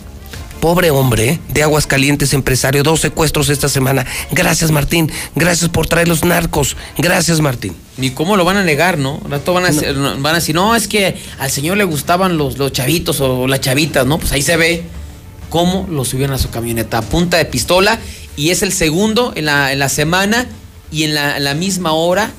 Pobre 0.62 0.92
hombre 0.92 1.30
¿eh? 1.30 1.40
de 1.50 1.64
Aguascalientes, 1.64 2.34
empresario, 2.34 2.84
dos 2.84 3.02
secuestros 3.02 3.50
esta 3.50 3.68
semana. 3.68 4.06
Gracias, 4.32 4.70
Martín. 4.70 5.12
Gracias 5.36 5.70
por 5.70 5.88
traer 5.88 6.08
los 6.08 6.24
narcos. 6.24 6.78
Gracias, 6.98 7.42
Martín. 7.42 7.76
Ni 8.02 8.10
cómo 8.10 8.36
lo 8.36 8.44
van 8.44 8.58
a 8.58 8.64
negar, 8.64 8.98
¿no? 8.98 9.22
Rato 9.30 9.54
van 9.54 9.66
a, 9.66 9.70
van 10.18 10.34
a 10.34 10.40
decir, 10.40 10.56
no, 10.56 10.76
es 10.76 10.88
que 10.88 11.16
al 11.38 11.52
señor 11.52 11.78
le 11.78 11.84
gustaban 11.84 12.38
los, 12.38 12.58
los 12.58 12.74
chavitos 12.74 13.22
o 13.22 13.48
las 13.48 13.62
chavitas, 13.62 14.08
¿no? 14.08 14.18
Pues 14.18 14.32
ahí 14.32 14.42
se 14.42 14.58
ve 14.58 14.84
cómo 15.50 15.88
lo 15.90 16.04
subieron 16.04 16.34
a 16.34 16.40
su 16.40 16.50
camioneta 16.50 16.98
a 16.98 17.02
punta 17.04 17.38
de 17.38 17.46
pistola 17.46 18.00
y 18.36 18.50
es 18.50 18.64
el 18.64 18.72
segundo 18.72 19.34
en 19.36 19.46
la, 19.46 19.72
en 19.72 19.80
la 19.80 19.90
semana 19.90 20.48
y 20.92 21.04
en 21.04 21.14
la, 21.14 21.38
en 21.38 21.44
la, 21.44 21.54
misma 21.54 21.92
hora 21.92 22.32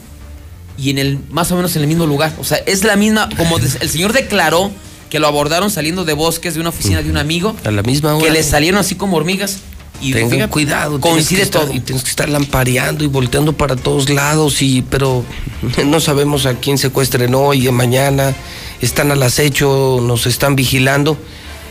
y 0.77 0.91
en 0.91 0.99
el 0.99 1.19
más 1.31 1.53
o 1.53 1.57
menos 1.57 1.77
en 1.77 1.83
el 1.83 1.89
mismo 1.89 2.07
lugar. 2.07 2.35
O 2.39 2.45
sea, 2.45 2.59
es 2.67 2.83
la 2.83 2.97
misma, 2.97 3.29
como 3.37 3.59
el 3.59 3.89
señor 3.89 4.13
declaró 4.13 4.73
que 5.11 5.19
lo 5.19 5.27
abordaron 5.27 5.71
saliendo 5.71 6.05
de 6.05 6.15
bosques 6.15 6.55
de 6.55 6.61
una 6.61 6.71
oficina 6.71 7.03
de 7.03 7.11
un 7.11 7.19
amigo. 7.19 7.55
A 7.65 7.71
la 7.71 7.83
misma 7.83 8.15
hora. 8.15 8.25
Que 8.25 8.33
le 8.33 8.43
salieron 8.43 8.81
así 8.81 8.95
como 8.95 9.19
hormigas. 9.19 9.59
Y 10.03 10.12
Tengan 10.12 10.49
cuidado, 10.51 11.01
coincide 11.01 11.47
todo. 11.47 11.73
Y 11.73 11.81
tienes 11.81 12.03
que 12.03 12.11
estar 12.11 12.29
lampareando 12.29 13.05
y 13.05 13.07
volteando 13.07 13.53
para 13.53 13.77
todos 13.77 14.11
lados, 14.11 14.61
y 14.61 14.83
pero 14.83 15.24
no 15.87 16.01
sabemos 16.01 16.45
a 16.47 16.55
quién 16.55 16.77
secuestren 16.77 17.35
hoy, 17.35 17.70
mañana. 17.70 18.35
Están 18.81 19.12
al 19.12 19.23
acecho, 19.23 20.01
nos 20.03 20.27
están 20.27 20.57
vigilando. 20.57 21.16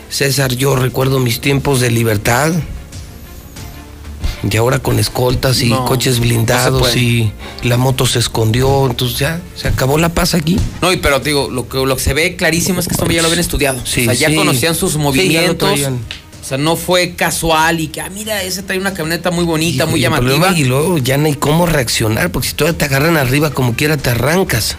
César, 0.08 0.54
yo 0.54 0.76
recuerdo 0.76 1.18
mis 1.18 1.40
tiempos 1.40 1.80
de 1.80 1.90
libertad. 1.90 2.52
Y 4.50 4.56
ahora 4.56 4.80
con 4.80 4.98
escoltas 4.98 5.62
y 5.62 5.70
coches 5.70 6.18
blindados 6.18 6.96
y 6.96 7.30
la 7.62 7.76
moto 7.76 8.06
se 8.06 8.18
escondió, 8.18 8.86
entonces 8.88 9.18
ya 9.18 9.40
se 9.54 9.68
acabó 9.68 9.98
la 9.98 10.08
paz 10.08 10.34
aquí. 10.34 10.58
No, 10.80 10.92
y 10.92 10.96
pero 10.96 11.20
digo, 11.20 11.48
lo 11.48 11.68
que, 11.68 11.78
lo 11.78 11.96
que 11.96 12.02
se 12.02 12.12
ve 12.12 12.34
clarísimo 12.34 12.80
es 12.80 12.88
que 12.88 12.94
esto 12.94 13.08
ya 13.08 13.22
lo 13.22 13.28
habían 13.28 13.40
estudiado. 13.40 13.80
o 13.80 13.86
sea, 13.86 14.12
ya 14.14 14.34
conocían 14.34 14.74
sus 14.74 14.96
movimientos. 14.96 15.78
O 16.42 16.44
sea, 16.44 16.58
no 16.58 16.76
fue 16.76 17.14
casual 17.14 17.80
y 17.80 17.88
que, 17.88 18.00
ah, 18.00 18.10
mira, 18.10 18.42
ese 18.42 18.62
trae 18.62 18.78
una 18.78 18.92
camioneta 18.92 19.30
muy 19.30 19.44
bonita, 19.44 19.86
muy 19.86 20.00
llamativa. 20.00 20.52
Y 20.56 20.64
luego 20.64 20.98
ya 20.98 21.16
no 21.16 21.26
hay 21.26 21.34
cómo 21.34 21.64
reaccionar, 21.64 22.30
porque 22.30 22.48
si 22.48 22.54
todavía 22.54 22.76
te 22.76 22.84
agarran 22.84 23.16
arriba 23.16 23.50
como 23.50 23.74
quiera, 23.74 23.96
te 23.96 24.10
arrancas. 24.10 24.76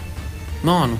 No, 0.62 0.86
no. 0.86 0.98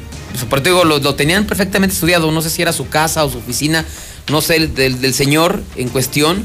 Por 0.48 0.62
digo, 0.62 0.84
lo, 0.84 0.98
lo, 0.98 1.14
tenían 1.14 1.44
perfectamente 1.44 1.94
estudiado. 1.94 2.32
No 2.32 2.42
sé 2.42 2.50
si 2.50 2.62
era 2.62 2.72
su 2.72 2.88
casa 2.88 3.24
o 3.24 3.30
su 3.30 3.38
oficina, 3.38 3.84
no 4.28 4.40
sé, 4.40 4.66
del, 4.66 5.00
del 5.00 5.14
señor 5.14 5.62
en 5.76 5.88
cuestión 5.90 6.44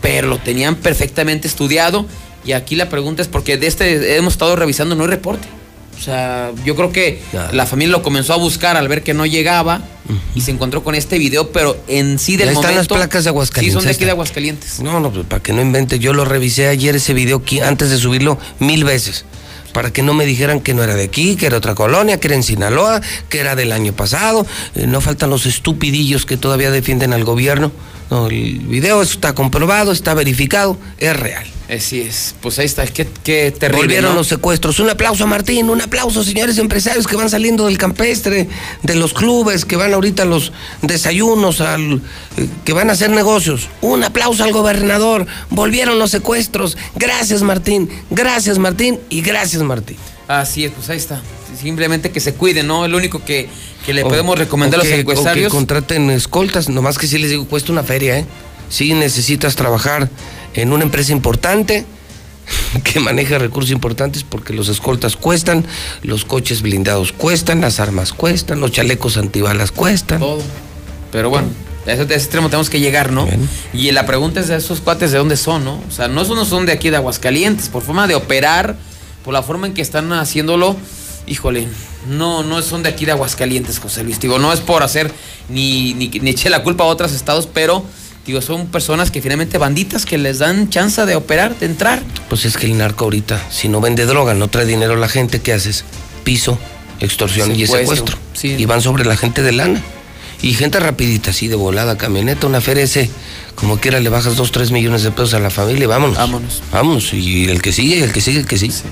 pero 0.00 0.28
lo 0.28 0.38
tenían 0.38 0.76
perfectamente 0.76 1.48
estudiado. 1.48 2.06
Y 2.44 2.52
aquí 2.52 2.76
la 2.76 2.88
pregunta 2.88 3.22
es 3.22 3.28
porque 3.28 3.56
de 3.56 3.66
este 3.66 4.16
hemos 4.16 4.34
estado 4.34 4.56
revisando, 4.56 4.94
no 4.94 5.04
hay 5.04 5.10
reporte. 5.10 5.48
O 5.98 6.02
sea, 6.02 6.52
yo 6.64 6.76
creo 6.76 6.92
que 6.92 7.20
la 7.52 7.66
familia 7.66 7.92
lo 7.92 8.02
comenzó 8.02 8.32
a 8.32 8.36
buscar 8.36 8.76
al 8.76 8.86
ver 8.88 9.02
que 9.02 9.14
no 9.14 9.26
llegaba 9.26 9.82
y 10.34 10.40
se 10.40 10.52
encontró 10.52 10.84
con 10.84 10.94
este 10.94 11.18
video, 11.18 11.50
pero 11.50 11.76
en 11.88 12.18
sí 12.18 12.36
del 12.36 12.50
Ahí 12.50 12.54
están 12.54 12.76
las 12.76 12.86
placas 12.86 13.24
de 13.24 13.30
Aguascalientes. 13.30 13.74
Sí, 13.74 13.80
son 13.80 13.84
de 13.84 13.94
aquí 13.94 14.04
de 14.04 14.12
Aguascalientes. 14.12 14.80
No, 14.80 15.00
no, 15.00 15.12
pues 15.12 15.26
para 15.26 15.42
que 15.42 15.52
no 15.52 15.60
invente. 15.60 15.98
Yo 15.98 16.12
lo 16.12 16.24
revisé 16.24 16.68
ayer 16.68 16.96
ese 16.96 17.14
video 17.14 17.42
antes 17.64 17.90
de 17.90 17.98
subirlo 17.98 18.38
mil 18.60 18.84
veces. 18.84 19.24
Para 19.72 19.92
que 19.92 20.02
no 20.02 20.14
me 20.14 20.24
dijeran 20.24 20.60
que 20.60 20.72
no 20.72 20.82
era 20.82 20.94
de 20.94 21.04
aquí, 21.04 21.36
que 21.36 21.46
era 21.46 21.58
otra 21.58 21.74
colonia, 21.74 22.18
que 22.18 22.28
era 22.28 22.36
en 22.36 22.42
Sinaloa, 22.42 23.02
que 23.28 23.40
era 23.40 23.54
del 23.54 23.72
año 23.72 23.92
pasado. 23.92 24.46
Eh, 24.74 24.86
no 24.86 25.00
faltan 25.00 25.30
los 25.30 25.46
estupidillos 25.46 26.24
que 26.24 26.36
todavía 26.36 26.70
defienden 26.70 27.12
al 27.12 27.24
gobierno. 27.24 27.70
No, 28.10 28.28
el 28.28 28.60
video 28.60 29.02
está 29.02 29.34
comprobado, 29.34 29.92
está 29.92 30.14
verificado, 30.14 30.78
es 30.96 31.14
real. 31.14 31.46
Así 31.68 32.00
es, 32.00 32.34
pues 32.40 32.58
ahí 32.58 32.64
está, 32.64 32.86
qué, 32.86 33.06
qué 33.22 33.52
terrible. 33.52 33.82
Volvieron 33.82 34.14
los 34.14 34.26
secuestros. 34.26 34.80
Un 34.80 34.88
aplauso 34.88 35.24
a 35.24 35.26
Martín, 35.26 35.68
un 35.68 35.82
aplauso, 35.82 36.24
señores 36.24 36.56
empresarios 36.56 37.06
que 37.06 37.14
van 37.14 37.28
saliendo 37.28 37.66
del 37.66 37.76
campestre, 37.76 38.48
de 38.82 38.94
los 38.94 39.12
clubes, 39.12 39.66
que 39.66 39.76
van 39.76 39.92
ahorita 39.92 40.22
a 40.22 40.26
los 40.26 40.52
desayunos, 40.80 41.60
al, 41.60 42.00
eh, 42.38 42.46
que 42.64 42.72
van 42.72 42.88
a 42.88 42.94
hacer 42.94 43.10
negocios. 43.10 43.68
Un 43.82 44.02
aplauso 44.02 44.44
al 44.44 44.52
gobernador. 44.52 45.26
Volvieron 45.50 45.98
los 45.98 46.10
secuestros. 46.10 46.78
Gracias, 46.96 47.42
Martín. 47.42 47.90
Gracias, 48.08 48.58
Martín. 48.58 48.98
Y 49.10 49.20
gracias, 49.20 49.62
Martín. 49.62 49.98
Así 50.26 50.64
es, 50.64 50.72
pues 50.72 50.88
ahí 50.88 50.96
está. 50.96 51.20
Simplemente 51.60 52.10
que 52.10 52.20
se 52.20 52.32
cuiden, 52.32 52.66
¿no? 52.66 52.86
El 52.86 52.94
único 52.94 53.24
que 53.24 53.48
que 53.88 53.94
le 53.94 54.02
podemos 54.02 54.38
recomendar 54.38 54.80
a 54.80 54.84
los 54.84 54.92
empresarios. 54.92 55.50
que 55.50 55.56
contraten 55.56 56.10
escoltas, 56.10 56.68
nomás 56.68 56.98
que 56.98 57.06
sí 57.06 57.16
les 57.16 57.30
digo, 57.30 57.46
cuesta 57.46 57.72
una 57.72 57.82
feria, 57.82 58.18
¿eh? 58.18 58.26
Si 58.68 58.92
necesitas 58.92 59.56
trabajar 59.56 60.10
en 60.62 60.72
una 60.72 60.84
empresa 60.84 61.12
importante 61.12 61.84
que 62.84 63.00
maneja 63.00 63.38
recursos 63.38 63.70
importantes 63.70 64.24
porque 64.24 64.52
los 64.52 64.68
escoltas 64.68 65.16
cuestan, 65.16 65.64
los 66.02 66.24
coches 66.24 66.62
blindados 66.62 67.12
cuestan, 67.12 67.60
las 67.60 67.80
armas 67.80 68.12
cuestan, 68.12 68.60
los 68.60 68.72
chalecos 68.72 69.16
antibalas 69.16 69.72
cuestan. 69.72 70.20
Todo. 70.20 70.42
Pero 71.12 71.30
bueno, 71.30 71.48
a 71.86 71.92
ese, 71.92 72.02
extremo 72.02 72.48
tenemos 72.48 72.70
que 72.70 72.80
llegar, 72.80 73.12
¿no? 73.12 73.26
Y 73.72 73.90
la 73.92 74.04
pregunta 74.04 74.40
es 74.40 74.48
de 74.48 74.56
esos 74.56 74.80
cuates 74.80 75.10
de 75.10 75.18
dónde 75.18 75.36
son, 75.36 75.64
¿no? 75.64 75.82
O 75.88 75.90
sea, 75.90 76.08
no 76.08 76.24
son 76.24 76.66
de 76.66 76.72
aquí 76.72 76.90
de 76.90 76.96
Aguascalientes, 76.96 77.68
por 77.68 77.82
forma 77.82 78.06
de 78.06 78.14
operar, 78.14 78.76
por 79.24 79.32
la 79.32 79.42
forma 79.42 79.66
en 79.66 79.74
que 79.74 79.82
están 79.82 80.12
haciéndolo 80.12 80.76
híjole, 81.28 81.68
no, 82.08 82.42
no 82.42 82.62
son 82.62 82.82
de 82.82 82.88
aquí 82.88 83.04
de 83.04 83.12
Aguascalientes, 83.12 83.78
José 83.78 84.02
Luis. 84.02 84.20
Digo, 84.20 84.38
no 84.38 84.52
es 84.52 84.60
por 84.60 84.82
hacer 84.82 85.12
ni, 85.48 85.94
ni, 85.94 86.08
ni 86.08 86.30
eché 86.30 86.50
la 86.50 86.62
culpa 86.62 86.84
a 86.84 86.86
otros 86.86 87.12
estados, 87.12 87.46
pero 87.52 87.84
digo, 88.28 88.42
son 88.42 88.66
personas 88.66 89.10
que 89.10 89.22
finalmente 89.22 89.58
banditas 89.58 90.06
que 90.06 90.18
les 90.18 90.38
dan 90.38 90.68
chance 90.70 91.04
de 91.04 91.16
operar, 91.16 91.58
de 91.58 91.66
entrar. 91.66 92.02
Pues 92.28 92.44
es 92.44 92.56
que 92.56 92.66
el 92.66 92.76
narco 92.76 93.04
ahorita, 93.04 93.42
si 93.50 93.68
no 93.68 93.80
vende 93.80 94.06
droga, 94.06 94.34
no 94.34 94.48
trae 94.48 94.66
dinero 94.66 94.94
a 94.94 94.96
la 94.96 95.08
gente, 95.08 95.40
¿qué 95.40 95.52
haces? 95.52 95.84
Piso, 96.24 96.58
extorsión 97.00 97.54
y 97.54 97.66
secuestro. 97.66 98.16
Y 98.42 98.64
van 98.66 98.82
sobre 98.82 99.04
la 99.04 99.16
gente 99.16 99.42
de 99.42 99.52
lana. 99.52 99.82
Y 100.40 100.54
gente 100.54 100.78
rapidita, 100.78 101.30
así 101.30 101.48
de 101.48 101.56
volada, 101.56 101.98
camioneta, 101.98 102.46
una 102.46 102.58
ese, 102.58 103.10
como 103.56 103.78
quiera 103.78 103.98
le 103.98 104.08
bajas 104.08 104.36
dos, 104.36 104.52
tres 104.52 104.70
millones 104.70 105.02
de 105.02 105.10
pesos 105.10 105.34
a 105.34 105.40
la 105.40 105.50
familia 105.50 105.84
y 105.84 105.86
vámonos. 105.86 106.16
Vámonos. 106.16 106.62
Vámonos. 106.70 107.12
Y 107.12 107.46
el 107.46 107.60
que 107.60 107.72
sigue, 107.72 108.04
el 108.04 108.12
que 108.12 108.20
sigue, 108.20 108.38
el 108.40 108.46
que 108.46 108.56
sigue. 108.56 108.72
Sí. 108.72 108.84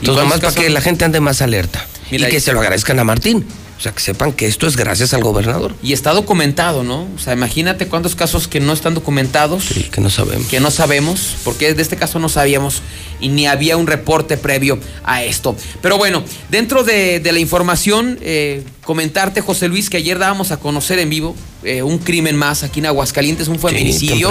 Entonces, 0.00 0.24
nomás 0.24 0.40
para 0.40 0.54
que 0.54 0.70
la 0.70 0.80
gente 0.80 1.04
ande 1.04 1.20
más 1.20 1.42
alerta. 1.42 1.86
y 2.10 2.18
que 2.18 2.40
se 2.40 2.52
lo 2.52 2.60
agradezcan 2.60 2.98
a 2.98 3.04
Martín. 3.04 3.44
O 3.82 3.84
sea, 3.84 3.90
que 3.90 4.00
sepan 4.00 4.32
que 4.32 4.46
esto 4.46 4.68
es 4.68 4.76
gracias 4.76 5.12
al 5.12 5.24
gobernador. 5.24 5.74
Y 5.82 5.92
está 5.92 6.12
documentado, 6.12 6.84
¿no? 6.84 7.08
O 7.16 7.18
sea, 7.18 7.32
imagínate 7.32 7.88
cuántos 7.88 8.14
casos 8.14 8.46
que 8.46 8.60
no 8.60 8.72
están 8.72 8.94
documentados. 8.94 9.64
Sí, 9.64 9.88
que 9.90 10.00
no 10.00 10.08
sabemos. 10.08 10.46
Que 10.46 10.60
no 10.60 10.70
sabemos, 10.70 11.34
porque 11.42 11.74
de 11.74 11.82
este 11.82 11.96
caso 11.96 12.20
no 12.20 12.28
sabíamos 12.28 12.80
y 13.22 13.28
ni 13.28 13.46
había 13.46 13.78
un 13.78 13.86
reporte 13.86 14.36
previo 14.36 14.78
a 15.04 15.22
esto. 15.22 15.56
Pero 15.80 15.96
bueno, 15.96 16.22
dentro 16.50 16.84
de, 16.84 17.22
la 17.24 17.38
información, 17.38 18.18
eh, 18.20 18.62
comentarte, 18.84 19.40
José 19.40 19.68
Luis, 19.68 19.88
que 19.88 19.96
ayer 19.96 20.18
dábamos 20.18 20.50
a 20.50 20.58
conocer 20.58 20.98
en 20.98 21.08
vivo 21.08 21.34
eh, 21.64 21.82
un 21.82 21.98
crimen 21.98 22.34
más 22.36 22.64
aquí 22.64 22.80
en 22.80 22.86
Aguascalientes, 22.86 23.46
un 23.46 23.60
feminicidio 23.60 24.30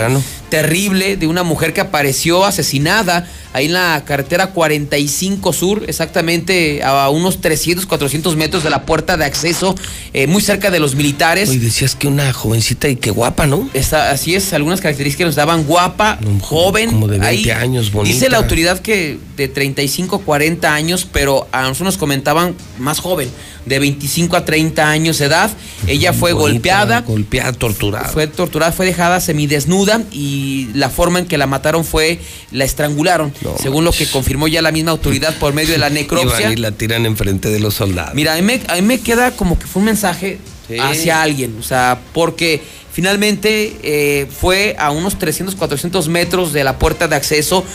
terrible 0.50 1.16
de 1.16 1.28
una 1.28 1.44
mujer 1.44 1.72
que 1.72 1.80
apareció 1.80 2.44
asesinada 2.44 3.26
ahí 3.54 3.68
en 3.68 3.74
la 3.74 4.04
carretera 4.06 4.48
45 4.48 5.54
Sur, 5.54 5.86
exactamente 5.88 6.84
a 6.84 7.10
unos 7.10 7.40
300, 7.40 7.86
400 7.86 8.36
metros 8.36 8.64
de 8.64 8.70
la 8.70 8.86
puerta 8.86 9.16
de 9.16 9.24
acceso, 9.24 9.76
eh, 10.14 10.28
muy 10.28 10.42
cerca 10.42 10.72
de 10.72 10.80
los 10.80 10.96
militares. 10.96 11.54
Y 11.54 11.58
decías 11.58 11.96
que 11.96 12.08
una 12.08 12.34
jovencita 12.34 12.90
y 12.90 12.98
que 12.98 13.12
guapa, 13.12 13.48
¿no? 13.48 13.70
así 13.74 14.36
es, 14.36 14.52
algunas 14.52 14.82
características 14.82 15.28
nos 15.28 15.36
daban 15.36 15.64
guapa, 15.64 16.20
joven. 16.42 16.92
Como 16.92 17.08
de 17.08 17.20
20 17.20 17.54
años, 17.54 17.94
bonita. 17.94 18.14
Dice 18.14 18.30
la 18.30 18.38
autoridad 18.38 18.80
que 18.82 19.18
de 19.38 19.48
35, 19.48 20.20
40 20.20 20.74
años, 20.74 21.08
pero 21.12 21.48
a 21.52 21.62
nosotros 21.62 21.86
nos 21.86 21.98
comentaban 21.98 22.56
más 22.80 23.00
joven, 23.00 23.30
de 23.66 23.80
25 23.80 24.36
a 24.36 24.40
a 24.40 24.46
30 24.46 24.90
años 24.90 25.20
de 25.20 25.26
edad. 25.26 25.52
Ella 25.88 26.14
fue 26.14 26.34
Bonita, 26.34 26.52
golpeada. 26.52 27.02
Golpeada, 27.02 27.54
torturada. 27.54 28.10
Fue 28.10 28.28
torturada, 28.28 28.72
fue 28.72 28.86
dejada 28.86 29.20
semidesnuda 29.20 30.02
y 30.12 30.70
la 30.74 30.90
forma 30.90 31.20
en 31.20 31.26
que 31.26 31.38
la 31.38 31.48
mataron 31.48 31.86
fue 31.86 32.20
la 32.52 32.66
estrangularon, 32.66 33.34
según 33.62 33.84
lo 33.86 33.92
que 33.92 34.08
confirmó 34.08 34.48
ya 34.48 34.62
la 34.62 34.72
misma 34.72 34.92
autoridad 34.92 35.38
por 35.38 35.54
medio 35.54 35.72
de 35.74 35.78
la 35.78 35.90
necropsia. 35.92 36.52
Y 36.52 36.56
la 36.56 36.72
tiran 36.72 37.06
enfrente 37.06 37.50
de 37.50 37.60
los 37.60 37.76
soldados. 37.76 38.16
Mira, 38.16 38.34
a 38.34 38.36
mí, 38.38 38.42
me, 38.42 38.62
a 38.68 38.76
mí 38.76 38.82
me 38.82 39.00
queda 39.00 39.32
como 39.32 39.58
que 39.60 39.66
fue 39.68 39.80
un 39.82 39.86
mensaje 39.86 40.40
Sí. 40.68 40.78
hacia 40.80 41.22
alguien, 41.22 41.58
o 41.60 41.64
sea, 41.64 42.00
porque 42.14 42.62
finalmente 42.94 43.76
eh, 43.84 44.28
fue 44.30 44.76
a 44.80 44.92
unos 44.92 45.18
300, 45.20 45.56
400 45.56 46.08
metros 46.08 46.54
de 46.54 46.64
la 46.64 46.80
puerta 46.80 47.08
de 47.08 47.16
acceso. 47.16 47.66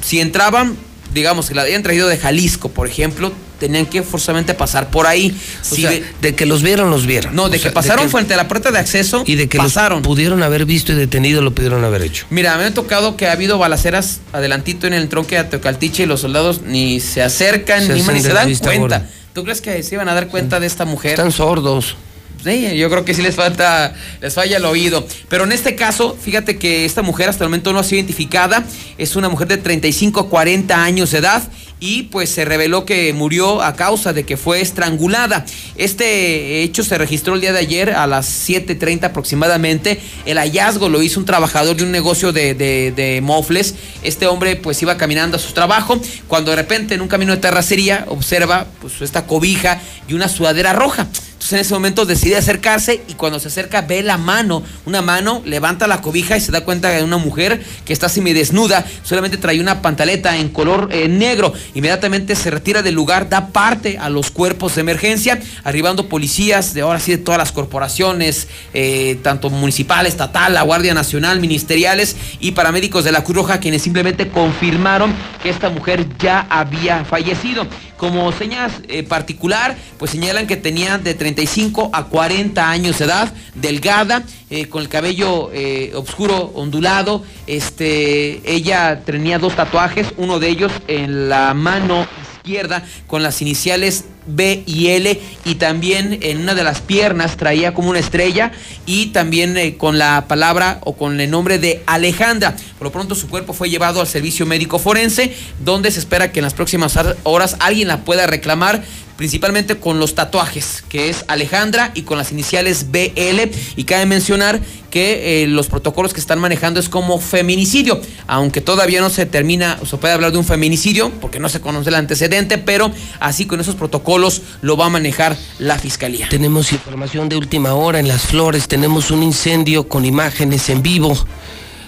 Si 0.00 0.20
entraban, 0.20 0.76
digamos, 1.14 1.48
que 1.48 1.54
la 1.54 1.62
habían 1.62 1.82
traído 1.82 2.08
de 2.08 2.16
Jalisco, 2.18 2.68
por 2.70 2.86
ejemplo, 2.88 3.32
tenían 3.58 3.84
que 3.84 4.02
forzosamente 4.02 4.54
pasar 4.54 4.88
por 4.90 5.06
ahí. 5.06 5.36
O 5.60 5.74
Si 5.74 5.82
sea, 5.82 5.92
de 6.22 6.34
que 6.34 6.46
los 6.46 6.62
vieron, 6.62 6.88
los 6.90 7.04
vieron. 7.06 7.34
no, 7.36 7.50
de 7.50 7.58
O 7.58 7.60
sea, 7.60 7.70
que 7.70 7.74
pasaron 7.74 8.06
que- 8.06 8.10
frente 8.12 8.32
a 8.32 8.38
la 8.38 8.48
puerta 8.48 8.70
de 8.70 8.78
acceso 8.78 9.22
Y 9.26 9.34
de 9.34 9.48
que 9.50 9.58
pasaron. 9.58 9.98
los 9.98 10.06
pudieron 10.06 10.42
haber 10.42 10.64
visto 10.64 10.92
y 10.92 10.94
detenido, 10.94 11.42
lo 11.42 11.50
pudieron 11.54 11.84
haber 11.84 12.00
hecho. 12.02 12.24
Mira, 12.30 12.56
me 12.56 12.64
ha 12.64 12.72
tocado 12.72 13.18
que 13.18 13.26
ha 13.26 13.32
habido 13.32 13.58
balaceras 13.58 14.20
adelantito 14.32 14.86
en 14.86 14.94
el 14.94 15.08
tronque 15.10 15.36
de 15.36 15.44
Teocaltiche 15.44 16.04
y 16.04 16.06
los 16.06 16.22
soldados 16.22 16.62
ni 16.62 17.00
se 17.00 17.22
acercan 17.22 17.86
Se 17.86 17.92
ni, 17.94 18.02
ni 18.02 18.20
se 18.22 18.28
dan 18.32 18.46
cuenta. 18.56 18.78
gorda. 18.78 19.10
¿Tú 19.34 19.44
crees 19.44 19.60
que 19.60 19.82
se 19.82 19.94
iban 19.94 20.08
a 20.08 20.14
dar 20.14 20.28
cuenta 20.28 20.58
de 20.58 20.66
esta 20.66 20.86
mujer? 20.86 21.12
Están 21.12 21.30
sordos. 21.30 21.96
Yo 22.44 22.88
creo 22.90 23.04
que 23.04 23.12
sí 23.14 23.22
les 23.22 23.34
falta, 23.34 23.94
les 24.20 24.32
falla 24.34 24.56
el 24.56 24.64
oído. 24.64 25.06
Pero 25.28 25.44
en 25.44 25.52
este 25.52 25.74
caso, 25.76 26.16
fíjate 26.20 26.56
que 26.58 26.84
esta 26.84 27.02
mujer 27.02 27.28
hasta 27.28 27.44
el 27.44 27.50
momento 27.50 27.72
no 27.72 27.78
ha 27.80 27.84
sido 27.84 27.98
identificada. 27.98 28.64
Es 28.98 29.16
una 29.16 29.28
mujer 29.28 29.48
de 29.48 29.58
35 29.58 30.20
a 30.20 30.28
40 30.28 30.82
años 30.82 31.10
de 31.10 31.18
edad 31.18 31.42
y 31.82 32.04
pues 32.04 32.28
se 32.28 32.44
reveló 32.44 32.84
que 32.84 33.12
murió 33.14 33.62
a 33.62 33.74
causa 33.74 34.12
de 34.12 34.24
que 34.24 34.36
fue 34.36 34.60
estrangulada. 34.60 35.44
Este 35.76 36.62
hecho 36.62 36.84
se 36.84 36.98
registró 36.98 37.34
el 37.34 37.40
día 37.40 37.52
de 37.52 37.58
ayer 37.58 37.90
a 37.90 38.06
las 38.06 38.26
7.30 38.48 39.04
aproximadamente. 39.04 39.98
El 40.26 40.36
hallazgo 40.38 40.88
lo 40.88 41.02
hizo 41.02 41.20
un 41.20 41.26
trabajador 41.26 41.76
de 41.76 41.84
un 41.84 41.90
negocio 41.92 42.32
de, 42.32 42.54
de- 42.54 42.92
de 42.94 43.20
mofles. 43.22 43.74
Este 44.02 44.26
hombre 44.26 44.56
pues 44.56 44.80
iba 44.82 44.96
caminando 44.96 45.36
a 45.36 45.40
su 45.40 45.52
trabajo 45.52 46.00
cuando 46.28 46.50
de 46.50 46.56
repente 46.58 46.94
en 46.94 47.00
un 47.00 47.08
camino 47.08 47.32
de 47.34 47.38
terracería 47.40 48.04
observa 48.08 48.66
pues 48.80 49.00
esta 49.00 49.26
cobija 49.26 49.80
y 50.08 50.14
una 50.14 50.28
sudadera 50.28 50.72
roja. 50.74 51.06
En 51.52 51.58
ese 51.58 51.74
momento 51.74 52.06
decide 52.06 52.36
acercarse 52.36 53.02
y 53.08 53.14
cuando 53.14 53.40
se 53.40 53.48
acerca 53.48 53.82
ve 53.82 54.02
la 54.02 54.18
mano, 54.18 54.62
una 54.86 55.02
mano, 55.02 55.42
levanta 55.44 55.86
la 55.86 56.00
cobija 56.00 56.36
y 56.36 56.40
se 56.40 56.52
da 56.52 56.64
cuenta 56.64 56.90
de 56.90 57.02
una 57.02 57.16
mujer 57.16 57.62
que 57.84 57.92
está 57.92 58.08
semidesnuda, 58.08 58.84
solamente 59.02 59.36
trae 59.36 59.60
una 59.60 59.82
pantaleta 59.82 60.36
en 60.36 60.50
color 60.50 60.88
eh, 60.92 61.08
negro. 61.08 61.52
Inmediatamente 61.74 62.36
se 62.36 62.50
retira 62.50 62.82
del 62.82 62.94
lugar, 62.94 63.28
da 63.28 63.48
parte 63.48 63.98
a 63.98 64.10
los 64.10 64.30
cuerpos 64.30 64.76
de 64.76 64.82
emergencia, 64.82 65.40
arribando 65.64 66.08
policías 66.08 66.74
de 66.74 66.82
ahora 66.82 67.00
sí 67.00 67.12
de 67.12 67.18
todas 67.18 67.38
las 67.38 67.52
corporaciones, 67.52 68.48
eh, 68.72 69.18
tanto 69.22 69.50
municipal, 69.50 70.06
estatal, 70.06 70.54
la 70.54 70.62
Guardia 70.62 70.94
Nacional, 70.94 71.40
ministeriales 71.40 72.16
y 72.38 72.52
paramédicos 72.52 73.04
de 73.04 73.12
la 73.12 73.24
Cruz 73.24 73.38
Roja, 73.38 73.60
quienes 73.60 73.82
simplemente 73.82 74.28
confirmaron 74.28 75.14
que 75.42 75.50
esta 75.50 75.70
mujer 75.70 76.06
ya 76.18 76.46
había 76.48 77.04
fallecido. 77.04 77.66
Como 78.00 78.32
señas 78.32 78.72
eh, 78.88 79.02
particular, 79.02 79.76
pues 79.98 80.12
señalan 80.12 80.46
que 80.46 80.56
tenía 80.56 80.96
de 80.96 81.12
35 81.12 81.90
a 81.92 82.04
40 82.04 82.70
años 82.70 82.98
de 82.98 83.04
edad, 83.04 83.30
delgada, 83.54 84.22
eh, 84.48 84.68
con 84.68 84.80
el 84.80 84.88
cabello 84.88 85.50
eh, 85.52 85.92
oscuro, 85.94 86.50
ondulado. 86.54 87.22
Este, 87.46 88.40
ella 88.50 89.02
tenía 89.04 89.38
dos 89.38 89.54
tatuajes, 89.54 90.14
uno 90.16 90.38
de 90.38 90.48
ellos 90.48 90.72
en 90.88 91.28
la 91.28 91.52
mano 91.52 92.06
izquierda 92.44 92.82
con 93.06 93.22
las 93.22 93.42
iniciales 93.42 94.04
B 94.26 94.62
y 94.66 94.88
L 94.88 95.20
y 95.44 95.54
también 95.56 96.18
en 96.22 96.40
una 96.40 96.54
de 96.54 96.64
las 96.64 96.80
piernas 96.80 97.36
traía 97.36 97.74
como 97.74 97.90
una 97.90 97.98
estrella 97.98 98.52
y 98.86 99.06
también 99.06 99.56
eh, 99.56 99.76
con 99.76 99.98
la 99.98 100.26
palabra 100.28 100.78
o 100.82 100.96
con 100.96 101.20
el 101.20 101.30
nombre 101.30 101.58
de 101.58 101.82
Alejandra. 101.86 102.56
Por 102.78 102.86
lo 102.86 102.92
pronto 102.92 103.14
su 103.14 103.28
cuerpo 103.28 103.52
fue 103.52 103.68
llevado 103.68 104.00
al 104.00 104.06
servicio 104.06 104.46
médico 104.46 104.78
forense 104.78 105.34
donde 105.64 105.90
se 105.90 106.00
espera 106.00 106.32
que 106.32 106.40
en 106.40 106.44
las 106.44 106.54
próximas 106.54 106.98
horas 107.24 107.56
alguien 107.60 107.88
la 107.88 108.04
pueda 108.04 108.26
reclamar 108.26 108.82
principalmente 109.20 109.76
con 109.76 109.98
los 109.98 110.14
tatuajes, 110.14 110.82
que 110.88 111.10
es 111.10 111.26
Alejandra 111.28 111.90
y 111.92 112.04
con 112.04 112.16
las 112.16 112.32
iniciales 112.32 112.90
BL. 112.90 113.50
Y 113.76 113.84
cabe 113.84 114.06
mencionar 114.06 114.62
que 114.90 115.42
eh, 115.42 115.46
los 115.46 115.66
protocolos 115.66 116.14
que 116.14 116.20
están 116.20 116.38
manejando 116.38 116.80
es 116.80 116.88
como 116.88 117.20
feminicidio, 117.20 118.00
aunque 118.26 118.62
todavía 118.62 119.02
no 119.02 119.10
se 119.10 119.26
termina, 119.26 119.78
o 119.82 119.84
se 119.84 119.98
puede 119.98 120.14
hablar 120.14 120.32
de 120.32 120.38
un 120.38 120.46
feminicidio, 120.46 121.10
porque 121.20 121.38
no 121.38 121.50
se 121.50 121.60
conoce 121.60 121.90
el 121.90 121.96
antecedente, 121.96 122.56
pero 122.56 122.92
así 123.18 123.44
con 123.44 123.60
esos 123.60 123.74
protocolos 123.74 124.40
lo 124.62 124.78
va 124.78 124.86
a 124.86 124.88
manejar 124.88 125.36
la 125.58 125.78
fiscalía. 125.78 126.26
Tenemos 126.30 126.72
información 126.72 127.28
de 127.28 127.36
última 127.36 127.74
hora 127.74 128.00
en 128.00 128.08
Las 128.08 128.22
Flores, 128.22 128.68
tenemos 128.68 129.10
un 129.10 129.22
incendio 129.22 129.86
con 129.86 130.06
imágenes 130.06 130.70
en 130.70 130.80
vivo. 130.80 131.14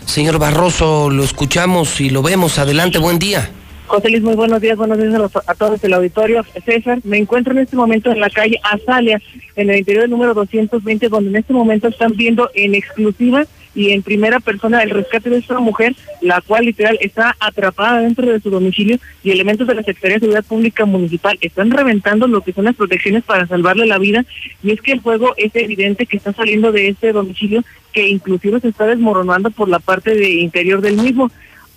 Señor 0.05 0.39
Barroso, 0.39 1.09
lo 1.09 1.25
escuchamos 1.25 1.99
y 2.03 2.11
lo 2.11 2.21
vemos. 2.21 2.59
Adelante, 2.59 2.99
buen 2.99 3.19
día. 3.19 3.51
José 3.93 4.19
muy 4.23 4.35
buenos 4.37 4.63
días, 4.63 4.79
buenos 4.79 4.97
días 4.97 5.13
a, 5.15 5.19
los- 5.19 5.37
a 5.37 5.55
todos 5.55 5.85
el 5.85 5.93
auditorio. 5.93 6.43
César, 6.65 7.01
me 7.05 7.19
encuentro 7.19 7.53
en 7.53 7.59
este 7.59 7.77
momento 7.77 8.11
en 8.11 8.21
la 8.21 8.31
calle 8.31 8.59
Azalia, 8.63 9.21
en 9.55 9.69
el 9.69 9.81
interior 9.81 10.05
del 10.05 10.11
número 10.11 10.33
220, 10.33 11.11
donde 11.11 11.29
en 11.29 11.37
este 11.37 11.53
momento 11.53 11.89
están 11.89 12.13
viendo 12.17 12.49
en 12.55 12.75
exclusiva 12.75 13.45
y 13.75 13.91
en 13.91 14.03
primera 14.03 14.41
persona 14.41 14.83
el 14.83 14.89
rescate 14.89 15.29
de 15.29 15.37
esta 15.37 15.59
mujer, 15.59 15.95
la 16.23 16.41
cual 16.41 16.65
literal 16.65 16.97
está 17.03 17.37
atrapada 17.39 18.01
dentro 18.01 18.27
de 18.33 18.41
su 18.41 18.49
domicilio 18.49 18.97
y 19.23 19.31
elementos 19.31 19.67
de 19.67 19.75
la 19.75 19.83
Secretaría 19.83 20.15
de 20.17 20.21
Seguridad 20.21 20.45
Pública 20.47 20.87
Municipal 20.87 21.37
están 21.43 21.71
reventando 21.71 22.27
lo 22.27 22.41
que 22.41 22.55
son 22.55 22.65
las 22.65 22.77
protecciones 22.77 23.25
para 23.25 23.47
salvarle 23.47 23.85
la 23.85 23.99
vida 23.99 24.25
y 24.63 24.71
es 24.71 24.81
que 24.81 24.93
el 24.93 25.03
fuego 25.03 25.35
es 25.37 25.55
evidente 25.55 26.07
que 26.07 26.17
está 26.17 26.33
saliendo 26.33 26.73
de 26.73 26.89
este 26.89 27.13
domicilio 27.13 27.63
que 27.93 28.09
inclusive 28.09 28.59
se 28.61 28.69
está 28.69 28.87
desmoronando 28.87 29.51
por 29.51 29.69
la 29.69 29.81
parte 29.81 30.15
de 30.15 30.31
interior 30.31 30.81
del 30.81 30.97
mismo 30.97 31.31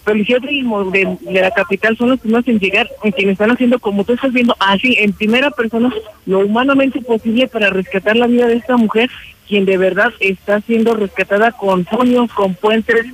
policías 0.06 0.42
mo- 0.64 0.90
de, 0.92 1.18
de 1.20 1.42
la 1.42 1.52
capital 1.52 1.98
son 1.98 2.12
los 2.12 2.20
primeros 2.20 2.48
en 2.48 2.60
llegar, 2.60 2.88
en 3.04 3.12
quienes 3.12 3.34
están 3.34 3.52
haciendo, 3.52 3.80
como 3.80 4.04
tú 4.06 4.14
estás 4.14 4.32
viendo, 4.32 4.56
así 4.60 4.96
en 5.00 5.12
primera 5.12 5.52
persona, 5.52 5.94
lo 6.26 6.40
humanamente 6.40 7.02
posible 7.02 7.48
para 7.48 7.70
rescatar 7.70 8.16
la 8.16 8.28
vida 8.28 8.48
de 8.48 8.56
esta 8.56 8.78
mujer, 8.78 9.10
quien 9.48 9.66
de 9.66 9.78
verdad 9.78 10.14
está 10.20 10.62
siendo 10.62 10.96
rescatada 10.96 11.52
con 11.52 11.84
puños, 11.84 12.32
con 12.32 12.54
puentes, 12.56 13.06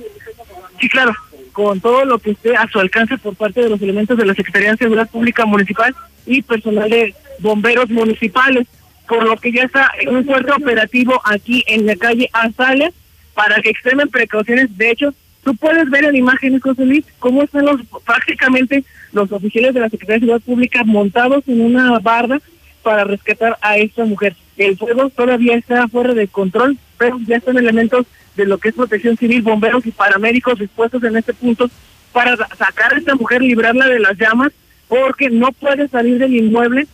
sí, 0.80 0.88
claro, 0.88 1.12
con 1.52 1.80
todo 1.80 2.04
lo 2.04 2.18
que 2.18 2.30
esté 2.30 2.56
a 2.56 2.68
su 2.68 2.78
alcance 2.78 3.18
por 3.18 3.34
parte 3.34 3.62
de 3.62 3.68
los 3.68 3.82
elementos 3.82 4.16
de 4.16 4.24
la 4.24 4.34
Secretaría 4.34 4.70
de 4.72 4.76
Seguridad 4.78 5.10
Pública 5.10 5.44
Municipal 5.44 5.94
y 6.26 6.42
personal 6.42 6.88
de 6.88 7.14
bomberos 7.40 7.90
municipales, 7.90 8.66
por 9.08 9.24
lo 9.24 9.36
que 9.36 9.52
ya 9.52 9.64
está 9.64 9.90
un 10.08 10.24
fuerte 10.24 10.52
operativo 10.52 11.20
aquí 11.24 11.64
en 11.66 11.86
la 11.86 11.96
calle 11.96 12.30
Azalea 12.32 12.90
para 13.34 13.60
que 13.60 13.70
extremen 13.70 14.08
precauciones. 14.08 14.74
De 14.78 14.90
hecho, 14.90 15.12
tú 15.44 15.54
puedes 15.56 15.88
ver 15.90 16.04
en 16.04 16.16
imágenes, 16.16 16.62
José 16.62 16.84
Luis, 16.84 17.04
cómo 17.18 17.42
están 17.42 17.64
los 17.66 17.80
prácticamente 18.04 18.84
los 19.12 19.30
oficiales 19.32 19.74
de 19.74 19.80
la 19.80 19.88
Secretaría 19.90 20.14
de 20.16 20.20
Seguridad 20.26 20.44
Pública 20.46 20.84
montados 20.84 21.44
en 21.46 21.60
una 21.60 21.98
barda 21.98 22.40
para 22.82 23.04
rescatar 23.04 23.58
a 23.60 23.76
esta 23.76 24.04
mujer. 24.04 24.34
El 24.56 24.76
fuego 24.76 25.10
todavía 25.10 25.56
está 25.56 25.86
fuera 25.88 26.14
de 26.14 26.28
control, 26.28 26.76
pero 26.98 27.18
ya 27.26 27.36
están 27.36 27.56
elementos 27.58 28.06
de 28.36 28.46
lo 28.46 28.58
que 28.58 28.70
es 28.70 28.74
protección 28.74 29.16
civil, 29.16 29.42
bomberos 29.42 29.84
y 29.86 29.90
paramédicos 29.90 30.58
dispuestos 30.58 31.02
en 31.04 31.16
este 31.16 31.34
punto 31.34 31.70
para 32.12 32.36
sa- 32.36 32.48
sacar 32.56 32.94
a 32.94 32.98
esta 32.98 33.14
mujer, 33.14 33.42
librarla 33.42 33.88
de 33.88 33.98
las 34.00 34.16
llamas, 34.18 34.52
porque 34.88 35.30
no 35.30 35.52
puede 35.52 35.88
salir 35.88 36.18
del 36.18 36.34
inmueble 36.34 36.86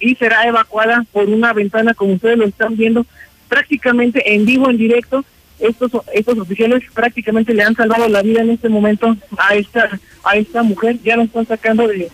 y 0.00 0.14
será 0.16 0.46
evacuada 0.46 1.04
por 1.12 1.28
una 1.28 1.52
ventana 1.52 1.94
como 1.94 2.14
ustedes 2.14 2.38
lo 2.38 2.44
están 2.46 2.76
viendo 2.76 3.06
prácticamente 3.48 4.34
en 4.34 4.44
vivo, 4.44 4.68
en 4.70 4.76
directo. 4.76 5.24
Estos 5.58 5.90
estos 6.12 6.38
oficiales 6.38 6.82
prácticamente 6.92 7.54
le 7.54 7.62
han 7.62 7.74
salvado 7.74 8.08
la 8.08 8.22
vida 8.22 8.42
en 8.42 8.50
este 8.50 8.68
momento 8.68 9.16
a 9.38 9.54
esta 9.54 9.98
a 10.24 10.36
esta 10.36 10.62
mujer. 10.62 10.98
Ya 11.02 11.16
la 11.16 11.24
están 11.24 11.46
sacando 11.46 11.86
de, 11.88 12.10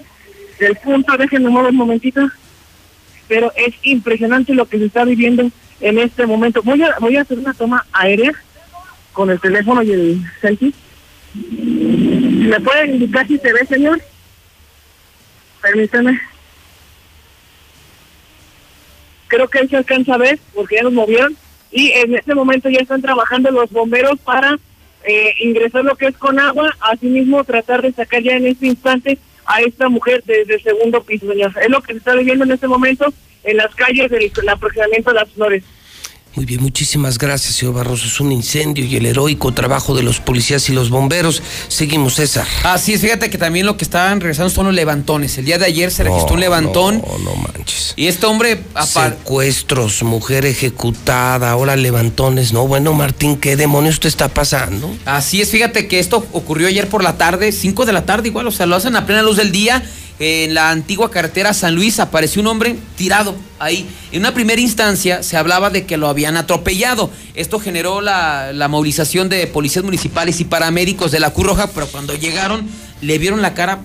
del 0.61 0.77
punto. 0.77 1.17
Déjenme 1.17 1.51
mover 1.51 1.71
un 1.71 1.77
momentito. 1.77 2.21
Pero 3.29 3.53
es 3.57 3.75
impresionante 3.83 4.55
lo 4.55 4.67
que 4.67 4.79
se 4.79 4.87
está 4.87 5.05
viviendo 5.05 5.51
en 5.81 5.99
este 5.99 6.27
momento. 6.27 6.63
Voy 6.63 6.83
a 6.83 6.97
voy 7.01 7.17
a 7.17 7.23
hacer 7.23 7.39
una 7.39 7.55
toma 7.55 7.87
aérea 7.93 8.33
con 9.13 9.31
el 9.31 9.41
teléfono 9.41 9.83
y 9.83 9.93
el 9.93 10.23
selfie. 10.41 10.73
¿Me 11.35 12.61
pueden 12.61 12.95
indicar 12.95 13.27
si 13.27 13.39
se 13.39 13.53
ve, 13.53 13.67
señor? 13.67 14.01
Permítame. 15.63 16.21
creo 19.33 19.49
que 19.49 19.61
ahí 19.61 19.69
se 19.69 19.79
alcanza 19.79 20.15
a 20.15 20.19
ver 20.19 20.39
porque 20.53 20.77
ya 20.77 20.83
nos 20.83 20.93
movieron 20.93 21.35
y 21.73 21.91
en 21.93 22.15
este 22.15 22.35
momento 22.35 22.69
ya 22.69 22.81
están 22.81 23.03
trabajando 23.03 23.51
los 23.51 23.71
bomberos 23.71 24.19
para 24.21 24.59
eh, 25.05 25.35
ingresar 25.41 25.85
lo 25.85 25.97
que 25.97 26.07
es 26.07 26.17
con 26.17 26.39
agua, 26.39 26.77
asimismo 26.81 27.43
tratar 27.45 27.83
de 27.83 27.93
sacar 27.93 28.23
ya 28.23 28.37
en 28.37 28.47
este 28.47 28.67
instante 28.67 29.19
a 29.47 29.61
esta 29.63 29.89
mujer 29.89 30.23
desde 30.25 30.55
el 30.55 30.63
segundo 30.63 31.03
piso, 31.03 31.27
señor. 31.27 31.53
Es 31.61 31.71
lo 31.71 31.83
que 31.83 31.95
se 31.95 31.99
está 31.99 32.15
viviendo 32.15 32.45
en 32.45 32.53
este 32.53 32.69
momento 32.69 33.13
en 33.43 33.57
las 33.57 33.75
calles 33.75 34.11
del 34.11 34.31
el 34.41 34.49
aproximamiento 34.49 35.11
de 35.11 35.17
las 35.17 35.31
flores. 35.31 35.65
Muy 36.35 36.47
bien, 36.47 36.63
muchísimas 36.63 37.19
gracias, 37.19 37.57
señor 37.57 37.75
Barroso. 37.75 38.07
Es 38.07 38.19
un 38.19 38.33
incendio 38.33 38.87
y 38.87 38.97
el 38.97 39.05
heroico 39.05 39.53
trabajo 39.53 39.95
de 39.95 40.03
los 40.03 40.19
policías 40.19 40.67
y 40.71 40.73
los 40.73 40.89
bomberos. 40.89 41.43
Seguimos, 41.69 42.15
César. 42.15 42.47
Así 42.65 42.95
es, 42.95 43.03
fíjate 43.03 43.29
que 43.29 43.37
también 43.37 43.67
lo 43.67 43.77
que 43.77 43.85
estaban 43.85 44.19
regresando 44.19 44.49
son 44.49 44.67
los 44.67 44.75
levantones. 44.75 45.37
El 45.37 45.45
día 45.45 45.59
de 45.59 45.67
ayer 45.67 45.91
se 45.91 46.05
registró 46.05 46.35
un 46.35 46.41
levantón. 46.41 47.03
No, 47.07 47.19
no 47.19 47.37
manches. 47.37 47.93
Y 47.97 48.07
este 48.07 48.25
hombre. 48.25 48.63
Secuestros, 48.83 50.03
mujer 50.05 50.47
ejecutada, 50.47 51.51
ahora 51.51 51.77
levantones. 51.77 52.55
No, 52.55 52.67
bueno, 52.67 52.95
Martín, 52.95 53.37
¿qué 53.37 53.57
demonios 53.57 54.01
te 54.01 54.09
está 54.09 54.29
pasando? 54.29 54.91
Así 55.05 55.43
es, 55.43 55.51
fíjate 55.51 55.87
que 55.87 55.99
esto 55.99 56.27
ocurrió 56.33 56.69
ayer 56.69 56.89
por 56.89 57.05
la 57.05 57.19
tarde, 57.19 57.53
5 57.53 57.85
de 57.85 57.93
la 57.93 58.07
tarde 58.07 58.29
igual, 58.29 58.47
o 58.47 58.53
sea, 58.53 58.65
lo 58.65 58.77
hacen 58.77 58.97
a 58.97 59.05
plena 59.05 59.23
luz 59.23 59.37
del 59.37 59.53
día 59.53 59.83
en 60.19 60.55
la 60.55 60.71
antigua 60.71 61.11
carretera 61.11 61.53
San 61.55 61.75
Luis 61.75 61.99
apareció 61.99 62.43
un 62.43 62.49
hombre 62.49 62.77
tirado 62.97 63.35
ahí. 63.59 63.89
En 64.13 64.21
una 64.21 64.35
primera 64.35 64.61
instancia 64.61 65.23
se 65.23 65.37
hablaba 65.37 65.71
de 65.71 65.87
que 65.87 65.97
lo 65.97 66.09
habían 66.09 66.37
atropellado. 66.37 67.11
Esto 67.35 67.59
generó 67.59 68.01
la, 68.01 68.53
la 68.53 68.69
movilización 68.69 69.29
de 69.29 69.47
policías 69.47 69.85
municipales 69.85 70.41
y 70.41 70.45
paramédicos 70.45 71.11
de 71.11 71.21
la 71.21 71.31
Cruz 71.31 71.47
Roja, 71.47 71.69
pero 71.69 71.87
cuando 71.89 72.15
llegaron 72.15 72.69
le 73.01 73.19
vieron 73.19 73.43
la 73.43 73.55
cara 73.55 73.81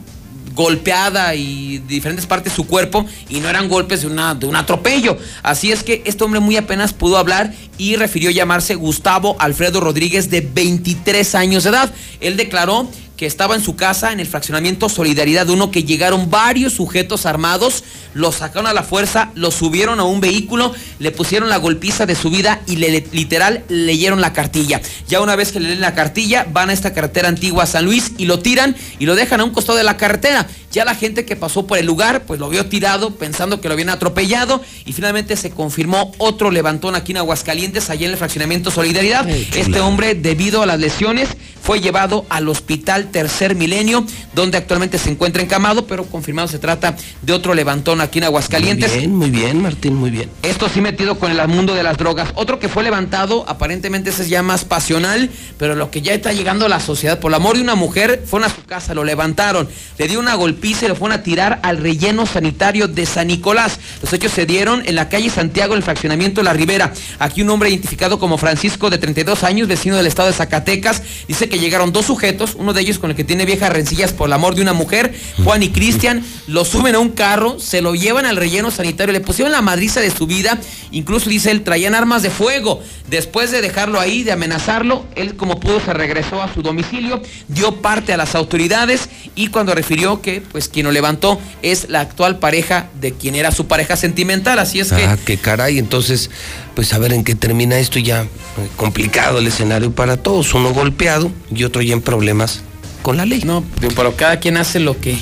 golpeada 0.57 1.35
y 1.35 1.77
diferentes 1.77 2.25
partes 2.25 2.51
de 2.51 2.55
su 2.55 2.67
cuerpo 2.67 3.05
y 3.29 3.39
no 3.39 3.47
eran 3.47 3.69
golpes 3.69 4.01
de, 4.01 4.09
de 4.09 4.45
un 4.45 4.55
atropello. 4.55 5.17
Así 5.43 5.71
es 5.71 5.83
que 5.83 6.01
este 6.05 6.23
hombre 6.23 6.41
muy 6.41 6.57
apenas 6.57 6.91
pudo 6.93 7.17
hablar 7.17 7.53
y 7.77 7.95
refirió 7.95 8.31
llamarse 8.31 8.75
Gustavo 8.75 9.37
Alfredo 9.39 9.79
Rodríguez 9.79 10.29
de 10.29 10.41
23 10.41 11.35
años 11.35 11.63
de 11.63 11.69
edad. 11.69 11.93
Él 12.19 12.35
declaró 12.35 12.89
que 13.18 13.26
estaba 13.26 13.56
en 13.56 13.61
su 13.61 13.76
casa 13.76 14.14
en 14.14 14.19
el 14.19 14.27
fraccionamiento 14.27 14.89
Solidaridad 14.89 15.49
1, 15.49 15.72
que 15.72 15.84
llegaron 15.84 16.30
varios 16.30 16.73
sujetos 16.73 17.26
armados, 17.26 17.84
lo 18.14 18.31
sacaron 18.31 18.68
a 18.68 18.73
la 18.73 18.84
fuerza, 18.84 19.31
lo 19.34 19.49
subieron 19.49 19.99
a 19.99 20.03
un 20.03 20.22
vehículo, 20.22 20.73
le 20.99 21.11
pusieron 21.11 21.49
la 21.49 21.57
golpiza 21.57 22.06
de 22.06 22.15
su 22.15 22.30
vida 22.30 22.61
y 22.68 22.76
le, 22.76 23.06
literal 23.11 23.64
leyeron 23.69 24.22
la 24.22 24.34
cartilla. 24.34 24.81
Ya 25.07 25.19
una 25.19 25.35
vez 25.35 25.52
que 25.52 25.60
le 25.60 25.69
leen 25.69 25.81
la 25.81 25.95
cartilla, 25.95 26.45
van 26.52 26.69
a 26.69 26.73
esta 26.73 26.94
carretera 26.94 27.27
antigua 27.27 27.64
a 27.64 27.68
San 27.68 27.85
Luis 27.85 28.11
y 28.18 28.26
lo 28.26 28.39
tiran 28.39 28.76
y 28.99 29.07
lo 29.07 29.15
dejan 29.15 29.41
a 29.41 29.44
un 29.44 29.52
costado 29.52 29.80
de 29.80 29.84
la 29.84 29.98
carretera. 29.98 30.48
Ya 30.72 30.85
la 30.85 30.94
gente 30.94 31.26
que 31.26 31.35
pasó 31.35 31.65
por 31.65 31.80
el 31.80 31.88
lugar, 31.88 32.23
pues 32.26 32.39
lo 32.39 32.49
vio 32.49 32.68
tirado 32.68 33.15
pensando 33.15 33.60
que 33.61 33.68
lo 33.68 33.73
habían 33.73 33.89
atropellado 33.89 34.61
y 34.85 34.94
finalmente 34.94 35.35
se 35.35 35.49
confirmó 35.49 36.11
otro 36.19 36.52
levantón 36.52 36.95
aquí 36.95 37.14
en 37.14 37.18
Aguascalientes, 37.18 37.89
allá 37.89 38.06
en 38.06 38.11
el 38.11 38.18
fraccionamiento 38.18 38.69
Solidaridad. 38.69 39.27
este 39.27 39.80
hombre, 39.80 40.14
debido 40.14 40.61
a 40.61 40.68
las 40.68 40.80
lesiones, 40.80 41.30
fue 41.64 41.81
llevado 41.81 42.26
al 42.30 42.48
hospital 42.48 43.06
Tercer 43.11 43.55
Milenio, 43.55 44.05
donde 44.34 44.57
actualmente 44.57 44.97
se 44.97 45.09
encuentra 45.09 45.41
encamado, 45.41 45.88
pero 45.88 46.05
confirmado 46.05 46.47
se 46.47 46.59
trata 46.59 46.95
de 47.21 47.34
otro 47.34 47.53
levantón 47.53 48.01
aquí 48.01 48.19
en 48.19 48.25
Aguascalientes. 48.25 48.91
Muy 48.91 48.99
bien, 48.99 49.15
muy 49.15 49.29
bien, 49.29 49.61
Martín, 49.61 49.95
muy 49.95 50.09
bien. 50.09 50.29
Esto 50.43 50.69
sí 50.69 50.81
metido 50.81 51.19
con 51.19 51.31
el 51.31 51.47
mundo 51.47 51.73
de 51.75 51.84
las 51.84 51.97
drogas. 51.97 52.29
Otro 52.35 52.59
que 52.59 52.69
fue 52.69 52.84
levantado, 52.84 53.45
aparentemente 53.47 54.09
ese 54.09 54.23
es 54.23 54.29
ya 54.29 54.43
más 54.43 54.65
pasional, 54.65 55.29
pero 55.57 55.75
lo 55.75 55.91
que 55.91 56.01
ya 56.01 56.13
está 56.13 56.34
llegando 56.34 56.65
a 56.65 56.69
la 56.69 56.79
sociedad, 56.79 57.19
por 57.19 57.31
el 57.31 57.35
amor 57.35 57.55
de 57.55 57.61
una 57.61 57.75
mujer, 57.75 58.23
fueron 58.25 58.49
a 58.49 58.53
su 58.53 58.63
casa, 58.63 58.93
lo 58.93 59.03
levantaron, 59.03 59.67
le 59.97 60.07
dio 60.07 60.19
una 60.19 60.35
golpiza 60.35 60.85
y 60.85 60.89
lo 60.89 60.95
fueron 60.95 61.19
a 61.19 61.23
tirar 61.23 61.59
al 61.63 61.77
relleno 61.77 62.25
sanitario 62.25 62.88
de 62.88 63.05
San 63.05 63.27
Nicolás. 63.27 63.79
Los 64.01 64.13
hechos 64.13 64.31
se 64.31 64.45
dieron 64.45 64.84
en 64.85 64.95
la 64.95 65.09
calle 65.09 65.29
Santiago, 65.29 65.73
en 65.73 65.77
el 65.77 65.84
fraccionamiento 65.84 66.43
La 66.43 66.53
Ribera. 66.53 66.93
Aquí 67.19 67.41
un 67.41 67.49
hombre 67.49 67.69
identificado 67.69 68.19
como 68.19 68.38
Francisco, 68.38 68.89
de 68.89 68.97
32 68.97 69.43
años, 69.43 69.67
vecino 69.67 69.95
del 69.95 70.07
estado 70.07 70.29
de 70.29 70.34
Zacatecas, 70.34 71.01
dice 71.27 71.49
que 71.49 71.59
llegaron 71.59 71.91
dos 71.91 72.05
sujetos, 72.05 72.55
uno 72.55 72.73
de 72.73 72.81
ellos 72.81 72.96
con 72.99 73.11
el 73.11 73.15
que 73.15 73.23
tiene 73.23 73.45
viejas 73.45 73.71
rencillas 73.71 74.13
por 74.13 74.27
el 74.27 74.33
amor 74.33 74.55
de 74.55 74.61
una 74.61 74.73
mujer, 74.73 75.13
Juan 75.43 75.63
y 75.63 75.69
Cristian, 75.69 76.23
lo 76.47 76.65
suben 76.65 76.95
a 76.95 76.99
un 76.99 77.09
carro, 77.09 77.59
se 77.59 77.81
lo 77.81 77.95
llevan 77.95 78.25
al 78.25 78.37
relleno 78.37 78.71
sanitario, 78.71 79.13
le 79.13 79.21
pusieron 79.21 79.51
la 79.51 79.61
madriza 79.61 79.99
de 79.99 80.11
su 80.11 80.27
vida, 80.27 80.57
incluso 80.91 81.29
dice 81.29 81.51
él, 81.51 81.63
traían 81.63 81.95
armas 81.95 82.23
de 82.23 82.29
fuego. 82.29 82.81
Después 83.09 83.51
de 83.51 83.61
dejarlo 83.61 83.99
ahí, 83.99 84.23
de 84.23 84.33
amenazarlo, 84.33 85.05
él 85.15 85.35
como 85.35 85.59
pudo 85.59 85.79
se 85.79 85.93
regresó 85.93 86.41
a 86.41 86.53
su 86.53 86.61
domicilio, 86.61 87.21
dio 87.47 87.81
parte 87.81 88.11
a 88.11 88.17
las 88.17 88.35
autoridades 88.35 89.09
y 89.35 89.47
cuando 89.47 89.73
refirió 89.73 90.21
que 90.21 90.41
pues 90.41 90.67
quien 90.67 90.85
lo 90.85 90.91
levantó 90.91 91.39
es 91.61 91.89
la 91.89 92.01
actual 92.01 92.39
pareja 92.39 92.89
de 92.99 93.13
quien 93.13 93.35
era 93.35 93.51
su 93.51 93.67
pareja 93.67 93.95
sentimental, 93.95 94.59
así 94.59 94.79
es 94.79 94.91
que... 94.91 95.05
Ah, 95.05 95.17
qué 95.23 95.37
caray, 95.37 95.77
entonces 95.77 96.29
pues 96.75 96.93
a 96.93 96.99
ver 96.99 97.13
en 97.13 97.23
qué 97.23 97.33
termina 97.33 97.79
esto 97.79 97.97
ya 97.97 98.23
eh, 98.23 98.27
complicado 98.75 99.39
el 99.39 99.47
escenario 99.47 99.91
para 99.91 100.17
todos, 100.17 100.53
uno 100.53 100.73
golpeado 100.73 101.31
y 101.53 101.63
otro 101.63 101.81
ya 101.81 101.93
en 101.93 102.01
problemas 102.01 102.61
con 103.07 103.15
la 103.15 103.25
ley. 103.25 103.41
No, 103.45 103.63
pero 103.95 104.17
cada 104.17 104.38
quien 104.41 104.57
hace 104.57 104.81
lo 104.81 104.99
que 104.99 105.17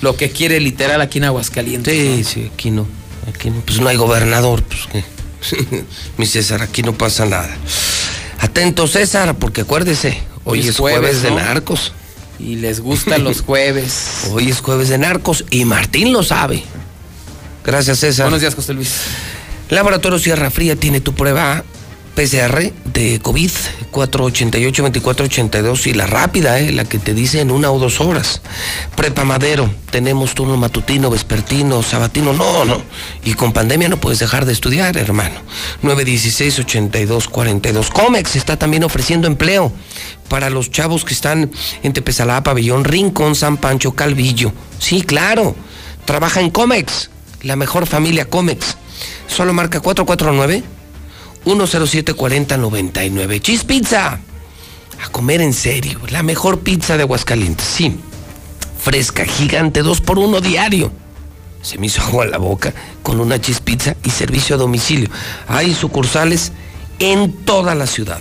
lo 0.00 0.16
que 0.16 0.30
quiere 0.30 0.60
literal 0.60 1.02
aquí 1.02 1.18
en 1.18 1.24
Aguascalientes. 1.24 1.92
Sí, 1.92 2.24
sí, 2.24 2.50
aquí 2.54 2.70
no, 2.70 2.86
aquí 3.28 3.50
no, 3.50 3.60
pues 3.60 3.80
no 3.80 3.88
hay 3.88 3.96
gobernador, 3.96 4.62
pues 4.62 5.04
mi 6.16 6.24
César, 6.24 6.62
aquí 6.62 6.82
no 6.82 6.94
pasa 6.94 7.26
nada. 7.26 7.54
Atento 8.40 8.88
César, 8.88 9.36
porque 9.36 9.60
acuérdese, 9.60 10.22
hoy, 10.44 10.66
es 10.66 10.78
jueves, 10.78 11.20
de 11.20 11.30
narcos. 11.30 11.92
Y 12.38 12.56
les 12.56 12.80
gustan 12.80 13.24
los 13.24 13.42
jueves. 13.46 14.28
Hoy 14.30 14.48
es 14.48 14.62
jueves 14.62 14.88
de 14.88 14.96
narcos 14.96 15.44
y 15.50 15.66
Martín 15.66 16.14
lo 16.14 16.22
sabe. 16.22 16.62
Gracias, 17.62 17.98
César. 17.98 18.24
Buenos 18.24 18.40
días, 18.40 18.54
José 18.54 18.72
Luis. 18.72 19.02
Laboratorio 19.68 20.18
Sierra 20.18 20.50
Fría 20.50 20.76
tiene 20.76 21.02
tu 21.02 21.12
prueba 21.12 21.62
PCR 22.18 22.72
de 22.84 23.20
COVID 23.20 23.50
488-2482 23.92 25.86
y 25.86 25.94
la 25.94 26.08
rápida, 26.08 26.58
eh, 26.58 26.72
la 26.72 26.84
que 26.84 26.98
te 26.98 27.14
dice 27.14 27.40
en 27.40 27.52
una 27.52 27.70
o 27.70 27.78
dos 27.78 28.00
horas. 28.00 28.42
Prepa 28.96 29.22
Madero, 29.22 29.70
tenemos 29.92 30.34
turno 30.34 30.56
matutino, 30.56 31.10
vespertino, 31.10 31.80
sabatino, 31.84 32.32
no, 32.32 32.64
no. 32.64 32.82
Y 33.22 33.34
con 33.34 33.52
pandemia 33.52 33.88
no 33.88 33.98
puedes 33.98 34.18
dejar 34.18 34.46
de 34.46 34.52
estudiar, 34.52 34.96
hermano. 34.96 35.36
916-8242. 35.84 37.90
Comex 37.90 38.34
está 38.34 38.56
también 38.56 38.82
ofreciendo 38.82 39.28
empleo 39.28 39.70
para 40.28 40.50
los 40.50 40.72
chavos 40.72 41.04
que 41.04 41.14
están 41.14 41.52
en 41.84 41.92
Tepezalá, 41.92 42.42
Pabellón, 42.42 42.82
Rincón, 42.82 43.36
San 43.36 43.58
Pancho, 43.58 43.92
Calvillo. 43.92 44.52
Sí, 44.80 45.02
claro. 45.02 45.54
Trabaja 46.04 46.40
en 46.40 46.50
Comex, 46.50 47.10
la 47.42 47.54
mejor 47.54 47.86
familia 47.86 48.24
Comex. 48.24 48.76
Solo 49.28 49.52
marca 49.52 49.78
449 49.78 50.77
1074099. 51.48 53.40
Cheese 53.40 53.64
Pizza. 53.64 54.20
A 55.04 55.08
comer 55.10 55.40
en 55.40 55.54
serio. 55.54 56.00
La 56.10 56.22
mejor 56.22 56.60
pizza 56.60 56.96
de 56.96 57.04
Aguascalientes. 57.04 57.66
Sí. 57.66 57.96
Fresca, 58.80 59.24
gigante, 59.24 59.82
dos 59.82 60.00
por 60.00 60.18
uno 60.18 60.40
diario. 60.40 60.92
Se 61.62 61.78
me 61.78 61.86
hizo 61.86 62.02
agua 62.02 62.26
la 62.26 62.38
boca 62.38 62.72
con 63.02 63.20
una 63.20 63.40
cheese 63.40 63.60
pizza 63.60 63.96
y 64.04 64.10
servicio 64.10 64.56
a 64.56 64.58
domicilio. 64.58 65.08
Hay 65.48 65.74
sucursales 65.74 66.52
en 66.98 67.32
toda 67.44 67.74
la 67.74 67.86
ciudad. 67.86 68.20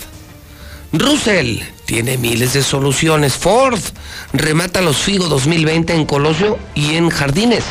Russell 0.93 1.59
tiene 1.85 2.17
miles 2.17 2.53
de 2.53 2.63
soluciones. 2.63 3.33
Ford 3.33 3.79
remata 4.33 4.81
los 4.81 4.97
Figo 4.97 5.27
2020 5.27 5.93
en 5.93 6.05
Colosio 6.05 6.57
y 6.75 6.95
en 6.95 7.09
Jardines. 7.09 7.63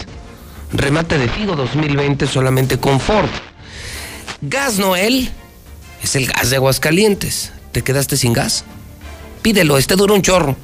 Remate 0.73 1.19
de 1.19 1.29
Figo 1.29 1.57
2020 1.57 2.27
solamente 2.27 2.79
con 2.79 3.01
Ford. 3.01 3.31
Gas 4.43 4.79
Noel 4.79 5.31
es 6.07 6.15
el 6.15 6.27
gas 6.27 6.51
de 6.51 6.57
Aguascalientes. 6.57 7.53
¿Te 7.73 7.83
quedaste 7.83 8.17
sin 8.17 8.33
gas? 8.33 8.65
Pídelo, 9.43 9.77
este 9.77 9.97
dura 9.97 10.15
un 10.15 10.23
chorro. 10.23 10.57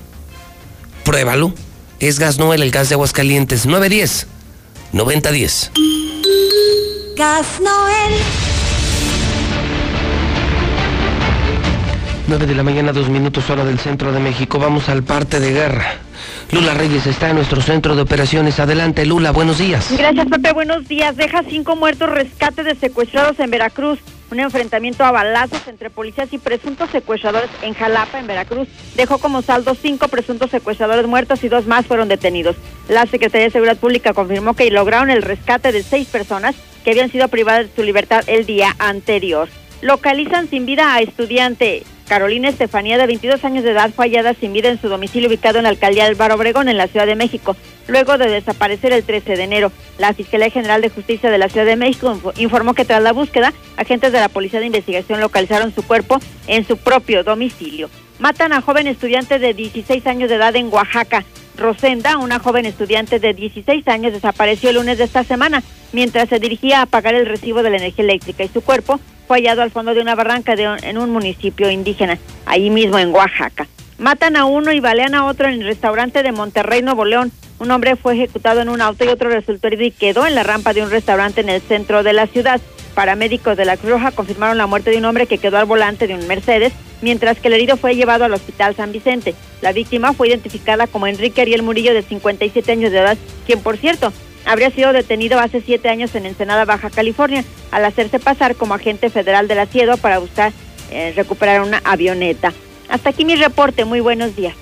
Pruébalo. 1.04 1.52
Es 1.98 2.20
Gas 2.20 2.38
Noel, 2.38 2.62
el 2.62 2.70
gas 2.70 2.88
de 2.88 2.94
Aguascalientes. 2.94 3.66
910 3.66 4.28
9010. 4.92 5.72
Gas 7.16 7.46
Noel. 7.60 8.12
9 12.28 12.46
de 12.46 12.54
la 12.54 12.62
mañana, 12.62 12.92
dos 12.92 13.08
minutos 13.08 13.50
hora 13.50 13.64
del 13.64 13.80
centro 13.80 14.12
de 14.12 14.20
México. 14.20 14.60
Vamos 14.60 14.88
al 14.88 15.02
parte 15.02 15.40
de 15.40 15.52
guerra. 15.52 15.96
Lula 16.52 16.74
Reyes 16.74 17.06
está 17.06 17.30
en 17.30 17.36
nuestro 17.36 17.62
centro 17.62 17.96
de 17.96 18.02
operaciones. 18.02 18.60
Adelante, 18.60 19.06
Lula, 19.06 19.30
buenos 19.30 19.56
días. 19.56 19.90
Gracias, 19.96 20.26
Pepe, 20.26 20.52
buenos 20.52 20.86
días. 20.86 21.16
Deja 21.16 21.42
cinco 21.48 21.76
muertos, 21.76 22.10
rescate 22.10 22.62
de 22.62 22.74
secuestrados 22.74 23.40
en 23.40 23.50
Veracruz. 23.50 23.98
Un 24.30 24.38
enfrentamiento 24.38 25.02
a 25.02 25.10
balazos 25.10 25.66
entre 25.66 25.88
policías 25.88 26.30
y 26.30 26.36
presuntos 26.36 26.90
secuestradores 26.90 27.48
en 27.62 27.72
Jalapa, 27.72 28.20
en 28.20 28.26
Veracruz, 28.26 28.68
dejó 28.96 29.16
como 29.16 29.40
saldo 29.40 29.74
cinco 29.74 30.08
presuntos 30.08 30.50
secuestradores 30.50 31.06
muertos 31.06 31.42
y 31.42 31.48
dos 31.48 31.66
más 31.66 31.86
fueron 31.86 32.08
detenidos. 32.08 32.56
La 32.86 33.06
Secretaría 33.06 33.46
de 33.46 33.52
Seguridad 33.52 33.78
Pública 33.78 34.12
confirmó 34.12 34.52
que 34.52 34.70
lograron 34.70 35.08
el 35.08 35.22
rescate 35.22 35.72
de 35.72 35.82
seis 35.82 36.08
personas 36.08 36.54
que 36.84 36.90
habían 36.90 37.10
sido 37.10 37.28
privadas 37.28 37.68
de 37.68 37.76
su 37.76 37.82
libertad 37.82 38.24
el 38.26 38.44
día 38.44 38.76
anterior. 38.78 39.48
Localizan 39.80 40.48
sin 40.48 40.66
vida 40.66 40.94
a 40.94 41.00
estudiante. 41.00 41.84
Carolina 42.08 42.48
Estefanía, 42.48 42.98
de 42.98 43.06
22 43.06 43.44
años 43.44 43.64
de 43.64 43.70
edad, 43.70 43.90
fue 43.94 44.06
hallada 44.06 44.34
sin 44.34 44.52
vida 44.52 44.68
en 44.68 44.80
su 44.80 44.88
domicilio 44.88 45.28
ubicado 45.28 45.58
en 45.58 45.64
la 45.64 45.70
alcaldía 45.70 46.06
Álvaro 46.06 46.34
Obregón, 46.34 46.68
en 46.68 46.76
la 46.76 46.88
Ciudad 46.88 47.06
de 47.06 47.16
México, 47.16 47.56
luego 47.88 48.18
de 48.18 48.28
desaparecer 48.28 48.92
el 48.92 49.04
13 49.04 49.36
de 49.36 49.42
enero. 49.42 49.72
La 49.98 50.14
Fiscalía 50.14 50.50
General 50.50 50.80
de 50.80 50.90
Justicia 50.90 51.30
de 51.30 51.38
la 51.38 51.48
Ciudad 51.48 51.66
de 51.66 51.76
México 51.76 52.18
informó 52.36 52.74
que 52.74 52.84
tras 52.84 53.02
la 53.02 53.12
búsqueda, 53.12 53.52
agentes 53.76 54.12
de 54.12 54.20
la 54.20 54.28
Policía 54.28 54.60
de 54.60 54.66
Investigación 54.66 55.20
localizaron 55.20 55.74
su 55.74 55.82
cuerpo 55.82 56.18
en 56.46 56.66
su 56.66 56.76
propio 56.76 57.24
domicilio. 57.24 57.88
Matan 58.18 58.52
a 58.52 58.60
joven 58.60 58.86
estudiante 58.86 59.38
de 59.38 59.54
16 59.54 60.06
años 60.06 60.28
de 60.28 60.36
edad 60.36 60.54
en 60.54 60.72
Oaxaca. 60.72 61.24
Rosenda, 61.62 62.18
una 62.18 62.38
joven 62.38 62.66
estudiante 62.66 63.18
de 63.18 63.32
16 63.32 63.86
años, 63.88 64.12
desapareció 64.12 64.70
el 64.70 64.76
lunes 64.76 64.98
de 64.98 65.04
esta 65.04 65.24
semana 65.24 65.62
mientras 65.92 66.28
se 66.28 66.38
dirigía 66.38 66.82
a 66.82 66.86
pagar 66.86 67.14
el 67.14 67.26
recibo 67.26 67.62
de 67.62 67.70
la 67.70 67.76
energía 67.76 68.04
eléctrica 68.04 68.44
y 68.44 68.48
su 68.48 68.60
cuerpo 68.60 69.00
fue 69.26 69.38
hallado 69.38 69.62
al 69.62 69.70
fondo 69.70 69.94
de 69.94 70.00
una 70.00 70.14
barranca 70.14 70.54
en 70.54 70.98
un 70.98 71.10
municipio 71.10 71.70
indígena, 71.70 72.18
ahí 72.44 72.68
mismo 72.68 72.98
en 72.98 73.14
Oaxaca. 73.14 73.66
Matan 73.98 74.36
a 74.36 74.44
uno 74.44 74.72
y 74.72 74.80
balean 74.80 75.14
a 75.14 75.26
otro 75.26 75.48
en 75.48 75.60
el 75.60 75.66
restaurante 75.66 76.22
de 76.22 76.32
Monterrey, 76.32 76.82
Nuevo 76.82 77.04
León. 77.04 77.30
Un 77.60 77.70
hombre 77.70 77.94
fue 77.94 78.14
ejecutado 78.14 78.60
en 78.60 78.68
un 78.68 78.80
auto 78.80 79.04
y 79.04 79.08
otro 79.08 79.28
resultó 79.28 79.68
herido 79.68 79.84
y 79.84 79.92
quedó 79.92 80.26
en 80.26 80.34
la 80.34 80.42
rampa 80.42 80.72
de 80.72 80.82
un 80.82 80.90
restaurante 80.90 81.40
en 81.40 81.48
el 81.48 81.60
centro 81.62 82.02
de 82.02 82.12
la 82.12 82.26
ciudad. 82.26 82.60
Paramédicos 82.94 83.56
de 83.56 83.64
la 83.64 83.76
Cruz 83.76 83.92
Roja 83.92 84.10
confirmaron 84.10 84.58
la 84.58 84.66
muerte 84.66 84.90
de 84.90 84.98
un 84.98 85.04
hombre 85.04 85.26
que 85.26 85.38
quedó 85.38 85.58
al 85.58 85.64
volante 85.64 86.06
de 86.06 86.14
un 86.14 86.26
Mercedes, 86.26 86.72
mientras 87.00 87.38
que 87.38 87.48
el 87.48 87.54
herido 87.54 87.76
fue 87.76 87.96
llevado 87.96 88.24
al 88.24 88.32
Hospital 88.32 88.76
San 88.76 88.92
Vicente. 88.92 89.34
La 89.60 89.72
víctima 89.72 90.12
fue 90.12 90.28
identificada 90.28 90.86
como 90.86 91.06
Enrique 91.06 91.40
Ariel 91.40 91.62
Murillo, 91.62 91.94
de 91.94 92.02
57 92.02 92.70
años 92.70 92.92
de 92.92 92.98
edad, 92.98 93.18
quien, 93.46 93.60
por 93.60 93.76
cierto, 93.76 94.12
habría 94.44 94.70
sido 94.70 94.92
detenido 94.92 95.38
hace 95.38 95.60
siete 95.60 95.88
años 95.88 96.14
en 96.14 96.26
Ensenada, 96.26 96.64
Baja 96.64 96.90
California, 96.90 97.44
al 97.70 97.84
hacerse 97.84 98.18
pasar 98.18 98.56
como 98.56 98.74
agente 98.74 99.10
federal 99.10 99.48
del 99.48 99.60
asiedo 99.60 99.96
para 99.96 100.18
buscar 100.18 100.52
eh, 100.90 101.12
recuperar 101.16 101.62
una 101.62 101.80
avioneta. 101.84 102.52
Hasta 102.88 103.10
aquí 103.10 103.24
mi 103.24 103.36
reporte. 103.36 103.84
Muy 103.84 104.00
buenos 104.00 104.36
días. 104.36 104.54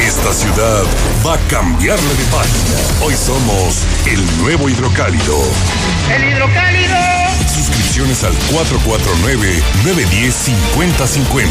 Esta 0.00 0.32
ciudad 0.32 0.84
va 1.24 1.34
a 1.34 1.38
cambiarle 1.48 2.08
de 2.08 2.24
página. 2.32 3.04
Hoy 3.04 3.14
somos 3.14 3.84
el 4.06 4.24
nuevo 4.42 4.70
hidrocálido. 4.70 5.38
¡El 6.10 6.24
hidrocálido! 6.24 6.96
Suscripciones 7.54 8.24
al 8.24 8.32
449-910-5050. 9.84 11.48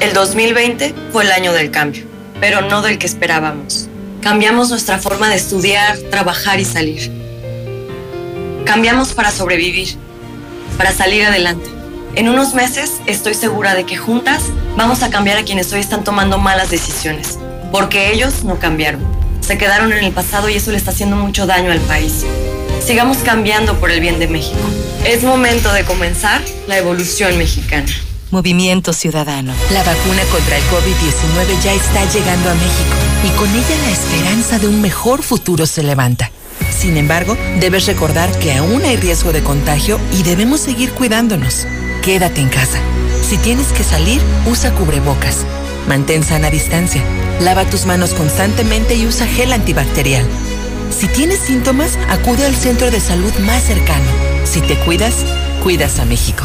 El 0.00 0.12
2020 0.12 0.94
fue 1.10 1.24
el 1.24 1.32
año 1.32 1.54
del 1.54 1.70
cambio, 1.70 2.04
pero 2.38 2.60
no 2.60 2.82
del 2.82 2.98
que 2.98 3.06
esperábamos. 3.06 3.88
Cambiamos 4.20 4.68
nuestra 4.68 4.98
forma 4.98 5.30
de 5.30 5.36
estudiar, 5.36 5.96
trabajar 6.10 6.60
y 6.60 6.66
salir. 6.66 7.10
Cambiamos 8.66 9.14
para 9.14 9.30
sobrevivir, 9.30 9.96
para 10.76 10.92
salir 10.92 11.24
adelante. 11.24 11.73
En 12.16 12.28
unos 12.28 12.54
meses 12.54 12.92
estoy 13.06 13.34
segura 13.34 13.74
de 13.74 13.84
que 13.84 13.96
juntas 13.96 14.44
vamos 14.76 15.02
a 15.02 15.10
cambiar 15.10 15.36
a 15.36 15.42
quienes 15.42 15.72
hoy 15.72 15.80
están 15.80 16.04
tomando 16.04 16.38
malas 16.38 16.70
decisiones, 16.70 17.40
porque 17.72 18.12
ellos 18.12 18.44
no 18.44 18.60
cambiaron. 18.60 19.02
Se 19.40 19.58
quedaron 19.58 19.92
en 19.92 20.04
el 20.04 20.12
pasado 20.12 20.48
y 20.48 20.54
eso 20.54 20.70
le 20.70 20.76
está 20.76 20.92
haciendo 20.92 21.16
mucho 21.16 21.46
daño 21.46 21.72
al 21.72 21.80
país. 21.80 22.24
Sigamos 22.86 23.18
cambiando 23.18 23.80
por 23.80 23.90
el 23.90 24.00
bien 24.00 24.20
de 24.20 24.28
México. 24.28 24.60
Es 25.04 25.24
momento 25.24 25.72
de 25.72 25.84
comenzar 25.84 26.40
la 26.68 26.78
evolución 26.78 27.36
mexicana. 27.36 27.92
Movimiento 28.30 28.92
Ciudadano. 28.92 29.52
La 29.72 29.82
vacuna 29.82 30.22
contra 30.30 30.56
el 30.56 30.62
COVID-19 30.64 31.62
ya 31.64 31.72
está 31.72 32.04
llegando 32.12 32.48
a 32.48 32.54
México 32.54 32.94
y 33.24 33.28
con 33.36 33.48
ella 33.50 33.76
la 33.86 33.90
esperanza 33.90 34.58
de 34.60 34.68
un 34.68 34.80
mejor 34.80 35.24
futuro 35.24 35.66
se 35.66 35.82
levanta. 35.82 36.30
Sin 36.70 36.96
embargo, 36.96 37.36
debes 37.58 37.86
recordar 37.86 38.30
que 38.38 38.52
aún 38.52 38.84
hay 38.84 38.96
riesgo 38.96 39.32
de 39.32 39.42
contagio 39.42 39.98
y 40.12 40.22
debemos 40.22 40.60
seguir 40.60 40.92
cuidándonos. 40.92 41.66
Quédate 42.04 42.42
en 42.42 42.50
casa. 42.50 42.78
Si 43.22 43.38
tienes 43.38 43.68
que 43.68 43.82
salir, 43.82 44.20
usa 44.44 44.74
cubrebocas. 44.74 45.46
Mantén 45.88 46.22
sana 46.22 46.50
distancia. 46.50 47.02
Lava 47.40 47.64
tus 47.64 47.86
manos 47.86 48.12
constantemente 48.12 48.94
y 48.94 49.06
usa 49.06 49.26
gel 49.26 49.54
antibacterial. 49.54 50.26
Si 50.90 51.08
tienes 51.08 51.40
síntomas, 51.40 51.98
acude 52.10 52.44
al 52.44 52.54
centro 52.54 52.90
de 52.90 53.00
salud 53.00 53.32
más 53.46 53.62
cercano. 53.62 54.04
Si 54.44 54.60
te 54.60 54.76
cuidas, 54.80 55.14
cuidas 55.62 55.98
a 55.98 56.04
México 56.04 56.44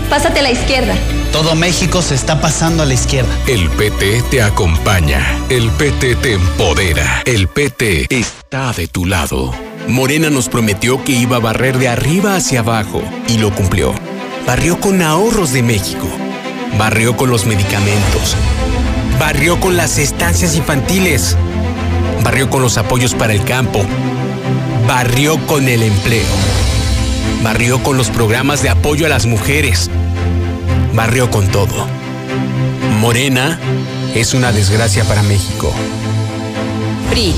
Pásate 0.11 0.41
a 0.41 0.43
la 0.43 0.51
izquierda. 0.51 0.93
Todo 1.31 1.55
México 1.55 2.01
se 2.01 2.15
está 2.15 2.41
pasando 2.41 2.83
a 2.83 2.85
la 2.85 2.93
izquierda. 2.93 3.33
El 3.47 3.69
PT 3.69 4.23
te 4.29 4.41
acompaña. 4.41 5.25
El 5.47 5.69
PT 5.69 6.15
te 6.15 6.33
empodera. 6.33 7.21
El 7.23 7.47
PT 7.47 8.07
está 8.09 8.73
de 8.73 8.89
tu 8.89 9.05
lado. 9.05 9.53
Morena 9.87 10.29
nos 10.29 10.49
prometió 10.49 11.01
que 11.01 11.13
iba 11.13 11.37
a 11.37 11.39
barrer 11.39 11.77
de 11.77 11.87
arriba 11.87 12.35
hacia 12.35 12.59
abajo 12.59 13.01
y 13.29 13.37
lo 13.37 13.55
cumplió. 13.55 13.95
Barrió 14.45 14.81
con 14.81 15.01
ahorros 15.01 15.53
de 15.53 15.63
México. 15.63 16.09
Barrió 16.77 17.15
con 17.15 17.29
los 17.29 17.45
medicamentos. 17.45 18.35
Barrió 19.17 19.61
con 19.61 19.77
las 19.77 19.97
estancias 19.97 20.57
infantiles. 20.57 21.37
Barrió 22.21 22.49
con 22.49 22.61
los 22.61 22.77
apoyos 22.77 23.15
para 23.15 23.31
el 23.31 23.45
campo. 23.45 23.81
Barrió 24.89 25.37
con 25.47 25.69
el 25.69 25.81
empleo. 25.83 26.27
Barrió 27.43 27.81
con 27.81 27.95
los 27.95 28.09
programas 28.09 28.61
de 28.61 28.69
apoyo 28.69 29.05
a 29.05 29.09
las 29.09 29.25
mujeres 29.25 29.89
barrió 30.93 31.29
con 31.29 31.47
todo. 31.47 31.87
Morena 32.99 33.59
es 34.15 34.33
una 34.33 34.51
desgracia 34.51 35.03
para 35.05 35.23
México. 35.23 35.73
PRI, 37.09 37.33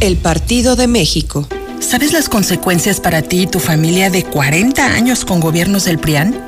el 0.00 0.16
Partido 0.16 0.76
de 0.76 0.86
México. 0.86 1.46
¿Sabes 1.80 2.12
las 2.12 2.28
consecuencias 2.28 3.00
para 3.00 3.22
ti 3.22 3.42
y 3.42 3.46
tu 3.46 3.60
familia 3.60 4.10
de 4.10 4.24
40 4.24 4.84
años 4.84 5.24
con 5.24 5.40
gobiernos 5.40 5.84
del 5.84 5.98
PRIAN? 5.98 6.40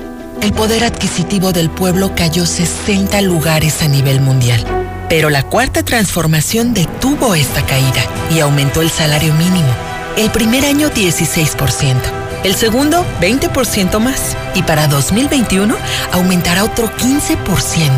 El 0.42 0.52
poder 0.52 0.84
adquisitivo 0.84 1.52
del 1.52 1.70
pueblo 1.70 2.14
cayó 2.14 2.46
60 2.46 3.20
lugares 3.22 3.82
a 3.82 3.88
nivel 3.88 4.20
mundial. 4.20 4.64
Pero 5.08 5.28
la 5.30 5.42
cuarta 5.42 5.82
transformación 5.82 6.72
detuvo 6.72 7.34
esta 7.34 7.64
caída 7.66 8.04
y 8.34 8.40
aumentó 8.40 8.80
el 8.80 8.90
salario 8.90 9.34
mínimo. 9.34 9.68
El 10.16 10.30
primer 10.30 10.64
año 10.64 10.90
16% 10.90 12.19
el 12.44 12.54
segundo 12.54 13.04
20% 13.20 13.98
más 14.00 14.36
y 14.54 14.62
para 14.62 14.88
2021 14.88 15.76
aumentará 16.12 16.64
otro 16.64 16.90
15%. 16.90 17.90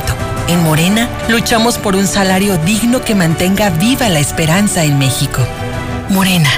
En 0.48 0.62
Morena 0.64 1.08
luchamos 1.28 1.78
por 1.78 1.94
un 1.94 2.06
salario 2.06 2.58
digno 2.58 3.04
que 3.04 3.14
mantenga 3.14 3.70
viva 3.70 4.08
la 4.08 4.20
esperanza 4.20 4.84
en 4.84 4.98
México. 4.98 5.40
Morena. 6.08 6.50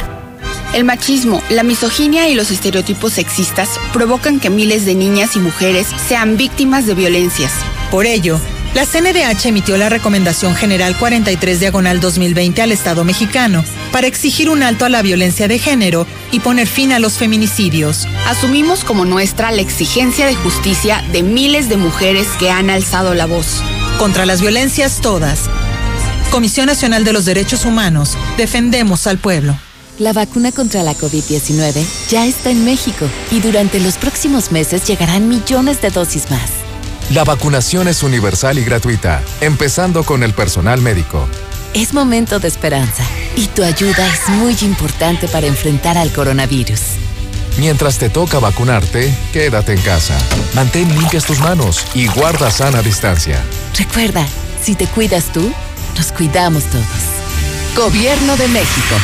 El 0.73 0.85
machismo, 0.85 1.41
la 1.51 1.63
misoginia 1.63 2.29
y 2.29 2.35
los 2.35 2.51
estereotipos 2.51 3.13
sexistas 3.13 3.69
provocan 3.93 4.41
que 4.41 4.51
miles 4.51 4.85
de 4.85 4.97
niñas 4.97 5.37
y 5.37 5.39
mujeres 5.39 5.87
sean 6.09 6.37
víctimas 6.37 6.87
de 6.87 6.95
violencias. 6.95 7.53
Por 7.93 8.07
ello, 8.07 8.41
la 8.75 8.85
CNDH 8.85 9.47
emitió 9.47 9.77
la 9.77 9.89
Recomendación 9.89 10.57
General 10.57 10.97
43 10.99 11.61
Diagonal 11.61 12.01
2020 12.01 12.61
al 12.61 12.73
Estado 12.73 13.05
mexicano 13.05 13.65
para 13.93 14.09
exigir 14.09 14.51
un 14.51 14.65
alto 14.65 14.85
a 14.85 14.89
la 14.89 15.01
violencia 15.01 15.47
de 15.47 15.61
género 15.61 16.09
y 16.33 16.41
poner 16.41 16.67
fin 16.67 16.93
a 16.93 16.99
los 16.99 17.15
feminicidios. 17.15 18.09
Asumimos 18.27 18.83
como 18.83 19.05
nuestra 19.05 19.53
la 19.53 19.63
exigencia 19.63 20.27
de 20.27 20.35
justicia 20.35 21.05
de 21.13 21.23
miles 21.23 21.69
de 21.69 21.77
mujeres 21.77 22.27
que 22.41 22.51
han 22.51 22.69
alzado 22.69 23.15
la 23.15 23.27
voz. 23.27 23.63
Contra 23.97 24.27
las 24.27 24.41
violencias 24.41 25.01
todas. 25.01 25.43
Comisión 26.33 26.67
Nacional 26.67 27.05
de 27.05 27.13
los 27.13 27.27
Derechos 27.27 27.65
Humanos, 27.65 28.19
defendemos 28.37 29.07
al 29.07 29.19
pueblo. 29.19 29.57
La 30.01 30.13
vacuna 30.13 30.51
contra 30.51 30.83
la 30.83 30.95
COVID-19 30.95 31.85
ya 32.09 32.27
está 32.27 32.51
en 32.51 32.65
México 32.65 33.09
y 33.31 33.39
durante 33.39 33.79
los 33.79 33.99
próximos 33.99 34.51
meses 34.51 34.85
llegarán 34.85 35.29
millones 35.29 35.81
de 35.81 35.91
dosis 35.91 36.29
más. 36.29 36.64
La 37.11 37.23
vacunación 37.23 37.87
es 37.87 38.03
universal 38.03 38.59
y 38.59 38.65
gratuita, 38.65 39.23
empezando 39.43 40.05
con 40.05 40.23
el 40.23 40.33
personal 40.33 40.81
médico. 40.81 41.29
Es 41.75 41.93
momento 41.93 42.39
de 42.39 42.49
esperanza 42.49 43.05
y 43.37 43.47
tu 43.49 43.63
ayuda 43.63 44.07
es 44.07 44.29
muy 44.31 44.57
importante 44.63 45.29
para 45.29 45.47
enfrentar 45.47 45.99
al 45.99 46.11
coronavirus. 46.13 46.81
Mientras 47.59 47.99
te 47.99 48.09
toca 48.09 48.39
vacunarte, 48.39 49.15
quédate 49.33 49.75
en 49.75 49.81
casa. 49.83 50.17
Mantén 50.55 50.89
limpias 50.99 51.27
tus 51.27 51.41
manos 51.41 51.85
y 51.95 52.07
guarda 52.07 52.51
sana 52.51 52.81
distancia. 52.81 53.41
Recuerda, 53.79 54.27
si 54.63 54.75
te 54.75 54.87
cuidas 54.87 55.31
tú, 55.33 55.53
nos 55.97 56.11
cuidamos 56.11 56.65
todos. 56.65 56.85
Gobierno 57.77 58.37
de 58.37 58.49
México. 58.49 58.95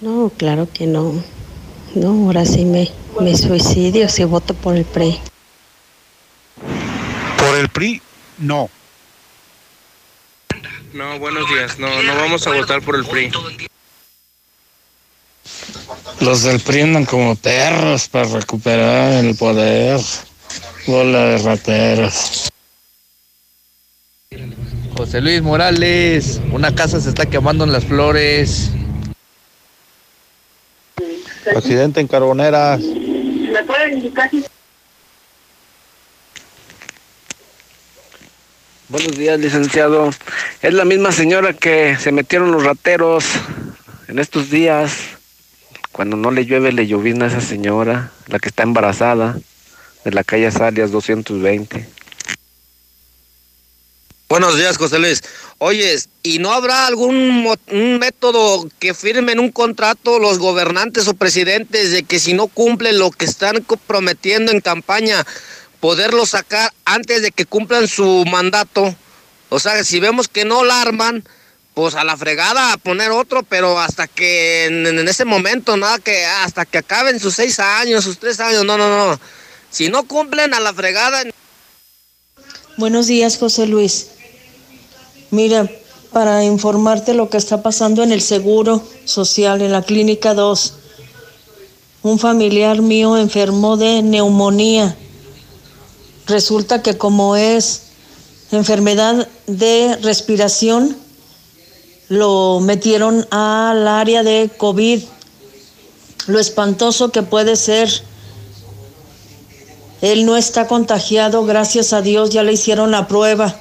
No, 0.00 0.30
claro 0.36 0.68
que 0.72 0.86
no. 0.86 1.39
No, 1.94 2.26
ahora 2.26 2.44
sí 2.44 2.64
me, 2.64 2.90
me 3.20 3.36
suicidio 3.36 4.08
si 4.08 4.24
voto 4.24 4.54
por 4.54 4.76
el 4.76 4.84
PRI. 4.84 5.20
el 7.60 7.68
PRI, 7.68 8.00
no. 8.38 8.70
No, 10.94 11.18
buenos 11.18 11.48
días. 11.50 11.78
No, 11.78 12.02
no 12.02 12.14
vamos 12.16 12.46
a 12.46 12.54
votar 12.54 12.80
por 12.82 12.96
el 12.96 13.04
PRI. 13.04 13.30
Los 16.20 16.42
del 16.42 16.60
PRI 16.60 16.80
andan 16.82 17.04
como 17.04 17.36
perros 17.36 18.08
para 18.08 18.26
recuperar 18.28 19.24
el 19.24 19.34
poder. 19.36 20.00
Bola 20.86 21.24
de 21.26 21.38
rateros. 21.38 22.50
José 24.96 25.20
Luis 25.20 25.42
Morales, 25.42 26.40
una 26.52 26.74
casa 26.74 27.00
se 27.00 27.10
está 27.10 27.26
quemando 27.26 27.64
en 27.64 27.72
las 27.72 27.84
flores. 27.84 28.70
Accidente 31.46 32.00
en 32.00 32.08
Carboneras. 32.08 32.80
¿Me 32.80 33.62
pueden 33.64 33.98
indicar 33.98 34.30
si 34.30 34.44
Buenos 38.88 39.16
días, 39.16 39.38
licenciado. 39.38 40.10
Es 40.62 40.74
la 40.74 40.84
misma 40.84 41.12
señora 41.12 41.52
que 41.52 41.96
se 41.96 42.10
metieron 42.10 42.50
los 42.50 42.64
rateros 42.64 43.24
en 44.08 44.18
estos 44.18 44.50
días. 44.50 45.10
Cuando 45.92 46.16
no 46.16 46.32
le 46.32 46.44
llueve, 46.44 46.72
le 46.72 46.88
llovina 46.88 47.26
a 47.26 47.28
esa 47.28 47.40
señora, 47.40 48.10
la 48.26 48.40
que 48.40 48.48
está 48.48 48.64
embarazada, 48.64 49.38
de 50.04 50.10
la 50.10 50.24
calle 50.24 50.50
Salias 50.50 50.90
220. 50.90 51.99
Buenos 54.30 54.56
días, 54.56 54.78
José 54.78 55.00
Luis. 55.00 55.22
Oyes, 55.58 56.08
¿y 56.22 56.38
no 56.38 56.52
habrá 56.52 56.86
algún 56.86 57.44
método 57.98 58.68
que 58.78 58.94
firmen 58.94 59.40
un 59.40 59.50
contrato 59.50 60.20
los 60.20 60.38
gobernantes 60.38 61.08
o 61.08 61.14
presidentes 61.14 61.90
de 61.90 62.04
que 62.04 62.20
si 62.20 62.32
no 62.32 62.46
cumplen 62.46 63.00
lo 63.00 63.10
que 63.10 63.24
están 63.24 63.60
co- 63.64 63.76
prometiendo 63.76 64.52
en 64.52 64.60
campaña, 64.60 65.26
poderlo 65.80 66.26
sacar 66.26 66.72
antes 66.84 67.22
de 67.22 67.32
que 67.32 67.44
cumplan 67.44 67.88
su 67.88 68.24
mandato? 68.30 68.94
O 69.48 69.58
sea, 69.58 69.82
si 69.82 69.98
vemos 69.98 70.28
que 70.28 70.44
no 70.44 70.62
la 70.64 70.80
arman, 70.80 71.24
pues 71.74 71.96
a 71.96 72.04
la 72.04 72.16
fregada 72.16 72.72
a 72.72 72.76
poner 72.76 73.10
otro, 73.10 73.42
pero 73.42 73.80
hasta 73.80 74.06
que 74.06 74.66
en, 74.66 74.86
en 74.86 75.08
ese 75.08 75.24
momento, 75.24 75.76
nada 75.76 75.98
que 75.98 76.24
hasta 76.24 76.64
que 76.66 76.78
acaben 76.78 77.18
sus 77.18 77.34
seis 77.34 77.58
años, 77.58 78.04
sus 78.04 78.20
tres 78.20 78.38
años, 78.38 78.64
no, 78.64 78.78
no, 78.78 78.88
no. 79.08 79.20
Si 79.72 79.88
no 79.88 80.04
cumplen 80.04 80.54
a 80.54 80.60
la 80.60 80.72
fregada, 80.72 81.24
Buenos 82.76 83.08
días, 83.08 83.36
José 83.36 83.66
Luis. 83.66 84.06
Mira, 85.30 85.70
para 86.12 86.44
informarte 86.44 87.14
lo 87.14 87.30
que 87.30 87.36
está 87.36 87.62
pasando 87.62 88.02
en 88.02 88.12
el 88.12 88.20
Seguro 88.20 88.82
Social, 89.04 89.62
en 89.62 89.72
la 89.72 89.82
Clínica 89.82 90.34
2, 90.34 90.74
un 92.02 92.18
familiar 92.18 92.82
mío 92.82 93.16
enfermó 93.16 93.76
de 93.76 94.02
neumonía. 94.02 94.96
Resulta 96.26 96.82
que 96.82 96.96
como 96.96 97.36
es 97.36 97.82
enfermedad 98.52 99.28
de 99.46 99.96
respiración, 100.02 100.96
lo 102.08 102.60
metieron 102.60 103.26
al 103.30 103.86
área 103.86 104.22
de 104.22 104.50
COVID. 104.56 105.02
Lo 106.26 106.38
espantoso 106.38 107.12
que 107.12 107.22
puede 107.22 107.56
ser 107.56 108.02
él 110.00 110.24
no 110.24 110.36
está 110.36 110.66
contagiado, 110.66 111.44
gracias 111.44 111.92
a 111.92 112.00
Dios, 112.00 112.30
ya 112.30 112.42
le 112.42 112.54
hicieron 112.54 112.90
la 112.90 113.06
prueba, 113.06 113.54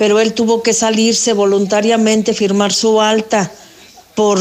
pero 0.00 0.18
él 0.18 0.32
tuvo 0.32 0.62
que 0.62 0.72
salirse 0.72 1.34
voluntariamente, 1.34 2.32
firmar 2.32 2.72
su 2.72 3.02
alta, 3.02 3.52
por, 4.14 4.40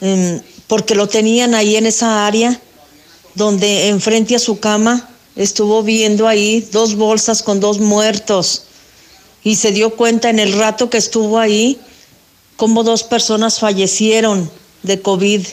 em, 0.00 0.40
porque 0.68 0.94
lo 0.94 1.08
tenían 1.08 1.56
ahí 1.56 1.74
en 1.74 1.86
esa 1.86 2.24
área, 2.28 2.60
donde 3.34 3.88
enfrente 3.88 4.36
a 4.36 4.38
su 4.38 4.60
cama 4.60 5.10
estuvo 5.34 5.82
viendo 5.82 6.28
ahí 6.28 6.60
dos 6.70 6.94
bolsas 6.94 7.42
con 7.42 7.58
dos 7.58 7.80
muertos 7.80 8.66
y 9.42 9.56
se 9.56 9.72
dio 9.72 9.96
cuenta 9.96 10.30
en 10.30 10.38
el 10.38 10.52
rato 10.52 10.88
que 10.88 10.98
estuvo 10.98 11.40
ahí 11.40 11.80
cómo 12.54 12.84
dos 12.84 13.02
personas 13.02 13.58
fallecieron 13.58 14.48
de 14.84 15.02
COVID. 15.02 15.44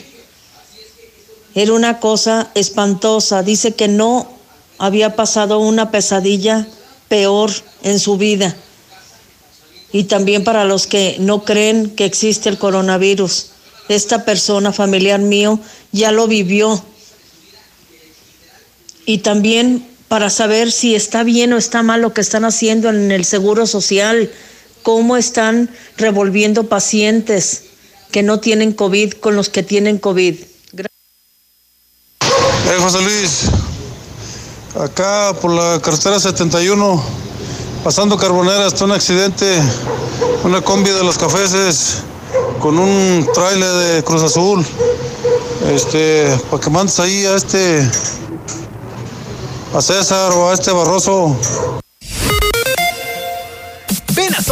Era 1.56 1.72
una 1.72 1.98
cosa 1.98 2.52
espantosa. 2.54 3.42
Dice 3.42 3.74
que 3.74 3.88
no 3.88 4.28
había 4.78 5.16
pasado 5.16 5.58
una 5.58 5.90
pesadilla 5.90 6.68
peor 7.08 7.50
en 7.82 7.98
su 7.98 8.18
vida. 8.18 8.56
Y 9.92 10.04
también 10.04 10.44
para 10.44 10.64
los 10.64 10.86
que 10.86 11.16
no 11.20 11.44
creen 11.44 11.90
que 11.90 12.04
existe 12.04 12.48
el 12.48 12.58
coronavirus. 12.58 13.50
Esta 13.88 14.24
persona, 14.24 14.72
familiar 14.72 15.20
mío, 15.20 15.60
ya 15.92 16.12
lo 16.12 16.26
vivió. 16.26 16.84
Y 19.06 19.18
también 19.18 19.86
para 20.08 20.30
saber 20.30 20.70
si 20.72 20.94
está 20.94 21.22
bien 21.22 21.52
o 21.52 21.56
está 21.56 21.82
mal 21.82 22.02
lo 22.02 22.12
que 22.12 22.20
están 22.20 22.44
haciendo 22.44 22.90
en 22.90 23.10
el 23.10 23.24
Seguro 23.24 23.66
Social, 23.66 24.30
cómo 24.82 25.16
están 25.16 25.70
revolviendo 25.96 26.68
pacientes 26.68 27.62
que 28.12 28.22
no 28.22 28.40
tienen 28.40 28.72
COVID 28.72 29.14
con 29.14 29.36
los 29.36 29.48
que 29.48 29.62
tienen 29.62 29.98
COVID. 29.98 30.36
Eh, 32.68 32.78
José 32.80 33.02
Luis, 33.02 33.42
acá 34.74 35.36
por 35.40 35.52
la 35.52 35.80
carretera 35.82 36.18
71, 36.18 37.04
pasando 37.86 38.16
Carbonera, 38.16 38.66
está 38.66 38.84
un 38.84 38.90
accidente, 38.90 39.62
una 40.42 40.60
combi 40.60 40.90
de 40.90 41.04
los 41.04 41.16
cafeses 41.16 41.98
con 42.58 42.80
un 42.80 43.24
trailer 43.32 43.72
de 43.74 44.02
Cruz 44.02 44.24
Azul. 44.24 44.66
Este, 45.72 46.36
para 46.50 46.60
que 46.60 46.68
mandes 46.68 46.98
ahí 46.98 47.24
a 47.26 47.36
este, 47.36 47.88
a 49.72 49.80
César 49.80 50.32
o 50.32 50.50
a 50.50 50.54
este 50.54 50.72
Barroso. 50.72 51.36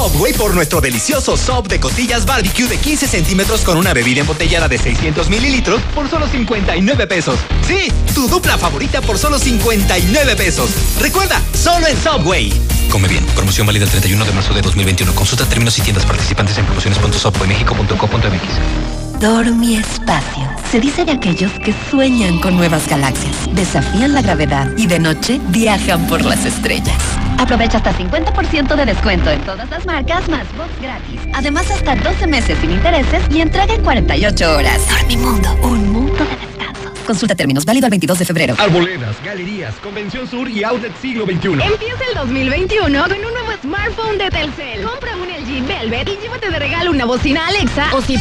Subway 0.04 0.34
por 0.34 0.54
nuestro 0.54 0.82
delicioso 0.82 1.34
sub 1.34 1.66
de 1.66 1.80
costillas 1.80 2.26
barbecue 2.26 2.68
de 2.68 2.76
15 2.76 3.08
centímetros 3.08 3.62
con 3.62 3.78
una 3.78 3.94
bebida 3.94 4.20
embotellada 4.20 4.68
de 4.68 4.76
600 4.76 5.30
mililitros 5.30 5.80
por 5.94 6.10
solo 6.10 6.28
59 6.28 7.06
pesos. 7.06 7.38
Sí, 7.66 7.90
tu 8.14 8.28
dupla 8.28 8.58
favorita 8.58 9.00
por 9.00 9.16
solo 9.16 9.38
59 9.38 10.36
pesos. 10.36 10.68
Recuerda, 11.00 11.40
solo 11.54 11.86
en 11.86 11.96
Subway. 11.96 12.52
Come 12.90 13.08
bien. 13.08 13.24
Promoción 13.34 13.66
válida 13.66 13.86
el 13.86 13.90
31 13.90 14.22
de 14.26 14.32
marzo 14.32 14.52
de 14.52 14.60
2021. 14.60 15.14
Consulta 15.14 15.46
términos 15.46 15.78
y 15.78 15.80
tiendas 15.80 16.04
participantes 16.04 16.58
en 16.58 16.66
promociones.subwaymexico.co.mx. 16.66 19.03
Dormi 19.20 19.76
Espacio. 19.76 20.42
Se 20.70 20.80
dice 20.80 21.04
de 21.04 21.12
aquellos 21.12 21.52
que 21.60 21.74
sueñan 21.90 22.38
con 22.40 22.56
nuevas 22.56 22.88
galaxias, 22.88 23.34
desafían 23.54 24.12
la 24.12 24.22
gravedad 24.22 24.68
y 24.76 24.86
de 24.86 24.98
noche 24.98 25.40
viajan 25.48 26.06
por 26.06 26.24
las 26.24 26.44
estrellas. 26.44 26.96
Aprovecha 27.38 27.78
hasta 27.78 27.92
50% 27.92 28.74
de 28.76 28.86
descuento 28.86 29.30
en 29.30 29.40
todas 29.42 29.68
las 29.70 29.84
marcas 29.86 30.28
más 30.28 30.44
box 30.56 30.70
gratis. 30.80 31.20
Además, 31.32 31.70
hasta 31.70 31.96
12 31.96 32.26
meses 32.26 32.58
sin 32.60 32.70
intereses 32.70 33.22
y 33.30 33.40
entrega 33.40 33.74
en 33.74 33.82
48 33.82 34.56
horas. 34.56 34.80
Dormimundo, 34.88 35.52
un 35.62 35.92
mundo 35.92 36.24
de 36.24 36.46
descanso. 36.46 36.92
Consulta 37.06 37.34
términos, 37.34 37.64
válido 37.64 37.86
el 37.86 37.90
22 37.90 38.18
de 38.18 38.24
febrero. 38.24 38.54
Arboledas, 38.58 39.16
galerías, 39.24 39.74
Convención 39.76 40.28
Sur 40.28 40.48
y 40.48 40.64
Outlet 40.64 40.92
Siglo 41.02 41.24
XXI. 41.26 41.48
Empieza 41.48 42.04
el 42.08 42.14
2021 42.16 43.02
con 43.02 43.12
un 43.12 43.20
nuevo 43.22 43.52
smartphone 43.62 44.18
de 44.18 44.30
Telcel. 44.30 44.82
Compra 44.82 45.16
un 45.16 45.28
LG 45.28 45.66
Velvet 45.66 46.08
y 46.08 46.22
llévate 46.22 46.50
de 46.50 46.58
regalo 46.58 46.90
una 46.92 47.04
bocina 47.04 47.46
Alexa. 47.48 47.94
O 47.94 48.00
si 48.00 48.16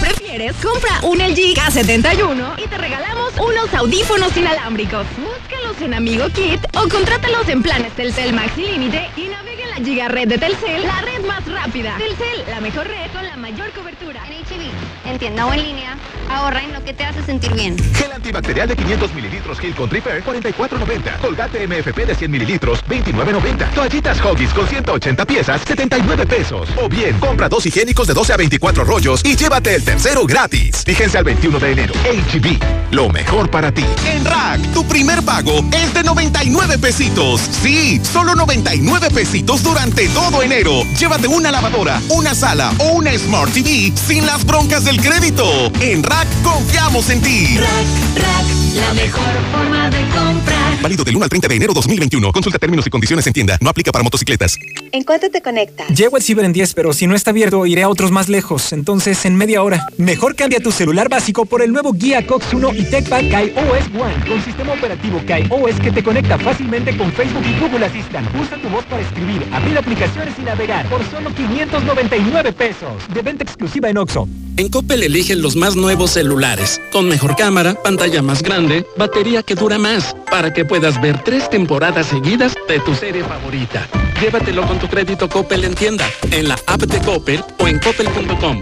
compra 0.62 1.00
un 1.04 1.20
LG 1.20 1.54
K71 1.54 2.58
y 2.58 2.68
te 2.68 2.78
regalamos 2.78 3.34
unos 3.38 3.72
audífonos 3.76 4.36
inalámbricos. 4.36 5.06
Búscalos 5.18 5.80
en 5.80 5.94
Amigo 5.94 6.26
Kit 6.30 6.60
o 6.76 6.90
contrátalos 6.90 7.48
en 7.50 7.62
planes 7.62 7.94
Telcel 7.94 8.34
Maxi 8.34 8.64
Límite 8.64 9.12
y 9.16 9.28
navega 9.28 9.64
en 9.64 9.70
la 9.70 9.76
Giga 9.76 10.08
Red 10.08 10.30
de 10.30 10.38
Telcel, 10.40 10.82
la 10.82 11.02
red 11.02 11.24
más 11.28 11.46
rápida. 11.46 11.98
Telcel, 12.00 12.46
la 12.50 12.62
mejor 12.62 12.88
red 12.88 13.12
con 13.12 13.24
la 13.24 13.38
mayor 13.38 13.70
cobertura. 13.74 14.24
HB, 14.44 15.10
en 15.10 15.20
tienda 15.20 15.46
o 15.46 15.54
en 15.54 15.64
línea, 15.64 15.98
ahorra 16.30 16.64
en 16.64 16.74
lo 16.74 16.84
que 16.84 16.94
te 16.94 17.06
hace 17.06 17.24
sentir 17.24 17.54
bien. 17.54 17.78
Gel 17.96 18.12
antibacterial 18.12 18.68
de 18.68 18.76
500 18.76 19.14
mililitros 19.14 19.60
Gil 19.60 19.74
con 19.74 19.90
Repair, 19.90 20.24
44.90. 20.24 21.18
Colgate 21.20 21.68
MFP 21.68 22.06
de 22.06 22.16
100 22.16 22.32
mililitros, 22.32 22.84
29.90. 22.86 23.74
Toallitas 23.74 24.20
Hoggies 24.22 24.54
con 24.54 24.68
180 24.68 25.26
piezas, 25.26 25.62
79 25.66 26.26
pesos. 26.26 26.70
O 26.82 26.90
bien, 26.90 27.18
compra 27.20 27.48
dos 27.48 27.66
higiénicos 27.66 28.08
de 28.08 28.14
12 28.14 28.34
a 28.34 28.38
24 28.38 28.84
rollos 28.84 29.22
y 29.24 29.36
llévate 29.36 29.76
el 29.76 29.84
tercero 29.84 30.26
gratis. 30.26 30.84
Fíjense 30.86 31.18
al 31.18 31.24
21 31.24 31.60
de 31.60 31.72
enero. 31.72 31.94
HB, 32.04 32.94
lo 32.94 33.10
mejor 33.10 33.50
para 33.50 33.72
ti. 33.72 33.86
En 34.06 34.26
Rack, 34.26 34.62
tu 34.74 34.86
primer 34.86 35.24
pago 35.24 35.64
es 35.72 35.94
de 35.94 36.04
99 36.04 36.78
pesitos. 36.80 37.42
Sí, 37.62 38.02
solo 38.04 38.36
99 38.36 39.10
pesitos 39.12 39.64
durante 39.64 40.08
todo 40.10 40.42
enero. 40.42 40.84
Llévate 41.00 41.28
una 41.28 41.52
lavadora, 41.52 42.02
una 42.10 42.36
sala 42.36 42.74
o 42.80 42.94
una 42.94 43.14
Smart 43.18 43.52
TV 43.54 43.94
sin 43.96 44.26
las 44.34 44.46
broncas 44.48 44.84
del 44.84 45.00
crédito. 45.00 45.46
En 45.80 46.02
Rack, 46.02 46.28
confiamos 46.42 47.08
en 47.12 47.22
ti. 47.22 47.60
La 48.76 48.94
mejor 48.96 49.24
forma 49.52 49.90
de 49.92 50.00
comprar. 50.08 50.82
Válido 50.82 51.04
del 51.04 51.16
1 51.16 51.24
al 51.24 51.30
30 51.30 51.48
de 51.48 51.56
enero 51.56 51.74
2021. 51.74 52.32
Consulta 52.32 52.58
términos 52.58 52.88
y 52.88 52.90
condiciones 52.90 53.28
en 53.28 53.34
tienda. 53.34 53.58
No 53.62 53.70
aplica 53.70 53.92
para 53.92 54.04
motocicletas. 54.04 54.58
¿En 54.92 55.04
cuánto 55.04 55.30
te 55.30 55.42
conectas? 55.42 55.88
Llego 55.90 56.16
al 56.16 56.24
ciber 56.24 56.46
en 56.46 56.54
10, 56.54 56.74
pero 56.74 56.94
si 56.94 57.06
no 57.06 57.14
está 57.14 57.30
abierto, 57.30 57.66
iré 57.68 57.84
a 57.84 57.90
otros 57.90 58.12
más 58.12 58.28
lejos. 58.28 58.74
Entonces, 58.74 59.24
en 59.26 59.36
media 59.36 59.62
hora. 59.62 59.86
Mejor 59.98 60.36
cambia 60.36 60.60
tu 60.60 60.72
celular 60.72 61.10
básico 61.10 61.46
por 61.46 61.62
el 61.62 61.72
nuevo 61.72 61.94
Guía 61.94 62.26
Cox 62.26 62.54
1 62.54 62.74
y 62.74 62.84
TechPad 62.86 63.30
Kai 63.30 63.54
OS 63.56 64.02
One 64.02 64.28
con 64.28 64.44
sistema 64.44 64.74
operativo 64.74 65.22
Kai 65.28 65.48
OS 65.52 65.80
que 65.80 65.92
te 65.92 66.04
conecta 66.04 66.40
fácilmente 66.40 66.98
con 66.98 67.12
Facebook 67.14 67.44
y 67.46 67.60
Google 67.60 67.86
Assistant. 67.86 68.28
Usa 68.42 68.58
tu 68.60 68.70
voz 68.70 68.84
para 68.86 69.04
escribir, 69.04 69.48
abrir 69.52 69.78
aplicaciones 69.78 70.34
y 70.40 70.42
navegar 70.42 70.90
por 70.90 71.04
solo 71.12 71.34
599 71.34 72.52
pesos. 72.54 73.08
De 73.14 73.22
venta 73.22 73.44
exclusiva 73.44 73.90
en 73.90 73.98
Oxxo. 74.00 74.23
En 74.58 74.70
Coppel 74.70 75.04
eligen 75.04 75.42
los 75.42 75.56
más 75.56 75.76
nuevos 75.76 76.12
celulares, 76.12 76.80
con 76.92 77.08
mejor 77.08 77.36
cámara, 77.36 77.74
pantalla 77.82 78.22
más 78.22 78.44
grande, 78.44 78.86
batería 78.98 79.42
que 79.42 79.56
dura 79.56 79.80
más, 79.80 80.16
para 80.30 80.54
que 80.54 80.64
puedas 80.64 81.02
ver 81.02 81.24
tres 81.24 81.50
temporadas 81.50 82.08
seguidas 82.08 82.54
de 82.68 82.80
tu 82.80 82.94
serie 82.94 83.24
favorita. 83.24 83.88
Llévatelo 84.22 84.68
con 84.68 84.80
tu 84.80 84.88
crédito 84.88 85.28
Coppel 85.28 85.64
en 85.64 85.74
tienda, 85.74 86.08
en 86.32 86.48
la 86.48 86.60
app 86.68 86.82
de 86.82 87.00
Coppel 87.00 87.44
o 87.60 87.68
en 87.68 87.80
coppel.com. 87.80 88.62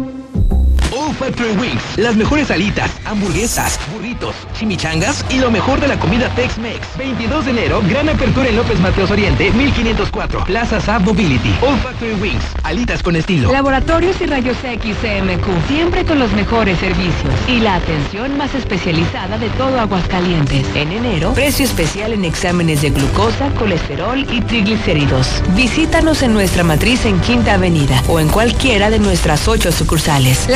Factory 1.21 1.51
Wings, 1.51 1.83
las 1.97 2.15
mejores 2.15 2.49
alitas, 2.49 2.89
hamburguesas, 3.05 3.79
burritos, 3.93 4.35
chimichangas 4.57 5.23
y 5.29 5.37
lo 5.37 5.51
mejor 5.51 5.79
de 5.79 5.87
la 5.87 5.99
comida 5.99 6.27
Tex-Mex. 6.29 6.97
22 6.97 7.45
de 7.45 7.51
enero, 7.51 7.83
gran 7.87 8.09
apertura 8.09 8.49
en 8.49 8.55
López 8.55 8.79
Mateos 8.79 9.11
Oriente, 9.11 9.51
1504, 9.51 10.45
Plaza 10.45 10.81
Sab 10.81 11.03
Mobility. 11.03 11.53
All 11.61 11.77
Factory 11.77 12.13
Wings, 12.13 12.43
alitas 12.63 13.03
con 13.03 13.15
estilo. 13.15 13.51
Laboratorios 13.51 14.19
y 14.19 14.25
Rayos 14.25 14.57
X 14.63 14.95
siempre 15.67 16.05
con 16.05 16.17
los 16.17 16.31
mejores 16.31 16.79
servicios 16.79 17.33
y 17.47 17.59
la 17.59 17.75
atención 17.75 18.35
más 18.35 18.55
especializada 18.55 19.37
de 19.37 19.49
todo 19.51 19.79
Aguascalientes. 19.79 20.65
En 20.73 20.91
enero, 20.91 21.33
precio 21.35 21.65
especial 21.65 22.13
en 22.13 22.25
exámenes 22.25 22.81
de 22.81 22.89
glucosa, 22.89 23.51
colesterol 23.59 24.25
y 24.31 24.41
triglicéridos. 24.41 25.43
Visítanos 25.55 26.23
en 26.23 26.33
nuestra 26.33 26.63
matriz 26.63 27.05
en 27.05 27.19
Quinta 27.19 27.53
Avenida 27.53 28.01
o 28.07 28.19
en 28.19 28.27
cualquiera 28.27 28.89
de 28.89 28.97
nuestras 28.97 29.47
ocho 29.47 29.71
sucursales. 29.71 30.47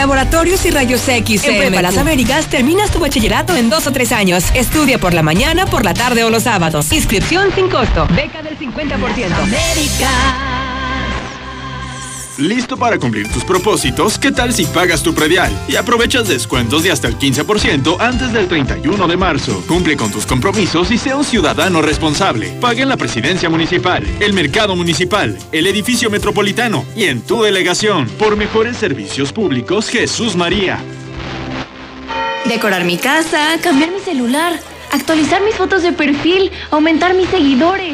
Y 0.63 0.71
Rayos 0.71 1.07
X 1.07 1.43
En 1.43 1.57
Prepa 1.57 1.81
Las 1.81 1.97
Américas 1.97 2.47
terminas 2.47 2.89
tu 2.89 2.99
bachillerato 2.99 3.55
en 3.55 3.69
dos 3.69 3.87
o 3.87 3.91
tres 3.91 4.11
años. 4.11 4.45
Estudia 4.53 4.97
por 4.97 5.13
la 5.13 5.21
mañana, 5.21 5.65
por 5.65 5.83
la 5.83 5.93
tarde 5.93 6.23
o 6.23 6.29
los 6.29 6.43
sábados. 6.43 6.91
Inscripción 6.93 7.53
sin 7.53 7.69
costo. 7.69 8.07
Beca 8.15 8.41
del 8.41 8.57
50%. 8.57 10.64
¿Listo 12.37 12.75
para 12.75 12.99
cumplir 12.99 13.29
tus 13.29 13.45
propósitos? 13.45 14.19
¿Qué 14.19 14.29
tal 14.29 14.51
si 14.51 14.65
pagas 14.65 15.01
tu 15.01 15.13
predial 15.13 15.53
y 15.69 15.77
aprovechas 15.77 16.27
descuentos 16.27 16.83
de 16.83 16.91
hasta 16.91 17.07
el 17.07 17.17
15% 17.17 17.95
antes 18.01 18.33
del 18.33 18.49
31 18.49 19.07
de 19.07 19.15
marzo? 19.15 19.63
Cumple 19.69 19.95
con 19.95 20.11
tus 20.11 20.25
compromisos 20.25 20.91
y 20.91 20.97
sea 20.97 21.15
un 21.15 21.23
ciudadano 21.23 21.81
responsable. 21.81 22.49
Paga 22.59 22.81
en 22.81 22.89
la 22.89 22.97
presidencia 22.97 23.49
municipal, 23.49 24.03
el 24.19 24.33
mercado 24.33 24.75
municipal, 24.75 25.37
el 25.53 25.65
edificio 25.65 26.09
metropolitano 26.09 26.83
y 26.93 27.05
en 27.05 27.21
tu 27.21 27.41
delegación. 27.41 28.09
Por 28.19 28.35
mejores 28.35 28.75
servicios 28.75 29.31
públicos, 29.31 29.87
Jesús 29.87 30.35
María. 30.35 30.79
Decorar 32.43 32.83
mi 32.83 32.97
casa, 32.97 33.57
cambiar 33.63 33.91
mi 33.91 33.99
celular, 34.01 34.59
actualizar 34.91 35.41
mis 35.41 35.55
fotos 35.55 35.83
de 35.83 35.93
perfil, 35.93 36.51
aumentar 36.69 37.13
mis 37.13 37.29
seguidores. 37.29 37.93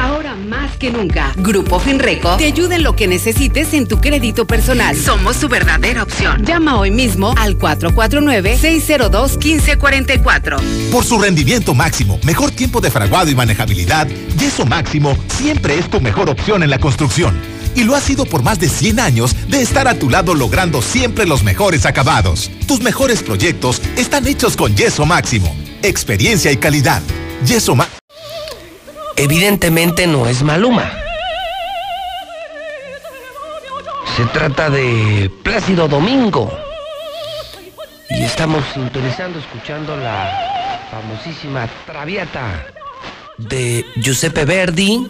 Ahora 0.00 0.34
más 0.34 0.76
que 0.78 0.90
nunca, 0.90 1.34
Grupo 1.36 1.78
Finreco 1.78 2.38
te 2.38 2.46
ayuda 2.46 2.76
en 2.76 2.82
lo 2.82 2.96
que 2.96 3.06
necesites 3.06 3.74
en 3.74 3.86
tu 3.86 4.00
crédito 4.00 4.46
personal. 4.46 4.96
Somos 4.96 5.36
su 5.36 5.46
verdadera 5.46 6.02
opción. 6.02 6.42
Llama 6.42 6.78
hoy 6.78 6.90
mismo 6.90 7.34
al 7.36 7.58
449-602-1544. 7.58 10.58
Por 10.90 11.04
su 11.04 11.20
rendimiento 11.20 11.74
máximo, 11.74 12.18
mejor 12.24 12.50
tiempo 12.50 12.80
de 12.80 12.90
fraguado 12.90 13.30
y 13.30 13.34
manejabilidad, 13.34 14.08
Yeso 14.38 14.64
Máximo 14.64 15.18
siempre 15.28 15.78
es 15.78 15.90
tu 15.90 16.00
mejor 16.00 16.30
opción 16.30 16.62
en 16.62 16.70
la 16.70 16.78
construcción. 16.78 17.38
Y 17.74 17.84
lo 17.84 17.94
ha 17.94 18.00
sido 18.00 18.24
por 18.24 18.42
más 18.42 18.58
de 18.58 18.70
100 18.70 19.00
años 19.00 19.36
de 19.48 19.60
estar 19.60 19.86
a 19.86 19.98
tu 19.98 20.08
lado 20.08 20.34
logrando 20.34 20.80
siempre 20.80 21.26
los 21.26 21.44
mejores 21.44 21.84
acabados. 21.84 22.50
Tus 22.66 22.80
mejores 22.80 23.22
proyectos 23.22 23.82
están 23.96 24.26
hechos 24.26 24.56
con 24.56 24.74
Yeso 24.74 25.04
Máximo. 25.04 25.54
Experiencia 25.82 26.50
y 26.50 26.56
calidad. 26.56 27.02
Yeso 27.44 27.74
Máximo. 27.74 27.99
Evidentemente 29.16 30.06
no 30.06 30.26
es 30.26 30.42
Maluma. 30.42 30.90
Se 34.16 34.24
trata 34.26 34.70
de 34.70 35.30
Plácido 35.42 35.88
Domingo. 35.88 36.50
Y 38.08 38.22
estamos 38.22 38.64
sintonizando, 38.74 39.38
escuchando 39.38 39.96
la 39.96 40.86
famosísima 40.90 41.68
Traviata 41.86 42.66
de 43.38 43.84
Giuseppe 43.96 44.44
Verdi. 44.44 45.06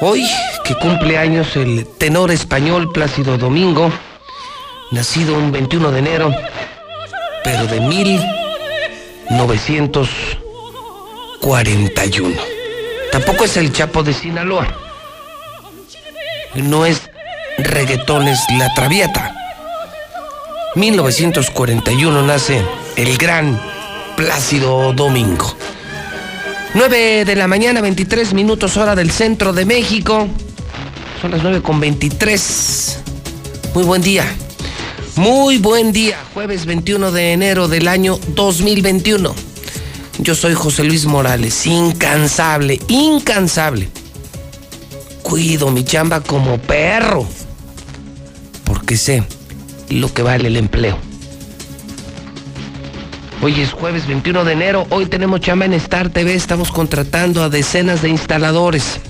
Hoy, 0.00 0.26
que 0.64 0.74
cumple 0.74 1.18
años 1.18 1.54
el 1.56 1.86
tenor 1.98 2.30
español 2.30 2.90
Plácido 2.92 3.38
Domingo, 3.38 3.92
nacido 4.90 5.34
un 5.34 5.52
21 5.52 5.92
de 5.92 5.98
enero, 5.98 6.34
pero 7.44 7.66
de 7.66 7.80
1941. 11.42 12.40
Tampoco 13.10 13.44
es 13.44 13.56
el 13.56 13.72
Chapo 13.72 14.02
de 14.04 14.14
Sinaloa. 14.14 14.66
No 16.54 16.86
es 16.86 17.10
reggaetones 17.58 18.38
La 18.56 18.72
Traviata. 18.74 19.34
1941 20.76 22.22
nace 22.22 22.62
el 22.96 23.18
gran 23.18 23.60
Plácido 24.16 24.92
Domingo. 24.92 25.56
9 26.74 27.24
de 27.24 27.36
la 27.36 27.48
mañana, 27.48 27.80
23 27.80 28.34
minutos 28.34 28.76
hora 28.76 28.94
del 28.94 29.10
centro 29.10 29.52
de 29.52 29.66
México. 29.66 30.28
Son 31.20 31.32
las 31.32 31.42
9 31.42 31.60
con 31.60 31.80
23. 31.80 33.00
Muy 33.74 33.82
buen 33.82 34.00
día. 34.00 34.24
Muy 35.16 35.58
buen 35.58 35.92
día. 35.92 36.18
Jueves 36.34 36.66
21 36.66 37.10
de 37.10 37.32
enero 37.32 37.68
del 37.68 37.88
año 37.88 38.18
2021. 38.28 39.51
Yo 40.18 40.34
soy 40.34 40.54
José 40.54 40.84
Luis 40.84 41.06
Morales, 41.06 41.66
incansable, 41.66 42.78
incansable. 42.88 43.88
Cuido 45.22 45.70
mi 45.70 45.84
chamba 45.84 46.20
como 46.20 46.58
perro, 46.58 47.26
porque 48.64 48.96
sé 48.96 49.24
lo 49.88 50.12
que 50.12 50.22
vale 50.22 50.48
el 50.48 50.56
empleo. 50.56 50.98
Hoy 53.40 53.60
es 53.60 53.72
jueves 53.72 54.06
21 54.06 54.44
de 54.44 54.52
enero, 54.52 54.86
hoy 54.90 55.06
tenemos 55.06 55.40
chamba 55.40 55.64
en 55.64 55.72
Star 55.72 56.10
TV, 56.10 56.34
estamos 56.34 56.70
contratando 56.70 57.42
a 57.42 57.48
decenas 57.48 58.02
de 58.02 58.10
instaladores, 58.10 59.00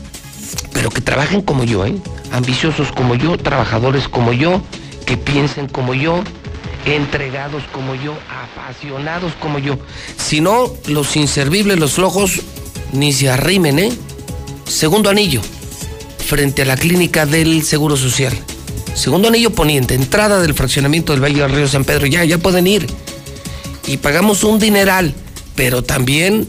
pero 0.72 0.88
que 0.88 1.02
trabajen 1.02 1.42
como 1.42 1.64
yo, 1.64 1.84
¿eh? 1.84 1.94
ambiciosos 2.30 2.90
como 2.92 3.14
yo, 3.14 3.36
trabajadores 3.36 4.08
como 4.08 4.32
yo, 4.32 4.62
que 5.04 5.18
piensen 5.18 5.68
como 5.68 5.92
yo, 5.92 6.22
entregados 6.84 7.62
como 7.72 7.94
yo, 7.94 8.16
apasionados 8.28 9.32
como 9.40 9.58
yo. 9.58 9.78
Si 10.16 10.40
no, 10.40 10.72
los 10.86 11.16
inservibles, 11.16 11.78
los 11.78 11.92
flojos, 11.92 12.40
ni 12.92 13.12
se 13.12 13.30
arrimen, 13.30 13.78
¿eh? 13.78 13.92
Segundo 14.66 15.10
anillo, 15.10 15.40
frente 16.26 16.62
a 16.62 16.64
la 16.64 16.76
clínica 16.76 17.26
del 17.26 17.62
Seguro 17.62 17.96
Social. 17.96 18.32
Segundo 18.94 19.28
anillo 19.28 19.50
poniente, 19.50 19.94
entrada 19.94 20.40
del 20.40 20.54
fraccionamiento 20.54 21.12
del 21.12 21.22
Valle 21.22 21.40
del 21.40 21.52
Río 21.52 21.68
San 21.68 21.84
Pedro. 21.84 22.06
Ya, 22.06 22.24
ya 22.24 22.38
pueden 22.38 22.66
ir. 22.66 22.86
Y 23.86 23.96
pagamos 23.96 24.44
un 24.44 24.58
dineral, 24.58 25.14
pero 25.54 25.82
también 25.82 26.46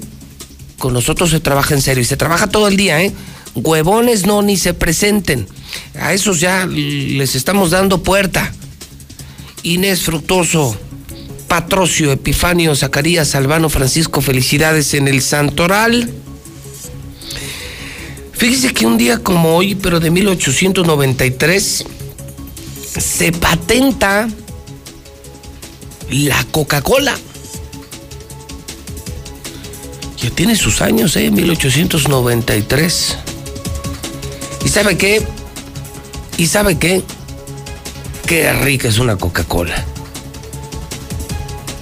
con 0.77 0.93
nosotros 0.93 1.29
se 1.29 1.39
trabaja 1.39 1.73
en 1.73 1.81
serio 1.81 2.01
y 2.01 2.05
se 2.05 2.17
trabaja 2.17 2.47
todo 2.47 2.67
el 2.67 2.75
día, 2.75 3.01
¿eh? 3.01 3.13
Huevones 3.55 4.25
no, 4.25 4.41
ni 4.41 4.57
se 4.57 4.73
presenten. 4.73 5.47
A 5.99 6.13
esos 6.13 6.39
ya 6.39 6.65
les 6.65 7.35
estamos 7.35 7.71
dando 7.71 8.03
puerta. 8.03 8.51
Inés 9.64 10.01
Fructuoso, 10.01 10.77
Patrocio, 11.48 12.11
Epifanio, 12.11 12.75
Zacarías, 12.75 13.33
Albano, 13.35 13.69
Francisco, 13.69 14.22
felicidades 14.22 14.93
en 14.93 15.08
el 15.08 15.22
Santoral. 15.22 16.11
Fíjese 18.33 18.74
que 18.74 18.85
un 18.85 18.98
día 18.98 19.19
como 19.19 19.56
hoy, 19.56 19.75
pero 19.75 20.00
de 20.01 20.11
1893, 20.11 21.85
se 23.00 23.32
patenta 23.32 24.27
la 26.09 26.43
Coca-Cola. 26.51 27.16
Ya 30.22 30.30
tiene 30.32 30.56
sus 30.56 30.82
años, 30.82 31.16
¿eh? 31.16 31.32
1893. 31.32 33.17
¿Y 34.66 34.69
sabe 34.69 34.98
qué? 34.98 35.25
¿Y 36.38 36.48
sabe 36.48 36.77
qué? 36.77 37.03
Qué 38.27 38.52
rica 38.53 38.88
es 38.88 39.00
una 39.00 39.18
Coca-Cola. 39.18 39.85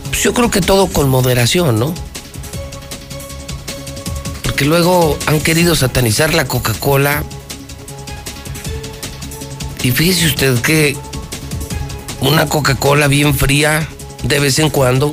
Pues 0.09 0.23
yo 0.23 0.33
creo 0.33 0.49
que 0.49 0.61
todo 0.61 0.87
con 0.87 1.09
moderación, 1.09 1.79
¿no? 1.79 1.93
Porque 4.43 4.65
luego 4.65 5.17
han 5.27 5.39
querido 5.39 5.75
satanizar 5.75 6.33
la 6.33 6.45
Coca-Cola. 6.45 7.23
Y 9.83 9.91
fíjese 9.91 10.27
usted 10.27 10.59
que 10.61 10.97
una 12.21 12.47
Coca-Cola 12.47 13.07
bien 13.07 13.33
fría 13.33 13.87
de 14.23 14.39
vez 14.39 14.59
en 14.59 14.69
cuando, 14.69 15.11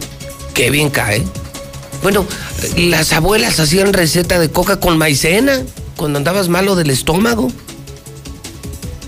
qué 0.54 0.70
bien 0.70 0.90
cae. 0.90 1.24
Bueno, 2.02 2.26
las 2.76 3.12
abuelas 3.12 3.58
hacían 3.60 3.92
receta 3.92 4.38
de 4.38 4.50
coca 4.50 4.78
con 4.78 4.98
maicena 4.98 5.62
cuando 5.96 6.18
andabas 6.18 6.48
malo 6.48 6.76
del 6.76 6.90
estómago. 6.90 7.50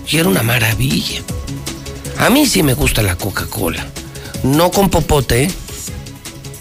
Y 0.07 0.17
era 0.17 0.27
una 0.27 0.43
maravilla. 0.43 1.21
A 2.21 2.29
mí 2.29 2.45
sí 2.45 2.61
me 2.61 2.75
gusta 2.75 3.01
la 3.01 3.15
Coca-Cola. 3.15 3.83
No 4.43 4.69
con 4.69 4.91
popote. 4.91 5.49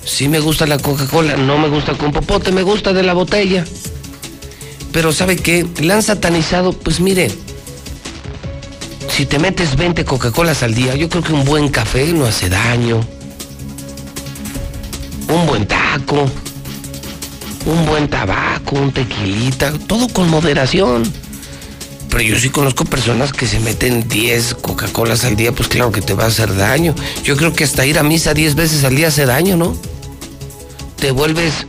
Sí 0.03 0.27
me 0.27 0.41
gusta 0.41 0.67
la 0.67 0.79
Coca-Cola, 0.79 1.37
no 1.37 1.59
me 1.59 1.69
gusta 1.69 1.93
con 1.93 2.13
popote, 2.13 2.51
me 2.51 2.63
gusta 2.63 2.95
de 2.95 3.03
la 3.03 3.13
botella. 3.13 3.67
Pero 4.91 5.13
¿sabe 5.13 5.37
qué? 5.37 5.67
La 5.83 5.97
han 5.97 6.03
satanizado, 6.03 6.73
pues 6.73 7.01
mire, 7.01 7.31
si 9.11 9.27
te 9.27 9.39
metes 9.39 9.77
20 9.77 10.03
Coca-Colas 10.07 10.63
al 10.63 10.73
día, 10.73 10.95
yo 10.95 11.11
creo 11.11 11.23
que 11.23 11.35
un 11.35 11.45
buen 11.45 11.69
café 11.69 12.11
no 12.15 12.25
hace 12.25 12.49
daño. 12.49 13.01
Un 15.29 15.47
buen 15.47 15.67
taco, 15.67 16.25
un 17.67 17.85
buen 17.85 18.09
tabaco, 18.09 18.77
un 18.77 18.93
tequilita, 18.93 19.75
todo 19.87 20.09
con 20.09 20.31
moderación. 20.31 21.03
Pero 22.11 22.23
yo 22.23 22.39
sí 22.39 22.51
conozco 22.51 22.85
personas 22.85 23.33
que 23.33 23.47
se 23.47 23.61
meten 23.61 24.09
10 24.09 24.57
Coca-Colas 24.57 25.25
al 25.25 25.37
día, 25.37 25.53
pues 25.53 25.69
claro 25.69 25.93
que 25.93 26.03
te 26.03 26.15
va 26.15 26.25
a 26.25 26.29
hacer 26.29 26.55
daño. 26.57 26.95
Yo 27.23 27.37
creo 27.37 27.53
que 27.53 27.65
hasta 27.65 27.87
ir 27.87 27.99
a 27.99 28.03
misa 28.03 28.35
10 28.35 28.57
veces 28.57 28.85
al 28.85 28.97
día 28.97 29.09
hace 29.09 29.27
daño, 29.27 29.57
¿no? 29.57 29.77
Te 30.97 31.13
vuelves 31.13 31.67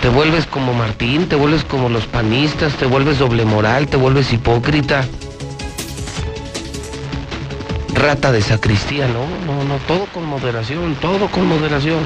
te 0.00 0.08
vuelves 0.08 0.46
como 0.46 0.72
Martín, 0.72 1.28
te 1.28 1.34
vuelves 1.34 1.64
como 1.64 1.88
los 1.88 2.06
panistas, 2.06 2.74
te 2.74 2.86
vuelves 2.86 3.18
doble 3.18 3.44
moral, 3.44 3.88
te 3.88 3.96
vuelves 3.96 4.32
hipócrita. 4.32 5.04
Rata 7.92 8.30
de 8.30 8.42
sacristía, 8.42 9.08
no, 9.08 9.26
no, 9.46 9.64
no, 9.64 9.78
todo 9.88 10.06
con 10.14 10.24
moderación, 10.26 10.94
todo 11.00 11.28
con 11.28 11.46
moderación. 11.46 11.98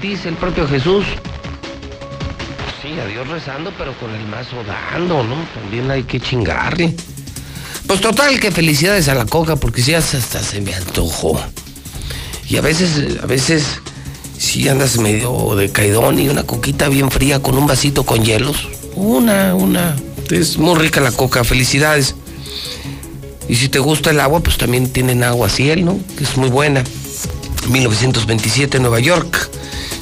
Dice 0.00 0.28
el 0.28 0.36
propio 0.36 0.68
Jesús. 0.68 1.04
A 3.02 3.06
Dios 3.06 3.28
rezando, 3.28 3.72
pero 3.78 3.94
con 3.98 4.14
el 4.14 4.26
mazo 4.26 4.56
dando, 4.64 5.22
¿no? 5.22 5.36
También 5.54 5.90
hay 5.90 6.02
que 6.02 6.20
chingarle. 6.20 6.94
Pues 7.86 8.00
total, 8.00 8.38
que 8.38 8.50
felicidades 8.50 9.08
a 9.08 9.14
la 9.14 9.24
coca, 9.24 9.56
porque 9.56 9.82
si 9.82 9.94
hasta 9.94 10.20
se 10.20 10.60
me 10.60 10.74
antojó. 10.74 11.40
Y 12.48 12.56
a 12.56 12.60
veces, 12.60 13.18
a 13.22 13.26
veces, 13.26 13.80
si 14.38 14.68
andas 14.68 14.98
medio 14.98 15.54
de 15.54 15.70
caidón 15.70 16.18
y 16.18 16.28
una 16.28 16.42
coquita 16.42 16.88
bien 16.88 17.10
fría 17.10 17.40
con 17.40 17.56
un 17.56 17.66
vasito 17.66 18.04
con 18.04 18.24
hielos. 18.24 18.68
Una, 18.94 19.54
una. 19.54 19.96
Es 20.30 20.58
muy 20.58 20.78
rica 20.78 21.00
la 21.00 21.12
coca, 21.12 21.42
felicidades. 21.42 22.14
Y 23.48 23.56
si 23.56 23.68
te 23.68 23.78
gusta 23.78 24.10
el 24.10 24.20
agua, 24.20 24.40
pues 24.40 24.58
también 24.58 24.92
tienen 24.92 25.24
agua 25.24 25.48
ciel, 25.48 25.84
¿no? 25.84 25.98
Que 26.16 26.24
es 26.24 26.36
muy 26.36 26.48
buena. 26.48 26.84
1927, 27.68 28.78
Nueva 28.78 29.00
York. 29.00 29.50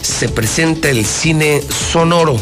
Se 0.03 0.29
presenta 0.29 0.89
el 0.89 1.05
cine 1.05 1.63
sonoro. 1.93 2.41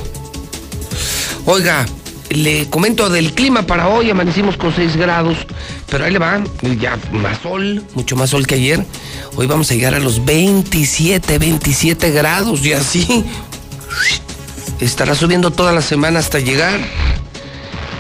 Oiga, 1.49 1.87
le 2.31 2.69
comento 2.69 3.09
del 3.09 3.33
clima 3.33 3.63
para 3.63 3.89
hoy. 3.89 4.11
Amanecimos 4.11 4.57
con 4.57 4.75
6 4.75 4.97
grados. 4.97 5.37
Pero 5.89 6.05
ahí 6.05 6.13
le 6.13 6.19
va, 6.19 6.43
ya 6.81 6.99
más 7.13 7.39
sol, 7.39 7.85
mucho 7.95 8.17
más 8.17 8.31
sol 8.31 8.49
que 8.49 8.57
ayer. 8.57 8.85
Hoy 9.37 9.47
vamos 9.47 9.71
a 9.71 9.75
llegar 9.75 9.95
a 9.95 10.01
los 10.01 10.25
27, 10.25 11.39
27 11.39 12.11
grados 12.11 12.67
y 12.67 12.73
así 12.73 13.25
estará 14.81 15.15
subiendo 15.15 15.53
toda 15.53 15.73
la 15.73 15.83
semana 15.83 16.19
hasta 16.19 16.41
llegar 16.41 16.81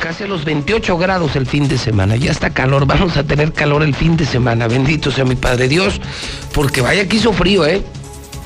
casi 0.00 0.24
a 0.24 0.26
los 0.26 0.44
28 0.44 0.98
grados 0.98 1.36
el 1.36 1.46
fin 1.46 1.68
de 1.68 1.78
semana. 1.78 2.16
Ya 2.16 2.32
está 2.32 2.50
calor, 2.50 2.84
vamos 2.84 3.16
a 3.16 3.22
tener 3.22 3.52
calor 3.52 3.84
el 3.84 3.94
fin 3.94 4.16
de 4.16 4.26
semana. 4.26 4.66
Bendito 4.66 5.12
sea 5.12 5.24
mi 5.24 5.36
Padre 5.36 5.68
Dios, 5.68 6.00
porque 6.52 6.80
vaya 6.80 7.06
que 7.06 7.16
hizo 7.16 7.32
frío, 7.32 7.64
¿eh? 7.64 7.80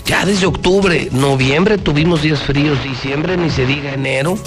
Ya 0.05 0.27
desde 0.27 0.45
octubre, 0.45 1.09
noviembre 1.11 1.79
tuvimos 1.79 2.21
días 2.21 2.41
fríos, 2.41 2.83
diciembre 2.85 3.39
ni 3.39 3.49
se 3.49 3.65
diga 3.65 3.95
enero. 3.95 4.39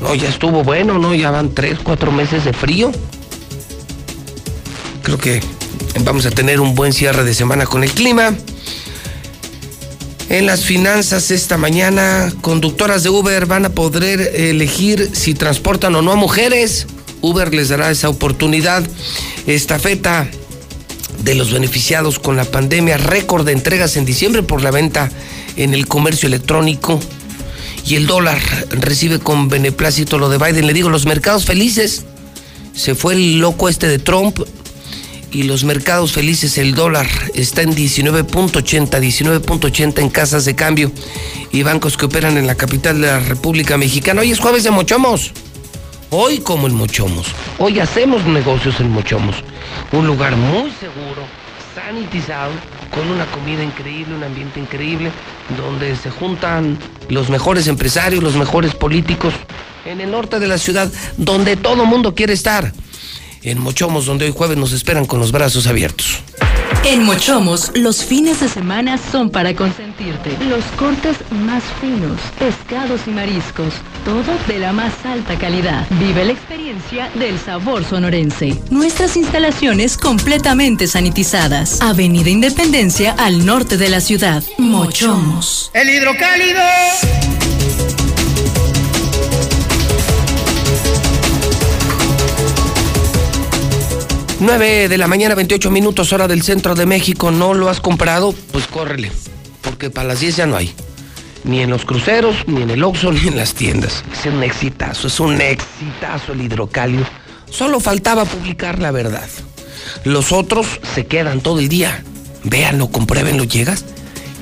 No, 0.00 0.14
ya 0.14 0.28
estuvo 0.28 0.62
bueno, 0.62 0.98
¿no? 0.98 1.14
Ya 1.14 1.30
van 1.30 1.54
tres, 1.54 1.78
cuatro 1.82 2.12
meses 2.12 2.44
de 2.44 2.52
frío 2.52 2.92
creo 5.04 5.18
que 5.18 5.40
vamos 6.00 6.26
a 6.26 6.30
tener 6.30 6.60
un 6.60 6.74
buen 6.74 6.92
cierre 6.92 7.22
de 7.22 7.34
semana 7.34 7.66
con 7.66 7.84
el 7.84 7.92
clima. 7.92 8.34
En 10.30 10.46
las 10.46 10.64
finanzas 10.64 11.30
esta 11.30 11.58
mañana, 11.58 12.32
conductoras 12.40 13.04
de 13.04 13.10
Uber 13.10 13.46
van 13.46 13.66
a 13.66 13.68
poder 13.68 14.32
elegir 14.34 15.10
si 15.12 15.34
transportan 15.34 15.94
o 15.94 16.02
no 16.02 16.12
a 16.12 16.16
mujeres. 16.16 16.86
Uber 17.20 17.54
les 17.54 17.68
dará 17.68 17.90
esa 17.90 18.08
oportunidad. 18.08 18.82
Estafeta 19.46 20.26
de 21.22 21.34
los 21.34 21.52
beneficiados 21.52 22.18
con 22.18 22.36
la 22.36 22.44
pandemia, 22.44 22.96
récord 22.96 23.44
de 23.44 23.52
entregas 23.52 23.96
en 23.96 24.06
diciembre 24.06 24.42
por 24.42 24.62
la 24.62 24.70
venta 24.70 25.10
en 25.56 25.74
el 25.74 25.86
comercio 25.86 26.26
electrónico. 26.26 26.98
Y 27.86 27.96
el 27.96 28.06
dólar 28.06 28.40
recibe 28.70 29.18
con 29.18 29.48
beneplácito 29.48 30.18
lo 30.18 30.28
de 30.28 30.38
Biden. 30.38 30.66
Le 30.66 30.72
digo, 30.72 30.88
los 30.88 31.06
mercados 31.06 31.44
felices. 31.44 32.04
Se 32.74 32.94
fue 32.94 33.14
el 33.14 33.38
loco 33.38 33.68
este 33.68 33.86
de 33.86 33.98
Trump, 33.98 34.40
y 35.34 35.42
los 35.42 35.64
mercados 35.64 36.12
felices, 36.12 36.56
el 36.58 36.74
dólar 36.74 37.08
está 37.34 37.62
en 37.62 37.74
19.80, 37.74 38.88
19.80 38.88 39.98
en 39.98 40.08
casas 40.08 40.44
de 40.44 40.54
cambio 40.54 40.92
y 41.50 41.64
bancos 41.64 41.96
que 41.96 42.06
operan 42.06 42.38
en 42.38 42.46
la 42.46 42.54
capital 42.54 43.00
de 43.00 43.08
la 43.08 43.18
República 43.18 43.76
Mexicana. 43.76 44.20
Hoy 44.20 44.30
es 44.30 44.38
jueves 44.38 44.62
de 44.62 44.70
Mochomos. 44.70 45.32
Hoy 46.10 46.38
como 46.38 46.68
en 46.68 46.74
Mochomos. 46.74 47.26
Hoy 47.58 47.80
hacemos 47.80 48.24
negocios 48.26 48.78
en 48.78 48.92
Mochomos. 48.92 49.34
Un 49.90 50.06
lugar 50.06 50.36
muy 50.36 50.70
seguro, 50.70 51.26
sanitizado, 51.74 52.52
con 52.94 53.10
una 53.10 53.26
comida 53.26 53.62
increíble, 53.62 54.14
un 54.14 54.22
ambiente 54.22 54.60
increíble, 54.60 55.10
donde 55.56 55.96
se 55.96 56.10
juntan 56.10 56.78
los 57.08 57.28
mejores 57.28 57.66
empresarios, 57.66 58.22
los 58.22 58.36
mejores 58.36 58.74
políticos 58.74 59.34
en 59.84 60.00
el 60.00 60.10
norte 60.10 60.38
de 60.38 60.46
la 60.46 60.58
ciudad, 60.58 60.90
donde 61.16 61.56
todo 61.56 61.84
mundo 61.84 62.14
quiere 62.14 62.32
estar 62.32 62.72
en 63.42 63.58
Mochomos, 63.58 64.06
donde 64.06 64.26
hoy 64.26 64.32
jueves 64.34 64.56
nos 64.56 64.72
esperan 64.72 65.06
con 65.06 65.18
los 65.20 65.32
brazos 65.32 65.66
abiertos. 65.66 66.22
En 66.86 67.02
Mochomos, 67.02 67.72
los 67.74 68.04
fines 68.04 68.40
de 68.40 68.48
semana 68.48 68.98
son 68.98 69.30
para 69.30 69.54
consentirte. 69.56 70.36
Los 70.44 70.62
cortes 70.76 71.16
más 71.30 71.62
finos, 71.80 72.20
pescados 72.38 73.00
y 73.06 73.10
mariscos, 73.10 73.72
todo 74.04 74.36
de 74.46 74.58
la 74.58 74.74
más 74.74 74.92
alta 75.06 75.38
calidad. 75.38 75.86
Vive 75.98 76.26
la 76.26 76.32
experiencia 76.32 77.08
del 77.14 77.38
sabor 77.38 77.86
sonorense. 77.86 78.60
Nuestras 78.70 79.16
instalaciones 79.16 79.96
completamente 79.96 80.86
sanitizadas. 80.86 81.80
Avenida 81.80 82.28
Independencia 82.28 83.14
al 83.16 83.46
norte 83.46 83.78
de 83.78 83.88
la 83.88 84.00
ciudad. 84.00 84.42
Mochomos. 84.58 85.70
El 85.72 85.88
hidrocálido. 85.88 86.60
9 94.44 94.88
de 94.90 94.98
la 94.98 95.06
mañana, 95.06 95.34
28 95.34 95.70
minutos, 95.70 96.12
hora 96.12 96.28
del 96.28 96.42
centro 96.42 96.74
de 96.74 96.84
México. 96.84 97.30
¿No 97.30 97.54
lo 97.54 97.70
has 97.70 97.80
comprado? 97.80 98.34
Pues 98.52 98.66
córrele, 98.66 99.10
porque 99.62 99.88
para 99.88 100.08
las 100.08 100.20
10 100.20 100.36
ya 100.36 100.46
no 100.46 100.56
hay. 100.56 100.74
Ni 101.44 101.60
en 101.60 101.70
los 101.70 101.86
cruceros, 101.86 102.36
ni 102.46 102.60
en 102.60 102.68
el 102.68 102.84
Oxxo, 102.84 103.10
ni 103.12 103.28
en 103.28 103.36
las 103.38 103.54
tiendas. 103.54 104.04
Es 104.12 104.26
un 104.26 104.42
exitazo, 104.42 105.06
es 105.06 105.18
un 105.18 105.40
exitazo 105.40 106.32
el 106.32 106.42
hidrocalio. 106.42 107.06
Solo 107.50 107.80
faltaba 107.80 108.26
publicar 108.26 108.80
la 108.80 108.90
verdad. 108.90 109.26
Los 110.04 110.30
otros 110.30 110.66
se 110.94 111.06
quedan 111.06 111.40
todo 111.40 111.58
el 111.58 111.68
día. 111.68 112.04
Véanlo, 112.42 112.88
compruébenlo, 112.90 113.44
llegas. 113.44 113.84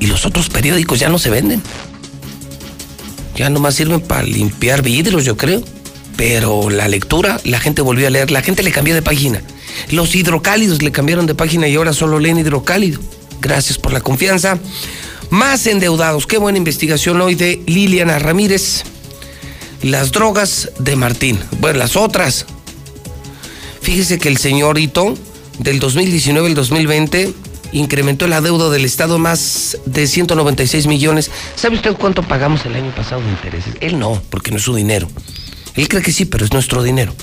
Y 0.01 0.07
los 0.07 0.27
otros 0.27 0.49
periódicos 0.49 0.99
ya 0.99 1.11
no 1.11 1.19
se 1.21 1.31
venden. 1.31 1.63
Ya 3.37 3.51
nomás 3.51 3.77
sirven 3.77 4.01
para 4.01 4.25
limpiar 4.25 4.83
vidrios, 4.83 5.25
yo 5.25 5.37
creo. 5.37 5.63
Pero 6.17 6.71
la 6.71 6.89
lectura, 6.89 7.41
la 7.45 7.61
gente 7.61 7.83
volvió 7.83 8.09
a 8.09 8.11
leer, 8.11 8.33
la 8.33 8.43
gente 8.43 8.65
le 8.65 8.73
cambió 8.73 8.95
de 8.95 9.03
página. 9.03 9.43
Los 9.91 10.15
hidrocálidos 10.15 10.83
le 10.83 10.93
cambiaron 10.93 11.27
de 11.27 11.35
página 11.35 11.69
y 11.69 11.77
ahora 11.77 11.93
solo 11.93 12.19
leen 12.19 12.39
hidrocálido. 12.39 13.01
Gracias 13.41 13.79
por 13.79 13.93
la 13.93 14.01
confianza. 14.01 14.59
Más 15.31 15.67
endeudados. 15.67 16.27
Qué 16.27 16.39
buena 16.39 16.59
investigación 16.59 17.21
hoy 17.21 17.35
de 17.35 17.63
Liliana 17.67 18.19
Ramírez. 18.19 18.85
Las 19.83 20.13
drogas 20.13 20.71
de 20.79 20.95
Martín. 20.97 21.39
Bueno, 21.61 21.79
las 21.79 21.97
otras. 21.97 22.47
Fíjese 23.81 24.19
que 24.19 24.29
el 24.29 24.37
señorito 24.37 25.15
del 25.59 25.81
2019 25.81 26.49
al 26.49 26.55
2020 26.55 27.35
incrementó 27.73 28.29
la 28.29 28.41
deuda 28.41 28.71
del 28.71 28.85
Estado 28.85 29.19
más 29.19 29.79
de 29.87 30.07
196 30.07 30.87
millones. 30.87 31.31
¿Sabe 31.57 31.77
usted 31.77 31.97
cuánto 31.97 32.23
pagamos 32.23 32.65
el 32.67 32.75
año 32.75 32.95
pasado 32.95 33.23
de 33.23 33.31
intereses? 33.31 33.75
Él 33.81 33.99
no, 33.99 34.23
porque 34.31 34.51
no 34.51 34.59
es 34.59 34.63
su 34.63 34.75
dinero. 34.75 35.09
Él 35.75 35.89
cree 35.89 36.03
que 36.03 36.13
sí, 36.13 36.27
pero 36.27 36.45
es 36.45 36.53
nuestro 36.53 36.83
dinero. 36.83 37.15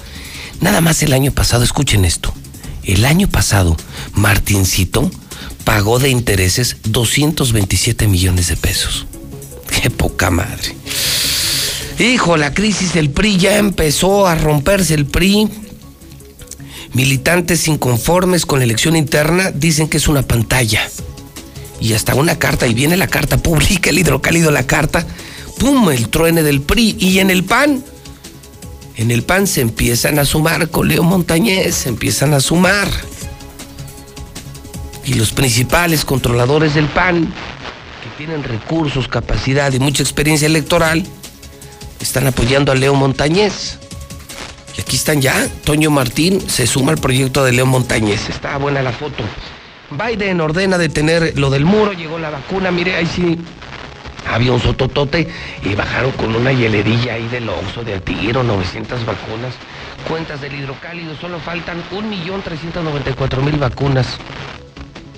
Nada 0.62 0.82
más 0.82 1.02
el 1.04 1.14
año 1.14 1.32
pasado, 1.32 1.64
escuchen 1.64 2.06
esto, 2.06 2.34
El 2.84 3.06
año 3.06 3.28
pasado, 3.28 3.78
Martincito 4.14 5.10
pagó 5.64 6.00
de 6.00 6.10
intereses 6.10 6.78
227 6.84 8.08
millones 8.08 8.48
de 8.48 8.58
pesos. 8.58 9.06
Qué 9.70 9.90
poca 9.90 10.32
madre. 10.32 10.76
Hijo, 12.00 12.38
la 12.38 12.54
crisis 12.54 12.94
del 12.94 13.10
PRI 13.10 13.38
ya 13.38 13.58
empezó 13.58 14.26
a 14.26 14.36
romperse 14.36 14.94
el 14.94 15.06
PRI. 15.06 15.50
Militantes 16.94 17.68
inconformes 17.68 18.46
con 18.46 18.60
la 18.60 18.66
elección 18.66 18.96
interna 18.96 19.52
dicen 19.52 19.88
que 19.88 19.98
es 19.98 20.08
una 20.08 20.24
pantalla. 20.24 20.90
Y 21.80 21.94
hasta 21.94 22.16
una 22.16 22.40
carta, 22.40 22.68
y 22.68 22.74
viene 22.74 22.98
la 22.98 23.08
carta, 23.08 23.38
publica 23.38 23.90
el 23.90 24.00
hidrocálido 24.00 24.52
la 24.52 24.66
carta, 24.66 25.06
¡pum! 25.60 25.90
El 25.92 26.10
truene 26.10 26.42
del 26.42 26.62
PRI. 26.62 26.96
Y 27.00 27.20
en 27.20 27.30
el 27.30 27.44
PAN, 27.44 27.84
en 29.00 29.12
el 29.12 29.24
PAN 29.24 29.48
se 29.48 29.62
empiezan 29.62 30.20
a 30.20 30.26
sumar 30.26 30.68
con 30.68 30.90
Leo 30.90 31.04
Montañez, 31.04 31.74
se 31.74 31.90
empiezan 31.90 32.34
a 32.34 32.42
sumar. 32.42 32.86
Y 35.06 35.14
los 35.14 35.32
principales 35.32 36.04
controladores 36.04 36.76
del 36.76 36.88
PAN, 36.88 37.34
que 38.04 38.10
tienen 38.18 38.44
recursos, 38.44 39.08
capacidad 39.08 39.72
y 39.72 39.80
mucha 39.80 40.04
experiencia 40.04 40.48
electoral, 40.48 41.06
están 42.02 42.28
apoyando 42.28 42.74
a 42.74 42.76
Leo 42.76 42.94
Montañez. 42.94 43.80
Y 44.78 44.82
aquí 44.82 44.98
están 44.98 45.22
ya. 45.22 45.48
Toño 45.64 45.92
Martín 45.92 46.42
se 46.42 46.68
suma 46.68 46.92
al 46.92 46.98
proyecto 46.98 47.46
de 47.46 47.54
Leo 47.54 47.66
Montañez. 47.66 48.28
Está 48.28 48.58
buena 48.58 48.82
la 48.82 48.92
foto. 48.92 49.24
Biden 49.92 50.42
ordena 50.42 50.78
detener 50.78 51.40
lo 51.40 51.50
del 51.50 51.64
muro, 51.64 51.94
llegó 51.94 52.20
la 52.20 52.32
vacuna, 52.32 52.70
mire, 52.70 52.98
ahí 52.98 53.08
sí. 53.08 53.38
Había 54.30 54.54
un 54.54 54.60
sototote 54.60 55.28
y 55.64 55.74
bajaron 55.74 56.12
con 56.12 56.36
una 56.36 56.52
hielerilla 56.52 57.16
ahí 57.16 57.28
del 57.30 57.50
Oxxo 57.50 57.84
de 57.84 58.00
tiro, 58.00 58.44
900 58.44 59.04
vacunas. 59.06 59.56
Cuentas 60.08 60.40
del 60.40 60.54
hidrocálido, 60.54 61.16
solo 61.20 61.40
faltan 61.40 61.82
1.394.000 61.92 63.60
vacunas. 63.60 64.18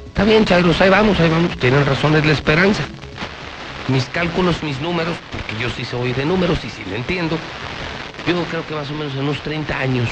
Está 0.07 0.23
bien, 0.23 0.45
Chairos, 0.45 0.79
ahí 0.79 0.89
vamos, 0.89 1.19
ahí 1.19 1.29
vamos. 1.29 1.57
Tienen 1.57 1.85
razón, 1.85 2.15
es 2.15 2.25
la 2.25 2.31
esperanza. 2.31 2.83
Mis 3.89 4.05
cálculos, 4.05 4.63
mis 4.63 4.79
números, 4.79 5.15
porque 5.31 5.61
yo 5.61 5.69
sí 5.69 5.83
soy 5.83 6.13
de 6.13 6.25
números 6.25 6.59
y 6.63 6.69
sí 6.69 6.83
lo 6.89 6.95
entiendo. 6.95 7.37
Yo 8.25 8.41
creo 8.45 8.65
que 8.65 8.75
más 8.75 8.89
o 8.89 8.93
menos 8.93 9.13
en 9.13 9.19
unos 9.21 9.41
30 9.41 9.77
años. 9.77 10.09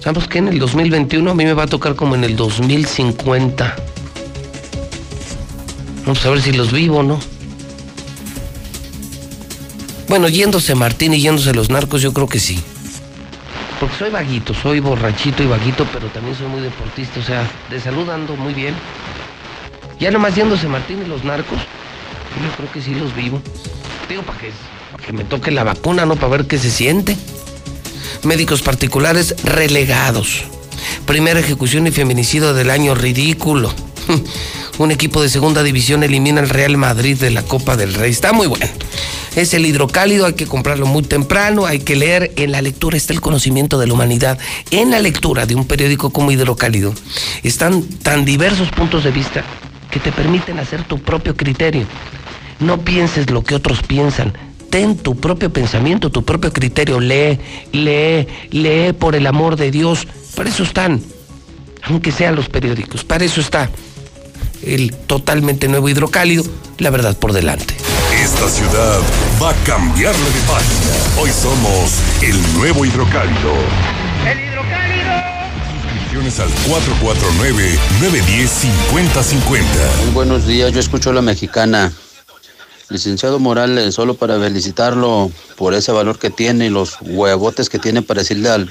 ¿Sabes 0.00 0.28
qué? 0.28 0.38
En 0.38 0.48
el 0.48 0.58
2021 0.58 1.30
a 1.30 1.34
mí 1.34 1.44
me 1.44 1.52
va 1.52 1.64
a 1.64 1.66
tocar 1.66 1.94
como 1.94 2.14
en 2.14 2.24
el 2.24 2.36
2050. 2.36 3.76
Vamos 6.06 6.24
a 6.24 6.30
ver 6.30 6.40
si 6.40 6.52
los 6.52 6.72
vivo 6.72 7.02
no. 7.02 7.18
Bueno, 10.14 10.28
yéndose 10.28 10.76
Martín 10.76 11.12
y 11.12 11.20
yéndose 11.20 11.52
los 11.52 11.70
narcos, 11.70 12.00
yo 12.00 12.12
creo 12.12 12.28
que 12.28 12.38
sí. 12.38 12.62
Porque 13.80 13.96
soy 13.96 14.10
vaguito, 14.10 14.54
soy 14.54 14.78
borrachito 14.78 15.42
y 15.42 15.46
vaguito, 15.46 15.88
pero 15.92 16.06
también 16.06 16.36
soy 16.36 16.46
muy 16.46 16.60
deportista, 16.60 17.18
o 17.18 17.22
sea, 17.24 17.50
de 17.68 17.80
salud 17.80 18.08
ando 18.08 18.36
muy 18.36 18.54
bien. 18.54 18.76
Ya 19.98 20.12
nomás 20.12 20.36
yéndose 20.36 20.68
Martín 20.68 21.02
y 21.04 21.08
los 21.08 21.24
narcos, 21.24 21.58
yo 21.58 22.56
creo 22.56 22.72
que 22.72 22.80
sí 22.80 22.94
los 22.94 23.12
vivo. 23.16 23.42
Digo, 24.08 24.22
para 24.22 24.38
que, 24.38 25.12
me 25.12 25.24
toque 25.24 25.50
la 25.50 25.64
vacuna, 25.64 26.06
¿no? 26.06 26.14
Para 26.14 26.28
ver 26.28 26.46
qué 26.46 26.60
se 26.60 26.70
siente. 26.70 27.16
Médicos 28.22 28.62
particulares 28.62 29.34
relegados. 29.42 30.44
Primera 31.06 31.40
ejecución 31.40 31.88
y 31.88 31.90
feminicidio 31.90 32.54
del 32.54 32.70
año 32.70 32.94
ridículo. 32.94 33.74
Un 34.78 34.92
equipo 34.92 35.20
de 35.22 35.28
segunda 35.28 35.64
división 35.64 36.04
elimina 36.04 36.40
al 36.40 36.50
Real 36.50 36.76
Madrid 36.76 37.18
de 37.18 37.32
la 37.32 37.42
Copa 37.42 37.76
del 37.76 37.94
Rey. 37.94 38.12
Está 38.12 38.32
muy 38.32 38.46
bueno. 38.46 38.66
Es 39.36 39.52
el 39.52 39.66
hidrocálido, 39.66 40.26
hay 40.26 40.34
que 40.34 40.46
comprarlo 40.46 40.86
muy 40.86 41.02
temprano, 41.02 41.66
hay 41.66 41.80
que 41.80 41.96
leer. 41.96 42.32
En 42.36 42.52
la 42.52 42.62
lectura 42.62 42.96
está 42.96 43.12
el 43.12 43.20
conocimiento 43.20 43.78
de 43.78 43.88
la 43.88 43.94
humanidad. 43.94 44.38
En 44.70 44.90
la 44.90 45.00
lectura 45.00 45.44
de 45.44 45.56
un 45.56 45.66
periódico 45.66 46.10
como 46.10 46.30
Hidrocálido 46.30 46.94
están 47.42 47.82
tan 47.82 48.24
diversos 48.24 48.70
puntos 48.70 49.02
de 49.02 49.10
vista 49.10 49.44
que 49.90 49.98
te 49.98 50.12
permiten 50.12 50.58
hacer 50.60 50.84
tu 50.84 51.00
propio 51.00 51.36
criterio. 51.36 51.84
No 52.60 52.82
pienses 52.82 53.30
lo 53.30 53.42
que 53.42 53.56
otros 53.56 53.82
piensan. 53.82 54.32
Ten 54.70 54.96
tu 54.96 55.16
propio 55.16 55.52
pensamiento, 55.52 56.10
tu 56.10 56.24
propio 56.24 56.52
criterio. 56.52 57.00
Lee, 57.00 57.38
lee, 57.72 58.28
lee 58.50 58.92
por 58.92 59.16
el 59.16 59.26
amor 59.26 59.56
de 59.56 59.72
Dios. 59.72 60.06
Para 60.36 60.48
eso 60.48 60.62
están, 60.62 61.00
aunque 61.82 62.12
sean 62.12 62.36
los 62.36 62.48
periódicos. 62.48 63.02
Para 63.02 63.24
eso 63.24 63.40
está 63.40 63.68
el 64.62 64.94
totalmente 64.94 65.66
nuevo 65.66 65.88
hidrocálido, 65.88 66.44
la 66.78 66.90
verdad 66.90 67.16
por 67.18 67.32
delante. 67.32 67.74
Esta 68.44 68.56
ciudad 68.58 69.00
va 69.42 69.50
a 69.52 69.54
cambiarle 69.64 70.22
de 70.22 70.40
página. 70.46 70.92
Hoy 71.18 71.30
somos 71.30 72.02
el 72.20 72.36
nuevo 72.58 72.84
hidrocálido. 72.84 73.54
¡El 74.26 74.38
hidrocálido! 74.38 75.12
Suscripciones 75.80 76.40
al 76.40 76.50
449-910-5050. 78.02 79.64
Muy 80.02 80.12
buenos 80.12 80.46
días, 80.46 80.72
yo 80.72 80.80
escucho 80.80 81.08
a 81.08 81.14
la 81.14 81.22
mexicana. 81.22 81.90
Licenciado 82.90 83.38
Morales, 83.38 83.94
solo 83.94 84.12
para 84.12 84.38
felicitarlo 84.38 85.32
por 85.56 85.72
ese 85.72 85.92
valor 85.92 86.18
que 86.18 86.28
tiene 86.28 86.66
y 86.66 86.70
los 86.70 86.98
huevotes 87.00 87.70
que 87.70 87.78
tiene 87.78 88.02
para 88.02 88.20
decirle 88.20 88.50
al 88.50 88.70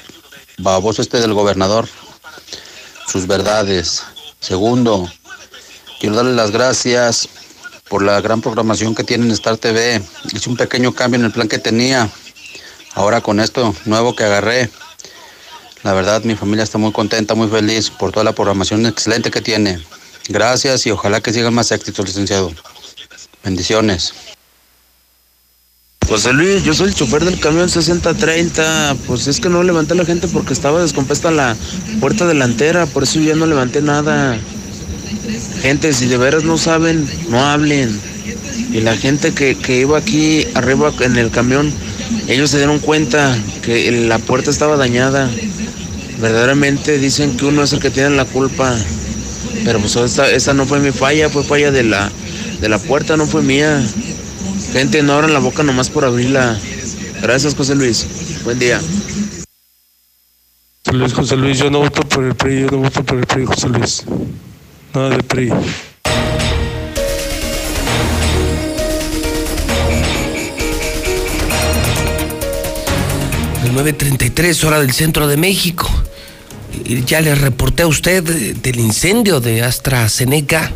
baboso 0.60 1.02
este 1.02 1.20
del 1.20 1.34
gobernador 1.34 1.88
sus 3.08 3.26
verdades. 3.26 4.04
Segundo, 4.40 5.10
quiero 6.00 6.18
darle 6.18 6.34
las 6.34 6.52
gracias 6.52 7.28
por 7.94 8.02
la 8.02 8.20
gran 8.22 8.42
programación 8.42 8.96
que 8.96 9.04
tiene 9.04 9.26
en 9.26 9.32
Star 9.34 9.56
TV. 9.58 10.02
Hice 10.34 10.50
un 10.50 10.58
pequeño 10.58 10.94
cambio 10.96 11.20
en 11.20 11.28
el 11.28 11.32
plan 11.32 11.48
que 11.48 11.60
tenía. 11.60 12.10
Ahora 12.96 13.22
con 13.22 13.40
esto 13.40 13.76
nuevo 13.86 14.16
que 14.16 14.24
agarré, 14.24 14.68
la 15.84 15.94
verdad 15.94 16.24
mi 16.24 16.34
familia 16.34 16.64
está 16.64 16.80
muy 16.80 16.92
contenta, 16.92 17.36
muy 17.36 17.50
feliz 17.50 17.92
por 17.92 18.12
toda 18.12 18.24
la 18.24 18.32
programación 18.32 18.88
excelente 18.88 19.30
que 19.30 19.42
tiene. 19.42 19.80
Gracias 20.28 20.88
y 20.88 20.90
ojalá 20.90 21.22
que 21.22 21.34
sigan 21.34 21.54
más 21.54 21.72
éxitos, 21.72 22.08
licenciado. 22.08 22.52
Bendiciones. 23.44 24.16
José 26.10 26.34
Luis, 26.34 26.64
yo 26.64 26.74
soy 26.74 26.88
el 26.88 26.96
chofer 26.96 27.24
del 27.24 27.40
camión 27.40 27.70
6030. 27.70 28.98
Pues 29.06 29.28
es 29.28 29.40
que 29.40 29.50
no 29.50 29.62
levanté 29.62 29.94
a 29.94 29.98
la 29.98 30.06
gente 30.06 30.28
porque 30.28 30.54
estaba 30.54 30.82
descompuesta 30.82 31.30
la 31.30 31.56
puerta 32.00 32.26
delantera, 32.26 32.88
por 32.88 33.04
eso 33.04 33.20
ya 33.20 33.36
no 33.36 33.46
levanté 33.46 33.84
nada. 33.84 34.36
Gente, 35.62 35.94
si 35.94 36.08
de 36.08 36.18
veras 36.18 36.44
no 36.44 36.58
saben, 36.58 37.08
no 37.30 37.40
hablen. 37.44 37.90
Y 38.72 38.82
la 38.82 38.96
gente 38.96 39.34
que, 39.34 39.56
que 39.56 39.82
iba 39.82 39.98
aquí 39.98 40.48
arriba 40.56 40.92
en 41.02 41.18
el 41.18 41.30
camión, 41.30 41.72
ellos 42.28 42.50
se 42.50 42.58
dieron 42.58 42.80
cuenta 42.80 43.38
que 43.62 43.92
la 43.92 44.20
puerta 44.20 44.50
estaba 44.50 44.78
dañada. 44.78 45.30
Verdaderamente 46.20 46.98
dicen 46.98 47.36
que 47.38 47.46
uno 47.46 47.64
es 47.64 47.74
el 47.74 47.80
que 47.80 47.90
tiene 47.90 48.12
la 48.12 48.26
culpa. 48.26 48.76
Pero 49.64 49.80
pues 49.80 49.96
esta, 49.96 50.30
esta 50.30 50.54
no 50.54 50.66
fue 50.66 50.80
mi 50.80 50.92
falla, 50.92 51.30
fue 51.30 51.44
falla 51.44 51.72
de 51.72 51.84
la, 51.84 52.12
de 52.60 52.70
la 52.70 52.80
puerta, 52.80 53.18
no 53.18 53.26
fue 53.26 53.42
mía. 53.42 53.82
Gente, 54.72 55.04
no 55.04 55.14
abran 55.14 55.34
la 55.34 55.40
boca 55.40 55.64
nomás 55.64 55.90
por 55.90 56.06
abrirla. 56.06 56.58
Gracias, 57.22 57.56
José 57.56 57.76
Luis. 57.76 58.06
Buen 58.44 58.60
día. 58.60 58.82
José 60.86 60.98
Luis, 60.98 61.14
José 61.14 61.36
Luis, 61.38 61.60
yo 61.60 61.70
no 61.70 61.80
voto 61.80 62.02
por 62.02 62.24
el 62.24 62.36
PRI, 62.36 62.62
yo 62.62 62.72
no 62.72 62.78
voto 62.80 63.04
por 63.04 63.18
el 63.18 63.26
PRI, 63.26 63.46
José 63.46 63.70
Luis. 63.70 64.04
Nada 64.94 65.10
de 65.10 65.24
PRI. 65.24 65.50
El 73.64 73.72
9.33 73.76 74.64
hora 74.66 74.80
del 74.80 74.94
centro 74.94 75.26
de 75.26 75.38
México. 75.38 75.90
Ya 77.08 77.22
les 77.22 77.42
reporté 77.42 77.84
a 77.84 77.88
usted 77.88 78.30
eh, 78.30 78.54
del 78.54 78.80
incendio 78.80 79.40
de 79.40 79.64
AstraZeneca. 79.64 80.72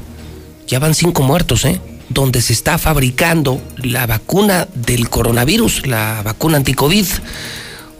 Ya 0.66 0.80
van 0.80 0.96
cinco 0.96 1.22
muertos, 1.22 1.66
¿eh? 1.66 1.80
Donde 2.10 2.42
se 2.42 2.54
está 2.54 2.80
fabricando 2.80 3.62
la 3.78 4.08
vacuna 4.08 4.68
del 4.74 5.10
coronavirus, 5.10 5.86
la 5.86 6.24
vacuna 6.24 6.58
anticovid. 6.58 7.06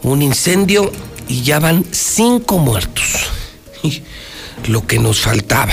Un 0.02 0.22
incendio 0.22 0.90
y 1.28 1.42
ya 1.42 1.60
van 1.60 1.84
cinco 1.92 2.58
muertos. 2.58 3.30
Lo 4.66 4.86
que 4.86 4.98
nos 4.98 5.20
faltaba. 5.20 5.72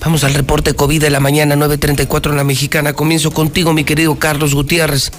Vamos 0.00 0.24
al 0.24 0.34
reporte 0.34 0.74
COVID 0.74 1.00
de 1.00 1.10
la 1.10 1.20
mañana 1.20 1.54
9.34 1.54 2.30
en 2.30 2.36
la 2.36 2.44
mexicana. 2.44 2.92
Comienzo 2.92 3.30
contigo, 3.30 3.72
mi 3.72 3.84
querido 3.84 4.18
Carlos 4.18 4.52
Gutiérrez, 4.54 5.12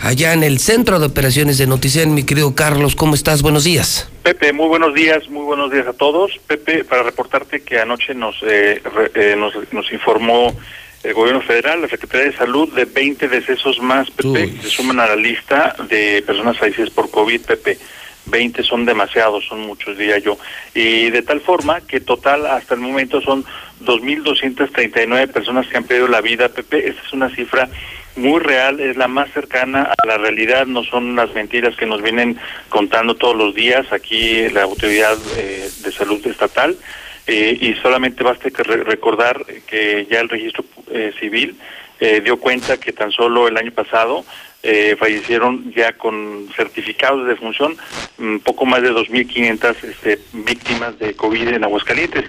allá 0.00 0.32
en 0.32 0.44
el 0.44 0.60
centro 0.60 1.00
de 1.00 1.06
operaciones 1.06 1.58
de 1.58 1.66
Noticen. 1.66 2.14
Mi 2.14 2.22
querido 2.22 2.54
Carlos, 2.54 2.94
¿cómo 2.94 3.16
estás? 3.16 3.42
Buenos 3.42 3.64
días. 3.64 4.08
Pepe, 4.22 4.52
muy 4.52 4.68
buenos 4.68 4.94
días, 4.94 5.28
muy 5.28 5.44
buenos 5.44 5.72
días 5.72 5.88
a 5.88 5.92
todos. 5.92 6.30
Pepe, 6.46 6.84
para 6.84 7.02
reportarte 7.02 7.62
que 7.62 7.80
anoche 7.80 8.14
nos, 8.14 8.36
eh, 8.42 8.80
re- 8.94 9.10
eh, 9.32 9.34
nos, 9.36 9.54
nos 9.72 9.92
informó 9.92 10.54
el 11.02 11.14
gobierno 11.14 11.40
federal, 11.40 11.82
la 11.82 11.88
Secretaría 11.88 12.30
de 12.30 12.36
Salud, 12.36 12.72
de 12.74 12.84
20 12.84 13.26
decesos 13.28 13.80
más, 13.80 14.08
Pepe, 14.12 14.52
que 14.54 14.62
se 14.62 14.70
suman 14.70 15.00
a 15.00 15.06
la 15.08 15.16
lista 15.16 15.74
de 15.88 16.22
personas 16.24 16.56
fallecidas 16.58 16.90
por 16.90 17.10
COVID, 17.10 17.40
Pepe. 17.40 17.78
20 18.30 18.62
son 18.62 18.84
demasiados, 18.84 19.44
son 19.46 19.60
muchos, 19.60 19.96
diría 19.98 20.18
yo. 20.18 20.38
Y 20.74 21.10
de 21.10 21.22
tal 21.22 21.40
forma 21.40 21.80
que 21.80 22.00
total 22.00 22.46
hasta 22.46 22.74
el 22.74 22.80
momento 22.80 23.20
son 23.20 23.44
2.239 23.84 25.28
personas 25.32 25.66
que 25.66 25.76
han 25.76 25.84
perdido 25.84 26.08
la 26.08 26.20
vida, 26.20 26.48
Pepe. 26.48 26.88
Esta 26.88 27.02
es 27.02 27.12
una 27.12 27.34
cifra 27.34 27.68
muy 28.16 28.40
real, 28.40 28.80
es 28.80 28.96
la 28.96 29.06
más 29.08 29.30
cercana 29.32 29.92
a 29.96 30.06
la 30.06 30.18
realidad, 30.18 30.66
no 30.66 30.82
son 30.82 31.14
las 31.14 31.32
mentiras 31.34 31.76
que 31.76 31.86
nos 31.86 32.02
vienen 32.02 32.36
contando 32.68 33.14
todos 33.14 33.36
los 33.36 33.54
días 33.54 33.92
aquí 33.92 34.48
la 34.48 34.62
autoridad 34.64 35.16
eh, 35.36 35.68
de 35.82 35.92
salud 35.92 36.24
estatal. 36.26 36.76
Eh, 37.26 37.58
y 37.60 37.74
solamente 37.74 38.24
basta 38.24 38.50
que 38.50 38.62
re- 38.62 38.84
recordar 38.84 39.44
que 39.66 40.06
ya 40.10 40.20
el 40.20 40.30
registro 40.30 40.64
eh, 40.90 41.12
civil 41.20 41.56
eh, 42.00 42.20
dio 42.22 42.38
cuenta 42.38 42.78
que 42.80 42.92
tan 42.92 43.12
solo 43.12 43.46
el 43.48 43.56
año 43.58 43.70
pasado 43.70 44.24
eh, 44.62 44.96
fallecieron 44.98 45.72
ya 45.72 45.92
con 45.92 46.48
certificados 46.56 47.24
de 47.24 47.30
defunción 47.30 47.76
un 48.18 48.40
poco 48.40 48.66
más 48.66 48.82
de 48.82 48.90
2.500 48.90 49.84
este, 49.84 50.18
víctimas 50.32 50.98
de 50.98 51.14
COVID 51.14 51.48
en 51.48 51.64
Aguascalientes. 51.64 52.24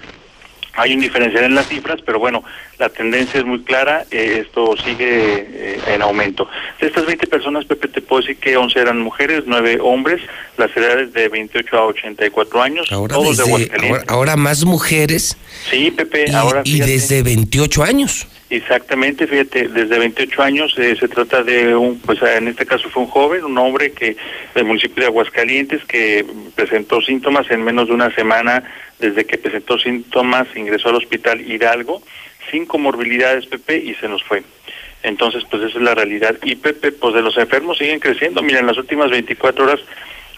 Hay 0.74 0.94
un 0.94 1.00
diferencial 1.00 1.44
en 1.44 1.56
las 1.56 1.68
cifras, 1.68 2.00
pero 2.02 2.18
bueno, 2.18 2.44
la 2.80 2.88
tendencia 2.88 3.38
es 3.38 3.46
muy 3.46 3.60
clara, 3.62 4.06
eh, 4.10 4.38
esto 4.40 4.74
sigue 4.82 5.46
eh, 5.50 5.80
en 5.88 6.00
aumento. 6.00 6.48
De 6.80 6.86
estas 6.86 7.04
20 7.04 7.26
personas, 7.26 7.66
Pepe, 7.66 7.88
te 7.88 8.00
puedo 8.00 8.22
decir 8.22 8.38
que 8.38 8.56
11 8.56 8.78
eran 8.80 8.98
mujeres, 9.00 9.44
9 9.46 9.78
hombres, 9.82 10.22
las 10.56 10.74
edades 10.74 11.12
de 11.12 11.28
28 11.28 11.76
a 11.76 11.86
84 11.86 12.62
años, 12.62 12.90
Ahora, 12.90 13.14
todos 13.14 13.36
de 13.36 13.44
desde- 13.44 13.86
ahora, 13.88 14.04
ahora 14.08 14.36
más 14.36 14.64
mujeres 14.64 15.36
Sí, 15.70 15.90
Pepe, 15.90 16.24
y, 16.28 16.32
ahora 16.32 16.62
y 16.64 16.80
desde 16.80 17.22
28 17.22 17.84
años. 17.84 18.26
Exactamente, 18.48 19.26
fíjate, 19.28 19.68
desde 19.68 19.98
28 19.98 20.42
años 20.42 20.74
eh, 20.78 20.96
se 20.98 21.06
trata 21.06 21.44
de 21.44 21.76
un, 21.76 22.00
pues 22.00 22.18
en 22.22 22.48
este 22.48 22.66
caso 22.66 22.88
fue 22.88 23.02
un 23.04 23.08
joven, 23.08 23.44
un 23.44 23.56
hombre 23.58 23.92
que 23.92 24.16
del 24.54 24.64
municipio 24.64 25.02
de 25.02 25.06
Aguascalientes 25.08 25.84
que 25.84 26.24
presentó 26.56 27.00
síntomas 27.02 27.48
en 27.50 27.62
menos 27.62 27.88
de 27.88 27.94
una 27.94 28.12
semana 28.14 28.64
desde 28.98 29.24
que 29.24 29.38
presentó 29.38 29.78
síntomas 29.78 30.48
ingresó 30.56 30.88
al 30.88 30.96
hospital 30.96 31.40
Hidalgo 31.40 32.02
sin 32.50 32.66
comorbilidades, 32.66 33.46
Pepe, 33.46 33.76
y 33.76 33.94
se 33.94 34.08
nos 34.08 34.22
fue. 34.22 34.42
Entonces, 35.02 35.44
pues 35.50 35.62
esa 35.62 35.78
es 35.78 35.84
la 35.84 35.94
realidad. 35.94 36.36
Y 36.42 36.56
Pepe, 36.56 36.92
pues 36.92 37.14
de 37.14 37.22
los 37.22 37.36
enfermos 37.38 37.78
siguen 37.78 38.00
creciendo. 38.00 38.42
Mira, 38.42 38.60
en 38.60 38.66
las 38.66 38.76
últimas 38.76 39.10
24 39.10 39.64
horas 39.64 39.80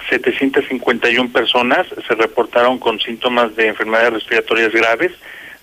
751 0.09 1.33
personas 1.33 1.87
se 2.07 2.15
reportaron 2.15 2.79
con 2.79 3.01
síntomas 3.01 3.55
de 3.57 3.69
enfermedades 3.69 4.15
respiratorias 4.15 4.73
graves. 4.73 5.13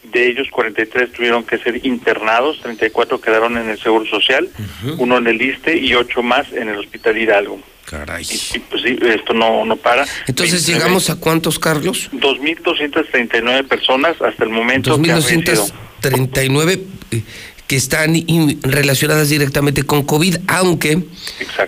De 0.03 0.27
ellos, 0.27 0.47
43 0.49 1.11
tuvieron 1.11 1.43
que 1.43 1.57
ser 1.57 1.85
internados, 1.85 2.59
34 2.61 3.19
quedaron 3.19 3.57
en 3.57 3.69
el 3.69 3.77
Seguro 3.79 4.05
Social, 4.05 4.49
uno 4.97 5.17
en 5.17 5.27
el 5.27 5.41
ISTE 5.41 5.77
y 5.77 5.93
ocho 5.93 6.23
más 6.23 6.51
en 6.53 6.69
el 6.69 6.77
Hospital 6.77 7.17
Hidalgo. 7.17 7.59
Caray. 7.89 8.23
Y, 8.29 8.57
y, 8.57 8.59
pues 8.59 8.81
sí, 8.83 8.97
esto 9.01 9.33
no, 9.33 9.65
no 9.65 9.75
para. 9.75 10.05
Entonces, 10.27 10.65
29 10.67 10.73
¿llegamos 10.79 11.09
a 11.09 11.15
cuántos, 11.19 11.57
Carlos? 11.57 12.09
2.239 12.13 13.67
personas 13.67 14.15
hasta 14.21 14.43
el 14.43 14.49
momento 14.51 15.01
que 15.01 15.11
han 15.11 15.21
fallecido. 15.21 15.65
2.239 16.01 16.81
eh, 17.11 17.21
que 17.67 17.75
están 17.75 18.15
in- 18.15 18.59
relacionadas 18.63 19.29
directamente 19.29 19.83
con 19.83 20.03
COVID, 20.03 20.37
aunque 20.47 21.03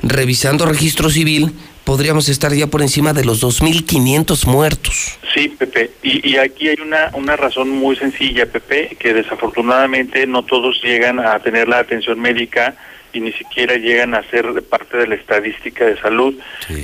revisando 0.03 0.66
registro 0.66 1.09
civil 1.09 1.51
podríamos 1.83 2.30
estar 2.30 2.53
ya 2.53 2.67
por 2.67 2.82
encima 2.83 3.11
de 3.14 3.25
los 3.25 3.41
2.500 3.43 4.45
muertos. 4.45 5.17
Sí, 5.33 5.50
Pepe. 5.50 5.91
Y, 6.03 6.27
y 6.32 6.38
aquí 6.38 6.69
hay 6.69 6.77
una, 6.82 7.09
una 7.14 7.35
razón 7.35 7.69
muy 7.69 7.95
sencilla, 7.95 8.45
Pepe, 8.45 8.95
que 9.00 9.14
desafortunadamente 9.14 10.25
no 10.27 10.43
todos 10.45 10.80
llegan 10.83 11.19
a 11.19 11.40
tener 11.40 11.67
la 11.67 11.80
atención 11.80 12.19
médica 12.19 12.75
y 13.14 13.19
ni 13.19 13.31
siquiera 13.33 13.75
llegan 13.75 14.14
a 14.15 14.23
ser 14.30 14.64
parte 14.64 14.98
de 14.98 15.07
la 15.07 15.15
estadística 15.15 15.85
de 15.85 15.98
salud. 15.99 16.35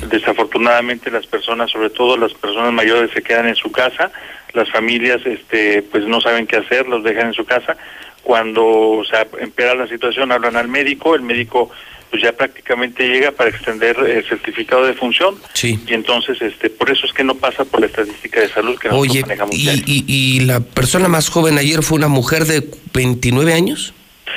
Desafortunadamente 0.10 1.12
las 1.12 1.26
personas, 1.28 1.72
sobre 1.72 1.90
todo 1.90 2.18
las 2.18 2.34
personas 2.34 2.74
mayores, 2.74 3.12
se 3.14 3.22
quedan 3.22 3.48
en 3.48 3.56
su 3.56 3.72
casa, 3.72 4.12
las 4.54 4.70
familias 4.70 5.22
este, 5.26 5.82
pues 5.84 6.06
no 6.06 6.22
saben 6.22 6.48
qué 6.48 6.58
hacer, 6.58 6.88
los 6.88 7.04
dejan 7.04 7.28
en 7.28 7.34
su 7.34 7.46
casa. 7.46 7.78
Cuando 8.24 8.66
o 8.66 9.06
sea, 9.06 9.26
empeora 9.40 9.76
la 9.76 9.88
situación, 9.88 10.32
hablan 10.32 10.56
al 10.58 10.68
médico, 10.68 11.16
el 11.16 11.22
médico 11.22 11.70
pues 12.10 12.24
ya 12.24 12.32
prácticamente 12.32 13.06
llega 13.06 13.32
para 13.34 13.50
extender 13.50 13.98
el 14.00 14.24
certificado 14.26 14.86
de 14.86 14.94
función 14.94 15.36
Sí. 15.54 15.78
y 15.86 15.94
entonces 15.94 16.42
este 16.42 16.70
por 16.70 16.90
eso 16.90 17.06
es 17.06 17.12
que 17.12 17.26
no 17.26 17.36
pasa 17.36 17.66
por 17.66 17.82
la 17.82 17.88
estadística 17.88 18.40
de 18.40 18.48
salud 18.48 18.80
que 18.80 18.88
nosotros 18.88 19.12
Oye, 19.12 19.22
manejamos 19.24 19.54
y, 19.54 19.68
y- 19.86 20.06
y 20.08 20.40
la 20.46 20.62
persona 20.62 21.10
más 21.10 21.28
joven 21.28 21.58
ayer 21.58 21.84
fue 21.84 21.98
una 21.98 22.08
mujer 22.08 22.46
de 22.46 22.64
29 22.94 23.54
años? 23.54 23.94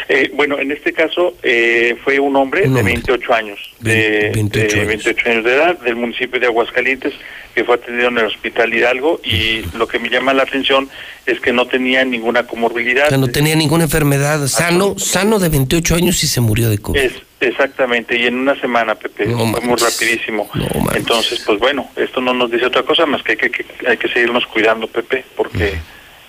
Eh, 0.08 0.30
bueno, 0.34 0.58
en 0.58 0.72
este 0.72 0.92
caso 0.92 1.34
eh, 1.42 1.96
fue 2.04 2.18
un 2.18 2.34
hombre 2.36 2.68
de 2.68 2.82
28 2.82 3.34
años, 3.34 3.58
de, 3.80 4.30
28 4.34 4.66
de 4.66 4.80
años. 4.82 4.88
28 4.88 5.30
años 5.30 5.44
de 5.44 5.54
edad, 5.54 5.78
del 5.80 5.96
municipio 5.96 6.40
de 6.40 6.46
Aguascalientes, 6.46 7.14
que 7.54 7.64
fue 7.64 7.76
atendido 7.76 8.08
en 8.08 8.18
el 8.18 8.26
Hospital 8.26 8.72
Hidalgo 8.72 9.20
y 9.24 9.62
lo 9.76 9.86
que 9.86 9.98
me 9.98 10.08
llama 10.08 10.32
la 10.34 10.44
atención 10.44 10.88
es 11.26 11.40
que 11.40 11.52
no 11.52 11.66
tenía 11.66 12.04
ninguna 12.04 12.46
comorbilidad. 12.46 13.06
O 13.06 13.08
sea, 13.10 13.18
no 13.18 13.28
tenía 13.28 13.54
ninguna 13.54 13.84
enfermedad, 13.84 14.46
sano, 14.46 14.98
sano 14.98 15.38
de 15.38 15.48
28 15.48 15.94
años 15.94 16.22
y 16.24 16.26
se 16.26 16.40
murió 16.40 16.70
de 16.70 16.78
COVID. 16.78 16.98
Es, 16.98 17.12
exactamente, 17.40 18.16
y 18.16 18.26
en 18.26 18.36
una 18.36 18.58
semana, 18.60 18.94
Pepe, 18.94 19.26
fue 19.26 19.60
muy 19.60 19.76
rapidísimo. 19.76 20.50
Entonces, 20.94 21.42
pues 21.44 21.58
bueno, 21.58 21.88
esto 21.96 22.20
no 22.20 22.34
nos 22.34 22.50
dice 22.50 22.66
otra 22.66 22.82
cosa 22.82 23.06
más 23.06 23.22
que 23.22 23.32
hay 23.32 23.38
que, 23.38 23.50
que 23.50 23.64
hay 23.86 23.96
que 23.96 24.08
seguirnos 24.08 24.46
cuidando, 24.46 24.86
Pepe, 24.86 25.24
porque 25.36 25.74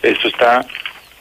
esto 0.01 0.27
está 0.27 0.65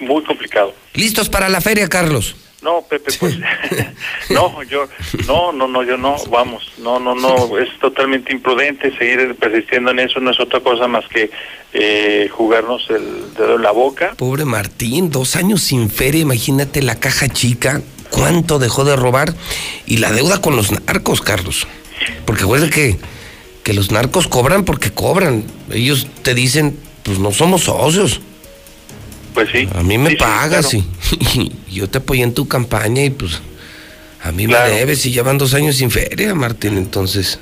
muy 0.01 0.23
complicado. 0.25 0.75
¿Listos 0.95 1.29
para 1.29 1.49
la 1.49 1.61
feria, 1.61 1.89
Carlos? 1.89 2.37
No, 2.63 2.83
Pepe, 2.83 3.13
pues 3.19 3.39
no, 4.31 4.63
yo 4.65 4.87
no, 5.27 5.51
no, 5.51 5.67
no, 5.67 5.83
yo 5.83 5.97
no, 5.97 6.17
vamos, 6.31 6.73
no, 6.79 7.01
no, 7.01 7.15
no, 7.15 7.59
es 7.59 7.69
totalmente 7.79 8.35
imprudente 8.35 8.95
seguir 8.99 9.35
persistiendo 9.37 9.93
en 9.93 10.01
eso, 10.01 10.21
no 10.21 10.31
es 10.31 10.41
otra 10.41 10.61
cosa 10.61 10.87
más 10.87 11.07
que 11.09 11.31
eh, 11.73 12.29
jugarnos 12.31 12.85
el 12.91 13.33
dedo 13.35 13.57
en 13.57 13.63
la 13.63 13.71
boca. 13.71 14.13
Pobre 14.17 14.45
Martín, 14.45 15.11
dos 15.11 15.37
años 15.37 15.63
sin 15.63 15.89
feria, 15.89 16.21
imagínate 16.21 16.83
la 16.83 16.97
caja 17.01 17.29
chica, 17.29 17.81
cuánto 18.11 18.59
dejó 18.59 18.85
de 18.85 18.97
robar 18.97 19.33
y 19.87 19.97
la 19.97 20.13
deuda 20.13 20.43
con 20.43 20.55
los 20.55 20.71
narcos, 20.71 21.23
Carlos. 21.23 21.67
Porque 22.27 22.43
acuérdate 22.43 22.73
que, 22.73 22.99
que 23.63 23.73
los 23.73 23.91
narcos 23.91 24.29
cobran 24.29 24.65
porque 24.65 24.91
cobran. 24.91 25.45
Ellos 25.71 26.07
te 26.23 26.35
dicen, 26.35 26.79
pues 27.05 27.19
no 27.19 27.33
somos 27.33 27.65
socios. 27.65 28.21
Pues 29.35 29.49
sí. 29.51 29.69
A 29.75 29.83
mí 29.83 29.97
me 29.99 30.11
Sí, 30.11 30.17
sí, 30.17 30.19
pagas 30.21 30.69
claro. 30.69 30.85
y, 31.37 31.53
y 31.69 31.75
yo 31.77 31.89
te 31.89 31.99
apoyé 31.99 32.23
en 32.23 32.35
tu 32.35 32.49
campaña 32.49 33.03
y 33.05 33.11
pues 33.11 33.41
a 34.23 34.33
mí 34.33 34.47
Claro. 34.47 34.71
me 34.73 34.79
debes 34.79 35.05
y 35.07 35.13
llevan 35.13 35.39
dos 35.39 35.55
años 35.55 35.77
sin 35.77 35.91
feria, 35.91 36.35
Martín, 36.35 36.77
entonces. 36.77 37.39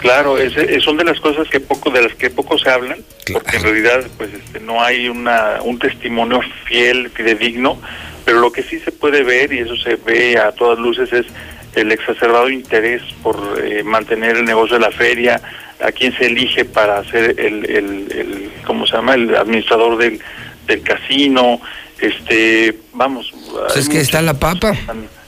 Claro, 0.00 0.36
ese- 0.38 0.80
son 0.80 0.96
de 0.96 1.04
las 1.04 1.18
cosas 1.20 1.48
que 1.48 1.60
poco, 1.60 1.90
de 1.90 2.02
las 2.02 2.14
que 2.14 2.28
poco 2.28 2.58
se 2.58 2.68
hablan, 2.68 2.98
porque 3.32 3.56
en 3.56 3.62
realidad, 3.62 4.04
pues, 4.18 4.30
este, 4.34 4.60
no 4.60 4.82
hay 4.82 5.08
una, 5.08 5.60
un 5.62 5.78
testimonio 5.78 6.40
fiel, 6.66 7.10
fidedigno, 7.10 7.80
pero 8.24 8.40
lo 8.40 8.52
que 8.52 8.62
sí 8.62 8.78
se 8.80 8.92
puede 8.92 9.22
ver 9.22 9.52
y 9.52 9.60
eso 9.60 9.76
se 9.76 9.96
ve 9.96 10.36
a 10.38 10.52
todas 10.52 10.78
luces 10.78 11.12
es 11.12 11.26
el 11.74 11.90
exacerbado 11.90 12.50
interés 12.50 13.02
por 13.22 13.58
eh, 13.64 13.82
mantener 13.82 14.36
el 14.36 14.44
negocio 14.44 14.74
de 14.76 14.82
la 14.82 14.90
feria, 14.92 15.40
a 15.84 15.90
quién 15.90 16.16
se 16.16 16.26
elige 16.26 16.64
para 16.64 17.02
ser 17.10 17.38
el, 17.40 17.64
el, 17.68 18.12
el 18.12 18.50
¿cómo 18.66 18.86
se 18.86 18.94
llama? 18.96 19.14
El 19.14 19.34
administrador 19.34 19.96
del, 19.98 20.20
del 20.66 20.82
casino, 20.82 21.60
este, 22.00 22.78
vamos. 22.92 23.32
Pues 23.50 23.76
es 23.76 23.88
que 23.88 24.00
está 24.00 24.22
la 24.22 24.34
papa. 24.34 24.76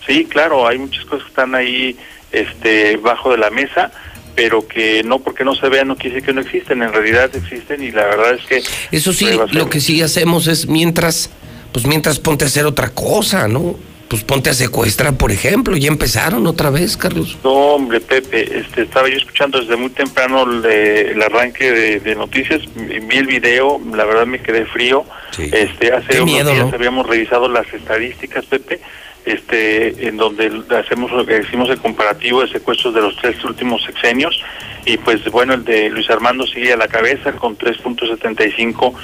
Sí, 0.07 0.25
claro, 0.25 0.67
hay 0.67 0.79
muchas 0.79 1.05
cosas 1.05 1.25
que 1.25 1.29
están 1.31 1.55
ahí 1.55 1.97
este, 2.33 2.97
bajo 2.97 3.33
de 3.33 3.39
la 3.39 3.51
mesa, 3.51 3.91
pero 4.35 4.67
que 4.69 5.03
no 5.03 5.19
porque 5.21 5.45
no 5.45 5.55
se 5.55 5.69
vean 5.69 5.89
no 5.89 5.97
quiere 5.97 6.17
decir 6.17 6.27
que 6.27 6.33
no 6.33 6.41
existen, 6.43 6.83
en 6.83 6.93
realidad 6.93 7.35
existen 7.35 7.83
y 7.83 7.91
la 7.91 8.05
verdad 8.05 8.35
es 8.35 8.47
que... 8.47 8.63
Eso 8.93 9.13
sí, 9.13 9.27
lo 9.51 9.69
que 9.69 9.81
sí 9.81 10.03
hacemos 10.03 10.47
es 10.47 10.67
mientras, 10.67 11.31
pues 11.73 11.87
mientras 11.87 12.19
ponte 12.19 12.45
a 12.45 12.49
hacer 12.49 12.67
otra 12.67 12.91
cosa, 12.91 13.49
¿no? 13.49 13.77
Pues 14.09 14.23
ponte 14.23 14.51
a 14.51 14.55
secuestrar, 14.55 15.17
por 15.17 15.33
ejemplo. 15.33 15.77
Ya 15.77 15.89
empezaron 15.89 16.47
otra 16.47 16.71
vez, 16.71 16.97
Carlos. 16.97 17.37
No, 17.43 17.51
hombre, 17.51 18.01
Pepe, 18.01 18.59
este, 18.61 18.83
estaba 18.83 19.09
yo 19.09 19.17
escuchando 19.17 19.61
desde 19.61 19.77
muy 19.77 19.91
temprano 19.91 20.45
el, 20.45 21.21
arranque 21.23 21.73
de, 21.73 22.01
de 22.01 22.15
noticias, 22.15 22.63
vi 22.77 23.17
el 23.17 23.27
video, 23.27 23.81
la 23.95 24.05
verdad 24.05 24.27
me 24.27 24.41
quedé 24.41 24.65
frío. 24.67 25.05
Este, 25.39 25.93
hace 25.93 26.09
Qué 26.09 26.21
unos 26.21 26.35
miedo, 26.35 26.53
días 26.53 26.69
¿no? 26.69 26.75
habíamos 26.75 27.07
revisado 27.07 27.49
las 27.49 27.67
estadísticas, 27.73 28.45
Pepe, 28.47 28.81
este, 29.27 30.09
en 30.09 30.17
donde 30.17 30.63
hacemos 30.79 31.11
hicimos 31.45 31.69
el 31.69 31.79
comparativo 31.79 32.43
de 32.43 32.49
secuestros 32.49 32.95
de 32.95 33.03
los 33.03 33.17
tres 33.17 33.45
últimos 33.45 33.83
sexenios 33.83 34.41
y 34.87 34.97
pues 34.99 35.25
bueno, 35.31 35.55
el 35.55 35.65
de 35.65 35.91
Luis 35.91 36.09
Armando 36.09 36.47
sigue 36.47 36.73
a 36.73 36.77
la 36.77 36.87
cabeza 36.87 37.33
con 37.33 37.59
3.75 37.59 38.95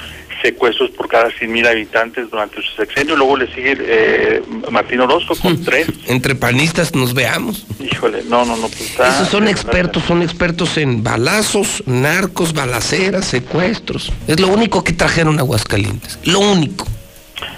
secuestros 0.41 0.91
por 0.91 1.09
cada 1.09 1.27
100.000 1.27 1.67
habitantes 1.67 2.29
durante 2.29 2.61
su 2.61 2.75
sexenio, 2.75 3.17
luego 3.17 3.37
le 3.37 3.53
sigue 3.53 3.77
eh, 3.79 4.41
Martín 4.71 5.01
Orozco 5.01 5.35
con 5.35 5.61
tres. 5.65 5.87
Entre 6.07 6.35
panistas 6.35 6.95
nos 6.95 7.13
veamos. 7.13 7.65
Híjole, 7.79 8.23
no, 8.29 8.45
no, 8.45 8.55
no, 8.55 8.67
pues 8.69 8.81
está... 8.81 9.09
Esos 9.09 9.27
son 9.27 9.49
expertos, 9.49 10.03
son 10.03 10.21
expertos 10.21 10.77
en 10.77 11.03
balazos, 11.03 11.83
narcos, 11.85 12.53
balaceras, 12.53 13.25
secuestros. 13.25 14.11
Es 14.27 14.39
lo 14.39 14.47
único 14.47 14.85
que 14.85 14.93
trajeron 14.93 15.37
a 15.37 15.41
Aguascalientes. 15.41 16.17
Lo 16.23 16.39
único. 16.39 16.87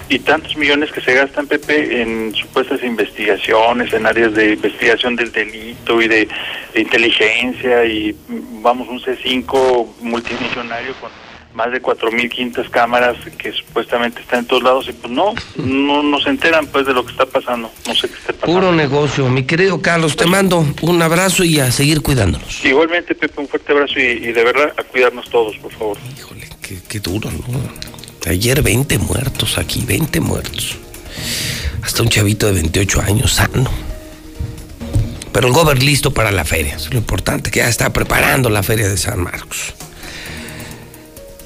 Y 0.09 0.19
tantos 0.19 0.55
millones 0.55 0.91
que 0.91 1.01
se 1.01 1.13
gastan, 1.13 1.47
Pepe, 1.47 2.01
en 2.01 2.33
supuestas 2.35 2.83
investigaciones, 2.83 3.93
en 3.93 4.05
áreas 4.05 4.33
de 4.33 4.53
investigación 4.53 5.15
del 5.15 5.31
delito 5.31 6.01
y 6.01 6.07
de, 6.07 6.27
de 6.73 6.81
inteligencia 6.81 7.85
y 7.85 8.15
mm, 8.27 8.61
vamos, 8.61 8.87
un 8.87 8.99
C5 8.99 9.87
multimillonario 10.01 10.93
con 11.01 11.11
más 11.55 11.71
de 11.71 11.81
4.500 11.81 12.69
cámaras 12.69 13.15
que 13.37 13.51
supuestamente 13.53 14.19
están 14.19 14.39
en 14.39 14.45
todos 14.45 14.61
lados 14.61 14.87
y 14.89 14.93
pues 14.93 15.11
no, 15.11 15.33
no, 15.55 16.03
no 16.03 16.19
se 16.19 16.29
enteran 16.29 16.67
pues 16.67 16.85
de 16.85 16.93
lo 16.93 17.05
que 17.05 17.13
está 17.13 17.25
pasando, 17.25 17.71
no 17.87 17.95
sé 17.95 18.09
qué 18.09 18.33
pasando. 18.33 18.45
Puro 18.45 18.71
negocio, 18.73 19.27
mi 19.29 19.43
querido 19.43 19.81
Carlos, 19.81 20.17
te 20.17 20.25
mando 20.25 20.65
un 20.81 21.01
abrazo 21.01 21.43
y 21.43 21.59
a 21.59 21.71
seguir 21.71 22.01
cuidándonos. 22.01 22.63
Igualmente, 22.63 23.15
Pepe, 23.15 23.39
un 23.39 23.47
fuerte 23.47 23.71
abrazo 23.71 23.99
y, 23.99 24.03
y 24.03 24.31
de 24.33 24.43
verdad 24.43 24.73
a 24.77 24.83
cuidarnos 24.83 25.29
todos, 25.29 25.55
por 25.57 25.71
favor. 25.71 25.97
Qué, 26.61 26.79
qué 26.89 26.99
duro, 26.99 27.29
¿no? 27.31 28.04
Ayer 28.25 28.61
20 28.61 28.97
muertos 28.99 29.57
aquí, 29.57 29.85
20 29.85 30.19
muertos. 30.19 30.77
Hasta 31.83 32.01
un 32.01 32.09
chavito 32.09 32.47
de 32.47 32.53
28 32.53 33.01
años, 33.01 33.33
sano. 33.33 33.69
Pero 35.31 35.47
el 35.47 35.53
gober 35.53 35.83
listo 35.83 36.13
para 36.13 36.31
la 36.31 36.45
feria, 36.45 36.75
es 36.75 36.91
lo 36.91 36.97
importante, 36.97 37.51
que 37.51 37.59
ya 37.59 37.67
está 37.67 37.91
preparando 37.91 38.49
la 38.49 38.63
feria 38.63 38.89
de 38.89 38.97
San 38.97 39.21
Marcos. 39.21 39.75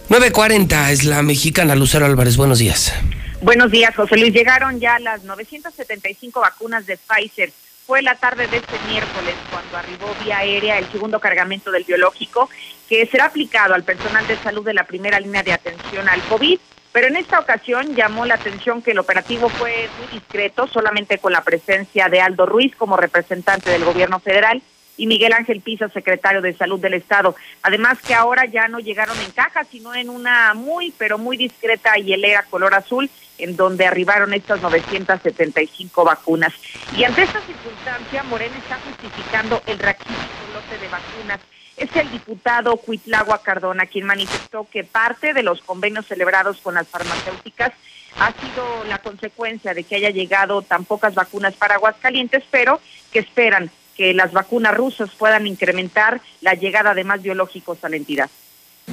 9.40 0.09 0.89
es 0.91 1.03
la 1.03 1.21
mexicana 1.21 1.75
Lucero 1.75 2.05
Álvarez, 2.05 2.37
buenos 2.37 2.59
días. 2.59 2.93
Buenos 3.41 3.71
días, 3.71 3.95
José 3.95 4.17
Luis. 4.17 4.33
Llegaron 4.33 4.79
ya 4.79 4.99
las 4.99 5.23
975 5.23 6.39
vacunas 6.39 6.85
de 6.85 6.97
Pfizer. 6.97 7.51
Fue 7.89 8.03
la 8.03 8.13
tarde 8.13 8.45
de 8.45 8.57
este 8.57 8.77
miércoles 8.87 9.33
cuando 9.49 9.75
arribó 9.75 10.15
vía 10.23 10.37
aérea 10.37 10.77
el 10.77 10.85
segundo 10.91 11.19
cargamento 11.19 11.71
del 11.71 11.85
biológico 11.85 12.47
que 12.87 13.03
será 13.07 13.25
aplicado 13.25 13.73
al 13.73 13.81
personal 13.81 14.27
de 14.27 14.37
salud 14.37 14.63
de 14.63 14.75
la 14.75 14.83
primera 14.83 15.19
línea 15.19 15.41
de 15.41 15.53
atención 15.53 16.07
al 16.07 16.21
COVID. 16.25 16.59
Pero 16.91 17.07
en 17.07 17.15
esta 17.15 17.39
ocasión 17.39 17.95
llamó 17.95 18.27
la 18.27 18.35
atención 18.35 18.83
que 18.83 18.91
el 18.91 18.99
operativo 18.99 19.49
fue 19.49 19.89
muy 19.97 20.19
discreto, 20.19 20.67
solamente 20.67 21.17
con 21.17 21.33
la 21.33 21.43
presencia 21.43 22.09
de 22.09 22.21
Aldo 22.21 22.45
Ruiz 22.45 22.75
como 22.75 22.95
representante 22.95 23.71
del 23.71 23.83
gobierno 23.83 24.19
federal 24.19 24.61
y 24.95 25.07
Miguel 25.07 25.33
Ángel 25.33 25.61
Pisa, 25.61 25.89
secretario 25.89 26.43
de 26.43 26.53
Salud 26.53 26.79
del 26.79 26.93
Estado. 26.93 27.35
Además 27.63 27.97
que 28.05 28.13
ahora 28.13 28.45
ya 28.45 28.67
no 28.67 28.77
llegaron 28.77 29.19
en 29.19 29.31
caja, 29.31 29.63
sino 29.63 29.95
en 29.95 30.11
una 30.11 30.53
muy, 30.53 30.93
pero 30.95 31.17
muy 31.17 31.37
discreta 31.37 31.95
hielera 31.95 32.43
color 32.51 32.75
azul, 32.75 33.09
en 33.39 33.55
donde 33.55 33.85
arribaron 33.85 34.33
estas 34.33 34.61
975 34.61 36.03
vacunas. 36.03 36.53
Y 36.95 37.03
ante 37.03 37.23
esta 37.23 37.41
circunstancia, 37.41 38.23
Morena 38.23 38.55
está 38.57 38.79
justificando 38.79 39.61
el 39.65 39.79
raquítico 39.79 40.19
lote 40.53 40.77
de 40.81 40.87
vacunas. 40.87 41.39
Es 41.77 41.95
el 41.95 42.11
diputado 42.11 42.75
Cuitlagua 42.77 43.41
Cardona 43.41 43.85
quien 43.85 44.05
manifestó 44.05 44.67
que 44.69 44.83
parte 44.83 45.33
de 45.33 45.43
los 45.43 45.61
convenios 45.61 46.07
celebrados 46.07 46.57
con 46.61 46.75
las 46.75 46.87
farmacéuticas 46.87 47.71
ha 48.19 48.33
sido 48.33 48.83
la 48.85 48.97
consecuencia 48.97 49.73
de 49.73 49.83
que 49.83 49.95
haya 49.95 50.09
llegado 50.09 50.61
tan 50.61 50.83
pocas 50.83 51.15
vacunas 51.15 51.53
para 51.53 51.75
Aguascalientes, 51.75 52.43
pero 52.51 52.81
que 53.11 53.19
esperan 53.19 53.71
que 53.95 54.13
las 54.13 54.31
vacunas 54.31 54.75
rusas 54.75 55.09
puedan 55.17 55.47
incrementar 55.47 56.21
la 56.41 56.53
llegada 56.53 56.93
de 56.93 57.03
más 57.03 57.21
biológicos 57.21 57.83
a 57.83 57.89
la 57.89 57.97
entidad. 57.97 58.29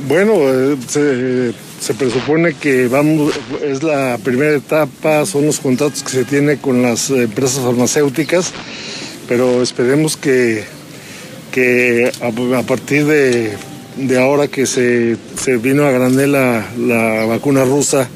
Bueno, 0.04 0.34
se, 0.86 1.52
se, 1.80 1.94
presupone 1.94 2.52
que 2.52 2.86
vamos, 2.86 3.32
es 3.64 3.82
la 3.82 4.18
primera 4.22 4.54
etapa, 4.54 5.24
son 5.24 5.46
los 5.46 5.58
contratos 5.58 6.02
que 6.02 6.10
se 6.10 6.24
tiene 6.24 6.58
con 6.58 6.82
las 6.82 7.08
empresas 7.08 7.64
farmacéuticas, 7.64 8.52
pero 9.26 9.62
esperemos 9.62 10.18
que, 10.18 10.64
que 11.50 12.12
a, 12.20 12.58
a 12.58 12.62
partir 12.62 13.06
de, 13.06 13.56
de, 13.96 14.20
ahora 14.20 14.48
que 14.48 14.66
se, 14.66 15.16
se, 15.42 15.56
vino 15.56 15.86
a 15.86 15.90
granel 15.90 16.32
la, 16.32 16.66
la 16.78 17.24
vacuna 17.24 17.64
rusa, 17.64 18.08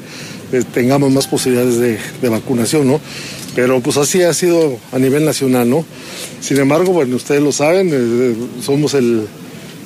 eh, 0.53 0.63
tengamos 0.73 1.11
más 1.11 1.25
posibilidades 1.27 1.77
de, 1.77 1.97
de 2.21 2.29
vacunación, 2.29 2.87
¿no? 2.87 3.01
pero 3.55 3.81
pues 3.81 3.97
así 3.97 4.21
ha 4.21 4.33
sido 4.33 4.77
a 4.93 4.99
nivel 4.99 5.25
nacional, 5.25 5.69
¿no? 5.69 5.83
Sin 6.39 6.57
embargo, 6.57 6.93
bueno, 6.93 7.17
ustedes 7.17 7.41
lo 7.41 7.51
saben, 7.51 7.89
eh, 7.91 8.33
somos 8.61 8.93
el, 8.93 9.27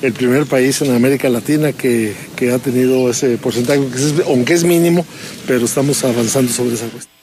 el, 0.06 0.12
primer 0.12 0.46
país 0.46 0.80
en 0.82 0.94
América 0.94 1.28
Latina 1.28 1.72
que, 1.72 2.14
que 2.36 2.52
ha 2.52 2.58
tenido 2.58 3.10
ese 3.10 3.38
porcentaje, 3.38 3.80
aunque 4.26 4.52
es 4.52 4.64
mínimo, 4.64 5.06
pero 5.46 5.64
estamos 5.64 6.02
avanzando 6.04 6.52
sobre 6.52 6.74
esa 6.74 6.88
cuestión. 6.88 7.16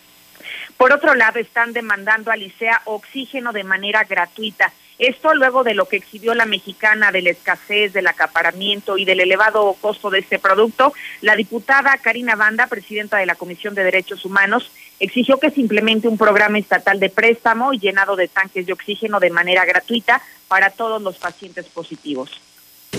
Por 0.78 0.92
otro 0.92 1.16
lado, 1.16 1.40
están 1.40 1.72
demandando 1.72 2.32
a 2.32 2.36
Licea 2.36 2.82
oxígeno 2.86 3.54
de 3.54 3.64
manera 3.64 4.04
gratuita. 4.04 4.74
Esto 5.00 5.34
luego 5.34 5.64
de 5.64 5.74
lo 5.74 5.88
que 5.88 5.98
exhibió 5.98 6.34
la 6.34 6.46
mexicana 6.46 7.12
de 7.12 7.22
la 7.22 7.32
escasez, 7.32 7.94
del 7.94 8.08
acaparamiento 8.08 8.98
y 8.98 9.06
del 9.06 9.22
elevado 9.22 9.76
costo 9.80 10.10
de 10.10 10.20
este 10.20 10.40
producto, 10.40 10.94
la 11.22 11.36
diputada 11.36 11.98
Karina 11.98 12.36
Banda, 12.36 12.68
presidenta 12.68 13.18
de 13.18 13.26
la 13.26 13.36
Comisión 13.36 13.76
de 13.76 13.84
Derechos 13.84 14.26
Humanos, 14.26 14.72
exigió 15.00 15.40
que 15.40 15.52
se 15.52 15.62
implemente 15.62 16.08
un 16.08 16.18
programa 16.18 16.60
estatal 16.60 17.00
de 17.00 17.10
préstamo 17.10 17.74
y 17.74 17.80
llenado 17.80 18.16
de 18.16 18.28
tanques 18.28 18.66
de 18.66 18.74
oxígeno 18.74 19.20
de 19.20 19.30
manera 19.30 19.66
gratuita 19.66 20.22
para 20.48 20.70
todos 20.70 21.02
los 21.02 21.18
pacientes 21.18 21.66
positivos 21.66 22.42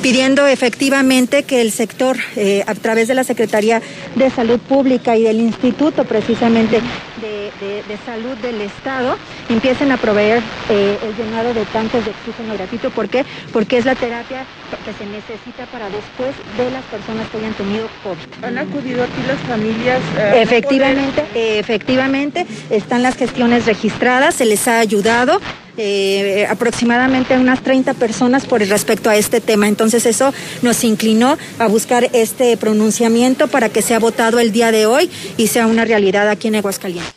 pidiendo 0.03 0.47
efectivamente 0.47 1.45
que 1.45 1.61
el 1.61 1.73
sector, 1.73 2.17
eh, 2.37 2.65
a 2.67 2.75
través 2.75 3.09
de 3.09 3.15
la 3.15 3.25
Secretaría 3.25 3.81
de 4.15 4.31
Salud 4.31 4.59
Pública 4.59 5.17
y 5.17 5.23
del 5.23 5.41
Instituto 5.41 6.05
precisamente 6.05 6.81
de, 7.25 7.51
de, 7.61 7.83
de 7.83 7.97
Salud 8.05 8.37
del 8.39 8.61
Estado, 8.61 9.17
empiecen 9.49 9.91
a 9.93 9.97
proveer 9.97 10.43
eh, 10.69 10.99
el 11.03 11.17
llenado 11.17 11.55
de 11.55 11.65
tanques 11.67 12.05
de 12.05 12.11
oxígeno 12.11 12.55
gratuito. 12.55 12.91
¿Por 12.91 13.09
qué? 13.09 13.25
Porque 13.53 13.79
es 13.79 13.85
la 13.85 13.95
terapia 13.95 14.45
que 14.85 14.93
se 14.93 15.07
necesita 15.07 15.65
para 15.73 15.87
después 15.89 16.35
de 16.59 16.71
las 16.71 16.85
personas 16.85 17.29
que 17.31 17.39
hayan 17.39 17.55
tenido 17.55 17.89
COVID. 18.03 18.45
¿Han 18.45 18.59
acudido 18.59 19.03
aquí 19.05 19.23
las 19.27 19.39
familias? 19.41 20.01
Eh, 20.19 20.43
efectivamente, 20.43 21.25
efectivamente, 21.35 22.47
están 22.71 23.03
las 23.03 23.17
gestiones 23.17 23.65
registradas, 23.67 24.35
se 24.35 24.45
les 24.45 24.69
ha 24.69 24.79
ayudado 24.79 25.41
eh, 25.77 26.47
aproximadamente 26.49 27.37
unas 27.37 27.61
30 27.63 27.95
personas 27.95 28.47
por 28.47 28.61
respecto 28.61 29.11
a 29.11 29.17
este 29.17 29.41
tema. 29.41 29.67
Entonces 29.67 30.07
eso 30.07 30.33
nos 30.63 30.85
inclinó 30.85 31.37
a 31.59 31.67
buscar 31.67 32.09
este 32.13 32.57
pronunciamiento 32.57 33.49
para 33.49 33.69
que 33.69 33.83
sea 33.83 33.99
votado 33.99 34.39
el 34.39 34.53
día 34.53 34.71
de 34.71 34.87
hoy 34.87 35.11
y 35.37 35.49
sea 35.49 35.67
una 35.67 35.85
realidad 35.85 36.29
aquí 36.29 36.49
en 36.49 36.57
Aguascalientes. 36.57 37.14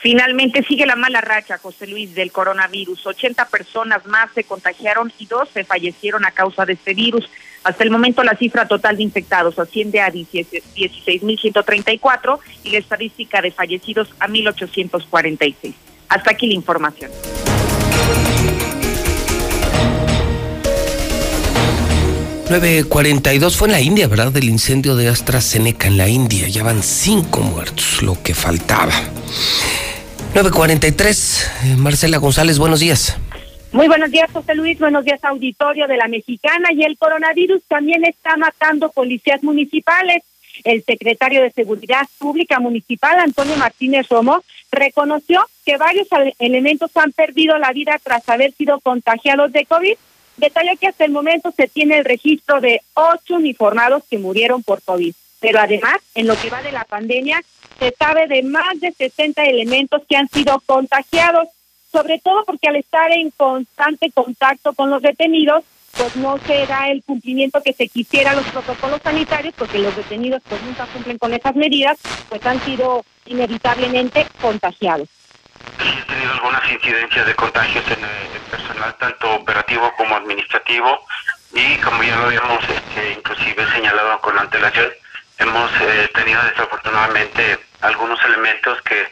Finalmente 0.00 0.62
sigue 0.62 0.86
la 0.86 0.96
mala 0.96 1.20
racha, 1.20 1.58
José 1.58 1.86
Luis, 1.86 2.14
del 2.14 2.32
coronavirus. 2.32 3.06
80 3.06 3.48
personas 3.48 4.06
más 4.06 4.30
se 4.34 4.44
contagiaron 4.44 5.12
y 5.18 5.26
12 5.26 5.64
fallecieron 5.64 6.24
a 6.24 6.30
causa 6.30 6.64
de 6.64 6.72
este 6.72 6.94
virus. 6.94 7.28
Hasta 7.64 7.84
el 7.84 7.90
momento 7.90 8.24
la 8.24 8.34
cifra 8.34 8.66
total 8.66 8.96
de 8.96 9.02
infectados 9.02 9.58
asciende 9.58 10.00
a 10.00 10.10
16.134 10.10 12.38
y 12.64 12.70
la 12.70 12.78
estadística 12.78 13.42
de 13.42 13.50
fallecidos 13.50 14.08
a 14.18 14.26
1.846. 14.28 15.74
Hasta 16.08 16.30
aquí 16.30 16.46
la 16.46 16.54
información. 16.54 17.10
...9.42 22.50 23.56
fue 23.56 23.68
en 23.68 23.72
la 23.72 23.80
India, 23.80 24.08
¿verdad? 24.08 24.32
Del 24.32 24.48
incendio 24.48 24.96
de 24.96 25.06
AstraZeneca 25.06 25.86
en 25.86 25.96
la 25.96 26.08
India. 26.08 26.48
Ya 26.48 26.64
van 26.64 26.82
cinco 26.82 27.42
muertos, 27.42 28.02
lo 28.02 28.20
que 28.24 28.34
faltaba. 28.34 28.90
9.43, 30.34 31.46
eh, 31.62 31.76
Marcela 31.76 32.18
González, 32.18 32.58
buenos 32.58 32.80
días. 32.80 33.16
Muy 33.70 33.86
buenos 33.86 34.10
días, 34.10 34.28
José 34.32 34.56
Luis. 34.56 34.80
Buenos 34.80 35.04
días, 35.04 35.22
auditorio 35.22 35.86
de 35.86 35.96
la 35.96 36.08
Mexicana. 36.08 36.72
Y 36.72 36.82
el 36.82 36.98
coronavirus 36.98 37.62
también 37.68 38.04
está 38.04 38.36
matando 38.36 38.90
policías 38.90 39.44
municipales. 39.44 40.24
El 40.64 40.82
secretario 40.82 41.42
de 41.42 41.52
Seguridad 41.52 42.08
Pública 42.18 42.58
Municipal, 42.58 43.16
Antonio 43.20 43.56
Martínez 43.58 44.08
Romo, 44.08 44.42
reconoció 44.72 45.46
que 45.64 45.76
varios 45.76 46.08
elementos 46.40 46.90
han 46.96 47.12
perdido 47.12 47.58
la 47.58 47.70
vida 47.70 48.00
tras 48.02 48.28
haber 48.28 48.52
sido 48.54 48.80
contagiados 48.80 49.52
de 49.52 49.66
COVID. 49.66 49.94
Detalló 50.40 50.74
que 50.80 50.88
hasta 50.88 51.04
el 51.04 51.12
momento 51.12 51.52
se 51.54 51.68
tiene 51.68 51.98
el 51.98 52.04
registro 52.06 52.62
de 52.62 52.80
ocho 52.94 53.34
uniformados 53.34 54.04
que 54.08 54.18
murieron 54.18 54.62
por 54.62 54.80
COVID. 54.82 55.14
Pero 55.38 55.60
además, 55.60 55.98
en 56.14 56.26
lo 56.26 56.34
que 56.34 56.48
va 56.48 56.62
de 56.62 56.72
la 56.72 56.84
pandemia, 56.84 57.42
se 57.78 57.94
sabe 57.98 58.26
de 58.26 58.42
más 58.42 58.80
de 58.80 58.90
60 58.90 59.44
elementos 59.44 60.02
que 60.08 60.16
han 60.16 60.28
sido 60.28 60.58
contagiados, 60.64 61.48
sobre 61.92 62.20
todo 62.20 62.44
porque 62.46 62.68
al 62.68 62.76
estar 62.76 63.12
en 63.12 63.30
constante 63.32 64.10
contacto 64.12 64.72
con 64.72 64.88
los 64.88 65.02
detenidos, 65.02 65.62
pues 65.94 66.16
no 66.16 66.38
se 66.46 66.66
da 66.66 66.88
el 66.88 67.02
cumplimiento 67.02 67.62
que 67.62 67.74
se 67.74 67.88
quisiera 67.88 68.34
los 68.34 68.46
protocolos 68.46 69.02
sanitarios, 69.02 69.52
porque 69.58 69.78
los 69.78 69.94
detenidos 69.94 70.40
pues 70.48 70.62
nunca 70.62 70.86
cumplen 70.86 71.18
con 71.18 71.34
esas 71.34 71.54
medidas, 71.54 71.98
pues 72.30 72.44
han 72.46 72.64
sido 72.64 73.04
inevitablemente 73.26 74.26
contagiados. 74.40 75.08
He 75.78 76.02
tenido 76.02 76.32
algunas 76.32 76.70
incidencias 76.70 77.26
de 77.26 77.34
contagios 77.34 77.84
en 77.88 78.04
el 78.04 78.40
personal 78.50 78.94
tanto 78.96 79.34
operativo 79.34 79.92
como 79.96 80.16
administrativo 80.16 81.06
y 81.52 81.76
como 81.78 82.02
ya 82.02 82.16
lo 82.16 82.26
habíamos 82.26 82.62
este, 82.68 83.12
inclusive 83.12 83.66
señalado 83.72 84.20
con 84.20 84.38
antelación, 84.38 84.90
hemos 85.38 85.70
eh, 85.80 86.10
tenido 86.14 86.42
desafortunadamente 86.44 87.58
algunos 87.80 88.22
elementos 88.24 88.80
que 88.82 89.08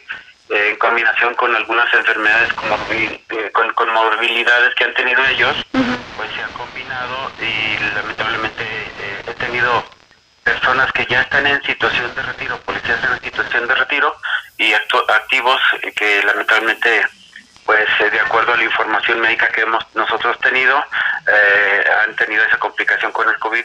eh, 0.49 0.69
en 0.71 0.77
combinación 0.77 1.35
con 1.35 1.55
algunas 1.55 1.93
enfermedades 1.93 2.51
con, 2.53 2.69
morbil, 2.69 3.21
eh, 3.29 3.51
con, 3.53 3.71
con, 3.73 3.93
morbilidades 3.93 4.73
que 4.73 4.83
han 4.83 4.93
tenido 4.95 5.23
ellos, 5.27 5.55
pues 5.71 6.31
se 6.33 6.41
han 6.41 6.51
combinado 6.53 7.31
y 7.39 7.93
lamentablemente 7.95 8.63
eh, 8.63 9.23
he 9.27 9.33
tenido 9.33 9.85
personas 10.49 10.91
que 10.93 11.05
ya 11.05 11.21
están 11.21 11.45
en 11.45 11.61
situación 11.61 12.13
de 12.15 12.23
retiro, 12.23 12.59
policías 12.61 12.99
en 13.03 13.21
situación 13.21 13.67
de 13.67 13.75
retiro 13.75 14.15
y 14.57 14.73
activos 14.73 15.61
que 15.95 16.23
lamentablemente 16.23 17.05
pues 17.65 17.87
de 18.11 18.19
acuerdo 18.19 18.53
a 18.53 18.57
la 18.57 18.63
información 18.63 19.19
médica 19.19 19.47
que 19.49 19.61
hemos 19.61 19.83
nosotros 19.93 20.39
tenido 20.39 20.75
han 20.75 22.15
tenido 22.15 22.43
esa 22.43 22.57
complicación 22.57 23.11
con 23.11 23.29
el 23.29 23.37
COVID. 23.37 23.63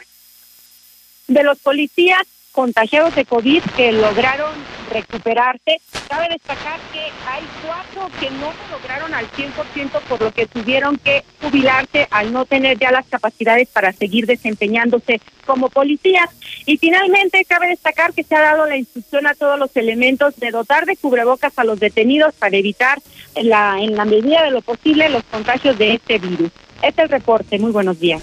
De 1.28 1.42
los 1.42 1.58
policías 1.60 2.26
contagiados 2.54 3.14
de 3.16 3.24
COVID 3.24 3.62
que 3.76 3.92
lograron 3.92 4.52
recuperarse, 4.90 5.80
cabe 6.08 6.28
destacar 6.30 6.78
que 6.92 7.00
hay 7.28 7.42
cuatro 7.66 8.08
que 8.20 8.30
no 8.30 8.46
lo 8.46 8.78
lograron 8.78 9.12
al 9.12 9.28
100%, 9.32 10.00
por 10.08 10.22
lo 10.22 10.30
que 10.30 10.46
tuvieron 10.46 10.96
que 10.98 11.24
jubilarse 11.42 12.06
al 12.10 12.32
no 12.32 12.44
tener 12.44 12.78
ya 12.78 12.92
las 12.92 13.06
capacidades 13.06 13.68
para 13.68 13.92
seguir 13.92 14.26
desempeñándose 14.26 15.20
como 15.44 15.68
policías. 15.68 16.30
Y 16.64 16.76
finalmente, 16.78 17.44
cabe 17.44 17.68
destacar 17.68 18.12
que 18.14 18.22
se 18.22 18.36
ha 18.36 18.40
dado 18.40 18.66
la 18.66 18.76
instrucción 18.76 19.26
a 19.26 19.34
todos 19.34 19.58
los 19.58 19.76
elementos 19.76 20.36
de 20.36 20.52
dotar 20.52 20.86
de 20.86 20.96
cubrebocas 20.96 21.58
a 21.58 21.64
los 21.64 21.80
detenidos 21.80 22.34
para 22.34 22.56
evitar 22.56 23.02
en 23.34 23.48
la, 23.48 23.78
en 23.80 23.96
la 23.96 24.04
medida 24.04 24.44
de 24.44 24.52
lo 24.52 24.62
posible 24.62 25.08
los 25.08 25.24
contagios 25.24 25.76
de 25.76 25.94
este 25.94 26.18
virus. 26.18 26.52
Este 26.82 26.88
es 26.88 26.98
el 26.98 27.08
reporte. 27.08 27.58
Muy 27.58 27.72
buenos 27.72 27.98
días. 27.98 28.22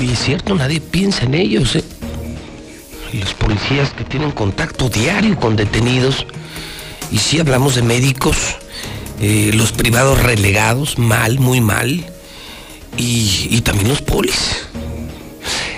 Y 0.00 0.12
es 0.12 0.18
cierto, 0.18 0.54
nadie 0.54 0.80
piensa 0.80 1.24
en 1.24 1.34
ellos. 1.34 1.76
¿eh? 1.76 1.84
Los 3.12 3.34
policías 3.34 3.90
que 3.90 4.04
tienen 4.04 4.30
contacto 4.30 4.88
diario 4.88 5.38
con 5.38 5.56
detenidos. 5.56 6.26
Y 7.10 7.18
si 7.18 7.38
hablamos 7.38 7.76
de 7.76 7.82
médicos, 7.82 8.56
eh, 9.20 9.50
los 9.54 9.72
privados 9.72 10.22
relegados, 10.22 10.98
mal, 10.98 11.38
muy 11.38 11.60
mal. 11.60 12.04
Y, 12.96 13.48
y 13.50 13.60
también 13.62 13.88
los 13.88 14.02
polis. 14.02 14.66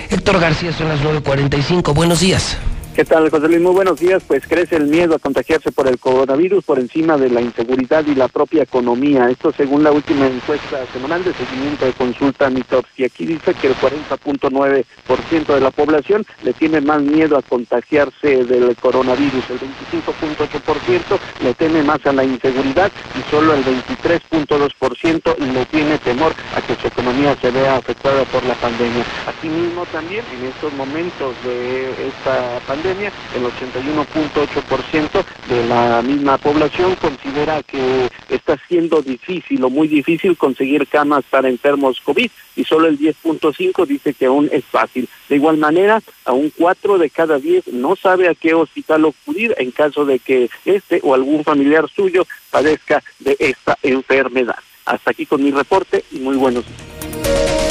Héctor 0.09 0.39
García, 0.39 0.73
son 0.73 0.89
las 0.89 0.99
9.45. 1.01 1.93
Buenos 1.93 2.19
días. 2.19 2.57
¿Qué 2.95 3.05
tal, 3.05 3.29
José 3.29 3.47
Luis? 3.47 3.61
Muy 3.61 3.71
buenos 3.71 3.99
días. 3.99 4.23
Pues 4.27 4.45
crece 4.47 4.75
el 4.75 4.87
miedo 4.87 5.15
a 5.15 5.19
contagiarse 5.19 5.71
por 5.71 5.87
el 5.87 5.99
coronavirus 5.99 6.65
por 6.65 6.79
encima 6.79 7.17
de 7.17 7.29
la 7.29 7.39
inseguridad 7.39 8.03
y 8.05 8.15
la 8.15 8.27
propia 8.27 8.63
economía. 8.63 9.29
Esto 9.29 9.53
según 9.55 9.83
la 9.83 9.91
última 9.91 10.27
encuesta 10.27 10.85
semanal 10.91 11.23
de 11.23 11.33
seguimiento 11.33 11.85
de 11.85 11.93
consulta 11.93 12.49
Mitops. 12.49 12.89
Y 12.97 13.05
aquí 13.05 13.25
dice 13.25 13.53
que 13.53 13.67
el 13.67 13.75
40.9% 13.75 15.53
de 15.53 15.61
la 15.61 15.71
población 15.71 16.25
le 16.43 16.51
tiene 16.53 16.81
más 16.81 17.01
miedo 17.01 17.37
a 17.37 17.41
contagiarse 17.43 18.43
del 18.43 18.75
coronavirus. 18.75 19.45
El 19.49 19.59
25.8% 19.59 21.19
le 21.43 21.53
teme 21.53 21.83
más 21.83 22.03
a 22.05 22.11
la 22.11 22.23
inseguridad 22.23 22.91
y 23.17 23.31
solo 23.31 23.53
el 23.53 23.63
23.2% 23.63 25.37
le 25.37 25.65
tiene 25.67 25.97
temor 25.99 26.33
a 26.55 26.61
que 26.61 26.75
su 26.75 26.87
economía 26.87 27.37
se 27.39 27.51
vea 27.51 27.77
afectada 27.77 28.23
por 28.25 28.43
la 28.45 28.55
pandemia. 28.55 29.05
Asimismo 29.27 29.85
también 29.85 30.25
en 30.37 30.47
estos 30.47 30.73
momentos 30.73 31.35
de 31.45 31.91
esta 32.07 32.59
pandemia 32.67 32.78
el 32.85 33.43
81.8% 33.43 35.25
de 35.49 35.67
la 35.67 36.01
misma 36.01 36.37
población 36.37 36.95
considera 36.95 37.61
que 37.63 38.09
está 38.29 38.57
siendo 38.67 39.01
difícil 39.01 39.63
o 39.63 39.69
muy 39.69 39.89
difícil 39.89 40.37
conseguir 40.37 40.87
camas 40.87 41.25
para 41.29 41.49
enfermos 41.49 41.99
COVID 42.01 42.31
y 42.55 42.63
solo 42.63 42.87
el 42.87 42.97
10.5 42.97 43.85
dice 43.85 44.13
que 44.13 44.27
aún 44.27 44.49
es 44.53 44.63
fácil. 44.65 45.09
De 45.27 45.35
igual 45.35 45.57
manera, 45.57 46.01
aún 46.23 46.53
4 46.57 46.97
de 46.97 47.09
cada 47.09 47.37
10 47.37 47.67
no 47.73 47.97
sabe 47.97 48.29
a 48.29 48.35
qué 48.35 48.53
hospital 48.53 49.05
acudir 49.05 49.53
en 49.57 49.71
caso 49.71 50.05
de 50.05 50.19
que 50.19 50.49
este 50.63 51.01
o 51.03 51.13
algún 51.13 51.43
familiar 51.43 51.89
suyo 51.93 52.25
padezca 52.49 53.03
de 53.19 53.35
esta 53.39 53.77
enfermedad. 53.83 54.59
Hasta 54.85 55.11
aquí 55.11 55.25
con 55.25 55.43
mi 55.43 55.51
reporte 55.51 56.05
y 56.11 56.19
muy 56.19 56.37
buenos 56.37 56.65
días. 56.65 57.68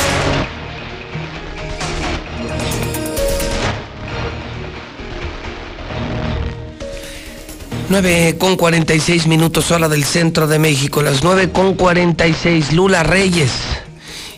9 7.90 8.36
con 8.38 8.56
46 8.56 9.26
minutos 9.28 9.70
hora 9.70 9.88
del 9.88 10.04
centro 10.04 10.46
de 10.46 10.58
México, 10.58 11.00
las 11.00 11.24
9 11.24 11.52
con 11.52 11.74
46, 11.74 12.74
Lula 12.74 13.02
Reyes. 13.02 13.50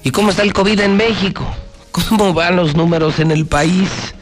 ¿Y 0.05 0.13
cómo 0.13 0.31
está 0.31 0.45
el 0.45 0.53
COVID 0.53 0.79
en 0.79 0.97
México? 0.97 1.45
¿Cómo 1.91 2.33
van 2.33 2.55
los 2.55 2.77
números 2.77 3.19
en 3.19 3.33
el 3.33 3.47
país? 3.47 4.15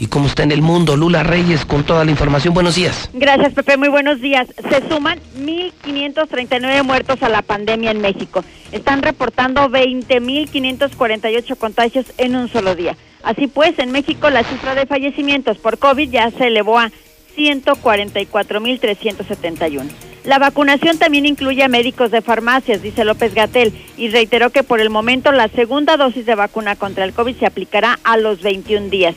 ¿Y 0.00 0.08
cómo 0.08 0.26
está 0.26 0.42
en 0.42 0.50
el 0.50 0.62
mundo? 0.62 0.96
Lula 0.96 1.22
Reyes 1.22 1.64
con 1.64 1.84
toda 1.84 2.04
la 2.04 2.10
información. 2.10 2.54
Buenos 2.54 2.74
días. 2.74 3.08
Gracias, 3.12 3.52
Pepe. 3.52 3.76
Muy 3.76 3.88
buenos 3.88 4.20
días. 4.20 4.48
Se 4.68 4.88
suman 4.88 5.20
1.539 5.38 6.82
muertos 6.82 7.22
a 7.22 7.28
la 7.28 7.42
pandemia 7.42 7.92
en 7.92 8.00
México. 8.00 8.44
Están 8.72 9.02
reportando 9.02 9.68
20.548 9.70 11.56
contagios 11.56 12.06
en 12.18 12.34
un 12.34 12.48
solo 12.48 12.74
día. 12.74 12.96
Así 13.22 13.46
pues, 13.46 13.78
en 13.78 13.92
México 13.92 14.28
la 14.28 14.42
cifra 14.42 14.74
de 14.74 14.86
fallecimientos 14.86 15.58
por 15.58 15.78
COVID 15.78 16.10
ya 16.10 16.32
se 16.32 16.48
elevó 16.48 16.80
a 16.80 16.90
144.371. 17.36 19.88
La 20.24 20.38
vacunación 20.38 20.98
también 20.98 21.26
incluye 21.26 21.64
a 21.64 21.68
médicos 21.68 22.12
de 22.12 22.22
farmacias, 22.22 22.80
dice 22.80 23.04
López 23.04 23.34
Gatel, 23.34 23.72
y 23.96 24.08
reiteró 24.08 24.50
que 24.50 24.62
por 24.62 24.80
el 24.80 24.88
momento 24.88 25.32
la 25.32 25.48
segunda 25.48 25.96
dosis 25.96 26.26
de 26.26 26.36
vacuna 26.36 26.76
contra 26.76 27.04
el 27.04 27.12
COVID 27.12 27.34
se 27.36 27.46
aplicará 27.46 27.98
a 28.04 28.16
los 28.16 28.40
21 28.40 28.88
días. 28.88 29.16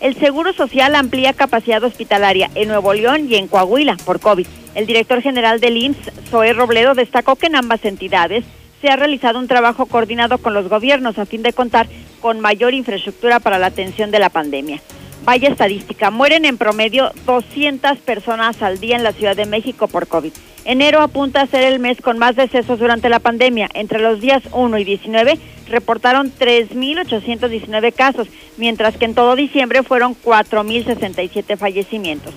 El 0.00 0.14
Seguro 0.16 0.52
Social 0.52 0.94
amplía 0.94 1.32
capacidad 1.32 1.82
hospitalaria 1.82 2.50
en 2.54 2.68
Nuevo 2.68 2.92
León 2.94 3.28
y 3.30 3.36
en 3.36 3.48
Coahuila 3.48 3.96
por 4.04 4.20
COVID. 4.20 4.46
El 4.74 4.86
director 4.86 5.22
general 5.22 5.60
del 5.60 5.76
IMSS, 5.76 6.12
Zoé 6.30 6.52
Robledo, 6.52 6.94
destacó 6.94 7.36
que 7.36 7.46
en 7.46 7.56
ambas 7.56 7.84
entidades 7.84 8.44
se 8.80 8.88
ha 8.88 8.96
realizado 8.96 9.38
un 9.38 9.48
trabajo 9.48 9.86
coordinado 9.86 10.38
con 10.38 10.54
los 10.54 10.68
gobiernos 10.68 11.18
a 11.18 11.26
fin 11.26 11.42
de 11.42 11.52
contar 11.52 11.86
con 12.20 12.40
mayor 12.40 12.74
infraestructura 12.74 13.40
para 13.40 13.58
la 13.58 13.66
atención 13.66 14.10
de 14.10 14.18
la 14.18 14.28
pandemia. 14.28 14.80
Vaya 15.26 15.48
estadística, 15.48 16.12
mueren 16.12 16.44
en 16.44 16.56
promedio 16.56 17.10
200 17.26 17.98
personas 17.98 18.62
al 18.62 18.78
día 18.78 18.94
en 18.94 19.02
la 19.02 19.10
Ciudad 19.10 19.34
de 19.34 19.44
México 19.44 19.88
por 19.88 20.06
COVID. 20.06 20.30
Enero 20.64 21.00
apunta 21.00 21.40
a 21.40 21.48
ser 21.48 21.64
el 21.64 21.80
mes 21.80 22.00
con 22.00 22.16
más 22.16 22.36
decesos 22.36 22.78
durante 22.78 23.08
la 23.08 23.18
pandemia. 23.18 23.68
Entre 23.74 23.98
los 23.98 24.20
días 24.20 24.44
1 24.52 24.78
y 24.78 24.84
19 24.84 25.36
reportaron 25.68 26.32
3.819 26.32 27.92
casos, 27.92 28.28
mientras 28.56 28.96
que 28.96 29.06
en 29.06 29.16
todo 29.16 29.34
diciembre 29.34 29.82
fueron 29.82 30.14
4.067 30.14 31.58
fallecimientos. 31.58 32.32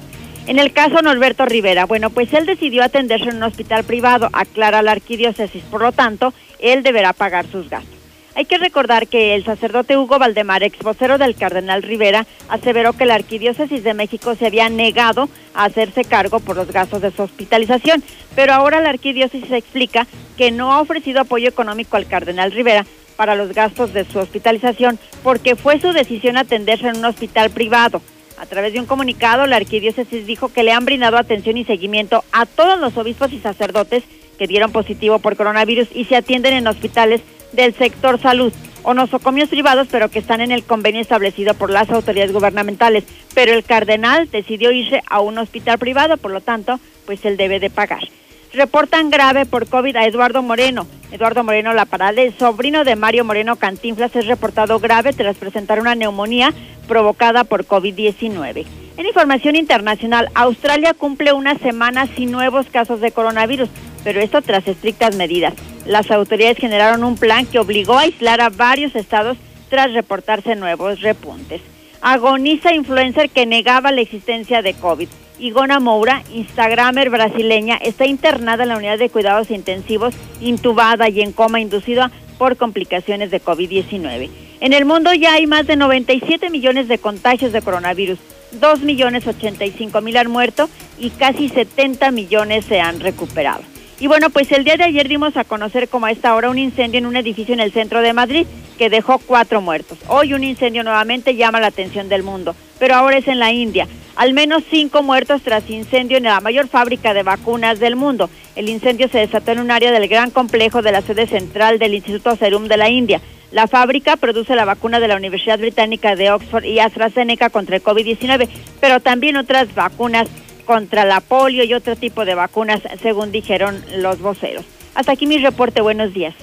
En 0.47 0.57
el 0.57 0.73
caso 0.73 1.03
Norberto 1.03 1.45
Rivera, 1.45 1.85
bueno, 1.85 2.09
pues 2.09 2.33
él 2.33 2.47
decidió 2.47 2.83
atenderse 2.83 3.29
en 3.29 3.35
un 3.35 3.43
hospital 3.43 3.83
privado, 3.83 4.31
aclara 4.33 4.81
la 4.81 4.93
arquidiócesis, 4.93 5.61
por 5.65 5.81
lo 5.83 5.91
tanto, 5.91 6.33
él 6.57 6.81
deberá 6.81 7.13
pagar 7.13 7.45
sus 7.45 7.69
gastos. 7.69 7.98
Hay 8.39 8.45
que 8.45 8.57
recordar 8.57 9.09
que 9.09 9.35
el 9.35 9.43
sacerdote 9.43 9.97
Hugo 9.97 10.17
Valdemar, 10.17 10.63
ex 10.63 10.79
vocero 10.79 11.17
del 11.17 11.35
cardenal 11.35 11.83
Rivera, 11.83 12.25
aseveró 12.47 12.93
que 12.93 13.05
la 13.05 13.15
Arquidiócesis 13.15 13.83
de 13.83 13.93
México 13.93 14.33
se 14.33 14.45
había 14.45 14.69
negado 14.69 15.27
a 15.53 15.65
hacerse 15.65 16.05
cargo 16.05 16.39
por 16.39 16.55
los 16.55 16.71
gastos 16.71 17.01
de 17.01 17.11
su 17.11 17.21
hospitalización, 17.21 18.01
pero 18.37 18.53
ahora 18.53 18.79
la 18.79 18.91
Arquidiócesis 18.91 19.51
explica 19.51 20.07
que 20.37 20.51
no 20.51 20.71
ha 20.71 20.79
ofrecido 20.79 21.19
apoyo 21.19 21.49
económico 21.49 21.97
al 21.97 22.07
cardenal 22.07 22.53
Rivera 22.53 22.85
para 23.17 23.35
los 23.35 23.51
gastos 23.51 23.91
de 23.91 24.05
su 24.05 24.19
hospitalización 24.19 24.97
porque 25.21 25.57
fue 25.57 25.81
su 25.81 25.91
decisión 25.91 26.37
atenderse 26.37 26.87
en 26.87 26.95
un 26.95 27.03
hospital 27.03 27.49
privado. 27.49 28.01
A 28.37 28.45
través 28.45 28.71
de 28.71 28.79
un 28.79 28.85
comunicado, 28.85 29.47
la 29.47 29.57
arquidiócesis 29.57 30.25
dijo 30.25 30.47
que 30.47 30.63
le 30.63 30.71
han 30.71 30.85
brindado 30.85 31.17
atención 31.17 31.57
y 31.57 31.65
seguimiento 31.65 32.23
a 32.31 32.45
todos 32.45 32.79
los 32.79 32.95
obispos 32.95 33.33
y 33.33 33.39
sacerdotes 33.39 34.05
que 34.37 34.47
dieron 34.47 34.71
positivo 34.71 35.19
por 35.19 35.35
coronavirus 35.35 35.89
y 35.93 36.05
se 36.05 36.15
atienden 36.15 36.53
en 36.53 36.67
hospitales 36.67 37.19
del 37.53 37.73
sector 37.75 38.19
salud 38.19 38.53
o 38.83 38.93
nosocomios 38.93 39.49
privados, 39.49 39.87
pero 39.91 40.09
que 40.09 40.19
están 40.19 40.41
en 40.41 40.51
el 40.51 40.63
convenio 40.63 41.01
establecido 41.01 41.53
por 41.53 41.69
las 41.69 41.89
autoridades 41.89 42.31
gubernamentales. 42.31 43.03
Pero 43.33 43.53
el 43.53 43.63
cardenal 43.63 44.29
decidió 44.31 44.71
irse 44.71 45.01
a 45.09 45.19
un 45.19 45.37
hospital 45.37 45.77
privado, 45.77 46.17
por 46.17 46.31
lo 46.31 46.41
tanto, 46.41 46.79
pues 47.05 47.25
él 47.25 47.37
debe 47.37 47.59
de 47.59 47.69
pagar. 47.69 48.07
Reportan 48.53 49.11
grave 49.11 49.45
por 49.45 49.67
COVID 49.67 49.95
a 49.95 50.05
Eduardo 50.05 50.41
Moreno. 50.41 50.87
Eduardo 51.11 51.43
Moreno 51.43 51.73
La 51.73 51.85
Parade, 51.85 52.33
sobrino 52.37 52.83
de 52.83 52.95
Mario 52.95 53.23
Moreno 53.23 53.57
Cantinflas, 53.57 54.15
es 54.15 54.25
reportado 54.25 54.79
grave 54.79 55.13
tras 55.13 55.37
presentar 55.37 55.79
una 55.79 55.93
neumonía 55.93 56.53
provocada 56.87 57.43
por 57.43 57.67
COVID-19. 57.67 58.65
En 58.97 59.05
información 59.05 59.55
internacional, 59.55 60.29
Australia 60.33 60.95
cumple 60.95 61.31
una 61.31 61.59
semana 61.59 62.07
sin 62.15 62.31
nuevos 62.31 62.65
casos 62.71 63.01
de 63.01 63.11
coronavirus, 63.11 63.69
pero 64.03 64.19
esto 64.19 64.41
tras 64.41 64.67
estrictas 64.67 65.15
medidas. 65.15 65.53
Las 65.85 66.09
autoridades 66.09 66.57
generaron 66.57 67.03
un 67.03 67.17
plan 67.17 67.45
que 67.45 67.59
obligó 67.59 67.99
a 67.99 68.01
aislar 68.01 68.41
a 68.41 68.49
varios 68.49 68.95
estados 68.95 69.37
tras 69.69 69.93
reportarse 69.93 70.55
nuevos 70.55 71.01
repuntes. 71.01 71.61
Agoniza 72.01 72.73
influencer 72.73 73.29
que 73.29 73.45
negaba 73.45 73.91
la 73.91 73.99
existencia 74.01 74.61
de 74.61 74.73
COVID. 74.73 75.09
Igona 75.37 75.79
Moura, 75.79 76.23
Instagramer 76.33 77.09
brasileña, 77.09 77.75
está 77.75 78.05
internada 78.05 78.63
en 78.63 78.69
la 78.69 78.77
unidad 78.77 78.97
de 78.97 79.09
cuidados 79.09 79.51
intensivos, 79.51 80.15
intubada 80.39 81.09
y 81.09 81.21
en 81.21 81.33
coma 81.33 81.59
inducida 81.59 82.09
por 82.37 82.55
complicaciones 82.55 83.31
de 83.31 83.41
COVID-19. 83.41 84.29
En 84.61 84.73
el 84.73 84.85
mundo 84.85 85.13
ya 85.13 85.33
hay 85.33 85.45
más 85.45 85.67
de 85.67 85.75
97 85.75 86.49
millones 86.49 86.87
de 86.87 86.99
contagios 86.99 87.51
de 87.51 87.61
coronavirus, 87.61 88.19
2 88.53 88.81
millones 88.81 89.27
85 89.27 90.01
mil 90.01 90.17
han 90.17 90.31
muerto 90.31 90.69
y 90.97 91.09
casi 91.11 91.49
70 91.49 92.11
millones 92.11 92.65
se 92.65 92.79
han 92.79 92.99
recuperado. 92.99 93.61
Y 94.01 94.07
bueno, 94.07 94.29
pues 94.29 94.49
el 94.53 94.63
día 94.63 94.77
de 94.77 94.85
ayer 94.85 95.09
dimos 95.09 95.35
a 95.35 95.43
conocer 95.43 95.89
como 95.89 96.05
a 96.05 96.11
esta 96.11 96.33
hora 96.33 96.49
un 96.49 96.57
incendio 96.57 96.99
en 96.99 97.05
un 97.05 97.17
edificio 97.17 97.53
en 97.53 97.59
el 97.59 97.73
centro 97.73 98.01
de 98.01 98.13
Madrid 98.13 98.47
que 98.77 98.89
dejó 98.89 99.19
cuatro 99.19 99.59
muertos. 99.59 99.97
Hoy 100.07 100.33
un 100.33 100.45
incendio 100.45 100.85
nuevamente 100.85 101.35
llama 101.35 101.59
la 101.59 101.67
atención 101.67 102.07
del 102.07 102.23
mundo, 102.23 102.55
pero 102.79 102.95
ahora 102.95 103.17
es 103.17 103.27
en 103.27 103.39
la 103.39 103.51
India. 103.51 103.89
Al 104.15 104.33
menos 104.33 104.63
cinco 104.69 105.03
muertos 105.03 105.41
tras 105.41 105.69
incendio 105.69 106.15
en 106.15 106.23
la 106.23 106.39
mayor 106.39 106.69
fábrica 106.69 107.13
de 107.13 107.23
vacunas 107.23 107.81
del 107.81 107.97
mundo. 107.97 108.29
El 108.55 108.69
incendio 108.69 109.09
se 109.09 109.19
desató 109.19 109.51
en 109.51 109.59
un 109.59 109.71
área 109.71 109.91
del 109.91 110.07
gran 110.07 110.31
complejo 110.31 110.81
de 110.81 110.93
la 110.93 111.01
sede 111.01 111.27
central 111.27 111.77
del 111.77 111.93
Instituto 111.93 112.37
Serum 112.37 112.69
de 112.69 112.77
la 112.77 112.89
India. 112.89 113.19
La 113.51 113.67
fábrica 113.67 114.15
produce 114.15 114.55
la 114.55 114.63
vacuna 114.63 115.01
de 115.01 115.09
la 115.09 115.17
Universidad 115.17 115.59
Británica 115.59 116.15
de 116.15 116.31
Oxford 116.31 116.63
y 116.63 116.79
AstraZeneca 116.79 117.49
contra 117.49 117.75
el 117.75 117.83
COVID-19, 117.83 118.47
pero 118.79 119.01
también 119.01 119.35
otras 119.35 119.73
vacunas 119.75 120.29
contra 120.69 121.03
la 121.03 121.19
polio 121.19 121.63
y 121.63 121.73
otro 121.73 121.95
tipo 121.95 122.25
de 122.25 122.35
vacunas, 122.35 122.79
según 123.01 123.31
dijeron 123.31 123.83
los 123.97 124.19
voceros. 124.19 124.63
Hasta 124.93 125.13
aquí 125.13 125.25
mi 125.25 125.39
reporte. 125.39 125.81
Buenos 125.81 126.13
días. 126.13 126.35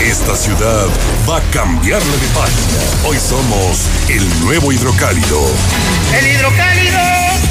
Esta 0.00 0.34
ciudad 0.34 0.88
va 1.30 1.36
a 1.36 1.40
cambiarle 1.52 2.10
de 2.10 2.26
página. 2.34 3.06
Hoy 3.06 3.18
somos 3.18 3.86
el 4.10 4.28
nuevo 4.44 4.72
hidrocálido. 4.72 5.40
¡El 6.12 6.26
hidrocálido! 6.26 6.98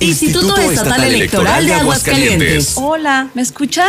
Instituto, 0.00 0.60
Estatal, 0.60 1.04
Electoral, 1.04 1.66
de 1.66 1.72
Aguascalientes. 1.72 2.74
Hola, 2.76 3.28
¿me 3.34 3.42
escuchan? 3.42 3.88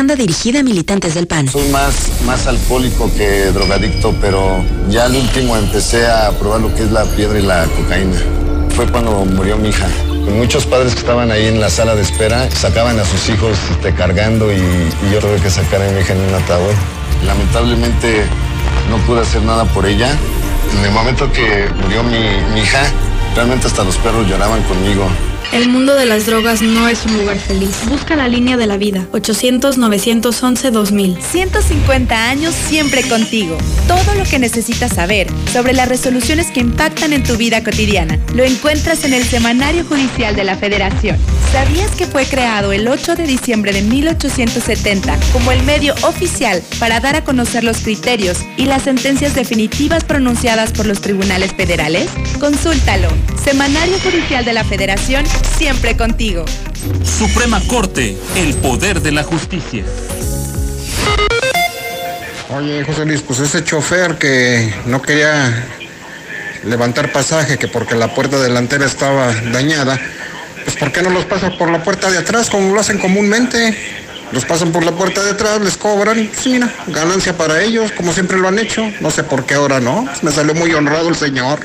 dirigida 0.07 0.61
a 0.61 0.63
militantes 0.63 1.13
del 1.13 1.27
PAN. 1.27 1.47
Soy 1.47 1.67
más, 1.69 2.09
más 2.25 2.47
alcohólico 2.47 3.11
que 3.13 3.51
drogadicto, 3.51 4.13
pero 4.19 4.63
ya 4.89 5.05
al 5.05 5.15
último 5.15 5.55
empecé 5.55 6.07
a 6.07 6.31
probar 6.31 6.61
lo 6.61 6.73
que 6.73 6.83
es 6.83 6.91
la 6.91 7.05
piedra 7.05 7.39
y 7.39 7.43
la 7.43 7.65
cocaína. 7.65 8.17
Fue 8.75 8.87
cuando 8.87 9.25
murió 9.25 9.57
mi 9.57 9.69
hija. 9.69 9.87
Muchos 10.35 10.65
padres 10.65 10.93
que 10.93 10.99
estaban 10.99 11.31
ahí 11.31 11.45
en 11.45 11.59
la 11.59 11.69
sala 11.69 11.95
de 11.95 12.01
espera 12.01 12.49
sacaban 12.51 12.99
a 12.99 13.05
sus 13.05 13.29
hijos 13.29 13.57
este, 13.71 13.93
cargando 13.93 14.51
y, 14.51 14.57
yo 15.11 15.19
tuve 15.19 15.37
que 15.37 15.49
sacar 15.49 15.81
a 15.81 15.91
mi 15.91 15.99
hija 15.99 16.13
en 16.13 16.21
un 16.21 16.33
ataúd. 16.33 16.73
Lamentablemente 17.25 18.23
no 18.89 18.97
pude 19.05 19.21
hacer 19.21 19.43
nada 19.43 19.65
por 19.65 19.85
ella. 19.85 20.09
En 20.77 20.85
el 20.85 20.91
momento 20.91 21.31
que 21.31 21.69
murió 21.83 22.03
mi 22.03 22.59
hija, 22.59 22.83
realmente 23.35 23.67
hasta 23.67 23.83
los 23.83 23.97
perros 23.97 24.27
lloraban 24.27 24.63
conmigo. 24.63 25.07
El 25.51 25.67
mundo 25.67 25.95
de 25.95 26.05
las 26.05 26.27
drogas 26.27 26.61
no 26.61 26.87
es 26.87 27.05
un 27.05 27.17
lugar 27.17 27.37
feliz. 27.37 27.75
Busca 27.89 28.15
la 28.15 28.29
línea 28.29 28.55
de 28.55 28.67
la 28.67 28.77
vida. 28.77 29.05
800-911-2000. 29.11 31.19
150 31.19 32.29
años 32.29 32.55
siempre 32.55 33.03
contigo. 33.03 33.57
Todo 33.85 34.15
lo 34.15 34.23
que 34.23 34.39
necesitas 34.39 34.93
saber 34.93 35.27
sobre 35.51 35.73
las 35.73 35.89
resoluciones 35.89 36.51
que 36.51 36.61
impactan 36.61 37.11
en 37.11 37.23
tu 37.23 37.35
vida 37.35 37.65
cotidiana 37.65 38.17
lo 38.33 38.45
encuentras 38.45 39.03
en 39.03 39.13
el 39.13 39.25
Semanario 39.25 39.83
Judicial 39.83 40.37
de 40.37 40.45
la 40.45 40.55
Federación. 40.55 41.17
¿Sabías 41.51 41.91
que 41.97 42.05
fue 42.05 42.25
creado 42.25 42.71
el 42.71 42.87
8 42.87 43.15
de 43.15 43.27
diciembre 43.27 43.73
de 43.73 43.81
1870 43.81 45.19
como 45.33 45.51
el 45.51 45.61
medio 45.63 45.93
oficial 46.03 46.63
para 46.79 47.01
dar 47.01 47.17
a 47.17 47.25
conocer 47.25 47.65
los 47.65 47.79
criterios 47.79 48.37
y 48.55 48.67
las 48.67 48.83
sentencias 48.83 49.35
definitivas 49.35 50.05
pronunciadas 50.05 50.71
por 50.71 50.85
los 50.85 51.01
tribunales 51.01 51.53
federales? 51.53 52.07
Consúltalo. 52.39 53.09
Semanario 53.43 53.99
Judicial 53.99 54.45
de 54.45 54.53
la 54.53 54.63
Federación 54.63 55.25
siempre 55.57 55.95
contigo. 55.95 56.45
Suprema 57.03 57.61
Corte, 57.67 58.17
el 58.35 58.53
poder 58.55 59.01
de 59.01 59.11
la 59.11 59.23
justicia. 59.23 59.83
Oye, 62.55 62.83
José 62.83 63.05
Luis, 63.05 63.21
pues 63.21 63.39
ese 63.39 63.63
chofer 63.63 64.17
que 64.17 64.73
no 64.85 65.01
quería 65.01 65.65
levantar 66.65 67.11
pasaje, 67.11 67.57
que 67.57 67.67
porque 67.67 67.95
la 67.95 68.13
puerta 68.13 68.39
delantera 68.39 68.85
estaba 68.85 69.33
dañada, 69.51 69.99
pues 70.63 70.75
¿por 70.75 70.91
qué 70.91 71.01
no 71.01 71.09
los 71.09 71.25
pasa 71.25 71.57
por 71.57 71.69
la 71.69 71.83
puerta 71.83 72.11
de 72.11 72.17
atrás 72.17 72.49
como 72.49 72.73
lo 72.73 72.79
hacen 72.79 72.97
comúnmente? 72.97 73.75
Los 74.31 74.45
pasan 74.45 74.71
por 74.71 74.85
la 74.85 74.93
puerta 74.93 75.21
de 75.23 75.31
atrás, 75.31 75.59
les 75.59 75.75
cobran, 75.75 76.29
pues 76.33 76.47
mira, 76.47 76.73
ganancia 76.87 77.35
para 77.35 77.61
ellos, 77.61 77.91
como 77.91 78.13
siempre 78.13 78.37
lo 78.37 78.47
han 78.47 78.59
hecho. 78.59 78.81
No 79.01 79.11
sé 79.11 79.23
por 79.23 79.45
qué 79.45 79.55
ahora 79.55 79.81
no, 79.81 80.07
me 80.21 80.31
salió 80.31 80.53
muy 80.53 80.73
honrado 80.73 81.09
el 81.09 81.15
señor. 81.15 81.59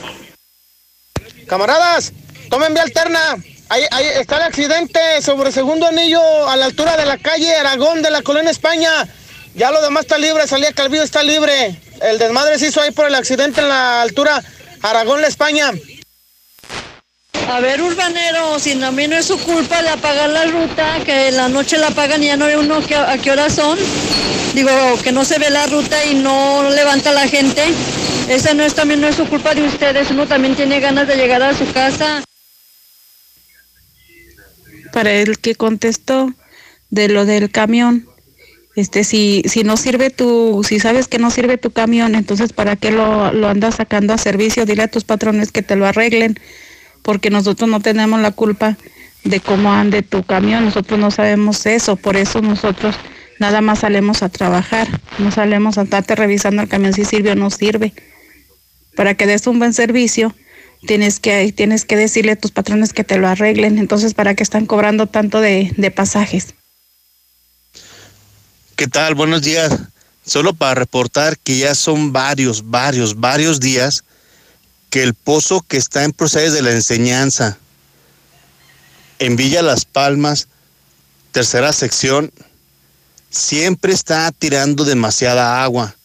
Camaradas, 1.46 2.12
tomen 2.50 2.74
vía 2.74 2.82
alterna. 2.82 3.36
Ahí, 3.69 3.83
ahí, 3.91 4.07
está 4.20 4.36
el 4.36 4.43
accidente 4.43 5.01
sobre 5.23 5.51
segundo 5.51 5.86
anillo 5.86 6.20
a 6.49 6.55
la 6.57 6.67
altura 6.67 6.97
de 6.97 7.05
la 7.05 7.19
calle 7.19 7.53
Aragón 7.57 8.01
de 8.01 8.11
la 8.11 8.23
Colonia 8.23 8.51
España. 8.51 8.91
Ya 9.55 9.73
lo 9.73 9.83
demás 9.83 10.03
está 10.03 10.19
libre, 10.19 10.47
salía 10.47 10.73
Calvillo 10.73 11.03
está 11.03 11.23
libre. 11.23 11.75
el 12.01 12.19
desmadre 12.19 12.59
se 12.59 12.69
hizo 12.69 12.81
ahí 12.81 12.93
por 12.93 13.07
el 13.07 13.15
accidente 13.15 13.62
en 13.62 13.69
la 13.69 14.03
altura 14.03 14.41
Aragón-La 14.83 15.27
España. 15.27 15.73
A 17.49 17.61
ver, 17.61 17.81
urbanero, 17.81 18.59
si 18.59 18.81
a 18.83 18.91
mí 18.91 19.09
no 19.09 19.17
es 19.17 19.27
su 19.27 19.39
culpa 19.39 19.83
de 19.83 19.89
apagar 19.89 20.28
la 20.31 20.45
ruta, 20.45 20.99
que 21.05 21.33
la 21.33 21.49
noche 21.49 21.78
la 21.78 21.89
apagan 21.89 22.23
y 22.23 22.27
ya 22.27 22.36
no 22.36 22.47
ve 22.47 22.57
uno 22.57 22.77
a 22.77 23.19
qué 23.19 23.31
horas 23.31 23.55
son. 23.55 23.78
Digo, 24.55 24.70
que 25.03 25.12
no 25.12 25.25
se 25.25 25.39
ve 25.39 25.51
la 25.51 25.67
ruta 25.67 26.05
y 26.05 26.15
no 26.15 26.69
levanta 26.70 27.12
la 27.12 27.27
gente. 27.28 27.65
Esa 28.28 28.55
no 28.55 28.62
es 28.65 28.75
también 28.75 29.01
no 29.01 29.09
es 29.09 29.17
su 29.17 29.27
culpa 29.27 29.55
de 29.55 29.62
ustedes. 29.62 30.11
Uno 30.11 30.27
también 30.27 30.55
tiene 30.55 30.81
ganas 30.81 31.07
de 31.07 31.17
llegar 31.17 31.43
a 31.43 31.57
su 31.57 31.70
casa. 31.73 32.23
Para 34.97 35.12
el 35.12 35.39
que 35.39 35.55
contestó 35.55 36.33
de 36.89 37.10
lo 37.10 37.26
del 37.26 37.50
camión, 37.50 38.08
este, 38.76 39.05
si, 39.05 39.42
si 39.44 39.62
no 39.62 39.76
sirve 39.76 40.08
tu, 40.08 40.65
si 40.66 40.81
sabes 40.81 41.07
que 41.07 41.18
no 41.18 41.31
sirve 41.31 41.58
tu 41.58 41.70
camión, 41.70 42.15
entonces 42.15 42.55
¿para 42.55 42.76
qué 42.76 42.92
lo, 42.92 43.31
lo 43.31 43.47
andas 43.49 43.75
sacando 43.75 44.15
a 44.15 44.16
servicio? 44.16 44.65
Dile 44.65 44.84
a 44.84 44.89
tus 44.89 45.05
patrones 45.05 45.52
que 45.52 45.60
te 45.60 45.76
lo 45.76 45.84
arreglen 45.84 46.41
porque 47.02 47.28
nosotros 47.28 47.68
no 47.68 47.81
tenemos 47.81 48.23
la 48.23 48.31
culpa 48.31 48.78
de 49.23 49.39
cómo 49.41 49.70
ande 49.70 50.00
tu 50.00 50.23
camión, 50.23 50.65
nosotros 50.65 50.99
no 50.99 51.10
sabemos 51.10 51.66
eso, 51.66 51.97
por 51.97 52.16
eso 52.16 52.41
nosotros 52.41 52.97
nada 53.39 53.60
más 53.60 53.81
salimos 53.81 54.23
a 54.23 54.31
trabajar, 54.31 54.89
no 55.18 55.31
salemos 55.31 55.76
a 55.76 55.83
estarte 55.83 56.15
revisando 56.15 56.62
el 56.62 56.70
camión 56.70 56.94
si 56.94 57.05
sirve 57.05 57.33
o 57.33 57.34
no 57.34 57.50
sirve. 57.50 57.92
Para 58.94 59.12
que 59.12 59.26
des 59.26 59.47
un 59.47 59.58
buen 59.58 59.75
servicio, 59.75 60.34
tienes 60.86 61.20
que, 61.20 61.52
tienes 61.52 61.84
que 61.84 61.97
decirle 61.97 62.32
a 62.32 62.36
tus 62.36 62.52
patrones 62.52 62.92
que 62.92 63.05
te 63.05 63.18
lo 63.18 63.28
arreglen, 63.28 63.78
entonces 63.78 64.15
¿para 64.15 64.34
qué 64.34 64.42
están 64.42 64.66
cobrando 64.66 65.06
tanto 65.06 65.40
de, 65.40 65.73
de 65.76 65.90
pasajes? 65.90 66.55
¿Qué 68.76 68.86
tal? 68.86 69.15
Buenos 69.15 69.42
días. 69.42 69.73
Solo 70.24 70.55
para 70.55 70.74
reportar 70.74 71.39
que 71.39 71.58
ya 71.58 71.74
son 71.74 72.12
varios, 72.12 72.70
varios, 72.70 73.20
varios 73.20 73.60
días 73.60 74.05
que 74.90 75.02
el 75.02 75.15
pozo 75.15 75.62
que 75.62 75.76
está 75.76 76.05
en 76.05 76.12
proceso 76.12 76.55
de 76.55 76.62
la 76.62 76.73
enseñanza 76.73 77.58
en 79.18 79.36
Villa 79.36 79.62
Las 79.62 79.84
Palmas, 79.84 80.48
tercera 81.32 81.73
sección, 81.73 82.32
siempre 83.31 83.92
está 83.92 84.31
tirando 84.32 84.84
demasiada 84.84 85.62
agua. 85.62 85.95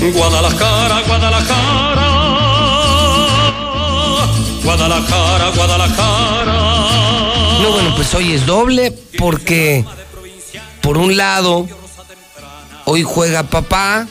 Guadalajara, 0.00 1.02
Guadalajara, 1.06 2.10
Guadalajara, 4.64 5.50
Guadalajara. 5.50 6.52
No, 7.60 7.72
bueno, 7.72 7.94
pues 7.94 8.14
hoy 8.14 8.32
es 8.32 8.46
doble 8.46 8.92
porque, 9.18 9.84
por 10.80 10.96
un 10.96 11.18
lado, 11.18 11.68
hoy 12.86 13.02
juega 13.02 13.42
papá. 13.42 14.06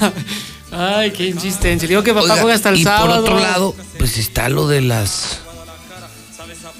Ay, 0.72 1.10
qué 1.10 1.26
insistencia. 1.26 1.86
Digo 1.86 2.02
que 2.02 2.14
papá 2.14 2.36
juega 2.40 2.54
hasta 2.54 2.70
el 2.70 2.78
y 2.78 2.84
sábado. 2.84 3.06
por 3.06 3.34
otro 3.34 3.38
lado, 3.38 3.74
pues 3.98 4.16
está 4.16 4.48
lo 4.48 4.66
de 4.66 4.80
las. 4.80 5.40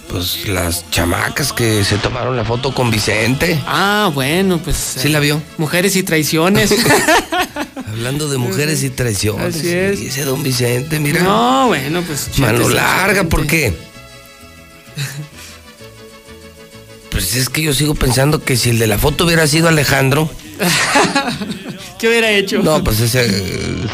Pues 0.08 0.48
las 0.48 0.90
chamacas 0.90 1.52
que 1.52 1.84
se 1.84 1.98
tomaron 1.98 2.36
la 2.36 2.44
foto 2.44 2.72
con 2.72 2.90
Vicente. 2.90 3.60
Ah, 3.66 4.10
bueno, 4.14 4.58
pues. 4.64 4.76
¿Sí 4.76 5.10
la 5.10 5.20
vio? 5.20 5.42
Mujeres 5.58 5.94
y 5.96 6.02
traiciones. 6.04 6.74
Hablando 7.96 8.28
de 8.28 8.36
mujeres 8.38 8.82
y 8.82 8.90
traiciones. 8.90 9.56
Así 9.56 9.70
es. 9.70 9.98
Dice 10.00 10.24
don 10.24 10.42
Vicente, 10.42 11.00
mira. 11.00 11.22
No, 11.22 11.68
bueno, 11.68 12.02
pues. 12.02 12.38
Mano 12.38 12.68
larga. 12.68 13.24
¿por 13.24 13.46
qué? 13.46 13.74
Pues 17.10 17.34
es 17.34 17.48
que 17.48 17.62
yo 17.62 17.72
sigo 17.72 17.94
pensando 17.94 18.44
que 18.44 18.56
si 18.58 18.68
el 18.70 18.78
de 18.78 18.86
la 18.86 18.98
foto 18.98 19.24
hubiera 19.24 19.46
sido 19.46 19.68
Alejandro, 19.68 20.28
¿Qué 21.98 22.08
hubiera 22.08 22.30
hecho? 22.30 22.62
no, 22.62 22.84
pues 22.84 23.00
ese 23.00 23.26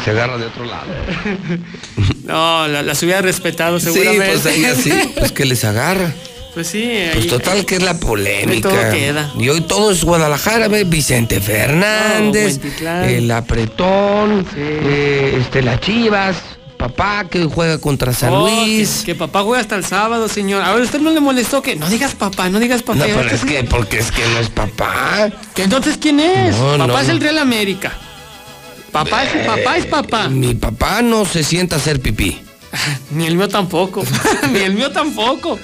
se 0.03 0.09
agarra 0.11 0.37
de 0.37 0.45
otro 0.47 0.65
lado. 0.65 0.87
No, 2.25 2.67
la- 2.67 2.81
las 2.83 3.01
hubiera 3.03 3.21
respetado 3.21 3.79
Sí, 3.79 3.85
seguramente. 3.91 4.27
pues 4.41 4.45
ahí 4.45 4.65
así, 4.65 4.91
pues 5.17 5.31
que 5.31 5.45
les 5.45 5.63
agarra. 5.63 6.13
Pues 6.53 6.67
sí, 6.67 6.83
ahí- 6.83 7.09
Pues 7.13 7.27
total 7.27 7.65
que 7.65 7.75
es 7.77 7.81
la 7.83 7.99
polémica. 7.99 8.51
Ahí 8.51 8.61
todo 8.61 8.91
queda. 8.91 9.31
Y 9.39 9.49
hoy 9.49 9.61
todo 9.61 9.91
es 9.91 10.03
Guadalajara, 10.03 10.67
ve, 10.67 10.83
Vicente 10.83 11.41
Fernández, 11.41 12.59
el 13.07 13.31
apretón, 13.31 14.45
eh, 14.55 15.37
este, 15.41 15.63
las 15.63 15.79
Chivas, 15.81 16.35
papá 16.77 17.25
que 17.29 17.43
juega 17.45 17.79
contra 17.79 18.13
San 18.13 18.33
Oh, 18.33 18.41
Luis. 18.47 18.99
Que, 18.99 19.05
que 19.13 19.15
papá 19.15 19.41
juega 19.41 19.61
hasta 19.61 19.75
el 19.75 19.83
sábado, 19.83 20.27
señor. 20.27 20.61
A 20.63 20.73
ver, 20.73 20.83
¿usted 20.83 20.99
no 20.99 21.09
le 21.09 21.19
molestó 21.21 21.61
que 21.63 21.75
no 21.75 21.89
digas 21.89 22.13
papá, 22.13 22.49
no 22.49 22.59
digas 22.59 22.83
papá? 22.83 22.99
No, 22.99 23.05
pero 23.05 23.29
es 23.31 23.43
que, 23.45 23.63
porque 23.63 23.97
es 23.99 24.11
que 24.11 24.21
no 24.27 24.39
es 24.39 24.49
papá. 24.49 25.29
¿Que 25.55 25.63
entonces 25.63 25.97
quién 25.99 26.19
es? 26.19 26.55
No, 26.55 26.77
papá 26.77 26.87
no, 26.87 26.99
es 26.99 27.09
el 27.09 27.19
Real 27.19 27.39
América. 27.39 27.93
Papá 28.91 29.23
es, 29.23 29.47
papá 29.47 29.77
es 29.77 29.85
papá. 29.87 30.29
Mi 30.29 30.53
papá 30.53 31.01
no 31.01 31.25
se 31.25 31.43
sienta 31.43 31.77
a 31.77 31.79
hacer 31.79 31.99
pipí. 31.99 32.39
Ni 33.11 33.25
el 33.25 33.35
mío 33.37 33.47
tampoco. 33.47 34.03
Ni 34.51 34.59
el 34.59 34.73
mío 34.75 34.91
tampoco. 34.91 35.57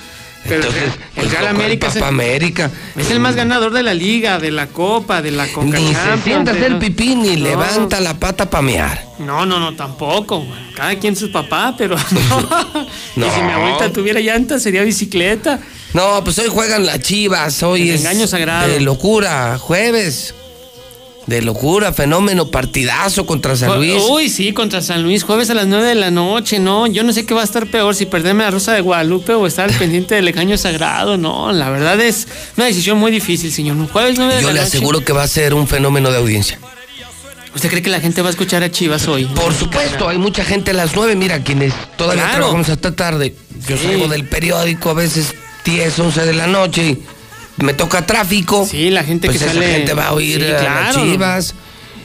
Pero 0.50 0.64
Entonces, 0.64 0.84
el 0.84 0.92
pues, 1.16 1.32
Real 1.32 1.44
¿cuál 1.44 1.56
América 1.56 1.88
es 1.88 1.96
el, 1.96 2.00
Papá 2.02 2.10
América. 2.10 2.72
es 2.98 3.12
el 3.12 3.20
más 3.20 3.36
ganador 3.36 3.72
de 3.72 3.84
la 3.84 3.94
liga, 3.94 4.40
de 4.40 4.52
la 4.52 4.68
copa, 4.68 5.22
de 5.22 5.32
la 5.32 5.46
Ni 5.46 5.52
CONCACAF. 5.54 6.18
se 6.18 6.24
sienta 6.24 6.52
hacer 6.52 6.80
pipí 6.80 7.16
ni 7.16 7.36
No. 7.38 7.44
levanta 7.50 8.00
la 8.00 8.16
pata 8.20 8.50
para 8.50 8.62
mear. 8.64 9.04
No, 9.20 9.46
no, 9.46 9.60
no, 9.60 9.76
tampoco. 9.76 10.46
Cada 10.76 10.96
quien 10.98 11.16
su 11.16 11.32
papá, 11.32 11.76
pero 11.78 11.96
No. 13.16 13.28
Y 13.28 13.30
si 13.30 13.42
mi 13.42 13.52
abuelita 13.52 13.92
tuviera 13.94 14.20
llanta, 14.20 14.60
sería 14.60 14.82
bicicleta. 14.84 15.60
No, 15.94 16.24
pues 16.24 16.38
hoy 16.40 16.48
juegan 16.50 16.86
las 16.86 17.00
chivas, 17.00 17.62
hoy 17.64 17.90
El 17.90 17.96
es 17.96 18.02
engaño 18.02 18.28
sagrado. 18.28 18.68
de 18.68 18.80
locura, 18.80 19.58
jueves. 19.60 20.34
De 21.30 21.44
locura, 21.44 21.94
fenómeno, 21.94 22.48
partidazo 22.50 23.26
contra 23.28 23.56
San 23.56 23.76
Luis. 23.78 24.02
Uy, 24.10 24.30
sí, 24.30 24.52
contra 24.52 24.82
San 24.82 25.04
Luis, 25.04 25.22
jueves 25.24 25.50
a 25.52 25.54
las 25.54 25.68
9 25.68 25.86
de 25.90 25.94
la 25.96 26.10
noche, 26.10 26.58
no. 26.58 26.88
Yo 26.88 27.04
no 27.04 27.14
sé 27.14 27.24
qué 27.26 27.36
va 27.36 27.42
a 27.42 27.44
estar 27.44 27.68
peor, 27.68 27.94
si 27.94 28.08
perderme 28.08 28.44
la 28.44 28.50
Rosa 28.50 28.74
de 28.74 28.82
Guadalupe 28.82 29.34
o 29.36 29.46
estar 29.46 29.70
al 29.70 29.76
pendiente 29.78 30.16
del 30.16 30.28
engaño 30.28 30.58
sagrado, 30.58 31.18
no. 31.18 31.52
La 31.52 31.70
verdad 31.70 32.00
es 32.02 32.28
una 32.58 32.66
decisión 32.66 32.98
muy 32.98 33.12
difícil, 33.12 33.52
señor. 33.52 33.78
Jueves 33.92 34.16
9 34.18 34.36
de 34.38 34.42
Yo 34.42 34.48
la 34.48 34.54
le 34.54 34.60
noche. 34.62 34.68
aseguro 34.70 35.02
que 35.06 35.14
va 35.14 35.22
a 35.22 35.28
ser 35.28 35.54
un 35.54 35.68
fenómeno 35.68 36.10
de 36.12 36.18
audiencia. 36.18 36.60
¿Usted 37.54 37.70
cree 37.70 37.82
que 37.84 37.90
la 37.92 38.00
gente 38.00 38.22
va 38.24 38.30
a 38.30 38.32
escuchar 38.32 38.64
a 38.64 38.72
Chivas 38.72 39.08
hoy? 39.08 39.26
Por 39.26 39.54
supuesto, 39.54 40.10
hay 40.10 40.18
mucha 40.18 40.44
gente 40.44 40.72
a 40.72 40.74
las 40.74 40.96
nueve, 40.96 41.16
mira, 41.16 41.44
quienes 41.44 41.74
todavía 41.96 42.24
Claro. 42.24 42.38
trabajamos 42.38 42.70
hasta 42.70 42.96
tarde. 42.96 43.36
Yo 43.68 43.78
Sí. 43.78 43.84
salgo 43.84 44.08
del 44.08 44.28
periódico 44.28 44.90
a 44.90 44.94
veces 44.94 45.36
10, 45.64 46.00
11 46.00 46.26
de 46.26 46.34
la 46.34 46.48
noche 46.48 46.84
y 46.90 47.04
me 47.62 47.74
toca 47.74 48.06
tráfico. 48.06 48.66
Sí, 48.70 48.90
la 48.90 49.04
gente 49.04 49.28
pues 49.28 49.38
que 49.40 49.46
esa 49.46 49.54
sale- 49.54 49.68
gente 49.72 49.94
va 49.94 50.08
a 50.08 50.14
oír 50.14 50.40
Sí, 50.42 50.52
a 50.52 50.64
las 50.64 50.96
chivas. 50.96 51.56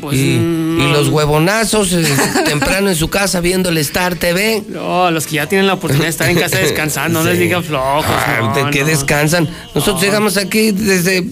Pues, 0.01 0.19
y, 0.19 0.39
mm, 0.39 0.81
y 0.81 0.85
no. 0.85 0.93
los 0.93 1.09
huevonazos 1.09 1.93
eh, 1.95 2.05
temprano 2.45 2.91
en 2.91 2.97
su 2.97 3.09
casa 3.09 3.41
viendo 3.41 3.71
el 3.71 3.79
Star 3.79 4.17
TV. 4.17 4.63
No, 4.69 5.11
los 5.11 5.27
que 5.27 5.37
ya 5.37 5.47
tienen 5.49 5.67
la 5.67 5.75
oportunidad 5.75 6.05
de 6.07 6.11
estar 6.11 6.29
en 6.29 6.39
casa 6.39 6.59
descansando, 6.59 7.23
no 7.23 7.31
les 7.31 7.39
digan 7.39 7.65
flojos. 7.65 8.05
Ah, 8.07 8.39
no, 8.43 8.55
¿De 8.65 8.71
qué 8.71 8.81
no. 8.81 8.87
descansan? 8.89 9.49
Nosotros 9.75 10.03
llegamos 10.03 10.37
aquí 10.37 10.73
desde. 10.73 11.25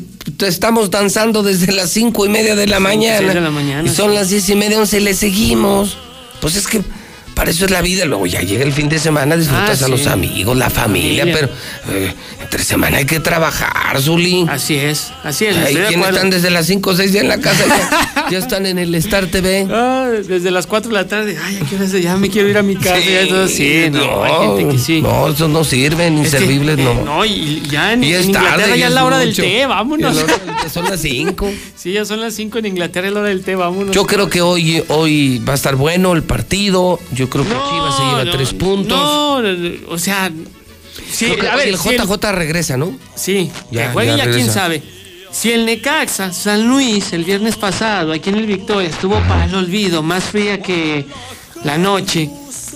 Estamos 0.47 0.91
danzando 0.91 1.43
desde 1.43 1.73
las 1.73 1.91
cinco 1.91 2.25
y 2.25 2.29
media 2.31 2.55
de 2.55 2.67
la 2.69 2.81
mañana. 2.81 3.35
de 3.35 3.41
la 3.41 3.51
mañana, 3.51 3.87
Y 3.87 3.93
son 3.95 4.11
sí. 4.11 4.17
las 4.17 4.31
diez 4.31 4.49
y 4.49 4.55
media, 4.55 4.79
once, 4.79 5.01
le 5.01 5.13
seguimos. 5.15 5.99
Pues 6.41 6.57
es 6.57 6.67
que 6.67 6.81
para 7.35 7.51
eso 7.51 7.65
es 7.65 7.71
la 7.71 7.81
vida. 7.83 8.05
Luego 8.05 8.27
ya 8.27 8.41
llega 8.41 8.65
el 8.65 8.73
fin 8.73 8.89
de 8.89 8.99
semana, 8.99 9.37
disfrutas 9.37 9.83
Ah, 9.83 9.87
a 9.87 9.89
los 9.89 10.07
amigos, 10.07 10.57
la 10.57 10.71
familia, 10.71 11.25
Familia. 11.25 11.49
pero 11.87 11.97
eh, 11.99 12.15
entre 12.41 12.63
semana 12.65 12.99
hay 12.99 13.07
que 13.07 13.21
trabajar, 13.21 14.01
Zuli. 14.01 14.47
Así 14.49 14.77
es, 14.77 15.13
así 15.25 15.47
es. 15.47 15.57
Hay 15.57 15.75
quienes 15.75 16.09
están 16.09 16.31
desde 16.31 16.51
las 16.51 16.67
5 16.67 16.91
o 16.91 16.95
6 16.97 17.13
ya 17.13 17.21
en 17.21 17.29
la 17.29 17.39
casa, 17.39 17.65
ya, 17.67 18.27
ya 18.31 18.39
están 18.39 18.67
en 18.67 18.79
el 18.79 18.95
Star 18.97 19.27
TV. 19.27 19.67
Ah, 19.71 20.09
desde 20.27 20.51
las 20.51 20.67
4 20.67 20.91
de 20.91 20.95
la 20.95 21.07
tarde, 21.07 21.37
ay, 21.43 21.59
¿a 21.63 21.67
qué 21.69 21.77
hora 21.77 21.87
ya 21.87 22.17
me 22.17 22.29
quiero 22.31 22.49
ir 22.49 22.59
a 22.59 22.63
mi 22.63 22.77
casa. 22.77 22.97
Sí, 23.01 23.11
ya 23.13 23.29
todo, 23.29 23.49
sí, 23.49 23.85
no, 23.91 24.23
hay 24.25 24.47
gente 24.59 24.73
que 24.75 24.79
sí. 24.79 25.03
No, 25.03 25.29
esos 25.29 25.49
no 25.49 25.65
sirven, 25.65 26.19
Es 26.19 26.31
que, 26.31 26.37
inservibles, 26.37 26.79
eh, 26.79 26.83
no. 26.85 26.95
No, 27.05 27.25
y 27.25 27.63
ya 27.71 27.93
en, 27.93 28.05
Y 28.05 28.13
es 28.13 28.21
en 28.23 28.27
Inglaterra 28.31 28.57
tarde, 28.59 28.79
ya 28.79 28.87
es 28.89 28.93
la 28.93 29.05
hora 29.05 29.19
del 29.19 29.29
mucho. 29.29 29.43
té, 29.43 29.67
vámonos. 29.67 30.17
Son 30.71 30.85
las 30.85 31.01
5. 31.01 31.51
Sí, 31.77 31.93
ya 31.93 32.05
son 32.05 32.21
las 32.21 32.35
5 32.35 32.59
en 32.59 32.67
Inglaterra, 32.67 33.09
es 33.09 33.13
la 33.15 33.21
hora 33.21 33.29
del 33.31 33.43
té, 33.43 33.57
vámonos. 33.57 33.95
Yo 33.95 34.07
creo 34.07 34.29
que 34.31 34.41
hoy, 34.41 34.83
hoy 34.89 35.39
va 35.41 35.53
a 35.53 35.57
estar 35.57 35.75
bueno 35.77 36.13
el 36.13 36.23
partido. 36.23 36.99
Yo 37.13 37.29
creo 37.29 37.45
que 37.45 37.51
Chivas 37.51 37.97
se 37.97 38.03
lleva 38.05 38.25
no, 38.25 38.31
tres 38.31 38.53
puntos. 38.55 38.97
No, 38.99 39.37
o 39.89 39.99
sea, 39.99 40.31
sí, 41.11 41.27
Creo 41.27 41.39
que 41.39 41.49
a 41.49 41.57
ver, 41.57 41.69
el 41.69 41.79
si 41.79 41.89
el- 41.91 42.01
JJ 42.01 42.33
regresa, 42.33 42.77
¿no? 42.77 42.97
Sí, 43.17 43.51
Ya, 43.71 43.87
que 43.89 43.93
juegue 43.93 44.17
ya 44.17 44.25
ya, 44.27 44.31
quién 44.31 44.51
sabe. 44.51 44.83
Si 45.33 45.51
el 45.51 45.65
Necaxa, 45.65 46.33
San 46.33 46.69
Luis, 46.69 47.13
el 47.15 47.25
viernes 47.25 47.57
pasado, 47.57 48.13
aquí 48.13 48.29
en 48.31 48.37
el 48.37 48.47
Victoria, 48.47 48.89
estuvo 48.89 49.19
para 49.29 49.47
el 49.47 49.55
olvido, 49.55 50.03
más 50.03 50.25
fría 50.25 50.61
que 50.61 51.07
la 51.65 51.79
noche, 51.79 52.29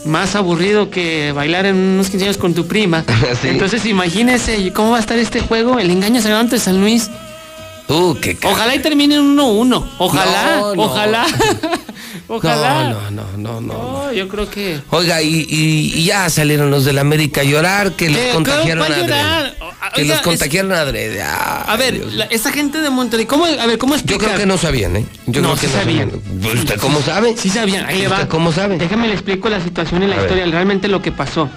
más 0.06 0.34
aburrido 0.34 0.88
que 0.90 1.32
bailar 1.32 1.66
en 1.66 1.76
unos 1.76 2.08
15 2.08 2.24
años 2.24 2.38
con 2.38 2.54
tu 2.54 2.66
prima. 2.66 3.04
Sí. 3.42 3.48
Entonces 3.48 3.84
imagínese 3.84 4.72
cómo 4.72 4.92
va 4.92 4.96
a 4.96 5.00
estar 5.00 5.18
este 5.18 5.40
juego, 5.40 5.78
el 5.78 5.90
engaño 5.90 6.20
sagrado 6.22 6.40
ante 6.40 6.58
San 6.58 6.80
Luis. 6.80 7.10
Uh, 7.88 8.14
qué 8.20 8.36
Ojalá 8.44 8.74
y 8.74 8.80
termine 8.80 9.14
en 9.16 9.36
1-1. 9.36 9.84
Ojalá, 9.98 10.56
No, 10.60 10.74
no. 10.74 10.82
ojalá. 10.82 11.26
Ojalá. 12.28 12.88
No, 12.90 13.10
no, 13.12 13.22
no, 13.36 13.36
no, 13.36 13.60
no. 13.60 13.74
No, 14.06 14.12
yo 14.12 14.26
creo 14.28 14.50
que. 14.50 14.80
Oiga, 14.90 15.22
y, 15.22 15.46
y- 15.48 15.92
y 15.94 16.04
ya 16.04 16.28
salieron 16.28 16.70
los 16.70 16.84
del 16.84 16.98
América 16.98 17.42
a 17.42 17.44
llorar, 17.44 17.92
que 17.92 18.10
los 18.10 18.18
¿Qué? 18.18 18.30
contagiaron 18.32 18.84
¿Cuál 18.84 18.92
adrede. 19.00 19.08
llorar? 19.16 19.56
Que 19.94 20.02
Oiga, 20.02 20.14
los 20.14 20.22
contagiaron 20.24 20.72
adrede. 20.72 21.22
Ay, 21.22 21.62
A 21.68 21.76
ver, 21.76 22.04
la- 22.12 22.24
esta 22.24 22.50
gente 22.50 22.80
de 22.80 22.90
Monterrey, 22.90 23.26
¿cómo, 23.26 23.44
a 23.44 23.66
ver, 23.66 23.78
¿cómo 23.78 23.92
Yo 23.94 23.98
explicar? 23.98 24.26
creo 24.28 24.40
que 24.40 24.46
no 24.46 24.58
sabían, 24.58 24.96
¿eh? 24.96 25.06
Yo 25.26 25.40
no, 25.40 25.50
creo 25.54 25.60
que 25.60 25.66
sí 25.68 25.72
sabían. 25.72 26.10
Pues, 26.42 26.54
¿Usted 26.56 26.80
cómo 26.80 27.00
sabe? 27.02 27.36
Sí 27.38 27.48
sabían, 27.50 27.86
ahí 27.86 28.00
le 28.00 28.08
va. 28.08 28.16
¿Usted 28.16 28.28
cómo 28.28 28.52
sabe? 28.52 28.78
Déjame 28.78 29.06
le 29.06 29.14
explico 29.14 29.48
la 29.48 29.62
situación 29.62 30.02
y 30.02 30.06
la 30.08 30.14
A 30.14 30.18
ver. 30.18 30.26
historia, 30.26 30.46
realmente 30.52 30.88
lo 30.88 31.00
que 31.02 31.12
pasó. 31.12 31.48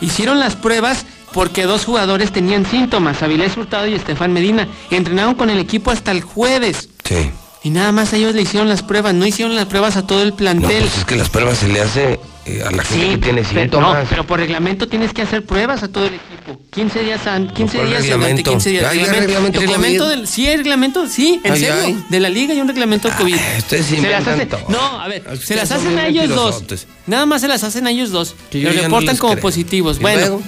Hicieron 0.00 0.40
las 0.40 0.56
pruebas 0.56 1.06
porque 1.34 1.64
dos 1.64 1.84
jugadores 1.84 2.30
tenían 2.32 2.64
síntomas, 2.64 3.22
Avilés 3.22 3.56
Hurtado 3.56 3.86
y 3.88 3.94
Estefan 3.94 4.32
Medina. 4.32 4.68
Entrenaron 4.90 5.34
con 5.34 5.50
el 5.50 5.58
equipo 5.58 5.90
hasta 5.90 6.12
el 6.12 6.22
jueves. 6.22 6.88
Sí. 7.04 7.30
Y 7.64 7.70
nada 7.70 7.92
más 7.92 8.12
ellos 8.12 8.34
le 8.34 8.42
hicieron 8.42 8.68
las 8.68 8.82
pruebas, 8.82 9.14
no 9.14 9.26
hicieron 9.26 9.56
las 9.56 9.66
pruebas 9.66 9.96
a 9.96 10.06
todo 10.06 10.22
el 10.22 10.30
No, 10.30 10.36
plantel. 10.36 10.82
pues 10.82 10.98
es 10.98 11.04
que 11.04 11.16
las 11.16 11.30
pruebas 11.30 11.58
se 11.58 11.68
le 11.68 11.80
hace 11.80 12.20
eh, 12.44 12.62
a 12.62 12.70
la 12.70 12.84
gente 12.84 13.08
que 13.08 13.16
tiene 13.18 13.42
pero, 13.42 13.62
síntomas. 13.62 14.02
no, 14.04 14.10
pero 14.10 14.26
por 14.26 14.38
reglamento 14.38 14.86
tienes 14.86 15.14
que 15.14 15.22
hacer 15.22 15.46
pruebas 15.46 15.82
a 15.82 15.88
todo 15.88 16.04
el 16.04 16.14
equipo. 16.14 16.60
15 16.70 17.02
días 17.02 17.26
antes, 17.26 17.56
15 17.56 17.76
¿cuál 17.78 17.88
días 17.88 18.02
reglamento? 18.02 18.26
durante 18.28 18.42
15 18.50 18.70
días. 18.70 18.82
Ya 18.94 19.12
reglamento 19.14 19.60
reglamento 19.60 20.04
COVID. 20.04 20.16
del, 20.16 20.28
sí, 20.28 20.46
hay 20.46 20.56
reglamento, 20.58 21.08
sí, 21.08 21.40
en 21.42 21.52
Ay, 21.54 21.58
serio, 21.60 21.74
ay. 21.84 22.04
de 22.10 22.20
la 22.20 22.28
liga 22.28 22.52
hay 22.52 22.60
un 22.60 22.68
reglamento 22.68 23.08
COVID. 23.16 23.34
ustedes 23.58 23.86
se 23.86 24.00
las 24.02 24.28
hace, 24.28 24.44
todo. 24.44 24.60
no, 24.68 25.00
a 25.00 25.08
ver, 25.08 25.22
Ustedes 25.22 25.46
se 25.46 25.56
las 25.56 25.70
hacen 25.72 25.98
a 25.98 26.06
ellos 26.06 26.28
dos. 26.28 26.62
Nada 27.06 27.24
más 27.24 27.40
se 27.40 27.48
las 27.48 27.64
hacen 27.64 27.86
a 27.86 27.90
ellos 27.90 28.10
dos. 28.10 28.34
Que 28.50 28.60
Los 28.60 28.76
no 28.76 28.82
reportan 28.82 29.16
como 29.16 29.32
creo. 29.32 29.42
positivos. 29.42 29.96
¿Y 29.96 30.00
Bueno, 30.02 30.20
luego? 30.20 30.42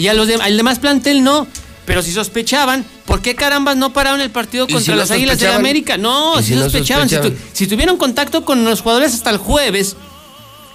Y 0.00 0.08
a 0.08 0.14
los 0.14 0.26
de- 0.26 0.34
al 0.36 0.56
demás 0.56 0.78
plantel 0.78 1.22
no. 1.22 1.46
Pero 1.86 2.02
si 2.02 2.12
sospechaban, 2.12 2.84
¿por 3.04 3.20
qué 3.20 3.34
carambas 3.34 3.76
no 3.76 3.92
pararon 3.92 4.20
el 4.20 4.30
partido 4.30 4.66
¿Y 4.68 4.72
contra 4.74 4.94
si 4.94 4.98
las 4.98 5.10
Águilas 5.10 5.38
de 5.40 5.48
la? 5.48 5.56
América? 5.56 5.96
No, 5.96 6.38
¿Y 6.38 6.42
si 6.44 6.54
sospechaban. 6.54 7.08
Si, 7.08 7.16
tu- 7.16 7.32
si 7.52 7.66
tuvieron 7.66 7.96
contacto 7.96 8.44
con 8.44 8.64
los 8.64 8.80
jugadores 8.82 9.12
hasta 9.14 9.30
el 9.30 9.38
jueves 9.38 9.96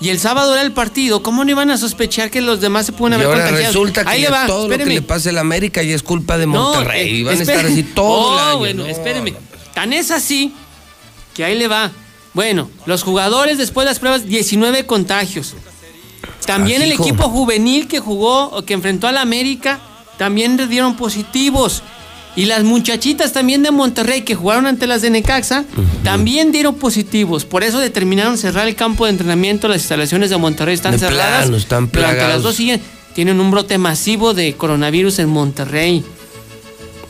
y 0.02 0.10
el 0.10 0.20
sábado 0.20 0.52
era 0.54 0.62
el 0.62 0.74
partido, 0.74 1.24
¿cómo 1.24 1.46
no 1.46 1.52
iban 1.52 1.70
a 1.72 1.78
sospechar 1.78 2.30
que 2.30 2.42
los 2.42 2.60
demás 2.60 2.86
se 2.88 2.92
pueden 2.92 3.14
Y 3.14 3.24
haber 3.24 3.28
ahora 3.28 3.46
contagiado? 3.46 3.72
resulta 3.74 4.04
que 4.04 4.10
Ahí 4.10 4.22
le 4.24 4.30
va, 4.30 4.46
todo 4.48 4.64
lo 4.64 4.68
que 4.70 4.74
espéreme. 4.76 4.96
le 4.96 5.02
pase 5.04 5.30
a 5.30 5.32
la 5.32 5.42
América 5.42 5.82
ya 5.84 5.96
es 5.96 6.04
culpa 6.04 6.38
de 6.38 6.48
No, 6.48 6.74
Monterrey. 6.74 7.08
eh, 7.08 7.14
y 7.16 7.24
van 7.24 7.40
a 7.40 7.42
estar 7.42 7.66
así 7.66 7.84
todo 7.84 8.08
Oh, 8.08 8.34
el 8.38 8.48
año. 8.50 8.58
bueno, 8.58 8.84
no. 8.84 8.90
espéreme. 8.90 9.34
Tan 9.74 9.94
es 9.94 10.12
así 10.12 10.54
que 11.34 11.46
ahí 11.46 11.58
le 11.58 11.68
va. 11.70 11.92
Bueno, 12.34 12.70
los 12.86 13.04
jugadores 13.04 13.58
después 13.58 13.86
de 13.86 13.92
las 13.92 14.00
pruebas, 14.00 14.26
19 14.26 14.86
contagios. 14.86 15.54
También 16.46 16.82
el 16.82 16.92
equipo 16.92 17.30
juvenil 17.30 17.88
que 17.88 18.00
jugó 18.00 18.50
o 18.50 18.64
que 18.64 18.74
enfrentó 18.74 19.08
a 19.08 19.12
la 19.12 19.22
América 19.22 19.80
también 20.18 20.58
le 20.58 20.68
dieron 20.68 20.96
positivos. 20.96 21.82
Y 22.38 22.46
las 22.46 22.64
muchachitas 22.64 23.32
también 23.32 23.64
de 23.64 23.72
Monterrey 23.72 24.24
que 24.24 24.36
jugaron 24.36 24.66
ante 24.68 24.88
las 24.88 25.02
de 25.02 25.10
Necaxa 25.10 25.64
también 26.04 26.52
dieron 26.52 26.76
positivos. 26.76 27.46
Por 27.46 27.64
eso 27.64 27.80
determinaron 27.80 28.38
cerrar 28.38 28.68
el 28.68 28.76
campo 28.76 29.06
de 29.06 29.12
entrenamiento. 29.12 29.68
Las 29.70 29.78
instalaciones 29.78 30.30
de 30.30 30.38
Monterrey 30.38 30.76
están 30.76 30.92
De 30.94 31.00
cerradas. 31.00 31.44
plano, 31.44 31.58
están 31.58 31.90
las 32.28 32.44
dos 32.44 32.56
siguen. 32.56 32.82
Tienen 33.14 33.40
un 33.40 33.52
brote 33.52 33.78
masivo 33.78 34.34
de 34.34 34.54
coronavirus 34.56 35.20
en 35.20 35.30
Monterrey. 35.30 36.04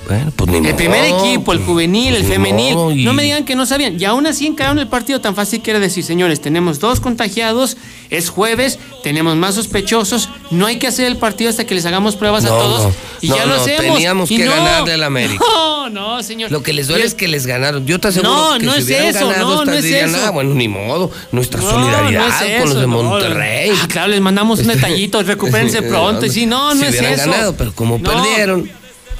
Bueno, 0.07 0.31
pues 0.35 0.49
ni 0.51 0.57
El 0.57 0.63
modo, 0.63 0.75
primer 0.77 1.03
equipo, 1.05 1.51
el 1.53 1.59
pues, 1.59 1.67
juvenil, 1.67 2.15
el 2.15 2.23
pues 2.23 2.25
ni 2.27 2.33
femenil. 2.45 2.73
modo, 2.75 2.91
y- 2.91 3.03
No 3.05 3.13
me 3.13 3.23
digan 3.23 3.43
que 3.45 3.55
no 3.55 3.65
sabían. 3.65 3.99
Y 3.99 4.05
aún 4.05 4.27
así 4.27 4.45
encararon 4.45 4.77
el 4.79 4.87
partido 4.87 5.19
tan 5.21 5.35
fácil 5.35 5.61
que 5.61 5.71
era 5.71 5.79
decir, 5.79 6.03
señores, 6.03 6.41
tenemos 6.41 6.79
dos 6.79 6.99
contagiados, 6.99 7.77
es 8.09 8.29
jueves, 8.29 8.77
tenemos 9.03 9.35
más 9.35 9.55
sospechosos, 9.55 10.29
no 10.51 10.65
hay 10.67 10.77
que 10.77 10.87
hacer 10.87 11.05
el 11.07 11.17
partido 11.17 11.49
hasta 11.49 11.65
que 11.65 11.73
les 11.75 11.85
hagamos 11.85 12.15
pruebas 12.15 12.45
a 12.45 12.49
todos. 12.49 12.83
no, 12.83 12.93
y 13.21 13.29
no, 13.29 13.35
ya 13.37 13.45
lo 13.45 13.55
hacemos. 13.55 13.81
teníamos 13.95 14.31
Y 14.31 14.37
que 14.37 14.45
no, 14.45 14.51
ganarle 14.51 14.93
al 14.93 15.03
América. 15.03 15.43
No, 15.85 15.89
no, 15.91 16.23
señor. 16.23 16.51
Lo 16.51 16.63
que 16.63 16.73
les 16.73 16.87
duele 16.87 17.05
es 17.05 17.13
que 17.13 17.27
les 17.27 17.45
ganaron. 17.45 17.85
Yo 17.85 17.99
te 17.99 18.07
aseguro 18.07 18.53
No, 18.53 18.57
que 18.57 18.65
no 18.65 18.73
si 18.73 18.79
es 18.79 19.15
eso, 19.15 19.27
ganado, 19.29 19.57
no, 19.57 19.65
no 19.65 19.73
es 19.73 19.83
dirían, 19.83 20.09
eso. 20.09 20.17
"Ah, 20.25 20.31
bueno, 20.31 20.55
ni 20.55 20.67
modo. 20.67 21.11
Nuestra 21.31 21.61
solidaridad 21.61 22.27
con 22.59 22.69
los 22.69 22.79
de. 22.79 22.87
Monterrey. 22.87 23.71
Ah, 23.79 23.87
claro, 23.87 24.07
les 24.07 24.19
mandamos 24.19 24.61
un 24.61 24.67
detallito, 24.75 25.21
recupérense 25.21 25.83
pronto. 25.83 26.25
Y 26.25 26.31
sí, 26.31 26.47
no, 26.47 26.73
no 26.73 26.81
Si 26.81 26.87
es 26.87 26.95
eso. 27.01 27.29
ganado, 27.29 27.55
pero 27.55 27.71
como 27.75 28.01
perdieron. 28.01 28.67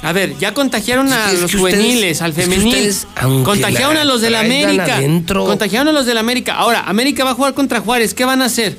A 0.06 0.12
ver, 0.12 0.38
ya 0.38 0.54
contagiaron 0.54 1.12
a 1.12 1.32
Es 1.32 1.40
los 1.40 1.52
ustedes- 1.52 1.74
juveniles, 1.74 2.22
al 2.22 2.30
es 2.30 2.36
que 2.36 2.42
femenil. 2.42 2.68
ustedes, 2.68 3.06
contagiaron 3.44 3.96
la 3.96 4.02
a 4.02 4.04
los 4.04 4.20
de 4.20 4.30
la 4.30 4.40
América. 4.40 4.96
adentro. 4.96 5.44
Contagiaron 5.44 5.88
a 5.88 5.92
los 5.92 6.06
de 6.06 6.14
la 6.14 6.20
América. 6.20 6.54
Ahora, 6.54 6.84
América 6.86 7.24
va 7.24 7.32
a 7.32 7.34
jugar 7.34 7.54
contra 7.54 7.80
Juárez. 7.80 8.14
¿Qué 8.14 8.24
van 8.24 8.40
a 8.40 8.44
hacer 8.44 8.76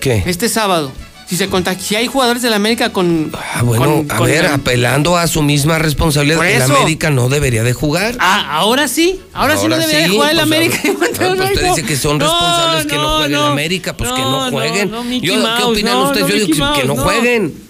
¿Qué? 0.00 0.22
este 0.26 0.48
sábado? 0.48 0.92
Si 1.28 1.36
se 1.36 1.48
contag- 1.50 1.78
si 1.80 1.96
hay 1.96 2.06
jugadores 2.06 2.42
de 2.42 2.50
la 2.50 2.56
América 2.56 2.92
con. 2.92 3.32
Ah, 3.34 3.62
bueno, 3.62 3.84
con- 3.86 4.10
a 4.10 4.16
con 4.18 4.26
ver, 4.28 4.44
la- 4.44 4.54
apelando 4.54 5.16
a 5.16 5.26
su 5.26 5.42
misma 5.42 5.78
responsabilidad, 5.78 6.46
eso. 6.46 6.76
América 6.76 7.10
no 7.10 7.28
debería 7.30 7.62
de 7.64 7.72
jugar. 7.72 8.14
Ah, 8.20 8.46
ahora 8.58 8.86
sí. 8.88 9.18
Ahora, 9.32 9.56
sí 9.56 9.66
no 9.66 9.76
debería 9.78 10.02
de 10.02 10.08
jugar 10.10 10.30
el 10.32 10.36
pues, 10.36 10.46
América. 10.46 10.78
ah, 10.84 10.90
pues, 10.98 11.10
usted 11.50 11.68
dice 11.70 11.82
que 11.82 11.96
son 11.96 12.18
No, 12.18 12.26
responsables 12.26 12.86
que 12.86 12.94
no 12.96 13.02
no, 13.02 13.08
jueguen 13.16 13.32
no. 13.32 13.46
el 13.46 13.52
América, 13.52 13.96
pues 13.96 14.12
que 14.12 14.20
No, 14.20 14.30
no 14.30 14.44
no, 14.44 14.50
jueguen. 14.52 14.90
no, 14.90 15.02
Yo, 15.10 15.56
¿Qué 15.56 15.62
opinan 15.64 15.94
no, 15.94 16.04
ustedes? 16.04 16.22
no, 16.28 16.28
Yo 16.36 16.44
digo 16.46 16.72
que, 16.74 16.84
no, 16.84 16.94
no. 16.94 17.02
jueguen. 17.02 17.63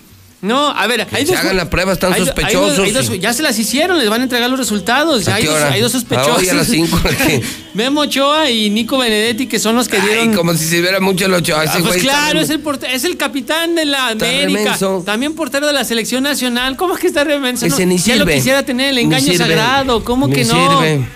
No, 0.45 0.69
a 0.69 0.87
ver, 0.87 1.07
hay 1.11 1.25
se 1.25 1.33
dos. 1.33 1.41
hagan 1.41 1.57
la 1.57 1.71
prueba, 1.71 1.93
están 1.95 2.13
hay 2.13 2.21
sospechosos. 2.21 2.79
hay 2.81 2.93
dos- 2.93 3.19
ya 3.19 3.33
se 3.33 3.43
las 3.43 3.59
hicieron, 3.59 3.99
les 3.99 4.11
van 4.11 4.21
a 4.21 4.25
entregar 4.25 4.51
los 4.51 4.59
resultados. 4.59 5.27
¿A 5.27 5.37
Hay 5.37 5.45
dos, 5.47 5.55
hora? 5.55 5.73
hay 5.73 5.81
dos 5.81 5.95
Ah, 5.95 5.99
sospechosos. 5.99 6.39
hoy 6.39 6.49
a 6.51 6.55
las 6.55 6.67
cinco, 6.69 7.01
¿qué? 7.27 7.43
Memo 7.75 8.03
Ochoa 8.03 8.51
y 8.51 8.69
Nico 8.71 8.99
Benedetti, 8.99 9.47
que 9.47 9.59
son 9.59 9.75
los 9.75 9.89
que 9.89 10.01
dieron. 10.01 10.29
Ay, 10.31 10.35
como 10.37 10.53
si 10.55 10.65
se 10.67 10.81
viera 10.81 11.01
mucho 11.01 11.25
el 11.27 11.33
ocho. 11.35 11.57
Ah, 11.57 11.65
pues 11.83 12.03
claro, 12.03 12.41
es 12.41 12.51
el, 12.51 12.61
es 12.93 13.05
el 13.05 13.17
capitán 13.17 13.75
de 13.75 13.87
la 13.87 14.13
Está 14.13 14.27
América. 14.27 14.59
remenso. 14.61 15.03
También 15.05 15.35
portero 15.35 15.67
de 15.67 15.73
la 15.73 15.85
selección 15.85 16.23
nacional. 16.23 16.77
¿Cómo 16.77 16.95
es 16.95 17.01
que 17.01 17.07
está 17.07 17.25
remenso? 17.25 17.65
Ese 17.67 17.87
ni 17.87 17.97
ya 17.99 18.17
lo 18.17 18.27
quisiera 18.27 18.63
tener 18.63 18.91
el 18.91 18.99
engaño 18.99 19.33
sagrado. 19.35 20.05
¿Cómo 20.05 20.29
Ni 20.29 20.35
que 20.35 20.45
no? 20.45 20.83
sirve. 20.83 21.07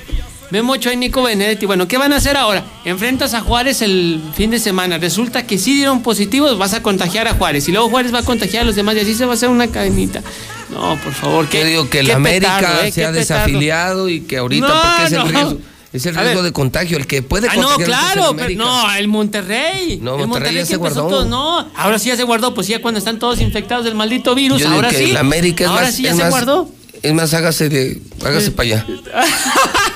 Memo 0.50 0.72
Ochoa 0.72 0.94
y 0.94 0.96
Nico 0.96 1.22
Benedetti. 1.22 1.66
Bueno, 1.66 1.86
¿qué 1.86 1.98
van 1.98 2.12
a 2.12 2.16
hacer 2.16 2.36
ahora? 2.36 2.64
Enfrentas 2.86 3.34
a 3.34 3.40
Juárez 3.40 3.82
el 3.82 4.20
fin 4.34 4.50
de 4.50 4.58
semana. 4.58 4.96
Resulta 4.98 5.46
que 5.46 5.58
sí 5.58 5.74
dieron 5.74 6.02
positivos, 6.02 6.56
vas 6.56 6.72
a 6.72 6.82
contagiar 6.82 7.28
a 7.28 7.34
Juárez. 7.34 7.68
Y 7.68 7.72
luego 7.72 7.90
Juárez 7.90 8.14
va 8.14 8.20
a 8.20 8.24
contagiar 8.24 8.62
a 8.62 8.66
los 8.66 8.74
demás 8.74 8.96
y 8.96 9.00
así 9.00 9.14
se 9.14 9.26
va 9.26 9.32
a 9.32 9.34
hacer 9.34 9.50
una 9.50 9.66
cadenita. 9.68 10.22
No, 10.70 10.96
por 11.04 11.12
favor. 11.12 11.44
Yo 11.44 11.50
¿qué, 11.50 11.64
digo 11.64 11.90
que 11.90 12.02
la 12.02 12.16
América 12.16 12.56
petardo, 12.58 12.82
eh, 12.82 12.92
se 12.92 13.04
ha 13.04 13.08
petardo. 13.12 13.18
desafiliado 13.18 14.08
y 14.08 14.20
que 14.22 14.38
ahorita, 14.38 14.68
No, 14.68 14.74
porque 14.74 15.04
es 15.06 15.12
el 15.12 15.28
riesgo, 15.28 15.58
es 15.92 16.06
el 16.06 16.14
riesgo 16.14 16.42
de 16.42 16.52
contagio. 16.52 16.96
El 16.96 17.06
que 17.06 17.22
puede 17.22 17.48
Ah, 17.50 17.56
no, 17.56 17.78
el 17.78 17.84
claro, 17.84 18.34
pero 18.34 18.50
no, 18.56 18.94
el 18.94 19.08
Monterrey. 19.08 19.98
No, 20.02 20.18
el 20.18 20.28
Monterrey 20.28 20.54
ya 20.54 20.60
que 20.60 20.66
se 20.66 20.76
guardó. 20.76 21.08
todo, 21.08 21.24
no, 21.26 21.68
ahora 21.76 21.98
sí 21.98 22.08
ya 22.08 22.16
se 22.16 22.22
guardó, 22.24 22.54
pues 22.54 22.66
ya 22.68 22.80
cuando 22.80 22.98
están 22.98 23.18
todos 23.18 23.40
infectados 23.42 23.84
del 23.84 23.94
maldito 23.94 24.34
virus, 24.34 24.60
Yo 24.60 24.64
digo 24.66 24.76
ahora 24.76 24.88
que 24.88 24.96
sí. 24.96 25.12
la 25.12 25.20
América 25.20 25.64
es 25.64 25.70
ahora 25.70 25.82
más, 25.86 25.94
sí 25.94 26.02
ya 26.04 26.14
se 26.14 26.22
más- 26.22 26.30
guardó. 26.30 26.70
Es 27.00 27.14
más, 27.14 27.32
hágase 27.32 27.68
de, 27.68 28.00
hágase 28.24 28.50
para 28.50 28.66
allá. 28.68 28.86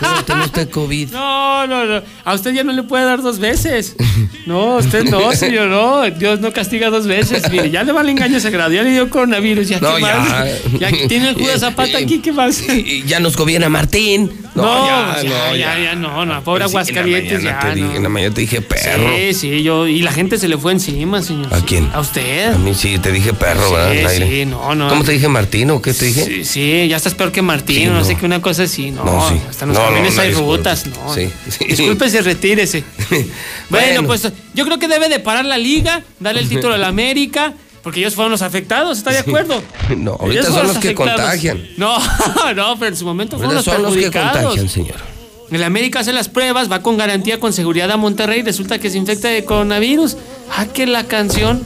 No, 0.02 0.25
tiene 0.25 0.44
usted 0.47 0.68
COVID. 0.68 1.10
No, 1.12 1.65
no, 1.68 1.84
no. 1.84 2.02
A 2.25 2.34
usted 2.34 2.52
ya 2.52 2.65
no 2.65 2.73
le 2.73 2.83
puede 2.83 3.05
dar 3.05 3.23
dos 3.23 3.39
veces. 3.39 3.94
No, 4.47 4.78
usted 4.78 5.05
no, 5.05 5.31
señor, 5.36 5.68
no. 5.68 6.02
Dios 6.10 6.41
no 6.41 6.52
castiga 6.52 6.91
dos 6.91 7.07
veces. 7.07 7.49
Mire, 7.52 7.70
ya 7.70 7.84
le 7.84 7.92
va 7.92 8.01
el 8.01 8.09
engaño 8.09 8.41
sagrado. 8.41 8.73
Ya 8.73 8.83
le 8.83 8.91
dio 8.91 9.09
coronavirus. 9.09 9.68
Ya, 9.68 9.78
No, 9.78 9.94
¿qué 9.94 10.02
ya. 10.02 10.17
más? 10.18 10.49
Ya 10.81 10.91
tiene 11.09 11.28
el 11.28 11.34
Judas 11.36 11.60
Zapata 11.60 11.99
aquí, 11.99 12.18
¿qué 12.18 12.33
más? 12.33 12.68
Y 12.68 13.05
ya 13.07 13.20
nos 13.20 13.36
gobierna 13.36 13.68
Martín. 13.68 14.28
No, 14.57 14.62
No, 14.65 14.86
ya, 14.86 15.23
ya, 15.23 15.28
no, 15.28 15.57
ya, 15.57 15.78
ya, 15.78 15.94
no, 15.94 16.26
no. 16.26 16.42
Pobre 16.42 16.60
la 16.60 16.65
Aguascalientes, 16.67 17.39
mañana 17.44 17.60
ya. 17.62 17.68
te 17.68 17.75
dije, 17.76 17.89
no. 17.89 17.94
En 17.97 18.02
la 18.02 18.09
mañana 18.09 18.34
te 18.34 18.41
dije 18.41 18.60
perro. 18.60 19.09
Sí, 19.17 19.34
sí, 19.34 19.62
yo. 19.62 19.86
Y 19.86 20.02
la 20.02 20.10
gente 20.10 20.36
se 20.36 20.49
le 20.49 20.59
fue 20.59 20.73
encima, 20.73 21.23
señor. 21.23 21.55
¿A 21.55 21.60
quién? 21.60 21.89
A 21.94 22.01
usted. 22.01 22.55
A 22.55 22.59
mí 22.59 22.75
sí, 22.75 22.99
te 22.99 23.12
dije 23.12 23.33
perro, 23.34 23.68
Sí, 23.68 23.75
¿verdad? 23.75 24.10
Sí, 24.17 24.44
no, 24.47 24.75
no. 24.75 24.89
¿Cómo 24.89 25.05
te 25.05 25.12
dije 25.12 25.28
Martín 25.28 25.70
o 25.70 25.81
qué 25.81 25.94
te 25.94 26.07
dije? 26.07 26.25
Sí, 26.25 26.44
sí, 26.44 26.89
ya 26.89 26.97
estás 26.97 27.15
peor 27.15 27.31
que 27.31 27.41
Martín, 27.41 27.76
Sí, 27.76 27.86
no, 27.86 27.92
no. 28.01 28.05
Qué 28.16 28.26
una 28.26 28.41
cosa 28.42 28.65
así, 28.65 28.91
no. 28.91 29.05
No, 29.05 29.28
sí. 29.28 29.41
Hasta 29.49 29.66
los 29.66 29.76
No, 29.76 29.84
camiones 29.84 30.18
hay 30.18 30.32
rutas, 30.34 30.86
no. 30.86 31.15
Sí, 31.15 31.31
sí. 31.49 31.65
Discúlpese, 31.68 32.23
retírese. 32.23 32.84
bueno, 33.10 33.26
Bueno. 33.70 34.07
pues 34.07 34.28
yo 34.55 34.65
creo 34.65 34.78
que 34.78 34.89
debe 34.89 35.08
de 35.08 35.18
parar 35.20 35.44
la 35.44 35.58
liga, 35.58 36.02
darle 36.20 36.41
el 36.41 36.49
título 36.49 36.74
a 36.74 36.78
la 36.78 36.89
América, 36.89 37.55
porque 37.82 38.00
ellos 38.00 38.15
fueron 38.15 38.31
los 38.32 38.42
afectados, 38.42 38.99
¿está 38.99 39.10
de 39.10 39.18
acuerdo? 39.18 39.62
No, 39.97 40.12
ahorita 40.12 40.41
Ellos 40.42 40.55
son 40.55 40.68
los 40.68 40.78
que 40.78 40.94
contagian. 40.94 41.62
No, 41.76 41.99
no, 42.55 42.78
pero 42.78 42.89
en 42.89 42.97
su 42.97 43.05
momento 43.05 43.36
fueron 43.36 43.55
los 43.57 43.65
son 43.65 43.82
los 43.82 43.94
que 43.94 44.10
contagian, 44.10 44.68
señor. 44.68 44.97
El 45.50 45.62
América 45.65 46.00
hace 46.00 46.15
las 46.15 46.31
pruebas, 46.31 46.70
va 46.73 46.81
con 46.81 46.97
garantía, 46.97 47.39
con 47.39 47.52
seguridad 47.52 47.91
a 47.91 47.99
Monterrey, 47.99 48.41
resulta 48.42 48.78
que 48.78 48.89
se 48.89 48.97
infecta 48.97 49.28
de 49.28 49.44
coronavirus. 49.44 50.16
Ah, 50.50 50.65
que 50.66 50.86
la 50.86 51.05
canción. 51.05 51.62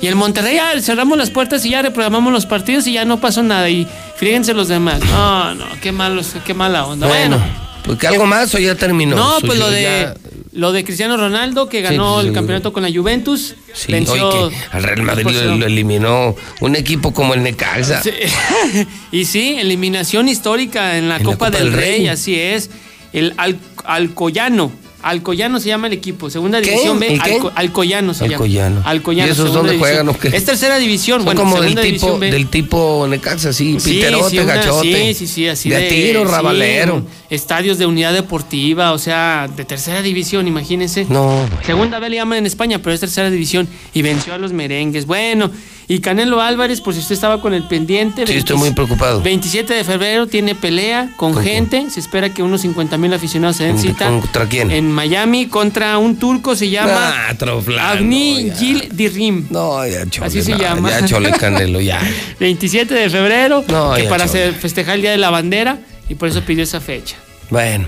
Y 0.00 0.06
el 0.06 0.14
Monterrey, 0.14 0.54
ya 0.56 0.80
cerramos 0.80 1.18
las 1.18 1.30
puertas 1.30 1.64
y 1.66 1.70
ya 1.70 1.82
reprogramamos 1.82 2.32
los 2.32 2.46
partidos 2.46 2.86
y 2.86 2.92
ya 2.92 3.04
no 3.04 3.20
pasó 3.20 3.42
nada. 3.42 3.68
Y 3.68 3.86
fíjense 4.16 4.54
los 4.54 4.68
demás. 4.68 5.00
No, 5.04 5.54
no, 5.54 5.64
qué 5.80 5.90
malos, 5.92 6.34
qué 6.46 6.54
mala 6.54 6.86
onda. 6.86 7.06
Bueno, 7.08 7.36
Bueno, 7.38 7.52
pues 7.84 7.98
que 7.98 8.06
algo 8.06 8.24
más 8.26 8.54
o 8.54 8.58
ya 8.58 8.74
terminó. 8.76 9.16
no, 9.16 9.34
Suyo, 9.40 9.46
pues 9.46 9.58
lo 9.58 9.70
de 9.70 9.82
ya- 9.82 10.14
lo 10.52 10.72
de 10.72 10.82
Cristiano 10.84 11.16
Ronaldo 11.16 11.68
que 11.68 11.82
ganó 11.82 12.14
pues, 12.14 12.26
el 12.26 12.30
sí. 12.32 12.34
campeonato 12.34 12.72
con 12.72 12.82
la 12.82 12.90
Juventus, 12.92 13.54
Sí, 13.74 13.92
venció 13.92 14.28
oye, 14.28 14.56
que 14.56 14.76
al 14.76 14.82
Real 14.82 15.02
Madrid 15.02 15.26
lo, 15.44 15.56
lo 15.56 15.66
eliminó 15.66 16.34
un 16.60 16.74
equipo 16.76 17.12
como 17.12 17.34
el 17.34 17.42
Necaxa. 17.42 18.02
Sí. 18.02 18.10
y 19.12 19.24
sí, 19.24 19.56
eliminación 19.58 20.28
histórica 20.28 20.96
en 20.96 21.08
la, 21.08 21.16
En 21.16 21.22
la 21.22 21.24
Copa, 21.32 21.46
Copa 21.46 21.58
del, 21.58 21.70
del 21.70 21.80
Rey, 21.80 21.98
Rey. 21.98 22.08
así 22.08 22.34
es. 22.38 22.70
El 23.12 23.34
Al- 23.36 23.58
Alcoyano 23.84 24.72
Alcoyano 25.02 25.60
se 25.60 25.68
llama 25.68 25.86
el 25.86 25.92
equipo, 25.92 26.28
segunda 26.28 26.60
¿Qué? 26.60 26.70
división 26.70 26.98
B. 26.98 27.14
¿El 27.14 27.22
qué? 27.22 27.38
Alco- 27.38 27.52
Alcoyano 27.54 28.14
se 28.14 28.24
Alcoyano. 28.24 28.76
llama. 28.78 28.90
Alcoyano. 28.90 29.28
¿Y 29.28 29.32
esos 29.32 29.52
dónde 29.52 29.72
división. 29.72 29.78
juegan 30.04 30.08
o 30.08 30.18
qué? 30.18 30.36
Es 30.36 30.44
tercera 30.44 30.76
división, 30.78 31.18
Son 31.20 31.24
bueno, 31.26 31.40
como 31.40 31.60
del 31.60 31.74
tipo, 31.76 32.18
B. 32.18 32.30
del 32.30 32.48
tipo 32.48 33.06
Necaxa, 33.08 33.50
así, 33.50 33.78
Sí, 33.78 33.90
piterote, 33.94 34.30
sí, 34.30 34.38
una- 34.40 34.54
gachote. 34.56 35.14
Sí, 35.14 35.14
sí, 35.14 35.26
sí, 35.32 35.48
así 35.48 35.70
de, 35.70 35.76
de. 35.78 35.88
tiro, 35.88 36.24
sí, 36.24 36.30
rabalero. 36.30 37.02
estadios 37.30 37.78
de 37.78 37.86
unidad 37.86 38.12
deportiva, 38.12 38.92
o 38.92 38.98
sea, 38.98 39.48
de 39.54 39.64
tercera 39.64 40.02
división, 40.02 40.48
imagínense. 40.48 41.06
No, 41.08 41.46
Segunda 41.64 41.98
B 42.00 42.10
le 42.10 42.16
llaman 42.16 42.38
en 42.38 42.46
España, 42.46 42.80
pero 42.82 42.92
es 42.94 43.00
tercera 43.00 43.30
división. 43.30 43.68
Y 43.94 44.02
venció 44.02 44.34
a 44.34 44.38
los 44.38 44.52
merengues. 44.52 45.06
Bueno, 45.06 45.50
y 45.86 46.00
Canelo 46.00 46.40
Álvarez, 46.42 46.80
por 46.80 46.92
si 46.94 47.00
usted 47.00 47.14
estaba 47.14 47.40
con 47.40 47.54
el 47.54 47.66
pendiente. 47.68 48.26
Sí, 48.26 48.34
estoy 48.34 48.56
muy 48.56 48.70
preocupado. 48.72 49.22
27 49.22 49.72
de 49.74 49.84
febrero 49.84 50.26
tiene 50.26 50.54
pelea 50.54 51.10
con 51.16 51.32
¿Con 51.34 51.42
gente. 51.44 51.88
Se 51.90 52.00
espera 52.00 52.32
que 52.34 52.42
unos 52.42 52.60
50 52.62 52.96
mil 52.98 53.12
aficionados 53.12 53.56
se 53.56 53.64
den 53.64 53.78
cita. 53.78 54.08
¿Contra 54.08 54.46
quién? 54.46 54.70
En 54.70 54.87
Miami 54.90 55.46
contra 55.46 55.98
un 55.98 56.18
turco, 56.18 56.54
se 56.56 56.68
llama 56.70 57.28
Ah, 57.30 57.90
Avni. 57.90 58.50
Gil 58.58 58.88
Dirim. 58.92 59.46
No, 59.50 59.86
ya 59.86 60.04
chole. 60.08 60.26
Así 60.26 60.42
se 60.42 60.52
no, 60.52 60.58
llama. 60.58 60.90
Ya 60.90 61.04
chole 61.06 61.30
Canelo, 61.32 61.80
ya. 61.80 62.00
27 62.40 62.92
de 62.94 63.10
febrero, 63.10 63.64
No, 63.68 63.94
que 63.94 64.04
para 64.04 64.26
chole. 64.26 64.52
festejar 64.52 64.96
el 64.96 65.02
Día 65.02 65.10
de 65.10 65.18
la 65.18 65.30
Bandera, 65.30 65.78
y 66.08 66.14
por 66.14 66.28
eso 66.28 66.42
pidió 66.42 66.62
esa 66.64 66.80
fecha. 66.80 67.16
Bueno. 67.50 67.86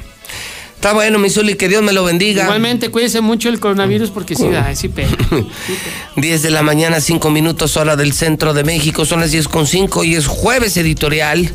Está 0.75 0.95
bueno, 0.95 1.19
mi 1.19 1.29
Zuli, 1.29 1.57
que 1.57 1.69
Dios 1.69 1.83
me 1.83 1.93
lo 1.93 2.05
bendiga. 2.05 2.45
Igualmente, 2.45 2.89
cuídese 2.89 3.21
mucho 3.21 3.51
el 3.51 3.61
coronavirus 3.61 4.09
porque 4.11 4.35
sí 4.35 4.49
da, 4.49 4.75
sí 4.75 4.89
pega. 4.89 5.11
10 6.17 6.43
de 6.43 6.51
la 6.51 6.63
mañana, 6.63 7.01
5 7.03 7.29
minutos, 7.29 7.77
hora 7.77 7.97
del 7.97 8.15
centro 8.15 8.55
de 8.55 8.65
México. 8.65 9.05
Son 9.05 9.21
las 9.21 9.31
10 9.31 9.47
con 9.49 9.67
5 9.67 10.05
y 10.05 10.15
es 10.15 10.27
jueves 10.27 10.79
editorial. 10.79 11.53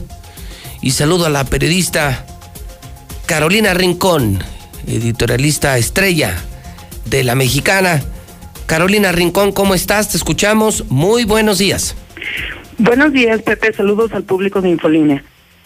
Y 0.84 0.92
saludo 0.92 1.26
a 1.26 1.30
la 1.30 1.44
periodista 1.44 2.28
Carolina 3.26 3.74
Rincón, 3.74 4.44
editorialista 4.88 5.78
estrella 5.78 6.36
de 7.06 7.24
La 7.24 7.36
Mexicana. 7.36 8.02
Carolina 8.66 9.12
Rincón, 9.12 9.52
¿cómo 9.52 9.76
estás? 9.76 10.10
Te 10.10 10.18
escuchamos. 10.18 10.90
Muy 10.90 11.24
buenos 11.24 11.58
días. 11.58 11.96
Buenos 12.78 13.14
días, 13.14 13.42
Pepe. 13.42 13.74
Saludos 13.74 14.12
al 14.14 14.24
público 14.24 14.62
de 14.62 14.70
Infolínea. 14.70 15.24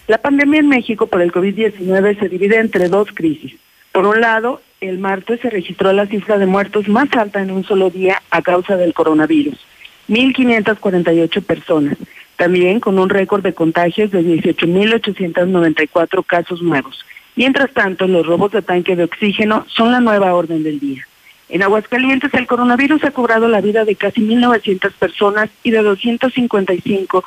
La 0.07 0.17
pandemia 0.17 0.59
en 0.59 0.69
México 0.69 1.07
por 1.07 1.22
el 1.22 1.31
COVID-19 1.31 2.19
se 2.19 2.30
divide 2.30 2.59
entre 2.59 2.89
dos 2.89 3.09
crisis. 3.14 3.53
Por 3.91 4.06
un 4.06 4.22
lado, 4.22 4.61
el 4.81 4.99
martes 4.99 5.39
se 5.41 5.49
registró 5.49 5.93
la 5.93 6.07
cifra 6.07 6.38
de 6.38 6.45
muertos 6.45 6.88
más 6.88 7.11
alta 7.14 7.41
en 7.41 7.51
un 7.51 7.64
solo 7.64 7.89
día 7.89 8.22
a 8.31 8.41
causa 8.41 8.77
del 8.77 8.93
coronavirus, 8.93 9.59
1.548 10.07 11.43
personas, 11.43 11.98
también 12.38 12.80
con 12.80 12.98
un 12.98 13.09
récord 13.09 13.43
de 13.43 13.53
contagios 13.53 14.11
de 14.11 14.22
18.894 14.22 16.25
casos 16.25 16.61
nuevos. 16.61 17.06
Mientras 17.40 17.72
tanto, 17.72 18.06
los 18.06 18.26
robos 18.26 18.51
de 18.51 18.61
tanque 18.61 18.98
de 18.98 19.06
oxígeno 19.06 19.66
son 19.69 19.93
la 19.93 20.01
nueva 20.01 20.34
orden 20.34 20.61
del 20.61 20.77
día. 20.77 21.08
En 21.48 21.64
Aguascalientes 21.64 22.34
el 22.34 22.45
coronavirus 22.45 23.06
ha 23.06 23.11
cobrado 23.11 23.48
la 23.48 23.61
vida 23.61 23.85
de 23.85 23.95
casi 23.95 24.19
1.900 24.19 24.92
personas 24.92 25.50
y 25.64 25.72
de 25.72 25.82
255 25.82 27.24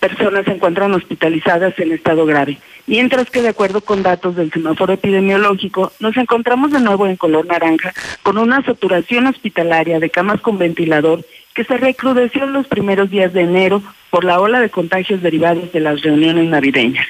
personas 0.00 0.46
se 0.46 0.50
encuentran 0.50 0.92
hospitalizadas 0.94 1.78
en 1.78 1.92
estado 1.92 2.26
grave. 2.26 2.58
Mientras 2.88 3.30
que 3.30 3.40
de 3.40 3.50
acuerdo 3.50 3.82
con 3.82 4.02
datos 4.02 4.34
del 4.34 4.50
semáforo 4.50 4.94
epidemiológico, 4.94 5.92
nos 6.00 6.16
encontramos 6.16 6.72
de 6.72 6.80
nuevo 6.80 7.06
en 7.06 7.14
color 7.14 7.46
naranja 7.46 7.94
con 8.24 8.38
una 8.38 8.64
saturación 8.64 9.28
hospitalaria 9.28 10.00
de 10.00 10.10
camas 10.10 10.40
con 10.40 10.58
ventilador 10.58 11.24
que 11.54 11.62
se 11.62 11.76
recrudeció 11.76 12.42
en 12.42 12.52
los 12.52 12.66
primeros 12.66 13.10
días 13.10 13.32
de 13.32 13.42
enero 13.42 13.80
por 14.10 14.24
la 14.24 14.40
ola 14.40 14.58
de 14.58 14.70
contagios 14.70 15.22
derivados 15.22 15.70
de 15.70 15.78
las 15.78 16.02
reuniones 16.02 16.48
navideñas. 16.48 17.06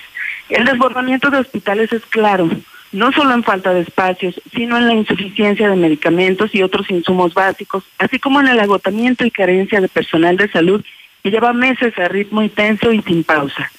El 0.53 0.67
desbordamiento 0.67 1.31
de 1.31 1.39
hospitales 1.39 1.91
es 1.95 2.05
claro, 2.05 2.47
no 2.93 3.11
solo 3.13 3.33
en 3.33 3.43
falta 3.43 3.73
de 3.73 3.81
espacios, 3.81 4.39
sino 4.55 4.77
en 4.77 4.87
la 4.87 4.93
insuficiencia 4.93 5.71
de 5.71 5.77
medicamentos 5.77 6.55
y 6.55 6.63
otros 6.63 6.91
insumos 6.91 7.33
básicos, 7.33 7.85
así 7.99 8.19
como 8.19 8.39
en 8.39 8.49
el 8.49 8.61
agotamiento 8.61 9.25
y 9.25 9.31
carencia 9.31 9.81
de 9.81 9.89
personal 9.89 10.37
de 10.37 10.51
salud 10.51 10.85
que 11.23 11.31
lleva 11.31 11.55
meses 11.55 11.99
a 11.99 12.09
ritmo 12.09 12.43
intenso 12.43 12.93
y 12.93 13.01
sin 13.01 13.25
pausa. 13.25 13.73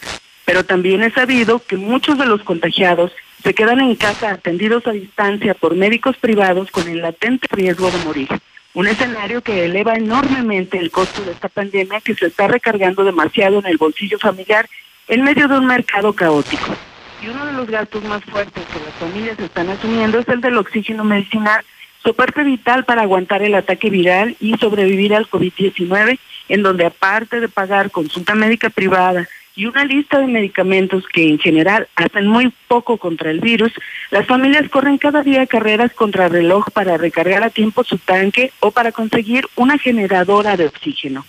Pero 0.45 0.66
también 0.66 1.03
es 1.03 1.14
sabido 1.14 1.60
que 1.64 1.77
muchos 1.77 2.18
de 2.18 2.26
los 2.26 2.42
contagiados 2.42 3.11
se 3.43 3.53
quedan 3.53 3.80
en 3.80 3.93
casa 3.95 4.32
atendidos 4.32 4.88
a 4.88 4.93
distancia 4.93 5.53
por 5.53 5.76
médicos 5.76 6.18
privados 6.18 6.72
con 6.72 6.88
el 6.88 7.03
latente 7.03 7.45
riesgo 7.52 7.92
de 7.92 8.03
morir. 8.03 8.30
Un 8.74 8.88
escenario 8.88 9.43
que 9.43 9.66
eleva 9.66 9.93
enormemente 9.93 10.80
el 10.80 10.90
costo 10.90 11.24
de 11.24 11.34
esta 11.34 11.50
pandemia 11.50 12.02
que 12.02 12.16
se 12.16 12.26
está 12.26 12.48
recargando 12.48 13.03
demasiado 13.03 13.60
en 13.60 13.68
el 13.68 13.77
bolsillo 13.77 14.18
familiar 14.18 14.68
en 15.07 15.23
medio 15.23 15.48
de 15.48 15.57
un 15.57 15.65
mercado 15.65 16.14
caótico. 16.14 16.75
Y 17.22 17.30
uno 17.30 17.45
de 17.45 17.53
los 17.53 17.69
gastos 17.69 18.03
más 18.03 18.23
fuertes 18.25 18.64
que 18.65 18.80
las 18.80 18.93
familias 18.95 19.40
están 19.40 19.69
asumiendo 19.69 20.19
es 20.19 20.27
el 20.27 20.41
del 20.41 20.57
oxígeno 20.57 21.03
medicinal, 21.03 21.64
soporte 22.03 22.43
vital 22.43 22.83
para 22.83 23.03
aguantar 23.03 23.41
el 23.43 23.56
ataque 23.56 23.90
viral 23.90 24.35
y 24.40 24.57
sobrevivir 24.57 25.15
al 25.15 25.30
COVID-19, 25.30 26.19
en 26.49 26.64
donde 26.64 26.85
aparte 26.85 27.40
de 27.40 27.48
pagar 27.48 27.91
consulta 27.91 28.35
médica 28.35 28.69
privada 28.69 29.27
y 29.56 29.67
una 29.67 29.85
lista 29.85 30.19
de 30.19 30.27
medicamentos 30.27 31.06
que 31.07 31.30
en 31.30 31.40
general 31.40 31.88
hacen 31.95 32.27
muy 32.27 32.51
poco 32.67 32.98
contra 32.98 33.30
el 33.30 33.40
virus, 33.40 33.72
las 34.09 34.25
familias 34.25 34.67
corren 34.69 34.98
cada 34.98 35.22
día 35.22 35.45
carreras 35.45 35.93
contra 35.93 36.27
reloj 36.27 36.69
para 36.73 36.98
recargar 36.98 37.43
a 37.43 37.49
tiempo 37.51 37.83
su 37.83 37.98
tanque 37.99 38.51
o 38.59 38.72
para 38.72 38.91
conseguir 38.91 39.48
una 39.56 39.77
generadora 39.77 40.57
de 40.57 40.65
oxígeno. 40.65 41.25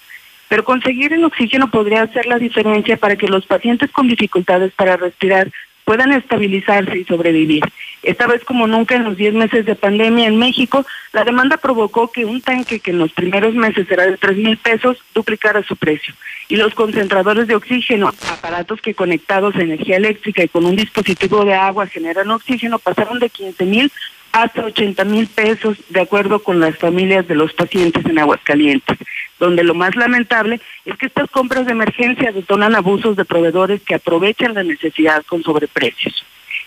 Pero 0.55 0.65
conseguir 0.65 1.13
el 1.13 1.25
oxígeno 1.25 1.69
podría 1.69 2.03
hacer 2.03 2.27
la 2.27 2.39
diferencia 2.39 2.97
para 2.97 3.17
que 3.17 3.27
los 3.27 3.45
pacientes 3.45 3.91
con 3.91 4.07
dificultades 4.07 4.73
para 4.75 4.97
respirar 4.97 5.51
puedan 5.85 6.13
estabilizarse 6.13 6.97
y 6.97 7.05
sobrevivir. 7.05 7.65
Esta 8.05 8.29
vez 8.29 8.45
como 8.45 8.69
nunca 8.69 8.95
en 8.95 9.03
los 9.03 9.17
10 9.17 9.35
meses 9.35 9.67
de 9.67 9.75
pandemia 9.75 10.29
en 10.29 10.37
México, 10.37 10.87
la 11.13 11.25
demanda 11.25 11.57
provocó 11.57 12.13
que 12.13 12.25
un 12.25 12.41
tanque 12.41 12.79
que 12.79 12.93
en 12.93 12.99
los 12.99 13.13
primeros 13.13 13.57
meses 13.57 13.91
era 13.91 14.07
de 14.07 14.17
3 14.17 14.37
mil 14.37 14.57
pesos 14.57 14.97
duplicara 15.13 15.65
su 15.65 15.75
precio. 15.75 16.15
Y 16.47 16.55
los 16.55 16.73
concentradores 16.73 17.49
de 17.49 17.57
oxígeno, 17.57 18.13
aparatos 18.31 18.81
que 18.81 18.95
conectados 18.95 19.57
a 19.57 19.63
energía 19.63 19.97
eléctrica 19.97 20.45
y 20.45 20.49
con 20.49 20.67
un 20.67 20.77
dispositivo 20.77 21.45
de 21.45 21.55
agua 21.55 21.89
generan 21.89 22.31
oxígeno, 22.31 22.79
pasaron 22.79 23.19
de 23.19 23.29
15 23.29 23.65
mil 23.65 23.91
hasta 24.35 24.65
80 24.65 25.05
mil 25.05 25.29
pesos, 25.29 25.79
de 25.91 26.01
acuerdo 26.01 26.43
con 26.43 26.59
las 26.59 26.77
familias 26.77 27.27
de 27.29 27.37
los 27.37 27.53
pacientes 27.53 28.05
en 28.05 28.19
Aguascalientes, 28.19 28.99
donde 29.45 29.63
lo 29.63 29.75
más 29.75 29.95
lamentable 29.95 30.61
es 30.85 30.97
que 30.97 31.07
estas 31.07 31.31
compras 31.31 31.67
de 31.67 31.73
emergencia 31.73 32.33
detonan 32.33 32.75
abusos 32.75 33.17
de 33.17 33.25
proveedores 33.25 33.83
que 33.83 33.95
aprovechan 33.95 34.55
la 34.55 34.65
necesidad 34.65 35.23
con 35.27 35.43
sobreprecios. 35.43 36.25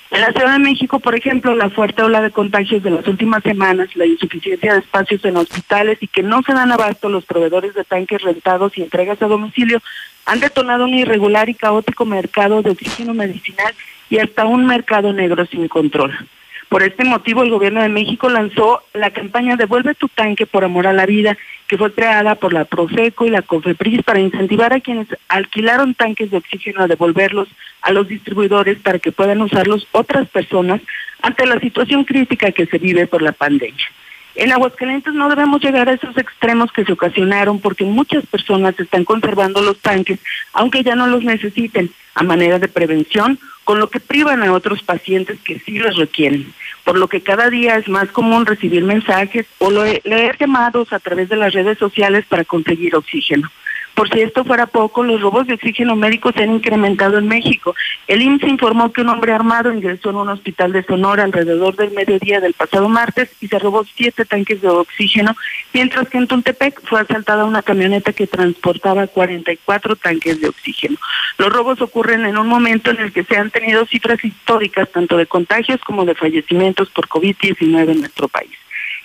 En 0.09 0.21
la 0.21 0.31
Ciudad 0.31 0.53
de 0.53 0.59
México, 0.59 0.99
por 0.99 1.15
ejemplo, 1.15 1.53
la 1.53 1.69
fuerte 1.69 2.01
ola 2.01 2.21
de 2.21 2.31
contagios 2.31 2.81
de 2.81 2.91
las 2.91 3.05
últimas 3.07 3.43
semanas, 3.43 3.93
la 3.95 4.05
insuficiencia 4.05 4.73
de 4.73 4.79
espacios 4.79 5.25
en 5.25 5.35
hospitales 5.35 5.97
y 5.99 6.07
que 6.07 6.23
no 6.23 6.41
se 6.43 6.53
dan 6.53 6.71
abasto 6.71 7.09
los 7.09 7.25
proveedores 7.25 7.73
de 7.73 7.83
tanques 7.83 8.21
rentados 8.21 8.77
y 8.77 8.83
entregas 8.83 9.21
a 9.21 9.27
domicilio, 9.27 9.81
han 10.25 10.39
detonado 10.39 10.85
un 10.85 10.93
irregular 10.93 11.49
y 11.49 11.55
caótico 11.55 12.05
mercado 12.05 12.61
de 12.61 12.71
oxígeno 12.71 13.13
medicinal 13.13 13.73
y 14.09 14.19
hasta 14.19 14.45
un 14.45 14.65
mercado 14.65 15.11
negro 15.11 15.45
sin 15.45 15.67
control. 15.67 16.17
Por 16.69 16.83
este 16.83 17.05
motivo, 17.05 17.43
el 17.43 17.49
gobierno 17.49 17.81
de 17.81 17.87
México 17.87 18.29
lanzó 18.29 18.83
la 18.93 19.11
campaña 19.11 19.55
Devuelve 19.55 19.95
tu 19.95 20.09
tanque 20.09 20.45
por 20.45 20.65
amor 20.65 20.85
a 20.85 20.93
la 20.93 21.05
vida, 21.05 21.37
que 21.67 21.77
fue 21.77 21.93
creada 21.93 22.35
por 22.35 22.51
la 22.51 22.65
Profeco 22.65 23.25
y 23.25 23.29
la 23.29 23.41
COFEPRIS 23.41 24.03
para 24.03 24.19
incentivar 24.19 24.73
a 24.73 24.81
quienes 24.81 25.07
alquilaron 25.29 25.93
tanques 25.93 26.29
de 26.29 26.37
oxígeno 26.37 26.81
a 26.81 26.87
devolverlos 26.87 27.47
a 27.81 27.93
los 27.93 28.07
distribuidores 28.07 28.79
para 28.79 28.99
que 28.99 29.13
puedan 29.13 29.41
usarlos 29.41 29.87
otras 29.93 30.27
personas 30.29 30.81
ante 31.21 31.45
la 31.45 31.59
situación 31.59 32.03
crítica 32.03 32.51
que 32.51 32.65
se 32.65 32.77
vive 32.77 33.07
por 33.07 33.21
la 33.21 33.31
pandemia. 33.31 33.85
En 34.37 34.51
Aguascalientes 34.51 35.15
no 35.15 35.29
debemos 35.29 35.63
llegar 35.63 35.89
a 35.89 35.93
esos 35.93 36.15
extremos 36.15 36.71
que 36.71 36.85
se 36.85 36.93
ocasionaron 36.93 37.59
porque 37.59 37.83
muchas 37.83 38.23
personas 38.27 38.79
están 38.79 39.03
conservando 39.03 39.63
los 39.63 39.79
tanques, 39.79 40.19
aunque 40.53 40.83
ya 40.83 40.95
no 40.95 41.07
los 41.07 41.23
necesiten, 41.23 41.89
a 42.13 42.21
manera 42.21 42.59
de 42.59 42.67
prevención, 42.67 43.39
con 43.63 43.79
lo 43.79 43.89
que 43.89 43.99
privan 43.99 44.43
a 44.43 44.53
otros 44.53 44.83
pacientes 44.83 45.39
que 45.43 45.57
sí 45.59 45.79
los 45.79 45.97
requieren. 45.97 46.53
Por 46.83 46.99
lo 46.99 47.07
que 47.07 47.21
cada 47.21 47.49
día 47.49 47.77
es 47.77 47.89
más 47.89 48.09
común 48.09 48.45
recibir 48.45 48.83
mensajes 48.83 49.47
o 49.57 49.71
leer 49.71 50.37
llamados 50.39 50.93
a 50.93 50.99
través 50.99 51.29
de 51.29 51.35
las 51.35 51.53
redes 51.53 51.79
sociales 51.79 52.23
para 52.29 52.43
conseguir 52.43 52.95
oxígeno. 52.95 53.49
Por 53.97 54.13
si 54.13 54.21
esto 54.21 54.45
fuera 54.45 54.67
poco, 54.67 55.01
los 55.01 55.19
robos 55.19 55.47
de 55.47 55.55
oxígeno 55.55 55.95
médico 55.95 56.31
se 56.31 56.43
han 56.43 56.53
incrementado 56.53 57.17
en 57.17 57.27
México. 57.27 57.75
El 58.05 58.21
IMSS 58.21 58.43
informó 58.43 58.93
que 58.93 59.01
un 59.01 59.09
hombre 59.09 59.33
armado 59.33 59.73
ingresó 59.73 60.11
en 60.11 60.17
un 60.17 60.29
hospital 60.29 60.71
de 60.71 60.83
Sonora 60.83 61.23
alrededor 61.23 61.75
del 61.75 61.89
mediodía 61.89 62.39
del 62.39 62.53
pasado 62.53 62.89
martes 62.89 63.31
y 63.41 63.47
se 63.47 63.57
robó 63.57 63.83
siete 63.95 64.23
tanques 64.23 64.61
de 64.61 64.67
oxígeno, 64.67 65.35
mientras 65.73 66.07
que 66.09 66.19
en 66.19 66.27
Tuntepec 66.27 66.79
fue 66.83 67.01
asaltada 67.01 67.43
una 67.43 67.63
camioneta 67.63 68.13
que 68.13 68.27
transportaba 68.27 69.07
44 69.07 69.95
tanques 69.95 70.41
de 70.41 70.49
oxígeno. 70.49 70.97
Los 71.39 71.51
robos 71.51 71.81
ocurren 71.81 72.23
en 72.27 72.37
un 72.37 72.47
momento 72.47 72.91
en 72.91 72.99
el 72.99 73.11
que 73.11 73.23
se 73.23 73.35
han 73.35 73.49
tenido 73.49 73.87
cifras 73.87 74.23
históricas 74.23 74.91
tanto 74.91 75.17
de 75.17 75.25
contagios 75.25 75.81
como 75.81 76.05
de 76.05 76.13
fallecimientos 76.13 76.91
por 76.91 77.07
COVID-19 77.07 77.89
en 77.93 78.01
nuestro 78.01 78.27
país. 78.27 78.51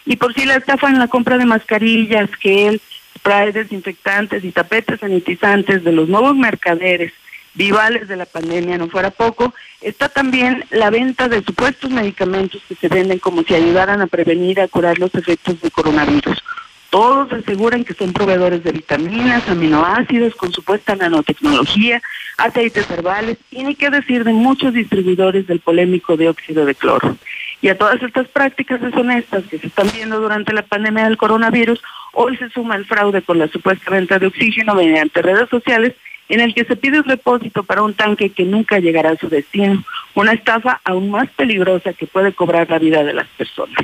Y 0.05 0.17
por 0.17 0.35
si 0.35 0.45
la 0.45 0.57
estafa 0.57 0.91
en 0.91 0.99
la 0.99 1.09
compra 1.09 1.39
de 1.39 1.47
mascarillas, 1.47 2.29
gel, 2.41 2.81
spray 3.17 3.53
desinfectantes 3.53 4.45
y 4.45 4.53
tapetes 4.53 5.01
sanitizantes 5.01 5.85
de 5.85 5.93
los 5.93 6.09
nuevos 6.09 6.37
mercaderes 6.37 7.13
vivales 7.55 8.09
de 8.09 8.17
la 8.17 8.27
pandemia 8.27 8.79
no 8.79 8.89
fuera 8.89 9.11
poco, 9.11 9.55
está 9.81 10.09
también 10.09 10.65
la 10.71 10.91
venta 10.91 11.29
de 11.29 11.43
supuestos 11.43 11.91
medicamentos 11.91 12.63
que 12.69 12.75
se 12.75 12.89
venden 12.89 13.19
como 13.19 13.43
si 13.43 13.55
ayudaran 13.55 14.01
a 14.01 14.07
prevenir 14.07 14.61
a 14.61 14.69
curar 14.69 14.99
los 14.99 15.15
efectos 15.15 15.61
del 15.61 15.71
coronavirus. 15.71 16.43
Todos 16.91 17.33
aseguran 17.33 17.85
que 17.85 17.95
son 17.95 18.13
proveedores 18.13 18.65
de 18.65 18.73
vitaminas, 18.73 19.49
aminoácidos 19.49 20.35
con 20.35 20.53
supuesta 20.53 20.95
nanotecnología, 20.95 22.03
aceites 22.37 22.91
herbales 22.91 23.39
y 23.51 23.65
ni 23.65 23.75
qué 23.75 23.89
decir 23.89 24.25
de 24.25 24.33
muchos 24.35 24.75
distribuidores 24.75 25.47
del 25.47 25.61
polémico 25.61 26.19
dióxido 26.19 26.67
de 26.67 26.75
cloro. 26.75 27.17
Y 27.63 27.69
a 27.69 27.79
todas 27.79 28.03
estas 28.03 28.27
prácticas 28.29 28.81
deshonestas 28.81 29.45
que 29.45 29.59
se 29.59 29.69
están 29.69 29.89
viendo 29.95 30.21
durante 30.21 30.53
la 30.53 30.63
pandemia 30.63 31.05
del 31.05 31.17
coronavirus, 31.17 31.81
hoy 32.13 32.37
se 32.37 32.51
suma 32.51 32.75
el 32.75 32.85
fraude 32.85 33.23
con 33.23 33.39
la 33.39 33.47
supuesta 33.49 33.91
venta 33.91 34.19
de 34.19 34.27
oxígeno 34.27 34.75
mediante 34.75 35.23
redes 35.23 35.49
sociales 35.49 35.95
en 36.29 36.41
el 36.41 36.55
que 36.55 36.65
se 36.65 36.77
pide 36.77 36.99
un 36.99 37.05
repósito 37.05 37.63
para 37.63 37.83
un 37.83 37.95
tanque 37.95 38.31
que 38.31 38.45
nunca 38.45 38.79
llegará 38.79 39.11
a 39.11 39.17
su 39.17 39.29
destino, 39.29 39.85
una 40.15 40.33
estafa 40.33 40.81
aún 40.85 41.11
más 41.11 41.29
peligrosa 41.31 41.93
que 41.93 42.07
puede 42.07 42.33
cobrar 42.33 42.69
la 42.69 42.79
vida 42.79 43.05
de 43.05 43.13
las 43.13 43.29
personas. 43.29 43.79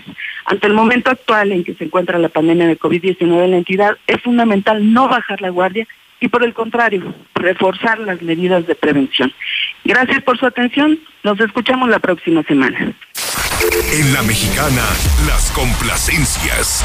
Ante 0.45 0.67
el 0.67 0.75
momento 0.75 1.11
actual 1.11 1.53
en 1.53 1.63
que 1.63 1.75
se 1.75 1.85
encuentra 1.85 2.19
la 2.19 2.31
pandemia 2.31 2.67
de 2.67 2.79
COVID-19 2.79 3.45
en 3.45 3.51
la 3.51 3.59
entidad, 3.59 3.99
es 4.07 4.21
fundamental 4.23 4.93
no 4.93 5.09
bajar 5.09 5.41
la 5.41 5.51
guardia 5.51 5.87
y 6.21 6.29
por 6.29 6.43
el 6.43 6.53
contrario, 6.53 7.15
reforzar 7.35 8.01
las 8.01 8.23
medidas 8.23 8.67
de 8.67 8.75
prevención. 8.75 9.33
Gracias 9.85 10.23
por 10.25 10.37
su 10.37 10.47
atención, 10.47 10.99
nos 11.23 11.39
escuchamos 11.39 11.89
la 11.89 12.01
próxima 12.01 12.43
semana. 12.43 12.95
En 13.93 14.13
la 14.13 14.23
mexicana, 14.23 14.85
las 15.27 15.51
complacencias. 15.51 16.85